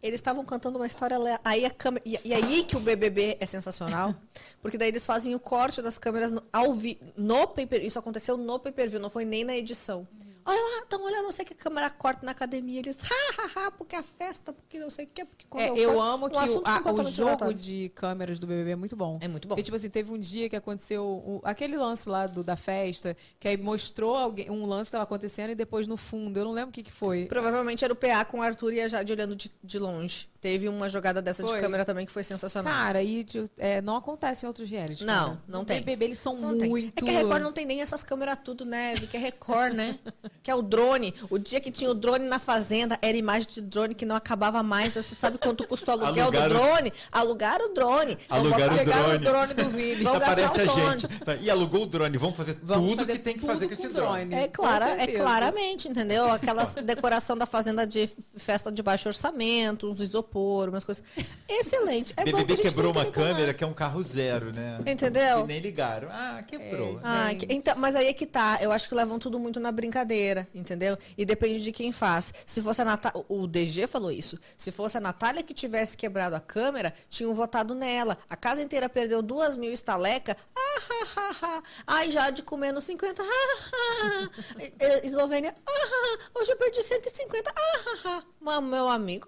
Eles 0.03 0.19
estavam 0.19 0.45
cantando 0.45 0.79
uma 0.79 0.87
história, 0.87 1.16
aí 1.43 1.65
a 1.65 1.71
câmera, 1.71 2.05
e, 2.07 2.19
e 2.25 2.35
aí 2.35 2.62
que 2.65 2.77
o 2.77 2.81
BBB 2.81 3.39
é 3.41 3.47
sensacional, 3.47 4.15
porque 4.61 4.77
daí 4.77 4.89
eles 4.89 5.07
fazem 5.07 5.35
o 5.35 5.41
corte 5.41 5.81
das 5.81 5.97
câmeras 5.97 6.31
no, 6.31 6.43
ao 6.53 6.75
vi, 6.75 7.01
no 7.16 7.49
pay 7.49 7.66
isso 7.83 7.99
aconteceu 7.99 8.37
no 8.37 8.61
pay-per-view, 8.61 9.01
não 9.01 9.09
foi 9.09 9.25
nem 9.25 9.45
na 9.45 9.57
edição. 9.57 10.07
Olha 10.47 10.61
lá, 10.61 10.83
estão 10.83 11.03
olhando, 11.03 11.25
não 11.25 11.33
sei 11.33 11.45
o 11.45 11.49
que 11.49 11.55
a 11.55 11.57
câmera 11.57 11.89
corta 11.89 12.25
na 12.27 12.33
academia, 12.33 12.79
eles, 12.79 12.99
ha, 13.03 13.43
ha, 13.43 13.66
ha, 13.66 13.71
porque 13.71 13.97
a 13.97 14.03
festa, 14.03 14.53
porque 14.53 14.79
não 14.79 14.91
sei 14.91 15.07
o 15.07 15.09
que, 15.09 15.25
porque 15.25 15.47
quando 15.49 15.62
É, 15.65 15.69
eu 15.71 15.77
eu 15.77 16.03
amo 16.03 16.29
que 16.29 16.37
o, 16.37 16.39
a- 16.39 16.45
o 16.45 16.83
completamente 16.83 17.12
jogo 17.15 17.55
de 17.55 17.89
câmeras 17.95 18.39
do 18.39 18.47
BBB 18.47 18.73
é 18.73 18.77
muito 18.77 18.95
bom. 18.95 19.19
É 19.23 19.27
muito 19.29 19.49
bom. 19.49 19.55
Porque, 19.55 19.62
tipo 19.62 19.75
assim, 19.77 19.89
teve 19.89 20.12
um 20.12 20.19
dia 20.19 20.49
que 20.51 20.57
aconteceu 20.57 21.03
o- 21.03 21.41
aquele 21.45 21.77
lance 21.79 22.09
lá 22.09 22.27
do, 22.27 22.45
da 22.45 22.57
festa, 22.57 23.16
que 23.41 23.49
aí 23.49 23.57
mostrou 23.57 24.15
alguém, 24.15 24.51
um 24.51 24.66
lance 24.66 24.91
que 24.91 24.97
estava 24.97 25.05
acontecendo 25.05 25.51
e 25.51 25.55
depois 25.55 25.87
no 25.87 25.97
fundo, 25.97 26.39
eu 26.39 26.45
não 26.45 26.53
lembro 26.53 26.69
o 26.71 26.73
que, 26.73 26.83
que 26.83 26.93
foi. 26.93 27.25
Provavelmente 27.25 27.83
era 27.85 27.93
o 27.93 27.97
PA 27.97 28.25
com 28.27 28.39
o 28.41 28.43
Arthur 28.43 28.75
e 28.75 28.83
a 28.83 28.89
Jade 28.89 29.12
olhando 29.12 29.35
de, 29.35 29.51
de 29.62 29.79
longe. 29.79 30.29
Teve 30.45 30.69
uma 30.69 30.91
jogada 30.91 31.23
dessa 31.23 31.43
Foi. 31.43 31.55
de 31.55 31.59
câmera 31.62 31.87
também 31.87 32.05
que 32.05 32.12
foi 32.12 32.23
sensacional. 32.23 32.71
Cara, 32.71 33.03
e 33.03 33.25
é, 33.57 33.81
não 33.81 33.97
acontece 33.97 34.45
em 34.45 34.47
outros 34.47 34.69
reality. 34.69 35.03
Não, 35.03 35.29
cara. 35.29 35.43
não 35.49 35.61
No 35.61 35.65
tem. 35.65 35.79
BBB 35.81 36.05
eles 36.05 36.19
são 36.19 36.37
Não 36.37 36.59
tem. 36.59 36.69
muito. 36.69 37.03
É 37.03 37.09
que 37.09 37.16
a 37.16 37.21
Record 37.21 37.43
não 37.43 37.51
tem 37.51 37.65
nem 37.65 37.81
essas 37.81 38.03
câmeras 38.03 38.37
tudo, 38.45 38.66
né? 38.66 38.93
Que 38.95 39.16
é 39.16 39.21
Record, 39.21 39.73
né? 39.73 39.99
que 40.43 40.51
é 40.51 40.55
o 40.55 40.61
drone. 40.61 41.15
O 41.31 41.39
dia 41.39 41.62
que 41.62 41.71
tinha 41.71 41.91
o 41.91 41.95
drone 41.95 42.29
na 42.29 42.39
fazenda, 42.39 42.99
era 43.01 43.16
imagem 43.16 43.49
de 43.51 43.62
drone 43.62 43.95
que 43.95 44.05
não 44.05 44.15
acabava 44.15 44.62
mais. 44.62 44.93
Você 44.93 45.15
sabe 45.15 45.39
quanto 45.39 45.66
custou 45.66 45.97
o 45.97 46.05
aluguel 46.05 46.25
Alugaram- 46.25 46.49
do 46.49 46.55
drone? 46.55 46.93
Alugaram 47.11 47.65
o 47.65 47.69
drone. 47.73 48.19
Alugaram 48.29 48.75
Vão 48.75 48.83
o 48.83 48.85
drone. 48.85 49.16
o 49.16 49.19
drone 49.21 49.55
do. 49.55 50.05
Vão 50.05 50.19
gastar 50.19 50.33
Aparece 50.33 50.59
o 50.61 50.62
a 50.62 50.91
gente. 50.91 51.09
E 51.43 51.49
alugou 51.49 51.85
o 51.85 51.87
drone. 51.87 52.19
Vamos 52.19 52.37
fazer 52.37 52.59
Vamos 52.62 52.91
tudo 52.91 52.99
fazer 53.01 53.12
que 53.15 53.19
tem 53.21 53.35
que 53.39 53.47
fazer 53.47 53.66
com 53.66 53.73
esse 53.73 53.89
drone. 53.89 54.27
drone. 54.27 54.35
É, 54.45 54.47
clara, 54.49 54.91
é 55.03 55.07
claramente, 55.07 55.89
entendeu? 55.89 56.31
Aquela 56.31 56.65
decoração 56.65 57.35
da 57.35 57.47
fazenda 57.47 57.87
de 57.87 58.07
festa 58.37 58.71
de 58.71 58.83
baixo 58.83 59.09
orçamento, 59.09 59.89
uns 59.91 60.01
isopor, 60.01 60.34
umas 60.39 60.85
coisas. 60.85 61.02
Excelente. 61.48 62.12
É 62.16 62.24
bom 62.24 62.31
que 62.31 62.36
a 62.36 62.39
BBB 62.40 62.56
gente 62.56 62.69
quebrou 62.69 62.93
uma 62.93 63.05
câmera 63.06 63.55
que 63.55 63.62
é 63.62 63.66
um 63.66 63.73
carro 63.74 64.02
zero, 64.02 64.52
né? 64.55 64.81
Entendeu? 64.86 65.40
E 65.40 65.44
nem 65.47 65.61
ligaram. 65.61 66.09
Ah, 66.11 66.43
quebrou. 66.47 66.94
É, 66.97 67.01
Ah, 67.05 67.35
que- 67.35 67.47
então, 67.51 67.74
mas 67.77 67.94
aí 67.94 68.06
é 68.09 68.12
que 68.12 68.27
tá. 68.27 68.59
Eu 68.61 68.73
acho 68.73 68.89
que 68.89 68.94
levam 68.94 69.19
tudo 69.19 69.39
muito 69.39 69.61
na 69.61 69.70
brincadeira, 69.73 70.48
entendeu? 70.55 70.98
E 71.16 71.24
depende 71.24 71.62
de 71.62 71.73
quem 71.73 71.93
faz. 71.93 72.32
Se 72.47 72.61
fosse 72.62 72.82
a 72.82 72.85
Natália. 72.85 73.24
O 73.28 73.47
DG 73.47 73.86
falou 73.86 74.11
isso. 74.11 74.39
Se 74.56 74.70
fosse 74.70 74.97
a 74.97 75.01
Natália 75.01 75.43
que 75.43 75.55
tivesse 75.55 75.97
quebrado 75.97 76.35
a 76.36 76.40
câmera, 76.40 76.93
tinham 77.09 77.32
votado 77.35 77.74
nela. 77.74 78.19
A 78.28 78.36
casa 78.36 78.62
inteira 78.62 78.89
perdeu 78.89 79.23
duas 79.23 79.56
mil 79.56 79.73
estaleca. 79.73 80.36
Ah, 80.56 80.81
ah, 80.90 81.06
ah, 81.16 81.36
ah. 81.43 81.62
Ai, 81.86 82.11
Jade 82.11 82.43
comendo 82.43 82.81
50. 82.81 83.23
Ah, 83.23 83.27
ah, 83.27 83.70
ah. 84.05 84.62
E- 84.62 84.73
e- 84.81 85.06
Eslovênia. 85.06 85.55
Ah, 85.66 85.70
ah, 85.70 86.19
ah. 86.35 86.39
Hoje 86.40 86.52
eu 86.52 86.56
perdi 86.56 86.82
150. 86.82 87.51
Ah, 87.51 87.78
ah, 87.86 87.98
ah. 88.06 88.23
Mas, 88.40 88.62
meu 88.62 88.89
amigo, 88.89 89.27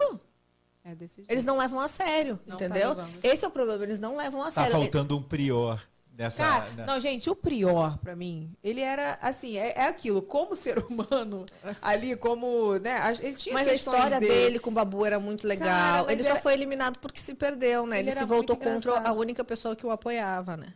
É 0.88 0.94
desse 0.94 1.16
jeito. 1.16 1.30
eles 1.30 1.44
não 1.44 1.56
levam 1.58 1.80
a 1.80 1.88
sério, 1.88 2.38
Não 2.46 2.56
tá 2.56 2.64
entendeu? 2.66 2.90
levando. 2.90 3.18
Esse 3.22 3.44
é 3.44 3.48
o 3.48 3.50
problema. 3.50 3.82
Eles 3.82 3.98
não 3.98 4.16
levam 4.16 4.40
a 4.40 4.44
Tá 4.46 4.50
sério. 4.62 4.70
faltando 4.72 5.16
um 5.18 5.22
prior 5.22 5.82
nessa. 6.16 6.42
Cara, 6.44 6.70
né? 6.70 6.84
não, 6.86 7.00
gente, 7.00 7.28
o 7.28 7.34
Prior, 7.34 7.98
pra 7.98 8.14
mim, 8.14 8.54
ele 8.62 8.80
era, 8.80 9.18
assim, 9.20 9.58
é, 9.58 9.72
é 9.80 9.82
aquilo, 9.88 10.22
como 10.22 10.54
ser 10.56 10.78
humano, 10.78 11.44
ali, 11.82 12.14
como, 12.16 12.78
né, 12.78 13.00
ele 13.20 13.34
tinha 13.34 13.54
as 13.54 13.60
Mas 13.62 13.68
a 13.70 13.74
história 13.74 14.20
dele. 14.20 14.32
dele 14.32 14.58
com 14.60 14.70
o 14.70 14.72
Babu 14.72 15.04
era 15.04 15.18
muito 15.18 15.46
legal. 15.46 15.68
Cara, 16.04 16.12
ele 16.12 16.22
só 16.22 16.30
era- 16.30 16.40
foi 16.40 16.52
eliminado 16.54 16.98
porque 17.00 17.18
se 17.20 17.34
perdeu, 17.34 17.84
né? 17.86 17.98
Ele 17.98 18.10
Ele, 18.10 18.18
se 18.18 18.24
voltou 18.24 18.56
contra 18.56 18.72
engraçado. 18.92 19.06
a 19.08 19.12
única 19.12 19.44
pessoa 19.44 19.74
que 19.76 19.84
o 19.84 19.90
apoiava, 19.90 20.56
né? 20.56 20.68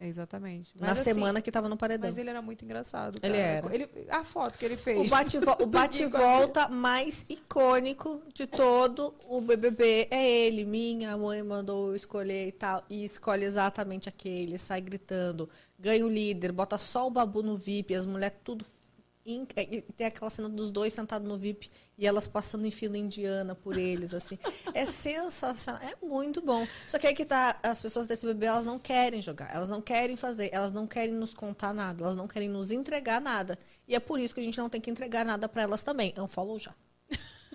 Exatamente. 0.00 0.72
Na 0.78 0.88
Mas, 0.88 1.00
assim, 1.00 1.12
semana 1.14 1.40
que 1.42 1.50
tava 1.50 1.68
no 1.68 1.76
paredão. 1.76 2.08
Mas 2.08 2.18
ele 2.18 2.30
era 2.30 2.40
muito 2.40 2.64
engraçado, 2.64 3.18
Ele 3.20 3.34
cara. 3.36 3.36
era. 3.38 3.74
Ele- 3.74 3.90
a 4.08 4.22
foto 4.22 4.56
que 4.58 4.64
ele 4.64 4.76
fez. 4.76 4.98
O 5.00 5.10
bate-vo- 5.10 5.56
o 5.60 5.66
bate-volta 5.66 6.68
mais 6.68 7.26
icônico 7.28 8.22
de 8.32 8.46
todo 8.46 9.14
o 9.28 9.40
BBB 9.40 10.06
é 10.10 10.30
ele. 10.46 10.64
Minha 10.64 11.16
mãe 11.16 11.42
mandou 11.42 11.88
eu 11.88 11.96
escolher 11.96 12.46
e 12.46 12.52
tal. 12.52 12.84
E 12.88 13.02
escolhe 13.02 13.44
exatamente 13.44 14.08
aquele. 14.08 14.56
Sai 14.56 14.80
gritando. 14.80 15.48
Ganha 15.78 16.04
o 16.06 16.08
líder. 16.08 16.52
Bota 16.52 16.78
só 16.78 17.06
o 17.06 17.10
babu 17.10 17.42
no 17.42 17.56
VIP. 17.56 17.94
As 17.94 18.06
mulheres 18.06 18.38
tudo. 18.44 18.64
E 19.28 19.82
Tem 19.92 20.06
aquela 20.06 20.30
cena 20.30 20.48
dos 20.48 20.70
dois 20.70 20.94
sentados 20.94 21.28
no 21.28 21.36
VIP 21.36 21.70
e 21.98 22.06
elas 22.06 22.26
passando 22.26 22.64
em 22.66 22.70
fila 22.70 22.96
indiana 22.96 23.54
por 23.54 23.76
eles, 23.76 24.14
assim. 24.14 24.38
É 24.72 24.86
sensacional. 24.86 25.82
É 25.82 25.94
muito 26.04 26.40
bom. 26.40 26.66
Só 26.86 26.98
que 26.98 27.06
aí 27.06 27.14
que 27.14 27.24
tá. 27.24 27.58
As 27.62 27.82
pessoas 27.82 28.06
desse 28.06 28.24
BBB, 28.24 28.46
elas 28.46 28.64
não 28.64 28.78
querem 28.78 29.20
jogar. 29.20 29.54
Elas 29.54 29.68
não 29.68 29.82
querem 29.82 30.16
fazer. 30.16 30.48
Elas 30.52 30.72
não 30.72 30.86
querem 30.86 31.14
nos 31.14 31.34
contar 31.34 31.74
nada. 31.74 32.04
Elas 32.04 32.16
não 32.16 32.26
querem 32.26 32.48
nos 32.48 32.70
entregar 32.70 33.20
nada. 33.20 33.58
E 33.86 33.94
é 33.94 34.00
por 34.00 34.18
isso 34.18 34.34
que 34.34 34.40
a 34.40 34.44
gente 34.44 34.58
não 34.58 34.70
tem 34.70 34.80
que 34.80 34.90
entregar 34.90 35.24
nada 35.24 35.48
pra 35.48 35.62
elas 35.62 35.82
também. 35.82 36.14
Unfollow 36.16 36.58
já. 36.58 36.74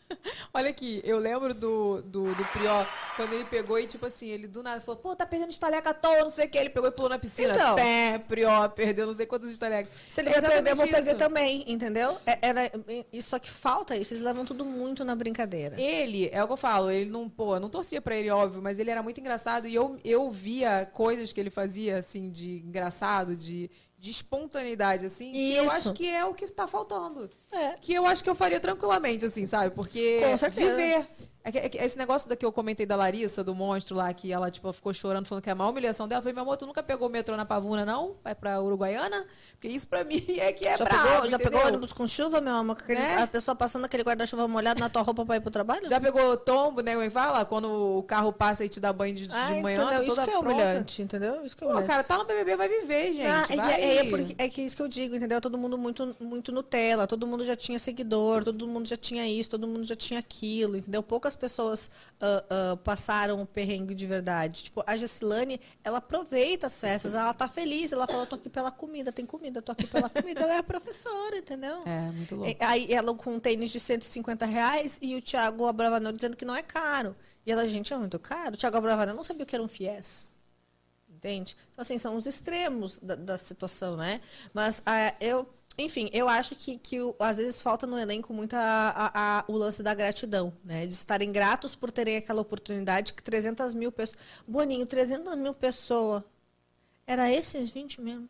Olha 0.54 0.70
aqui, 0.70 1.02
eu 1.04 1.18
lembro 1.18 1.54
do, 1.54 2.02
do, 2.04 2.36
do 2.36 2.46
Prior, 2.46 2.88
quando 3.16 3.34
ele 3.34 3.46
pegou 3.46 3.80
e, 3.80 3.88
tipo 3.88 4.06
assim, 4.06 4.28
ele 4.28 4.48
do 4.48 4.62
nada 4.62 4.82
falou, 4.82 5.00
pô, 5.02 5.16
tá 5.16 5.26
perdendo 5.26 5.52
estaleca 5.52 5.90
à 5.90 5.94
toa, 5.94 6.20
não 6.20 6.30
sei 6.30 6.46
o 6.46 6.50
que. 6.50 6.58
Ele 6.58 6.70
pegou 6.70 6.90
e 6.90 6.92
pulou 6.92 7.10
na 7.10 7.20
piscina. 7.20 7.54
Então. 7.54 7.76
Té, 7.76 8.20
Prior, 8.28 8.70
perdeu 8.70 9.06
não 9.08 9.14
sei 9.14 9.26
quantas 9.26 9.52
estalecas. 9.52 9.92
Se 10.08 10.22
ele 10.22 10.30
É 10.30 10.34
vai 10.40 10.52
perder, 10.52 10.72
eu 10.72 10.76
vou 10.76 10.88
perder 10.88 11.16
também, 11.16 11.64
entendeu? 11.68 12.18
É- 12.26 12.40
Era, 12.42 12.72
isso 13.12 13.30
só 13.30 13.40
que 13.40 13.50
falta 13.50 13.96
isso. 13.96 14.14
Eles 14.14 14.24
levam 14.24 14.46
tudo 14.46 14.66
muito 14.66 15.04
na 15.04 15.16
brincadeira. 15.16 15.80
Ele, 15.80 16.30
é 16.32 16.44
o 16.44 16.48
que 16.48 16.54
eu 16.54 16.58
falo, 16.58 16.90
ele 16.92 17.10
não, 17.10 17.30
pô, 17.30 17.60
não 17.60 17.70
torcia 17.70 18.02
pra 18.02 18.16
ele, 18.16 18.30
óbvio, 18.30 18.62
mas 18.62 18.80
ele 18.80 18.92
era 18.92 19.02
muito 19.02 19.20
engraçado 19.20 19.68
e 19.68 19.74
eu, 19.74 20.00
eu 20.04 20.30
via 20.30 20.86
coisas 20.94 21.32
que 21.34 21.40
ele 21.40 21.50
fazia, 21.50 21.98
assim, 21.98 22.30
de 22.30 22.58
engraçado, 22.60 23.36
de, 23.36 23.70
de 24.04 24.12
espontaneidade, 24.12 25.06
assim, 25.06 25.32
que 25.32 25.56
eu 25.56 25.64
Isso. 25.64 25.76
acho 25.78 25.94
que 25.94 26.10
é 26.10 26.26
o 26.26 26.34
que 26.34 26.46
tá 26.48 26.68
faltando. 26.68 27.30
É. 27.54 27.78
Que 27.80 27.94
eu 27.94 28.06
acho 28.06 28.22
que 28.22 28.30
eu 28.30 28.36
faria 28.36 28.60
tranquilamente, 28.60 29.24
assim, 29.24 29.48
sabe? 29.48 29.74
Porque 29.74 30.20
viver. 30.52 31.08
É 31.46 31.78
é 31.78 31.86
esse 31.86 31.98
negócio 31.98 32.30
da 32.30 32.38
que 32.38 32.46
eu 32.46 32.54
comentei 32.54 32.86
da 32.86 32.96
Larissa, 32.96 33.44
do 33.44 33.54
monstro 33.54 33.98
lá, 33.98 34.14
que 34.14 34.32
ela, 34.32 34.50
tipo, 34.50 34.72
ficou 34.72 34.94
chorando, 34.94 35.26
falando 35.28 35.44
que 35.44 35.50
é 35.50 35.52
a 35.52 35.56
maior 35.56 35.72
humilhação 35.72 36.08
dela. 36.08 36.20
Eu 36.20 36.24
falei, 36.24 36.34
meu 36.34 36.44
amor, 36.44 36.56
tu 36.56 36.66
nunca 36.66 36.82
pegou 36.82 37.10
o 37.10 37.12
metrô 37.12 37.36
na 37.36 37.46
Pavuna, 37.46 37.86
não? 37.86 38.16
Vai 38.24 38.34
pra 38.34 38.62
Uruguaiana? 38.62 39.26
Porque 39.52 39.68
isso 39.68 39.86
pra 39.88 40.04
mim 40.06 40.24
é 40.40 40.54
que 40.54 40.66
é 40.66 40.78
já 40.78 40.86
brabo, 40.86 41.04
pegou, 41.04 41.30
já 41.30 41.36
entendeu? 41.36 41.52
pegou 41.52 41.68
ônibus 41.68 41.92
com 41.92 42.08
chuva, 42.08 42.40
meu 42.40 42.54
amor? 42.56 42.78
Aqueles- 42.80 43.08
Né? 43.08 43.22
A 43.24 43.28
pessoa 43.28 43.54
passando 43.56 43.84
aquele 43.84 44.04
guarda-chuva 44.04 44.48
molhado 44.48 44.80
na 44.80 44.90
tua 44.90 45.02
roupa 45.02 45.26
pra 45.26 45.36
ir 45.36 45.42
pro 45.42 45.52
trabalho? 45.52 45.86
Já 45.88 46.00
pegou 46.00 46.38
tombo, 46.38 46.80
né? 46.82 46.92
Como 46.94 47.04
é 47.04 47.08
que 47.08 47.14
fala? 47.14 47.44
Quando 47.44 47.98
o 47.98 48.04
carro 48.04 48.32
passa 48.32 48.64
e 48.64 48.70
te 48.70 48.80
dá 48.80 48.94
banho 48.94 49.14
de, 49.14 49.28
de 49.28 49.36
ah, 49.36 49.50
manhã, 49.62 49.84
entendeu? 49.84 49.88
tá 49.90 49.96
Isso 50.04 50.16
toda 50.16 50.24
que 50.24 50.30
é 50.30 50.40
pronta. 50.40 50.50
humilhante, 50.56 51.02
entendeu? 51.02 51.46
Isso 51.46 51.58
que 51.58 51.64
é 51.64 51.68
Pô, 51.68 51.72
humilhante. 51.74 51.90
cara, 51.92 52.04
tá 52.06 52.18
no 52.18 52.24
BBB, 52.26 52.56
vai 52.56 52.70
viver, 52.70 53.12
gente. 53.14 53.28
Ah, 53.28 53.46
vai. 53.58 53.82
é, 53.82 53.98
é, 53.98 54.10
porque- 54.10 54.36
é 54.38 54.48
que 54.48 54.62
isso 54.62 54.78
que 54.78 54.82
eu 54.82 54.88
digo, 54.88 55.14
entendeu? 55.16 55.42
Todo 55.42 55.58
mundo 55.58 55.78
muito, 55.78 56.16
muito 56.22 56.54
Nutella, 56.54 57.06
todo 57.06 57.28
mundo 57.28 57.44
já 57.44 57.56
tinha 57.56 57.78
seguidor, 57.78 58.46
todo 58.46 58.66
mundo 58.66 58.88
já 58.88 58.96
tinha 58.96 59.28
isso, 59.28 59.50
todo 59.50 59.68
mundo 59.68 59.84
já 59.84 59.96
tinha 59.96 60.20
aquilo, 60.22 60.78
entendeu? 60.78 61.04
Poucas 61.04 61.33
pessoas 61.36 61.90
ah, 62.20 62.44
ah, 62.50 62.78
passaram 62.84 63.42
o 63.42 63.46
perrengue 63.46 63.94
de 63.96 64.06
verdade. 64.06 64.64
Tipo, 64.64 64.84
a 64.86 64.96
Gessilane, 64.96 65.60
ela 65.84 65.98
aproveita 65.98 66.68
as 66.68 66.80
festas, 66.80 67.16
ela 67.16 67.34
tá 67.34 67.48
feliz, 67.48 67.92
ela 67.92 68.08
fala, 68.08 68.26
tô 68.26 68.36
aqui 68.36 68.50
pela 68.50 68.72
comida, 68.72 69.12
tem 69.12 69.26
comida, 69.26 69.62
tô 69.62 69.72
aqui 69.72 69.88
pela 69.88 70.10
comida, 70.10 70.42
ela 70.42 70.54
é 70.54 70.58
a 70.58 70.64
professora, 70.64 71.38
entendeu? 71.38 71.84
É, 71.86 72.12
muito 72.12 72.36
louco. 72.36 72.56
É, 72.60 72.66
Aí 72.66 72.92
ela 72.92 73.14
com 73.16 73.36
um 73.36 73.40
tênis 73.40 73.70
de 73.70 73.80
150 73.80 74.46
reais 74.46 75.00
e 75.02 75.16
o 75.16 75.22
Thiago 75.22 75.66
Abravanel 75.66 76.12
dizendo 76.12 76.38
que 76.38 76.46
não 76.46 76.56
é 76.56 76.62
caro. 76.62 77.16
E 77.46 77.52
ela, 77.52 77.68
gente, 77.68 77.94
é 77.94 77.98
muito 77.98 78.18
caro. 78.20 78.56
O 78.56 78.58
Thiago 78.58 78.78
Abravanel 78.78 79.16
não 79.16 79.24
sabia 79.24 79.44
o 79.44 79.46
que 79.46 79.56
era 79.56 79.64
um 79.64 79.68
FIES. 79.68 80.28
Entende? 81.10 81.56
Então, 81.72 81.82
assim, 81.82 81.98
são 81.98 82.16
os 82.18 82.28
extremos 82.28 83.00
da, 83.00 83.16
da 83.16 83.38
situação, 83.38 83.96
né? 83.96 84.20
Mas 84.54 84.84
ah, 84.86 85.14
eu, 85.22 85.48
enfim, 85.78 86.10
eu 86.14 86.30
acho 86.30 86.56
que, 86.56 86.78
que 86.78 86.98
às 87.20 87.38
vezes 87.38 87.62
falta 87.62 87.88
no 87.88 87.98
elenco 87.98 88.34
muito 88.34 88.56
a, 88.56 88.60
a- 88.60 89.40
a- 89.40 89.46
o 89.48 89.58
lance 89.58 89.82
da 89.84 89.94
gratidão, 89.94 90.54
né? 90.64 90.86
De 90.88 90.94
estarem 90.94 91.32
gratos 91.32 91.76
por 91.76 91.92
terem 91.92 92.18
aquela 92.18 92.42
oportunidade 92.42 93.14
que 93.14 93.24
300 93.24 93.74
mil 93.74 93.92
pessoas... 93.92 94.18
Boninho, 94.48 94.86
300 94.86 95.36
mil 95.36 95.54
pessoas. 95.54 96.24
Era 97.08 97.32
esses 97.32 97.70
20 97.70 98.02
mesmo. 98.02 98.30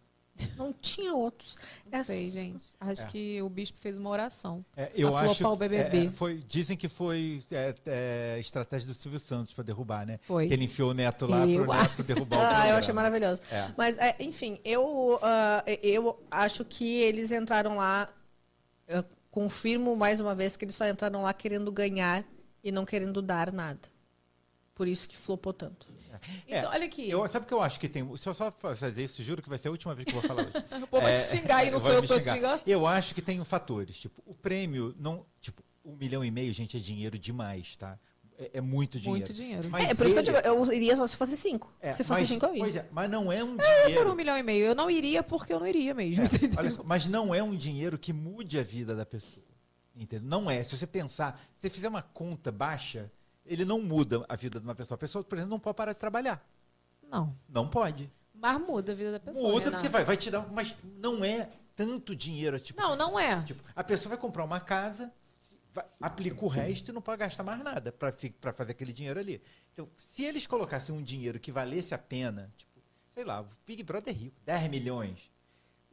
Não 0.57 0.73
tinha 0.73 1.13
outros. 1.13 1.55
É 1.91 1.97
Não 1.97 2.03
sei, 2.03 2.31
gente. 2.31 2.65
Acho 2.79 3.03
É. 3.03 3.05
que 3.05 3.41
o 3.41 3.49
bispo 3.49 3.77
fez 3.77 3.97
uma 3.99 4.09
oração. 4.09 4.65
É, 4.75 4.89
eu 4.95 5.15
acho. 5.15 5.35
flopar 5.35 5.53
o 5.53 5.55
BBB. 5.55 6.07
é, 6.07 6.11
foi, 6.11 6.39
dizem 6.39 6.75
que 6.75 6.87
foi 6.87 7.41
é, 7.51 7.75
é, 7.85 8.39
estratégia 8.39 8.87
do 8.87 8.93
Silvio 8.93 9.19
Santos 9.19 9.53
para 9.53 9.63
derrubar, 9.63 10.05
né? 10.07 10.19
Foi. 10.23 10.47
Que 10.47 10.53
ele 10.53 10.65
enfiou 10.65 10.89
o 10.89 10.93
neto 10.93 11.27
lá 11.27 11.45
Eu 11.47 11.63
pro 11.63 11.73
neto 11.73 12.03
derrubar 12.03 12.37
o 12.37 12.41
Ah, 12.63 12.67
eu 12.69 12.75
achei 12.75 12.93
maravilhoso. 12.93 13.41
É. 13.51 13.71
Mas, 13.77 13.95
é, 13.97 14.15
enfim, 14.19 14.59
eu, 14.65 15.19
ah, 15.21 15.63
eu 15.83 16.19
acho 16.31 16.65
que 16.65 17.01
eles 17.01 17.31
entraram 17.31 17.75
lá. 17.77 18.09
Eu 18.87 19.05
confirmo 19.29 19.95
mais 19.95 20.19
uma 20.19 20.33
vez 20.33 20.57
que 20.57 20.65
eles 20.65 20.75
só 20.75 20.87
entraram 20.87 21.21
lá 21.21 21.33
querendo 21.33 21.71
ganhar 21.71 22.25
e 22.63 22.71
não 22.71 22.85
querendo 22.85 23.21
dar 23.21 23.51
nada. 23.51 23.79
Por 24.73 24.87
isso 24.87 25.07
que 25.07 25.15
flopou 25.15 25.53
tanto. 25.53 25.92
Então, 26.47 26.69
olha 26.71 26.85
aqui. 26.85 27.09
Eu, 27.09 27.27
sabe 27.27 27.45
o 27.45 27.47
que 27.47 27.53
eu 27.53 27.61
acho 27.61 27.79
que 27.79 27.87
tem? 27.89 28.17
Se 28.17 28.27
eu 28.29 28.33
só 28.33 28.51
fazer 28.51 29.01
isso, 29.03 29.21
juro 29.23 29.41
que 29.41 29.49
vai 29.49 29.57
ser 29.57 29.67
a 29.67 29.71
última 29.71 29.93
vez 29.95 30.05
que 30.05 30.15
eu 30.15 30.21
vou 30.21 30.27
falar 30.27 30.43
hoje. 30.43 30.53
O 30.83 30.87
povo 30.87 31.03
vai 31.03 31.13
te 31.13 31.19
xingar 31.21 31.65
e 31.65 31.71
não 31.71 31.79
vai 31.79 31.85
sou 31.87 31.95
eu 31.95 32.01
me 32.01 32.07
que 32.07 32.13
tô 32.13 32.19
te 32.19 32.23
xingar. 32.25 32.35
xingando. 32.35 32.61
Eu 32.65 32.85
acho 32.87 33.15
que 33.15 33.21
tem 33.21 33.43
fatores. 33.43 33.97
Tipo, 33.99 34.21
o 34.25 34.33
prêmio 34.33 34.95
não. 34.99 35.25
Tipo, 35.41 35.63
um 35.85 35.95
milhão 35.95 36.23
e 36.23 36.31
meio, 36.31 36.51
gente, 36.53 36.77
é 36.77 36.79
dinheiro 36.79 37.17
demais, 37.19 37.75
tá? 37.75 37.97
É, 38.37 38.51
é 38.55 38.61
muito 38.61 38.99
dinheiro. 38.99 39.19
Muito 39.25 39.33
dinheiro. 39.33 39.69
Mas 39.69 39.89
é, 39.91 39.93
por 39.95 40.05
isso 40.07 40.15
que 40.15 40.21
eu 40.29 40.33
ele- 40.33 40.41
digo, 40.41 40.47
eu 40.47 40.73
iria 40.73 40.95
só 40.95 41.05
se 41.05 41.15
fosse 41.15 41.37
cinco. 41.37 41.71
É, 41.81 41.91
se 41.91 42.03
fosse 42.03 42.21
mas- 42.21 42.29
cinco, 42.29 42.45
eu 42.47 42.55
ia. 42.55 42.59
Pois 42.61 42.75
é, 42.75 42.87
mas 42.91 43.09
não 43.09 43.31
é 43.31 43.43
um 43.43 43.55
Por 43.57 43.63
dinheiro. 43.85 44.11
um 44.11 44.15
milhão 44.15 44.37
e 44.37 44.43
meio. 44.43 44.65
Eu 44.65 44.75
não 44.75 44.89
iria 44.89 45.21
porque 45.21 45.53
eu 45.53 45.59
não 45.59 45.67
iria 45.67 45.93
mesmo. 45.93 46.23
Olha 46.57 46.71
só, 46.71 46.83
mas 46.83 47.05
não 47.05 47.33
é 47.35 47.43
um 47.43 47.55
dinheiro 47.55 47.97
que 47.97 48.11
mude 48.11 48.57
a 48.57 48.63
vida 48.63 48.95
da 48.95 49.05
pessoa. 49.05 49.45
Entendeu? 49.95 50.27
Não 50.27 50.49
é. 50.49 50.63
Se 50.63 50.75
você 50.75 50.87
pensar, 50.87 51.39
se 51.55 51.61
você 51.61 51.69
fizer 51.69 51.87
uma 51.87 52.01
conta 52.01 52.51
baixa, 52.51 53.11
ele 53.45 53.65
não 53.65 53.81
muda 53.81 54.25
a 54.29 54.35
vida 54.35 54.59
de 54.59 54.65
uma 54.65 54.75
pessoa. 54.75 54.95
A 54.95 54.97
pessoa, 54.97 55.23
por 55.23 55.37
exemplo, 55.37 55.51
não 55.51 55.59
pode 55.59 55.75
parar 55.77 55.93
de 55.93 55.99
trabalhar. 55.99 56.45
Não. 57.09 57.35
Não 57.47 57.67
pode. 57.69 58.11
Mas 58.33 58.59
muda 58.59 58.91
a 58.91 58.95
vida 58.95 59.11
da 59.11 59.19
pessoa. 59.19 59.51
muda 59.51 59.65
Renato. 59.65 59.77
porque 59.77 59.89
vai, 59.89 60.03
vai 60.03 60.17
te 60.17 60.29
dar. 60.31 60.47
Mas 60.51 60.75
não 60.97 61.23
é 61.23 61.49
tanto 61.75 62.15
dinheiro. 62.15 62.59
Tipo, 62.59 62.81
Não, 62.81 62.95
não 62.95 63.19
é. 63.19 63.41
tipo, 63.43 63.63
a 63.75 63.83
pessoa 63.83 64.09
vai 64.09 64.17
comprar 64.17 64.43
uma 64.43 64.59
casa, 64.59 65.11
vai- 65.71 65.85
aplica 66.01 66.43
o 66.43 66.47
resto 66.47 66.89
e 66.89 66.93
não 66.93 67.01
pode 67.01 67.19
gastar 67.19 67.43
mais 67.43 67.61
nada 67.63 67.91
para 67.91 68.53
fazer 68.53 68.71
aquele 68.71 68.91
dinheiro 68.93 69.19
ali. 69.19 69.41
Então, 69.71 69.87
se 69.95 70.23
eles 70.23 70.45
colocassem 70.47 70.93
um 70.95 71.01
dinheiro 71.01 71.39
que 71.39 71.51
valesse 71.51 71.93
a 71.93 71.97
pena, 71.97 72.51
tipo, 72.57 72.71
sei 73.09 73.23
lá, 73.23 73.41
o 73.41 73.47
Big 73.65 73.83
Brother 73.83 74.13
é 74.13 74.17
rico, 74.17 74.35
10 74.45 74.67
milhões. 74.69 75.31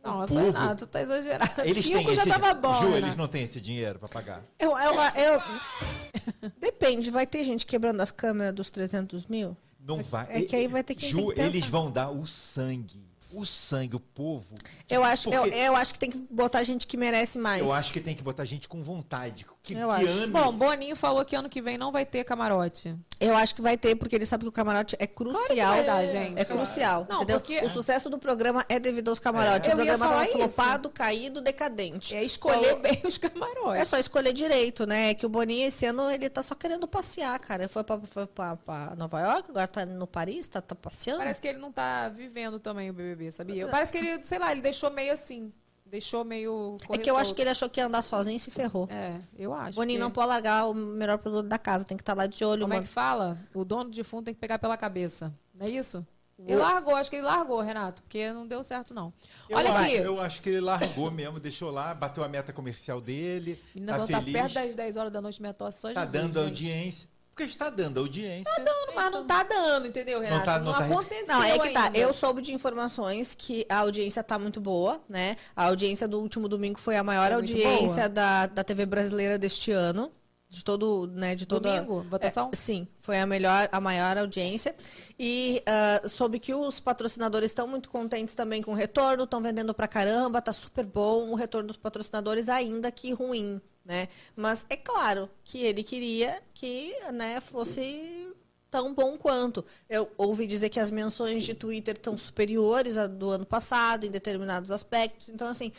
Nossa, 0.02 0.34
povo- 0.34 0.46
Renato, 0.50 0.86
tá 0.86 1.00
exagerado. 1.02 1.60
Eles 1.62 1.84
Cinco 1.84 1.98
têm 2.04 2.14
já 2.14 2.22
esse, 2.22 2.30
tava 2.30 2.54
bom, 2.54 2.72
Ju, 2.74 2.80
Renato. 2.86 2.96
eles 2.98 3.16
não 3.16 3.28
têm 3.28 3.42
esse 3.42 3.60
dinheiro 3.60 3.98
para 3.98 4.08
pagar. 4.08 4.42
Eu, 4.58 4.70
eu, 4.78 4.94
eu- 4.94 6.50
Depende, 6.58 7.10
vai 7.10 7.26
ter 7.26 7.44
gente 7.44 7.66
quebrando 7.66 8.00
as 8.00 8.10
câmeras 8.10 8.52
dos 8.54 8.70
300 8.70 9.26
mil? 9.26 9.56
Não 9.78 10.02
vai. 10.02 10.26
é 10.30 10.42
que 10.42 10.54
aí 10.56 10.66
vai 10.68 10.82
ter 10.84 10.94
que- 10.94 11.06
Ju, 11.06 11.26
tem 11.26 11.34
que 11.34 11.40
eles 11.40 11.66
vão 11.66 11.90
dar 11.90 12.10
o 12.10 12.26
sangue. 12.26 13.08
O 13.32 13.46
sangue, 13.46 13.94
o 13.94 14.00
povo. 14.00 14.56
Eu 14.88 15.04
acho, 15.04 15.28
eu, 15.30 15.42
Porque 15.42 15.54
eu 15.56 15.76
acho 15.76 15.92
que 15.92 15.98
tem 16.00 16.10
que 16.10 16.18
botar 16.30 16.64
gente 16.64 16.84
que 16.86 16.96
merece 16.96 17.38
mais. 17.38 17.62
eu 17.62 17.72
acho 17.72 17.92
que 17.92 18.00
tem 18.00 18.12
que 18.14 18.22
botar 18.24 18.44
gente 18.44 18.68
com 18.68 18.82
vontade. 18.82 19.46
Que, 19.62 19.74
Eu 19.74 19.88
que 19.88 19.94
acho. 19.94 20.22
ame- 20.24 20.26
Bom, 20.32 20.52
Boninho 20.52 20.96
falou 20.96 21.24
que 21.24 21.36
ano 21.36 21.48
que 21.48 21.62
vem 21.62 21.78
não 21.78 21.92
vai 21.92 22.04
ter 22.04 22.24
camarote. 22.24 22.96
Eu 23.20 23.36
acho 23.36 23.54
que 23.54 23.60
vai 23.60 23.76
ter, 23.76 23.94
porque 23.96 24.16
ele 24.16 24.24
sabe 24.24 24.44
que 24.44 24.48
o 24.48 24.52
camarote 24.52 24.96
é 24.98 25.06
crucial. 25.06 25.74
vai 25.74 25.84
dar, 25.84 26.06
gente. 26.06 26.40
É 26.40 26.44
crucial, 26.44 27.06
Não, 27.08 27.18
entendeu? 27.18 27.38
porque- 27.38 27.58
O 27.60 27.68
sucesso 27.68 28.08
do 28.08 28.18
programa 28.18 28.64
é 28.68 28.78
devido 28.80 29.08
aos 29.10 29.20
camarotes. 29.20 29.68
É. 29.68 29.72
O 29.72 29.76
programa 29.76 30.08
tava 30.08 30.24
isso. 30.24 30.32
flopado, 30.38 30.88
caído, 30.90 31.40
decadente. 31.42 32.16
É 32.16 32.24
escolher 32.24 32.64
Falou- 32.68 32.78
bem 32.80 33.00
os 33.04 33.18
camarotes. 33.18 33.82
É 33.82 33.84
só 33.84 33.98
escolher 33.98 34.32
direito, 34.32 34.86
né? 34.86 35.12
Que 35.12 35.26
o 35.26 35.28
Boninho 35.28 35.68
esse 35.68 35.84
ano 35.84 36.10
ele 36.10 36.30
tá 36.30 36.42
só 36.42 36.54
querendo 36.54 36.88
passear, 36.88 37.38
cara. 37.38 37.64
Ele 37.64 37.68
foi 37.68 37.84
pra, 37.84 38.00
foi 38.00 38.26
pra, 38.26 38.56
pra 38.56 38.94
Nova 38.96 39.20
York, 39.20 39.50
agora 39.50 39.68
tá 39.68 39.84
no 39.84 40.06
Paris, 40.06 40.46
tá, 40.46 40.62
tá 40.62 40.74
passeando. 40.74 41.18
Parece 41.18 41.40
que 41.42 41.48
ele 41.48 41.58
não 41.58 41.70
tá 41.70 42.08
vivendo 42.08 42.58
também 42.58 42.88
o 42.88 42.92
BBB, 42.94 43.30
sabia? 43.30 43.66
Parece 43.68 43.92
que 43.92 43.98
ele, 43.98 44.24
sei 44.24 44.38
lá, 44.38 44.50
ele 44.50 44.62
deixou 44.62 44.90
meio 44.90 45.12
assim. 45.12 45.52
Deixou 45.90 46.24
meio. 46.24 46.76
é 46.90 46.98
que 46.98 47.10
eu 47.10 47.16
acho 47.16 47.34
que 47.34 47.40
ele 47.42 47.50
achou 47.50 47.68
que 47.68 47.80
ia 47.80 47.86
andar 47.86 48.02
sozinho 48.02 48.36
e 48.36 48.40
se 48.40 48.50
ferrou. 48.50 48.86
É, 48.90 49.20
eu 49.36 49.52
acho. 49.52 49.72
o 49.72 49.74
Boninho 49.80 49.98
que- 49.98 50.04
não 50.04 50.10
pode 50.10 50.28
largar 50.28 50.68
o 50.68 50.74
melhor 50.74 51.18
produto 51.18 51.46
da 51.48 51.58
casa, 51.58 51.84
tem 51.84 51.96
que 51.96 52.02
estar 52.02 52.14
lá 52.14 52.26
de 52.26 52.44
olho, 52.44 52.62
Como 52.62 52.72
é 52.72 52.76
mano. 52.76 52.86
que 52.86 52.92
fala? 52.92 53.36
O 53.52 53.64
dono 53.64 53.90
de 53.90 54.04
fundo 54.04 54.24
tem 54.26 54.34
que 54.34 54.40
pegar 54.40 54.58
pela 54.58 54.76
cabeça. 54.76 55.34
Não 55.54 55.66
é 55.66 55.70
isso? 55.70 56.06
Ele 56.38 56.56
largou, 56.56 56.96
acho 56.96 57.10
que 57.10 57.16
ele 57.16 57.26
largou, 57.26 57.60
Renato, 57.60 58.00
porque 58.02 58.32
não 58.32 58.46
deu 58.46 58.62
certo, 58.62 58.94
não. 58.94 59.12
Eu 59.46 59.58
Olha 59.58 59.72
acho, 59.74 59.82
aqui. 59.84 59.96
eu 59.96 60.20
acho 60.22 60.40
que 60.40 60.48
ele 60.48 60.60
largou 60.60 61.10
mesmo, 61.10 61.38
deixou 61.38 61.70
lá, 61.70 61.92
bateu 61.92 62.24
a 62.24 62.28
meta 62.28 62.50
comercial 62.50 62.98
dele. 62.98 63.60
Menina, 63.74 63.92
tá 63.92 63.98
quando 63.98 64.10
tá 64.10 64.18
feliz. 64.20 64.32
perto 64.32 64.54
das 64.54 64.74
10 64.74 64.96
horas 64.96 65.12
da 65.12 65.20
noite, 65.20 65.38
minha 65.38 65.52
tosse 65.52 65.80
só 65.82 65.92
tá 65.92 66.06
Jesus, 66.06 66.12
dando 66.22 66.34
gente. 66.38 66.48
audiência. 66.48 67.10
Porque 67.30 67.44
está 67.44 67.70
dando 67.70 68.00
audiência. 68.00 68.52
Não, 68.62 68.94
mas 68.94 69.10
não 69.12 69.26
tá 69.26 69.42
dando, 69.42 69.86
entendeu, 69.86 70.20
Renato? 70.20 70.38
Não, 70.38 70.44
tá- 70.44 70.58
não 70.58 70.72
tá- 70.72 70.84
aconteceu 70.84 71.26
Não, 71.28 71.42
é 71.42 71.58
que 71.58 71.70
tá. 71.70 71.84
ainda. 71.84 71.98
Eu 71.98 72.12
soube 72.12 72.42
de 72.42 72.52
informações 72.52 73.34
que 73.34 73.64
a 73.68 73.78
audiência 73.78 74.22
tá 74.22 74.38
muito 74.38 74.60
boa, 74.60 75.00
né? 75.08 75.36
A 75.56 75.64
audiência 75.66 76.06
do 76.06 76.20
último 76.20 76.48
domingo 76.48 76.78
foi 76.78 76.96
a 76.96 77.04
maior 77.04 77.32
muito 77.32 77.52
audiência 77.52 78.02
boa. 78.02 78.08
da, 78.08 78.46
da 78.46 78.64
TV 78.64 78.84
brasileira 78.84 79.38
deste 79.38 79.70
ano. 79.72 80.12
De 80.52 80.64
todo, 80.64 81.06
né, 81.06 81.36
de 81.36 81.46
toda... 81.46 81.76
Domingo? 81.76 82.04
Votação? 82.10 82.50
É, 82.52 82.56
sim, 82.56 82.88
foi 82.98 83.20
a 83.20 83.24
melhor, 83.24 83.68
a 83.70 83.80
maior 83.80 84.18
audiência. 84.18 84.74
E 85.16 85.62
ah, 85.64 86.02
soube 86.08 86.40
que 86.40 86.52
os 86.52 86.80
patrocinadores 86.80 87.52
estão 87.52 87.68
muito 87.68 87.88
contentes 87.88 88.34
também 88.34 88.60
com 88.60 88.72
o 88.72 88.74
retorno, 88.74 89.22
estão 89.22 89.40
vendendo 89.40 89.72
pra 89.72 89.86
caramba, 89.86 90.42
tá 90.42 90.52
super 90.52 90.84
bom 90.84 91.30
o 91.30 91.36
retorno 91.36 91.68
dos 91.68 91.76
patrocinadores, 91.76 92.48
ainda 92.48 92.90
que 92.90 93.12
ruim, 93.12 93.60
né? 93.84 94.08
Mas 94.36 94.66
é 94.68 94.76
claro 94.76 95.30
que 95.44 95.62
ele 95.62 95.82
queria 95.82 96.42
que, 96.54 96.94
né, 97.12 97.40
fosse 97.40 98.28
tão 98.70 98.94
bom 98.94 99.16
quanto. 99.18 99.64
Eu 99.88 100.10
ouvi 100.16 100.46
dizer 100.46 100.68
que 100.68 100.78
as 100.78 100.90
menções 100.90 101.42
de 101.44 101.54
Twitter 101.54 101.96
estão 101.96 102.16
superiores 102.16 102.96
à 102.96 103.06
do 103.06 103.30
ano 103.30 103.44
passado 103.44 104.06
em 104.06 104.10
determinados 104.10 104.70
aspectos. 104.70 105.28
Então, 105.28 105.48
assim, 105.48 105.72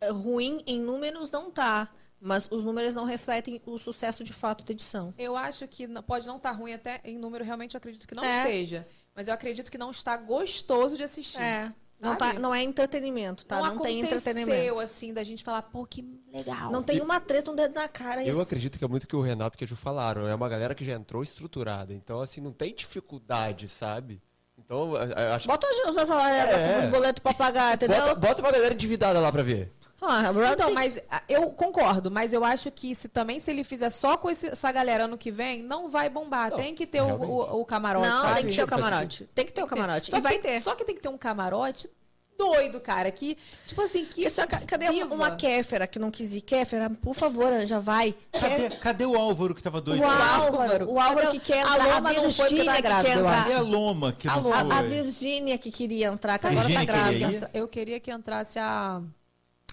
eh, 0.00 0.10
ruim 0.10 0.62
em 0.66 0.80
números 0.80 1.30
não 1.30 1.50
tá. 1.50 1.88
Mas 2.22 2.46
os 2.50 2.62
números 2.62 2.94
não 2.94 3.04
refletem 3.04 3.62
o 3.64 3.78
sucesso 3.78 4.22
de 4.22 4.32
fato 4.32 4.62
da 4.62 4.72
edição. 4.72 5.14
Eu 5.16 5.34
acho 5.36 5.66
que 5.66 5.88
pode 6.02 6.26
não 6.26 6.36
estar 6.36 6.50
ruim 6.50 6.74
até 6.74 7.00
em 7.02 7.16
número, 7.18 7.42
realmente 7.42 7.74
eu 7.74 7.78
acredito 7.78 8.06
que 8.06 8.14
não 8.14 8.22
É. 8.22 8.42
esteja. 8.42 8.86
Mas 9.14 9.26
eu 9.26 9.32
acredito 9.32 9.70
que 9.70 9.78
não 9.78 9.90
está 9.90 10.18
gostoso 10.18 10.98
de 10.98 11.02
assistir. 11.02 11.40
É. 11.40 11.72
Não, 12.00 12.16
tá, 12.16 12.32
não 12.34 12.54
é 12.54 12.62
entretenimento, 12.62 13.44
tá? 13.44 13.56
Não, 13.56 13.78
tem 13.80 14.02
aconteceu, 14.02 14.18
entretenimento. 14.18 14.80
assim, 14.80 15.12
da 15.12 15.22
gente 15.22 15.44
falar, 15.44 15.62
pô, 15.62 15.84
que 15.86 16.04
legal. 16.32 16.70
Não 16.70 16.82
tem 16.82 17.00
uma 17.00 17.20
treta, 17.20 17.50
um 17.50 17.54
dedo 17.54 17.74
na 17.74 17.88
cara. 17.88 18.22
Eu 18.24 18.32
assim- 18.32 18.42
acredito 18.42 18.78
que 18.78 18.84
é 18.84 18.88
muito 18.88 19.04
o 19.04 19.06
que 19.06 19.16
o 19.16 19.20
Renato 19.20 19.56
e 19.60 19.64
a 19.64 19.66
Ju 19.66 19.76
falaram. 19.76 20.26
É 20.26 20.34
uma 20.34 20.48
galera 20.48 20.74
que 20.74 20.84
já 20.84 20.92
entrou 20.92 21.22
estruturada. 21.22 21.92
Então, 21.92 22.20
assim, 22.20 22.40
não 22.40 22.52
tem 22.52 22.74
dificuldade, 22.74 23.68
sabe? 23.68 24.20
Então, 24.58 24.92
acho 25.34 25.48
Bota 25.48 25.66
os 25.66 25.96
É. 25.96 26.84
os 26.84 26.90
boletos 26.90 27.22
pra 27.22 27.34
pagar, 27.34 27.74
entendeu? 27.74 27.98
Bota, 28.00 28.14
bota 28.20 28.42
uma 28.42 28.52
galera 28.52 28.74
endividada 28.74 29.18
lá 29.18 29.32
pra 29.32 29.42
ver. 29.42 29.72
Ah, 30.02 30.22
Round 30.30 30.52
Então, 30.52 30.66
Six. 30.68 30.74
mas 30.74 31.00
ah, 31.10 31.22
eu 31.28 31.50
concordo, 31.50 32.10
mas 32.10 32.32
eu 32.32 32.44
acho 32.44 32.70
que 32.70 32.94
se 32.94 33.08
também 33.08 33.38
se 33.38 33.50
ele 33.50 33.62
fizer 33.64 33.90
só 33.90 34.16
com 34.16 34.30
esse- 34.30 34.48
essa 34.48 34.72
galera 34.72 35.04
ano 35.04 35.18
que 35.18 35.30
vem, 35.30 35.62
não 35.62 35.88
vai 35.88 36.08
bombar. 36.08 36.50
Não, 36.50 36.56
tem 36.56 36.74
que 36.74 36.86
ter 36.86 37.02
o, 37.02 37.06
o, 37.06 37.60
o 37.60 37.64
camarote, 37.66 38.08
Não, 38.08 38.22
sabe? 38.22 38.34
tem 38.40 38.46
que 38.50 38.56
ter 38.56 38.62
o 38.62 38.66
camarote. 38.66 39.28
Tem 39.34 39.46
que 39.46 39.52
ter 39.52 39.62
o 39.62 39.66
camarote. 39.66 40.10
Só 40.10 40.16
E 40.16 40.20
vai 40.20 40.32
que 40.36 40.38
tem- 40.38 40.52
ter. 40.52 40.60
Só 40.62 40.74
que 40.74 40.84
tem 40.84 40.94
que 40.94 41.02
ter 41.02 41.08
um 41.08 41.18
camarote 41.18 41.90
doido, 42.38 42.80
cara. 42.80 43.10
Que, 43.10 43.36
tipo 43.66 43.82
assim, 43.82 44.06
que. 44.06 44.24
Ca- 44.30 44.62
cadê 44.66 44.88
uma, 44.88 45.04
uma 45.14 45.30
Kéfera 45.32 45.86
que 45.86 45.98
não 45.98 46.10
quis 46.10 46.32
ir? 46.34 46.40
Kéfera, 46.40 46.88
por 46.88 47.14
favor, 47.14 47.52
já 47.66 47.78
vai. 47.78 48.14
Cadê, 48.32 48.70
cadê 48.76 49.04
o 49.04 49.14
Álvaro 49.14 49.54
que 49.54 49.62
tava 49.62 49.78
doido? 49.82 50.00
O 50.02 50.06
Álvaro, 50.06 50.90
o 50.90 50.98
Álvaro 50.98 51.26
Cadê 51.26 51.38
que 51.38 51.44
quer 51.52 51.58
a 51.66 51.74
entrar, 51.74 51.74
a, 51.90 51.94
Loma 51.96 52.12
não 52.14 52.30
foi 52.30 52.48
porque 52.48 52.54
Virgínia 52.54 52.64
tá 52.70 52.76
que 52.76 52.82
grávida, 52.82 53.08
quer 53.12 53.18
entrar. 53.18 53.42
Cadê 53.44 53.54
a 53.54 53.60
Loma 53.60 54.12
que 54.14 54.26
não 54.26 54.52
A, 54.54 54.60
a 54.60 54.64
foi? 54.78 54.88
Virgínia 54.88 55.58
que 55.58 55.70
queria 55.70 56.06
entrar, 56.06 56.38
que 56.38 56.46
agora 56.46 56.72
tá 56.72 56.84
grávida. 56.86 57.50
Eu 57.52 57.68
queria 57.68 58.00
que 58.00 58.10
entrasse 58.10 58.58
a. 58.58 59.02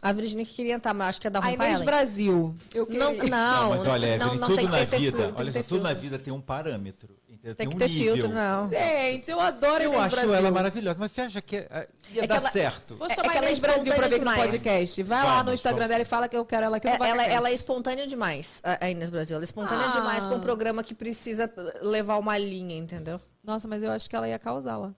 A 0.02 0.12
Virgínia 0.12 0.46
que 0.46 0.54
queria 0.54 0.76
entrar, 0.76 0.94
mas 0.94 1.10
acho 1.10 1.22
que 1.22 1.28
é 1.28 1.30
da 1.30 1.40
A 1.40 1.44
ruim 1.44 1.56
pra 1.58 1.66
Inês 1.66 1.82
ela. 1.82 1.86
Brasil. 1.86 2.56
Eu 2.74 2.86
queria. 2.86 3.00
Não, 3.04 3.14
não, 3.14 3.28
Não, 3.28 3.70
mas 3.72 3.88
olha, 3.88 4.18
não, 4.18 4.26
Evelyn, 4.28 4.40
não 4.40 4.48
tudo 4.48 4.56
tem 4.58 4.66
que 4.66 4.72
na 4.72 4.78
ter- 4.78 4.86
vida, 4.86 5.00
filtro, 5.00 5.18
tem 5.18 5.34
olha 5.42 5.52
que 5.52 5.58
só, 5.60 5.64
tudo 5.64 5.82
na 5.82 5.90
filtro. 5.90 6.02
vida 6.04 6.20
tem 6.20 6.34
um 6.34 6.42
parâmetro. 6.42 7.18
Entendeu? 7.30 7.56
Tem 7.56 7.70
que 7.70 7.76
um 7.76 7.80
ter 7.80 7.90
nível. 7.90 8.14
filtro, 8.16 8.32
não. 8.34 8.68
Gente, 8.68 9.30
eu 9.32 9.40
adoro 9.40 9.76
a 9.82 9.84
Eu 9.84 10.00
acho 10.00 10.16
Brasil. 10.16 10.34
ela 10.34 10.52
maravilhosa, 10.52 11.00
mas 11.00 11.12
você 11.12 11.22
acha 11.22 11.42
que 11.42 11.56
é- 11.58 11.88
ia 12.12 12.20
É 12.20 12.22
que 12.22 12.28
dar 12.28 12.36
ela- 12.38 12.50
certo? 12.50 12.96
Vou 12.96 13.08
É- 13.08 13.14
chamar 13.16 13.28
é 13.28 13.30
que 13.30 13.36
a 13.36 13.38
ela 13.38 13.46
é 13.46 13.50
Inês 13.50 13.60
Brasil 13.60 13.94
pra 13.94 14.08
vir 14.08 14.16
aqui 14.16 14.26
no 14.26 14.34
podcast. 14.34 15.04
Vai 15.04 15.24
lá 15.24 15.30
Vamos, 15.30 15.46
no 15.46 15.54
Instagram 15.54 15.78
vamos. 15.80 15.90
dela 15.90 16.02
e 16.02 16.06
fala 16.06 16.28
que 16.28 16.38
eu 16.38 16.46
quero 16.46 16.66
ela 16.66 16.78
aqui 16.78 16.88
É, 16.88 16.96
ela, 16.96 17.24
ela 17.26 17.50
é 17.50 17.54
espontânea 17.54 18.08
demais, 18.08 18.62
a 18.64 18.90
Inês 18.90 19.10
Brasil. 19.10 19.36
Ela 19.36 19.44
é 19.44 19.46
espontânea 19.46 19.86
Ah. 19.88 19.92
demais 19.92 20.26
com 20.26 20.36
um 20.36 20.40
programa 20.40 20.84
que 20.84 20.94
precisa 20.96 21.52
levar 21.82 22.18
uma 22.18 22.38
linha, 22.38 22.76
entendeu? 22.76 23.22
Nossa, 23.44 23.68
mas 23.68 23.82
eu 23.84 23.92
acho 23.92 24.10
que 24.10 24.16
ela 24.16 24.28
ia 24.28 24.40
causá-la. 24.40 24.94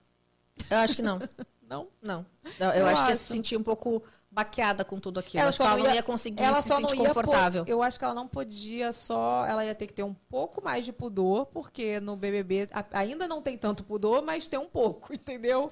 Eu 0.70 0.78
acho 0.78 0.96
que 0.96 1.02
não. 1.02 1.18
Não? 1.70 1.86
Não. 2.02 2.26
Eu, 2.58 2.66
eu 2.70 2.72
Eu 2.78 2.86
acho, 2.88 3.02
que 3.02 3.10
ia 3.10 3.14
acho. 3.14 3.22
se 3.22 3.32
sentir 3.32 3.56
um 3.56 3.62
pouco 3.62 4.02
baqueada 4.30 4.84
com 4.84 5.00
tudo 5.00 5.18
aquilo. 5.18 5.40
Ela 5.40 5.48
acho 5.48 5.58
que 5.58 5.64
só 5.64 5.70
ela 5.70 5.78
não 5.78 5.86
ia- 5.86 5.94
ia 5.96 6.02
conseguir 6.02 6.42
Ela 6.42 6.62
se 6.62 6.68
só 6.68 6.76
sentir 6.76 6.96
não 6.96 7.02
ia 7.02 7.08
confortável. 7.08 7.64
po- 7.64 7.70
eu 7.70 7.82
acho 7.82 7.98
que 7.98 8.04
ela 8.04 8.14
não 8.14 8.28
podia 8.28 8.92
só. 8.92 9.44
Ela 9.46 9.64
ia 9.64 9.74
ter 9.74 9.86
que 9.86 9.92
ter 9.92 10.02
um 10.04 10.14
pouco 10.14 10.62
mais 10.62 10.84
de 10.84 10.92
pudor, 10.92 11.46
porque 11.46 11.98
no 12.00 12.16
BBB 12.16 12.68
a- 12.72 12.84
ainda 12.92 13.26
não 13.26 13.42
tem 13.42 13.58
tanto 13.58 13.82
pudor, 13.84 14.22
mas 14.22 14.46
tem 14.46 14.58
um 14.58 14.68
pouco, 14.68 15.12
entendeu? 15.14 15.70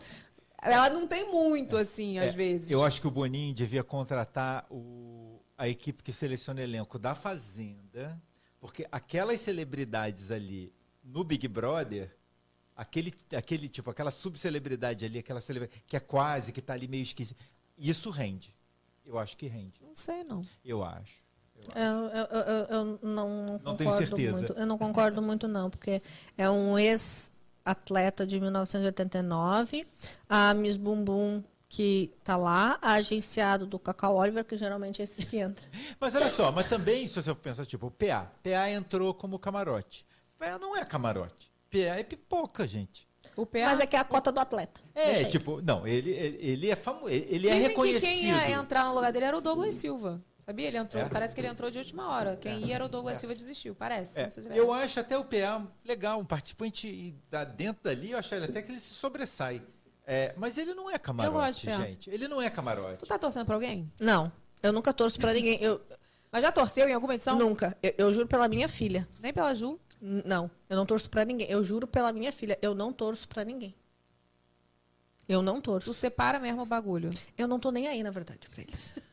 Ela 0.60 0.90
não 0.90 1.06
tem 1.06 1.30
muito, 1.30 1.76
assim, 1.76 2.18
às 2.18 2.34
É, 2.34 2.36
vezes. 2.36 2.68
Eu 2.70 2.84
acho 2.84 3.00
que 3.00 3.06
o 3.06 3.10
Boninho 3.12 3.54
devia 3.54 3.84
contratar 3.84 4.66
o- 4.70 5.40
a 5.56 5.68
equipe 5.68 6.02
que 6.02 6.12
seleciona 6.12 6.60
elenco 6.60 6.98
da 6.98 7.14
Fazenda, 7.14 8.20
porque 8.60 8.86
aquelas 8.90 9.40
celebridades 9.40 10.32
ali 10.32 10.72
no 11.04 11.22
Big 11.22 11.46
Brother, 11.46 12.12
aquele, 12.74 13.14
aquele 13.36 13.68
tipo, 13.68 13.88
aquela 13.90 14.10
subcelebridade 14.10 15.04
ali, 15.04 15.20
aquela 15.20 15.40
celebridade 15.40 15.82
que 15.86 15.96
é 15.96 16.00
quase, 16.00 16.52
que 16.52 16.60
tá 16.60 16.72
ali 16.74 16.88
meio 16.88 17.02
esquisita, 17.02 17.40
isso 17.78 18.10
rende. 18.10 18.54
Eu 19.04 19.18
acho 19.18 19.36
que 19.36 19.46
rende. 19.46 19.80
Não 19.82 19.94
sei, 19.94 20.22
não. 20.24 20.42
Eu 20.64 20.84
acho. 20.84 21.22
Eu, 21.74 21.82
eu, 21.82 22.24
eu, 22.26 22.40
eu- 22.40 22.64
eu 22.66 22.98
não, 23.02 23.28
Não 23.44 23.58
concordo 23.58 23.76
tenho 23.76 23.92
certeza. 23.92 24.38
muito. 24.38 24.52
Eu 24.52 24.66
não 24.66 24.78
concordo 24.78 25.20
muito, 25.22 25.48
não, 25.48 25.68
porque 25.70 26.00
é 26.36 26.48
um 26.48 26.78
ex-atleta 26.78 28.26
de 28.26 28.38
1989, 28.40 29.86
a 30.28 30.54
Miss 30.54 30.76
Bumbum 30.76 31.42
que 31.70 32.10
tá 32.24 32.34
lá, 32.36 32.78
a 32.80 32.92
agenciado 32.92 33.66
do 33.66 33.78
Cacau 33.78 34.16
Oliver, 34.16 34.42
que 34.44 34.56
geralmente 34.56 35.02
é 35.02 35.04
esses 35.04 35.22
que 35.24 35.38
entram. 35.42 35.66
Mas 36.00 36.14
olha 36.14 36.30
só, 36.30 36.50
mas 36.50 36.66
também, 36.68 37.06
se 37.06 37.14
você 37.20 37.34
pensar, 37.34 37.66
tipo, 37.66 37.88
o 37.88 37.90
PA. 37.90 38.30
PA 38.42 38.70
entrou 38.70 39.12
como 39.12 39.38
camarote. 39.38 40.06
PA 40.38 40.58
não 40.58 40.74
é 40.76 40.84
camarote. 40.84 41.50
PA 41.70 41.78
é 41.98 42.02
pipoca, 42.02 42.66
gente. 42.66 43.07
O 43.38 43.46
PA. 43.46 43.60
Mas 43.66 43.78
é 43.78 43.86
que 43.86 43.94
é 43.94 44.00
a 44.00 44.04
cota 44.04 44.32
do 44.32 44.40
atleta. 44.40 44.80
É, 44.92 45.10
aí. 45.10 45.26
tipo, 45.26 45.62
não, 45.62 45.86
ele, 45.86 46.10
ele, 46.10 46.68
é 46.68 46.74
famoso, 46.74 47.08
ele 47.08 47.46
é 47.46 47.52
Dizem 47.52 47.68
reconhecido. 47.68 48.00
que 48.00 48.16
quem 48.16 48.30
ia 48.30 48.50
entrar 48.50 48.86
no 48.86 48.94
lugar 48.94 49.12
dele 49.12 49.26
era 49.26 49.38
o 49.38 49.40
Douglas 49.40 49.76
Silva. 49.76 50.20
Sabia? 50.44 50.66
Ele 50.66 50.76
entrou. 50.76 51.04
É? 51.04 51.08
Parece 51.08 51.36
que 51.36 51.40
ele 51.40 51.46
entrou 51.46 51.70
de 51.70 51.78
última 51.78 52.08
hora. 52.08 52.36
Quem 52.36 52.66
ia 52.66 52.74
era 52.74 52.84
o 52.84 52.88
Douglas 52.88 53.18
Silva 53.18 53.36
desistiu. 53.36 53.76
Parece. 53.76 54.18
É, 54.18 54.24
não 54.24 54.30
sei 54.32 54.42
se 54.42 54.48
é 54.48 54.58
eu 54.58 54.72
acho 54.72 54.98
até 54.98 55.16
o 55.16 55.22
PA 55.22 55.64
legal, 55.84 56.18
um 56.18 56.24
participante 56.24 57.14
da 57.30 57.44
dentro 57.44 57.84
dali, 57.84 58.10
eu 58.10 58.18
acho 58.18 58.34
ele 58.34 58.46
até 58.46 58.60
que 58.60 58.72
ele 58.72 58.80
se 58.80 58.92
sobressai. 58.92 59.62
É, 60.04 60.34
mas 60.36 60.58
ele 60.58 60.74
não 60.74 60.90
é 60.90 60.98
camarote, 60.98 61.70
gente. 61.70 62.10
Ele 62.10 62.26
não 62.26 62.42
é 62.42 62.50
camarote. 62.50 62.96
Tu 62.98 63.06
tá 63.06 63.18
torcendo 63.18 63.46
pra 63.46 63.54
alguém? 63.54 63.88
Não, 64.00 64.32
eu 64.60 64.72
nunca 64.72 64.92
torço 64.92 65.16
pra 65.20 65.32
ninguém. 65.32 65.62
Eu, 65.62 65.80
Mas 66.32 66.42
já 66.42 66.50
torceu 66.50 66.88
em 66.88 66.92
alguma 66.92 67.14
edição? 67.14 67.38
nunca. 67.38 67.76
Eu, 67.80 67.94
eu 67.98 68.12
juro 68.12 68.26
pela 68.26 68.48
minha 68.48 68.68
filha. 68.68 69.06
Nem 69.20 69.32
pela 69.32 69.54
Ju. 69.54 69.78
Não, 70.00 70.50
eu 70.68 70.76
não 70.76 70.86
torço 70.86 71.10
pra 71.10 71.24
ninguém. 71.24 71.48
Eu 71.50 71.62
juro 71.64 71.86
pela 71.86 72.12
minha 72.12 72.30
filha. 72.32 72.58
Eu 72.62 72.74
não 72.74 72.92
torço 72.92 73.28
pra 73.28 73.44
ninguém. 73.44 73.74
Eu 75.28 75.42
não 75.42 75.60
torço. 75.60 75.90
Tu 75.90 75.94
separa 75.94 76.38
mesmo 76.38 76.62
o 76.62 76.66
bagulho. 76.66 77.10
Eu 77.36 77.46
não 77.46 77.58
tô 77.60 77.70
nem 77.70 77.86
aí, 77.88 78.02
na 78.02 78.10
verdade, 78.10 78.48
pra 78.48 78.62
eles. 78.62 78.92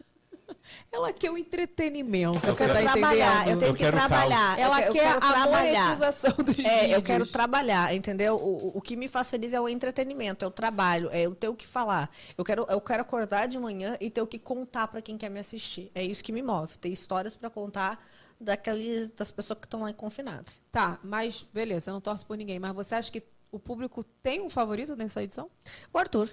Ela 0.91 1.11
quer 1.13 1.29
o 1.29 1.37
entretenimento. 1.37 2.45
Eu 2.47 2.55
quero 2.55 2.73
tá 2.73 2.81
trabalhar, 2.91 3.41
entendendo? 3.41 3.51
eu 3.51 3.59
tenho 3.59 3.69
Eu 3.71 3.75
que 3.75 3.97
trabalhar. 3.97 4.59
Ela 4.59 4.81
eu, 4.81 4.87
eu 4.87 4.93
quer 4.93 4.99
quero 5.03 5.17
a 5.17 5.33
trabalhar. 5.33 5.83
monetização 5.87 6.31
dos 6.43 6.59
É, 6.59 6.77
eu 6.77 6.81
vídeos. 6.87 7.03
quero 7.03 7.27
trabalhar, 7.27 7.93
entendeu? 7.93 8.35
O, 8.35 8.77
o- 8.77 8.81
que 8.81 8.95
me 8.95 9.07
faz 9.07 9.29
feliz 9.29 9.53
é 9.53 9.61
o 9.61 9.67
entretenimento, 9.69 10.43
é 10.43 10.47
o 10.47 10.51
trabalho, 10.51 11.09
é 11.11 11.21
eu 11.23 11.35
ter 11.35 11.49
o 11.49 11.55
que 11.55 11.67
falar. 11.67 12.09
Eu 12.37 12.43
quero, 12.43 12.65
eu 12.69 12.81
quero 12.81 13.01
acordar 13.01 13.47
de 13.47 13.59
manhã 13.59 13.95
e 14.01 14.09
ter 14.09 14.21
o 14.21 14.27
que 14.27 14.39
contar 14.39 14.87
pra 14.87 15.01
quem 15.03 15.17
quer 15.17 15.29
me 15.29 15.39
assistir. 15.39 15.91
É 15.93 16.03
isso 16.03 16.23
que 16.23 16.31
me 16.31 16.41
move, 16.41 16.77
ter 16.79 16.89
histórias 16.89 17.35
pra 17.35 17.49
contar 17.49 18.03
daqueles, 18.41 19.09
das 19.09 19.31
pessoas 19.31 19.59
que 19.59 19.67
estão 19.67 19.81
lá 19.81 19.93
confinadas. 19.93 20.51
Tá, 20.75 20.99
mas 21.01 21.45
beleza, 21.53 21.85
você 21.85 21.91
não 21.91 22.01
torce 22.01 22.25
por 22.25 22.35
ninguém. 22.35 22.59
Mas 22.59 22.75
você 22.75 22.95
acha 22.95 23.09
que 23.09 23.23
o 23.49 23.57
público 23.57 24.03
tem 24.03 24.41
um 24.41 24.49
favorito 24.49 24.93
nessa 24.93 25.23
edição? 25.23 25.49
O 25.93 25.97
Arthur. 25.97 26.29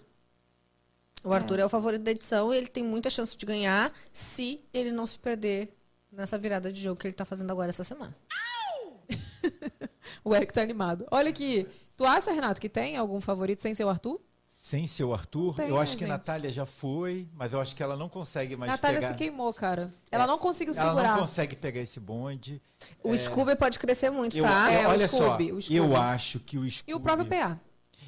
O 1.23 1.33
Arthur 1.33 1.61
é. 1.61 1.65
o 1.65 1.69
favorito 1.69 2.03
da 2.03 2.11
edição 2.11 2.53
e 2.53 2.57
ele 2.57 2.67
tem 2.67 2.83
muita 2.83 3.09
chance 3.09 3.37
de 3.37 3.47
ganhar 3.47 3.93
se 4.13 4.61
ele 4.75 4.91
não 4.91 5.07
se 5.07 5.17
perder 5.17 5.73
nessa 6.11 6.37
virada 6.37 6.73
de 6.73 6.83
jogo 6.83 6.99
que 6.99 7.07
ele 7.07 7.15
tá 7.15 7.25
fazendo 7.25 7.53
agora 7.53 7.69
essa 7.69 7.85
semana. 7.85 8.17
O 10.25 10.35
Eric 10.35 10.53
tá 10.53 10.61
animado. 10.61 11.07
Olha 11.11 11.31
aqui. 11.31 11.67
Tu 11.97 12.05
acha, 12.05 12.33
Renato, 12.33 12.61
que 12.61 12.69
tem 12.69 12.97
algum 12.97 13.21
favorito 13.21 13.63
sem 13.63 13.75
ser 13.75 13.85
o 13.85 13.89
Arthur? 13.89 14.21
Sem 14.65 14.87
ser 14.87 15.03
o 15.03 15.13
Arthur, 15.13 15.57
Tem, 15.57 15.69
eu 15.71 15.77
acho 15.81 15.95
né, 15.95 15.99
que 15.99 16.05
gente? 16.05 16.09
Natália 16.11 16.49
já 16.49 16.65
foi, 16.65 17.27
mas 17.35 17.53
eu 17.53 17.61
acho 17.61 17.75
que 17.75 17.83
ela 17.83 17.97
não 17.97 18.09
consegue 18.09 18.55
mais 18.55 18.71
Natália 18.71 19.01
pegar. 19.01 19.09
se 19.13 19.15
queimou, 19.19 19.53
cara. 19.53 19.93
Ela 20.09 20.25
não 20.25 20.39
conseguiu 20.39 20.73
Ela 20.73 20.83
segurar. 20.89 21.09
não 21.15 21.19
consegue 21.19 21.57
pegar 21.57 21.81
esse 21.81 21.99
bonde. 21.99 22.63
O 23.03 23.13
Scooby 23.17 23.57
pode 23.57 23.77
crescer 23.81 24.09
muito, 24.11 24.39
Eu, 24.39 24.45
tá? 24.45 24.71
É, 24.71 24.87
o 24.87 24.91
olha 24.91 25.09
Scooby, 25.09 25.49
só, 25.49 25.55
o 25.57 25.61
Scooby. 25.63 25.77
eu 25.77 25.97
acho 25.97 26.39
que 26.39 26.57
o 26.59 26.71
Scooby... 26.71 26.93
E 26.93 26.95
o 26.95 27.01
próprio 27.01 27.27
PA. 27.29 27.59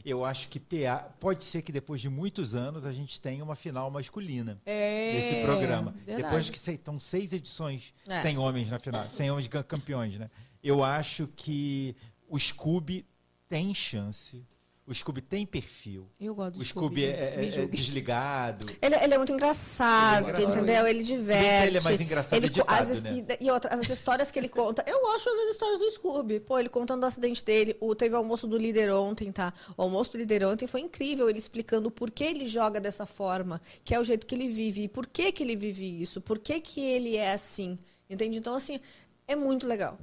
Eu 0.04 0.24
acho 0.24 0.46
que 0.48 0.60
PA... 0.60 1.08
Pode 1.18 1.42
ser 1.42 1.60
que 1.60 1.72
depois 1.72 2.00
de 2.00 2.08
muitos 2.08 2.54
anos 2.54 2.86
a 2.86 2.92
gente 2.92 3.20
tenha 3.20 3.42
uma 3.42 3.56
final 3.56 3.90
masculina. 3.90 4.60
É. 4.64 5.12
Desse 5.14 5.42
programa. 5.42 5.90
verdade. 6.06 6.22
Depois 6.22 6.48
que 6.50 6.70
estão 6.70 7.00
seis 7.00 7.32
edições 7.32 7.92
É. 8.06 8.22
sem 8.22 8.38
homens 8.38 8.70
na 8.70 8.78
final, 8.78 9.10
sem 9.10 9.28
homens 9.28 9.48
ca- 9.48 9.64
campeões, 9.64 10.16
né? 10.16 10.30
Eu 10.62 10.84
acho 10.84 11.26
que 11.34 11.96
o 12.28 12.38
Scooby 12.38 13.04
tem 13.48 13.74
chance. 13.74 14.46
O 14.86 14.92
Scooby 14.92 15.22
tem 15.22 15.46
perfil. 15.46 16.06
Eu 16.20 16.34
gosto 16.34 16.56
do 16.56 16.60
O 16.60 16.64
Scooby, 16.64 17.06
é, 17.06 17.08
é- 17.08 17.46
é 17.62 17.66
desligado. 17.66 18.66
Ele, 18.82 18.94
ele 18.96 19.14
é 19.14 19.16
muito 19.16 19.32
engraçado, 19.32 20.16
Ele 20.18 20.26
é 20.26 20.30
engraçado. 20.42 20.56
entendeu? 20.58 20.86
Ele 20.86 21.02
diverte. 21.02 21.66
ele 21.68 21.78
é 21.78 21.80
mais 21.80 22.00
engraçado 22.02 22.34
Ele 22.38 22.50
co- 22.50 22.58
editado, 22.60 22.92
as, 22.92 23.02
né? 23.02 23.10
e, 23.40 23.44
e 23.46 23.50
outra, 23.50 23.74
as 23.74 23.88
histórias 23.88 24.30
que 24.30 24.38
ele 24.38 24.48
conta. 24.50 24.84
Eu 24.86 25.00
gosto 25.00 25.24
das 25.34 25.48
histórias 25.52 25.78
do 25.78 25.90
Scooby. 25.92 26.40
Pô, 26.40 26.58
ele 26.58 26.68
contando 26.68 27.02
o 27.02 27.06
acidente 27.06 27.42
dele. 27.42 27.74
O, 27.80 27.94
teve 27.94 28.14
o 28.14 28.18
almoço 28.18 28.46
do 28.46 28.58
líder 28.58 28.92
ontem, 28.92 29.32
tá? 29.32 29.54
O 29.74 29.80
almoço 29.82 30.12
do 30.12 30.18
líder 30.18 30.44
ontem 30.44 30.66
foi 30.66 30.80
incrível. 30.82 31.30
Ele 31.30 31.38
explicando 31.38 31.90
por 31.90 32.10
que 32.10 32.24
ele 32.24 32.46
joga 32.46 32.78
dessa 32.78 33.06
forma, 33.06 33.62
que 33.82 33.94
é 33.94 33.98
o 33.98 34.04
jeito 34.04 34.26
que 34.26 34.34
ele 34.34 34.48
vive. 34.48 34.82
E 34.82 34.88
por 34.88 35.06
que, 35.06 35.32
que 35.32 35.42
ele 35.42 35.56
vive 35.56 36.02
isso? 36.02 36.20
Por 36.20 36.38
que, 36.38 36.60
que 36.60 36.80
ele 36.84 37.16
é 37.16 37.32
assim? 37.32 37.78
Entende? 38.10 38.36
Então, 38.36 38.54
assim, 38.54 38.78
é 39.26 39.34
muito 39.34 39.66
legal. 39.66 39.98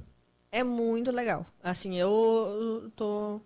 É 0.50 0.64
muito 0.64 1.12
legal. 1.12 1.46
Assim, 1.62 1.96
eu 1.96 2.90
tô. 2.96 3.40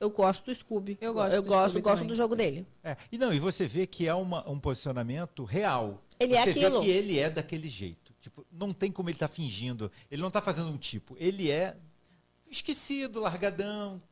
Eu 0.00 0.10
gosto 0.10 0.46
do 0.46 0.54
Scooby. 0.54 0.96
Eu 1.00 1.12
gosto 1.12 1.34
Eu 1.36 1.42
do 1.42 1.48
gosto, 1.48 1.68
Scooby 1.72 1.82
gosto 1.82 2.04
do 2.06 2.16
jogo 2.16 2.34
dele. 2.34 2.66
É, 2.82 2.96
E 3.12 3.18
não, 3.18 3.34
e 3.34 3.38
você 3.38 3.66
vê 3.66 3.86
que 3.86 4.06
é 4.08 4.14
uma- 4.14 4.48
um 4.48 4.58
posicionamento 4.58 5.44
real. 5.44 6.02
Ele 6.18 6.34
é 6.34 6.42
você 6.42 6.50
aquilo. 6.50 6.80
vê 6.80 6.86
que 6.86 6.90
ele 6.90 7.18
é 7.18 7.28
daquele 7.28 7.68
jeito. 7.68 8.14
Tipo, 8.20 8.46
não 8.50 8.72
tem 8.72 8.90
como 8.90 9.08
ele 9.10 9.16
estar 9.16 9.28
fingindo. 9.28 9.92
Ele 10.10 10.20
não 10.22 10.28
está 10.28 10.40
fazendo 10.40 10.68
um 10.70 10.78
tipo. 10.78 11.14
Ele 11.18 11.50
é 11.50 11.76
esquecido, 12.50 13.20
largadão, 13.20 14.02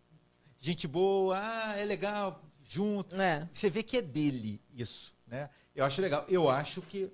gente 0.60 0.86
boa, 0.86 1.38
ah, 1.40 1.76
é 1.76 1.84
legal, 1.84 2.42
junto. 2.62 3.16
É. 3.20 3.48
Você 3.52 3.68
vê 3.70 3.82
que 3.82 3.96
é 3.96 4.02
dele 4.02 4.60
isso, 4.74 5.14
né? 5.26 5.48
Eu 5.74 5.84
acho 5.84 6.00
legal. 6.02 6.24
Eu 6.28 6.48
acho 6.50 6.82
que 6.82 7.10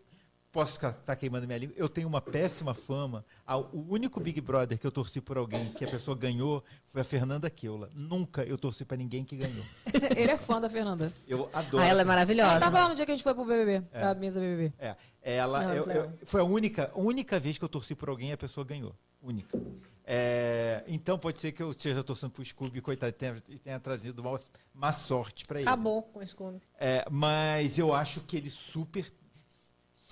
posso 0.55 0.74
estar 0.86 1.16
queimando 1.16 1.47
minha 1.48 1.59
língua. 1.59 1.74
Eu 1.76 1.89
tenho 1.89 2.06
uma 2.06 2.20
péssima 2.20 2.72
fama. 2.72 3.24
O 3.72 3.93
único 3.93 4.20
Big 4.20 4.40
Brother 4.40 4.78
que 4.78 4.86
eu 4.86 4.93
torci 4.93 5.20
por 5.20 5.36
alguém 5.36 5.72
que 5.72 5.85
a 5.85 5.89
pessoa 5.89 6.16
ganhou 6.16 6.62
foi 6.86 7.01
a 7.01 7.05
Fernanda 7.05 7.51
Keula. 7.51 7.90
Nunca 7.93 8.44
eu 8.44 8.56
torci 8.56 8.85
para 8.85 8.97
ninguém 8.97 9.24
que 9.24 9.36
ganhou. 9.36 9.64
Ele 10.16 10.31
é 10.31 10.39
fã 10.39 10.60
da 10.60 10.70
Fernanda. 10.70 11.12
Eu 11.26 11.51
adoro. 11.52 11.82
Ah, 11.82 11.86
ela 11.89 12.01
é 12.01 12.02
Ela 12.02 12.05
maravilhosa. 12.05 12.60
tava 12.60 12.78
lá 12.78 12.89
no 12.89 12.94
dia 12.94 13.05
que 13.05 13.10
a 13.10 13.14
gente 13.16 13.24
foi 13.24 13.35
pro 13.35 13.44
BBB, 13.44 13.81
pra 13.90 14.14
mesa 14.14 14.39
BBB. 14.39 14.72
É, 14.78 14.94
ela, 15.22 15.74
eu- 15.74 15.85
eu- 15.90 16.12
foi 16.24 16.40
a 16.40 16.44
única, 16.44 16.90
única 16.94 17.39
vez 17.40 17.59
que 17.59 17.64
eu 17.64 17.68
torci 17.68 17.94
por 17.97 18.09
alguém 18.09 18.31
e 18.31 18.32
a 18.32 18.36
pessoa 18.39 18.64
ganhou. 18.64 18.94
Única. 19.20 19.59
É, 20.06 20.85
então 20.86 21.18
pode 21.18 21.40
ser 21.40 21.51
que 21.52 21.62
eu 21.62 21.70
esteja 21.70 22.05
torcendo 22.05 22.31
pro 22.31 22.44
Scooby, 22.44 22.81
coitado, 22.82 23.09
e 23.10 23.12
tenha, 23.12 23.35
tenha 23.64 23.81
trazido 23.81 24.20
uma, 24.22 24.39
má 24.74 24.93
sorte 24.93 25.47
para 25.47 25.60
ele. 25.60 25.68
Acabou 25.68 26.02
com 26.02 26.20
o 26.20 26.26
Scooby. 26.26 26.60
É, 26.78 27.05
mas 27.10 27.78
eu 27.78 27.93
acho 27.94 28.20
que 28.20 28.36
ele 28.36 28.51
super. 28.51 29.10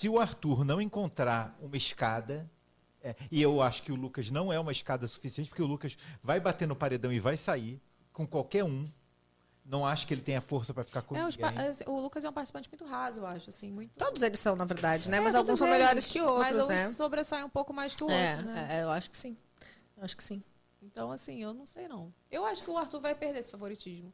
Se 0.03 0.09
o 0.09 0.19
Arthur 0.19 0.65
não 0.65 0.81
encontrar 0.83 1.57
uma 1.63 1.77
escada, 1.77 2.51
é, 3.01 3.15
e 3.31 3.41
eu 3.41 3.63
acho 3.63 3.85
que 3.85 3.93
o 3.93 3.95
Lucas 3.95 4.33
não 4.33 4.53
é 4.53 4.59
uma 4.59 4.73
escada 4.73 5.07
suficiente, 5.07 5.49
porque 5.49 5.63
o 5.63 5.67
Lucas 5.67 5.97
vai 6.21 6.41
bater 6.41 6.67
no 6.67 6.75
paredão 6.75 7.13
e 7.13 7.21
vai 7.21 7.37
sair 7.37 7.81
com 8.13 8.27
qualquer 8.27 8.65
um. 8.65 8.91
não 9.65 9.87
acho 9.87 10.05
que 10.09 10.13
ele 10.13 10.21
tenha 10.21 10.41
força 10.41 10.75
pra 10.75 10.83
ficar 10.83 11.03
com 11.03 11.15
É, 11.17 11.23
ninguém. 11.25 11.45
assim, 11.69 11.85
o 11.87 12.01
Lucas 12.01 12.25
é 12.25 12.29
um 12.29 12.33
participante 12.33 12.69
muito 12.69 12.85
raso, 12.85 13.21
eu 13.21 13.27
acho, 13.27 13.49
assim, 13.49 13.71
muito... 13.71 13.97
Todos 13.97 14.21
eles 14.23 14.41
são, 14.41 14.57
na 14.57 14.65
verdade, 14.65 15.09
né? 15.09 15.19
É, 15.19 15.21
Mas 15.21 15.37
alguns 15.37 15.57
são 15.61 15.69
melhores 15.69 16.05
que 16.05 16.21
outros, 16.21 16.53
mas 16.53 16.67
né? 16.67 16.89
uns 16.89 16.97
sobressaem 16.97 17.45
um 17.45 17.49
pouco 17.49 17.73
mais 17.73 17.95
que 17.95 18.03
o 18.03 18.11
É, 18.11 18.33
outro, 18.33 18.47
né? 18.47 18.67
é, 18.73 18.83
eu 18.83 18.91
acho 18.91 19.09
que 19.09 19.17
sim. 19.17 19.37
Eu 19.97 20.03
acho 20.03 20.17
que 20.17 20.25
sim. 20.25 20.43
Então, 20.83 21.13
assim, 21.13 21.41
eu 21.41 21.55
não 21.55 21.65
sei 21.65 21.87
não. 21.87 22.13
Eu 22.29 22.45
acho 22.45 22.65
que 22.65 22.71
o 22.71 22.77
Arthur 22.77 22.99
vai 22.99 23.15
perder 23.15 23.39
esse 23.39 23.53
favoritismo. 23.53 24.13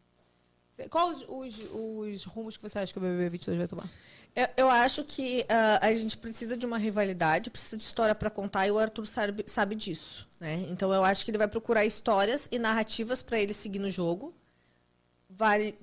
Quais 0.88 1.22
os, 1.22 1.26
os, 1.28 1.60
os 1.72 2.24
rumos 2.24 2.56
que 2.56 2.62
você 2.62 2.78
acha 2.78 2.92
que 2.92 2.98
o 2.98 3.02
BBB 3.02 3.30
22 3.30 3.58
vai 3.58 3.66
tomar? 3.66 3.88
Eu, 4.36 4.48
eu 4.56 4.70
acho 4.70 5.02
que 5.02 5.44
ah, 5.48 5.80
a 5.82 5.92
gente 5.94 6.16
precisa 6.16 6.56
de 6.56 6.64
uma 6.64 6.78
rivalidade, 6.78 7.50
precisa 7.50 7.76
de 7.76 7.82
história 7.82 8.14
pra 8.14 8.30
contar 8.30 8.66
e 8.66 8.70
o 8.70 8.78
Arthur 8.78 9.06
sabe, 9.06 9.44
sabe 9.48 9.74
disso, 9.74 10.28
né? 10.38 10.66
Então 10.68 10.92
eu 10.92 11.02
acho 11.02 11.24
que 11.24 11.30
ele 11.30 11.38
vai 11.38 11.48
procurar 11.48 11.84
histórias 11.84 12.48
e 12.52 12.58
narrativas 12.58 13.22
pra 13.22 13.40
ele 13.40 13.52
seguir 13.52 13.80
no 13.80 13.90
jogo. 13.90 14.32
Vai 15.28 15.74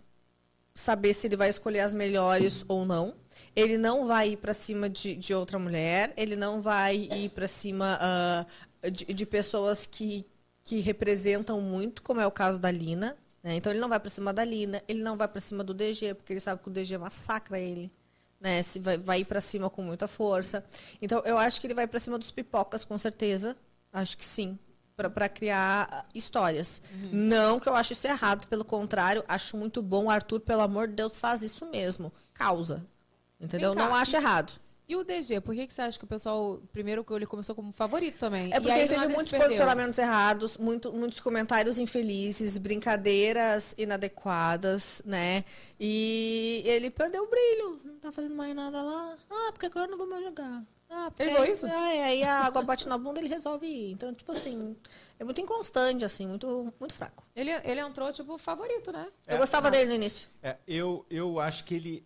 saber 0.74 1.14
se 1.14 1.28
ele 1.28 1.36
vai 1.36 1.50
escolher 1.50 1.82
as 1.82 1.94
melhores 1.94 2.64
ou 2.68 2.86
não. 2.86 3.16
Ele 3.56 3.78
não 3.78 4.06
vai 4.06 4.32
ir 4.32 4.38
pra 4.38 4.54
cima 4.54 4.90
de, 4.90 5.16
de 5.16 5.34
outra 5.34 5.60
mulher. 5.60 6.14
Ele 6.16 6.36
não 6.36 6.62
vai 6.62 6.96
ir 6.96 7.30
pra 7.30 7.48
cima 7.48 7.98
ah, 8.00 8.46
de, 8.90 9.06
de 9.06 9.26
pessoas 9.26 9.86
que, 9.86 10.26
que 10.64 10.80
representam 10.80 11.60
muito, 11.60 12.02
como 12.02 12.22
é 12.22 12.28
o 12.28 12.32
caso 12.32 12.60
da 12.60 12.72
Lina. 12.72 13.18
Né? 13.46 13.56
Então 13.56 13.72
ele 13.72 13.80
não 13.80 13.88
vai 13.88 14.00
pra 14.02 14.10
cima 14.10 14.34
da 14.34 14.44
Lina. 14.44 14.84
Ele 14.90 15.02
não 15.02 15.16
vai 15.16 15.30
pra 15.30 15.40
cima 15.40 15.64
do 15.64 15.74
DG, 15.74 16.16
porque 16.16 16.34
ele 16.34 16.42
sabe 16.42 16.62
que 16.62 16.68
o 16.68 16.72
DG 16.72 16.98
massacra 16.98 17.58
ele 17.58 17.90
né? 18.40 18.62
Se 18.62 18.80
vai, 18.80 18.98
vai 18.98 19.20
ir 19.22 19.26
para 19.26 19.42
cima 19.42 19.70
com 19.70 19.82
muita 19.82 20.08
força. 20.08 20.64
Então, 21.02 21.22
eu 21.26 21.38
acho 21.38 21.60
que 21.60 21.66
ele 21.66 21.74
vai 21.74 21.88
para 21.88 22.00
cima 22.00 22.18
dos 22.18 22.32
pipocas, 22.32 22.86
com 22.86 22.98
certeza. 22.98 23.58
Acho 23.92 24.18
que 24.18 24.24
sim. 24.24 24.60
Para 24.96 25.28
criar 25.28 26.08
histórias. 26.14 26.82
Não 27.12 27.60
que 27.60 27.68
eu 27.68 27.76
acho 27.76 27.94
isso 27.94 28.08
errado, 28.08 28.48
pelo 28.48 28.64
contrário, 28.64 29.26
acho 29.28 29.58
muito 29.58 29.82
bom. 29.82 30.10
Arthur, 30.10 30.40
pelo 30.40 30.62
amor 30.62 30.88
de 30.88 30.94
Deus, 30.94 31.20
faz 31.20 31.42
isso 31.42 31.66
mesmo. 31.66 32.14
Causa. 32.34 32.86
Entendeu? 33.40 33.74
Não 33.76 33.94
acho 33.94 34.16
errado. 34.16 34.54
E 34.88 34.96
o 34.96 35.04
DG, 35.04 35.42
por 35.42 35.56
que, 35.56 35.66
que 35.66 35.74
você 35.74 35.82
acha 35.82 35.98
que 35.98 36.06
o 36.06 36.08
pessoal, 36.08 36.62
primeiro 36.72 37.04
que 37.04 37.12
ele 37.12 37.26
começou 37.26 37.56
como 37.56 37.72
favorito 37.72 38.20
também? 38.20 38.46
É 38.54 38.58
e 38.58 38.60
porque 38.60 38.72
aí, 38.72 38.82
ele 38.82 38.90
teve 38.90 39.08
muitos 39.08 39.32
posicionamentos 39.32 39.98
errados, 39.98 40.58
muito, 40.58 40.94
muitos 40.94 41.20
comentários 41.20 41.80
infelizes, 41.80 42.60
brincadeiras 42.60 43.74
inadequadas, 43.80 45.02
né? 45.04 45.44
E 45.80 46.62
ele 46.66 46.92
perdeu 46.92 47.24
o 47.24 47.28
brilho. 47.28 47.82
Não 47.84 47.98
tá 47.98 48.12
fazendo 48.12 48.36
mais 48.36 48.54
nada 48.56 48.80
lá. 48.82 49.16
Ah, 49.30 49.52
porque 49.52 49.66
agora 49.66 49.88
eu 49.88 49.92
não 49.92 49.98
vou 49.98 50.08
mais 50.08 50.24
jogar. 50.24 50.64
Ah, 50.88 51.10
porque 51.10 51.24
Ele 51.24 51.36
aí- 51.36 51.52
isso? 51.52 51.66
Ah, 51.66 51.94
é, 51.96 52.04
aí 52.04 52.24
a 52.24 52.42
água 52.42 52.62
bate 52.62 52.88
na 52.88 52.96
bunda 52.98 53.20
ele 53.20 53.28
resolve 53.28 53.66
ir. 53.66 53.92
Então, 53.92 54.14
tipo 54.14 54.32
assim, 54.32 54.76
é 55.20 55.24
muito 55.24 55.42
inconstante, 55.42 56.06
assim, 56.06 56.28
muito, 56.28 56.72
muito 56.80 56.94
fraco. 56.94 57.24
Ele, 57.36 57.50
ele 57.64 57.80
entrou, 57.82 58.14
tipo, 58.14 58.38
favorito, 58.38 58.92
né? 58.92 59.08
Eu 59.28 59.40
gostava 59.40 59.72
dele 59.72 59.90
no 59.90 59.96
início. 59.96 60.30
É, 60.44 60.58
eu, 60.68 61.04
eu 61.10 61.40
acho 61.40 61.64
que 61.64 61.74
ele, 61.74 62.06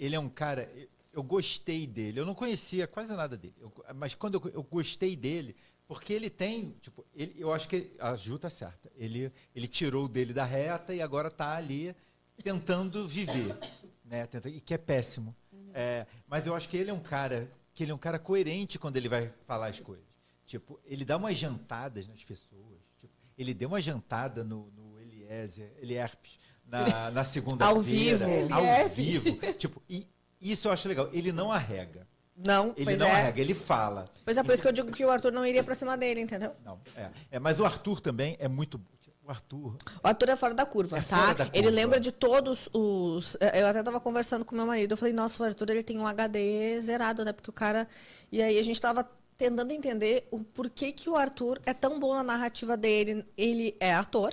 ele 0.00 0.16
é 0.16 0.18
um 0.20 0.28
cara. 0.28 0.68
Eu- 1.12 1.22
gostei 1.22 1.86
dele. 1.86 2.20
Eu 2.20 2.26
não 2.26 2.34
conhecia 2.34 2.86
quase 2.86 3.14
nada 3.14 3.36
dele. 3.36 3.54
Eu- 3.60 3.72
mas 3.94 4.14
quando 4.14 4.34
eu, 4.44 4.50
eu 4.54 4.62
gostei 4.62 5.14
dele, 5.16 5.54
porque 5.86 6.12
ele 6.12 6.28
tem. 6.30 6.74
Tipo, 6.80 7.04
ele, 7.14 7.34
eu 7.38 7.52
acho 7.52 7.68
que 7.68 7.90
a 7.98 8.14
Ju 8.16 8.38
tá 8.38 8.50
certa. 8.50 8.90
Ele, 8.96 9.32
ele 9.54 9.66
tirou 9.66 10.06
dele 10.08 10.32
da 10.32 10.44
reta 10.44 10.94
e 10.94 11.00
agora 11.00 11.30
tá 11.30 11.56
ali 11.56 11.94
tentando 12.42 13.06
viver. 13.06 13.56
Né? 14.04 14.26
Tenta- 14.26 14.48
e 14.48 14.60
que 14.60 14.74
é 14.74 14.78
péssimo. 14.78 15.34
É, 15.74 16.06
mas 16.26 16.46
eu 16.46 16.54
acho 16.54 16.68
que 16.68 16.76
ele 16.76 16.90
é 16.90 16.94
um 16.94 17.00
cara 17.02 17.50
que 17.74 17.84
ele 17.84 17.92
é 17.92 17.94
um 17.94 17.98
cara 17.98 18.18
coerente 18.18 18.78
quando 18.78 18.96
ele 18.96 19.08
vai 19.08 19.32
falar 19.46 19.68
as 19.68 19.78
coisas. 19.78 20.04
Tipo, 20.44 20.80
ele 20.84 21.04
dá 21.04 21.16
umas 21.16 21.36
jantadas 21.36 22.08
nas 22.08 22.24
pessoas. 22.24 22.78
Tipo, 22.98 23.12
ele 23.36 23.54
deu 23.54 23.68
uma 23.68 23.80
jantada 23.80 24.42
no, 24.42 24.70
no 24.72 24.98
Eliezer, 24.98 25.70
Elierpes, 25.80 26.38
na, 26.66 27.10
na 27.12 27.22
segunda-feira. 27.24 27.68
Ao 27.76 27.82
vivo. 27.82 28.54
Ao 28.54 28.88
vivo. 28.88 29.52
Tipo, 29.54 29.82
e 29.88 30.06
isso 30.40 30.68
eu 30.68 30.72
acho 30.72 30.88
legal. 30.88 31.08
Ele 31.12 31.32
não 31.32 31.50
arrega. 31.52 32.06
Não, 32.36 32.72
Ele 32.76 32.96
não 32.96 33.06
é. 33.06 33.10
arrega, 33.10 33.40
ele 33.40 33.52
fala. 33.52 34.04
Pois 34.24 34.36
é, 34.36 34.44
por 34.44 34.52
isso 34.54 34.62
que 34.62 34.68
eu 34.68 34.72
digo 34.72 34.92
que 34.92 35.04
o 35.04 35.10
Arthur 35.10 35.32
não 35.32 35.44
iria 35.44 35.64
pra 35.64 35.74
cima 35.74 35.96
dele, 35.96 36.20
entendeu? 36.20 36.54
Não, 36.64 36.78
é. 36.94 37.10
É, 37.32 37.38
mas 37.40 37.58
o 37.58 37.64
Arthur 37.64 38.00
também 38.00 38.36
é 38.38 38.46
muito. 38.46 38.80
O 39.24 39.28
Arthur. 39.30 39.76
O 40.02 40.06
Arthur 40.06 40.28
é 40.28 40.36
fora 40.36 40.54
da 40.54 40.64
curva, 40.64 40.98
É 40.98 41.02
tá? 41.02 41.16
fora 41.18 41.34
da 41.34 41.44
Ele 41.46 41.64
curva. 41.64 41.70
lembra 41.70 41.98
de 42.00 42.12
todos 42.12 42.68
os. 42.72 43.36
Eu 43.52 43.66
até 43.66 43.82
tava 43.82 44.00
conversando 44.00 44.44
com 44.44 44.54
meu 44.54 44.64
marido, 44.66 44.92
eu 44.92 44.96
falei, 44.96 45.12
nossa, 45.12 45.42
o 45.42 45.46
Arthur 45.46 45.70
ele 45.70 45.82
tem 45.82 45.98
um 45.98 46.06
HD 46.06 46.80
zerado, 46.80 47.24
né? 47.24 47.32
Porque 47.32 47.50
o 47.50 47.52
cara. 47.52 47.88
E 48.30 48.40
aí 48.40 48.56
a 48.56 48.62
gente 48.62 48.80
tava 48.80 49.04
tentando 49.36 49.72
entender 49.72 50.28
o 50.30 50.38
porquê 50.38 50.92
que 50.92 51.10
o 51.10 51.16
Arthur 51.16 51.60
é 51.66 51.74
tão 51.74 51.98
bom 51.98 52.14
na 52.14 52.22
narrativa 52.22 52.76
dele. 52.76 53.24
Ele 53.36 53.76
é 53.80 53.92
ator, 53.92 54.32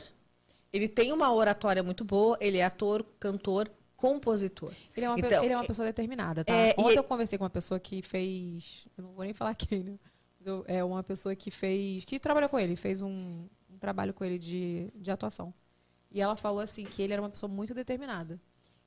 ele 0.72 0.88
tem 0.88 1.12
uma 1.12 1.34
oratória 1.34 1.82
muito 1.82 2.06
boa, 2.06 2.38
ele 2.40 2.60
é 2.60 2.64
ator, 2.66 3.04
cantor, 3.20 3.68
compositor. 4.14 4.72
Ele 4.96 5.06
é 5.06 5.10
uma, 5.10 5.20
Então, 5.20 5.44
ele 5.44 5.54
é 5.54 5.58
uma 5.58 5.66
pessoa 5.66 5.86
determinada, 5.88 6.44
tá? 6.46 6.54
é, 6.54 6.70
e- 6.72 6.76
Ontem 6.78 6.98
eu 6.98 7.04
conversei 7.04 7.38
com 7.38 7.44
uma 7.44 7.50
pessoa 7.50 7.80
que 7.80 8.02
fez. 8.02 8.86
Eu 8.98 9.04
não 9.04 9.14
vou 9.14 9.24
nem 9.24 9.34
falar 9.34 9.54
quem, 9.56 9.84
né? 9.84 10.00
É 10.68 10.84
uma 10.84 11.02
pessoa 11.02 11.36
que 11.36 11.50
fez. 11.50 12.06
que 12.06 12.20
trabalhou 12.20 12.50
com 12.50 12.60
ele, 12.60 12.76
fez 12.76 13.02
um, 13.02 13.48
um 13.70 13.78
trabalho 13.80 14.14
com 14.14 14.24
ele 14.24 14.38
de, 14.38 14.92
de 14.96 15.10
atuação. 15.12 15.54
E 16.12 16.22
ela 16.22 16.36
falou 16.36 16.60
assim 16.62 16.86
que 16.86 17.02
ele 17.02 17.14
era 17.14 17.22
uma 17.22 17.30
pessoa 17.32 17.52
muito 17.52 17.74
determinada. 17.74 18.40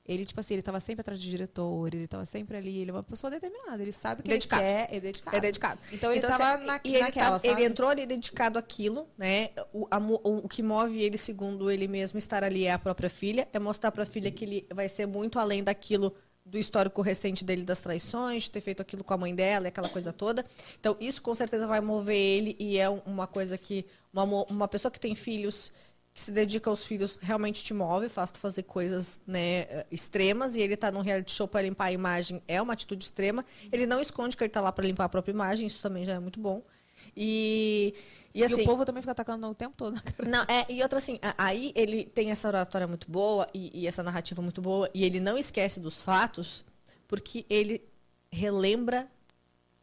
Ele, 0.09 0.25
tipo 0.25 0.39
assim, 0.39 0.55
ele 0.55 0.61
estava 0.61 0.79
sempre 0.79 1.01
atrás 1.01 1.21
de 1.21 1.29
diretor, 1.29 1.93
ele 1.93 2.05
estava 2.05 2.25
sempre 2.25 2.57
ali, 2.57 2.79
ele 2.79 2.89
é 2.89 2.93
uma 2.93 3.03
pessoa 3.03 3.29
determinada, 3.29 3.79
ele 3.81 3.91
sabe 3.91 4.21
o 4.21 4.23
que 4.23 4.29
Dedicado. 4.31 4.63
ele 4.63 4.71
quer, 4.71 4.95
é 4.95 4.99
dedicado. 4.99 5.37
É 5.37 5.39
dedicado. 5.39 5.79
Então 5.91 6.11
ele 6.11 6.25
assim, 6.25 6.31
estava 6.33 6.57
na, 6.63 6.81
e 6.83 6.95
ele, 6.95 6.99
naquela, 7.03 7.39
tá- 7.39 7.47
ele 7.47 7.63
entrou 7.63 7.89
ali 7.89 8.05
dedicado 8.07 8.57
àquilo, 8.57 9.07
né? 9.17 9.49
O, 9.71 9.87
a 9.91 9.99
o, 9.99 10.45
o 10.45 10.49
que 10.49 10.63
move 10.63 10.99
ele, 10.99 11.17
segundo 11.17 11.69
ele 11.69 11.87
mesmo, 11.87 12.17
estar 12.17 12.43
ali 12.43 12.65
é 12.65 12.71
a 12.71 12.79
própria 12.79 13.09
filha, 13.09 13.47
é 13.53 13.59
mostrar 13.59 13.91
para 13.91 14.01
a 14.01 14.05
filha 14.07 14.31
que 14.31 14.43
ele 14.45 14.67
vai 14.73 14.89
ser 14.89 15.05
muito 15.05 15.37
além 15.37 15.63
daquilo 15.63 16.15
do 16.45 16.57
histórico 16.57 17.03
recente 17.03 17.45
dele 17.45 17.63
das 17.63 17.79
traições, 17.79 18.43
de 18.43 18.51
ter 18.51 18.61
feito 18.61 18.81
aquilo 18.81 19.03
com 19.03 19.13
a 19.13 19.17
mãe 19.17 19.35
dela, 19.35 19.67
aquela 19.67 19.87
coisa 19.87 20.11
toda. 20.11 20.43
Então, 20.79 20.97
isso 20.99 21.21
com 21.21 21.35
certeza 21.35 21.67
vai 21.67 21.79
mover 21.79 22.17
ele 22.17 22.55
e 22.59 22.79
é 22.79 22.89
um- 22.89 23.01
uma 23.05 23.27
coisa 23.27 23.55
que 23.55 23.85
uma, 24.11 24.23
uma 24.23 24.67
pessoa 24.67 24.91
que 24.91 24.99
tem 24.99 25.13
filhos 25.13 25.71
que 26.19 26.25
se 26.25 26.31
dedica 26.33 26.69
aos 26.69 26.83
filhos 26.83 27.15
realmente 27.21 27.63
te 27.63 27.73
move, 27.73 28.09
faz 28.09 28.29
tu 28.29 28.39
fazer 28.39 28.63
coisas 28.63 29.21
né, 29.25 29.59
eh, 29.61 29.85
extremas 29.89 30.57
e 30.57 30.59
ele 30.59 30.75
tá 30.75 30.91
num 30.91 30.99
reality 30.99 31.31
show 31.31 31.47
para 31.47 31.61
limpar 31.61 31.85
a 31.85 31.91
imagem 31.93 32.43
é 32.45 32.61
uma 32.61 32.73
atitude 32.73 33.05
extrema. 33.05 33.45
Ele 33.71 33.87
não 33.87 34.01
esconde 34.01 34.35
que 34.35 34.43
ele 34.43 34.49
tá 34.49 34.59
lá 34.59 34.69
para 34.69 34.85
limpar 34.85 35.05
a 35.05 35.09
própria 35.09 35.31
imagem, 35.31 35.65
isso 35.65 35.81
também 35.81 36.03
já 36.03 36.15
é 36.15 36.19
muito 36.19 36.37
bom. 36.37 36.61
E, 37.15 37.93
e 38.35 38.41
E 38.41 38.43
assim, 38.43 38.63
o 38.63 38.65
povo 38.65 38.83
também 38.83 39.01
fica 39.01 39.13
atacando 39.13 39.47
o 39.47 39.55
tempo 39.55 39.77
todo. 39.77 39.95
não, 40.27 40.43
é, 40.43 40.69
e 40.69 40.83
outra 40.83 40.97
assim, 40.97 41.21
aí 41.37 41.71
ele 41.73 42.03
tem 42.03 42.31
essa 42.31 42.49
oratória 42.49 42.85
muito 42.85 43.09
boa 43.09 43.47
e, 43.53 43.71
e 43.83 43.87
essa 43.87 44.03
narrativa 44.03 44.41
muito 44.41 44.61
boa, 44.61 44.89
e 44.93 45.05
ele 45.05 45.21
não 45.21 45.37
esquece 45.37 45.79
dos 45.79 46.01
fatos, 46.01 46.65
porque 47.07 47.45
ele 47.49 47.81
relembra 48.29 49.09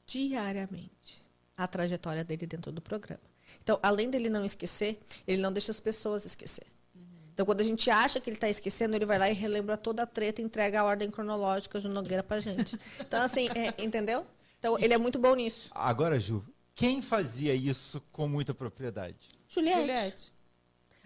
diariamente 0.06 1.24
a 1.56 1.66
trajetória 1.66 2.22
dele 2.22 2.46
dentro 2.46 2.70
do 2.70 2.82
programa. 2.82 3.35
Então, 3.62 3.78
além 3.82 4.10
dele 4.10 4.28
não 4.28 4.44
esquecer, 4.44 4.98
ele 5.26 5.40
não 5.40 5.52
deixa 5.52 5.70
as 5.70 5.80
pessoas 5.80 6.24
esquecer. 6.24 6.66
Então, 7.32 7.44
quando 7.44 7.60
a 7.60 7.64
gente 7.64 7.90
acha 7.90 8.18
que 8.18 8.30
ele 8.30 8.36
está 8.36 8.48
esquecendo, 8.48 8.96
ele 8.96 9.04
vai 9.04 9.18
lá 9.18 9.28
e 9.28 9.34
relembra 9.34 9.76
toda 9.76 10.04
a 10.04 10.06
treta 10.06 10.40
e 10.40 10.44
entrega 10.44 10.80
a 10.80 10.84
ordem 10.84 11.10
cronológica 11.10 11.78
de 11.78 11.86
Nogueira 11.86 12.22
pra 12.22 12.40
gente. 12.40 12.78
Então, 12.98 13.20
assim, 13.20 13.48
é, 13.50 13.74
entendeu? 13.82 14.26
Então, 14.58 14.78
ele 14.78 14.94
é 14.94 14.98
muito 14.98 15.18
bom 15.18 15.34
nisso. 15.34 15.70
Agora, 15.74 16.18
Ju, 16.18 16.42
quem 16.74 17.02
fazia 17.02 17.54
isso 17.54 18.02
com 18.10 18.26
muita 18.26 18.54
propriedade? 18.54 19.28
Juliette. 19.48 19.80
Juliette. 19.80 20.32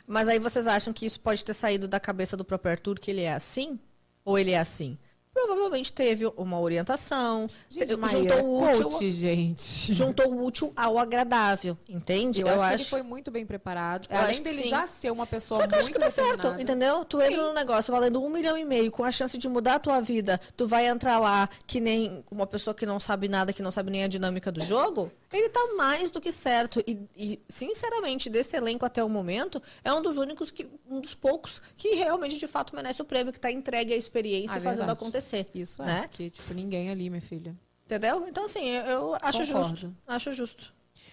Mas 0.06 0.28
aí 0.28 0.38
vocês 0.38 0.66
acham 0.66 0.92
que 0.92 1.04
isso 1.04 1.20
pode 1.20 1.44
ter 1.44 1.52
saído 1.52 1.86
da 1.86 2.00
cabeça 2.00 2.36
do 2.36 2.44
próprio 2.44 2.72
Arthur, 2.72 2.98
que 2.98 3.10
ele 3.10 3.22
é 3.22 3.32
assim? 3.32 3.78
Ou 4.24 4.38
ele 4.38 4.52
é 4.52 4.58
assim? 4.58 4.98
Provavelmente 5.46 5.92
teve 5.92 6.26
uma 6.36 6.60
orientação, 6.60 7.48
Gente, 7.68 7.88
te- 7.88 7.96
Maíra, 7.96 8.36
juntou 8.36 8.46
o 8.48 8.68
útil, 8.70 8.90
coach, 8.90 9.10
gente. 9.12 9.94
juntou 9.94 10.32
o 10.32 10.44
útil 10.44 10.72
ao 10.76 10.98
agradável, 10.98 11.76
entende? 11.88 12.40
Eu, 12.42 12.48
acho, 12.48 12.66
que 12.68 12.74
ele 12.74 12.84
foi 12.84 13.02
muito 13.02 13.30
bem 13.30 13.46
preparado. 13.46 14.06
Eu 14.10 14.16
Além 14.18 14.30
acho 14.30 14.42
dele 14.42 14.62
sim. 14.64 14.68
já 14.68 14.86
ser 14.86 15.10
uma 15.10 15.26
pessoa 15.26 15.60
Só 15.62 15.66
que 15.66 15.74
eu 15.74 15.78
acho 15.78 15.90
que 15.90 15.98
dá 15.98 16.10
certo, 16.10 16.36
determinada. 16.36 16.62
entendeu? 16.62 17.04
Tu 17.04 17.20
entra 17.22 17.42
num 17.42 17.54
negócio 17.54 17.92
valendo 17.92 18.22
um 18.22 18.28
milhão 18.28 18.56
e 18.56 18.64
meio, 18.64 18.90
com 18.90 19.02
a 19.04 19.10
chance 19.10 19.36
de 19.38 19.48
mudar 19.48 19.76
a 19.76 19.78
tua 19.78 20.00
vida, 20.00 20.40
tu 20.56 20.66
vai 20.66 20.86
entrar 20.86 21.18
lá 21.18 21.48
que 21.66 21.80
nem 21.80 22.24
uma 22.30 22.46
pessoa 22.46 22.74
que 22.74 22.84
não 22.86 23.00
sabe 23.00 23.28
nada, 23.28 23.52
que 23.52 23.62
não 23.62 23.70
sabe 23.70 23.90
nem 23.90 24.04
a 24.04 24.08
dinâmica 24.08 24.52
do 24.52 24.60
jogo, 24.62 25.10
ele 25.32 25.48
tá 25.48 25.60
mais 25.76 26.10
do 26.10 26.20
que 26.20 26.30
certo. 26.32 26.80
E, 26.86 26.98
e, 27.16 27.40
sinceramente, 27.48 28.28
desse 28.28 28.56
elenco 28.56 28.84
até 28.84 29.02
o 29.02 29.08
momento, 29.08 29.60
é 29.84 29.92
um 29.92 30.02
dos 30.02 30.16
únicos, 30.16 30.50
que, 30.50 30.68
um 30.88 31.00
dos 31.00 31.14
poucos 31.14 31.60
que 31.76 31.94
realmente, 31.94 32.36
de 32.38 32.46
fato, 32.46 32.74
merece 32.74 33.00
o 33.00 33.04
prêmio, 33.04 33.32
que 33.32 33.40
tá 33.40 33.50
entregue 33.50 33.92
à 33.94 33.96
experiência 33.96 34.54
Ah, 34.54 34.58
e 34.58 34.60
fazendo 34.60 34.78
verdade. 34.86 34.98
acontecer. 34.98 35.29
Isso 35.54 35.82
é, 35.82 35.86
né? 35.86 36.00
porque, 36.02 36.30
tipo, 36.30 36.52
ninguém 36.54 36.90
ali, 36.90 37.10
minha 37.10 37.22
filha. 37.22 37.54
Entendeu? 37.84 38.26
Então, 38.28 38.44
assim, 38.44 38.68
eu, 38.68 38.84
eu 38.84 39.14
acho 39.20 39.46
Concordo. 39.46 39.68
justo. 39.68 39.96
Acho 40.06 40.32
justo. 40.32 40.72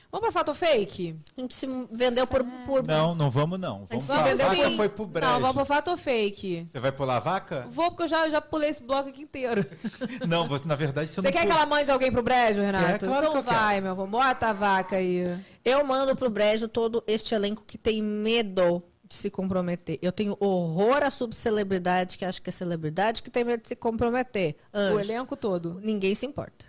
Vamos 0.09 0.23
pra 0.23 0.31
fato 0.31 0.53
fake? 0.53 1.19
A 1.37 1.41
gente 1.41 1.53
se 1.53 1.67
vendeu 1.91 2.25
por. 2.25 2.41
por 2.65 2.87
Não, 2.87 3.13
não 3.13 3.29
vamos 3.29 3.59
não. 3.59 3.85
Vamos 3.89 4.05
se 4.05 4.11
lá. 4.11 4.21
A 4.21 4.23
vendeu 4.23 4.47
vaca 4.47 4.69
sim. 4.69 4.77
foi 4.77 4.87
pro 4.87 5.05
brejo. 5.05 5.27
Não, 5.27 5.39
vamos 5.41 5.55
pro 5.55 5.65
fato 5.65 5.91
ou 5.91 5.97
fake? 5.97 6.65
Você 6.71 6.79
vai 6.79 6.93
pular 6.93 7.17
a 7.17 7.19
vaca? 7.19 7.67
Vou, 7.69 7.89
porque 7.89 8.03
eu 8.03 8.07
já, 8.07 8.29
já 8.29 8.39
pulei 8.39 8.69
esse 8.69 8.81
bloco 8.81 9.09
aqui 9.09 9.23
inteiro. 9.23 9.65
Não, 10.25 10.47
você, 10.47 10.65
na 10.65 10.75
verdade 10.75 11.09
você, 11.09 11.15
Você 11.15 11.27
não 11.27 11.31
quer 11.31 11.41
que 11.41 11.47
pula. 11.47 11.59
ela 11.59 11.65
mande 11.65 11.91
alguém 11.91 12.09
pro 12.09 12.23
brejo, 12.23 12.61
Renato? 12.61 13.05
É, 13.05 13.07
claro 13.09 13.25
então 13.25 13.31
que 13.33 13.37
eu 13.37 13.43
quero. 13.43 13.55
vai, 13.55 13.81
meu 13.81 13.91
amor. 13.91 14.07
Bota 14.07 14.47
a 14.47 14.53
vaca 14.53 14.95
aí. 14.95 15.25
Eu 15.65 15.83
mando 15.83 16.15
pro 16.15 16.29
Brejo 16.29 16.69
todo 16.69 17.03
este 17.05 17.35
elenco 17.35 17.65
que 17.65 17.77
tem 17.77 18.01
medo 18.01 18.81
de 19.07 19.15
se 19.15 19.29
comprometer. 19.29 19.97
Eu 20.01 20.11
tenho 20.11 20.35
horror 20.39 21.01
à 21.03 21.09
subcelebridade 21.09 22.17
que 22.17 22.25
acha 22.25 22.41
que 22.41 22.49
é 22.49 22.51
celebridade 22.53 23.23
que 23.23 23.29
tem 23.29 23.43
medo 23.43 23.61
de 23.61 23.69
se 23.69 23.75
comprometer. 23.75 24.55
O 24.73 24.77
Anjo, 24.77 24.99
elenco 24.99 25.35
todo. 25.37 25.79
ninguém 25.81 26.13
se 26.15 26.25
importa. 26.25 26.65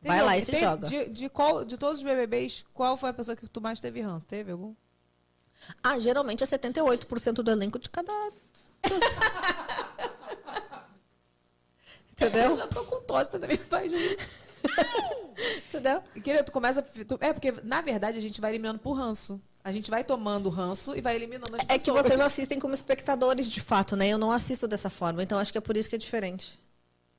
Vai 0.00 0.16
Teve 0.18 0.26
lá 0.26 0.38
e 0.38 0.42
se 0.42 0.50
tem- 0.52 0.60
joga. 0.60 0.86
De, 0.88 1.08
de 1.10 1.28
qual, 1.28 1.64
de 1.64 1.76
todos 1.78 1.98
os 1.98 2.04
BBBs, 2.04 2.64
qual 2.74 2.96
foi 2.96 3.10
a 3.10 3.12
pessoa 3.14 3.36
que 3.36 3.48
tu 3.48 3.60
mais 3.60 3.80
teve 3.80 4.00
ranço? 4.00 4.26
Teve 4.26 4.52
algum? 4.52 4.74
Ah, 5.82 5.98
geralmente 5.98 6.42
é 6.42 6.46
78% 6.46 7.34
do 7.34 7.50
elenco 7.50 7.78
de 7.78 7.88
cada. 7.88 8.12
Entendeu? 12.12 12.58
Eu 12.58 12.68
tô 12.68 12.84
com 12.84 13.00
tosse, 13.02 13.30
tu 13.30 13.38
também 13.38 13.56
faz. 13.58 13.90
Entendeu? 15.68 16.02
Querido, 16.22 16.44
tu 16.44 16.52
começa. 16.52 16.82
tu- 16.82 17.18
é, 17.20 17.32
porque, 17.32 17.52
na 17.64 17.80
verdade, 17.80 18.18
a 18.18 18.20
gente 18.20 18.40
vai 18.40 18.50
eliminando 18.50 18.78
por 18.78 18.92
ranço. 18.92 19.40
A 19.64 19.70
gente 19.70 19.90
vai 19.90 20.02
tomando 20.02 20.48
ranço 20.48 20.96
e 20.96 21.00
vai 21.00 21.14
eliminando 21.14 21.54
as 21.54 21.62
É 21.62 21.78
que 21.78 21.84
pessoas. 21.90 22.02
vocês 22.06 22.20
assistem 22.20 22.58
como 22.58 22.74
espectadores, 22.74 23.46
de 23.48 23.60
fato, 23.60 23.94
né? 23.94 24.08
Eu 24.08 24.18
não 24.18 24.32
assisto 24.32 24.66
dessa 24.66 24.90
forma, 24.90 25.22
então 25.22 25.38
acho 25.38 25.52
que 25.52 25.58
é 25.58 25.60
por 25.60 25.76
isso 25.76 25.88
que 25.88 25.94
é 25.94 25.98
diferente. 25.98 26.58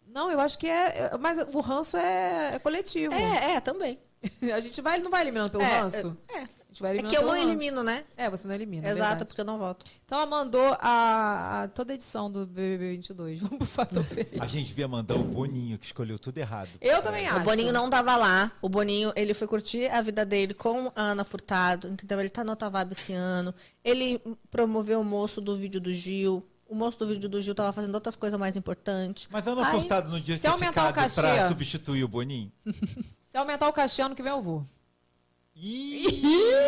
Não, 0.07 0.30
eu 0.30 0.40
acho 0.40 0.60
que 0.60 0.68
é. 0.68 1.10
é- 1.14 1.18
Mas 1.18 1.38
o 1.38 1.60
ranço 1.61 1.95
é, 1.98 2.56
é 2.56 2.60
coletivo. 2.60 3.14
É, 3.14 3.56
é, 3.56 3.60
também. 3.61 3.98
A 4.53 4.60
gente 4.60 4.80
vai, 4.82 4.99
não 4.99 5.10
vai 5.10 5.22
eliminando 5.22 5.52
pelo 5.52 5.64
É, 5.64 5.80
ranço? 5.80 6.18
é, 6.36 6.44
é. 6.80 6.84
Vai 6.84 6.98
É 6.98 7.04
que 7.04 7.16
eu 7.18 7.24
não 7.24 7.36
elimino, 7.36 7.84
né? 7.84 8.04
É, 8.16 8.30
você 8.30 8.48
não 8.48 8.56
elimina. 8.56 8.88
é 8.88 8.91
Exato, 8.91 9.10
verdade. 9.10 9.26
porque 9.26 9.41
eu 9.41 9.45
não 9.45 9.58
voto. 9.60 9.86
Então 10.06 10.18
ela 10.18 10.28
mandou 10.28 10.76
a, 10.80 11.64
a- 11.64 11.68
toda 11.70 11.94
a 11.94 11.95
edição 11.95 12.32
do 12.32 12.45
BBB 12.45 12.91
22. 12.98 13.40
Vamos 13.41 13.58
pro 13.58 13.68
fato 13.68 14.04
feio. 14.04 14.28
A 14.40 14.48
gente 14.48 14.68
devia 14.68 14.88
mandar 14.88 15.16
o 15.16 15.24
Boninho, 15.24 15.78
que 15.78 15.86
escolheu 15.86 16.18
tudo 16.18 16.38
errado. 16.38 16.70
Eu 16.82 17.02
também 17.02 17.28
acho. 17.28 17.41
O 17.41 17.44
Boninho 17.44 17.74
não 17.74 17.90
tava 17.90 18.16
lá. 18.16 18.52
O 18.62 18.70
Boninho, 18.70 19.12
ele 19.16 19.34
foi 19.34 19.48
curtir 19.48 19.88
a 19.90 20.02
vida 20.02 20.26
dele 20.26 20.54
com 20.54 20.91
a 20.95 21.02
Ana 21.02 21.24
Furtado, 21.24 21.88
entendeu? 21.88 22.20
Ele 22.20 22.30
tá 22.30 22.44
no 22.44 22.52
Otavab 22.54 22.91
esse 22.91 23.14
ano. 23.14 23.54
Ele 23.84 24.22
promoveu 24.50 25.02
o 25.02 25.04
moço 25.04 25.40
do 25.41 25.56
vídeo 25.58 25.80
do 25.82 25.91
Gil. 25.94 26.45
O 26.68 26.76
moço 26.76 26.98
do 26.98 27.06
vídeo 27.06 27.30
do 27.30 27.40
Gil 27.41 27.54
tava 27.54 27.72
fazendo 27.72 27.94
outras 27.94 28.16
coisas 28.16 28.40
mais 28.40 28.56
importantes. 28.56 29.28
Mas 29.30 29.45
Ana 29.45 29.66
Aí- 29.68 29.72
Furtado 29.80 30.10
não 30.10 30.18
devia 30.18 30.38
se 30.38 30.41
ter 30.44 30.48
aumentar 30.48 30.90
o 30.90 30.94
cachê- 30.94 31.22
pra 31.22 31.48
substituir 31.48 32.04
o 32.04 32.08
Boninho? 32.08 32.52
Se 33.28 33.38
aumentar 33.38 33.68
o 33.68 33.74
cachê 33.74 34.02
ano 34.04 34.14
que 34.16 34.22
vem, 34.22 34.32
eu 34.32 34.40
vou. 34.41 34.64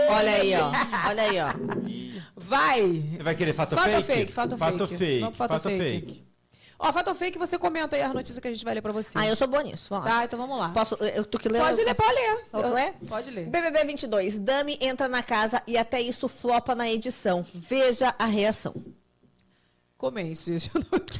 Olha 0.09 0.31
aí, 0.31 0.53
ó. 0.55 0.71
Olha 1.09 1.23
aí, 1.23 1.37
ó. 1.39 2.15
Vai! 2.35 2.81
Você 3.17 3.23
vai 3.23 3.35
querer 3.35 3.53
fato, 3.53 3.75
Fato 3.75 3.89
fake? 3.91 4.03
fake, 4.03 4.31
fato 4.33 4.57
fato 4.57 4.87
fake. 4.87 4.97
fake. 4.97 5.19
Vamos 5.21 5.37
pro 5.37 5.47
fato 5.47 5.59
fake. 5.69 6.25
Ó, 6.77 6.91
fato 6.91 7.15
fake, 7.15 7.37
você 7.37 7.57
comenta 7.57 7.95
aí 7.95 8.01
as 8.01 8.13
notícias 8.13 8.37
que 8.39 8.47
a 8.47 8.51
gente 8.51 8.63
vai 8.65 8.73
ler 8.75 8.81
pra 8.81 8.91
você. 8.91 9.17
Ah, 9.17 9.25
eu 9.25 9.35
sou 9.35 9.47
boa 9.47 9.63
nisso. 9.63 9.87
Vamos 9.89 10.05
lá. 10.05 10.11
Tá, 10.19 10.25
então 10.25 10.37
vamos 10.37 10.57
lá. 10.59 10.69
Posso, 10.69 10.95
eu, 10.95 11.23
tu 11.25 11.39
que 11.39 11.47
lê? 11.47 11.57
Pode 11.59 11.79
eu- 11.79 11.85
ler, 11.85 11.95
pode 11.95 12.13
ler. 12.13 12.37
Pode 12.51 12.69
ler? 12.73 12.93
Pode 13.07 13.31
ler. 13.31 13.45
BBB 13.49 13.85
22. 13.85 14.37
Dami 14.37 14.77
entra 14.81 15.07
na 15.07 15.23
casa 15.23 15.63
e 15.65 15.77
até 15.77 16.01
isso 16.01 16.27
flopa 16.27 16.75
na 16.75 16.89
edição. 16.89 17.45
Veja 17.53 18.13
a 18.19 18.25
reação. 18.25 18.75
Comente. 19.97 20.57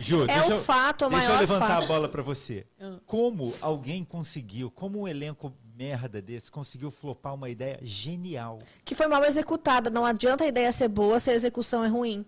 Ju, 0.02 0.24
É 0.24 0.28
deixa 0.28 0.48
o 0.50 0.52
eu- 0.52 0.62
fato, 0.62 1.06
o 1.06 1.10
Deixa 1.10 1.24
eu 1.26 1.30
maior 1.30 1.40
levantar 1.40 1.68
fato. 1.68 1.84
a 1.86 1.88
bola 1.88 2.10
pra 2.10 2.22
você. 2.22 2.66
Ah. 2.80 2.98
Como 3.06 3.54
alguém 3.62 4.04
conseguiu, 4.04 4.70
como 4.70 5.02
um 5.02 5.08
elenco 5.08 5.54
merda 5.78 6.22
desse 6.22 6.50
conseguiu 6.52 6.90
flopar 6.90 7.34
uma 7.34 7.50
ideia 7.50 7.80
genial? 7.82 8.60
Que 8.84 8.96
foi 8.96 9.08
mal 9.08 9.24
executada. 9.24 9.90
Não 9.90 10.06
adianta 10.06 10.44
a 10.44 10.48
ideia 10.48 10.72
ser 10.72 10.88
boa 10.88 11.20
se 11.20 11.30
a 11.30 11.34
execução 11.34 11.84
é 11.84 11.88
ruim. 11.88 12.26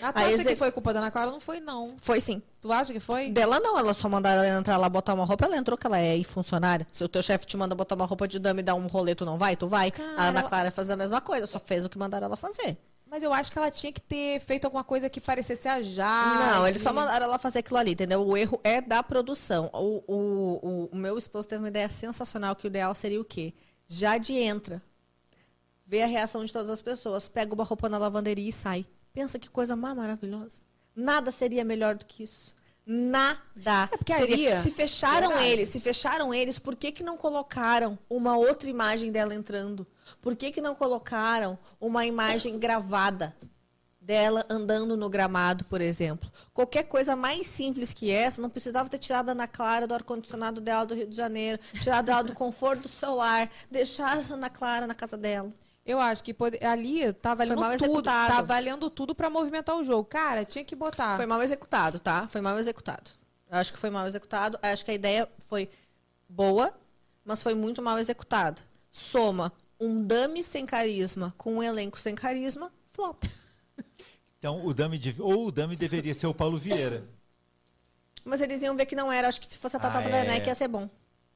Ah, 0.00 0.10
tu 0.10 0.18
A 0.18 0.22
acha 0.22 0.30
exe- 0.32 0.44
que 0.46 0.56
foi 0.56 0.72
culpa 0.72 0.92
da 0.94 1.00
Ana 1.00 1.10
Clara? 1.10 1.30
Não 1.30 1.38
foi, 1.40 1.60
não. 1.60 1.96
Foi 1.98 2.18
sim. 2.18 2.40
Tu 2.62 2.72
acha 2.72 2.92
que 2.94 3.00
foi? 3.00 3.30
Dela 3.30 3.60
não, 3.60 3.78
ela 3.78 3.92
só 3.92 4.08
mandaram 4.08 4.42
ela 4.42 4.58
entrar 4.58 4.78
lá 4.78 4.88
botar 4.88 5.12
uma 5.12 5.24
roupa, 5.26 5.44
ela 5.44 5.56
entrou 5.56 5.76
que 5.76 5.86
ela 5.86 5.98
é 5.98 6.22
funcionária. 6.24 6.86
Se 6.90 7.04
o 7.04 7.08
teu 7.08 7.22
chefe 7.22 7.44
te 7.44 7.58
manda 7.58 7.74
botar 7.74 7.94
uma 7.94 8.06
roupa 8.06 8.26
de 8.26 8.38
dama 8.38 8.60
e 8.60 8.62
dar 8.62 8.74
um 8.74 8.86
rolê, 8.86 9.14
tu 9.14 9.26
não 9.26 9.36
vai? 9.36 9.54
Tu 9.54 9.68
vai. 9.68 9.90
Cara, 9.90 10.08
a 10.16 10.28
Ana 10.28 10.40
ela- 10.40 10.48
Clara 10.48 10.70
faz 10.70 10.88
a 10.88 10.96
mesma 10.96 11.20
coisa, 11.20 11.44
só 11.44 11.58
fez 11.60 11.84
o 11.84 11.90
que 11.90 11.98
mandaram 11.98 12.26
ela 12.26 12.36
fazer. 12.38 12.78
Mas 13.12 13.22
eu 13.22 13.30
acho 13.30 13.52
que 13.52 13.58
ela 13.58 13.70
tinha 13.70 13.92
que 13.92 14.00
ter 14.00 14.40
feito 14.40 14.64
alguma 14.64 14.82
coisa 14.82 15.10
que 15.10 15.20
parecesse 15.20 15.68
a 15.68 15.82
Jade. 15.82 16.50
Não, 16.50 16.66
eles 16.66 16.80
só 16.80 16.94
mandaram 16.94 17.26
ela 17.26 17.38
fazer 17.38 17.58
aquilo 17.58 17.76
ali, 17.78 17.92
entendeu? 17.92 18.26
O 18.26 18.34
erro 18.34 18.58
é 18.64 18.80
da 18.80 19.02
produção. 19.02 19.68
O, 19.74 20.02
o, 20.06 20.16
o, 20.62 20.88
o 20.92 20.96
meu 20.96 21.18
esposo 21.18 21.46
teve 21.46 21.62
uma 21.62 21.68
ideia 21.68 21.90
sensacional 21.90 22.56
que 22.56 22.66
o 22.66 22.68
ideal 22.68 22.94
seria 22.94 23.20
o 23.20 23.24
quê? 23.24 23.52
Jade 23.86 24.32
entra, 24.32 24.80
vê 25.86 26.00
a 26.00 26.06
reação 26.06 26.42
de 26.42 26.50
todas 26.50 26.70
as 26.70 26.80
pessoas, 26.80 27.28
pega 27.28 27.52
uma 27.52 27.64
roupa 27.64 27.86
na 27.86 27.98
lavanderia 27.98 28.48
e 28.48 28.52
sai. 28.52 28.86
Pensa 29.12 29.38
que 29.38 29.50
coisa 29.50 29.76
mais 29.76 29.94
maravilhosa. 29.94 30.62
Nada 30.96 31.30
seria 31.30 31.64
melhor 31.64 31.96
do 31.96 32.06
que 32.06 32.22
isso. 32.22 32.54
Nada. 32.84 33.88
É 33.92 33.96
porque 33.96 34.14
seria. 34.14 34.60
se 34.60 34.70
fecharam 34.70 35.28
Verdade. 35.28 35.48
eles, 35.48 35.68
se 35.68 35.80
fecharam 35.80 36.34
eles, 36.34 36.58
por 36.58 36.74
que, 36.74 36.90
que 36.90 37.02
não 37.02 37.16
colocaram 37.16 37.98
uma 38.10 38.36
outra 38.36 38.68
imagem 38.68 39.12
dela 39.12 39.34
entrando? 39.34 39.86
Por 40.20 40.34
que, 40.34 40.50
que 40.50 40.60
não 40.60 40.74
colocaram 40.74 41.58
uma 41.80 42.04
imagem 42.04 42.58
gravada? 42.58 43.34
dela 44.02 44.44
andando 44.50 44.96
no 44.96 45.08
gramado, 45.08 45.64
por 45.66 45.80
exemplo. 45.80 46.28
Qualquer 46.52 46.82
coisa 46.82 47.14
mais 47.14 47.46
simples 47.46 47.92
que 47.92 48.10
essa, 48.10 48.42
não 48.42 48.50
precisava 48.50 48.88
ter 48.88 48.98
tirado 48.98 49.28
a 49.28 49.32
Ana 49.32 49.46
Clara 49.46 49.86
do 49.86 49.94
ar-condicionado 49.94 50.60
dela 50.60 50.84
do 50.84 50.94
Rio 50.94 51.06
de 51.06 51.16
Janeiro, 51.16 51.60
tirado 51.80 52.10
ela 52.10 52.22
do 52.22 52.32
conforto 52.32 52.82
do 52.82 52.88
celular, 52.88 53.48
deixar 53.70 54.18
a 54.18 54.34
Ana 54.34 54.50
Clara 54.50 54.88
na 54.88 54.94
casa 54.94 55.16
dela. 55.16 55.50
Eu 55.84 55.98
acho 56.00 56.22
que 56.22 56.32
pode- 56.32 56.64
ali 56.64 57.12
tá 57.14 57.34
valendo 57.34 57.58
mal 57.60 57.72
tudo. 57.72 57.84
executado. 57.84 58.28
Tá 58.34 58.42
valendo 58.42 58.88
tudo 58.88 59.14
pra 59.14 59.28
movimentar 59.28 59.76
o 59.76 59.82
jogo. 59.82 60.04
Cara, 60.04 60.44
tinha 60.44 60.64
que 60.64 60.76
botar. 60.76 61.16
Foi 61.16 61.26
mal 61.26 61.42
executado, 61.42 61.98
tá? 61.98 62.28
Foi 62.28 62.40
mal 62.40 62.56
executado. 62.58 63.10
Eu 63.50 63.58
acho 63.58 63.72
que 63.72 63.78
foi 63.78 63.90
mal 63.90 64.06
executado. 64.06 64.58
Eu 64.62 64.68
acho 64.70 64.84
que 64.84 64.90
a 64.92 64.94
ideia 64.94 65.28
foi 65.48 65.68
boa, 66.28 66.72
mas 67.24 67.42
foi 67.42 67.54
muito 67.54 67.82
mal 67.82 67.98
executada. 67.98 68.62
Soma 68.92 69.52
um 69.80 70.02
dummy 70.04 70.42
sem 70.42 70.64
carisma 70.64 71.34
com 71.36 71.56
um 71.56 71.62
elenco 71.62 71.98
sem 71.98 72.14
carisma, 72.14 72.72
flop. 72.92 73.24
Então, 74.38 74.64
o 74.64 74.72
Dami 74.74 74.98
dev- 74.98 75.20
ou 75.20 75.46
o 75.48 75.52
Dami 75.52 75.74
deveria 75.76 76.14
ser 76.14 76.26
o 76.26 76.34
Paulo 76.34 76.58
Vieira. 76.58 77.04
Mas 78.24 78.40
eles 78.40 78.62
iam 78.62 78.76
ver 78.76 78.86
que 78.86 78.94
não 78.96 79.10
era. 79.12 79.26
Acho 79.28 79.40
que 79.40 79.46
se 79.48 79.58
fosse 79.58 79.76
a 79.76 79.80
Tata 79.80 79.98
Ah, 79.98 80.02
é. 80.02 80.12
Werneck 80.12 80.46
ia 80.46 80.54
ser 80.54 80.68
bom. 80.68 80.88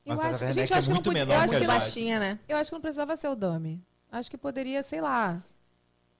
Mas 0.04 0.18
Eu 0.18 0.24
a 0.24 0.28
acho- 0.28 0.38
gente, 0.38 0.56
eu 0.56 0.60
é 0.60 0.64
acho 0.64 0.72
que 0.72 0.78
não 0.88 0.94
muito 0.94 1.04
podia- 1.10 1.26
menor 1.26 1.34
eu 1.34 1.40
acho 1.40 1.48
que 1.52 1.56
Muito 1.58 1.66
baixinha, 1.68 2.20
né? 2.20 2.38
Eu 2.48 2.56
acho 2.56 2.70
que 2.70 2.74
não 2.74 2.80
precisava 2.80 3.16
ser 3.16 3.28
o 3.28 3.34
Dami. 3.36 3.80
Acho 4.10 4.30
que 4.30 4.38
poderia, 4.38 4.82
sei 4.82 5.00
lá. 5.00 5.42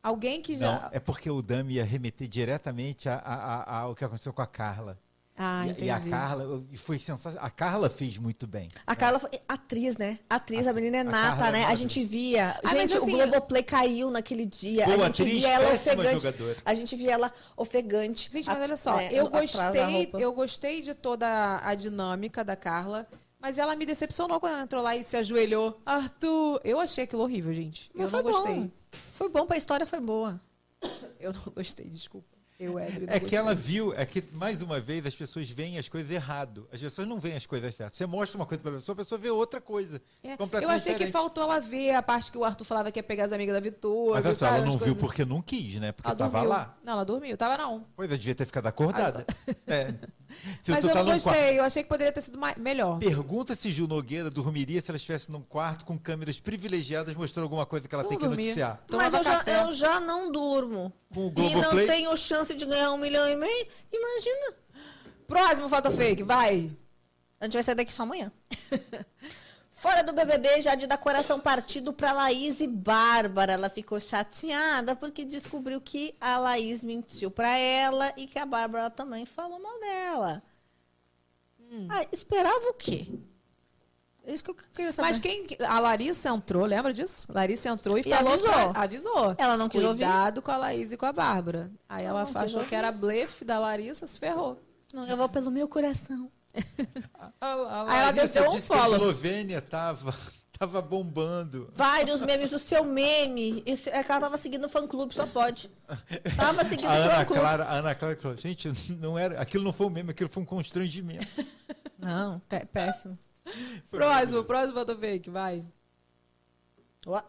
Alguém 0.02 0.40
que 0.40 0.54
já. 0.54 0.80
Não, 0.82 0.88
é 0.92 1.00
porque 1.00 1.28
o 1.30 1.42
Dami 1.42 1.74
ia 1.74 1.84
remeter 1.84 2.28
diretamente 2.28 3.08
a- 3.08 3.16
a- 3.16 3.62
a- 3.62 3.78
ao 3.80 3.94
que 3.94 4.04
aconteceu 4.04 4.32
com 4.32 4.42
a 4.42 4.46
Carla. 4.46 4.98
Ah, 5.38 5.66
e, 5.66 5.70
entendi. 5.70 5.84
e 5.86 5.90
a 5.90 6.00
Carla 6.00 6.62
e 6.72 6.78
foi 6.78 6.98
sensacional. 6.98 7.46
A 7.46 7.50
Carla 7.50 7.90
fez 7.90 8.16
muito 8.16 8.46
bem. 8.46 8.68
A 8.86 8.96
Carla 8.96 9.18
foi 9.18 9.30
atriz, 9.46 9.98
né? 9.98 10.18
Atriz, 10.30 10.66
a, 10.66 10.72
menina 10.72 10.96
é 10.96 11.00
a 11.00 11.04
nata, 11.04 11.18
Carla 11.28 11.34
é 11.34 11.36
né? 11.36 11.58
A 11.58 11.60
maravilhosa. 11.62 11.76
gente 11.82 12.04
via. 12.04 12.50
Ah, 12.56 12.60
mas 12.62 12.72
gente, 12.72 12.96
assim, 12.96 13.14
o 13.14 13.16
Globoplay 13.18 13.62
caiu 13.62 14.10
naquele 14.10 14.46
dia. 14.46 14.86
Boa 14.86 14.96
a 14.96 15.06
gente 15.08 15.22
atriz, 15.22 15.42
via 15.42 15.52
ela 15.52 15.74
ofegante. 15.74 16.12
jogadora. 16.22 16.56
A 16.64 16.74
gente 16.74 16.96
via 16.96 17.12
ela 17.12 17.32
ofegante. 17.54 18.30
Gente, 18.32 18.46
mas 18.48 18.56
a- 18.56 18.62
olha 18.62 18.76
só, 18.78 18.96
né, 18.96 19.08
eu 19.12 19.28
gostei, 19.28 20.10
eu 20.14 20.32
gostei 20.32 20.80
de 20.80 20.94
toda 20.94 21.60
a 21.62 21.74
dinâmica 21.74 22.42
da 22.42 22.56
Carla, 22.56 23.06
mas 23.46 23.58
ela 23.58 23.76
me 23.76 23.86
decepcionou 23.86 24.40
quando 24.40 24.54
ela 24.54 24.62
entrou 24.64 24.82
lá 24.82 24.96
e 24.96 25.04
se 25.04 25.16
ajoelhou. 25.16 25.80
Arthur, 25.86 26.60
eu 26.64 26.80
achei 26.80 27.04
aquilo 27.04 27.22
horrível, 27.22 27.52
gente. 27.52 27.88
Mas 27.94 28.06
eu 28.06 28.10
foi 28.10 28.22
não 28.24 28.30
gostei. 28.32 28.54
bom. 28.60 28.70
Foi 29.12 29.28
bom 29.28 29.46
pra 29.46 29.56
história, 29.56 29.86
foi 29.86 30.00
boa. 30.00 30.40
Eu 31.20 31.32
não 31.32 31.40
gostei, 31.54 31.88
desculpa. 31.88 32.26
Eu, 32.58 32.72
não 32.72 32.80
É 32.80 33.20
que 33.20 33.36
ela 33.36 33.54
viu, 33.54 33.92
é 33.94 34.04
que 34.06 34.22
mais 34.32 34.62
uma 34.62 34.80
vez 34.80 35.04
as 35.06 35.14
pessoas 35.14 35.48
veem 35.50 35.78
as 35.78 35.88
coisas 35.88 36.10
errado. 36.10 36.66
As 36.72 36.80
pessoas 36.80 37.06
não 37.06 37.18
veem 37.20 37.36
as 37.36 37.46
coisas 37.46 37.74
certas. 37.74 37.96
Você 37.98 38.06
mostra 38.06 38.36
uma 38.38 38.46
coisa 38.46 38.62
pra 38.62 38.72
pessoa, 38.72 38.94
a 38.94 38.96
pessoa 38.96 39.18
vê 39.18 39.30
outra 39.30 39.60
coisa. 39.60 40.00
É, 40.24 40.32
eu 40.34 40.68
achei 40.70 40.92
que 40.94 41.04
diferente. 41.04 41.12
faltou 41.12 41.44
ela 41.44 41.60
ver 41.60 41.94
a 41.94 42.02
parte 42.02 42.32
que 42.32 42.38
o 42.38 42.44
Arthur 42.44 42.64
falava 42.64 42.90
que 42.90 42.98
ia 42.98 43.02
pegar 43.02 43.24
as 43.26 43.32
amigas 43.32 43.54
da 43.54 43.60
Vitória. 43.60 44.14
Mas 44.14 44.26
olha 44.26 44.34
só, 44.34 44.46
ela 44.46 44.58
não 44.58 44.72
viu 44.72 44.78
coisas- 44.78 44.96
porque 44.98 45.24
não 45.24 45.40
quis, 45.42 45.76
né? 45.76 45.92
Porque 45.92 46.08
Ela 46.08 46.16
tava 46.16 46.30
dormiu. 46.38 46.48
lá. 46.50 46.76
Não, 46.82 46.92
ela 46.94 47.04
dormiu. 47.04 47.36
Tava 47.36 47.56
não. 47.58 47.86
Pois 47.94 48.10
é, 48.10 48.16
devia 48.16 48.34
ter 48.34 48.44
ficado 48.46 48.66
acordada. 48.66 49.24
É. 49.66 49.94
Se 50.62 50.70
Mas 50.70 50.84
eu 50.84 50.92
tá 50.92 51.02
não 51.02 51.12
num 51.14 51.20
quarto- 51.20 51.24
gostei. 51.36 51.58
Eu 51.58 51.64
achei 51.64 51.82
que 51.82 51.88
poderia 51.88 52.12
ter 52.12 52.20
sido 52.20 52.38
mai- 52.38 52.54
melhor. 52.56 52.98
Pergunta 52.98 53.54
se 53.54 53.70
Gil 53.70 53.86
Nogueira 53.88 54.30
dormiria 54.30 54.80
se 54.80 54.90
ela 54.90 54.96
estivesse 54.96 55.30
num 55.30 55.42
quarto 55.42 55.84
com 55.84 55.98
câmeras 55.98 56.38
privilegiadas 56.38 57.14
mostrando 57.14 57.44
alguma 57.44 57.66
coisa 57.66 57.88
que 57.88 57.94
ela 57.94 58.04
tem 58.04 58.16
que 58.16 58.22
não 58.24 58.30
dormia. 58.30 58.46
noticiar. 58.46 58.80
Mas 58.90 59.12
eu 59.14 59.24
já, 59.24 59.42
eu 59.42 59.72
já 59.72 60.00
não 60.00 60.30
durmo. 60.30 60.92
Com 61.12 61.26
o 61.26 61.30
E 61.30 61.42
não 61.42 61.50
Globoplay. 61.50 61.86
tenho 61.86 62.16
chance 62.16 62.54
de 62.54 62.64
ganhar 62.64 62.92
um 62.92 62.98
milhão 62.98 63.28
e 63.28 63.36
meio. 63.36 63.66
Imagina. 63.92 64.56
Próximo 65.26 65.68
foto 65.68 65.90
fake, 65.90 66.22
vai. 66.22 66.70
A 67.40 67.44
gente 67.44 67.54
vai 67.54 67.62
sair 67.62 67.74
daqui 67.74 67.92
só 67.92 68.04
amanhã. 68.04 68.30
Fora 69.78 70.02
do 70.02 70.14
BBB, 70.14 70.62
já 70.62 70.74
de 70.74 70.86
dar 70.86 70.96
coração 70.96 71.38
partido 71.38 71.92
pra 71.92 72.10
Laís 72.10 72.60
e 72.60 72.66
Bárbara. 72.66 73.52
Ela 73.52 73.68
ficou 73.68 74.00
chateada 74.00 74.96
porque 74.96 75.22
descobriu 75.22 75.80
que 75.82 76.14
a 76.18 76.38
Laís 76.38 76.82
mentiu 76.82 77.30
pra 77.30 77.56
ela 77.58 78.10
e 78.16 78.26
que 78.26 78.38
a 78.38 78.46
Bárbara 78.46 78.88
também 78.88 79.26
falou 79.26 79.60
mal 79.60 79.78
dela. 79.78 80.42
Hum. 81.60 81.86
Ah, 81.90 82.06
esperava 82.10 82.68
o 82.70 82.72
quê? 82.72 83.06
É 84.24 84.32
isso 84.32 84.42
que 84.42 84.50
eu 84.50 84.54
queria 84.54 84.90
saber. 84.90 85.08
Mas 85.08 85.20
quem. 85.20 85.46
A 85.68 85.78
Larissa 85.78 86.30
entrou, 86.30 86.64
lembra 86.64 86.92
disso? 86.94 87.30
Larissa 87.30 87.68
entrou 87.68 87.98
e, 87.98 88.00
E 88.00 88.04
falou. 88.04 88.32
avisou. 88.32 88.50
pra- 88.72 88.82
avisou. 88.82 89.34
Ela 89.36 89.56
não 89.58 89.68
quis 89.68 89.84
ouvir. 89.84 90.04
Cuidado 90.04 90.40
com 90.40 90.50
a 90.50 90.56
Laís 90.56 90.90
e 90.90 90.96
com 90.96 91.04
a 91.04 91.12
Bárbara. 91.12 91.70
Aí 91.86 92.02
ela, 92.04 92.24
quis 92.24 92.34
achou 92.34 92.64
que 92.64 92.74
era 92.74 92.90
blefe 92.90 93.44
da 93.44 93.58
Larissa, 93.58 94.06
se 94.06 94.18
ferrou. 94.18 94.58
Não, 94.94 95.06
eu 95.06 95.16
vou 95.18 95.28
pelo 95.28 95.50
meu 95.50 95.68
coração. 95.68 96.32
A, 97.40 97.46
a 97.46 97.92
Aí 97.92 98.00
ela 98.00 98.12
desceu 98.12 98.44
um 98.48 98.50
disse 98.50 98.68
que 98.68 98.74
a 98.74 98.78
follow. 98.78 98.96
Eslovênia 98.96 99.60
tava, 99.60 100.14
Tava 100.58 100.80
bombando. 100.80 101.68
Vários 101.74 102.22
memes, 102.22 102.52
o 102.52 102.58
seu 102.58 102.82
meme. 102.82 103.62
Isso, 103.66 103.90
é 103.90 104.02
que 104.02 104.10
ela 104.10 104.22
tava 104.22 104.38
seguindo 104.38 104.64
o 104.64 104.68
fã 104.68 104.86
clube, 104.86 105.14
só 105.14 105.26
pode. 105.26 105.70
Tava 106.34 106.64
seguindo 106.64 106.88
A 106.88 106.92
o 106.92 106.96
fã 106.96 107.14
Ana 107.14 107.24
clube. 107.26 107.40
Clara, 107.40 107.64
a 107.64 107.74
Ana 107.74 107.94
Clara 107.94 108.16
falou, 108.16 108.36
gente, 108.38 108.72
não 108.90 109.18
era, 109.18 109.40
aquilo 109.40 109.64
não 109.64 109.72
foi 109.72 109.86
um 109.86 109.90
meme, 109.90 110.12
aquilo 110.12 110.30
foi 110.30 110.42
um 110.42 110.46
constrangimento. 110.46 111.26
Não, 111.98 112.40
péssimo. 112.72 113.18
Foi 113.86 113.98
Próximo, 113.98 114.44
próximo 114.44 114.74
foto 114.74 114.96
fake, 114.98 115.30
vai. 115.30 115.64
Ó. 117.06 117.22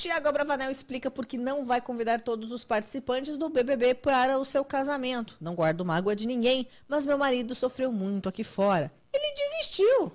Tiago 0.00 0.28
Abravanel 0.28 0.70
explica 0.70 1.10
por 1.10 1.26
que 1.26 1.36
não 1.36 1.66
vai 1.66 1.78
convidar 1.78 2.22
todos 2.22 2.52
os 2.52 2.64
participantes 2.64 3.36
do 3.36 3.50
BBB 3.50 3.94
para 3.96 4.38
o 4.38 4.44
seu 4.46 4.64
casamento. 4.64 5.36
Não 5.38 5.54
guardo 5.54 5.84
mágoa 5.84 6.16
de 6.16 6.26
ninguém, 6.26 6.66
mas 6.88 7.04
meu 7.04 7.18
marido 7.18 7.54
sofreu 7.54 7.92
muito 7.92 8.26
aqui 8.26 8.42
fora. 8.42 8.90
Ele 9.12 9.34
desistiu. 9.34 10.10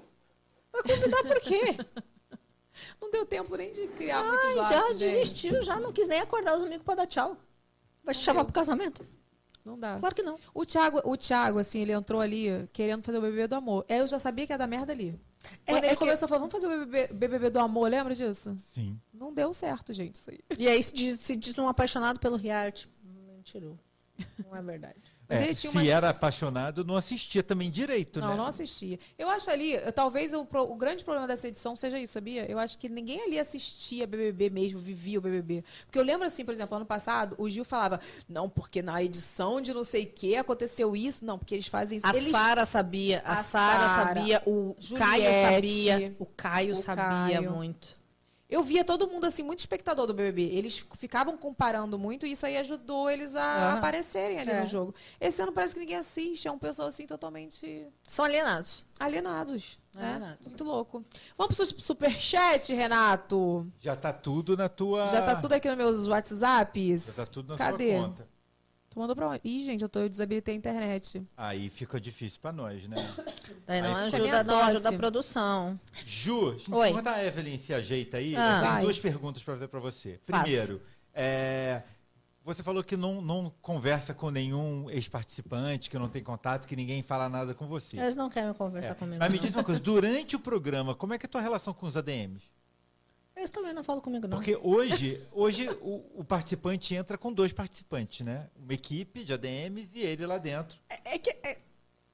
Vai 0.73 0.81
convidar 0.81 1.23
por 1.23 1.39
quê? 1.39 1.77
Não 2.99 3.09
deu 3.11 3.25
tempo 3.25 3.55
nem 3.55 3.71
de 3.71 3.87
criar 3.89 4.21
muitos 4.21 4.45
Ai, 4.47 4.55
laços, 4.55 4.75
já 4.75 4.87
gente. 4.89 4.97
desistiu, 4.97 5.63
já 5.63 5.79
não 5.79 5.93
quis 5.93 6.09
nem 6.09 6.19
acordar 6.19 6.57
os 6.57 6.63
amigos 6.65 6.83
para 6.83 6.95
dar 6.95 7.07
tchau. 7.07 7.37
Vai 8.03 8.13
te 8.13 8.21
chamar 8.21 8.43
pro 8.43 8.51
casamento? 8.51 9.07
Não 9.65 9.79
dá. 9.79 9.97
Claro 9.99 10.13
que 10.13 10.21
não. 10.21 10.37
O 10.53 10.63
Thiago, 10.63 11.01
o 11.03 11.17
Thiago, 11.17 11.57
assim, 11.57 11.79
ele 11.79 11.91
entrou 11.91 12.21
ali 12.21 12.47
querendo 12.71 13.01
fazer 13.03 13.17
o 13.17 13.21
BBB 13.21 13.47
do 13.47 13.55
amor. 13.55 13.83
Eu 13.89 14.05
já 14.05 14.19
sabia 14.19 14.45
que 14.45 14.53
ia 14.53 14.57
dar 14.57 14.67
merda 14.67 14.93
ali. 14.93 15.19
É- 15.65 15.71
Quando 15.73 15.83
é 15.83 15.87
ele 15.87 15.95
começou 15.95 16.25
a 16.25 16.29
falar, 16.29 16.39
vamos 16.39 16.51
fazer 16.53 16.67
o 16.67 16.69
BBB, 16.85 17.13
BBB 17.13 17.49
do 17.49 17.59
amor, 17.59 17.89
lembra 17.89 18.13
disso? 18.13 18.55
Sim. 18.59 18.99
Não 19.11 19.33
deu 19.33 19.53
certo, 19.53 19.91
gente, 19.91 20.15
isso 20.15 20.29
aí. 20.29 20.39
E 20.57 20.67
aí 20.67 20.81
se 20.81 20.93
diz, 20.93 21.19
se 21.19 21.35
diz 21.35 21.57
um 21.57 21.67
apaixonado 21.67 22.19
pelo 22.19 22.35
reality. 22.37 22.87
Mentirou. 23.35 23.77
Não 24.45 24.55
é 24.55 24.61
verdade. 24.61 25.14
Mas 25.27 25.39
É, 25.39 25.43
ele 25.45 25.55
tinha 25.55 25.71
se 25.71 25.77
umas- 25.77 25.87
era 25.87 26.09
apaixonado, 26.09 26.85
não 26.85 26.95
assistia 26.95 27.41
também 27.41 27.71
direito, 27.71 28.19
Não, 28.21 28.29
né? 28.29 28.35
não 28.35 28.45
assistia. 28.45 28.99
Eu 29.17 29.29
acho 29.29 29.49
ali, 29.49 29.73
eu- 29.73 29.91
talvez 29.91 30.33
o, 30.33 30.45
pro- 30.45 30.71
o 30.71 30.75
grande 30.75 31.03
problema 31.03 31.27
dessa 31.27 31.47
edição 31.47 31.75
seja 31.75 31.97
isso, 31.99 32.13
sabia? 32.13 32.45
Eu 32.49 32.59
acho 32.59 32.77
que 32.77 32.87
ninguém 32.87 33.21
ali 33.23 33.39
assistia 33.39 34.05
BBB 34.05 34.49
mesmo, 34.51 34.77
vivia 34.79 35.17
o 35.17 35.21
BBB. 35.21 35.63
Porque 35.85 35.97
eu 35.97 36.03
lembro 36.03 36.27
assim, 36.27 36.45
por 36.45 36.51
exemplo, 36.53 36.75
ano 36.75 36.85
passado, 36.85 37.35
o 37.39 37.49
Gil 37.49 37.65
falava, 37.65 37.99
não, 38.29 38.47
porque 38.49 38.81
na 38.81 39.01
edição 39.01 39.59
de 39.59 39.73
não 39.73 39.83
sei 39.83 40.03
o 40.03 40.07
que 40.07 40.35
aconteceu 40.35 40.95
isso. 40.95 41.25
Não, 41.25 41.39
porque 41.39 41.55
eles 41.55 41.67
fazem 41.67 41.97
isso. 41.97 42.05
A 42.07 42.15
eles... 42.15 42.31
Sara 42.31 42.65
sabia, 42.65 43.21
a, 43.25 43.33
A 43.33 43.35
Sara 43.37 43.87
Sara, 43.87 44.05
sabia, 44.15 44.43
o 44.45 44.75
Juliette, 44.79 45.09
Caio 45.09 45.53
sabia, 45.55 46.15
o 46.19 46.25
Caio 46.25 46.71
o 46.73 46.75
sabia 46.75 47.37
Caio. 47.39 47.51
muito. 47.51 48.04
Eu 48.47 48.61
via 48.63 48.85
todo 48.85 49.07
mundo 49.07 49.25
assim, 49.25 49.41
muito 49.41 49.59
espectador 49.59 50.05
do 50.05 50.13
BBB. 50.13 50.43
Eles 50.55 50.85
ficavam 50.97 51.35
comparando 51.35 51.97
muito 51.97 52.27
e 52.27 52.31
isso 52.33 52.45
aí 52.45 52.55
ajudou 52.57 53.09
eles 53.09 53.35
a 53.35 53.41
Aham. 53.43 53.77
aparecerem 53.77 54.39
ali 54.39 54.51
É. 54.51 54.61
no 54.61 54.67
jogo. 54.67 54.93
Esse 55.19 55.41
ano 55.41 55.51
parece 55.51 55.73
que 55.73 55.79
ninguém 55.79 55.95
assiste, 55.95 56.47
é 56.47 56.51
um 56.51 56.59
pessoal 56.59 56.87
assim 56.87 57.07
totalmente 57.07 57.87
São 58.03 58.23
alienados. 58.23 58.85
alienados. 58.99 59.79
Né? 59.95 60.07
Alienados. 60.09 60.47
Muito 60.47 60.63
louco. 60.63 61.03
Vamos 61.35 61.55
pro 61.57 61.65
su- 61.65 61.79
superchat, 61.81 62.71
Renato. 62.71 63.65
Já 63.79 63.95
tá 63.95 64.13
tudo 64.13 64.55
na 64.55 64.69
tua. 64.69 65.07
Já 65.07 65.23
tá 65.23 65.35
tudo 65.35 65.53
aqui 65.53 65.67
nos 65.67 65.77
meus 65.77 66.07
WhatsApps. 66.07 67.05
Já 67.07 67.25
tá 67.25 67.31
tudo 67.31 67.49
na 67.53 67.57
Cadê? 67.57 67.97
sua 67.97 68.07
conta. 68.09 68.27
Tu 68.91 68.99
mandou 68.99 69.15
pra 69.15 69.27
onde? 69.27 69.41
Ih, 69.43 69.65
gente, 69.65 69.81
eu, 69.81 69.89
tô, 69.89 69.99
eu 69.99 70.07
desabilitei 70.07 70.53
a 70.53 70.57
internet. 70.57 71.21
Aí 71.35 71.69
fica 71.69 71.99
difícil 71.99 72.39
pra 72.39 72.51
nós, 72.53 72.87
né? 72.87 72.95
Daí 73.65 73.81
não 73.81 73.95
Aí 73.95 74.05
ajuda, 74.05 74.43
não 74.43 74.53
tosse. 74.55 74.69
ajuda 74.71 74.89
a 74.89 74.93
produção. 74.93 75.79
Ju, 76.05 76.57
Oi. 76.71 76.89
enquanto 76.89 77.07
a 77.07 77.23
Evelyn 77.23 77.57
se 77.57 77.73
ajeita 77.73 78.17
aí, 78.17 78.35
Ah. 78.35 78.59
eu 78.61 78.67
tenho 78.69 78.81
duas 78.81 78.99
perguntas 78.99 79.43
para 79.43 79.55
ver 79.55 79.67
para 79.67 79.79
você. 79.79 80.19
Primeiro, 80.25 80.81
é, 81.13 81.81
você 82.43 82.61
falou 82.61 82.83
que 82.83 82.95
não, 82.95 83.21
não 83.21 83.51
conversa 83.61 84.13
com 84.13 84.29
nenhum 84.29 84.89
ex-participante, 84.89 85.89
que 85.89 85.97
não 85.97 86.07
tem 86.09 86.23
contato, 86.23 86.67
que 86.67 86.75
ninguém 86.75 87.01
fala 87.01 87.27
nada 87.27 87.53
com 87.53 87.65
você. 87.67 87.97
Eles 87.99 88.15
não 88.15 88.29
querem 88.29 88.53
conversar 88.53 88.91
É, 88.91 88.93
comigo. 88.93 89.17
Mas 89.19 89.31
me 89.31 89.39
diz 89.39 89.55
uma 89.55 89.63
coisa, 89.63 89.79
durante 89.79 90.35
o 90.35 90.39
programa, 90.39 90.93
como 90.93 91.13
é 91.13 91.17
que 91.17 91.25
é 91.25 91.27
a 91.27 91.29
tua 91.29 91.41
relação 91.41 91.73
com 91.73 91.85
os 91.87 91.97
ADMs? 91.97 92.43
Eles 93.35 93.49
também 93.49 93.73
não 93.73 93.83
falam 93.83 94.01
comigo, 94.01 94.27
não. 94.29 94.37
Porque 94.37 94.55
hoje, 94.63 95.21
hoje 95.33 95.67
o, 95.81 96.03
o 96.21 96.23
participante 96.23 96.95
entra 96.95 97.17
com 97.17 97.33
dois 97.33 97.51
participantes, 97.51 98.25
né? 98.25 98.47
Uma 98.55 98.73
equipe 98.73 99.25
de 99.25 99.33
ADMs 99.33 99.91
e 99.93 100.01
ele 100.03 100.25
lá 100.25 100.37
dentro. 100.37 100.79
É 101.03 101.17
que 101.17 101.29
é, 101.43 101.57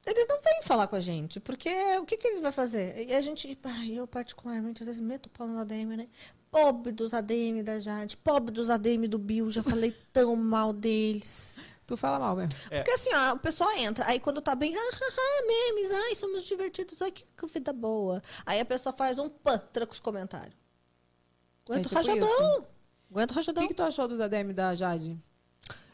eles 0.06 0.26
não 0.28 0.42
vêm 0.42 0.62
falar 0.64 0.88
com 0.88 0.96
a 0.96 1.02
gente, 1.02 1.40
porque 1.40 1.70
o 2.00 2.06
que, 2.06 2.18
que 2.18 2.28
ele 2.28 2.42
vai 2.42 2.52
fazer? 2.52 3.08
E 3.08 3.14
a 3.14 3.22
gente, 3.22 3.58
ai, 3.64 3.92
eu 3.92 4.08
particularmente, 4.08 4.82
às 4.82 4.88
vezes 4.88 5.02
meto 5.02 5.28
o 5.28 5.30
pau 5.30 5.48
no 5.48 5.60
ADM, 5.60 5.96
né? 5.98 6.08
Pobre 6.50 6.92
dos 6.92 7.14
ADM 7.14 7.64
da 7.64 7.80
Jade, 7.80 8.18
pobre 8.18 8.54
dos 8.54 8.70
ADM 8.70 9.08
do 9.08 9.18
Bill, 9.18 9.50
já 9.50 9.64
falei 9.64 9.96
tão 10.12 10.36
mal 10.36 10.74
deles. 10.74 11.60
Tu 11.88 11.96
fala 11.96 12.20
mal 12.20 12.36
mesmo. 12.36 12.56
É. 12.70 12.78
Porque 12.82 12.92
assim, 12.92 13.10
ó, 13.14 13.34
o 13.34 13.40
pessoal 13.40 13.72
entra, 13.78 14.06
aí 14.08 14.20
quando 14.20 14.42
tá 14.42 14.56
bem, 14.56 14.76
ah, 14.76 14.80
ah, 14.80 15.14
ah, 15.18 15.46
memes, 15.46 15.92
ai, 15.92 16.16
somos 16.16 16.44
divertidos, 16.46 17.02
ai, 17.02 17.12
que, 17.12 17.24
que 17.24 17.48
vida 17.48 17.72
boa. 17.74 18.22
Aí 18.46 18.60
a 18.60 18.66
pessoa 18.66 18.94
faz 18.94 19.20
um 19.20 19.30
pã, 19.30 19.58
tranca 19.72 19.92
os 19.94 20.00
comentários. 20.00 20.56
Aguenta 21.66 21.80
É 21.80 21.80
o 21.80 21.84
tipo 21.84 21.96
rajadão. 21.96 22.66
Aguenta 23.10 23.34
o 23.34 23.36
O 23.36 23.38
rajadão. 23.38 23.64
que, 23.64 23.68
que 23.70 23.76
tu 23.76 23.84
achou 23.84 24.08
dos 24.08 24.20
ADM 24.22 24.54
da 24.54 24.74
Jade? 24.74 25.18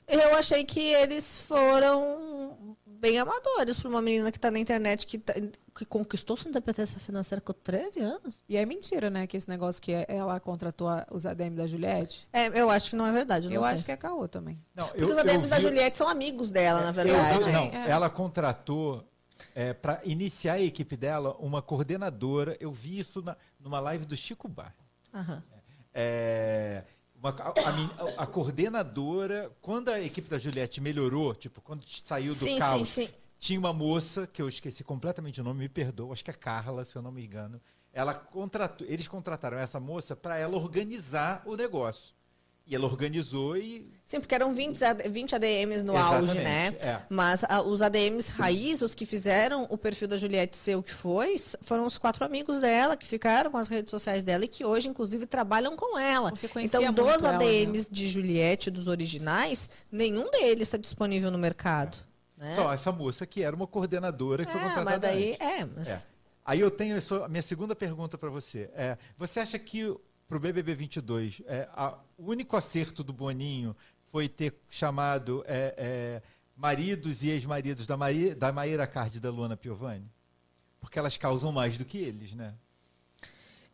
Eu 0.08 0.36
achei 0.38 0.64
que 0.64 0.80
eles 0.80 1.42
foram 1.42 2.78
bem 3.00 3.18
amadores 3.20 3.78
para 3.78 3.90
uma 3.90 4.02
menina 4.02 4.32
que 4.32 4.40
tá 4.40 4.50
na 4.52 4.60
internet 4.60 5.06
que, 5.06 5.18
tá- 5.18 5.34
que 5.76 5.86
conquistou 5.86 6.36
sua 6.36 6.50
independência 6.50 7.00
financeira 7.00 7.40
com 7.42 7.54
13 7.54 8.00
anos. 8.00 8.44
E 8.50 8.58
é 8.58 8.66
mentira, 8.66 9.10
né? 9.10 9.28
Que 9.28 9.38
esse 9.38 9.48
negócio 9.48 9.82
que 9.82 9.92
ela 10.08 10.40
contratou 10.40 10.88
a- 10.90 11.06
os 11.12 11.26
ADM 11.26 11.56
da 11.56 11.68
Juliette. 11.68 12.28
É, 12.34 12.48
eu 12.60 12.70
acho 12.70 12.90
que 12.90 12.96
não 12.96 13.06
é 13.06 13.12
verdade. 13.12 13.48
Eu, 13.48 13.54
Eu, 13.54 13.62
não 13.62 13.68
acho 13.68 13.78
sei. 13.78 13.86
que 13.86 13.92
é 13.92 13.98
caô 13.98 14.28
também. 14.28 14.60
Não, 14.76 14.88
Porque 14.88 15.06
os 15.06 15.18
ADMs 15.18 15.50
da 15.50 15.60
Juliette 15.60 15.98
são 15.98 16.08
amigos 16.08 16.52
dela, 16.52 16.82
na 16.82 16.88
Eu 16.90 16.94
verdade. 16.94 17.46
vi- 17.46 17.52
não, 17.52 17.64
É. 17.66 17.90
ela 17.90 18.10
contratou 18.10 19.08
para 19.82 20.02
iniciar 20.04 20.54
a 20.54 20.62
equipe 20.62 20.98
dela 20.98 21.36
uma 21.40 21.62
coordenadora. 21.62 22.58
Eu 22.60 22.72
vi 22.72 22.98
isso 23.00 23.22
na, 23.22 23.36
numa 23.60 23.80
live 23.80 24.06
do 24.06 24.16
Chico 24.16 24.48
Bar. 24.48 24.74
Aham. 25.14 25.44
É, 25.94 26.84
uma- 27.20 27.36
a, 28.18 28.24
a 28.24 28.28
coordenadora, 28.28 29.52
quando 29.62 29.90
a 29.90 30.00
equipe 30.02 30.30
da 30.30 30.38
Juliette 30.38 30.80
melhorou, 30.82 31.34
tipo, 31.36 31.62
quando 31.62 31.84
saiu 31.88 32.30
do 32.34 32.36
Sim, 32.36 32.54
sim, 32.54 32.60
caos, 32.60 32.88
sim. 32.90 33.10
tinha 33.40 33.60
uma 33.60 33.74
moça, 33.74 34.28
que 34.28 34.42
eu 34.42 34.48
esqueci 34.48 34.84
completamente 34.84 35.42
o 35.42 35.44
nome, 35.44 35.60
me 35.62 35.70
perdoa, 35.70 36.14
acho 36.14 36.24
que 36.24 36.32
é 36.32 36.34
Carla, 36.34 36.84
se 36.86 36.96
eu 36.96 37.02
não 37.02 37.12
me 37.12 37.24
engano. 37.26 37.62
Ela 37.92 38.14
contratou, 38.14 38.86
eles 38.88 39.08
contrataram 39.08 39.58
essa 39.58 39.80
moça 39.80 40.16
para 40.16 40.38
ela 40.38 40.56
organizar 40.58 41.42
o 41.46 41.56
negócio. 41.56 42.16
E 42.68 42.76
ela 42.76 42.86
organizou 42.86 43.56
e 43.56 43.90
Sim, 44.08 44.22
porque 44.22 44.34
eram 44.34 44.54
20, 44.54 44.84
AD 44.86 45.10
20 45.10 45.36
ADMs 45.36 45.84
no 45.84 45.98
auge, 45.98 46.36
né? 46.36 46.68
Exatamente, 46.68 46.86
é. 46.86 47.02
Mas 47.10 47.44
ah, 47.44 47.62
os 47.62 47.82
ADMs 47.82 48.32
raiz, 48.32 48.82
os 48.82 48.96
que 48.96 49.06
fizeram 49.06 49.68
o 49.70 49.78
perfil 49.78 50.08
da 50.08 50.16
Juliette 50.16 50.56
ser 50.56 50.76
o 50.76 50.82
que 50.82 50.94
foi, 50.94 51.36
foram 51.60 51.86
os 51.86 51.98
quatro 51.98 52.24
amigos 52.24 52.62
dela 52.62 52.96
que 52.96 53.06
ficaram 53.06 53.52
com 53.52 53.58
as 53.58 53.68
redes 53.68 53.92
sociais 53.92 54.24
dela 54.24 54.46
e 54.46 54.48
que 54.48 54.64
hoje, 54.64 54.88
inclusive, 54.88 55.26
trabalham 55.26 55.76
com 55.76 56.00
ela. 56.00 56.32
Então, 56.58 56.94
dos 56.94 57.06
ela, 57.06 57.34
né? 57.34 57.36
ADMs 57.36 57.90
de 57.92 58.08
Juliette, 58.08 58.72
dos 58.72 58.88
originais, 58.88 59.70
nenhum 59.92 60.32
deles 60.32 60.70
está 60.70 60.78
disponível 60.78 61.30
no 61.30 61.38
mercado. 61.38 61.98
Né? 62.38 62.54
só 62.54 62.72
essa 62.72 62.92
moça 62.92 63.26
que 63.26 63.42
era 63.42 63.56
uma 63.56 63.66
coordenadora 63.66 64.46
que 64.46 64.52
foi 64.52 64.62
é, 64.62 64.64
contratada 64.64 64.92
mas 64.92 65.00
daí, 65.02 65.32
antes. 65.32 65.48
é, 65.48 65.66
mas... 65.66 65.88
É. 65.90 66.18
Aí 66.46 66.62
eu 66.62 66.72
tenho 66.72 66.96
a, 66.96 67.26
a 67.26 67.28
minha 67.28 67.42
segunda 67.42 67.76
pergunta 67.76 68.18
para 68.18 68.30
você. 68.30 68.70
É, 68.74 68.98
você 69.18 69.42
acha 69.42 69.60
que 69.60 69.94
para 70.28 70.38
o 70.38 70.40
BBB 70.40 70.76
22 70.76 71.42
é, 71.46 71.68
a- 71.74 71.98
o 72.18 72.26
único 72.32 72.56
acerto 72.58 73.04
do 73.04 73.14
Boninho 73.14 73.76
foi 74.12 74.28
ter 74.28 74.60
chamado 74.70 75.44
é, 75.48 75.74
é, 75.78 76.22
maridos 76.56 77.24
e 77.24 77.30
ex-maridos 77.30 77.86
da, 77.88 77.96
Maí- 77.98 78.34
da 78.36 78.52
Maíra 78.52 78.86
Card 78.88 79.18
e 79.18 79.20
da 79.20 79.30
Luana 79.30 79.56
Piovani? 79.58 80.10
Porque 80.80 80.98
elas 81.00 81.18
causam 81.18 81.52
mais 81.52 81.78
do 81.78 81.86
que 81.86 81.98
eles, 81.98 82.34
né? 82.34 82.54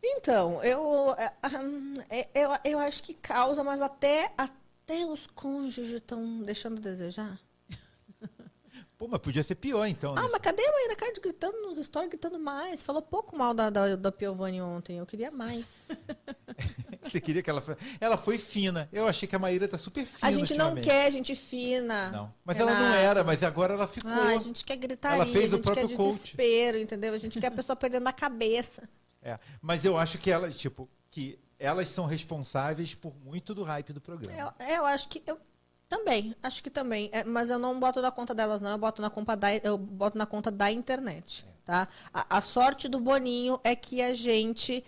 Então, 0.02 0.62
eu, 0.62 1.14
é, 1.16 1.32
hum, 1.60 1.94
é, 2.10 2.28
eu, 2.34 2.50
eu 2.72 2.78
acho 2.78 3.02
que 3.02 3.14
causa, 3.14 3.64
mas 3.64 3.80
até, 3.80 4.30
até 4.36 5.04
os 5.06 5.26
cônjuges 5.26 5.94
estão 5.94 6.42
deixando 6.42 6.78
a 6.78 6.80
desejar. 6.82 7.40
Pô, 8.98 9.08
mas 9.08 9.20
podia 9.20 9.42
ser 9.42 9.54
pior 9.54 9.86
então. 9.86 10.14
né? 10.14 10.20
Ah, 10.24 10.28
mas 10.30 10.40
cadê 10.40 10.62
a 10.62 10.72
Maíra 10.72 10.96
Card 10.96 11.20
gritando 11.20 11.58
nos 11.62 11.78
stories, 11.84 12.10
gritando 12.10 12.38
mais? 12.38 12.82
Falou 12.82 13.00
pouco 13.00 13.36
mal 13.36 13.54
da, 13.54 13.70
da, 13.70 13.96
da 13.96 14.12
Piovani 14.12 14.60
ontem, 14.60 14.98
eu 14.98 15.06
queria 15.06 15.30
mais. 15.30 15.88
Você 17.04 17.20
queria 17.20 17.42
que 17.42 17.50
ela. 17.50 17.62
Ela 18.00 18.16
foi 18.16 18.38
fina. 18.38 18.88
Eu 18.92 19.06
achei 19.06 19.28
que 19.28 19.36
a 19.36 19.38
Maíra 19.38 19.68
tá 19.68 19.76
super 19.76 20.06
fina 20.06 20.26
A 20.26 20.30
gente 20.30 20.54
não 20.54 20.74
quer 20.74 21.10
gente 21.12 21.34
fina. 21.34 22.10
Não. 22.10 22.34
Mas 22.44 22.58
ela 22.58 22.72
não 22.72 22.80
Renato. 22.80 22.98
era, 22.98 23.24
mas 23.24 23.42
agora 23.42 23.74
ela 23.74 23.86
ficou. 23.86 24.10
Ah, 24.10 24.28
a 24.28 24.38
gente 24.38 24.64
quer 24.64 24.76
gritaria, 24.76 25.16
Ela 25.22 25.26
fez 25.26 25.52
a 25.52 25.56
o 25.56 25.58
gente 25.58 25.64
quer 25.64 25.74
próprio 25.74 25.96
coach. 25.96 26.14
desespero, 26.14 26.78
entendeu? 26.78 27.12
A 27.14 27.18
gente 27.18 27.38
quer 27.38 27.48
a 27.48 27.50
pessoa 27.50 27.76
perdendo 27.76 28.06
a 28.08 28.12
cabeça. 28.12 28.88
É, 29.22 29.38
mas 29.60 29.84
eu 29.84 29.96
acho 29.98 30.18
que 30.18 30.30
elas, 30.30 30.56
tipo, 30.56 30.88
que 31.10 31.38
elas 31.58 31.88
são 31.88 32.04
responsáveis 32.06 32.94
por 32.94 33.14
muito 33.24 33.54
do 33.54 33.62
hype 33.62 33.92
do 33.92 34.00
programa. 34.00 34.54
Eu, 34.60 34.66
eu 34.76 34.86
acho 34.86 35.08
que. 35.08 35.22
Eu, 35.26 35.38
também, 35.88 36.34
acho 36.42 36.62
que 36.62 36.70
também. 36.70 37.08
É, 37.12 37.22
mas 37.24 37.50
eu 37.50 37.58
não 37.58 37.78
boto 37.78 38.00
na 38.02 38.10
conta 38.10 38.34
delas, 38.34 38.60
não. 38.60 38.70
Eu 38.72 38.78
boto 38.78 39.00
na 39.00 39.10
conta 39.10 39.36
da, 39.36 39.54
eu 39.56 39.78
boto 39.78 40.18
na 40.18 40.26
conta 40.26 40.50
da 40.50 40.70
internet. 40.70 41.46
Tá? 41.64 41.88
A, 42.12 42.38
a 42.38 42.40
sorte 42.40 42.88
do 42.88 43.00
Boninho 43.00 43.58
é 43.64 43.74
que 43.74 44.02
a 44.02 44.12
gente 44.12 44.84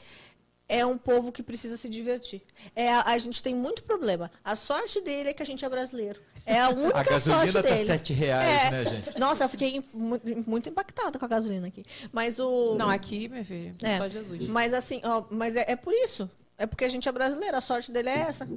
é 0.69 0.85
um 0.85 0.99
povo 0.99 1.31
que 1.31 1.43
precisa 1.43 1.77
se 1.77 1.89
divertir. 1.89 2.43
É, 2.75 2.93
a, 2.93 3.03
a 3.13 3.19
gente 3.19 3.43
tem 3.43 3.55
muito 3.55 3.83
problema. 3.85 4.31
A 4.45 4.55
sorte 4.57 5.01
dele 5.01 5.29
é 5.31 5.33
que 5.33 5.43
a 5.43 5.47
gente 5.47 5.65
é 5.65 5.69
brasileiro. 5.69 6.21
É 6.45 6.61
a 6.61 6.71
única 6.71 7.01
A 7.01 7.05
gasolina 7.05 7.51
sorte 7.51 7.69
tá 7.69 7.75
dele. 7.75 7.85
sete 7.87 8.13
reais, 8.13 8.49
É. 8.67 8.71
né, 8.71 8.85
gente? 8.85 9.19
Nossa, 9.19 9.45
eu 9.45 9.49
fiquei 9.49 9.83
mu- 9.93 10.21
muito 10.47 10.69
impactada 10.69 11.19
com 11.19 11.25
a 11.25 11.29
gasolina 11.29 11.67
aqui. 11.69 11.85
Mas 12.13 12.39
o. 12.39 12.75
Não, 12.77 12.89
aqui, 12.91 13.29
meu 13.29 13.45
filho, 13.45 13.75
É. 13.83 13.99
só 13.99 14.09
Jesus. 14.09 14.47
Mas 14.49 14.73
assim, 14.75 15.01
ó, 15.05 15.25
mas 15.31 15.57
é, 15.57 15.65
é 15.73 15.77
por 15.77 15.93
isso. 15.93 16.29
É 16.59 16.67
porque 16.67 16.85
a 16.85 16.89
gente 16.89 17.09
é 17.09 17.13
brasileiro. 17.13 17.57
A 17.57 17.61
sorte 17.61 17.91
dele 17.93 18.09
é 18.09 18.19
essa. 18.19 18.49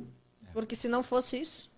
Porque 0.54 0.76
se 0.76 0.88
não 0.88 1.04
fosse 1.04 1.40
isso. 1.40 1.70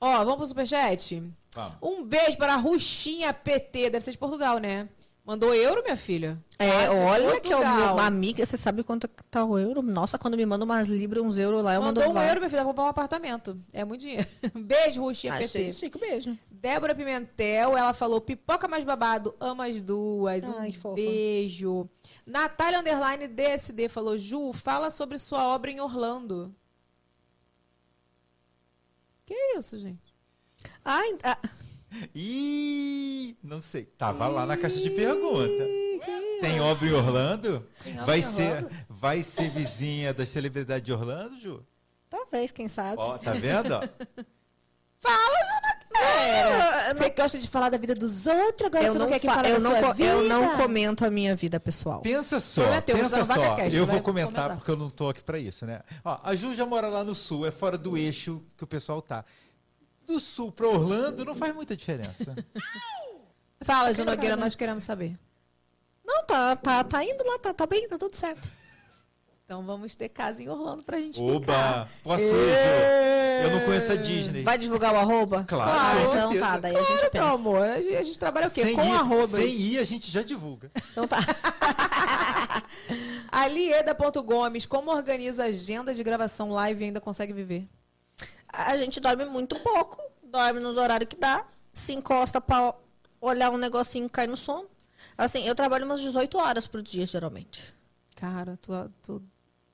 Ó, 0.00 0.18
vamos 0.18 0.36
pro 0.36 0.46
superchat? 0.46 1.22
Vamos. 1.54 1.74
Um 1.82 2.02
beijo 2.04 2.36
para 2.38 2.54
a 2.54 2.56
Ruxinha 2.56 3.32
PT, 3.34 3.90
deve 3.90 4.04
ser 4.04 4.12
de 4.12 4.18
Portugal, 4.18 4.58
né? 4.58 4.88
Mandou 5.24 5.54
euro, 5.54 5.82
minha 5.82 5.96
filha? 5.96 6.42
É, 6.58 6.86
Ah, 6.86 6.92
olha 6.92 7.40
que 7.40 7.52
é 7.52 7.56
uma 7.56 8.06
amiga, 8.06 8.44
você 8.44 8.56
sabe 8.56 8.82
quanto 8.82 9.06
tá 9.08 9.44
o 9.44 9.58
euro? 9.58 9.82
Nossa, 9.82 10.18
quando 10.18 10.36
me 10.36 10.44
manda 10.44 10.64
umas 10.64 10.88
libras, 10.88 11.22
uns 11.22 11.38
euros 11.38 11.62
lá, 11.62 11.74
eu 11.74 11.82
Mandou 11.82 12.02
mando 12.04 12.18
um 12.18 12.22
euro, 12.22 12.40
minha 12.40 12.50
filha, 12.50 12.62
pra 12.62 12.68
comprar 12.68 12.84
um 12.84 12.88
apartamento. 12.88 13.62
É 13.72 13.84
muito 13.84 14.00
dinheiro. 14.00 14.26
Beijo, 14.54 15.02
Ruxinha 15.02 15.34
Achei 15.34 15.66
PT. 15.66 15.72
chique, 15.74 15.98
beijo. 15.98 16.36
Débora 16.50 16.94
Pimentel, 16.94 17.76
ela 17.76 17.92
falou 17.92 18.20
pipoca 18.20 18.66
mais 18.66 18.84
babado, 18.84 19.34
ama 19.38 19.66
as 19.66 19.82
duas. 19.82 20.44
Ai, 20.48 20.70
um 20.70 20.72
fofa. 20.72 20.94
beijo. 20.96 21.88
Natália 22.26 22.80
Underline 22.80 23.28
DSD 23.28 23.88
falou, 23.88 24.18
Ju, 24.18 24.52
fala 24.52 24.90
sobre 24.90 25.18
sua 25.18 25.46
obra 25.46 25.70
em 25.70 25.80
Orlando. 25.80 26.54
Que 29.24 29.34
isso, 29.56 29.78
gente? 29.78 30.14
Ai, 30.84 31.16
ah, 31.22 31.38
Ih, 32.14 33.36
não 33.42 33.60
sei. 33.60 33.84
Tava 33.84 34.26
lá 34.28 34.46
na 34.46 34.56
caixa 34.56 34.80
de 34.80 34.90
pergunta. 34.90 35.64
Tem 36.40 36.60
obra 36.60 36.88
em 36.88 36.92
Orlando? 36.92 37.66
Tem 37.84 37.92
obra 37.94 38.04
Vai 38.06 38.18
em 38.18 38.22
ser, 38.22 38.48
Orlando? 38.56 38.70
vai 38.88 39.22
ser 39.22 39.50
vizinha 39.50 40.14
das 40.14 40.28
celebridades 40.30 40.82
de 40.84 40.92
Orlando, 40.92 41.36
Ju? 41.38 41.64
talvez, 42.08 42.50
quem 42.50 42.66
sabe. 42.66 42.96
Ó, 42.98 43.16
tá 43.18 43.32
vendo? 43.32 43.68
Fala, 45.00 45.38
Jana. 45.44 45.80
É, 46.02 46.94
Você 46.94 47.10
gosta 47.10 47.38
de 47.38 47.48
falar 47.48 47.68
da 47.70 47.78
vida 47.78 47.94
dos 47.94 48.26
outros, 48.26 48.64
agora 48.66 48.84
eu 48.86 48.92
tu 48.92 48.98
não, 48.98 49.04
não, 49.06 49.12
quer 49.12 49.18
que 49.20 49.26
fa- 49.26 49.34
fale 49.34 49.50
eu, 49.50 49.54
da 49.54 49.60
não 49.60 49.78
sua 49.80 49.92
vida? 49.92 50.08
eu 50.10 50.28
não 50.28 50.56
comento 50.56 51.04
a 51.04 51.10
minha 51.10 51.34
vida 51.36 51.58
pessoal. 51.60 52.00
Pensa 52.00 52.38
só, 52.40 52.62
Prometeu, 52.62 52.96
pensa 52.96 53.18
não 53.18 53.24
vai 53.24 53.36
só. 53.38 53.56
caixa, 53.56 53.76
eu 53.76 53.86
vou 53.86 54.00
comentar 54.00 54.32
comentar. 54.32 54.56
porque 54.56 54.70
eu 54.70 54.76
não 54.76 54.90
tô 54.90 55.08
aqui 55.08 55.22
pra 55.22 55.38
isso, 55.38 55.64
né? 55.66 55.82
Ó, 56.04 56.18
a 56.22 56.34
Ju 56.34 56.54
já 56.54 56.64
mora 56.66 56.88
lá 56.88 57.02
no 57.04 57.14
sul, 57.14 57.46
é 57.46 57.50
fora 57.50 57.76
do 57.78 57.96
eixo 57.96 58.42
que 58.56 58.64
o 58.64 58.66
pessoal 58.66 59.00
tá. 59.02 59.24
Do 60.10 60.18
sul 60.18 60.50
pra 60.50 60.66
Orlando 60.66 61.24
não 61.24 61.36
faz 61.36 61.54
muita 61.54 61.76
diferença. 61.76 62.34
Fala, 63.62 63.94
Ju 63.94 64.04
Nogueira, 64.04 64.34
nós 64.34 64.56
queremos 64.56 64.82
saber. 64.82 65.16
Não, 66.04 66.24
tá, 66.24 66.56
tá, 66.56 66.82
tá 66.82 67.04
indo 67.04 67.24
lá, 67.24 67.38
tá, 67.38 67.54
tá 67.54 67.64
bem, 67.64 67.86
tá 67.86 67.96
tudo 67.96 68.16
certo. 68.16 68.50
Então 69.44 69.64
vamos 69.64 69.94
ter 69.94 70.08
casa 70.08 70.42
em 70.42 70.48
Orlando 70.48 70.82
pra 70.82 70.98
gente 70.98 71.20
Oba! 71.20 71.40
ficar. 71.40 71.88
Posso 72.02 72.24
ir, 72.24 72.28
Ju? 72.28 73.44
Eu 73.44 73.50
não 73.52 73.64
conheço 73.64 73.92
a 73.92 73.96
Disney. 73.96 74.42
Vai 74.42 74.58
divulgar 74.58 74.92
o 74.94 74.96
arroba? 74.96 75.44
Claro, 75.46 76.10
com 76.10 76.16
então 76.16 76.38
tá, 76.40 76.58
daí 76.58 76.74
a 76.74 76.82
gente 76.82 76.98
Claro, 76.98 77.10
pensa. 77.12 77.24
meu 77.24 77.34
amor, 77.34 77.62
a 77.62 77.80
gente, 77.80 77.96
a 77.96 78.04
gente 78.04 78.18
trabalha 78.18 78.48
o 78.48 78.50
quê? 78.50 78.62
Sem 78.62 78.74
Com 78.74 78.84
ir, 78.84 78.90
arrobas. 78.90 79.30
Sem 79.30 79.46
ir, 79.48 79.78
a 79.78 79.84
gente 79.84 80.10
já 80.10 80.22
divulga. 80.22 80.72
Então 80.90 81.06
tá. 81.06 81.18
Alieda.gomes, 83.30 84.66
como 84.66 84.90
organiza 84.90 85.44
a 85.44 85.46
agenda 85.46 85.94
de 85.94 86.02
gravação 86.02 86.50
live 86.50 86.82
e 86.82 86.86
ainda 86.86 87.00
consegue 87.00 87.32
viver? 87.32 87.68
A 88.52 88.76
gente 88.76 89.00
dorme 89.00 89.24
muito 89.24 89.58
pouco, 89.60 90.02
dorme 90.22 90.60
nos 90.60 90.76
horários 90.76 91.08
que 91.08 91.16
dá, 91.16 91.44
se 91.72 91.92
encosta 91.92 92.40
pra 92.40 92.74
olhar 93.20 93.50
um 93.50 93.56
negocinho 93.58 94.06
e 94.06 94.10
cai 94.10 94.26
no 94.26 94.36
sono. 94.36 94.68
Assim, 95.16 95.46
eu 95.46 95.54
trabalho 95.54 95.84
umas 95.84 96.00
18 96.00 96.36
horas 96.38 96.66
por 96.66 96.82
dia, 96.82 97.06
geralmente. 97.06 97.74
Cara, 98.16 98.56
tu, 98.60 98.72
tu 99.02 99.22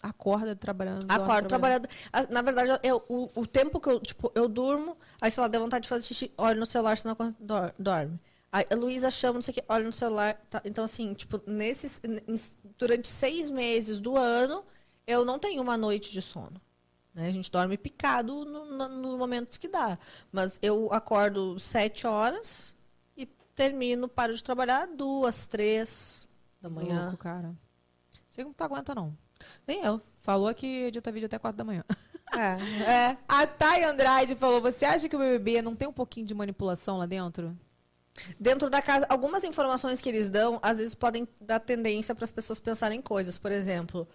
acorda 0.03 0.55
trabalhando. 0.55 1.05
Acordo 1.09 1.49
trabalhando. 1.49 1.89
As- 2.13 2.29
Na 2.29 2.43
verdade, 2.43 2.79
eu, 2.83 3.03
o, 3.09 3.29
o 3.41 3.47
tempo 3.47 3.81
que 3.81 3.89
eu, 3.89 4.01
tipo, 4.01 4.31
eu 4.35 4.49
durmo, 4.49 4.97
aí, 5.21 5.31
sei 5.31 5.41
lá, 5.41 5.49
deu 5.49 5.61
vontade 5.61 5.85
de 5.85 5.89
fazer 5.89 6.03
xixi, 6.05 6.33
olho 6.37 6.61
no 6.61 6.67
celular, 6.67 6.97
senão 6.97 7.17
dorme. 7.79 8.21
Aí 8.53 8.65
a 8.71 8.75
Luísa 8.75 9.11
chama, 9.11 9.35
não 9.35 9.43
sei 9.43 9.53
o 9.53 9.55
que, 9.57 9.65
olha 9.69 9.85
no 9.85 9.93
celular. 9.93 10.35
tá? 10.49 10.61
Então, 10.65 10.85
assim, 10.85 11.13
tipo, 11.15 11.41
nesses, 11.47 12.01
durante 12.79 13.09
seis 13.09 13.51
meses 13.51 14.01
do 14.01 14.17
ano, 14.17 14.65
eu 15.07 15.25
não 15.25 15.39
tenho 15.39 15.61
uma 15.63 15.77
noite 15.77 16.13
de 16.13 16.23
sono. 16.23 16.61
Né? 17.17 17.28
A 17.28 17.33
gente 17.33 17.51
dorme 17.51 17.77
picado 17.78 18.45
no- 18.45 18.67
no- 18.67 18.89
nos 18.89 19.19
momentos 19.19 19.57
que 19.57 19.67
dá. 19.67 19.99
Mas 20.31 20.59
eu 20.62 20.93
acordo 20.93 21.59
sete 21.59 22.07
horas 22.07 22.75
e 23.17 23.25
termino, 23.55 24.07
paro 24.07 24.35
de 24.36 24.45
trabalhar 24.45 24.86
duas, 24.86 25.47
três 25.47 26.28
da 26.61 26.69
manhã. 26.69 27.05
Louco, 27.07 27.17
cara. 27.17 27.55
Você 28.28 28.45
não 28.45 28.53
tá 28.53 28.67
aguenta, 28.67 28.95
não. 28.95 29.17
Nem 29.67 29.83
eu. 29.83 30.01
Falou 30.20 30.55
que 30.55 30.67
edita 30.85 31.11
vídeo 31.11 31.27
até 31.27 31.39
quatro 31.39 31.57
da 31.57 31.65
manhã. 31.65 31.83
É, 32.33 32.57
é. 33.12 33.19
A 33.27 33.47
Thay 33.47 33.85
Andrade 33.85 34.36
falou: 34.36 34.61
você 34.61 34.85
acha 34.85 35.09
que 35.09 35.17
o 35.17 35.19
BBB 35.19 35.62
não 35.62 35.75
tem 35.75 35.89
um 35.89 35.93
pouquinho 35.93 36.27
de 36.27 36.35
manipulação 36.35 36.99
lá 36.99 37.07
dentro? 37.07 37.57
Dentro 38.41 38.70
da 38.70 38.81
casa, 38.81 39.07
algumas 39.11 39.45
informações 39.45 40.01
que 40.01 40.09
eles 40.09 40.28
dão, 40.31 40.59
às 40.62 40.78
vezes 40.78 40.95
podem 40.95 41.28
dar 41.39 41.61
tendência 41.61 42.15
para 42.15 42.25
as 42.25 42.33
pessoas 42.33 42.59
pensarem 42.59 43.01
coisas. 43.03 43.36
Por 43.36 43.53
exemplo, 43.53 44.09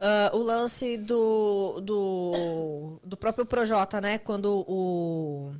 ah, 0.00 0.30
o 0.32 0.38
lance 0.38 0.96
do, 0.96 1.80
do, 1.82 3.00
do 3.04 3.16
próprio 3.16 3.44
Projota, 3.44 4.00
né? 4.00 4.18
Quando 4.18 4.64
o 4.66 5.52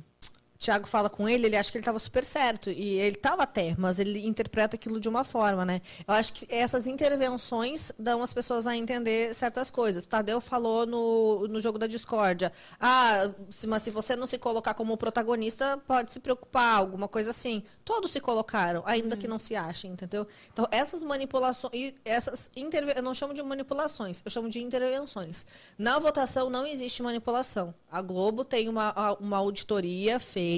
Thiago 0.61 0.87
fala 0.87 1.09
com 1.09 1.27
ele, 1.27 1.47
ele 1.47 1.55
acha 1.55 1.71
que 1.71 1.77
ele 1.77 1.81
estava 1.81 1.97
super 1.97 2.23
certo. 2.23 2.69
E 2.69 2.99
ele 2.99 3.15
estava 3.15 3.41
até, 3.41 3.73
mas 3.79 3.99
ele 3.99 4.23
interpreta 4.27 4.75
aquilo 4.75 4.99
de 4.99 5.09
uma 5.09 5.23
forma, 5.23 5.65
né? 5.65 5.81
Eu 6.07 6.13
acho 6.13 6.33
que 6.33 6.45
essas 6.53 6.85
intervenções 6.87 7.91
dão 7.97 8.21
as 8.21 8.31
pessoas 8.31 8.67
a 8.67 8.75
entender 8.75 9.33
certas 9.33 9.71
coisas. 9.71 10.03
O 10.03 10.07
Tadeu 10.07 10.39
falou 10.39 10.85
no, 10.85 11.47
no 11.47 11.59
jogo 11.59 11.79
da 11.79 11.87
discórdia. 11.87 12.51
Ah, 12.79 13.31
se- 13.49 13.65
mas 13.65 13.81
se 13.81 13.89
você 13.89 14.15
não 14.15 14.27
se 14.27 14.37
colocar 14.37 14.75
como 14.75 14.95
protagonista, 14.97 15.79
pode 15.87 16.13
se 16.13 16.19
preocupar, 16.19 16.77
alguma 16.77 17.07
coisa 17.07 17.31
assim. 17.31 17.63
Todos 17.83 18.11
se 18.11 18.19
colocaram, 18.19 18.83
ainda 18.85 19.17
que 19.17 19.27
não 19.27 19.39
se 19.39 19.55
achem, 19.55 19.91
entendeu? 19.93 20.27
Então, 20.53 20.67
essas 20.69 21.01
manipulações, 21.01 21.73
e 21.73 21.95
essas 22.05 22.51
interve... 22.55 22.93
eu 22.95 23.01
não 23.01 23.15
chamo 23.15 23.33
de 23.33 23.41
manipulações, 23.41 24.21
eu 24.23 24.29
chamo 24.29 24.47
de 24.47 24.61
intervenções. 24.61 25.43
Na 25.75 25.97
votação 25.97 26.51
não 26.51 26.67
existe 26.67 27.01
manipulação. 27.01 27.73
A 27.91 28.01
Globo 28.01 28.43
tem 28.45 28.69
uma, 28.69 29.17
uma 29.19 29.37
auditoria 29.37 30.19
feita, 30.19 30.50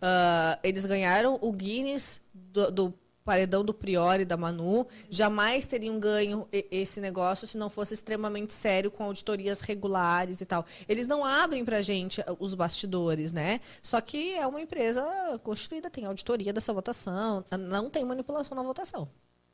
ah, 0.00 0.58
eles 0.62 0.84
ganharam 0.86 1.38
o 1.40 1.52
Guinness 1.52 2.20
do, 2.32 2.70
do 2.70 2.94
paredão 3.24 3.62
do 3.62 3.74
Priori 3.74 4.24
da 4.24 4.38
Manu, 4.38 4.86
jamais 5.10 5.66
teriam 5.66 6.00
ganho 6.00 6.48
esse 6.50 6.98
negócio 6.98 7.46
se 7.46 7.58
não 7.58 7.68
fosse 7.68 7.92
extremamente 7.92 8.54
sério 8.54 8.90
com 8.90 9.04
auditorias 9.04 9.60
regulares 9.60 10.40
e 10.40 10.46
tal. 10.46 10.64
Eles 10.88 11.06
não 11.06 11.22
abrem 11.22 11.62
pra 11.62 11.82
gente 11.82 12.22
ah, 12.22 12.34
os 12.38 12.54
bastidores, 12.54 13.30
né? 13.30 13.60
Só 13.82 14.00
que 14.00 14.32
é 14.34 14.46
uma 14.46 14.62
empresa 14.62 15.04
constituída, 15.42 15.90
tem 15.90 16.06
auditoria 16.06 16.54
dessa 16.54 16.72
votação, 16.72 17.44
não 17.58 17.90
tem 17.90 18.02
manipulação 18.02 18.56
na 18.56 18.62
votação. 18.62 19.06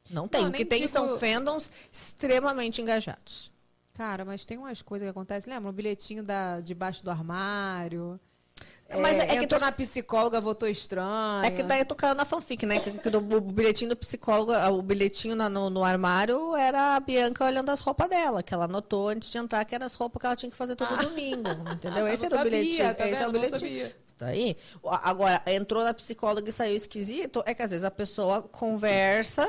Não 0.09 0.29
tem. 0.29 0.43
Não, 0.43 0.51
o 0.51 0.53
que 0.53 0.65
tem 0.65 0.83
digo- 0.83 0.93
são 0.93 1.19
fandoms 1.19 1.71
extremamente 1.91 2.81
engajados. 2.81 3.51
Cara, 3.95 4.25
mas 4.25 4.45
tem 4.45 4.59
umas 4.59 4.83
coisas 4.83 5.07
que 5.07 5.11
acontecem. 5.11 5.53
Lembra? 5.53 5.71
O 5.71 5.73
bilhetinho 5.73 6.23
da, 6.23 6.61
debaixo 6.61 7.05
do 7.05 7.11
armário. 7.11 8.21
Mas 9.01 9.17
É, 9.19 9.23
é 9.23 9.27
que 9.27 9.37
entrou 9.45 9.61
tu- 9.61 9.65
na 9.65 9.73
psicóloga, 9.73 10.41
votou 10.41 10.69
estranho. 10.69 11.45
É 11.45 11.51
que 11.51 11.63
daí 11.63 11.81
eu 11.81 11.85
tô 11.87 11.95
caindo 11.95 12.17
na 12.17 12.25
fanfic, 12.25 12.65
né? 12.67 12.79
Que, 12.81 12.91
que 12.93 13.11
do, 13.11 13.19
o 13.19 13.41
bilhetinho 13.41 13.91
do 13.91 13.97
psicólogo, 13.97 14.53
ah, 14.53 14.69
o 14.71 14.81
bilhetinho 14.83 15.35
na- 15.37 15.49
no, 15.49 15.69
no 15.71 15.83
armário 15.85 16.55
era 16.57 16.97
a 16.97 17.01
Bianca 17.01 17.45
olhando 17.45 17.71
as 17.71 17.81
roupas 17.81 18.09
dela, 18.09 18.43
que 18.43 18.53
ela 18.55 18.65
anotou 18.65 19.09
antes 19.09 19.31
de 19.31 19.39
entrar 19.39 19.65
que 19.65 19.75
eram 19.75 19.87
as 19.87 19.95
roupas 19.95 20.21
que 20.21 20.27
ela 20.27 20.37
tinha 20.37 20.51
que 20.51 20.57
fazer 20.57 20.77
todo 20.77 20.97
domingo, 20.97 21.49
entendeu? 21.75 22.07
Ah, 22.07 22.13
Esse 22.13 22.27
era 22.27 22.35
não 22.37 22.43
o 22.43 22.45
bilhetinho. 22.45 22.95
tá 22.95 23.09
esse 23.09 23.23
é 23.23 23.27
o 23.29 23.33
bilhetinho. 23.33 23.93
Tá 24.17 24.27
aí. 24.27 24.57
Agora, 25.03 25.43
entrou 25.47 25.83
na 25.83 25.93
psicóloga 25.93 26.49
e 26.49 26.53
saiu 26.53 26.77
esquisito, 26.77 27.43
é 27.47 27.53
que 27.53 27.63
às 27.63 27.71
vezes 27.71 27.85
a 27.85 27.91
pessoa 27.91 28.43
conversa 28.43 29.49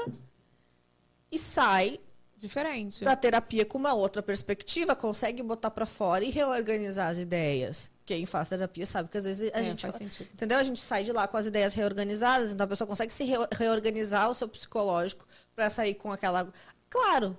e 1.32 1.38
sai 1.38 1.99
Diferente. 2.38 3.03
da 3.06 3.15
terapia 3.15 3.64
com 3.65 3.77
uma 3.77 3.93
outra 3.93 4.24
perspectiva, 4.24 4.95
consegue 4.95 5.43
botar 5.43 5.69
pra 5.72 5.85
fora 5.85 6.24
e 6.24 6.30
reorganizar 6.30 7.09
as 7.09 7.17
ideias. 7.19 7.91
Quem 8.06 8.25
faz 8.25 8.48
terapia 8.50 8.85
sabe 8.85 9.09
que 9.09 9.17
às 9.17 9.24
vezes 9.24 9.51
a 9.53 9.59
É, 9.59 9.64
gente 9.64 9.82
faz 9.82 9.93
fa- 9.95 9.98
sentido. 9.98 10.30
entendeu? 10.34 10.58
A 10.59 10.64
gente 10.64 10.80
sai 10.80 11.03
de 11.03 11.11
lá 11.11 11.27
com 11.27 11.38
as 11.38 11.48
ideias 11.48 11.74
reorganizadas, 11.74 12.53
então 12.53 12.64
a 12.66 12.67
pessoa 12.67 12.88
consegue 12.88 13.11
se 13.14 13.24
reo- 13.24 13.48
reorganizar 13.51 14.30
o 14.30 14.35
seu 14.35 14.48
psicológico 14.48 15.25
pra 15.56 15.69
sair 15.69 15.95
com 15.95 16.11
aquela 16.11 16.51
claro 16.90 17.35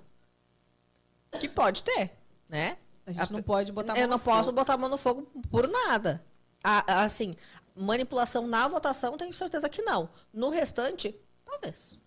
que 1.39 1.47
pode 1.47 1.83
ter, 1.83 2.11
né? 2.49 2.77
A 3.05 3.11
gente 3.13 3.31
não 3.31 3.41
pode 3.41 3.71
botar 3.71 3.93
a 3.93 3.95
mão 3.95 4.01
Eu 4.03 4.07
não 4.09 4.19
posso 4.19 4.45
fogo. 4.45 4.55
botar 4.55 4.73
a 4.73 4.77
mão 4.77 4.89
no 4.89 4.97
fogo 4.97 5.21
por 5.49 5.67
nada. 5.69 6.21
A- 6.63 6.83
a- 6.95 7.03
assim, 7.03 7.35
manipulação 7.75 8.45
na 8.45 8.67
votação, 8.67 9.15
tenho 9.17 9.33
certeza 9.33 9.69
que 9.69 9.81
não. 9.81 10.09
No 10.33 10.49
restante, 10.49 11.15
talvez. 11.45 11.97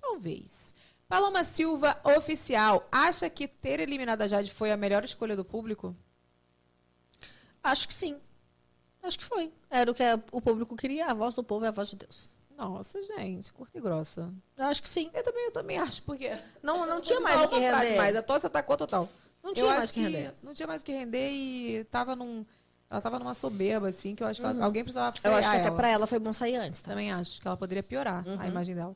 Talvez. 0.00 0.74
Paloma 1.06 1.44
Silva, 1.44 1.96
oficial, 2.02 2.88
acha 2.90 3.30
que 3.30 3.46
ter 3.46 3.78
eliminado 3.78 4.22
a 4.22 4.26
Jade 4.26 4.50
foi 4.50 4.72
a 4.72 4.76
melhor 4.76 5.04
escolha 5.04 5.36
do 5.36 5.44
público? 5.44 5.94
Acho 7.64 7.88
que 7.88 7.94
sim. 7.94 8.16
Acho 9.02 9.18
que 9.18 9.24
foi. 9.24 9.50
Era 9.70 9.90
o 9.90 9.94
que 9.94 10.02
o 10.30 10.40
público 10.40 10.76
queria. 10.76 11.06
A 11.06 11.14
voz 11.14 11.34
do 11.34 11.42
povo 11.42 11.64
é 11.64 11.68
a 11.68 11.72
voz 11.72 11.88
de 11.90 11.96
Deus. 11.96 12.28
Nossa, 12.56 13.02
gente, 13.02 13.52
curta 13.52 13.76
e 13.76 13.80
grossa. 13.80 14.32
Eu 14.56 14.66
acho 14.66 14.80
que 14.82 14.88
sim. 14.88 15.10
Eu 15.12 15.22
também, 15.24 15.44
eu 15.46 15.50
também 15.50 15.78
acho, 15.78 16.02
porque. 16.04 16.30
Não, 16.62 16.86
não 16.86 17.00
tinha 17.00 17.20
mais 17.20 17.40
o 17.42 17.48
que 17.48 17.58
render. 17.58 17.96
Mas 17.96 18.14
a 18.14 18.22
tosse 18.22 18.46
atacou 18.46 18.76
total. 18.76 19.08
Não 19.42 19.50
Eu 19.50 19.54
tinha 19.54 19.66
mais 19.66 19.84
acho 19.84 19.90
o 19.90 19.94
que 19.94 20.00
render. 20.00 20.34
Não 20.42 20.54
tinha 20.54 20.66
mais 20.68 20.80
o 20.80 20.84
que 20.84 20.92
render 20.92 21.30
e 21.32 21.84
tava 21.84 22.14
num. 22.14 22.46
Ela 22.88 23.00
tava 23.00 23.18
numa 23.18 23.34
soberba, 23.34 23.88
assim, 23.88 24.14
que 24.14 24.22
eu 24.22 24.26
acho 24.28 24.40
que 24.40 24.46
ela- 24.46 24.64
alguém 24.64 24.84
precisava 24.84 25.16
Eu 25.16 25.20
frear 25.20 25.38
acho 25.38 25.50
que 25.50 25.56
até 25.56 25.66
ela. 25.66 25.76
pra 25.76 25.88
ela 25.88 26.06
foi 26.06 26.18
bom 26.20 26.32
sair 26.32 26.56
antes, 26.56 26.80
tá? 26.80 26.90
Também 26.90 27.10
acho 27.10 27.40
que 27.40 27.48
ela 27.48 27.56
poderia 27.56 27.82
piorar 27.82 28.24
Uhum. 28.26 28.38
a 28.40 28.46
imagem 28.46 28.74
dela. 28.74 28.94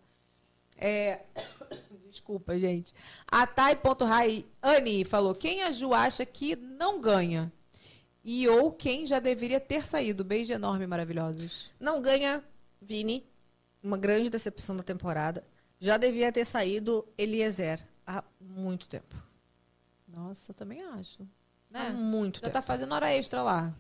É... 0.77 1.21
Desculpa, 2.09 2.59
gente. 2.59 2.95
A 3.31 3.47
Thay.rai 3.47 4.47
Anne 4.63 5.05
falou: 5.05 5.35
quem 5.35 5.63
a 5.65 5.73
Ju 5.73 5.93
acha 5.93 6.25
que 6.25 6.55
não 6.55 7.01
ganha? 7.01 7.53
E 8.31 8.47
ou 8.47 8.71
quem 8.71 9.07
já 9.07 9.21
deveria 9.21 9.59
ter 9.59 9.87
saído? 9.87 10.23
Beijo 10.23 10.53
enorme, 10.53 10.87
maravilhosos. 10.87 11.73
Não 11.81 12.03
ganha 12.03 12.45
Vini, 12.79 13.27
uma 13.83 13.97
grande 13.97 14.29
decepção 14.29 14.77
da 14.77 14.83
temporada. 14.83 15.43
Já 15.81 15.97
devia 15.97 16.31
ter 16.31 16.45
saído 16.45 17.09
Eliezer 17.17 17.81
há 18.07 18.23
muito 18.39 18.87
tempo. 18.87 19.17
Nossa, 20.07 20.51
eu 20.51 20.55
também 20.55 20.83
acho. 20.83 21.23
Há 21.73 21.85
Né? 21.85 21.91
muito 21.91 22.37
Já 22.37 22.49
tempo. 22.49 22.53
tá 22.53 22.61
fazendo 22.61 22.95
hora 22.95 23.11
extra 23.11 23.43
lá. 23.43 23.73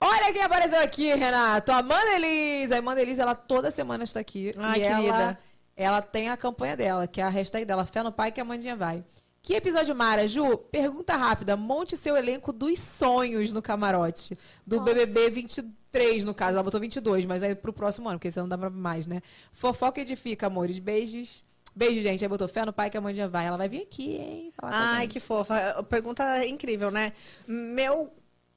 Olha 0.00 0.32
quem 0.32 0.42
apareceu 0.42 0.80
aqui, 0.80 1.14
Renato. 1.14 1.70
A 1.70 1.78
Amanda 1.78 2.10
Elise. 2.16 2.74
A 2.74 2.78
Amanda 2.78 3.00
Elise, 3.00 3.20
ela 3.20 3.36
toda 3.36 3.70
semana 3.70 4.02
está 4.02 4.18
aqui. 4.18 4.52
Ai, 4.58 4.80
e 4.80 4.82
ela, 4.82 4.96
querida. 5.00 5.38
ela 5.76 6.02
tem 6.02 6.28
a 6.28 6.36
campanha 6.36 6.76
dela, 6.76 7.06
que 7.06 7.20
é 7.20 7.24
a 7.24 7.28
hashtag 7.28 7.64
dela, 7.64 7.86
Fé 7.86 8.02
no 8.02 8.10
Pai 8.10 8.32
que 8.32 8.40
a 8.40 8.44
Mandinha 8.44 8.74
vai. 8.74 9.04
Que 9.46 9.54
episódio 9.54 9.94
Mara, 9.94 10.26
Ju? 10.26 10.58
Pergunta 10.58 11.14
rápida. 11.14 11.56
Monte 11.56 11.96
seu 11.96 12.16
elenco 12.16 12.52
dos 12.52 12.80
sonhos 12.80 13.52
no 13.52 13.62
camarote. 13.62 14.36
Do 14.66 14.78
Nossa. 14.78 14.92
BBB 14.92 15.30
23, 15.30 16.24
no 16.24 16.34
caso. 16.34 16.54
Ela 16.54 16.64
botou 16.64 16.80
22, 16.80 17.26
mas 17.26 17.44
aí 17.44 17.54
pro 17.54 17.72
próximo 17.72 18.08
ano, 18.08 18.18
porque 18.18 18.28
senão 18.28 18.46
não 18.46 18.48
dá 18.48 18.58
pra 18.58 18.70
mais, 18.70 19.06
né? 19.06 19.22
Fofoca 19.52 20.00
edifica, 20.00 20.48
amores. 20.48 20.80
Beijos. 20.80 21.44
Beijo, 21.76 22.02
gente. 22.02 22.24
Aí 22.24 22.28
botou 22.28 22.48
fé 22.48 22.64
no 22.64 22.72
pai 22.72 22.90
que 22.90 22.96
a 22.96 23.00
Mandinha 23.00 23.28
vai. 23.28 23.46
Ela 23.46 23.56
vai 23.56 23.68
vir 23.68 23.82
aqui, 23.82 24.16
hein? 24.16 24.52
Ai, 24.60 25.06
que 25.06 25.20
fofa. 25.20 25.80
Pergunta 25.84 26.44
incrível, 26.44 26.90
né? 26.90 27.12
Meu 27.46 28.12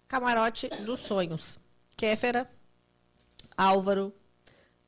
camarote 0.08 0.69
dos 0.69 1.01
sonhos. 1.01 1.59
Kéfera, 1.95 2.50
Álvaro, 3.56 4.11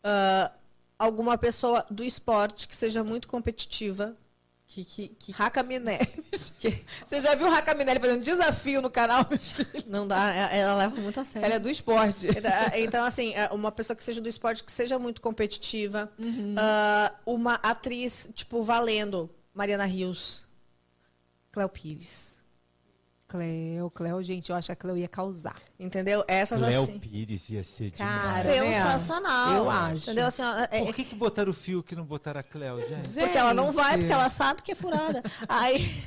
ah, 0.03 0.51
alguma 0.97 1.38
pessoa 1.38 1.85
do 1.91 2.03
esporte 2.03 2.67
que 2.67 2.75
seja 2.75 3.03
muito 3.03 3.27
competitiva. 3.27 4.17
Que, 4.74 4.85
que, 4.85 5.08
que 5.09 5.32
Raca 5.33 5.61
Minelli. 5.64 6.08
Você 6.32 7.19
já 7.19 7.35
viu 7.35 7.50
Raca 7.50 7.74
Minelli 7.75 8.00
fazendo 8.00 8.24
desafio 8.24 8.82
no 8.82 8.90
canal? 8.90 9.27
não 9.85 10.08
dá, 10.08 10.33
ela 10.33 10.56
ela 10.56 10.75
leva 10.75 10.95
muito 10.95 11.19
a 11.19 11.25
sério. 11.25 11.45
Ela 11.45 11.56
é 11.56 11.59
do 11.59 11.69
esporte. 11.69 12.30
Então, 12.75 13.03
assim, 13.03 13.33
é, 13.33 13.50
uma 13.50 13.69
pessoa 13.69 13.98
que 13.98 14.03
seja 14.03 14.22
do 14.22 14.30
esporte, 14.30 14.64
que 14.64 14.72
seja 14.72 14.98
muito 14.98 15.19
competitiva. 15.19 16.09
Uhum. 16.17 16.56
Ah, 16.58 17.14
uma 17.25 17.56
atriz, 17.56 18.30
tipo, 18.33 18.64
valendo. 18.64 19.30
Mariana 19.53 19.83
Rios. 19.83 20.48
Cléo 21.51 21.67
Pires. 21.67 22.40
Cleo, 23.31 23.89
Cleo, 23.91 24.21
gente, 24.21 24.49
eu 24.49 24.55
acho 24.57 24.65
que 24.67 24.71
a 24.73 24.75
Cleo 24.75 24.97
ia 24.97 25.07
causar. 25.07 25.55
Entendeu? 25.79 26.21
Essas 26.27 26.61
Léo 26.61 26.83
assim. 26.83 26.99
Pires 26.99 27.49
ia 27.49 27.63
ser 27.63 27.89
Cara, 27.91 28.43
demais. 28.43 28.45
né? 28.45 28.83
Sensacional. 28.83 29.53
Eu 29.55 29.69
acho. 29.69 30.03
Entendeu? 30.03 30.25
Assim, 30.27 30.41
ó, 30.41 30.67
é- 30.69 30.83
Por 30.85 30.93
que, 30.93 31.05
que 31.05 31.15
botaram 31.15 31.51
o 31.51 31.53
fio 31.53 31.81
que 31.81 31.95
não 31.95 32.03
botaram 32.03 32.41
a 32.41 32.43
Cleo, 32.43 32.77
gente? 32.89 33.13
porque 33.19 33.37
ela 33.37 33.53
não 33.53 33.71
vai, 33.71 33.91
Gente, 33.93 33.99
porque 34.01 34.13
ela 34.13 34.29
sabe 34.29 34.61
que 34.61 34.73
é 34.73 34.75
furada. 34.75 35.23
Aí, 35.47 36.03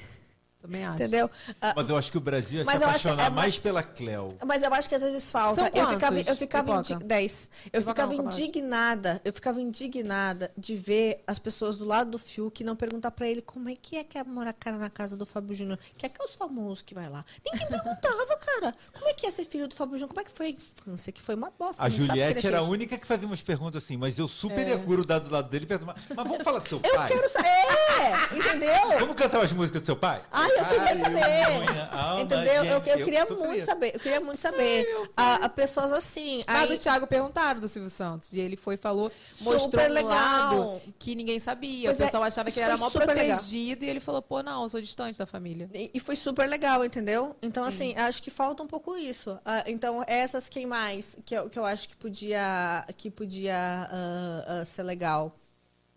Também 0.65 0.83
acho. 0.85 0.95
entendeu? 0.95 1.31
Ah, 1.61 1.75
Mas 1.77 1.91
eu 1.91 1.97
acho 1.99 2.11
que 2.11 2.17
o 2.17 2.21
Brasil 2.23 2.59
ia 2.59 2.65
se 2.65 2.67
Mas 2.67 2.77
eu 2.77 2.81
que 2.81 2.85
apaixonar 2.95 3.27
é 3.27 3.31
mais 3.31 3.59
pela 3.59 3.83
Cleo. 3.83 4.29
Mas 4.47 4.63
eu 4.63 4.73
acho 4.73 4.89
que 4.89 4.95
às 4.95 5.03
vezes 5.03 5.31
falta. 5.31 5.57
São 5.57 5.65
eu 5.67 5.89
ficava, 5.89 6.19
eu 6.21 6.37
ficava 6.37 6.73
indi- 6.79 6.95
10. 7.05 7.51
Eu 7.67 7.81
Pipoca 7.83 7.91
ficava 8.03 8.15
não, 8.15 8.25
indignada. 8.25 9.21
Eu 9.25 9.33
ficava 9.33 9.61
indignada 9.61 10.51
de 10.57 10.75
ver 10.75 11.23
as 11.27 11.39
pessoas 11.39 11.77
do 11.77 11.85
lado 11.85 12.13
do 12.13 12.19
Fiuk 12.19 12.65
não 12.65 12.75
perguntar 12.75 13.11
pra 13.11 13.29
ele 13.29 13.43
como 13.43 13.69
é 13.69 13.77
que 13.77 13.97
é 13.97 14.05
que 14.05 14.17
é 14.17 14.25
morar 14.25 14.55
cara 14.55 14.79
na 14.79 14.89
casa 14.89 15.17
do 15.17 15.27
Fábio 15.27 15.55
Júnior. 15.55 15.79
Que 15.99 16.07
é 16.07 16.09
que 16.09 16.21
é 16.21 16.25
os 16.25 16.35
famosos 16.35 16.81
que 16.81 16.95
vai 16.95 17.11
lá. 17.11 17.23
Ninguém 17.45 17.67
perguntava, 17.69 18.37
cara. 18.39 18.75
Como 18.95 19.07
é 19.09 19.13
que 19.13 19.27
é 19.27 19.31
ser 19.31 19.45
filho 19.45 19.69
do 19.69 19.75
Fábio 19.75 19.95
Júnior? 19.99 20.09
Como 20.09 20.21
é 20.21 20.25
que 20.25 20.31
foi 20.33 20.47
a 20.47 20.51
infância? 20.51 21.13
Que 21.13 21.21
foi 21.21 21.35
uma 21.35 21.53
bosta. 21.59 21.85
A 21.85 21.89
Juliette 21.91 22.47
era 22.47 22.59
a 22.61 22.63
única 22.63 22.97
que 22.97 23.07
fazia 23.07 23.27
umas 23.27 23.43
perguntas 23.43 23.85
assim, 23.85 23.99
mas 23.99 24.19
eu 24.19 24.27
super 24.29 24.67
É. 24.67 24.71
ia 24.71 24.77
grudar 24.77 25.21
do 25.21 25.31
lado 25.31 25.49
dele 25.51 25.65
e 25.65 25.69
perguntar, 25.69 25.95
mas 26.17 26.27
vamos 26.29 26.43
falar 26.43 26.61
do 26.61 26.69
seu 26.69 26.81
Eu 26.83 26.95
pai? 26.95 27.09
quero 27.09 27.29
saber. 27.29 27.49
É, 27.49 28.37
entendeu? 28.37 28.99
Vamos 29.01 29.17
cantar 29.17 29.39
umas 29.41 29.53
músicas 29.53 29.83
do 29.83 29.85
seu 29.85 29.97
pai? 29.97 30.23
Ai, 30.33 30.54
eu 30.59 30.65
queria 30.67 31.05
saber. 31.05 31.91
alma, 31.91 32.21
Entendeu? 32.23 32.55
Eu, 32.55 32.65
gente, 32.65 32.91
eu 32.91 33.05
queria 33.05 33.25
muito 33.27 33.65
saber. 33.65 33.95
Eu 33.95 34.01
queria 34.01 34.21
muito 34.21 34.41
saber. 34.41 34.87
A, 35.17 35.47
a 35.47 35.49
pessoas 35.49 35.93
assim. 35.93 36.43
Mas 36.47 36.71
aí- 36.71 36.77
do 36.77 36.83
Thiago 36.83 37.07
perguntaram 37.07 37.61
do 37.61 37.69
Silvio 37.69 37.91
Santos. 37.91 38.33
E 38.33 38.41
ele 38.41 38.57
foi 38.57 38.75
e 38.75 38.79
falou, 38.79 39.11
mostrou 39.41 39.61
Super 39.61 39.91
um 39.91 39.95
legal. 39.95 40.11
lado 40.11 40.83
que 40.99 41.15
ninguém 41.15 41.39
sabia. 41.39 41.89
Pois 41.89 41.99
o 41.99 42.03
é, 42.03 42.05
pessoal 42.07 42.23
achava 42.23 42.51
que 42.51 42.59
ele 42.59 42.67
era 42.67 42.77
mal 42.77 42.91
super 42.91 43.07
legal. 43.07 43.37
protegido. 43.37 43.85
E 43.85 43.89
ele 43.89 44.01
falou, 44.01 44.21
pô, 44.21 44.43
não, 44.43 44.63
eu 44.63 44.69
sou 44.69 44.81
distante 44.81 45.19
da 45.19 45.27
família. 45.27 45.71
E 45.73 45.91
e 45.95 46.01
foi 46.01 46.17
super 46.17 46.49
legal, 46.49 46.85
entendeu? 46.85 47.37
Então, 47.41 47.63
assim, 47.63 47.95
acho 47.97 48.21
que 48.21 48.29
falta 48.31 48.63
um 48.63 48.67
pouco 48.67 48.97
isso. 48.97 49.39
Ah, 49.45 49.63
então, 49.67 50.03
essas 50.09 50.49
quem 50.49 50.67
mais 50.67 51.17
que 51.25 51.35
eu, 51.35 51.49
que 51.49 51.57
eu 51.57 51.65
acho 51.65 51.89
que 51.89 51.97
podia, 51.97 52.85
que 52.97 53.11
podia 53.11 53.57
ah, 53.57 54.45
ah, 54.61 54.65
ser 54.65 54.83
legal. 54.83 55.39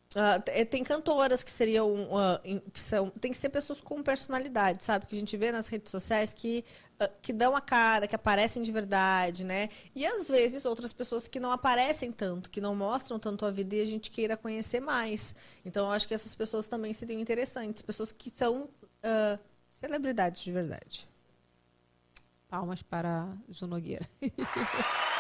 Te- 0.10 0.66
tem 0.66 0.84
cantoras 0.84 1.44
que 1.44 1.52
seriam. 1.52 2.08
em- 2.44 2.60
que 2.60 2.80
são, 2.80 3.10
tem 3.10 3.32
que 3.32 3.38
ser 3.38 3.50
pessoas 3.50 3.82
com 3.82 4.02
personalidade, 4.02 4.84
sabe? 4.84 5.06
Que 5.06 5.16
a 5.16 5.20
gente 5.20 5.36
vê 5.38 5.52
nas 5.52 5.68
redes 5.68 5.92
sociais 5.92 6.32
que, 6.34 6.64
ah, 7.00 7.10
que 7.22 7.34
dão 7.34 7.56
a 7.56 7.62
cara, 7.62 8.08
que 8.08 8.16
aparecem 8.16 8.64
de 8.64 8.72
verdade, 8.72 9.44
né? 9.44 9.70
E 9.94 10.06
às 10.06 10.28
vezes 10.30 10.64
outras 10.66 10.94
pessoas 10.94 11.28
que 11.28 11.40
não 11.40 11.52
aparecem 11.52 12.12
tanto, 12.12 12.50
que 12.50 12.62
não 12.62 12.74
mostram 12.76 13.20
tanto 13.20 13.46
a 13.46 13.52
vida 13.52 13.76
e 13.76 13.82
a 13.82 13.86
gente 13.86 14.10
queira 14.10 14.38
conhecer 14.38 14.80
mais. 14.80 15.36
Então, 15.66 15.86
eu 15.88 15.92
acho 15.92 16.08
que 16.08 16.14
essas 16.14 16.34
pessoas 16.34 16.68
também 16.68 16.94
seriam 16.94 17.20
interessantes. 17.20 17.82
Pessoas 17.82 18.12
que 18.12 18.32
são 18.34 18.70
celebridades 19.70 20.42
de 20.42 20.52
verdade. 20.52 21.08
Palmas 22.50 22.82
para 22.82 23.28
Ju 23.50 23.68
Nogueira. 23.68 24.10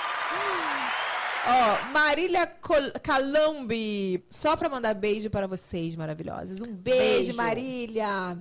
Ó, 1.50 1.92
Marília 1.92 2.45
Col- 2.48 2.92
Calambi. 3.01 4.24
Só 4.30 4.56
pra 4.58 4.69
mandar 4.69 4.93
beijo 4.93 5.30
para 5.30 5.48
vocês, 5.48 5.95
maravilhosas. 5.95 6.61
Um 6.61 6.74
beijo, 6.74 7.26
Beijo. 7.27 7.38
Marília. 7.38 8.38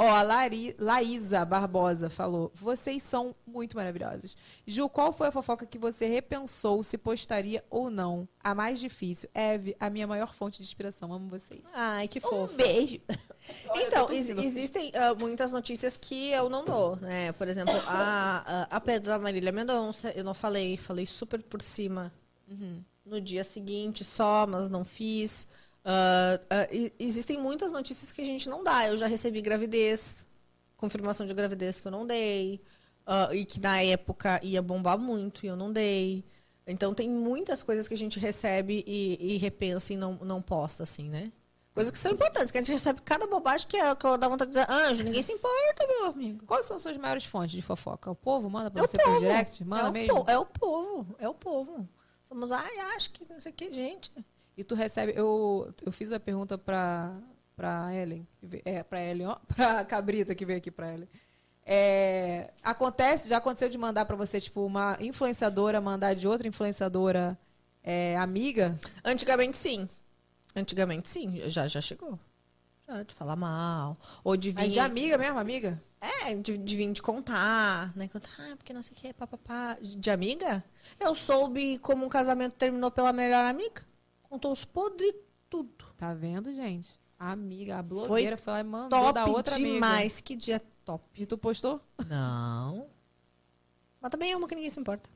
Ó, 0.00 0.06
a 0.08 0.22
Lari, 0.22 0.76
Laísa 0.78 1.44
Barbosa 1.44 2.08
falou: 2.08 2.52
Vocês 2.54 3.02
são 3.02 3.34
muito 3.44 3.76
maravilhosos. 3.76 4.36
Ju, 4.64 4.88
qual 4.88 5.12
foi 5.12 5.26
a 5.26 5.32
fofoca 5.32 5.66
que 5.66 5.76
você 5.76 6.06
repensou 6.06 6.84
se 6.84 6.96
postaria 6.96 7.64
ou 7.68 7.90
não? 7.90 8.28
A 8.42 8.54
mais 8.54 8.78
difícil. 8.78 9.28
Eve, 9.34 9.76
a 9.80 9.90
minha 9.90 10.06
maior 10.06 10.32
fonte 10.32 10.58
de 10.58 10.62
inspiração. 10.62 11.12
Amo 11.12 11.28
vocês. 11.28 11.62
Ai, 11.74 12.06
que 12.06 12.18
Um 12.18 12.22
fofo. 12.22 12.54
beijo. 12.54 13.00
Então, 13.76 14.10
ex- 14.12 14.28
existem 14.28 14.92
ah, 14.94 15.14
muitas 15.14 15.52
notícias 15.52 15.96
que 15.96 16.30
eu 16.32 16.50
não 16.50 16.64
dou, 16.64 16.96
né? 16.96 17.32
Por 17.32 17.48
exemplo, 17.48 17.72
a, 17.86 18.66
a, 18.70 18.76
a 18.76 18.80
perda 18.80 19.12
da 19.12 19.18
Marília 19.18 19.50
Mendonça, 19.52 20.12
eu 20.14 20.22
não 20.22 20.34
falei, 20.34 20.76
falei 20.76 21.06
super 21.06 21.42
por 21.42 21.62
cima 21.62 22.12
Uhum. 22.50 22.82
no 23.04 23.20
dia 23.20 23.44
seguinte 23.44 24.04
só, 24.04 24.46
mas 24.46 24.68
não 24.68 24.84
fiz. 24.84 25.46
Ah, 25.84 26.38
e- 26.70 26.92
existem 26.98 27.38
muitas 27.38 27.72
notícias 27.72 28.12
que 28.12 28.20
a 28.20 28.24
gente 28.24 28.48
não 28.48 28.62
dá. 28.62 28.86
Eu 28.88 28.96
já 28.96 29.06
recebi 29.06 29.40
gravidez, 29.40 30.28
confirmação 30.76 31.24
de 31.26 31.32
gravidez 31.34 31.80
que 31.80 31.86
eu 31.86 31.92
não 31.92 32.06
dei, 32.06 32.60
ah, 33.06 33.30
e 33.32 33.44
que 33.44 33.60
na 33.60 33.82
época 33.82 34.40
ia 34.42 34.60
bombar 34.62 34.98
muito 34.98 35.44
e 35.44 35.48
eu 35.48 35.56
não 35.56 35.72
dei. 35.72 36.24
Então 36.66 36.92
tem 36.92 37.08
muitas 37.08 37.62
coisas 37.62 37.88
que 37.88 37.94
a 37.94 37.96
gente 37.96 38.18
recebe 38.20 38.84
e, 38.86 39.34
e 39.34 39.38
repensa 39.38 39.92
e 39.94 39.96
não, 39.96 40.14
não 40.16 40.42
posta, 40.42 40.82
assim, 40.82 41.08
né? 41.08 41.32
Coisas 41.72 41.90
que 41.92 41.98
são 41.98 42.12
importantes, 42.12 42.50
que 42.50 42.58
a 42.58 42.60
gente 42.60 42.72
recebe 42.72 43.00
cada 43.02 43.26
bobagem 43.26 43.66
que, 43.68 43.76
é, 43.76 43.94
que 43.94 44.04
eu 44.04 44.18
dá 44.18 44.28
vontade 44.28 44.50
de 44.50 44.58
dizer, 44.58 44.70
anjo, 44.70 45.04
ninguém 45.04 45.22
se 45.22 45.32
importa, 45.32 45.86
meu 45.86 46.06
amigo. 46.06 46.44
Quais 46.44 46.66
são 46.66 46.78
suas 46.78 46.96
maiores 46.98 47.24
fontes 47.24 47.52
de 47.52 47.62
fofoca? 47.62 48.10
O 48.10 48.16
povo 48.16 48.50
manda 48.50 48.70
pra 48.70 48.82
É 48.82 48.86
você 48.86 48.98
por 48.98 49.18
direct? 49.20 49.64
Manda 49.64 49.88
é 49.88 49.90
mesmo? 49.92 50.24
é 50.26 50.36
o 50.38 50.44
povo, 50.44 51.16
é 51.20 51.28
o 51.28 51.34
povo. 51.34 51.88
Somos, 52.28 52.52
ai, 52.52 52.78
acho 52.94 53.10
que 53.10 53.24
não 53.26 53.40
sei 53.40 53.50
o 53.50 53.54
que, 53.54 53.72
gente. 53.72 54.12
E 54.54 54.62
tu 54.62 54.74
recebe. 54.74 55.14
Eu, 55.16 55.72
eu 55.84 55.90
fiz 55.90 56.12
a 56.12 56.20
pergunta 56.20 56.58
pra, 56.58 57.16
pra 57.56 57.94
Ellen. 57.94 58.28
É, 58.66 58.82
pra 58.82 59.02
Ellen, 59.02 59.28
ó. 59.28 59.36
Pra 59.56 59.82
Cabrita 59.82 60.34
que 60.34 60.44
veio 60.44 60.58
aqui 60.58 60.70
pra 60.70 60.92
Ellen. 60.92 61.08
É, 61.64 62.52
acontece, 62.62 63.30
já 63.30 63.38
aconteceu 63.38 63.70
de 63.70 63.78
mandar 63.78 64.04
pra 64.04 64.14
você, 64.14 64.38
tipo, 64.40 64.64
uma 64.64 64.98
influenciadora 65.00 65.80
mandar 65.80 66.14
de 66.14 66.28
outra 66.28 66.46
influenciadora 66.46 67.38
é, 67.82 68.16
amiga? 68.18 68.78
Antigamente, 69.02 69.56
sim. 69.56 69.88
Antigamente, 70.54 71.08
sim. 71.08 71.48
Já, 71.48 71.66
já 71.66 71.80
chegou. 71.80 72.18
Já, 72.86 73.02
de 73.02 73.14
falar 73.14 73.36
mal. 73.36 73.96
Ou 74.22 74.36
de 74.36 74.50
vir... 74.50 74.64
Mas 74.64 74.72
de 74.74 74.80
amiga 74.80 75.16
mesmo, 75.16 75.38
amiga? 75.38 75.82
É, 76.00 76.34
de, 76.34 76.56
de 76.56 76.76
vir 76.76 76.92
de 76.92 77.02
contar, 77.02 77.94
né? 77.96 78.06
Contar, 78.08 78.30
ah, 78.38 78.56
porque 78.56 78.72
não 78.72 78.82
sei 78.82 78.92
o 78.92 78.94
que, 78.94 79.12
papapá. 79.12 79.76
De 79.80 80.10
amiga? 80.10 80.64
Eu 80.98 81.14
soube 81.14 81.78
como 81.78 82.06
um 82.06 82.08
casamento 82.08 82.54
terminou 82.54 82.90
pela 82.90 83.12
melhor 83.12 83.44
amiga. 83.44 83.84
Contou 84.22 84.52
os 84.52 84.64
podres 84.64 85.14
tudo. 85.50 85.86
Tá 85.96 86.14
vendo, 86.14 86.54
gente? 86.54 86.98
A 87.18 87.32
amiga, 87.32 87.78
a 87.78 87.82
blogueira 87.82 88.36
foi, 88.36 88.52
lá 88.52 88.60
e 88.60 88.62
mandou 88.62 89.00
Top 89.00 89.12
da 89.12 89.24
outra 89.26 89.56
amiga. 89.56 89.72
demais. 89.74 90.20
Que 90.20 90.36
dia 90.36 90.62
top. 90.84 91.04
E 91.20 91.26
tu 91.26 91.36
postou? 91.36 91.80
Não. 92.06 92.86
Mas 94.00 94.10
também 94.10 94.30
é 94.30 94.36
uma 94.36 94.46
que 94.46 94.54
ninguém 94.54 94.70
se 94.70 94.78
importa. 94.78 95.10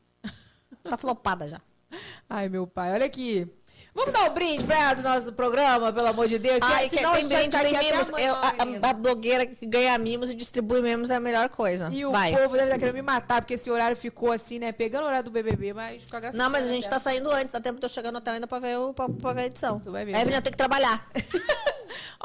Tá 0.82 0.98
flopada 0.98 1.46
já. 1.46 1.60
Ai, 2.28 2.48
meu 2.48 2.66
pai, 2.66 2.92
olha 2.92 3.06
aqui. 3.06 3.48
Vamos 3.94 4.10
dar 4.14 4.30
um 4.30 4.32
brinde 4.32 4.64
pra 4.64 4.74
ela 4.78 4.94
do 4.94 5.02
nosso 5.02 5.32
programa, 5.34 5.92
pelo 5.92 6.06
amor 6.06 6.26
de 6.26 6.38
Deus? 6.38 6.56
que 6.58 6.64
Ai, 6.64 6.88
senão 6.88 7.10
a 7.12 7.16
tem 7.16 7.28
brinde, 7.28 7.54
até 7.56 7.70
mimos. 7.92 8.08
Eu- 8.16 8.34
a, 8.36 8.48
a- 8.86 8.90
a 8.90 8.92
blogueira 8.94 9.44
que 9.44 9.66
ganha 9.66 9.98
mimos 9.98 10.30
e 10.30 10.34
distribui 10.34 10.80
mimos 10.80 11.10
é 11.10 11.16
a 11.16 11.20
melhor 11.20 11.50
coisa. 11.50 11.90
E 11.92 12.04
o 12.06 12.10
Vai. 12.10 12.32
povo 12.32 12.54
deve 12.54 12.64
estar 12.68 12.78
querendo 12.78 12.94
me 12.94 13.02
matar, 13.02 13.42
porque 13.42 13.52
esse 13.54 13.70
horário 13.70 13.94
ficou 13.96 14.32
assim, 14.32 14.58
né? 14.58 14.72
Pegando 14.72 15.04
o 15.04 15.06
horário 15.08 15.24
do 15.24 15.30
BBB, 15.30 15.74
mas 15.74 16.02
com 16.10 16.16
a 16.16 16.20
graça 16.20 16.38
Não, 16.38 16.46
de 16.46 16.52
mas 16.52 16.66
a 16.66 16.70
gente 16.70 16.88
tá 16.88 16.98
saindo 16.98 17.30
antes, 17.30 17.52
dá 17.52 17.60
tempo 17.60 17.78
de 17.78 17.84
eu 17.84 17.90
chegar 17.90 18.10
no 18.10 18.16
hotel 18.16 18.32
ainda 18.34 18.46
pra 18.46 18.58
ver, 18.58 18.78
o, 18.78 18.94
pra, 18.94 19.08
pra 19.10 19.32
ver 19.34 19.42
a 19.42 19.46
edição. 19.46 19.78
Tu 19.78 19.92
vai 19.92 20.06
ver. 20.06 20.12
Evelyn, 20.16 20.36
eu 20.36 20.42
tenho 20.42 20.52
que 20.52 20.56
trabalhar. 20.56 21.06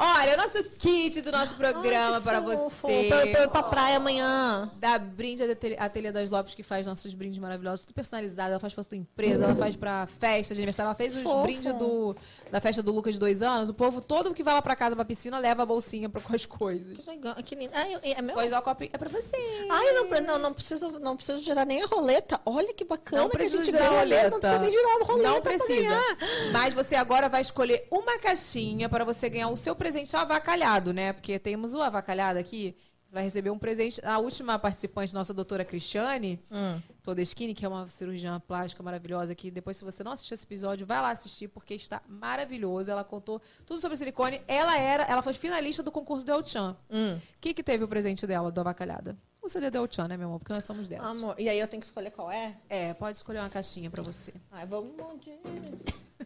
Olha, 0.00 0.34
o 0.34 0.36
nosso 0.36 0.62
kit 0.78 1.20
do 1.20 1.30
nosso 1.32 1.54
programa 1.56 2.16
Ai, 2.16 2.22
para 2.22 2.40
você. 2.40 3.06
Pra 3.08 3.42
eu- 3.42 3.50
pra 3.50 3.62
praia 3.64 3.96
amanhã. 3.96 4.70
Da 4.76 4.98
Brinde 4.98 5.42
Ateliê- 5.42 5.76
Ateliê 5.78 6.12
das 6.12 6.30
Lopes, 6.30 6.54
que 6.54 6.62
faz 6.62 6.86
nossos 6.86 7.12
brindes 7.14 7.38
maravilhosos, 7.38 7.84
tudo 7.84 7.94
personalizado. 7.94 8.50
Ela 8.52 8.60
faz 8.60 8.72
pra 8.72 8.82
sua 8.84 8.96
empresa, 8.96 9.44
ela 9.44 9.56
faz 9.56 9.76
pra 9.76 10.06
festa 10.06 10.54
de 10.54 10.60
aniversário. 10.60 10.88
Ela 10.88 10.94
fez 10.94 11.14
os 11.16 11.22
Fofo. 11.40 11.44
brindes 11.44 11.74
do, 11.74 12.16
da 12.50 12.60
festa 12.60 12.82
do 12.82 12.92
Lucas 12.92 13.14
de 13.14 13.20
dois 13.20 13.42
anos. 13.42 13.68
O 13.68 13.74
povo 13.74 14.00
todo 14.00 14.34
que 14.34 14.42
vai 14.42 14.54
lá 14.54 14.62
pra 14.62 14.76
casa, 14.76 14.94
pra 14.94 15.04
piscina, 15.04 15.38
leva 15.38 15.62
a 15.62 15.66
bolsinha 15.66 16.08
pra, 16.08 16.20
com 16.20 16.34
as 16.34 16.46
coisas. 16.46 16.98
Que 16.98 17.10
legal, 17.10 17.34
que 17.36 17.54
lindo. 17.54 17.72
Eu- 17.74 18.00
é 18.02 18.22
meu? 18.22 18.34
Pois 18.34 18.52
ó, 18.52 18.60
copinho 18.60 18.90
é 18.92 18.98
pra 18.98 19.08
você. 19.08 19.36
Ai, 19.70 19.92
não, 19.92 20.20
não, 20.22 20.38
não, 20.38 20.52
preciso, 20.52 20.98
não 21.00 21.16
preciso 21.16 21.40
girar 21.40 21.66
nem 21.66 21.82
a 21.82 21.86
roleta. 21.86 22.40
Olha 22.44 22.72
que 22.74 22.84
bacana 22.84 23.22
Não 23.22 23.28
que 23.28 23.36
a 23.36 23.38
precisa 23.40 23.62
gente 23.64 23.72
girar 23.72 23.86
a 23.88 23.90
ganha 24.04 24.06
mesmo, 24.06 24.22
roleta. 24.30 24.50
Não 24.50 24.58
precisa 24.58 24.58
nem 24.60 24.70
girar 24.70 25.00
a 25.00 25.04
roleta 25.12 25.28
Não 25.28 25.40
pra 25.42 25.52
precisa. 25.54 25.82
ganhar. 25.88 26.16
Mas 26.52 26.74
você 26.74 26.94
agora 26.96 27.28
vai 27.28 27.40
escolher 27.42 27.86
uma 27.90 28.18
caixinha 28.18 28.88
para 28.88 29.04
você 29.04 29.28
ganhar 29.28 29.48
o 29.48 29.56
seu 29.56 29.74
presente 29.74 30.14
avacalhado, 30.16 30.92
né? 30.92 31.12
Porque 31.12 31.38
temos 31.38 31.74
o 31.74 31.80
avacalhado 31.82 32.38
aqui. 32.38 32.74
Você 33.08 33.14
vai 33.14 33.24
receber 33.24 33.48
um 33.48 33.58
presente. 33.58 34.04
A 34.04 34.18
última 34.18 34.58
participante, 34.58 35.14
nossa 35.14 35.32
doutora 35.32 35.64
Cristiane, 35.64 36.38
Hum. 36.52 36.78
toda 37.02 37.22
skinny, 37.22 37.54
que 37.54 37.64
é 37.64 37.68
uma 37.68 37.88
cirurgiã 37.88 38.38
plástica 38.38 38.82
maravilhosa, 38.82 39.34
que 39.34 39.50
depois, 39.50 39.78
se 39.78 39.84
você 39.84 40.04
não 40.04 40.12
assistiu 40.12 40.34
esse 40.34 40.44
episódio, 40.44 40.86
vai 40.86 41.00
lá 41.00 41.08
assistir, 41.10 41.48
porque 41.48 41.72
está 41.72 42.02
maravilhoso. 42.06 42.90
Ela 42.90 43.02
contou 43.02 43.40
tudo 43.64 43.80
sobre 43.80 43.96
silicone. 43.96 44.42
Ela 44.46 44.78
era, 44.78 45.04
ela 45.04 45.22
foi 45.22 45.32
finalista 45.32 45.82
do 45.82 45.90
concurso 45.90 46.26
do 46.26 46.32
El 46.32 46.44
Chan. 46.44 46.76
Hum. 46.90 47.14
O 47.16 47.20
que, 47.40 47.54
que 47.54 47.62
teve 47.62 47.82
o 47.82 47.88
presente 47.88 48.26
dela, 48.26 48.52
do 48.52 48.60
avacalhada? 48.60 49.16
O 49.40 49.48
CD 49.48 49.70
do 49.70 49.78
El 49.78 49.88
Chan, 49.90 50.06
né, 50.06 50.18
meu 50.18 50.28
amor? 50.28 50.40
Porque 50.40 50.52
nós 50.52 50.64
somos 50.64 50.86
dessas. 50.86 51.06
Amor, 51.06 51.34
e 51.38 51.48
aí 51.48 51.58
eu 51.58 51.66
tenho 51.66 51.80
que 51.80 51.86
escolher 51.86 52.10
qual 52.10 52.30
é? 52.30 52.58
É, 52.68 52.92
pode 52.92 53.16
escolher 53.16 53.38
uma 53.38 53.48
caixinha 53.48 53.88
pra 53.88 54.02
você. 54.02 54.34
Ai, 54.52 54.66
vamos 54.66 54.92
de, 55.18 55.32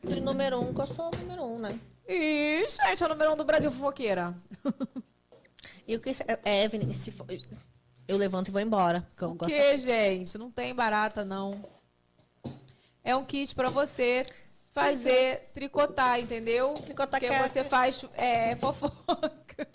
de 0.03 0.21
número 0.21 0.61
um, 0.61 0.75
que 0.75 0.81
eu 0.81 0.87
sou 0.89 1.13
o 1.15 1.17
número 1.17 1.45
um, 1.45 1.59
né? 1.61 1.79
Ih, 2.09 2.67
gente, 2.69 3.05
é 3.05 3.07
o 3.07 3.09
número 3.09 3.33
um 3.35 3.37
do 3.37 3.45
Brasil 3.45 3.71
fofoqueira. 3.71 4.35
E 5.87 5.97
o 5.97 6.01
que... 6.01 6.11
É, 6.45 6.65
Evelyn, 6.65 6.93
se 6.93 7.11
for, 7.13 7.27
eu 8.07 8.17
levanto 8.17 8.49
e 8.49 8.51
vou 8.51 8.61
embora. 8.61 9.03
Porque 9.11 9.25
eu 9.25 9.31
O 9.31 9.35
gosto 9.35 9.53
que, 9.53 9.79
gente? 9.79 10.37
Não 10.39 10.51
tem 10.51 10.75
barata, 10.75 11.25
não. 11.25 11.63
É 13.05 13.17
um 13.17 13.25
kit 13.25 13.55
pra 13.55 13.69
você 13.69 14.25
fazer 14.71 15.51
tricotar, 15.53 16.21
entendeu? 16.21 16.75
Tricotar 16.75 17.21
Porque 17.21 17.27
que 17.27 17.33
é- 17.33 17.49
você 17.49 17.65
faz 17.65 18.05
é, 18.15 18.55
fofoca. 18.57 19.69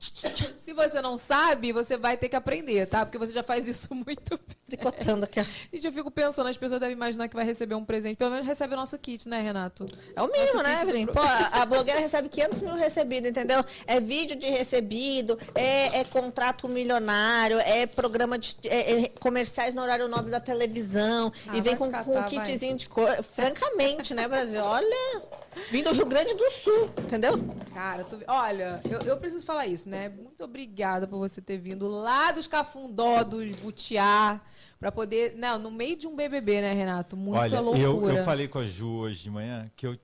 Se 0.00 0.72
você 0.72 1.00
não 1.02 1.16
sabe, 1.16 1.72
você 1.72 1.96
vai 1.96 2.16
ter 2.16 2.28
que 2.28 2.36
aprender, 2.36 2.86
tá? 2.86 3.04
Porque 3.04 3.18
você 3.18 3.32
já 3.32 3.42
faz 3.42 3.66
isso 3.66 3.92
muito 3.94 4.38
bem. 4.46 4.56
tricotando 4.68 5.24
aqui. 5.24 5.44
Gente, 5.72 5.86
eu 5.86 5.92
fico 5.92 6.08
pensando, 6.10 6.46
as 6.48 6.56
pessoas 6.56 6.78
devem 6.78 6.94
imaginar 6.94 7.26
que 7.28 7.34
vai 7.34 7.44
receber 7.44 7.74
um 7.74 7.84
presente. 7.84 8.16
Pelo 8.16 8.30
menos 8.30 8.46
recebe 8.46 8.74
o 8.74 8.76
nosso 8.76 8.96
kit, 8.98 9.28
né, 9.28 9.40
Renato? 9.42 9.86
É 10.14 10.22
o 10.22 10.26
mínimo, 10.28 10.52
Nosso 10.52 10.62
né, 10.62 10.76
do 10.76 10.82
Evelyn? 10.82 11.06
Pô, 11.06 11.20
a, 11.52 11.66
blogueira 11.66 11.98
recebe 11.98 12.28
500 12.28 12.60
mil 12.62 12.74
recebidos, 12.76 13.28
entendeu? 13.30 13.64
É 13.86 13.98
vídeo 13.98 14.36
de 14.36 14.46
recebido, 14.48 15.36
é, 15.54 16.00
é 16.00 16.04
contrato 16.04 16.68
milionário, 16.68 17.58
é 17.58 17.86
programa 17.86 18.38
de 18.38 18.56
é- 18.64 19.04
é 19.04 19.08
comerciais 19.18 19.74
no 19.74 19.82
horário 19.82 20.06
nobre 20.06 20.30
da 20.30 20.38
televisão. 20.40 21.32
Ah, 21.48 21.56
e 21.56 21.60
vem 21.60 21.74
vai 21.74 21.76
com, 21.76 21.90
catar, 21.90 22.04
com 22.04 22.12
um 22.12 22.20
vai. 22.20 22.28
kitzinho 22.28 22.76
de 22.76 22.86
cor. 22.88 23.08
Francamente, 23.24 24.14
né, 24.14 24.28
Brasil? 24.28 24.62
Olha, 24.62 25.22
vim 25.70 25.82
do 25.82 25.92
Rio 25.92 26.06
Grande 26.06 26.34
do 26.34 26.50
Sul, 26.50 26.90
entendeu? 26.98 27.32
Cara, 27.74 28.04
tu- 28.04 28.20
olha, 28.28 28.80
eu, 28.88 29.00
eu 29.00 29.16
preciso 29.16 29.44
falar 29.46 29.66
isso, 29.66 29.87
né? 29.88 30.08
Muito 30.08 30.44
obrigada 30.44 31.06
por 31.08 31.18
você 31.18 31.40
ter 31.40 31.58
vindo 31.58 31.88
lá 31.88 32.30
dos 32.30 32.46
Cafundó, 32.46 33.24
dos 33.24 33.50
Butiá, 33.56 34.40
pra 34.78 34.92
poder. 34.92 35.34
Não, 35.36 35.58
no 35.58 35.70
meio 35.70 35.96
de 35.96 36.06
um 36.06 36.14
BBB, 36.14 36.60
né, 36.60 36.72
Renato? 36.72 37.16
Muita 37.16 37.40
Olha, 37.40 37.60
loucura. 37.60 38.12
eu, 38.12 38.18
eu 38.18 38.24
falei 38.24 38.46
com 38.46 38.58
a 38.58 38.64
Ju 38.64 38.88
hoje 38.88 39.22
de 39.24 39.30
manhã 39.30 39.70
que 39.74 39.86
eu 39.86 39.96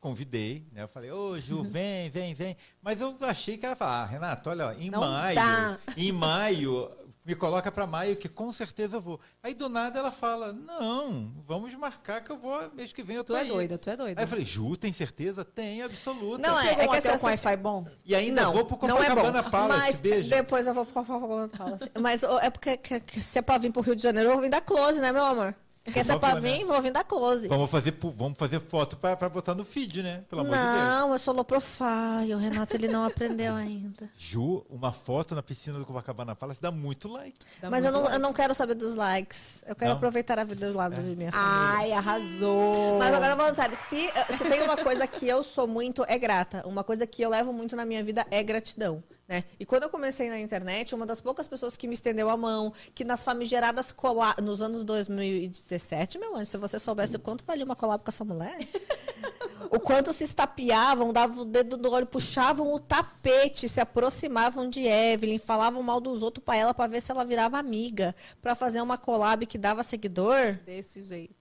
convidei, 0.00 0.66
né? 0.70 0.82
Eu 0.82 0.88
falei, 0.88 1.10
ô 1.10 1.38
Ju, 1.40 1.62
vem, 1.64 2.08
vem, 2.10 2.34
vem. 2.34 2.56
Mas 2.82 3.00
eu 3.00 3.16
achei 3.20 3.56
que 3.56 3.64
ela 3.64 3.72
ia 3.72 3.76
falar, 3.76 4.02
ah, 4.02 4.06
Renato, 4.06 4.50
olha, 4.50 4.74
em 4.78 4.90
Não 4.90 5.00
maio, 5.00 5.34
dá. 5.34 5.78
em 5.96 6.12
maio, 6.12 6.90
me 7.24 7.34
coloca 7.34 7.72
pra 7.72 7.86
maio 7.86 8.16
que 8.16 8.28
com 8.28 8.52
certeza 8.52 8.96
eu 8.96 9.00
vou. 9.00 9.18
Aí 9.42 9.54
do 9.54 9.68
nada 9.68 9.98
ela 9.98 10.12
fala, 10.12 10.52
não, 10.52 11.32
vamos 11.46 11.74
marcar 11.74 12.22
que 12.22 12.30
eu 12.30 12.36
vou 12.36 12.70
mês 12.74 12.92
que 12.92 13.02
vem 13.02 13.16
eu 13.16 13.24
tô 13.24 13.32
Tu 13.32 13.36
é 13.36 13.40
aí. 13.42 13.48
doida, 13.48 13.78
tu 13.78 13.88
é 13.90 13.96
doida. 13.96 14.20
Aí 14.20 14.24
eu 14.24 14.28
falei, 14.28 14.44
Ju, 14.44 14.76
tem 14.76 14.92
certeza? 14.92 15.44
Tem, 15.44 15.82
absoluta. 15.82 16.46
Não, 16.46 16.60
é, 16.60 16.72
é 16.72 16.88
que 16.88 16.96
essa- 16.96 17.18
com 17.18 17.26
Wi-Fi 17.26 17.56
bom? 17.56 17.86
E 18.04 18.14
ainda 18.14 18.42
não, 18.42 18.52
vou 18.52 18.64
pro 18.66 18.86
não 18.86 18.98
é 19.02 19.08
bom. 19.08 19.14
Copacabana 19.16 19.42
Palace, 19.50 19.80
Mas 19.80 20.00
beijo. 20.00 20.28
depois 20.30 20.66
eu 20.66 20.74
vou 20.74 20.84
pro 20.84 20.94
Copacabana 21.04 21.48
Palace. 21.48 21.90
Mas 21.98 22.22
é 22.22 22.50
porque 22.50 22.76
que- 22.76 23.00
que 23.00 23.20
se 23.22 23.38
é 23.38 23.42
pra 23.42 23.56
vir 23.58 23.72
pro 23.72 23.80
Rio 23.82 23.96
de 23.96 24.02
Janeiro, 24.02 24.28
eu 24.28 24.32
vou 24.34 24.42
vir 24.42 24.50
da 24.50 24.60
Close, 24.60 25.00
né, 25.00 25.10
meu 25.12 25.24
amor? 25.24 25.54
Porque 25.84 26.02
se 26.02 26.12
é 26.12 26.18
pra 26.18 26.40
vou 26.66 26.80
vir 26.80 26.90
da 26.90 27.04
Close. 27.04 27.46
Vamos 27.46 27.70
fazer, 27.70 27.94
vamos 28.14 28.38
fazer 28.38 28.58
foto 28.58 28.96
pra, 28.96 29.14
pra 29.14 29.28
botar 29.28 29.54
no 29.54 29.66
feed, 29.66 30.02
né? 30.02 30.24
Pelo 30.30 30.40
amor 30.40 30.56
de 30.56 30.62
Deus. 30.62 30.74
Não, 30.74 31.12
eu 31.12 31.18
sou 31.18 31.34
low 31.34 31.44
profile. 31.44 32.34
O 32.34 32.38
Renato, 32.38 32.74
ele 32.74 32.88
não 32.88 33.04
aprendeu 33.04 33.54
ainda. 33.54 34.08
Ju, 34.16 34.64
uma 34.70 34.90
foto 34.90 35.34
na 35.34 35.42
piscina 35.42 35.78
do 35.78 35.84
Copacabana 35.84 36.34
Palace 36.34 36.60
dá 36.60 36.70
muito 36.70 37.06
like. 37.08 37.36
Dá 37.60 37.68
Mas 37.68 37.84
eu 37.84 37.92
muito 37.92 38.02
não, 38.02 38.06
eu 38.06 38.12
like. 38.12 38.22
não 38.22 38.32
quero 38.32 38.54
saber 38.54 38.74
dos 38.74 38.94
likes. 38.94 39.62
Eu 39.66 39.76
quero 39.76 39.90
Não? 39.90 39.96
aproveitar 39.98 40.38
a 40.38 40.44
vida 40.44 40.70
do 40.70 40.76
lado 40.76 40.94
de 40.94 41.14
minha 41.14 41.30
família. 41.30 41.76
Ai, 41.78 41.92
arrasou. 41.92 42.98
Mas 42.98 43.12
agora 43.14 43.36
falando 43.36 43.54
sério, 43.54 43.76
se, 43.76 44.10
se 44.38 44.44
tem 44.48 44.62
uma 44.62 44.78
coisa 44.78 45.06
que 45.06 45.28
eu 45.28 45.42
sou 45.42 45.66
muito, 45.66 46.02
é 46.08 46.18
grata. 46.18 46.66
Uma 46.66 46.82
coisa 46.82 47.06
que 47.06 47.20
eu 47.20 47.28
levo 47.28 47.52
muito 47.52 47.76
na 47.76 47.84
minha 47.84 48.02
vida 48.02 48.26
é 48.30 48.42
gratidão. 48.42 49.02
Né? 49.26 49.44
E 49.58 49.64
quando 49.64 49.84
eu 49.84 49.90
comecei 49.90 50.28
na 50.28 50.38
internet, 50.38 50.94
uma 50.94 51.06
das 51.06 51.20
poucas 51.20 51.48
pessoas 51.48 51.76
que 51.76 51.88
me 51.88 51.94
estendeu 51.94 52.28
a 52.28 52.36
mão, 52.36 52.72
que 52.94 53.04
nas 53.04 53.24
famigeradas 53.24 53.90
collab, 53.90 54.40
nos 54.42 54.60
anos 54.60 54.84
2017, 54.84 56.18
meu 56.18 56.36
anjo, 56.36 56.50
se 56.50 56.58
você 56.58 56.78
soubesse 56.78 57.16
o 57.16 57.18
quanto 57.18 57.44
valia 57.44 57.64
uma 57.64 57.74
collab 57.74 58.04
com 58.04 58.10
essa 58.10 58.22
mulher, 58.22 58.58
o 59.70 59.80
quanto 59.80 60.12
se 60.12 60.24
estapeavam, 60.24 61.10
davam 61.10 61.38
o 61.38 61.44
dedo 61.46 61.78
no 61.78 61.90
olho, 61.90 62.04
puxavam 62.04 62.70
o 62.70 62.78
tapete, 62.78 63.66
se 63.66 63.80
aproximavam 63.80 64.68
de 64.68 64.82
Evelyn, 64.86 65.38
falavam 65.38 65.82
mal 65.82 66.02
dos 66.02 66.22
outros 66.22 66.44
pra 66.44 66.56
ela 66.56 66.74
pra 66.74 66.86
ver 66.86 67.00
se 67.00 67.10
ela 67.10 67.24
virava 67.24 67.58
amiga, 67.58 68.14
pra 68.42 68.54
fazer 68.54 68.82
uma 68.82 68.98
collab 68.98 69.46
que 69.46 69.56
dava 69.56 69.82
seguidor. 69.82 70.58
Desse 70.66 71.02
jeito. 71.02 71.34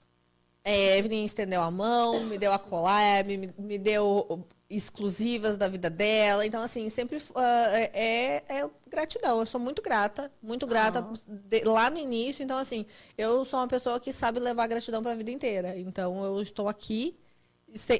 É, 0.63 0.97
Evelyn 0.97 1.25
estendeu 1.25 1.61
a 1.61 1.69
mão, 1.69 2.21
me 2.21 2.37
deu 2.37 2.53
a 2.53 2.59
collab, 2.59 3.37
me, 3.37 3.49
me 3.57 3.77
deu 3.77 4.47
exclusivas 4.75 5.57
da 5.57 5.67
vida 5.67 5.89
dela. 5.89 6.45
Então, 6.45 6.61
assim, 6.61 6.89
sempre 6.89 7.21
ah, 7.35 7.65
é, 7.93 8.43
é 8.47 8.69
gratidão. 8.87 9.39
Eu 9.39 9.45
sou 9.45 9.59
muito 9.59 9.81
grata, 9.81 10.31
muito 10.41 10.65
grata 10.67 11.01
de- 11.27 11.63
lá 11.63 11.89
no 11.89 11.97
início. 11.97 12.43
Então, 12.43 12.57
assim, 12.57 12.85
eu 13.17 13.43
sou 13.45 13.59
uma 13.59 13.67
pessoa 13.67 13.99
que 13.99 14.11
sabe 14.11 14.39
levar 14.39 14.67
gratidão 14.67 15.01
para 15.03 15.11
a 15.11 15.15
vida 15.15 15.31
inteira. 15.31 15.77
Então, 15.77 16.23
eu 16.23 16.41
estou 16.41 16.67
aqui 16.69 17.17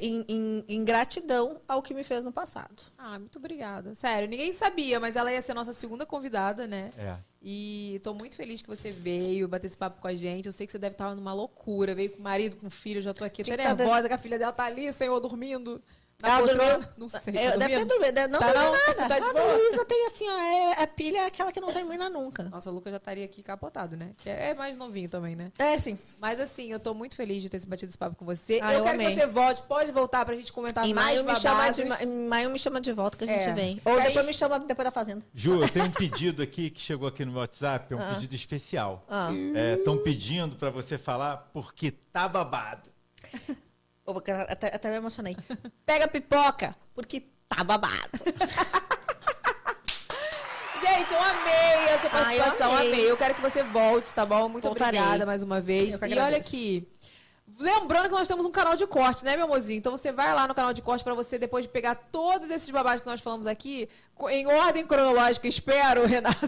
em, 0.02 0.24
em- 0.28 0.66
em 0.68 0.84
gratidão 0.86 1.60
ao 1.68 1.82
que 1.82 1.94
me 1.96 2.04
fez 2.04 2.24
no 2.24 2.32
passado. 2.32 2.84
Ah, 2.98 3.18
muito 3.18 3.40
obrigada. 3.40 3.96
Sério, 3.96 4.30
ninguém 4.30 4.52
sabia, 4.52 5.00
mas 5.00 5.16
ela 5.16 5.32
ia 5.34 5.42
ser 5.42 5.54
a 5.54 5.56
nossa 5.56 5.74
segunda 5.74 6.06
convidada, 6.06 6.68
né? 6.68 6.92
É. 6.98 7.18
E 7.42 8.00
tô 8.04 8.14
muito 8.14 8.36
feliz 8.36 8.62
que 8.62 8.68
você 8.70 8.90
veio 8.92 9.48
bater 9.48 9.68
esse 9.68 9.76
papo 9.78 10.00
com 10.00 10.08
a 10.08 10.14
gente. 10.14 10.46
Eu 10.46 10.52
sei 10.52 10.66
que 10.66 10.72
você 10.72 10.78
deve 10.78 10.94
estar 10.94 11.14
numa 11.16 11.34
loucura. 11.34 11.94
Veio 11.96 12.12
com 12.12 12.20
o 12.20 12.22
marido, 12.22 12.56
com 12.56 12.68
o 12.68 12.70
filho. 12.72 13.02
Já 13.02 13.14
tô 13.14 13.26
aqui 13.26 13.42
até 13.42 13.58
tá 13.58 13.76
nervosa 13.76 14.08
que 14.08 14.14
a 14.14 14.18
filha 14.18 14.38
dela 14.40 14.54
tá 14.54 14.64
ali, 14.64 14.94
senhor, 14.94 15.20
dormindo. 15.20 15.82
Na 16.24 16.30
Ela 16.40 16.48
dormiu? 16.48 16.88
Não 16.98 17.10
sei. 17.10 17.36
É, 17.36 17.52
tá 17.52 17.58
deve 17.58 17.76
ter 17.80 17.86
dormido. 17.86 18.12
deve- 18.14 18.28
Não 18.32 18.40
Tá 18.40 18.48
dormiu 18.54 18.72
não? 18.72 18.80
nada. 18.88 19.10
Tá 19.10 19.20
de 19.20 19.26
a 19.26 19.34
boa? 19.34 19.54
Luísa 19.56 19.86
tem 19.86 20.08
assim, 20.08 20.26
ó, 20.30 20.38
é, 20.40 20.84
a 20.84 20.88
pilha 20.88 21.18
é 21.18 21.26
aquela 21.26 21.52
que 21.52 21.60
não 21.60 21.74
termina 21.74 22.10
nunca. 22.10 22.44
Nossa, 22.44 22.72
o 22.72 22.74
Lucas 22.74 22.92
já 22.92 22.98
estaria 22.98 23.26
aqui 23.26 23.44
capotado, 23.44 23.98
né? 23.98 24.12
Que 24.18 24.30
é 24.30 24.54
mais 24.54 24.78
novinho 24.78 25.10
também, 25.10 25.36
né? 25.36 25.52
É, 25.60 25.78
sim. 25.78 26.00
Mas 26.22 26.40
assim, 26.40 26.72
eu 26.72 26.80
tô 26.80 26.94
muito 26.94 27.18
feliz 27.18 27.44
de 27.44 27.50
ter 27.50 27.60
se 27.60 27.68
batido 27.68 27.90
esse 27.90 27.98
papo 27.98 28.16
com 28.16 28.24
você. 28.24 28.60
Ah, 28.64 28.72
eu, 28.74 28.80
eu 28.80 28.84
quero 28.86 28.96
amei. 28.96 29.08
que 29.14 29.16
você 29.20 29.28
volte. 29.28 29.62
Pode 29.64 29.92
voltar 29.92 30.24
pra 30.26 30.34
gente 30.34 30.54
comentar 30.54 30.86
Em 30.88 30.94
mais 30.94 31.18
maio, 31.22 31.26
me 31.26 31.36
chama 31.36 31.70
de, 31.72 31.82
em 32.06 32.28
maio 32.28 32.50
me 32.50 32.58
chama 32.58 32.80
de 32.80 32.94
volta 32.94 33.18
que 33.18 33.26
a 33.26 33.28
gente 33.28 33.50
É. 33.50 33.54
vem. 33.54 33.82
Ou 33.84 33.94
aí- 33.98 34.04
depois 34.08 34.26
me 34.26 34.34
chama 34.34 34.58
depois 34.60 34.86
da 34.86 34.92
Fazenda. 34.92 35.26
Ju, 35.34 35.62
eu 35.62 35.68
tenho 35.68 35.86
um 35.86 35.92
pedido 35.92 36.42
aqui 36.42 36.70
que 36.70 36.80
chegou 36.80 37.06
aqui 37.08 37.26
no 37.26 37.34
meu 37.34 37.42
WhatsApp, 37.42 37.94
é 37.94 37.98
um 37.98 38.02
Ah. 38.02 38.14
pedido 38.14 38.34
especial. 38.34 39.06
Ah. 39.10 39.28
Estão 39.78 39.98
pedindo 39.98 40.56
para 40.56 40.70
você 40.70 40.98
falar 40.98 41.50
porque 41.52 41.92
tá 41.92 42.30
babado. 42.30 42.90
Até, 44.50 44.68
até 44.76 44.90
me 44.90 44.98
emocionei. 44.98 45.38
Pega 45.86 46.08
pipoca, 46.08 46.76
porque 46.94 47.22
tá 47.48 47.64
babado. 47.64 47.94
Gente, 50.82 51.14
eu 51.14 51.20
amei 51.22 51.94
a 51.94 52.00
sua 52.00 52.10
Ah, 52.12 52.36
eu 52.36 52.44
participação, 52.44 52.76
amei. 52.76 52.88
amei. 52.94 53.12
Eu 53.12 53.16
quero 53.18 53.36
que 53.36 53.42
você 53.42 53.64
volte, 53.64 54.14
tá 54.14 54.26
bom? 54.26 54.50
Muito 54.50 54.66
Voltarei. 54.66 55.00
obrigada 55.00 55.26
mais 55.26 55.42
uma 55.42 55.62
vez. 55.62 55.98
Eu 56.02 56.08
E 56.08 56.20
olha 56.20 56.38
aqui, 56.38 56.88
Lembrando 57.60 58.06
que 58.06 58.16
nós 58.16 58.28
temos 58.28 58.46
um 58.48 58.52
canal 58.52 58.76
de 58.76 58.88
corte, 58.88 59.24
né, 59.24 59.38
meu 59.38 59.48
mozinho? 59.48 59.78
Então 59.78 59.92
você 59.96 60.12
vai 60.12 60.34
lá 60.34 60.48
no 60.48 60.56
canal 60.56 60.74
de 60.74 60.82
corte 60.82 61.04
pra 61.04 61.14
você 61.14 61.38
depois 61.38 61.64
de 61.66 61.70
pegar 61.70 61.94
todos 61.94 62.50
esses 62.50 62.70
babados 62.70 63.02
que 63.02 63.06
nós 63.06 63.22
falamos 63.22 63.46
aqui, 63.46 63.88
em 64.30 64.48
ordem 64.48 64.86
cronológica, 64.86 65.48
espero, 65.48 66.06
Renato. 66.08 66.48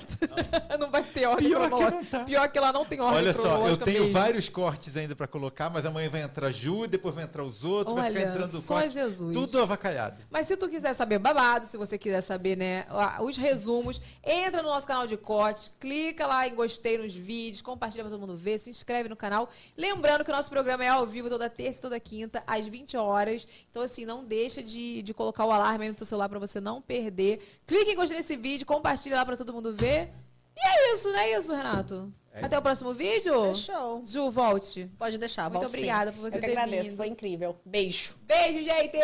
não 0.79 0.89
vai 0.89 1.03
ter 1.03 1.25
ordem 1.27 1.49
Pior 1.49 1.61
que 1.63 1.67
cronológica. 1.69 1.95
não 2.01 2.05
tá. 2.05 2.19
Pior 2.23 2.47
que 2.49 2.59
lá 2.59 2.71
não 2.71 2.85
tem 2.85 3.01
ordem 3.01 3.17
Olha 3.19 3.33
só, 3.33 3.39
eu 3.39 3.47
cronológica 3.49 3.85
tenho 3.85 3.99
mesmo. 4.03 4.13
vários 4.13 4.49
cortes 4.49 4.95
ainda 4.95 5.15
pra 5.15 5.27
colocar, 5.27 5.69
mas 5.69 5.85
amanhã 5.85 6.09
vai 6.09 6.21
entrar 6.21 6.49
Ju, 6.51 6.87
depois 6.87 7.13
vai 7.15 7.23
entrar 7.25 7.43
os 7.43 7.65
outros, 7.65 7.93
vai 7.95 8.05
Olha, 8.05 8.19
ficar 8.19 8.29
entrando 8.31 8.61
só 8.61 8.75
corte, 8.75 8.89
Jesus. 8.93 9.33
Tudo 9.33 9.61
avacalhado. 9.61 10.17
Mas 10.29 10.47
se 10.47 10.55
tu 10.55 10.69
quiser 10.69 10.93
saber 10.93 11.19
babado, 11.19 11.65
se 11.65 11.77
você 11.77 11.97
quiser 11.97 12.21
saber, 12.21 12.55
né, 12.55 12.85
os 13.21 13.35
resumos, 13.37 13.99
entra 14.23 14.61
no 14.61 14.69
nosso 14.69 14.87
canal 14.87 15.05
de 15.07 15.17
corte, 15.17 15.71
clica 15.79 16.25
lá 16.25 16.47
em 16.47 16.55
gostei 16.55 16.97
nos 16.97 17.13
vídeos, 17.13 17.61
compartilha 17.61 18.03
pra 18.03 18.11
todo 18.11 18.19
mundo 18.19 18.37
ver, 18.37 18.57
se 18.57 18.69
inscreve 18.69 19.09
no 19.09 19.15
canal. 19.15 19.49
Lembrando 19.75 20.23
que 20.23 20.31
o 20.31 20.35
nosso 20.35 20.49
programa 20.49 20.85
é 20.85 20.87
ao 20.87 21.05
vivo 21.05 21.29
toda 21.29 21.49
terça 21.49 21.79
e 21.79 21.81
toda 21.81 21.99
quinta, 21.99 22.43
às 22.47 22.67
20 22.67 22.95
horas. 22.95 23.45
Então, 23.69 23.81
assim, 23.81 24.05
não 24.05 24.23
deixa 24.23 24.63
de, 24.63 25.01
de 25.01 25.13
colocar 25.13 25.45
o 25.45 25.51
alarme 25.51 25.83
aí 25.85 25.89
no 25.89 25.95
teu 25.95 26.05
celular 26.05 26.29
pra 26.29 26.39
você 26.39 26.59
não 26.61 26.81
perder. 26.81 27.41
Clique 27.67 27.91
em 27.91 27.95
gostei 27.95 28.17
nesse 28.17 28.35
vídeo, 28.35 28.65
compartilha 28.65 29.15
lá 29.15 29.25
pra 29.25 29.37
todo 29.37 29.53
mundo 29.53 29.73
ver. 29.75 30.11
E 30.57 30.67
é 30.67 30.93
isso, 30.93 31.09
não 31.11 31.19
é 31.19 31.37
isso, 31.37 31.53
Renato? 31.53 32.11
É. 32.31 32.45
Até 32.45 32.57
o 32.57 32.61
próximo 32.61 32.93
vídeo? 32.93 33.53
Fechou. 33.55 34.03
Ju, 34.05 34.29
volte. 34.29 34.89
Pode 34.97 35.17
deixar, 35.17 35.43
Muito 35.49 35.61
volte 35.61 35.67
obrigada 35.75 36.11
sim. 36.11 36.17
por 36.17 36.29
você 36.29 36.37
Eu 36.37 36.41
ter 36.41 36.51
agradeço, 36.51 36.89
vindo. 36.89 36.97
foi 36.97 37.07
incrível. 37.07 37.55
Beijo. 37.65 38.15
Beijo, 38.23 38.59
gente. 38.63 38.99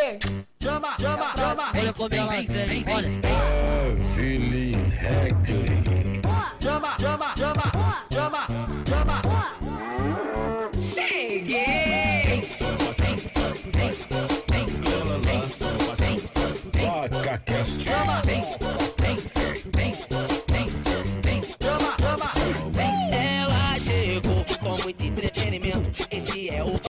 Chama, 0.62 0.96
chama, 1.00 1.36
chama. 1.36 1.72
Olha 1.76 1.94
como 1.94 2.14
ela 2.14 2.28
vem, 2.28 2.84
olha. 2.94 3.08
Heavily 3.26 4.74
Hackley. 4.74 6.22
Chama, 6.62 6.98
chama, 7.00 7.34
chama. 7.38 7.72
Chama, 8.14 8.48
chama. 8.88 9.22
Cheguei. 10.80 12.22
Vem, 12.26 12.42
vem, 12.42 12.42
vem, 12.42 13.16
vem. 13.16 13.22